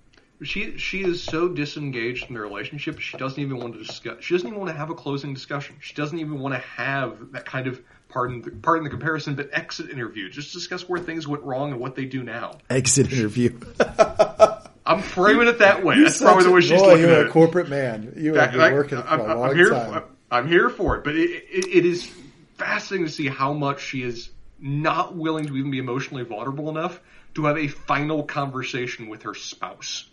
She 0.42 0.76
she 0.78 1.02
is 1.05 1.23
so 1.23 1.48
disengaged 1.48 2.26
from 2.26 2.34
the 2.34 2.40
relationship. 2.40 2.98
She 3.00 3.16
doesn't 3.16 3.40
even 3.40 3.58
want 3.58 3.74
to 3.74 3.78
discuss. 3.84 4.23
She 4.23 4.34
doesn't 4.34 4.47
even 4.47 4.58
want 4.58 4.70
to 4.73 4.76
have 4.76 4.90
a 4.90 4.94
closing 4.94 5.34
discussion. 5.34 5.76
She 5.81 5.94
doesn't 5.94 6.18
even 6.18 6.39
want 6.39 6.55
to 6.55 6.60
have 6.60 7.32
that 7.32 7.44
kind 7.44 7.66
of 7.66 7.81
pardon 8.09 8.43
the, 8.43 8.51
pardon 8.51 8.85
the 8.85 8.91
comparison, 8.91 9.35
but 9.35 9.51
exit 9.53 9.91
interview. 9.91 10.28
Just 10.31 10.53
discuss 10.53 10.89
where 10.89 11.01
things 11.01 11.27
went 11.28 11.43
wrong 11.43 11.73
and 11.73 11.81
what 11.81 11.95
they 11.95 12.05
do 12.05 12.23
now. 12.23 12.59
Exit 12.70 13.12
interview. 13.12 13.59
I'm 14.87 15.03
framing 15.03 15.49
it 15.49 15.59
that 15.59 15.85
way. 15.85 16.03
That's 16.03 16.20
probably 16.20 16.45
the 16.45 16.51
way 16.51 16.61
she's 16.62 16.81
boy, 16.81 16.89
looking 16.89 17.03
you're 17.05 17.12
at 17.12 17.23
a 17.23 17.27
it. 17.27 17.33
corporate 17.33 17.69
man. 17.69 18.15
You 18.17 18.35
have 18.35 18.53
been 18.53 18.61
Like, 18.61 18.73
working 18.73 18.99
for 19.03 19.07
I'm, 19.09 19.20
a 19.20 19.25
I'm 19.25 19.39
long 19.39 19.55
here. 19.55 19.70
time. 19.70 20.03
I'm 20.31 20.49
here 20.49 20.70
for 20.70 20.97
it, 20.97 21.05
but 21.05 21.15
it, 21.15 21.31
it, 21.31 21.67
it 21.67 21.85
is 21.87 22.11
fascinating 22.57 23.07
to 23.07 23.12
see 23.12 23.28
how 23.28 23.53
much 23.53 23.81
she 23.83 24.03
is 24.03 24.31
not 24.61 25.15
willing 25.15 25.47
to 25.47 25.57
even 25.57 25.70
be 25.70 25.78
emotionally 25.78 26.25
vulnerable 26.25 26.69
enough 26.70 27.01
to 27.35 27.45
have 27.45 27.57
a 27.59 27.69
final 27.69 28.23
conversation 28.25 29.09
with 29.09 29.23
her 29.23 29.35
spouse. 29.35 30.09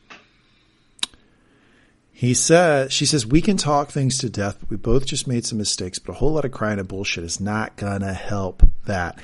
He 2.17 2.33
said, 2.33 2.93
she 2.93 3.05
says, 3.05 3.27
we 3.27 3.41
can 3.41 3.57
talk 3.57 3.91
things 3.91 4.19
to 4.19 4.29
death, 4.29 4.55
but 4.61 4.69
we 4.69 4.77
both 4.77 5.05
just 5.05 5.27
made 5.27 5.45
some 5.45 5.57
mistakes, 5.57 5.99
but 5.99 6.13
a 6.13 6.15
whole 6.15 6.31
lot 6.31 6.45
of 6.45 6.51
crying 6.53 6.79
and 6.79 6.87
bullshit 6.87 7.25
is 7.25 7.41
not 7.41 7.75
gonna 7.75 8.13
help 8.13 8.63
that. 8.85 9.19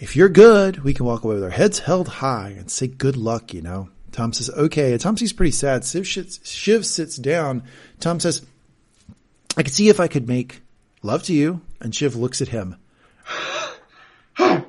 If 0.00 0.16
you're 0.16 0.28
good, 0.28 0.82
we 0.82 0.92
can 0.92 1.06
walk 1.06 1.22
away 1.22 1.36
with 1.36 1.44
our 1.44 1.50
heads 1.50 1.78
held 1.78 2.08
high 2.08 2.48
and 2.58 2.68
say 2.68 2.88
good 2.88 3.16
luck, 3.16 3.54
you 3.54 3.62
know. 3.62 3.90
Tom 4.10 4.32
says, 4.32 4.50
okay. 4.50 4.90
And 4.90 5.00
Tom 5.00 5.16
seems 5.16 5.32
pretty 5.32 5.52
sad. 5.52 5.84
Shiv, 5.84 6.04
sits- 6.04 6.44
Shiv 6.44 6.84
sits 6.84 7.14
down. 7.14 7.62
Tom 8.00 8.18
says, 8.18 8.44
I 9.56 9.62
could 9.62 9.72
see 9.72 9.88
if 9.88 10.00
I 10.00 10.08
could 10.08 10.26
make 10.26 10.62
love 11.02 11.22
to 11.24 11.32
you. 11.32 11.60
And 11.80 11.94
Shiv 11.94 12.16
looks 12.16 12.42
at 12.42 12.48
him. 12.48 12.74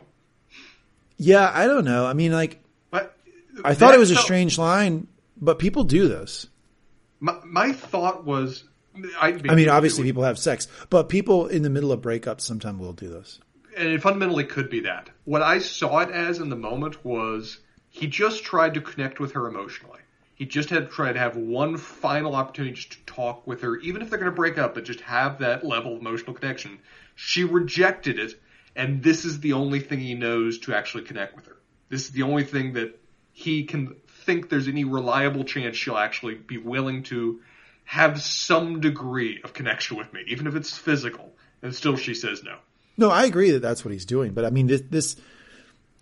yeah, 1.18 1.52
I 1.52 1.66
don't 1.66 1.86
know. 1.86 2.06
I 2.06 2.14
mean, 2.14 2.34
like, 2.34 2.62
But 2.92 3.18
I 3.64 3.74
thought 3.74 3.96
it 3.96 4.00
was 4.00 4.12
a 4.12 4.16
strange 4.16 4.60
line, 4.60 5.08
but 5.42 5.58
people 5.58 5.86
do 5.86 6.08
this. 6.08 6.48
My, 7.20 7.38
my 7.46 7.72
thought 7.72 8.26
was, 8.26 8.64
I, 9.20 9.30
I 9.50 9.56
mean, 9.56 9.70
obviously 9.70 10.04
people 10.04 10.24
have 10.24 10.38
sex, 10.38 10.68
but 10.90 11.10
people 11.10 11.48
in 11.48 11.62
the 11.64 11.70
middle 11.70 11.92
of 11.92 12.02
breakups 12.02 12.42
sometimes 12.42 12.80
will 12.80 12.94
do 12.94 13.10
this. 13.10 13.40
and 13.78 13.90
it 13.90 14.02
fundamentally 14.02 14.44
could 14.44 14.70
be 14.70 14.82
that. 14.82 15.10
What 15.26 15.42
I 15.42 15.60
saw 15.60 16.00
it 16.00 16.10
as 16.10 16.40
in 16.40 16.50
the 16.50 16.56
moment 16.56 17.06
was 17.06 17.60
he 17.90 18.08
just 18.08 18.44
tried 18.44 18.74
to 18.74 18.82
connect 18.82 19.20
with 19.20 19.34
her 19.34 19.48
emotionally. 19.48 20.00
He 20.36 20.46
just 20.46 20.70
had 20.70 20.92
tried 20.92 21.14
to 21.14 21.20
have 21.20 21.36
one 21.36 21.78
final 21.78 22.36
opportunity 22.36 22.76
just 22.76 22.92
to 22.92 22.98
talk 23.06 23.48
with 23.48 23.62
her, 23.62 23.78
even 23.78 24.02
if 24.02 24.10
they're 24.10 24.20
going 24.20 24.32
to 24.32 24.36
break 24.36 24.58
up, 24.58 24.76
but 24.76 24.84
just 24.86 25.02
have 25.02 25.40
that 25.40 25.66
level 25.66 25.96
of 25.96 26.02
emotional 26.02 26.36
connection. 26.36 26.78
She 27.16 27.44
rejected 27.44 28.20
it, 28.20 28.40
and 28.76 29.02
this 29.02 29.26
is 29.26 29.40
the 29.40 29.54
only 29.54 29.80
thing 29.80 30.00
he 30.00 30.14
knows 30.14 30.60
to 30.60 30.76
actually 30.76 31.06
connect 31.06 31.36
with 31.36 31.48
her. 31.48 31.58
This 31.90 32.06
is 32.06 32.12
the 32.12 32.22
only 32.24 32.44
thing 32.44 32.74
that 32.74 33.00
he 33.32 33.64
can 33.64 33.96
think 34.28 34.50
there's 34.50 34.68
any 34.68 34.84
reliable 34.84 35.44
chance 35.44 35.76
she'll 35.76 35.98
actually 35.98 36.36
be 36.36 36.60
willing 36.60 37.02
to 37.04 37.40
have 37.86 38.22
some 38.22 38.80
degree 38.82 39.40
of 39.44 39.54
connection 39.54 39.98
with 39.98 40.14
me, 40.14 40.22
even 40.28 40.46
if 40.46 40.54
it's 40.56 40.78
physical. 40.78 41.34
And 41.64 41.74
still 41.74 41.96
she 41.98 42.14
says 42.14 42.44
no. 42.44 42.58
No, 42.98 43.10
I 43.10 43.24
agree 43.26 43.52
that 43.52 43.62
that's 43.64 43.84
what 43.84 43.92
he's 43.92 44.06
doing, 44.06 44.34
but 44.34 44.46
I 44.46 44.50
mean, 44.52 44.68
this, 44.68 44.82
this 44.90 45.16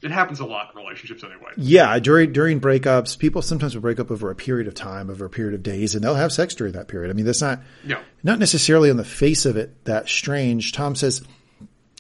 It 0.02 0.12
happens 0.12 0.40
a 0.40 0.46
lot 0.46 0.72
in 0.74 0.82
relationships 0.82 1.24
anyway. 1.24 1.52
yeah, 1.58 1.98
during 2.00 2.34
during 2.34 2.60
breakups, 2.60 3.18
people 3.18 3.42
sometimes 3.42 3.76
will 3.76 3.82
break 3.82 4.00
up 4.00 4.12
over 4.12 4.30
a 4.32 4.36
period 4.36 4.68
of 4.68 4.74
time, 4.74 5.10
over 5.10 5.24
a 5.26 5.30
period 5.30 5.54
of 5.54 5.64
days, 5.64 5.96
and 5.96 6.04
they'll 6.04 6.16
have 6.16 6.34
sex 6.34 6.56
during 6.56 6.74
that 6.74 6.88
period. 6.88 7.10
I 7.10 7.14
mean, 7.14 7.26
that's 7.26 7.42
not 7.42 7.62
No. 7.86 8.00
not 8.24 8.40
necessarily 8.40 8.90
on 8.90 8.98
the 8.98 9.06
face 9.06 9.46
of 9.46 9.56
it 9.56 9.86
that 9.86 10.10
strange. 10.10 10.72
Tom 10.74 10.96
says, 10.96 11.22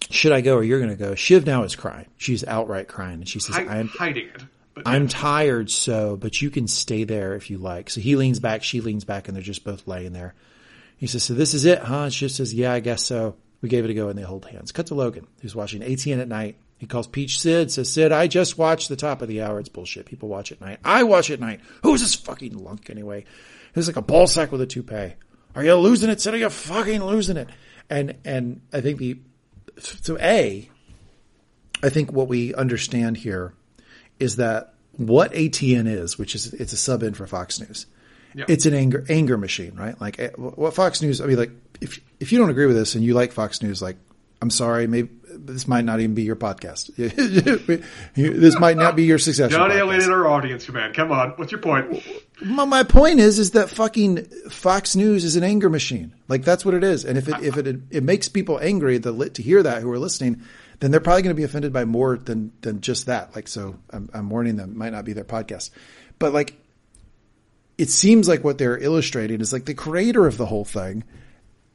"Should 0.09 0.31
I 0.33 0.41
go 0.41 0.55
or 0.55 0.63
you're 0.63 0.79
going 0.79 0.91
to 0.91 0.95
go?" 0.97 1.13
Shiv 1.15 1.45
now 1.45 1.63
is 1.63 1.75
crying. 1.75 2.07
She's 2.17 2.43
outright 2.45 2.87
crying, 2.87 3.19
and 3.19 3.27
she 3.29 3.39
says, 3.39 3.55
Hi- 3.55 3.67
"I'm 3.79 3.87
hiding 3.89 4.27
it. 4.27 4.43
I'm 4.85 5.07
tired, 5.07 5.69
so, 5.69 6.17
but 6.17 6.41
you 6.41 6.49
can 6.49 6.67
stay 6.67 7.03
there 7.03 7.35
if 7.35 7.49
you 7.49 7.57
like. 7.57 7.89
So 7.89 8.01
he 8.01 8.15
leans 8.15 8.39
back, 8.39 8.63
she 8.63 8.81
leans 8.81 9.05
back, 9.05 9.27
and 9.27 9.35
they're 9.35 9.43
just 9.43 9.63
both 9.63 9.87
laying 9.87 10.13
there. 10.13 10.33
He 10.97 11.07
says, 11.07 11.23
so 11.23 11.33
this 11.33 11.53
is 11.53 11.65
it, 11.65 11.79
huh? 11.79 12.03
And 12.03 12.13
she 12.13 12.27
says, 12.29 12.53
yeah, 12.53 12.73
I 12.73 12.79
guess 12.79 13.05
so. 13.05 13.35
We 13.61 13.69
gave 13.69 13.85
it 13.85 13.91
a 13.91 13.93
go 13.93 14.09
and 14.09 14.17
they 14.17 14.23
hold 14.23 14.45
hands. 14.45 14.71
Cut 14.71 14.87
to 14.87 14.95
Logan, 14.95 15.27
who's 15.41 15.55
watching 15.55 15.81
ATN 15.81 16.19
at 16.19 16.27
night. 16.27 16.57
He 16.77 16.87
calls 16.87 17.07
Peach 17.07 17.39
Cyd, 17.39 17.71
says, 17.71 17.91
Cyd, 17.91 18.11
I 18.11 18.27
just 18.27 18.57
watched 18.57 18.89
the 18.89 18.95
top 18.95 19.21
of 19.21 19.27
the 19.27 19.41
hour. 19.41 19.59
It's 19.59 19.69
bullshit. 19.69 20.05
People 20.05 20.29
watch 20.29 20.51
at 20.51 20.61
night. 20.61 20.79
I 20.83 21.03
watch 21.03 21.31
at 21.31 21.39
night. 21.39 21.61
Who's 21.83 22.01
this 22.01 22.15
fucking 22.15 22.57
lunk 22.57 22.89
anyway? 22.89 23.25
He's 23.73 23.87
like 23.87 23.95
a 23.95 24.01
ball 24.01 24.27
sack 24.27 24.51
with 24.51 24.61
a 24.61 24.65
toupee. 24.65 25.15
Are 25.55 25.63
you 25.63 25.75
losing 25.75 26.09
it, 26.09 26.19
Cyd? 26.19 26.33
Are 26.33 26.37
you 26.37 26.49
fucking 26.49 27.03
losing 27.03 27.37
it? 27.37 27.49
And, 27.89 28.15
and 28.25 28.61
I 28.73 28.81
think 28.81 28.99
the, 28.99 29.19
so 29.79 30.17
A, 30.19 30.69
I 31.81 31.89
think 31.89 32.11
what 32.11 32.27
we 32.27 32.53
understand 32.53 33.17
here 33.17 33.53
is 34.19 34.37
that 34.37 34.73
what 34.93 35.33
ATN 35.33 35.87
is, 35.87 36.17
which 36.17 36.35
is 36.35 36.53
it's 36.53 36.73
a 36.73 36.77
sub 36.77 37.03
in 37.03 37.13
for 37.13 37.27
Fox 37.27 37.59
News. 37.59 37.85
It's 38.47 38.65
an 38.65 38.73
anger 38.73 39.05
anger 39.07 39.37
machine, 39.37 39.75
right? 39.75 39.99
Like 39.99 40.19
eh, 40.19 40.29
what 40.35 40.73
Fox 40.73 41.01
News. 41.01 41.21
I 41.21 41.25
mean, 41.25 41.37
like 41.37 41.51
if 41.79 42.01
if 42.19 42.31
you 42.31 42.37
don't 42.37 42.49
agree 42.49 42.65
with 42.65 42.75
this 42.75 42.95
and 42.95 43.03
you 43.03 43.13
like 43.13 43.31
Fox 43.31 43.61
News, 43.61 43.81
like 43.81 43.95
I'm 44.41 44.49
sorry, 44.49 44.87
maybe 44.87 45.09
this 45.37 45.67
might 45.67 45.85
not 45.85 45.99
even 45.99 46.15
be 46.15 46.23
your 46.23 46.35
podcast. 46.35 46.91
This 48.15 48.59
might 48.59 48.77
not 48.77 48.95
be 48.95 49.03
your 49.03 49.17
successor. 49.19 49.57
Don't 49.57 49.71
alienate 49.71 50.09
our 50.09 50.27
audience, 50.27 50.67
man. 50.69 50.93
Come 50.93 51.11
on. 51.11 51.29
What's 51.31 51.51
your 51.51 51.61
point? 51.61 52.03
My, 52.41 52.65
my 52.65 52.83
point 52.83 53.19
is, 53.19 53.39
is 53.39 53.51
that 53.51 53.69
fucking 53.69 54.25
Fox 54.49 54.95
News 54.95 55.23
is 55.23 55.35
an 55.35 55.43
anger 55.43 55.69
machine. 55.69 56.13
Like 56.27 56.43
that's 56.43 56.65
what 56.65 56.73
it 56.73 56.83
is. 56.83 57.05
And 57.05 57.17
if 57.17 57.27
it 57.27 57.41
if 57.41 57.57
it 57.57 57.67
it 57.89 58.03
makes 58.03 58.27
people 58.27 58.59
angry 58.61 58.99
li- 58.99 59.29
to 59.29 59.41
hear 59.41 59.63
that 59.63 59.81
who 59.81 59.91
are 59.91 59.99
listening, 59.99 60.41
then 60.79 60.91
they're 60.91 60.99
probably 60.99 61.21
going 61.21 61.35
to 61.35 61.39
be 61.39 61.43
offended 61.43 61.71
by 61.73 61.85
more 61.85 62.17
than 62.17 62.51
than 62.61 62.81
just 62.81 63.05
that. 63.07 63.35
Like 63.35 63.47
so, 63.47 63.77
I'm, 63.89 64.09
I'm 64.13 64.29
warning 64.29 64.55
them. 64.55 64.71
It 64.71 64.75
might 64.77 64.91
not 64.91 65.05
be 65.05 65.13
their 65.13 65.23
podcast, 65.23 65.69
but 66.19 66.33
like 66.33 66.55
it 67.77 67.89
seems 67.89 68.27
like 68.27 68.43
what 68.43 68.57
they're 68.57 68.77
illustrating 68.77 69.41
is 69.41 69.51
like 69.51 69.65
the 69.65 69.73
creator 69.73 70.25
of 70.27 70.37
the 70.37 70.45
whole 70.45 70.65
thing 70.65 71.03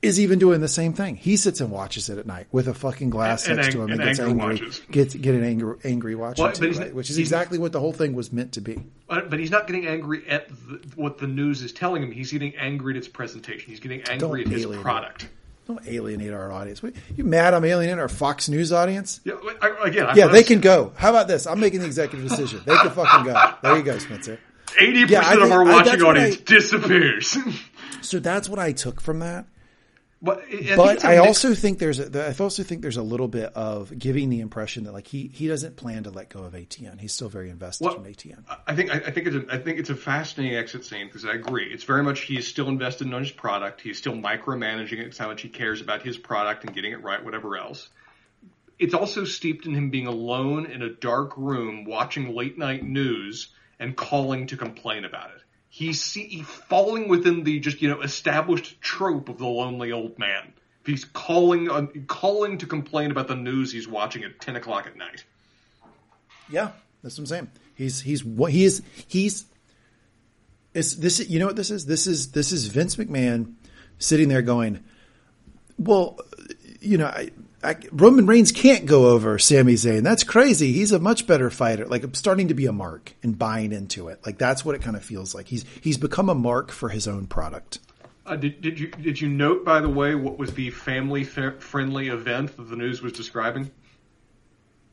is 0.02 0.18
even 0.18 0.38
doing 0.38 0.62
the 0.62 0.68
same 0.68 0.94
thing. 0.94 1.14
He 1.14 1.36
sits 1.36 1.60
and 1.60 1.70
watches 1.70 2.08
it 2.08 2.16
at 2.16 2.24
night 2.26 2.46
with 2.50 2.68
a 2.68 2.72
fucking 2.74 3.10
glass 3.10 3.46
And- 3.46 3.56
next 3.56 3.66
and 3.66 3.72
to 3.74 3.82
him 3.82 3.90
and, 3.90 4.00
and 4.00 4.08
gets 4.08 4.18
angry. 4.20 4.46
watches. 4.54 4.80
Gets 4.90 5.14
get 5.14 5.34
an 5.34 5.44
angry 5.44 5.76
angry 5.84 6.14
watching 6.14 6.42
Well, 6.42 6.52
too, 6.54 6.68
right? 6.70 6.78
not- 6.78 6.94
which 6.94 7.10
is 7.10 7.18
exactly 7.18 7.58
what 7.58 7.72
the 7.72 7.80
whole 7.80 7.92
thing 7.92 8.14
was 8.14 8.32
meant 8.32 8.52
to 8.52 8.62
be. 8.62 8.82
But 9.08 9.38
he's 9.38 9.50
not 9.50 9.66
getting 9.66 9.86
angry 9.86 10.26
at 10.26 10.48
the, 10.48 10.80
what 10.96 11.18
the 11.18 11.26
news 11.26 11.60
is 11.60 11.72
telling 11.72 12.02
him. 12.02 12.12
He's 12.12 12.32
getting 12.32 12.56
angry 12.56 12.94
at 12.94 12.96
its 12.96 13.08
presentation. 13.08 13.68
He's 13.68 13.80
getting 13.80 14.00
angry 14.08 14.44
Don't 14.44 14.54
at 14.54 14.58
his 14.58 14.76
product. 14.78 15.28
Don't 15.70 15.86
alienate 15.86 16.32
our 16.32 16.50
audience. 16.50 16.82
What- 16.82 16.94
You 17.16 17.22
mad 17.24 17.54
I'm 17.54 17.64
alienating 17.64 18.00
our 18.00 18.08
Fox 18.08 18.48
News 18.48 18.72
audience? 18.72 19.20
Yeah, 19.24 19.34
I, 19.62 19.68
again, 19.88 20.06
I- 20.06 20.14
Yeah, 20.14 20.26
they 20.26 20.42
can 20.42 20.60
go. 20.60 20.92
How 20.96 21.10
about 21.10 21.28
this? 21.28 21.46
I'm 21.46 21.60
making 21.60 21.80
the 21.80 21.86
executive 21.86 22.28
decision. 22.28 22.60
They 22.66 22.76
can 22.76 22.90
fucking 22.90 23.24
go. 23.32 23.52
There 23.62 23.76
you 23.76 23.82
go, 23.84 23.98
Spencer. 23.98 24.38
Eighty 24.80 25.00
yeah, 25.12 25.20
percent 25.20 25.42
of 25.42 25.52
our 25.52 25.64
watching 25.64 26.02
audience 26.02 26.36
I- 26.38 26.42
disappears. 26.44 27.38
So 28.02 28.18
that's 28.18 28.48
what 28.48 28.58
I 28.58 28.72
took 28.72 28.98
from 28.98 29.18
that. 29.18 29.44
But 30.22 30.42
I 30.52 30.76
But 30.76 31.04
I 31.04 31.16
mix- 31.16 31.26
also 31.26 31.54
think 31.54 31.78
there's 31.78 31.98
a, 31.98 32.28
I 32.28 32.34
also 32.42 32.62
think 32.62 32.82
there's 32.82 32.98
a 32.98 33.02
little 33.02 33.28
bit 33.28 33.52
of 33.54 33.96
giving 33.98 34.28
the 34.28 34.40
impression 34.40 34.84
that 34.84 34.92
like 34.92 35.06
he 35.06 35.28
he 35.28 35.48
doesn't 35.48 35.76
plan 35.76 36.04
to 36.04 36.10
let 36.10 36.28
go 36.28 36.40
of 36.42 36.52
ATN. 36.52 37.00
He's 37.00 37.14
still 37.14 37.28
very 37.30 37.48
invested 37.48 37.86
Well, 37.86 37.96
in 37.96 38.04
ATN. 38.04 38.44
I 38.66 38.74
think 38.74 38.90
I, 38.90 38.96
I 38.96 39.10
think 39.10 39.26
it's 39.28 39.36
a, 39.36 39.44
I 39.54 39.58
think 39.58 39.78
it's 39.78 39.90
a 39.90 39.96
fascinating 39.96 40.56
exit 40.58 40.84
scene 40.84 41.06
because 41.06 41.24
I 41.24 41.32
agree. 41.32 41.72
It's 41.72 41.84
very 41.84 42.02
much 42.02 42.20
he's 42.20 42.46
still 42.46 42.68
invested 42.68 43.06
in 43.06 43.12
his 43.14 43.30
product. 43.30 43.80
He's 43.80 43.96
still 43.96 44.12
micromanaging 44.14 44.98
it. 44.98 45.06
It's 45.06 45.18
how 45.18 45.28
much 45.28 45.40
he 45.40 45.48
cares 45.48 45.80
about 45.80 46.02
his 46.02 46.18
product 46.18 46.64
and 46.64 46.74
getting 46.74 46.92
it 46.92 47.02
right, 47.02 47.24
whatever 47.24 47.56
else. 47.56 47.88
It's 48.78 48.94
also 48.94 49.24
steeped 49.24 49.66
in 49.66 49.74
him 49.74 49.90
being 49.90 50.06
alone 50.06 50.66
in 50.66 50.82
a 50.82 50.90
dark 50.90 51.36
room 51.36 51.84
watching 51.84 52.34
late 52.34 52.56
night 52.58 52.82
news 52.82 53.48
and 53.78 53.96
calling 53.96 54.46
to 54.48 54.56
complain 54.56 55.04
about 55.04 55.30
it. 55.30 55.42
He's, 55.80 56.02
see, 56.02 56.42
falling 56.42 57.08
within 57.08 57.42
the 57.42 57.58
just 57.58 57.80
you 57.80 57.88
know 57.88 58.02
established 58.02 58.82
trope 58.82 59.30
of 59.30 59.38
the 59.38 59.46
lonely 59.46 59.92
old 59.92 60.18
man. 60.18 60.52
He's 60.84 61.06
calling 61.06 61.70
uh, 61.70 61.86
calling 62.06 62.58
to 62.58 62.66
complain 62.66 63.10
about 63.10 63.28
the 63.28 63.34
news 63.34 63.72
he's 63.72 63.88
watching 63.88 64.22
at 64.22 64.38
ten 64.42 64.56
o'clock 64.56 64.86
at 64.86 64.94
night. 64.98 65.24
Yeah, 66.50 66.72
that's 67.02 67.16
what 67.16 67.22
I'm 67.22 67.26
saying. 67.26 67.50
He's 67.74 68.02
he's 68.02 68.22
what 68.22 68.52
he 68.52 68.64
is 68.64 68.82
he's 69.06 69.46
it's 70.74 70.96
this 70.96 71.26
you 71.30 71.38
know 71.38 71.46
what 71.46 71.56
this 71.56 71.70
is? 71.70 71.86
This 71.86 72.06
is 72.06 72.32
this 72.32 72.52
is 72.52 72.66
Vince 72.66 72.96
McMahon 72.96 73.54
sitting 73.98 74.28
there 74.28 74.42
going, 74.42 74.84
Well, 75.78 76.18
you 76.82 76.98
know, 76.98 77.06
I, 77.06 77.30
I, 77.62 77.76
Roman 77.92 78.26
Reigns 78.26 78.52
can't 78.52 78.86
go 78.86 79.08
over 79.08 79.38
Sami 79.38 79.74
Zayn. 79.74 80.02
That's 80.02 80.24
crazy. 80.24 80.72
He's 80.72 80.92
a 80.92 80.98
much 80.98 81.26
better 81.26 81.50
fighter. 81.50 81.86
Like 81.86 82.04
I'm 82.04 82.14
starting 82.14 82.48
to 82.48 82.54
be 82.54 82.66
a 82.66 82.72
mark 82.72 83.14
and 83.22 83.38
buying 83.38 83.72
into 83.72 84.08
it. 84.08 84.24
Like 84.24 84.38
that's 84.38 84.64
what 84.64 84.74
it 84.74 84.82
kind 84.82 84.96
of 84.96 85.04
feels 85.04 85.34
like. 85.34 85.48
He's 85.48 85.64
he's 85.80 85.98
become 85.98 86.28
a 86.28 86.34
mark 86.34 86.70
for 86.70 86.88
his 86.88 87.06
own 87.06 87.26
product. 87.26 87.78
Uh, 88.24 88.36
did, 88.36 88.60
did 88.60 88.78
you 88.78 88.88
did 88.88 89.20
you 89.20 89.28
note, 89.28 89.64
by 89.64 89.80
the 89.80 89.88
way, 89.88 90.14
what 90.14 90.38
was 90.38 90.52
the 90.54 90.70
family 90.70 91.24
fa- 91.24 91.56
friendly 91.58 92.08
event 92.08 92.56
that 92.56 92.68
the 92.68 92.76
news 92.76 93.02
was 93.02 93.12
describing? 93.12 93.70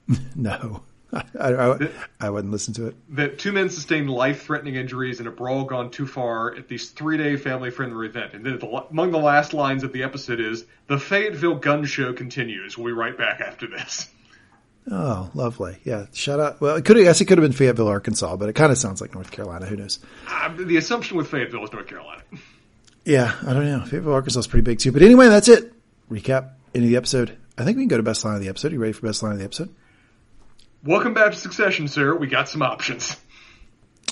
No, 0.35 0.83
I, 1.13 1.23
I, 1.39 1.89
I 2.19 2.29
wouldn't 2.29 2.51
listen 2.51 2.73
to 2.75 2.87
it. 2.87 2.95
That 3.15 3.39
two 3.39 3.51
men 3.51 3.69
sustained 3.69 4.09
life 4.09 4.43
threatening 4.43 4.75
injuries 4.75 5.19
in 5.19 5.27
a 5.27 5.31
brawl 5.31 5.63
gone 5.63 5.89
too 5.89 6.05
far 6.05 6.53
at 6.55 6.67
this 6.67 6.89
three 6.89 7.17
day 7.17 7.37
family 7.37 7.71
friendly 7.71 8.07
event. 8.07 8.33
And 8.33 8.45
then 8.45 8.59
the, 8.59 8.67
among 8.67 9.11
the 9.11 9.17
last 9.19 9.53
lines 9.53 9.83
of 9.83 9.93
the 9.93 10.03
episode 10.03 10.39
is 10.39 10.65
the 10.87 10.99
Fayetteville 10.99 11.55
gun 11.55 11.85
show 11.85 12.13
continues. 12.13 12.77
We'll 12.77 12.87
be 12.87 12.91
right 12.91 13.17
back 13.17 13.39
after 13.39 13.67
this. 13.67 14.09
Oh, 14.89 15.29
lovely. 15.33 15.77
Yeah. 15.83 16.05
Shout 16.13 16.39
out. 16.39 16.61
Well, 16.61 16.75
it 16.77 16.85
could. 16.85 16.97
I 16.97 17.03
guess 17.03 17.19
it 17.19 17.25
could 17.25 17.37
have 17.37 17.43
been 17.43 17.51
Fayetteville, 17.51 17.87
Arkansas, 17.89 18.35
but 18.37 18.47
it 18.49 18.53
kind 18.53 18.71
of 18.71 18.77
sounds 18.77 19.01
like 19.01 19.13
North 19.13 19.31
Carolina. 19.31 19.65
Who 19.65 19.75
knows? 19.75 19.99
Uh, 20.27 20.53
the 20.57 20.77
assumption 20.77 21.17
with 21.17 21.27
Fayetteville 21.29 21.63
is 21.65 21.73
North 21.73 21.87
Carolina. 21.87 22.21
Yeah, 23.03 23.33
I 23.45 23.53
don't 23.53 23.65
know. 23.65 23.81
Fayetteville, 23.85 24.13
Arkansas 24.13 24.39
is 24.41 24.47
pretty 24.47 24.63
big 24.63 24.79
too. 24.79 24.91
But 24.91 25.01
anyway, 25.01 25.27
that's 25.27 25.49
it. 25.49 25.73
Recap. 26.09 26.51
End 26.73 26.83
of 26.83 26.89
the 26.89 26.95
episode. 26.97 27.37
I 27.57 27.63
think 27.65 27.75
we 27.77 27.83
can 27.83 27.89
go 27.89 27.97
to 27.97 28.03
best 28.03 28.23
line 28.23 28.35
of 28.35 28.41
the 28.41 28.49
episode. 28.49 28.71
Are 28.71 28.75
You 28.75 28.81
ready 28.81 28.93
for 28.93 29.05
best 29.07 29.23
line 29.23 29.33
of 29.33 29.39
the 29.39 29.45
episode? 29.45 29.73
Welcome 30.83 31.13
back 31.13 31.31
to 31.31 31.37
Succession, 31.37 31.87
sir. 31.87 32.15
We 32.15 32.27
got 32.27 32.47
some 32.47 32.61
options. 32.61 33.17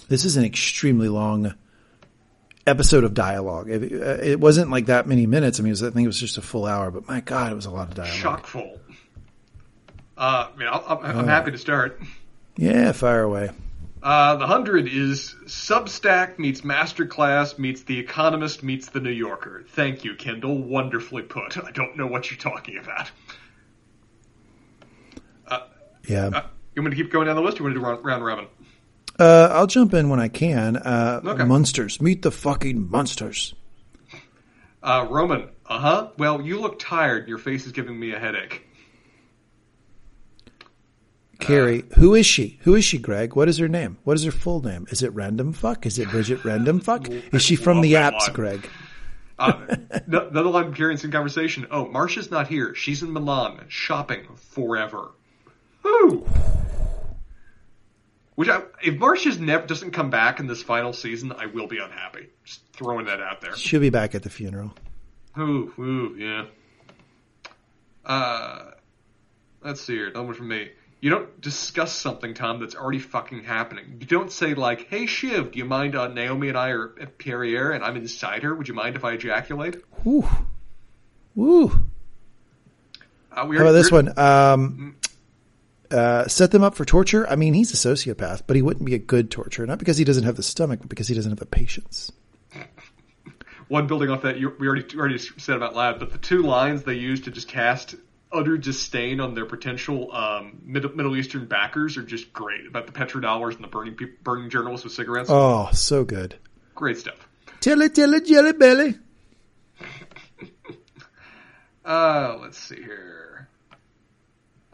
This 0.07 0.25
is 0.25 0.35
an 0.35 0.43
extremely 0.43 1.09
long 1.09 1.53
episode 2.67 3.03
of 3.03 3.13
dialogue. 3.13 3.69
It, 3.69 3.91
it 3.91 4.39
wasn't 4.39 4.71
like 4.71 4.87
that 4.87 5.07
many 5.07 5.25
minutes. 5.27 5.59
I 5.59 5.63
mean, 5.63 5.71
was, 5.71 5.83
I 5.83 5.91
think 5.91 6.03
it 6.03 6.07
was 6.07 6.19
just 6.19 6.37
a 6.37 6.41
full 6.41 6.65
hour, 6.65 6.91
but 6.91 7.07
my 7.07 7.21
God, 7.21 7.51
it 7.51 7.55
was 7.55 7.65
a 7.65 7.71
lot 7.71 7.87
of 7.89 7.95
dialogue. 7.95 8.15
Chock 8.15 8.47
full. 8.47 8.79
Uh, 10.17 10.47
I 10.53 10.57
mean, 10.57 10.67
I'll, 10.69 10.85
I'm, 10.87 11.19
I'm 11.19 11.27
happy 11.27 11.51
to 11.51 11.57
start. 11.57 12.01
Yeah, 12.57 12.91
fire 12.93 13.23
away. 13.23 13.51
Uh, 14.01 14.35
the 14.35 14.47
hundred 14.47 14.87
is 14.87 15.35
Substack 15.45 16.37
meets 16.39 16.61
Masterclass 16.61 17.57
meets 17.57 17.83
The 17.83 17.99
Economist 17.99 18.63
meets 18.63 18.89
The 18.89 18.99
New 18.99 19.11
Yorker. 19.11 19.65
Thank 19.69 20.03
you, 20.03 20.15
Kendall. 20.15 20.61
Wonderfully 20.61 21.23
put. 21.23 21.57
I 21.57 21.71
don't 21.71 21.97
know 21.97 22.07
what 22.07 22.29
you're 22.29 22.39
talking 22.39 22.77
about. 22.77 23.11
Yeah. 26.07 26.47
Uh, 26.75 26.81
you 26.81 26.81
want 26.83 26.91
me 26.93 26.97
to 26.97 27.03
keep 27.03 27.11
going 27.11 27.27
down 27.27 27.35
the 27.35 27.41
list, 27.41 27.57
or 27.59 27.59
you 27.59 27.63
want 27.65 27.75
to 27.75 27.79
do 27.79 27.85
round, 27.85 28.05
round 28.05 28.25
robin? 28.25 28.47
Uh, 29.17 29.49
I'll 29.51 29.67
jump 29.67 29.93
in 29.93 30.09
when 30.09 30.19
I 30.19 30.27
can. 30.27 30.75
Uh, 30.75 31.21
Okay. 31.23 31.43
Monsters. 31.45 32.01
Meet 32.01 32.21
the 32.21 32.31
fucking 32.31 32.89
monsters. 32.89 33.55
Uh, 34.83 35.07
Roman. 35.09 35.49
Uh 35.65 35.79
huh. 35.79 36.09
Well, 36.17 36.41
you 36.41 36.59
look 36.59 36.77
tired. 36.79 37.27
Your 37.27 37.37
face 37.37 37.65
is 37.65 37.71
giving 37.71 37.97
me 37.99 38.11
a 38.11 38.19
headache. 38.19 38.61
Carrie, 41.39 41.83
who 41.97 42.15
is 42.15 42.25
she? 42.25 42.59
Who 42.63 42.75
is 42.75 42.85
she, 42.85 42.97
Greg? 42.97 43.35
What 43.35 43.49
is 43.49 43.57
her 43.57 43.67
name? 43.67 43.97
What 44.03 44.15
is 44.15 44.23
her 44.23 44.31
full 44.31 44.61
name? 44.63 44.85
Is 44.89 45.03
it 45.03 45.13
Random 45.13 45.53
Fuck? 45.53 45.85
Is 45.85 45.99
it 45.99 46.09
Bridget 46.09 46.43
Random 46.45 46.79
Fuck? 46.79 47.09
Is 47.33 47.41
she 47.41 47.55
from 47.55 47.81
the 47.81 47.93
apps, 47.93 48.19
line. 48.21 48.33
Greg? 48.33 48.69
Uh, 49.37 49.75
another 50.07 50.43
line 50.49 50.73
carrying 50.73 50.97
some 50.97 51.11
conversation. 51.11 51.67
Oh, 51.69 51.87
Marcia's 51.87 52.31
not 52.31 52.47
here. 52.47 52.73
She's 52.73 53.03
in 53.03 53.11
Milan 53.11 53.65
shopping 53.67 54.23
forever. 54.37 55.11
Woo! 55.85 56.25
Which, 58.33 58.49
I, 58.49 58.63
if 58.83 58.97
Marcia's 58.97 59.39
never 59.39 59.65
doesn't 59.65 59.91
come 59.91 60.09
back 60.09 60.39
in 60.39 60.47
this 60.47 60.61
final 60.61 60.91
season, 60.91 61.31
I 61.31 61.45
will 61.45 61.67
be 61.67 61.77
unhappy. 61.77 62.27
Just 62.43 62.61
throwing 62.73 63.05
that 63.05 63.21
out 63.21 63.39
there. 63.39 63.55
She'll 63.55 63.79
be 63.79 63.91
back 63.91 64.15
at 64.15 64.23
the 64.23 64.29
funeral. 64.29 64.73
Ooh, 65.37 65.71
ooh, 65.79 66.15
yeah. 66.17 66.45
Uh, 68.03 68.71
let's 69.63 69.81
see 69.81 69.93
here. 69.93 70.07
Another 70.07 70.25
one 70.25 70.35
from 70.35 70.47
me. 70.47 70.71
You 71.01 71.11
don't 71.11 71.39
discuss 71.39 71.93
something, 71.93 72.33
Tom, 72.33 72.59
that's 72.59 72.73
already 72.73 72.99
fucking 72.99 73.43
happening. 73.43 73.97
You 73.99 74.07
don't 74.07 74.31
say 74.31 74.55
like, 74.55 74.87
"Hey 74.87 75.05
Shiv, 75.05 75.51
do 75.51 75.59
you 75.59 75.65
mind? 75.65 75.95
Uh, 75.95 76.07
Naomi 76.07 76.49
and 76.49 76.57
I 76.57 76.69
are 76.69 76.95
at 76.99 77.19
Perrier, 77.19 77.71
and 77.71 77.83
I'm 77.83 77.95
inside 77.95 78.41
her. 78.41 78.55
Would 78.55 78.67
you 78.67 78.73
mind 78.73 78.95
if 78.95 79.05
I 79.05 79.11
ejaculate?" 79.11 79.83
Woo. 80.03 80.27
Woo. 81.35 81.65
Uh, 83.31 83.35
How 83.35 83.51
about 83.51 83.73
this 83.73 83.91
one? 83.91 84.17
Um, 84.17 84.95
uh, 85.95 86.27
set 86.27 86.51
them 86.51 86.63
up 86.63 86.75
for 86.75 86.85
torture. 86.85 87.27
I 87.29 87.35
mean, 87.35 87.53
he's 87.53 87.71
a 87.73 87.77
sociopath, 87.89 88.43
but 88.45 88.55
he 88.55 88.61
wouldn't 88.61 88.85
be 88.85 88.93
a 88.95 88.99
good 88.99 89.31
torturer. 89.31 89.65
Not 89.65 89.79
because 89.79 89.97
he 89.97 90.03
doesn't 90.03 90.23
have 90.25 90.35
the 90.35 90.43
stomach, 90.43 90.79
but 90.81 90.89
because 90.89 91.07
he 91.07 91.15
doesn't 91.15 91.31
have 91.31 91.39
the 91.39 91.45
patience. 91.45 92.11
One 93.67 93.87
building 93.87 94.09
off 94.11 94.21
that, 94.21 94.37
you, 94.37 94.53
we 94.59 94.67
already 94.67 94.85
already 94.95 95.17
said 95.17 95.55
about 95.55 95.75
loud, 95.75 95.99
but 95.99 96.11
the 96.11 96.19
two 96.19 96.43
lines 96.43 96.83
they 96.83 96.93
used 96.93 97.23
to 97.23 97.31
just 97.31 97.47
cast 97.47 97.95
utter 98.31 98.57
disdain 98.57 99.19
on 99.19 99.33
their 99.33 99.45
potential 99.45 100.13
um, 100.13 100.59
Middle, 100.63 100.91
Middle 100.95 101.15
Eastern 101.15 101.45
backers 101.47 101.97
are 101.97 102.03
just 102.03 102.31
great. 102.33 102.67
About 102.67 102.85
the 102.85 102.91
petrodollars 102.91 103.55
and 103.55 103.63
the 103.63 103.67
burning 103.67 103.95
peop 103.95 104.23
burning 104.23 104.49
journalists 104.49 104.83
with 104.83 104.93
cigarettes, 104.93 105.29
Oh, 105.31 105.69
so 105.71 106.03
good. 106.03 106.35
great 106.75 106.97
stuff. 106.97 107.27
Tilly, 107.61 107.89
tilly, 107.89 108.21
jelly 108.21 108.53
belly. 108.53 108.95
Uh, 111.83 112.37
let's 112.41 112.57
see 112.57 112.77
here. 112.81 113.14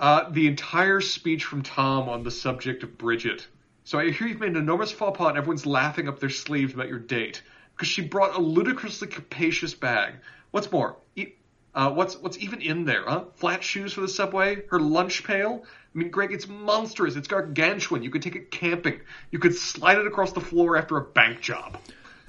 Uh, 0.01 0.27
the 0.31 0.47
entire 0.47 0.99
speech 0.99 1.45
from 1.45 1.61
Tom 1.61 2.09
on 2.09 2.23
the 2.23 2.31
subject 2.31 2.81
of 2.81 2.97
Bridget. 2.97 3.47
So 3.83 3.99
I 3.99 4.09
hear 4.09 4.27
you've 4.27 4.39
made 4.39 4.49
an 4.49 4.55
enormous 4.55 4.91
faux 4.91 5.15
pas 5.15 5.29
and 5.29 5.37
everyone's 5.37 5.67
laughing 5.67 6.07
up 6.07 6.19
their 6.19 6.31
sleeves 6.31 6.73
about 6.73 6.87
your 6.87 6.97
date 6.97 7.43
because 7.75 7.87
she 7.87 8.01
brought 8.01 8.35
a 8.35 8.41
ludicrously 8.41 9.07
capacious 9.07 9.75
bag. 9.75 10.15
What's 10.49 10.71
more, 10.71 10.97
e- 11.15 11.33
uh, 11.75 11.91
what's 11.91 12.17
what's 12.17 12.39
even 12.39 12.61
in 12.61 12.83
there? 12.83 13.03
Huh? 13.05 13.25
Flat 13.35 13.63
shoes 13.63 13.93
for 13.93 14.01
the 14.01 14.07
subway? 14.07 14.63
Her 14.71 14.79
lunch 14.79 15.23
pail? 15.23 15.65
I 15.65 15.97
mean, 15.97 16.09
Greg, 16.09 16.31
it's 16.31 16.47
monstrous. 16.47 17.15
It's 17.15 17.27
gargantuan. 17.27 18.01
You 18.01 18.09
could 18.09 18.23
take 18.23 18.35
it 18.35 18.49
camping. 18.49 19.01
You 19.29 19.37
could 19.37 19.55
slide 19.55 19.99
it 19.99 20.07
across 20.07 20.31
the 20.31 20.41
floor 20.41 20.77
after 20.77 20.97
a 20.97 21.03
bank 21.03 21.41
job. 21.41 21.77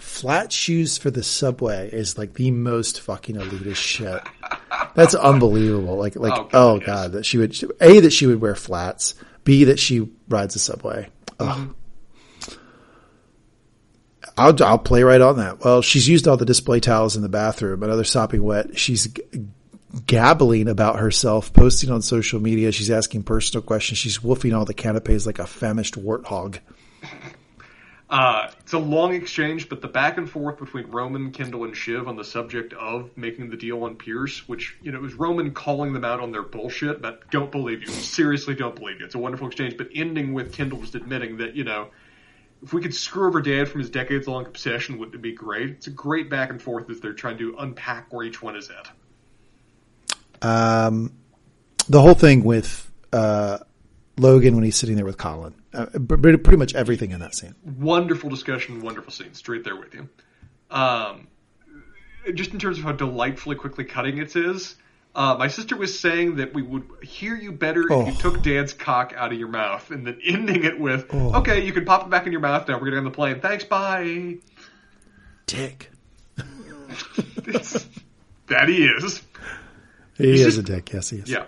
Flat 0.03 0.53
shoes 0.53 0.99
for 0.99 1.11
the 1.11 1.23
subway 1.23 1.89
is 1.91 2.19
like 2.19 2.35
the 2.35 2.51
most 2.51 3.01
fucking 3.01 3.37
elitist 3.37 3.77
shit. 3.77 4.21
That's 4.95 5.15
unbelievable. 5.15 5.97
Like, 5.97 6.17
like, 6.17 6.33
Oh, 6.37 6.49
oh 6.53 6.79
God, 6.79 6.87
god, 6.87 7.03
yes. 7.05 7.13
that 7.13 7.27
she 7.27 7.39
would, 7.39 7.57
a 7.81 8.01
that 8.01 8.13
she 8.13 8.27
would 8.27 8.41
wear 8.41 8.55
flats, 8.55 9.15
b 9.45 9.65
that 9.65 9.79
she 9.79 10.09
rides 10.29 10.55
the 10.55 10.61
subway. 10.61 11.09
Ugh. 11.41 11.57
Mm-hmm. 11.59 11.73
I'll, 14.37 14.63
I'll 14.65 14.79
play 14.79 15.03
right 15.03 15.21
on 15.21 15.37
that. 15.39 15.65
Well, 15.65 15.83
she's 15.83 16.09
used 16.09 16.27
all 16.27 16.37
the 16.37 16.45
display 16.45 16.81
towels 16.81 17.17
in 17.17 17.23
the 17.23 17.29
bathroom. 17.29 17.83
Another 17.83 18.05
sopping 18.05 18.43
wet. 18.43 18.79
She's 18.79 19.07
g- 19.09 19.23
gabbling 20.07 20.69
about 20.69 20.99
herself, 20.99 21.53
posting 21.53 21.91
on 21.91 22.01
social 22.03 22.41
media. 22.41 22.73
She's 22.73 22.91
asking 22.91 23.25
personal 23.25 23.63
questions. 23.63 23.99
She's 23.99 24.19
woofing 24.19 24.57
all 24.57 24.65
the 24.65 24.75
canapes 24.75 25.27
like 25.27 25.39
a 25.39 25.47
famished 25.47 25.95
warthog. 25.95 26.59
Uh, 28.13 28.51
it's 28.61 28.75
a 28.75 28.79
long 28.79 29.15
exchange, 29.15 29.71
but 29.71 29.81
the 29.81 29.89
back 29.89 30.19
and 30.19 30.29
forth 30.29 30.59
between 30.59 30.87
Roman, 30.89 31.33
Kendall, 31.33 31.65
and 31.65 31.75
Shiv 31.75 32.07
on 32.07 32.15
the 32.15 32.25
subject 32.25 32.75
of 32.75 33.17
making 33.17 33.49
the 33.49 33.57
deal 33.57 33.85
on 33.85 33.97
Pierce, 33.97 34.47
which, 34.47 34.77
you 34.83 34.93
know, 34.93 34.99
it 34.99 35.01
was 35.01 35.15
Roman 35.15 35.53
calling 35.55 35.95
them 35.95 36.05
out 36.05 36.21
on 36.21 36.31
their 36.31 36.43
bullshit, 36.43 37.01
but 37.01 37.31
don't 37.31 37.51
believe 37.51 37.81
you. 37.81 37.89
Seriously, 37.89 38.55
don't 38.55 38.77
believe 38.77 39.01
you. 39.01 39.07
It's 39.07 39.15
a 39.15 39.19
wonderful 39.19 39.47
exchange, 39.47 39.79
but 39.79 39.89
ending 39.95 40.35
with 40.35 40.53
Kendall 40.53 40.81
just 40.81 40.95
admitting 40.95 41.39
that, 41.39 41.57
you 41.57 41.65
know, 41.65 41.89
if 42.63 42.75
we 42.75 42.83
could 42.83 42.95
screw 42.95 43.29
over 43.29 43.41
Dad 43.41 43.71
from 43.71 43.81
his 43.81 43.89
decades 43.89 44.29
long 44.29 44.45
obsession, 44.45 44.99
wouldn't 44.99 45.15
it 45.15 45.23
be 45.23 45.33
great? 45.33 45.71
It's 45.71 45.87
a 45.87 45.91
great 45.91 46.29
back 46.29 46.51
and 46.51 46.61
forth 46.61 46.91
as 46.91 47.01
they're 47.01 47.15
trying 47.15 47.39
to 47.39 47.57
unpack 47.59 48.13
where 48.13 48.27
each 48.27 48.43
one 48.43 48.57
is 48.57 48.71
at. 48.71 50.47
um, 50.47 51.15
the 51.89 52.03
whole 52.03 52.13
thing 52.13 52.45
with 52.45 52.91
uh, 53.11 53.57
Logan 54.19 54.55
when 54.55 54.65
he's 54.65 54.77
sitting 54.77 54.97
there 54.97 55.07
with 55.07 55.17
Colin. 55.17 55.55
Uh, 55.75 55.87
pretty 55.87 56.57
much 56.57 56.75
everything 56.75 57.13
in 57.13 57.21
that 57.21 57.35
scene. 57.35 57.55
wonderful 57.65 58.29
discussion, 58.29 58.83
wonderful 58.83 59.11
scene. 59.13 59.33
Straight 59.35 59.65
there 59.65 59.77
with 59.77 59.95
you. 59.95 60.09
Um, 60.71 61.29
just 62.35 62.53
in 62.53 62.59
terms 62.59 62.79
of 62.79 62.85
how 62.85 62.93
delightfully 62.93 63.57
quickly 63.57 63.85
cutting 63.85 64.19
it 64.19 64.37
is, 64.37 64.77
uh, 65.15 65.35
my 65.39 65.49
sister 65.49 65.77
was 65.77 65.99
saying 65.99 66.37
that 66.37 66.55
we 66.55 66.63
would 66.63 66.85
hear 67.03 67.35
you 67.37 67.53
better 67.53 67.83
if 67.83 67.89
you 67.91 67.95
Oh. 67.97 68.17
took 68.19 68.43
Dad's 68.43 68.73
cock 68.73 69.13
out 69.17 69.33
of 69.33 69.39
your 69.39 69.49
mouth, 69.49 69.91
and 69.91 70.07
then 70.07 70.19
ending 70.25 70.65
it 70.65 70.79
with, 70.79 71.07
Oh. 71.11 71.39
"Okay, 71.41 71.65
you 71.67 71.73
can 71.73 71.85
pop 71.85 72.05
it 72.07 72.11
back 72.11 72.27
in 72.27 72.33
your 72.33 72.41
mouth 72.41 72.69
now. 72.69 72.79
We're 72.79 72.85
getting 72.87 72.99
on 73.01 73.05
the 73.05 73.11
plane. 73.11 73.41
Thanks, 73.41 73.65
bye." 73.65 74.37
Dick. 75.47 75.91
That 78.49 78.69
he 78.69 78.85
is. 78.85 79.23
He 80.19 80.27
He's 80.33 80.41
is 80.41 80.57
just- 80.57 80.69
a 80.69 80.73
dick. 80.75 80.93
Yes, 80.93 81.09
he 81.11 81.19
is. 81.19 81.31
Yeah. 81.31 81.45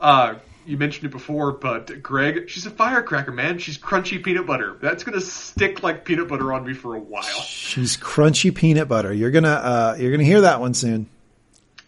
Uh, 0.00 0.34
you 0.68 0.76
mentioned 0.76 1.06
it 1.06 1.10
before, 1.10 1.52
but 1.52 2.02
Greg, 2.02 2.48
she's 2.50 2.66
a 2.66 2.70
firecracker, 2.70 3.32
man. 3.32 3.58
She's 3.58 3.78
crunchy 3.78 4.22
peanut 4.22 4.46
butter. 4.46 4.76
That's 4.80 5.02
gonna 5.02 5.20
stick 5.20 5.82
like 5.82 6.04
peanut 6.04 6.28
butter 6.28 6.52
on 6.52 6.66
me 6.66 6.74
for 6.74 6.94
a 6.94 7.00
while. 7.00 7.22
She's 7.22 7.96
crunchy 7.96 8.54
peanut 8.54 8.86
butter. 8.88 9.12
You're 9.12 9.30
gonna 9.30 9.48
uh, 9.48 9.96
you're 9.98 10.10
gonna 10.10 10.24
hear 10.24 10.42
that 10.42 10.60
one 10.60 10.74
soon. 10.74 11.08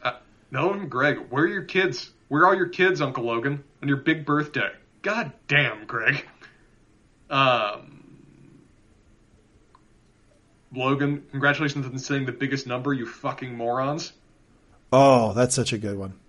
Uh, 0.02 0.12
no, 0.50 0.74
Greg, 0.86 1.18
where 1.28 1.44
are 1.44 1.48
your 1.48 1.64
kids? 1.64 2.10
Where 2.28 2.46
are 2.46 2.54
your 2.54 2.68
kids, 2.68 3.00
Uncle 3.00 3.24
Logan, 3.24 3.64
on 3.82 3.88
your 3.88 3.98
big 3.98 4.24
birthday? 4.24 4.70
God 5.02 5.32
damn, 5.48 5.84
Greg. 5.86 6.24
Um, 7.28 8.00
Logan, 10.72 11.26
congratulations 11.30 11.86
on 11.86 11.98
saying 11.98 12.26
the 12.26 12.32
biggest 12.32 12.66
number, 12.66 12.92
you 12.92 13.06
fucking 13.06 13.54
morons. 13.54 14.12
Oh, 14.92 15.32
that's 15.32 15.54
such 15.54 15.72
a 15.72 15.78
good 15.78 15.98
one. 15.98 16.19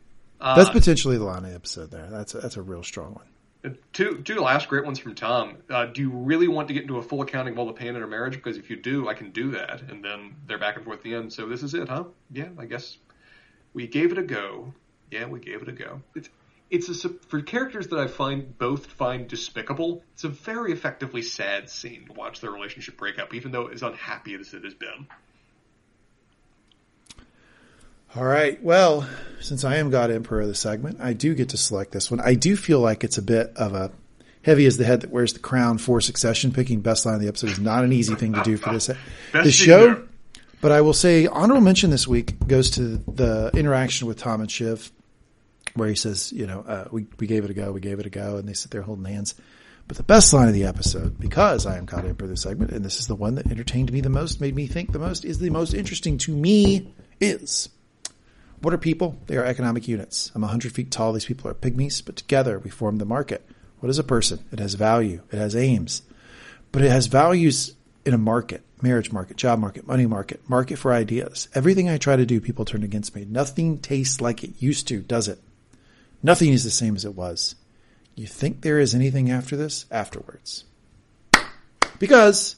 Uh, 0.42 0.56
That's 0.56 0.70
potentially 0.72 1.18
the 1.18 1.24
Lana 1.24 1.54
episode 1.54 1.92
there. 1.92 2.10
That's 2.10 2.34
a, 2.34 2.40
that's 2.40 2.58
a 2.58 2.62
real 2.64 2.84
strong 2.84 3.14
one. 3.14 3.76
Two, 3.94 4.24
two 4.24 4.40
last 4.40 4.68
great 4.70 4.84
ones 4.84 4.98
from 4.98 5.14
Tom. 5.14 5.58
Uh, 5.70 5.86
do 5.86 6.02
you 6.02 6.10
really 6.10 6.48
want 6.48 6.68
to 6.70 6.74
get 6.74 6.82
into 6.82 6.98
a 6.98 7.02
full 7.04 7.22
accounting 7.22 7.54
of 7.54 7.60
all 7.60 7.68
the 7.68 7.74
pain 7.74 7.96
in 7.96 8.02
a 8.02 8.08
marriage? 8.08 8.34
Because 8.34 8.58
if 8.58 8.72
you 8.72 8.76
do, 8.76 9.08
I 9.08 9.14
can 9.14 9.30
do 9.30 9.52
that. 9.52 9.84
And 9.84 10.04
then 10.04 10.36
they're 10.48 10.58
back 10.58 10.78
and 10.78 10.84
forth 10.84 10.98
at 10.98 11.04
the 11.04 11.14
end. 11.14 11.32
So 11.32 11.48
this 11.48 11.62
is 11.62 11.76
it, 11.76 11.88
huh? 11.88 12.06
Yeah, 12.32 12.50
I 12.58 12.66
guess 12.66 12.98
we 13.74 13.86
gave 13.86 14.12
it 14.12 14.18
a 14.18 14.24
go. 14.24 14.74
Yeah, 15.12 15.28
we 15.28 15.40
gave 15.40 15.62
it 15.62 15.68
a 15.68 15.74
go. 15.74 16.02
It's 16.16 16.30
it's 16.72 17.06
a 17.06 17.10
for 17.10 17.42
characters 17.42 17.90
that 17.90 18.00
I 18.00 18.08
find 18.08 18.58
both 18.58 18.88
find 18.88 19.28
despicable. 19.28 20.04
It's 20.14 20.24
a 20.24 20.30
very 20.30 20.72
effectively 20.72 21.22
sad 21.22 21.70
scene 21.70 22.08
to 22.08 22.14
watch 22.14 22.42
their 22.42 22.52
relationship 22.52 22.98
break 22.98 23.20
up, 23.20 23.36
even 23.36 23.52
though 23.52 23.68
as 23.68 23.84
unhappy 23.84 24.34
as 24.34 24.54
it 24.56 24.64
has 24.64 24.74
been. 24.74 25.06
All 28.14 28.26
right. 28.26 28.62
Well, 28.62 29.08
since 29.40 29.64
I 29.64 29.78
am 29.78 29.90
God 29.90 30.12
Emperor 30.12 30.42
of 30.42 30.48
the 30.48 30.56
segment, 30.56 31.00
I 31.00 31.14
do 31.14 31.34
get 31.34 31.50
to 31.50 31.58
select 31.58 31.94
this 31.94 32.12
one. 32.12 32.20
I 32.20 32.34
do 32.34 32.58
feel 32.58 32.82
like 32.82 33.06
it's 33.06 33.18
a 33.18 33.22
bit 33.22 33.54
of 33.56 33.74
a 33.74 33.90
heavy 34.42 34.66
as 34.66 34.78
the 34.78 34.84
head 34.84 35.02
that 35.02 35.12
wears 35.12 35.32
the 35.32 35.40
crown 35.40 35.78
for 35.78 36.02
succession. 36.02 36.52
Picking 36.52 36.82
best 36.82 37.06
line 37.06 37.16
of 37.16 37.22
the 37.22 37.30
episode 37.30 37.52
is 37.52 37.60
not 37.60 37.86
an 37.86 37.94
easy 37.94 38.16
thing 38.16 38.34
to 38.34 38.44
do 38.44 38.58
for 38.58 38.74
this 38.74 38.88
the 39.32 39.52
show. 39.52 40.06
But 40.60 40.74
I 40.74 40.82
will 40.82 40.94
say 40.94 41.26
honorable 41.26 41.62
mention 41.62 41.90
this 41.90 42.06
week 42.06 42.46
goes 42.48 42.72
to 42.72 42.98
the 42.98 43.50
interaction 43.54 44.08
with 44.08 44.18
Tom 44.18 44.42
and 44.42 44.52
Shiv, 44.52 44.92
where 45.76 45.88
he 45.88 45.96
says, 45.96 46.34
you 46.34 46.46
know, 46.46 46.66
uh, 46.68 46.90
we 46.92 47.08
we 47.18 47.28
gave 47.28 47.46
it 47.46 47.50
a 47.50 47.54
go, 47.54 47.72
we 47.72 47.80
gave 47.80 48.00
it 48.00 48.06
a 48.06 48.10
go, 48.10 48.36
and 48.36 48.48
they 48.48 48.54
sit 48.54 48.72
there 48.72 48.82
holding 48.82 49.06
hands. 49.06 49.36
But 49.88 49.96
the 49.96 50.04
best 50.04 50.34
line 50.34 50.50
of 50.50 50.54
the 50.54 50.66
episode, 50.66 51.18
because 51.18 51.66
I 51.66 51.78
am 51.78 51.86
God 51.86 52.06
Emperor 52.06 52.26
of 52.26 52.32
the 52.32 52.38
segment, 52.38 52.72
and 52.72 52.84
this 52.84 53.00
is 53.00 53.08
the 53.08 53.16
one 53.16 53.36
that 53.36 53.48
entertained 53.48 53.92
me 53.92 54.02
the 54.02 54.10
most, 54.10 54.42
made 54.42 54.56
me 54.56 54.68
think 54.68 54.92
the 54.92 55.00
most, 55.00 55.24
is 55.24 55.40
the 55.40 55.50
most 55.50 55.74
interesting 55.74 56.18
to 56.20 56.36
me, 56.36 56.94
is 57.20 57.70
what 58.62 58.74
are 58.74 58.78
people? 58.78 59.18
They 59.28 59.38
are 59.38 59.46
economic 59.46 59.88
units. 59.88 60.32
I'm 60.36 60.42
100 60.42 60.72
feet 60.72 60.92
tall. 60.92 61.14
These 61.14 61.26
people 61.26 61.50
are 61.50 61.56
pygmies, 61.56 62.04
but 62.06 62.16
together 62.16 62.60
we 62.60 62.70
form 62.70 62.98
the 62.98 63.06
market. 63.06 63.46
What 63.80 63.90
is 63.90 64.00
a 64.00 64.04
person? 64.04 64.46
It 64.52 64.60
has 64.60 64.76
value. 64.76 65.22
It 65.32 65.38
has 65.38 65.56
aims. 65.56 66.04
But 66.72 66.84
it 66.84 66.92
has 66.92 67.08
values 67.08 67.76
in 68.06 68.14
a 68.14 68.20
market, 68.20 68.64
marriage 68.82 69.12
market, 69.12 69.38
job 69.38 69.60
market, 69.60 69.88
money 69.88 70.06
market, 70.06 70.48
market 70.48 70.78
for 70.78 70.94
ideas. 70.94 71.48
Everything 71.54 71.90
I 71.90 71.98
try 71.98 72.16
to 72.16 72.26
do, 72.26 72.40
people 72.40 72.66
turn 72.66 72.84
against 72.84 73.16
me. 73.16 73.26
Nothing 73.26 73.80
tastes 73.80 74.22
like 74.22 74.44
it 74.44 74.62
used 74.62 74.88
to, 74.90 75.02
does 75.02 75.28
it? 75.28 75.40
Nothing 76.24 76.54
is 76.54 76.64
the 76.64 76.70
same 76.70 76.96
as 76.96 77.06
it 77.06 77.16
was. 77.16 77.56
You 78.16 78.28
think 78.28 78.62
there 78.62 78.80
is 78.80 78.94
anything 78.94 79.32
after 79.32 79.56
this? 79.56 79.86
Afterwards. 79.90 80.66
Because 81.98 82.56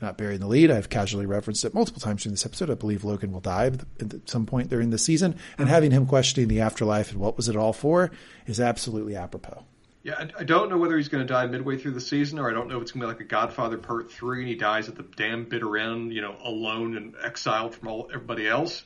not 0.00 0.16
burying 0.16 0.40
the 0.40 0.46
lead. 0.46 0.70
I've 0.70 0.88
casually 0.88 1.26
referenced 1.26 1.64
it 1.64 1.74
multiple 1.74 2.00
times 2.00 2.22
during 2.22 2.32
this 2.32 2.46
episode. 2.46 2.70
I 2.70 2.74
believe 2.74 3.04
Logan 3.04 3.32
will 3.32 3.40
die 3.40 3.72
at 4.00 4.28
some 4.28 4.46
point 4.46 4.70
during 4.70 4.90
the 4.90 4.98
season, 4.98 5.36
and 5.58 5.68
having 5.68 5.90
him 5.90 6.06
questioning 6.06 6.48
the 6.48 6.60
afterlife 6.60 7.10
and 7.10 7.20
what 7.20 7.36
was 7.36 7.48
it 7.48 7.56
all 7.56 7.72
for 7.72 8.10
is 8.46 8.60
absolutely 8.60 9.16
apropos. 9.16 9.64
Yeah, 10.04 10.14
I, 10.18 10.40
I 10.40 10.44
don't 10.44 10.68
know 10.68 10.78
whether 10.78 10.96
he's 10.96 11.08
going 11.08 11.26
to 11.26 11.32
die 11.32 11.46
midway 11.46 11.78
through 11.78 11.92
the 11.92 12.00
season, 12.00 12.38
or 12.38 12.50
I 12.50 12.52
don't 12.52 12.68
know 12.68 12.76
if 12.76 12.82
it's 12.82 12.92
going 12.92 13.02
to 13.02 13.06
be 13.06 13.12
like 13.12 13.20
a 13.20 13.24
Godfather 13.24 13.78
Part 13.78 14.10
Three, 14.10 14.40
and 14.40 14.48
he 14.48 14.56
dies 14.56 14.88
at 14.88 14.96
the 14.96 15.04
damn 15.16 15.44
bitter 15.44 15.76
end, 15.76 16.12
you 16.12 16.20
know, 16.20 16.36
alone 16.42 16.96
and 16.96 17.14
exiled 17.22 17.74
from 17.74 17.88
all 17.88 18.10
everybody 18.12 18.48
else. 18.48 18.84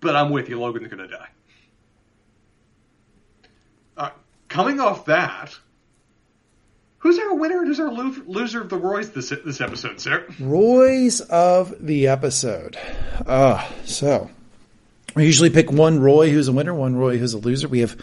But 0.00 0.16
I'm 0.16 0.30
with 0.30 0.48
you, 0.48 0.58
Logan's 0.58 0.88
going 0.88 1.06
to 1.06 1.14
die. 1.14 1.28
Uh, 3.96 4.10
coming 4.48 4.80
off 4.80 5.04
that, 5.06 5.58
Who's 7.00 7.18
our 7.18 7.34
winner? 7.34 7.58
And 7.58 7.66
who's 7.66 7.80
our 7.80 7.90
loser 7.90 8.60
of 8.60 8.68
the 8.68 8.76
Roys 8.76 9.10
this 9.10 9.30
this 9.30 9.60
episode, 9.60 10.00
sir? 10.00 10.26
Roys 10.38 11.20
of 11.22 11.74
the 11.84 12.08
episode. 12.08 12.76
Uh, 13.26 13.66
so 13.84 14.30
we 15.14 15.24
usually 15.24 15.50
pick 15.50 15.72
one 15.72 15.98
Roy 16.00 16.30
who's 16.30 16.48
a 16.48 16.52
winner, 16.52 16.74
one 16.74 16.96
Roy 16.96 17.16
who's 17.16 17.32
a 17.32 17.38
loser. 17.38 17.68
We 17.68 17.80
have 17.80 17.96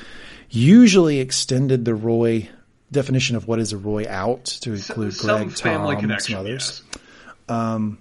usually 0.49 1.19
extended 1.19 1.85
the 1.85 1.93
Roy 1.93 2.49
definition 2.91 3.35
of 3.35 3.47
what 3.47 3.59
is 3.59 3.71
a 3.71 3.77
Roy 3.77 4.07
out 4.09 4.45
to 4.45 4.73
include 4.73 5.13
some, 5.13 5.27
Greg, 5.27 5.57
some 5.57 5.99
Tom, 5.99 6.19
some 6.19 6.35
others. 6.35 6.83
Yes. 6.91 7.01
Um, 7.49 7.99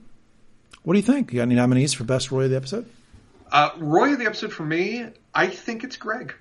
what 0.82 0.94
do 0.94 0.98
you 0.98 1.04
think? 1.04 1.32
You 1.32 1.38
got 1.38 1.42
any 1.42 1.56
nominees 1.56 1.92
for 1.92 2.04
best 2.04 2.30
Roy 2.30 2.44
of 2.44 2.50
the 2.50 2.56
episode? 2.56 2.88
Uh, 3.52 3.70
Roy 3.76 4.12
of 4.12 4.18
the 4.18 4.26
episode 4.26 4.52
for 4.52 4.64
me, 4.64 5.06
I 5.34 5.48
think 5.48 5.84
it's 5.84 5.96
Greg. 5.96 6.34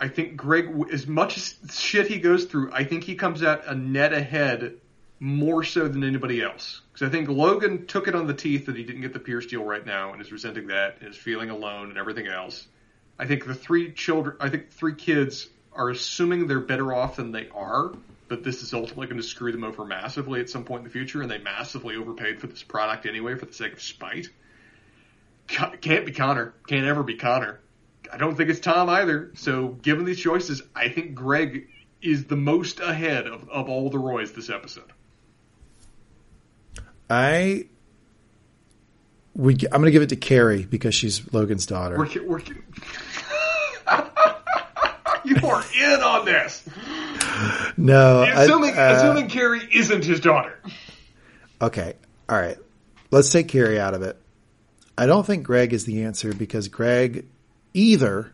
I 0.00 0.08
think 0.08 0.36
Greg, 0.36 0.72
as 0.92 1.06
much 1.06 1.36
as 1.36 1.56
shit 1.78 2.06
he 2.06 2.18
goes 2.18 2.46
through, 2.46 2.72
I 2.72 2.84
think 2.84 3.04
he 3.04 3.16
comes 3.16 3.42
out 3.42 3.66
a 3.66 3.74
net 3.74 4.14
ahead 4.14 4.76
more 5.20 5.62
so 5.62 5.86
than 5.86 6.02
anybody 6.02 6.42
else. 6.42 6.80
Because 6.90 7.06
I 7.06 7.10
think 7.10 7.28
Logan 7.28 7.86
took 7.86 8.08
it 8.08 8.14
on 8.14 8.26
the 8.26 8.32
teeth 8.32 8.66
that 8.66 8.76
he 8.76 8.82
didn't 8.82 9.02
get 9.02 9.12
the 9.12 9.20
Pierce 9.20 9.44
deal 9.44 9.62
right 9.62 9.84
now 9.84 10.12
and 10.14 10.22
is 10.22 10.32
resenting 10.32 10.68
that 10.68 10.96
and 11.00 11.10
is 11.10 11.16
feeling 11.16 11.50
alone 11.50 11.90
and 11.90 11.98
everything 11.98 12.26
else. 12.26 12.66
I 13.18 13.26
think 13.26 13.46
the 13.46 13.54
three 13.54 13.92
children, 13.92 14.36
I 14.40 14.48
think 14.48 14.70
three 14.70 14.94
kids 14.94 15.46
are 15.74 15.90
assuming 15.90 16.46
they're 16.46 16.60
better 16.60 16.94
off 16.94 17.16
than 17.16 17.32
they 17.32 17.50
are, 17.54 17.92
but 18.28 18.42
this 18.42 18.62
is 18.62 18.72
ultimately 18.72 19.08
going 19.08 19.20
to 19.20 19.22
screw 19.22 19.52
them 19.52 19.64
over 19.64 19.84
massively 19.84 20.40
at 20.40 20.48
some 20.48 20.64
point 20.64 20.80
in 20.80 20.84
the 20.84 20.90
future, 20.90 21.20
and 21.20 21.30
they 21.30 21.38
massively 21.38 21.96
overpaid 21.96 22.40
for 22.40 22.46
this 22.46 22.62
product 22.62 23.04
anyway 23.04 23.34
for 23.34 23.44
the 23.44 23.52
sake 23.52 23.74
of 23.74 23.82
spite. 23.82 24.28
Can't 25.46 26.06
be 26.06 26.12
Connor. 26.12 26.54
Can't 26.66 26.86
ever 26.86 27.02
be 27.02 27.16
Connor. 27.16 27.60
I 28.12 28.16
don't 28.16 28.36
think 28.36 28.50
it's 28.50 28.60
Tom 28.60 28.88
either. 28.88 29.30
So 29.34 29.68
given 29.68 30.04
these 30.04 30.20
choices, 30.20 30.62
I 30.74 30.88
think 30.88 31.14
Greg 31.14 31.68
is 32.02 32.24
the 32.24 32.36
most 32.36 32.80
ahead 32.80 33.26
of, 33.26 33.48
of 33.48 33.68
all 33.68 33.90
the 33.90 33.98
Roys 33.98 34.32
this 34.32 34.50
episode. 34.50 34.92
I 37.08 37.66
we 39.34 39.54
I'm 39.54 39.80
going 39.80 39.86
to 39.86 39.90
give 39.90 40.02
it 40.02 40.10
to 40.10 40.16
Kerry 40.16 40.64
because 40.64 40.94
she's 40.94 41.32
Logan's 41.32 41.66
daughter. 41.66 41.98
We're, 41.98 42.26
we're, 42.26 42.40
you 45.24 45.36
are 45.44 45.64
in 45.76 46.00
on 46.00 46.24
this. 46.24 46.64
No, 47.76 48.22
assuming 48.22 48.74
I, 48.74 48.88
uh, 48.88 48.96
assuming 48.96 49.28
Kerry 49.28 49.60
isn't 49.72 50.04
his 50.04 50.20
daughter. 50.20 50.58
Okay, 51.60 51.94
all 52.28 52.38
right. 52.38 52.58
Let's 53.10 53.30
take 53.30 53.48
Kerry 53.48 53.80
out 53.80 53.94
of 53.94 54.02
it. 54.02 54.16
I 54.96 55.06
don't 55.06 55.26
think 55.26 55.44
Greg 55.44 55.72
is 55.72 55.84
the 55.84 56.04
answer 56.04 56.32
because 56.32 56.68
Greg 56.68 57.26
either 57.74 58.32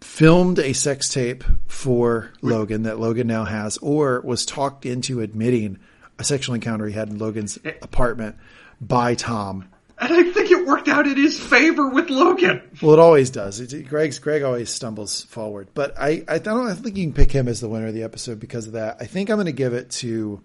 filmed 0.00 0.58
a 0.58 0.74
sex 0.74 1.08
tape 1.08 1.44
for 1.66 2.30
Logan 2.42 2.82
that 2.82 3.00
Logan 3.00 3.26
now 3.26 3.44
has, 3.44 3.78
or 3.78 4.20
was 4.20 4.44
talked 4.44 4.84
into 4.84 5.20
admitting 5.20 5.78
a 6.18 6.24
sexual 6.24 6.54
encounter 6.54 6.86
he 6.86 6.92
had 6.92 7.08
in 7.08 7.18
Logan's 7.18 7.58
eh. 7.64 7.72
apartment 7.80 8.36
by 8.80 9.14
Tom. 9.14 9.66
And 9.98 10.12
I 10.12 10.30
think 10.30 10.50
it 10.50 10.66
worked 10.66 10.88
out 10.88 11.06
in 11.06 11.16
his 11.16 11.38
favor 11.38 11.88
with 11.88 12.10
Logan. 12.10 12.62
Well, 12.82 12.92
it 12.92 12.98
always 12.98 13.30
does. 13.30 13.60
It, 13.60 13.88
Greg's 13.88 14.18
Greg 14.18 14.42
always 14.42 14.70
stumbles 14.70 15.22
forward, 15.24 15.68
but 15.72 15.94
I 15.98 16.24
I 16.28 16.38
don't 16.38 16.66
I 16.66 16.74
think 16.74 16.96
you 16.96 17.04
can 17.04 17.14
pick 17.14 17.32
him 17.32 17.48
as 17.48 17.60
the 17.60 17.68
winner 17.68 17.86
of 17.86 17.94
the 17.94 18.02
episode 18.02 18.40
because 18.40 18.66
of 18.66 18.74
that. 18.74 18.96
I 19.00 19.06
think 19.06 19.30
I'm 19.30 19.36
going 19.36 19.46
to 19.46 19.52
give 19.52 19.72
it 19.72 19.90
to 19.90 20.42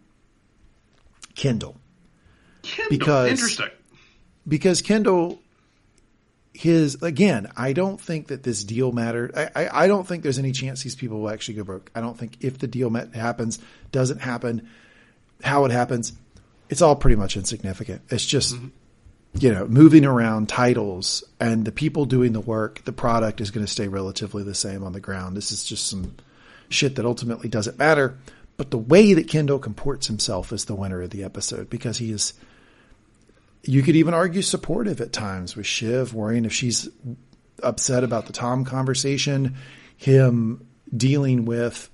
Kendall. 1.35 1.75
Kendall, 2.63 2.89
because 2.89 3.29
interesting 3.29 3.69
because 4.47 4.81
Kendall, 4.81 5.39
his 6.53 7.01
again, 7.01 7.51
I 7.55 7.73
don't 7.73 7.99
think 7.99 8.27
that 8.27 8.43
this 8.43 8.63
deal 8.63 8.91
mattered. 8.91 9.35
I, 9.35 9.49
I, 9.55 9.83
I, 9.83 9.87
don't 9.87 10.07
think 10.07 10.23
there's 10.23 10.39
any 10.39 10.51
chance 10.51 10.83
these 10.83 10.95
people 10.95 11.21
will 11.21 11.29
actually 11.29 11.55
go 11.55 11.63
broke. 11.63 11.91
I 11.95 12.01
don't 12.01 12.17
think 12.17 12.37
if 12.41 12.59
the 12.59 12.67
deal 12.67 12.89
met, 12.89 13.13
happens, 13.13 13.59
doesn't 13.91 14.19
happen, 14.19 14.69
how 15.43 15.65
it 15.65 15.71
happens, 15.71 16.13
it's 16.69 16.81
all 16.81 16.95
pretty 16.95 17.15
much 17.15 17.37
insignificant. 17.37 18.01
It's 18.09 18.25
just. 18.25 18.55
Mm-hmm. 18.55 18.67
You 19.37 19.51
know, 19.51 19.67
moving 19.67 20.05
around 20.05 20.47
titles 20.47 21.21
and 21.41 21.65
the 21.65 21.71
people 21.73 22.05
doing 22.05 22.31
the 22.31 22.39
work, 22.39 22.85
the 22.85 22.93
product 22.93 23.41
is 23.41 23.51
going 23.51 23.65
to 23.65 23.69
stay 23.69 23.89
relatively 23.89 24.43
the 24.43 24.55
same 24.55 24.81
on 24.81 24.93
the 24.93 25.01
ground. 25.01 25.35
This 25.35 25.51
is 25.51 25.65
just 25.65 25.89
some 25.89 26.15
shit 26.69 26.95
that 26.95 27.05
ultimately 27.05 27.49
doesn't 27.49 27.77
matter. 27.77 28.17
But 28.57 28.71
the 28.71 28.77
way 28.77 29.13
that 29.13 29.27
Kendall 29.27 29.59
comports 29.59 30.07
himself 30.07 30.53
is 30.53 30.65
the 30.65 30.75
winner 30.75 31.01
of 31.01 31.09
the 31.09 31.23
episode 31.23 31.69
because 31.69 31.97
he 31.97 32.11
is 32.11 32.33
you 33.67 33.81
could 33.81 33.95
even 33.95 34.13
argue 34.13 34.41
supportive 34.41 35.01
at 35.01 35.11
times 35.11 35.55
with 35.55 35.65
Shiv, 35.65 36.13
worrying 36.13 36.45
if 36.45 36.53
she's 36.53 36.89
upset 37.63 38.03
about 38.03 38.27
the 38.27 38.33
Tom 38.33 38.65
conversation, 38.65 39.55
him 39.97 40.67
dealing 40.95 41.45
with 41.45 41.89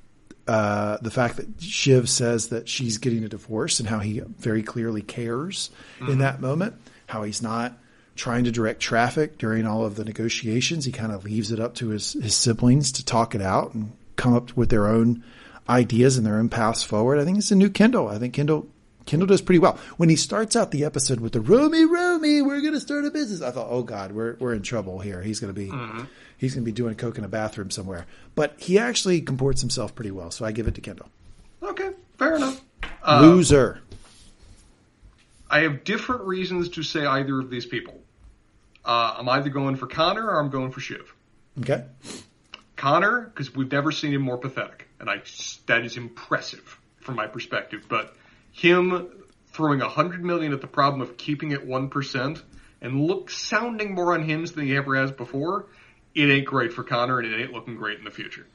uh, 0.48 0.98
the 1.02 1.12
fact 1.12 1.38
that 1.38 1.48
Shiv 1.62 2.10
says 2.10 2.50
that 2.50 2.68
she's 2.68 2.98
getting 2.98 3.24
a 3.24 3.30
divorce 3.30 3.80
and 3.80 3.88
how 3.88 4.00
he 4.00 4.22
very 4.38 4.64
clearly 4.64 5.02
cares 5.02 5.70
mm-hmm. 6.00 6.12
in 6.12 6.18
that 6.20 6.42
moment, 6.42 6.76
how 7.08 7.24
he's 7.24 7.42
not 7.42 7.78
trying 8.16 8.44
to 8.44 8.52
direct 8.52 8.82
traffic 8.82 9.38
during 9.38 9.66
all 9.66 9.86
of 9.86 9.96
the 9.96 10.04
negotiations. 10.04 10.86
He 10.86 10.92
kind 10.92 11.12
of 11.12 11.24
leaves 11.24 11.52
it 11.52 11.60
up 11.60 11.76
to 11.76 11.90
his, 11.90 12.14
his 12.14 12.36
siblings 12.36 12.92
to 12.94 13.06
talk 13.06 13.34
it 13.36 13.42
out 13.42 13.74
and 13.74 13.94
come 14.16 14.34
up 14.34 14.56
with 14.58 14.70
their 14.70 14.88
own 14.88 15.24
ideas 15.70 16.18
and 16.18 16.26
their 16.26 16.38
own 16.38 16.50
paths 16.50 16.84
forward. 16.84 17.20
I 17.20 17.24
think 17.24 17.38
it's 17.38 17.52
a 17.52 17.56
new 17.56 17.70
Kendall. 17.70 18.10
I 18.10 18.18
think 18.18 18.34
Kendall 18.34 18.68
Kendall 19.06 19.28
does 19.28 19.42
pretty 19.42 19.60
well. 19.60 19.80
When 19.98 20.10
he 20.10 20.16
starts 20.16 20.56
out 20.56 20.72
the 20.72 20.86
episode 20.86 21.20
with 21.20 21.34
the 21.34 21.42
Romy, 21.42 21.86
Romy, 21.86 22.42
we're 22.42 22.62
going 22.62 22.74
to 22.74 22.80
start 22.80 23.06
a 23.06 23.12
business. 23.12 23.42
I 23.42 23.52
thought, 23.52 23.68
oh 23.70 23.84
God, 23.84 24.12
we're, 24.12 24.36
we're 24.40 24.54
in 24.54 24.62
trouble 24.62 25.00
here. 25.00 25.22
He's 25.22 25.40
going 25.40 25.54
to 25.54 25.60
be, 25.60 25.68
mm-hmm. 25.68 26.04
he's 26.38 26.54
going 26.54 26.64
to 26.64 26.66
be 26.66 26.72
doing 26.72 26.96
coke 26.96 27.18
in 27.18 27.24
a 27.24 27.30
bathroom 27.30 27.72
somewhere. 27.72 28.06
But 28.36 28.56
he 28.60 28.78
actually 28.78 29.22
comports 29.22 29.62
himself 29.62 29.96
pretty 29.96 30.12
well. 30.12 30.32
So 30.32 30.46
I 30.46 30.52
give 30.52 30.68
it 30.68 30.76
to 30.76 30.82
Kendall. 30.82 31.10
Okay. 31.64 31.92
Fair 32.18 32.36
enough. 32.36 32.62
Uh, 33.04 33.22
Loser. 33.22 33.82
I 35.50 35.62
have 35.62 35.84
different 35.84 36.22
reasons 36.24 36.70
to 36.70 36.84
say 36.84 37.06
either 37.06 37.40
of 37.40 37.50
these 37.50 37.66
people. 37.66 38.00
Uh, 38.86 39.16
I'm 39.18 39.30
either 39.30 39.50
going 39.50 39.76
for 39.76 39.88
Connor 39.88 40.26
or 40.26 40.40
I'm 40.40 40.50
going 40.50 40.72
for 40.72 40.80
Shiv. 40.80 41.14
Okay. 41.60 41.84
Connor, 42.76 43.22
because 43.22 43.54
we've 43.54 43.72
never 43.72 43.92
seen 43.92 44.14
him 44.14 44.22
more 44.22 44.38
pathetic, 44.38 44.88
and 45.00 45.10
I 45.10 45.22
that 45.68 45.86
is 45.86 45.98
impressive 45.98 46.80
from 47.00 47.16
my 47.16 47.28
perspective. 47.28 47.86
But 47.88 48.16
him 48.52 49.10
throwing 49.54 49.82
a 49.82 49.90
hundred 49.90 50.24
million 50.24 50.54
at 50.54 50.62
the 50.62 50.68
problem 50.68 51.02
of 51.02 51.18
keeping 51.18 51.52
it 51.52 51.66
one 51.66 51.90
percent 51.90 52.42
and 52.82 53.02
look 53.02 53.30
sounding 53.30 53.94
more 53.94 54.16
unhinged 54.16 54.56
than 54.56 54.66
he 54.66 54.76
ever 54.76 54.96
has 54.96 55.12
before, 55.12 55.68
it 56.16 56.30
ain't 56.30 56.46
great 56.46 56.74
for 56.74 56.84
Connor 56.84 57.20
and 57.20 57.32
it 57.32 57.42
ain't 57.42 57.54
looking 57.54 57.76
great 57.76 58.00
in 58.00 58.06
the 58.06 58.12
future. 58.12 58.46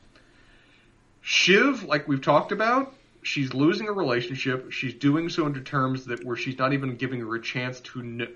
Shiv, 1.21 1.85
like 1.85 2.09
we've 2.09 2.23
talked 2.23 2.53
about, 2.53 2.95
she's 3.23 3.55
losing 3.55 3.89
a 3.89 3.93
relationship. 3.93 4.73
She's 4.73 4.95
doing 4.95 5.29
so 5.29 5.45
under 5.45 5.61
terms 5.61 6.07
that 6.07 6.25
where 6.25 6.37
she's 6.37 6.59
not 6.59 6.73
even 6.73 6.97
giving 6.97 7.21
her 7.21 7.35
a 7.35 7.41
chance 7.41 7.81
to 7.81 8.29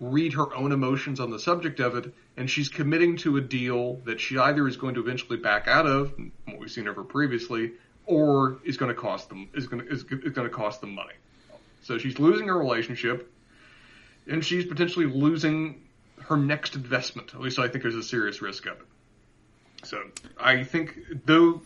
read 0.00 0.34
her 0.34 0.54
own 0.54 0.72
emotions 0.72 1.20
on 1.20 1.30
the 1.30 1.38
subject 1.38 1.80
of 1.80 1.94
it, 1.94 2.12
and 2.36 2.50
she's 2.50 2.68
committing 2.68 3.16
to 3.18 3.36
a 3.36 3.40
deal 3.40 3.96
that 4.04 4.20
she 4.20 4.36
either 4.36 4.66
is 4.66 4.76
going 4.76 4.94
to 4.94 5.00
eventually 5.00 5.38
back 5.38 5.68
out 5.68 5.86
of, 5.86 6.12
what 6.44 6.58
we've 6.58 6.70
seen 6.70 6.88
of 6.88 6.96
her 6.96 7.04
previously, 7.04 7.72
or 8.06 8.58
is 8.64 8.76
going 8.76 8.94
to 8.94 9.00
cost 9.00 9.28
them 9.28 9.48
is 9.54 9.66
going 9.66 9.84
to 9.84 9.90
is, 9.90 10.00
is 10.02 10.32
going 10.32 10.48
to 10.48 10.54
cost 10.54 10.80
them 10.80 10.94
money. 10.94 11.14
So 11.82 11.98
she's 11.98 12.18
losing 12.18 12.48
her 12.48 12.58
relationship, 12.58 13.30
and 14.26 14.44
she's 14.44 14.64
potentially 14.64 15.06
losing 15.06 15.82
her 16.22 16.36
next 16.36 16.74
investment. 16.74 17.34
At 17.34 17.40
least 17.40 17.58
I 17.58 17.68
think 17.68 17.82
there's 17.82 17.94
a 17.94 18.02
serious 18.02 18.40
risk 18.40 18.66
of 18.66 18.78
it. 18.78 19.86
So 19.86 20.02
I 20.40 20.64
think 20.64 20.98
though 21.26 21.60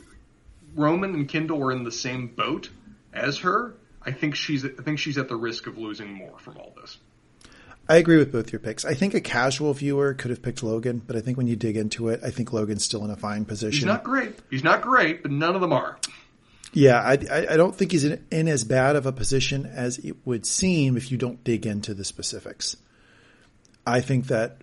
Roman 0.74 1.14
and 1.14 1.28
Kendall 1.28 1.62
are 1.62 1.72
in 1.72 1.84
the 1.84 1.92
same 1.92 2.26
boat 2.28 2.68
as 3.12 3.38
her, 3.38 3.74
I 4.02 4.12
think 4.12 4.34
she's 4.34 4.64
I 4.64 4.68
think 4.68 4.98
she's 4.98 5.18
at 5.18 5.28
the 5.28 5.36
risk 5.36 5.66
of 5.66 5.78
losing 5.78 6.12
more 6.12 6.38
from 6.38 6.56
all 6.56 6.74
this. 6.80 6.98
I 7.90 7.96
agree 7.96 8.18
with 8.18 8.30
both 8.30 8.52
your 8.52 8.60
picks. 8.60 8.84
I 8.84 8.92
think 8.92 9.14
a 9.14 9.20
casual 9.20 9.72
viewer 9.72 10.12
could 10.12 10.30
have 10.30 10.42
picked 10.42 10.62
Logan, 10.62 11.00
but 11.06 11.16
I 11.16 11.20
think 11.20 11.38
when 11.38 11.46
you 11.46 11.56
dig 11.56 11.76
into 11.76 12.08
it, 12.08 12.20
I 12.22 12.30
think 12.30 12.52
Logan's 12.52 12.84
still 12.84 13.02
in 13.02 13.10
a 13.10 13.16
fine 13.16 13.46
position. 13.46 13.78
He's 13.78 13.86
not 13.86 14.04
great. 14.04 14.38
He's 14.50 14.64
not 14.64 14.82
great, 14.82 15.22
but 15.22 15.30
none 15.30 15.54
of 15.54 15.62
them 15.62 15.72
are. 15.72 15.98
Yeah, 16.72 17.00
I, 17.00 17.12
I 17.50 17.56
don't 17.56 17.74
think 17.74 17.92
he's 17.92 18.04
in, 18.04 18.24
in 18.30 18.48
as 18.48 18.64
bad 18.64 18.96
of 18.96 19.06
a 19.06 19.12
position 19.12 19.66
as 19.66 19.98
it 19.98 20.16
would 20.24 20.46
seem 20.46 20.96
if 20.96 21.10
you 21.10 21.16
don't 21.16 21.42
dig 21.42 21.66
into 21.66 21.94
the 21.94 22.04
specifics. 22.04 22.76
I 23.86 24.00
think 24.00 24.26
that 24.26 24.58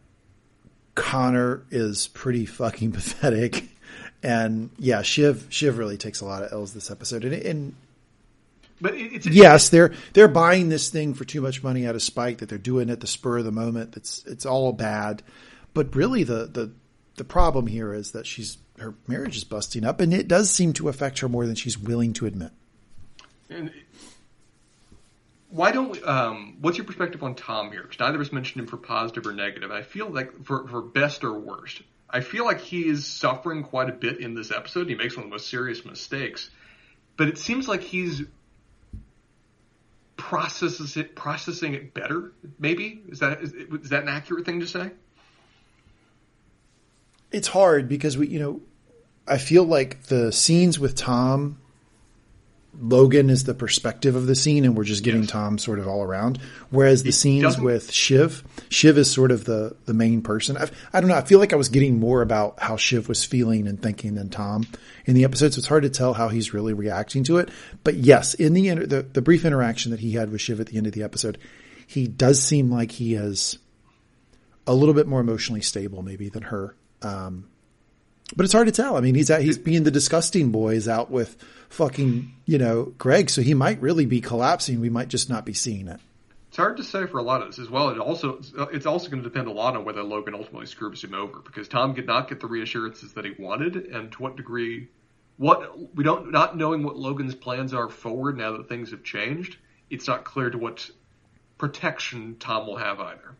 Connor 0.94 1.64
is 1.72 2.08
pretty 2.08 2.46
fucking 2.46 2.92
pathetic. 2.94 3.70
And 4.24 4.70
yeah, 4.78 5.02
Shiv 5.02 5.48
Shiv 5.50 5.78
really 5.78 5.98
takes 5.98 6.22
a 6.22 6.26
lot 6.26 6.44
of 6.44 6.52
L's 6.52 6.74
this 6.74 6.90
episode. 6.90 7.26
And, 7.26 7.34
and 7.34 7.76
but 8.82 8.94
it's, 8.96 9.26
yes, 9.28 9.70
they're 9.70 9.94
they're 10.14 10.28
buying 10.28 10.70
this 10.70 10.90
thing 10.90 11.14
for 11.14 11.26
too 11.26 11.42
much 11.42 11.64
money 11.64 11.86
out 11.88 11.96
of 11.96 12.02
spite 12.02 12.40
that 12.40 12.50
they're 12.50 12.58
doing 12.58 12.90
at 12.90 13.00
the 13.00 13.08
spur 13.08 13.38
of 13.40 13.46
the 13.46 13.52
moment. 13.52 13.96
It's 13.96 14.24
it's 14.26 14.46
all 14.46 14.74
bad. 14.74 15.22
But 15.74 15.96
really 15.96 16.24
the 16.24 16.46
the 16.46 16.72
the 17.16 17.24
problem 17.24 17.68
here 17.68 17.94
is 17.94 18.12
that 18.12 18.26
she's 18.26 18.58
her 18.78 18.96
marriage 19.08 19.38
is 19.38 19.44
busting 19.44 19.86
up 19.86 20.00
and 20.02 20.14
it 20.14 20.28
does 20.28 20.50
seem 20.50 20.74
to 20.74 20.90
affect 20.90 21.20
her 21.20 21.30
more 21.30 21.46
than 21.46 21.56
she's 21.56 21.78
willing 21.78 22.14
to 22.14 22.26
admit. 22.26 22.52
And 23.50 23.72
why 25.50 25.72
don't 25.72 25.90
we, 25.90 26.04
um, 26.04 26.58
what's 26.62 26.78
your 26.78 26.86
perspective 26.86 27.24
on 27.24 27.36
Tom 27.36 27.72
here? 27.72 27.84
Because 27.84 28.00
neither 28.00 28.16
of 28.16 28.22
us 28.22 28.34
mentioned 28.34 28.62
him 28.64 28.68
for 28.68 28.78
positive 28.78 29.26
or 29.26 29.34
negative. 29.34 29.72
I 29.72 29.84
feel 29.84 30.10
like 30.10 30.44
for, 30.44 30.68
for 30.68 30.82
best 30.82 31.24
or 31.24 31.34
worst, 31.34 31.82
I 32.10 32.22
feel 32.22 32.46
like 32.46 32.60
he 32.60 32.88
is 32.88 33.06
suffering 33.06 33.64
quite 33.64 33.90
a 33.90 33.94
bit 33.94 34.20
in 34.20 34.36
this 34.36 34.52
episode. 34.52 34.90
He 34.90 34.96
makes 34.96 35.16
one 35.16 35.26
of 35.26 35.30
the 35.30 35.34
most 35.36 35.50
serious 35.50 35.86
mistakes, 35.86 36.50
but 37.18 37.28
it 37.28 37.38
seems 37.38 37.68
like 37.68 37.82
he's 37.82 38.24
processes 40.18 40.98
it, 40.98 41.16
processing 41.16 41.74
it 41.74 41.94
better. 41.94 42.32
Maybe 42.60 43.02
is 43.10 43.20
that 43.20 43.42
is, 43.42 43.54
is 43.54 43.90
that 43.90 44.04
an 44.04 44.10
accurate 44.10 44.46
thing 44.46 44.60
to 44.62 44.68
say? 44.68 44.92
It's 47.36 47.48
hard 47.48 47.90
because 47.90 48.18
we, 48.18 48.28
you 48.28 48.40
know, 48.40 48.62
I 49.28 49.38
feel 49.38 49.64
like 49.64 50.04
the 50.04 50.32
scenes 50.32 50.80
with 50.80 50.96
Tom 50.96 51.60
Logan 52.80 53.30
is 53.30 53.46
the 53.46 53.54
perspective 53.54 54.16
of 54.16 54.28
the 54.28 54.36
scene, 54.36 54.66
and 54.66 54.76
we're 54.76 54.84
just 54.84 55.04
getting 55.04 55.22
yes. 55.22 55.32
Tom 55.32 55.58
sort 55.58 55.80
of 55.80 55.88
all 55.88 56.02
around. 56.02 56.40
Whereas 56.70 57.04
the 57.04 57.10
it 57.10 57.14
scenes 57.14 57.58
with 57.58 57.92
Shiv, 57.92 58.44
Shiv 58.70 58.98
is 58.98 59.12
sort 59.12 59.32
of 59.32 59.46
the 59.46 59.76
the 59.86 59.94
main 59.94 60.22
person. 60.22 60.58
I've, 60.58 60.72
I 60.94 61.02
do 61.02 61.08
not 61.08 61.14
know. 61.14 61.20
I 61.20 61.26
feel 61.26 61.40
like 61.40 61.54
I 61.54 61.56
was 61.56 61.70
getting 61.70 62.00
more 62.00 62.22
about 62.22 62.60
how 62.60 62.78
Shiv 62.78 63.08
was 63.08 63.24
feeling 63.24 63.68
and 63.68 63.82
thinking 63.82 64.16
than 64.16 64.30
Tom 64.30 64.68
in 65.06 65.16
the 65.16 65.24
episodes. 65.24 65.56
So 65.56 65.60
it's 65.60 65.68
hard 65.68 65.84
to 65.84 65.90
tell 65.90 66.14
how 66.14 66.30
he's 66.30 66.54
really 66.54 66.74
reacting 66.74 67.24
to 67.26 67.38
it. 67.38 67.50
But 67.84 67.96
yes, 67.96 68.34
in 68.34 68.54
the 68.54 68.74
the, 68.74 69.04
the 69.04 69.22
brief 69.22 69.46
interaction 69.46 69.92
that 69.92 70.00
he 70.00 70.12
had 70.12 70.30
with 70.32 70.42
Shiv 70.42 70.60
at 70.60 70.68
the 70.68 70.78
end 70.78 70.88
of 70.88 70.94
the 70.94 71.04
episode, 71.04 71.38
he 71.88 72.08
does 72.08 72.42
seem 72.42 72.72
like 72.72 72.92
he 72.92 73.16
is 73.16 73.58
a 74.68 74.74
little 74.74 74.96
bit 74.96 75.08
more 75.08 75.22
emotionally 75.22 75.62
stable, 75.62 76.02
maybe 76.02 76.30
than 76.30 76.44
her. 76.44 76.76
Um, 77.06 77.50
but 78.36 78.44
it's 78.44 78.54
hard 78.54 78.68
to 78.68 78.74
tell. 78.74 78.98
I 78.98 79.02
mean, 79.02 79.16
he's 79.16 79.30
out, 79.30 79.42
he's 79.42 79.58
being 79.58 79.84
the 79.84 79.92
disgusting 79.92 80.52
boys 80.52 80.88
out 80.88 81.12
with 81.12 81.38
fucking, 81.70 82.34
you 82.46 82.58
know, 82.58 82.94
Greg. 82.98 83.30
So 83.30 83.42
he 83.42 83.54
might 83.54 83.80
really 83.82 84.06
be 84.06 84.20
collapsing. 84.22 84.80
We 84.82 84.90
might 84.90 85.10
just 85.10 85.30
not 85.30 85.46
be 85.46 85.54
seeing 85.54 85.88
it. 85.88 86.00
It's 86.48 86.58
hard 86.58 86.78
to 86.78 86.84
say 86.84 87.06
for 87.06 87.18
a 87.18 87.22
lot 87.22 87.42
of 87.42 87.48
this 87.48 87.60
as 87.60 87.70
well. 87.70 87.90
It 87.90 88.00
also 88.00 88.40
it's 88.72 88.86
also 88.86 89.10
going 89.10 89.22
to 89.22 89.30
depend 89.30 89.48
a 89.48 89.52
lot 89.52 89.76
on 89.76 89.84
whether 89.84 90.02
Logan 90.02 90.34
ultimately 90.34 90.66
screws 90.66 91.04
him 91.04 91.14
over 91.14 91.40
because 91.40 91.68
Tom 91.68 91.94
did 91.94 92.08
not 92.08 92.30
get 92.30 92.40
the 92.40 92.48
reassurances 92.48 93.14
that 93.14 93.26
he 93.26 93.32
wanted, 93.38 93.76
and 93.76 94.10
to 94.14 94.22
what 94.24 94.38
degree, 94.38 94.88
what 95.36 95.96
we 95.96 96.06
don't 96.06 96.32
not 96.32 96.56
knowing 96.56 96.84
what 96.84 96.96
Logan's 96.96 97.36
plans 97.36 97.74
are 97.74 97.90
forward 97.90 98.38
now 98.38 98.56
that 98.56 98.70
things 98.70 98.92
have 98.92 99.04
changed. 99.04 99.58
It's 99.90 100.08
not 100.08 100.24
clear 100.24 100.50
to 100.50 100.58
what 100.58 100.90
protection 101.58 102.38
Tom 102.40 102.68
will 102.68 102.78
have 102.78 103.02
either. 103.02 103.36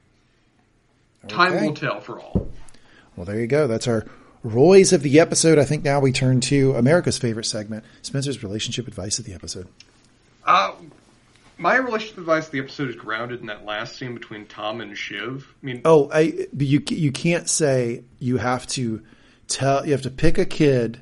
Okay. 1.24 1.36
Time 1.36 1.66
will 1.66 1.74
tell 1.74 2.02
for 2.02 2.20
all. 2.20 2.50
Well, 3.16 3.26
there 3.26 3.40
you 3.40 3.48
go. 3.48 3.68
That's 3.68 3.88
our 3.88 4.06
Roy's 4.44 4.94
of 4.94 5.02
the 5.02 5.20
episode. 5.20 5.58
I 5.58 5.66
think 5.66 5.84
now 5.84 6.00
we 6.00 6.12
turn 6.12 6.40
to 6.42 6.74
America's 6.76 7.18
favorite 7.18 7.46
segment, 7.46 7.84
Spencer's 8.02 8.44
relationship 8.44 8.88
advice 8.88 9.18
of 9.18 9.26
the 9.26 9.34
episode. 9.34 9.68
Uh, 10.46 10.74
my 11.58 11.76
relationship 11.78 12.20
advice 12.20 12.46
of 12.46 12.52
the 12.52 12.60
episode 12.60 12.90
is 12.90 12.96
grounded 12.96 13.40
in 13.40 13.48
that 13.48 13.66
last 13.66 13.96
scene 13.96 14.14
between 14.14 14.46
Tom 14.46 14.82
and 14.82 14.98
Shiv. 14.98 15.48
I 15.62 15.66
mean, 15.66 15.82
oh, 15.86 16.10
I 16.14 16.48
you 16.58 16.84
you 16.90 17.12
can't 17.12 17.50
say 17.50 18.04
you 18.20 18.38
have 18.38 18.68
to 18.68 19.02
tell 19.48 19.86
you 19.86 19.94
have 19.94 20.02
to 20.04 20.12
pick 20.12 20.38
a 20.38 20.46
kid 20.46 21.00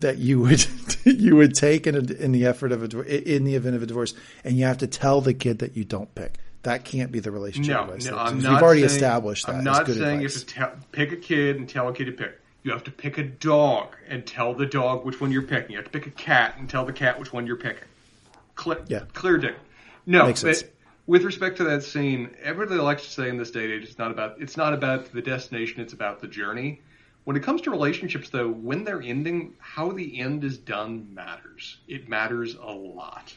that 0.00 0.18
you 0.18 0.40
would 0.40 0.66
you 1.04 1.36
would 1.36 1.54
take 1.54 1.86
in 1.86 1.94
a, 1.94 2.12
in 2.14 2.32
the 2.32 2.46
effort 2.46 2.72
of 2.72 2.82
a 2.82 3.34
in 3.34 3.44
the 3.44 3.54
event 3.54 3.76
of 3.76 3.82
a 3.82 3.86
divorce, 3.86 4.14
and 4.42 4.56
you 4.56 4.64
have 4.64 4.78
to 4.78 4.86
tell 4.86 5.20
the 5.20 5.34
kid 5.34 5.58
that 5.60 5.76
you 5.76 5.84
don't 5.84 6.14
pick. 6.14 6.38
That 6.64 6.84
can't 6.84 7.12
be 7.12 7.20
the 7.20 7.30
relationship 7.30 7.74
no, 7.74 7.84
advice. 7.84 8.06
No, 8.06 8.18
I'm 8.18 8.40
not 8.40 8.54
We've 8.54 8.62
already 8.62 8.80
saying, 8.80 8.92
established 8.92 9.46
that. 9.46 9.56
I'm 9.56 9.64
not 9.64 9.86
saying 9.86 10.22
you 10.22 10.28
have 10.28 10.32
to 10.32 10.46
tell, 10.46 10.72
pick 10.92 11.12
a 11.12 11.16
kid 11.16 11.56
and 11.56 11.68
tell 11.68 11.88
a 11.88 11.92
kid 11.92 12.06
to 12.06 12.12
pick. 12.12 12.40
You 12.62 12.72
have 12.72 12.84
to 12.84 12.90
pick 12.90 13.18
a 13.18 13.22
dog 13.22 13.96
and 14.08 14.26
tell 14.26 14.54
the 14.54 14.64
dog 14.64 15.04
which 15.04 15.20
one 15.20 15.30
you're 15.30 15.42
picking. 15.42 15.72
You 15.72 15.76
have 15.76 15.84
to 15.84 15.90
pick 15.90 16.06
a 16.06 16.10
cat 16.10 16.56
and 16.58 16.68
tell 16.68 16.86
the 16.86 16.92
cat 16.94 17.20
which 17.20 17.34
one 17.34 17.46
you're 17.46 17.56
picking. 17.56 17.84
Clear, 18.54 18.82
yeah. 18.88 19.02
clear 19.12 19.36
dick. 19.36 19.56
No, 20.06 20.32
sense. 20.32 20.64
with 21.06 21.24
respect 21.24 21.58
to 21.58 21.64
that 21.64 21.82
scene, 21.82 22.34
everybody 22.42 22.80
likes 22.80 23.04
to 23.04 23.10
say 23.10 23.28
in 23.28 23.36
this 23.36 23.50
day 23.50 23.64
and 23.64 23.72
age, 23.74 23.82
it's 23.82 23.98
not 23.98 24.10
about 24.10 24.40
it's 24.40 24.56
not 24.56 24.72
about 24.72 25.12
the 25.12 25.20
destination, 25.20 25.82
it's 25.82 25.92
about 25.92 26.20
the 26.20 26.28
journey. 26.28 26.80
When 27.24 27.36
it 27.36 27.42
comes 27.42 27.60
to 27.62 27.70
relationships, 27.70 28.30
though, 28.30 28.48
when 28.48 28.84
they're 28.84 29.02
ending, 29.02 29.54
how 29.58 29.92
the 29.92 30.20
end 30.20 30.44
is 30.44 30.56
done 30.56 31.12
matters. 31.12 31.78
It 31.88 32.08
matters 32.08 32.54
a 32.54 32.72
lot 32.72 33.34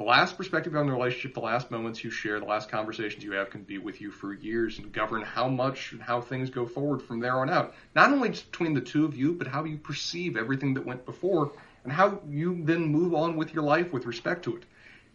the 0.00 0.06
last 0.06 0.38
perspective 0.38 0.74
on 0.74 0.86
the 0.86 0.92
relationship, 0.94 1.34
the 1.34 1.40
last 1.40 1.70
moments 1.70 2.02
you 2.02 2.10
share, 2.10 2.40
the 2.40 2.46
last 2.46 2.70
conversations 2.70 3.22
you 3.22 3.32
have 3.32 3.50
can 3.50 3.64
be 3.64 3.76
with 3.76 4.00
you 4.00 4.10
for 4.10 4.32
years 4.32 4.78
and 4.78 4.90
govern 4.90 5.20
how 5.20 5.46
much 5.46 5.92
and 5.92 6.00
how 6.00 6.22
things 6.22 6.48
go 6.48 6.64
forward 6.64 7.02
from 7.02 7.20
there 7.20 7.36
on 7.36 7.50
out. 7.50 7.74
Not 7.94 8.10
only 8.10 8.30
between 8.30 8.72
the 8.72 8.80
two 8.80 9.04
of 9.04 9.14
you, 9.14 9.34
but 9.34 9.46
how 9.46 9.64
you 9.64 9.76
perceive 9.76 10.38
everything 10.38 10.72
that 10.72 10.86
went 10.86 11.04
before 11.04 11.52
and 11.84 11.92
how 11.92 12.18
you 12.30 12.62
then 12.64 12.86
move 12.86 13.12
on 13.12 13.36
with 13.36 13.52
your 13.52 13.62
life 13.62 13.92
with 13.92 14.06
respect 14.06 14.42
to 14.44 14.56
it. 14.56 14.62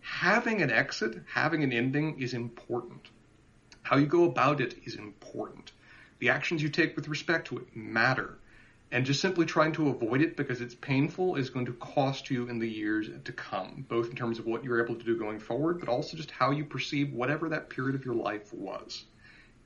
Having 0.01 0.61
an 0.61 0.69
exit, 0.69 1.19
having 1.33 1.63
an 1.63 1.73
ending 1.73 2.21
is 2.21 2.35
important. 2.35 3.07
How 3.81 3.97
you 3.97 4.05
go 4.05 4.25
about 4.25 4.61
it 4.61 4.75
is 4.85 4.97
important. 4.97 5.71
The 6.19 6.29
actions 6.29 6.61
you 6.61 6.69
take 6.69 6.95
with 6.95 7.07
respect 7.07 7.47
to 7.47 7.57
it 7.57 7.75
matter. 7.75 8.37
And 8.91 9.05
just 9.05 9.19
simply 9.19 9.45
trying 9.45 9.73
to 9.73 9.89
avoid 9.89 10.21
it 10.21 10.37
because 10.37 10.61
it's 10.61 10.75
painful 10.75 11.35
is 11.35 11.49
going 11.49 11.65
to 11.65 11.73
cost 11.73 12.29
you 12.29 12.47
in 12.47 12.59
the 12.59 12.69
years 12.69 13.09
to 13.25 13.31
come, 13.33 13.85
both 13.89 14.09
in 14.09 14.15
terms 14.15 14.39
of 14.39 14.45
what 14.45 14.63
you're 14.63 14.83
able 14.83 14.95
to 14.95 15.03
do 15.03 15.17
going 15.17 15.39
forward, 15.39 15.79
but 15.79 15.89
also 15.89 16.15
just 16.15 16.31
how 16.31 16.51
you 16.51 16.63
perceive 16.63 17.11
whatever 17.11 17.49
that 17.49 17.69
period 17.69 17.95
of 17.95 18.05
your 18.05 18.15
life 18.15 18.53
was. 18.53 19.05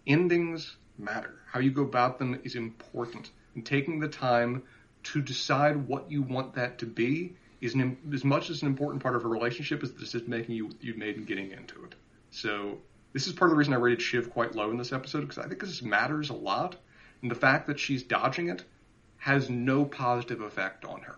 Endings 0.07 0.77
matter. 0.97 1.35
How 1.51 1.59
you 1.59 1.71
go 1.71 1.83
about 1.83 2.17
them 2.17 2.39
is 2.43 2.55
important. 2.55 3.29
And 3.55 3.65
taking 3.65 3.99
the 3.99 4.07
time 4.07 4.63
to 5.03 5.21
decide 5.21 5.87
what 5.87 6.09
you 6.09 6.21
want 6.21 6.53
that 6.55 6.79
to 6.79 6.85
be 6.85 7.35
is 7.61 7.73
an, 7.73 7.97
as 8.13 8.23
much 8.23 8.49
as 8.49 8.61
an 8.61 8.67
important 8.67 9.03
part 9.03 9.15
of 9.15 9.25
a 9.25 9.27
relationship 9.27 9.83
as 9.83 9.91
the 9.91 9.99
decision 9.99 10.29
making 10.29 10.55
you, 10.55 10.71
you 10.81 10.93
made 10.95 11.17
in 11.17 11.25
getting 11.25 11.51
into 11.51 11.83
it. 11.83 11.95
So 12.31 12.79
this 13.13 13.27
is 13.27 13.33
part 13.33 13.49
of 13.49 13.55
the 13.55 13.57
reason 13.57 13.73
I 13.73 13.77
rated 13.77 14.01
Shiv 14.01 14.29
quite 14.29 14.55
low 14.55 14.71
in 14.71 14.77
this 14.77 14.93
episode 14.93 15.21
because 15.21 15.37
I 15.37 15.47
think 15.47 15.59
this 15.61 15.81
matters 15.81 16.29
a 16.29 16.35
lot. 16.35 16.75
And 17.21 17.29
the 17.29 17.35
fact 17.35 17.67
that 17.67 17.79
she's 17.79 18.03
dodging 18.03 18.49
it 18.49 18.63
has 19.19 19.49
no 19.49 19.85
positive 19.85 20.41
effect 20.41 20.85
on 20.85 21.01
her. 21.01 21.15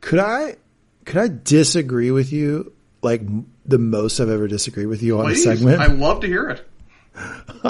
Could 0.00 0.20
I 0.20 0.56
could 1.04 1.16
I 1.16 1.28
disagree 1.28 2.10
with 2.10 2.32
you 2.32 2.72
like 3.02 3.22
the 3.64 3.78
most 3.78 4.20
I've 4.20 4.28
ever 4.28 4.48
disagreed 4.48 4.86
with 4.86 5.02
you 5.02 5.18
on 5.18 5.26
Please, 5.26 5.46
a 5.46 5.56
segment? 5.56 5.80
I 5.80 5.86
love 5.86 6.20
to 6.20 6.26
hear 6.26 6.50
it. 6.50 6.68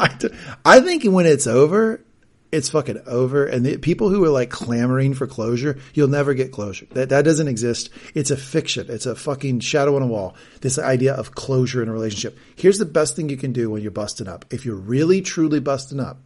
I, 0.65 0.81
think 0.81 1.05
when 1.05 1.25
it's 1.25 1.47
over, 1.47 2.02
it's 2.51 2.68
fucking 2.70 3.02
over. 3.07 3.47
And 3.47 3.65
the 3.65 3.76
people 3.76 4.09
who 4.09 4.25
are 4.25 4.31
like 4.31 4.51
clamoring 4.51 5.15
for 5.15 5.26
closure, 5.26 5.78
you'll 5.94 6.09
never 6.09 6.35
get 6.35 6.52
closure. 6.52 6.86
That 6.93 7.10
that 7.10 7.25
doesn't 7.25 7.47
exist. 7.47 7.91
It's 8.15 8.31
a 8.31 8.36
fiction. 8.36 8.86
It's 8.89 9.07
a 9.07 9.15
fucking 9.15 9.60
shadow 9.60 9.97
on 9.97 10.02
a 10.02 10.07
wall. 10.07 10.35
This 10.60 10.78
idea 10.78 11.15
of 11.15 11.35
closure 11.35 11.83
in 11.83 11.89
a 11.89 11.93
relationship. 11.93 12.39
Here's 12.57 12.78
the 12.78 12.86
best 12.86 13.15
thing 13.15 13.28
you 13.28 13.36
can 13.36 13.52
do 13.52 13.70
when 13.70 13.83
you're 13.83 13.91
busting 13.93 14.28
up. 14.28 14.44
If 14.51 14.65
you're 14.65 14.75
really 14.75 15.23
truly 15.23 15.60
busting 15.60 16.01
up, 16.01 16.18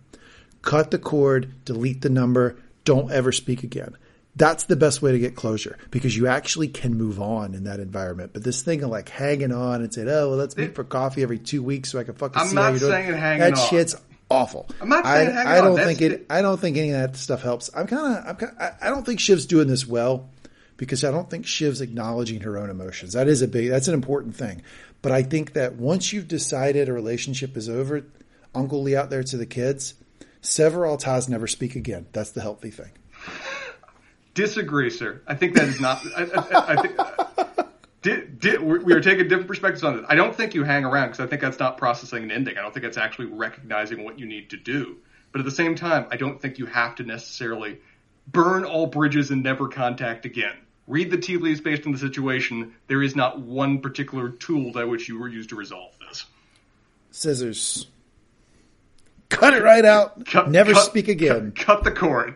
cut 0.63 0.91
the 0.91 0.99
cord, 0.99 1.53
delete 1.65 2.03
the 2.03 2.11
number, 2.11 2.57
don't 2.85 3.11
ever 3.11 3.33
speak 3.33 3.63
again. 3.63 3.97
That's 4.37 4.65
the 4.65 4.77
best 4.77 5.03
way 5.03 5.13
to 5.13 5.19
get 5.19 5.35
closure 5.35 5.77
because 5.91 6.17
you 6.17 6.29
actually 6.29 6.69
can 6.69 6.95
move 6.95 7.21
on 7.21 7.53
in 7.55 7.65
that 7.65 7.81
environment. 7.81 8.33
But 8.33 8.45
this 8.45 8.63
thing 8.63 8.83
of 8.83 8.91
like 8.91 9.09
hanging 9.09 9.53
on 9.53 9.83
and 9.83 9.93
saying, 9.93 10.09
"Oh, 10.09 10.29
well, 10.31 10.39
let's 10.39 10.57
meet 10.57 10.75
for 10.77 10.85
coffee 10.85 11.23
every 11.23 11.39
two 11.39 11.63
weeks 11.65 11.91
so 11.91 11.99
I 11.99 12.05
can 12.05 12.15
fucking 12.15 12.41
I'm 12.41 12.49
see 12.49 12.55
not 12.55 12.63
how 12.65 12.71
you're 12.71 12.79
doing," 12.79 13.11
that 13.11 13.55
on. 13.59 13.69
shit's 13.69 13.97
awful. 14.31 14.69
I'm 14.81 14.89
not 14.89 15.05
saying 15.05 15.37
I, 15.37 15.59
I 15.59 15.61
don't 15.61 15.75
That's 15.75 15.87
think 15.89 16.01
it. 16.01 16.29
the- 16.29 16.35
I 16.35 16.43
don't 16.43 16.61
think 16.61 16.77
any 16.77 16.91
of 16.93 17.01
that 17.01 17.17
stuff 17.17 17.43
helps. 17.43 17.71
I'm 17.75 17.89
kind 17.89 18.19
of. 18.19 18.25
I'm. 18.29 18.37
Kinda, 18.37 18.77
I 18.81 18.87
I 18.87 18.91
don't 18.91 19.05
think 19.05 19.19
Shiv's 19.19 19.47
doing 19.47 19.67
this 19.67 19.85
well 19.87 20.29
because 20.77 21.03
I 21.05 21.11
don't 21.11 21.29
think 21.29 21.45
Shiv's 21.45 21.81
acknowledging 21.81 22.41
her 22.43 22.57
own 22.57 22.71
emotions. 22.71 23.15
That 23.15 23.27
is 23.27 23.43
a 23.43 23.49
big. 23.49 23.69
That's 23.69 23.89
an 23.89 23.95
important 23.95 24.37
thing. 24.37 24.63
But 25.03 25.11
I 25.11 25.25
think 25.25 25.55
that 25.55 25.75
once 25.75 26.13
you've 26.13 26.29
decided 26.29 26.89
a 26.89 26.93
relationship 26.93 27.57
is 27.57 27.69
over, 27.69 28.05
Uncle 28.55 28.81
Lee 28.83 28.95
out 28.95 29.11
there 29.11 29.25
to 29.25 29.37
the 29.37 29.47
kids, 29.47 29.95
sever 30.41 30.87
all 30.87 30.97
ties, 30.97 31.29
never 31.29 31.47
speak 31.47 31.77
again. 31.77 32.07
That's 32.13 32.31
the 32.31 32.41
healthy 32.41 32.71
thing. 32.71 32.91
Disagree, 34.35 34.91
sir. 34.91 35.23
I 35.27 35.35
think 35.35 35.55
that 35.55 35.69
is 35.69 35.81
not. 35.81 36.03
I, 36.17 36.23
I, 36.23 36.75
I 36.75 36.83
think. 36.83 36.97
Di, 38.03 38.23
di, 38.39 38.57
we 38.57 38.79
we 38.79 38.93
are 38.95 39.01
taking 39.01 39.29
different 39.29 39.49
perspectives 39.49 39.85
on 39.85 39.97
this. 39.99 40.07
I 40.09 40.15
don't 40.15 40.35
think 40.35 40.55
you 40.55 40.65
hang 40.65 40.85
around 40.85 41.09
because 41.09 41.21
I 41.21 41.27
think 41.27 41.43
that's 41.43 41.59
not 41.59 41.77
processing 41.77 42.23
an 42.23 42.31
ending. 42.31 42.57
I 42.57 42.63
don't 42.63 42.73
think 42.73 42.85
that's 42.85 42.97
actually 42.97 43.27
recognizing 43.27 44.05
what 44.05 44.19
you 44.19 44.25
need 44.25 44.51
to 44.51 44.57
do. 44.57 44.97
But 45.33 45.41
at 45.41 45.45
the 45.45 45.51
same 45.51 45.75
time, 45.75 46.07
I 46.11 46.17
don't 46.17 46.41
think 46.41 46.59
you 46.59 46.67
have 46.67 46.95
to 46.97 47.03
necessarily 47.03 47.79
burn 48.27 48.65
all 48.65 48.87
bridges 48.87 49.31
and 49.31 49.43
never 49.43 49.69
contact 49.69 50.25
again. 50.25 50.57
Read 50.87 51.11
the 51.11 51.19
tea 51.19 51.37
leaves 51.37 51.61
based 51.61 51.87
on 51.87 51.93
the 51.93 51.99
situation. 51.99 52.75
There 52.89 53.03
is 53.03 53.15
not 53.15 53.39
one 53.39 53.81
particular 53.81 54.31
tool 54.31 54.73
by 54.73 54.85
which 54.85 55.09
you 55.09 55.21
were 55.21 55.29
used 55.29 55.51
to 55.51 55.57
resolve 55.57 55.93
this. 56.01 56.25
Scissors. 57.11 57.87
Cut 59.31 59.55
it 59.55 59.63
right 59.63 59.85
out. 59.85 60.27
Cut- 60.27 60.51
never 60.51 60.73
cut- 60.75 60.85
speak 60.85 61.09
again. 61.09 61.53
Cut, 61.53 61.67
cut 61.67 61.85
the 61.85 61.91
cord. 61.93 62.35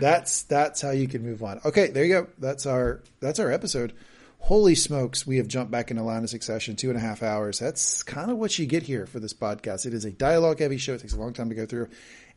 That's 0.00 0.42
that's 0.42 0.80
how 0.82 0.90
you 0.90 1.08
can 1.08 1.22
move 1.22 1.42
on. 1.42 1.60
Okay, 1.64 1.88
there 1.88 2.04
you 2.04 2.12
go. 2.14 2.26
That's 2.38 2.66
our 2.66 3.00
that's 3.20 3.38
our 3.38 3.50
episode. 3.50 3.92
Holy 4.40 4.74
smokes, 4.74 5.26
we 5.26 5.38
have 5.38 5.48
jumped 5.48 5.70
back 5.70 5.90
into 5.90 6.02
line 6.02 6.22
of 6.22 6.28
succession, 6.28 6.76
two 6.76 6.90
and 6.90 6.98
a 6.98 7.00
half 7.00 7.22
hours. 7.22 7.58
That's 7.58 8.02
kind 8.02 8.30
of 8.30 8.36
what 8.36 8.58
you 8.58 8.66
get 8.66 8.82
here 8.82 9.06
for 9.06 9.18
this 9.18 9.32
podcast. 9.32 9.86
It 9.86 9.94
is 9.94 10.04
a 10.04 10.10
dialogue 10.10 10.58
heavy 10.58 10.76
show. 10.76 10.92
It 10.92 11.00
takes 11.00 11.14
a 11.14 11.18
long 11.18 11.32
time 11.32 11.48
to 11.48 11.54
go 11.54 11.64
through. 11.64 11.88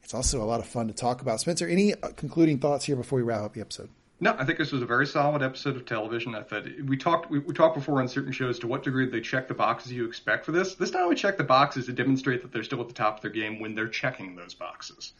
It's 0.03 0.13
also 0.13 0.41
a 0.41 0.45
lot 0.45 0.61
of 0.61 0.67
fun 0.67 0.87
to 0.87 0.93
talk 0.93 1.21
about. 1.21 1.41
Spencer, 1.41 1.67
any 1.67 1.93
concluding 2.15 2.59
thoughts 2.59 2.85
here 2.85 2.95
before 2.95 3.17
we 3.17 3.23
wrap 3.23 3.41
up 3.41 3.53
the 3.53 3.59
episode? 3.61 3.89
No, 4.19 4.35
I 4.37 4.45
think 4.45 4.57
this 4.57 4.71
was 4.71 4.81
a 4.81 4.85
very 4.85 5.05
solid 5.05 5.43
episode 5.43 5.75
of 5.75 5.85
television. 5.85 6.33
I 6.33 6.41
thought 6.41 6.65
we 6.85 6.97
talked 6.97 7.29
we, 7.29 7.37
we 7.39 7.53
talked 7.53 7.75
before 7.75 8.01
on 8.01 8.07
certain 8.07 8.31
shows 8.31 8.57
to 8.59 8.67
what 8.67 8.83
degree 8.83 9.07
they 9.07 9.21
check 9.21 9.47
the 9.47 9.53
boxes 9.53 9.91
you 9.91 10.05
expect 10.05 10.43
for 10.43 10.51
this. 10.51 10.73
This 10.73 10.89
time 10.89 11.07
we 11.07 11.15
check 11.15 11.37
the 11.37 11.43
boxes 11.43 11.85
to 11.85 11.93
demonstrate 11.93 12.41
that 12.41 12.51
they're 12.51 12.63
still 12.63 12.81
at 12.81 12.87
the 12.87 12.95
top 12.95 13.17
of 13.17 13.21
their 13.21 13.31
game 13.31 13.59
when 13.59 13.75
they're 13.75 13.87
checking 13.87 14.35
those 14.35 14.55
boxes. 14.55 15.13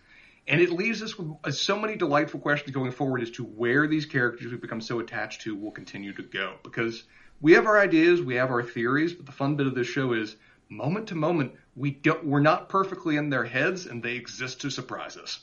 And 0.48 0.62
it 0.62 0.72
leaves 0.72 1.04
us 1.04 1.18
with 1.18 1.32
uh, 1.44 1.52
so 1.52 1.78
many 1.78 1.96
delightful 1.96 2.40
questions 2.40 2.74
going 2.74 2.92
forward 2.92 3.22
as 3.22 3.30
to 3.32 3.44
where 3.44 3.88
these 3.88 4.06
characters 4.06 4.50
we've 4.50 4.62
become 4.62 4.82
so 4.82 5.00
attached 5.00 5.42
to 5.42 5.56
will 5.56 5.72
continue 5.72 6.14
to 6.14 6.24
go. 6.24 6.56
Because 6.64 7.04
we 7.40 7.54
have 7.54 7.68
our 7.68 7.80
ideas, 7.80 8.22
we 8.22 8.36
have 8.36 8.50
our 8.50 8.64
theories, 8.64 9.14
but 9.14 9.28
the 9.28 9.32
fun 9.32 9.58
bit 9.58 9.68
of 9.68 9.76
this 9.76 9.88
show 9.88 10.14
is 10.14 10.38
moment 10.70 11.08
to 11.08 11.16
moment 11.16 11.54
we 11.76 11.92
don't 11.92 12.26
we're 12.26 12.40
not 12.40 12.68
perfectly 12.68 13.16
in 13.16 13.30
their 13.30 13.44
heads 13.44 13.86
and 13.86 14.02
they 14.02 14.16
exist 14.16 14.62
to 14.62 14.70
surprise 14.70 15.16
us. 15.18 15.40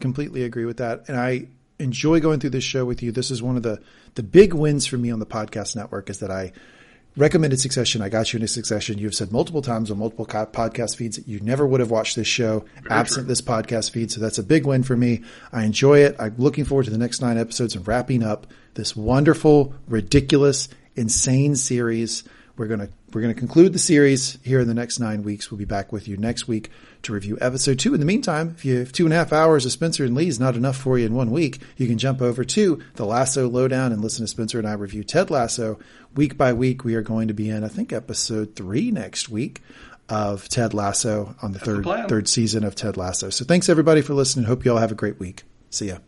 completely 0.00 0.44
agree 0.44 0.64
with 0.64 0.78
that. 0.78 1.08
And 1.08 1.18
I 1.18 1.48
enjoy 1.82 2.20
going 2.20 2.40
through 2.40 2.50
this 2.50 2.64
show 2.64 2.84
with 2.84 3.02
you. 3.02 3.12
This 3.12 3.30
is 3.30 3.42
one 3.42 3.56
of 3.56 3.62
the, 3.62 3.80
the 4.14 4.22
big 4.22 4.54
wins 4.54 4.86
for 4.86 4.96
me 4.96 5.10
on 5.10 5.18
the 5.18 5.26
podcast 5.26 5.76
network 5.76 6.08
is 6.08 6.20
that 6.20 6.30
I 6.30 6.52
recommended 7.16 7.60
Succession. 7.60 8.00
I 8.00 8.08
got 8.08 8.32
you 8.32 8.38
into 8.38 8.48
Succession. 8.48 8.98
You've 8.98 9.14
said 9.14 9.32
multiple 9.32 9.62
times 9.62 9.90
on 9.90 9.98
multiple 9.98 10.24
co- 10.24 10.46
podcast 10.46 10.96
feeds 10.96 11.16
that 11.16 11.28
you 11.28 11.40
never 11.40 11.66
would 11.66 11.80
have 11.80 11.90
watched 11.90 12.16
this 12.16 12.26
show 12.26 12.64
absent 12.88 13.26
true. 13.26 13.28
this 13.28 13.42
podcast 13.42 13.90
feed. 13.90 14.10
So 14.10 14.20
that's 14.20 14.38
a 14.38 14.42
big 14.42 14.64
win 14.64 14.82
for 14.82 14.96
me. 14.96 15.22
I 15.52 15.64
enjoy 15.64 15.98
it. 16.00 16.16
I'm 16.18 16.34
looking 16.38 16.64
forward 16.64 16.84
to 16.84 16.90
the 16.90 16.98
next 16.98 17.20
nine 17.20 17.38
episodes 17.38 17.74
and 17.74 17.86
wrapping 17.86 18.22
up 18.22 18.46
this 18.74 18.96
wonderful, 18.96 19.74
ridiculous, 19.88 20.68
insane 20.96 21.56
series. 21.56 22.24
We're 22.56 22.68
to, 22.68 22.90
we're 23.12 23.22
going 23.22 23.34
to 23.34 23.38
conclude 23.38 23.72
the 23.72 23.78
series 23.78 24.38
here 24.42 24.60
in 24.60 24.68
the 24.68 24.74
next 24.74 24.98
nine 24.98 25.22
weeks. 25.22 25.50
We'll 25.50 25.58
be 25.58 25.64
back 25.64 25.92
with 25.92 26.08
you 26.08 26.16
next 26.16 26.48
week 26.48 26.70
to 27.02 27.12
review 27.12 27.38
episode 27.40 27.78
two. 27.78 27.94
In 27.94 28.00
the 28.00 28.06
meantime, 28.06 28.54
if 28.56 28.64
you 28.64 28.78
have 28.78 28.92
two 28.92 29.04
and 29.04 29.12
a 29.12 29.16
half 29.16 29.32
hours 29.32 29.64
of 29.66 29.72
Spencer 29.72 30.04
and 30.04 30.14
Lee 30.14 30.28
is 30.28 30.40
not 30.40 30.56
enough 30.56 30.76
for 30.76 30.98
you 30.98 31.06
in 31.06 31.14
one 31.14 31.30
week, 31.30 31.60
you 31.76 31.86
can 31.86 31.98
jump 31.98 32.22
over 32.22 32.44
to 32.44 32.82
the 32.94 33.04
Lasso 33.06 33.48
Lowdown 33.48 33.92
and 33.92 34.00
listen 34.02 34.24
to 34.24 34.28
Spencer 34.28 34.58
and 34.58 34.68
I 34.68 34.72
review 34.72 35.04
Ted 35.04 35.30
Lasso 35.30 35.78
week 36.14 36.36
by 36.36 36.52
week. 36.52 36.84
We 36.84 36.94
are 36.94 37.02
going 37.02 37.28
to 37.28 37.34
be 37.34 37.48
in, 37.48 37.64
I 37.64 37.68
think, 37.68 37.92
episode 37.92 38.54
three 38.56 38.90
next 38.90 39.28
week 39.28 39.62
of 40.08 40.48
Ted 40.48 40.74
Lasso 40.74 41.34
on 41.42 41.52
the 41.52 41.58
the 41.58 41.64
third 41.64 41.82
plan. 41.84 42.08
third 42.08 42.28
season 42.28 42.64
of 42.64 42.74
Ted 42.74 42.96
Lasso. 42.96 43.30
So 43.30 43.44
thanks 43.44 43.68
everybody 43.68 44.02
for 44.02 44.14
listening. 44.14 44.46
Hope 44.46 44.64
you 44.64 44.72
all 44.72 44.78
have 44.78 44.92
a 44.92 44.96
great 44.96 45.18
week. 45.18 45.44
See 45.70 45.88
ya. 45.88 45.98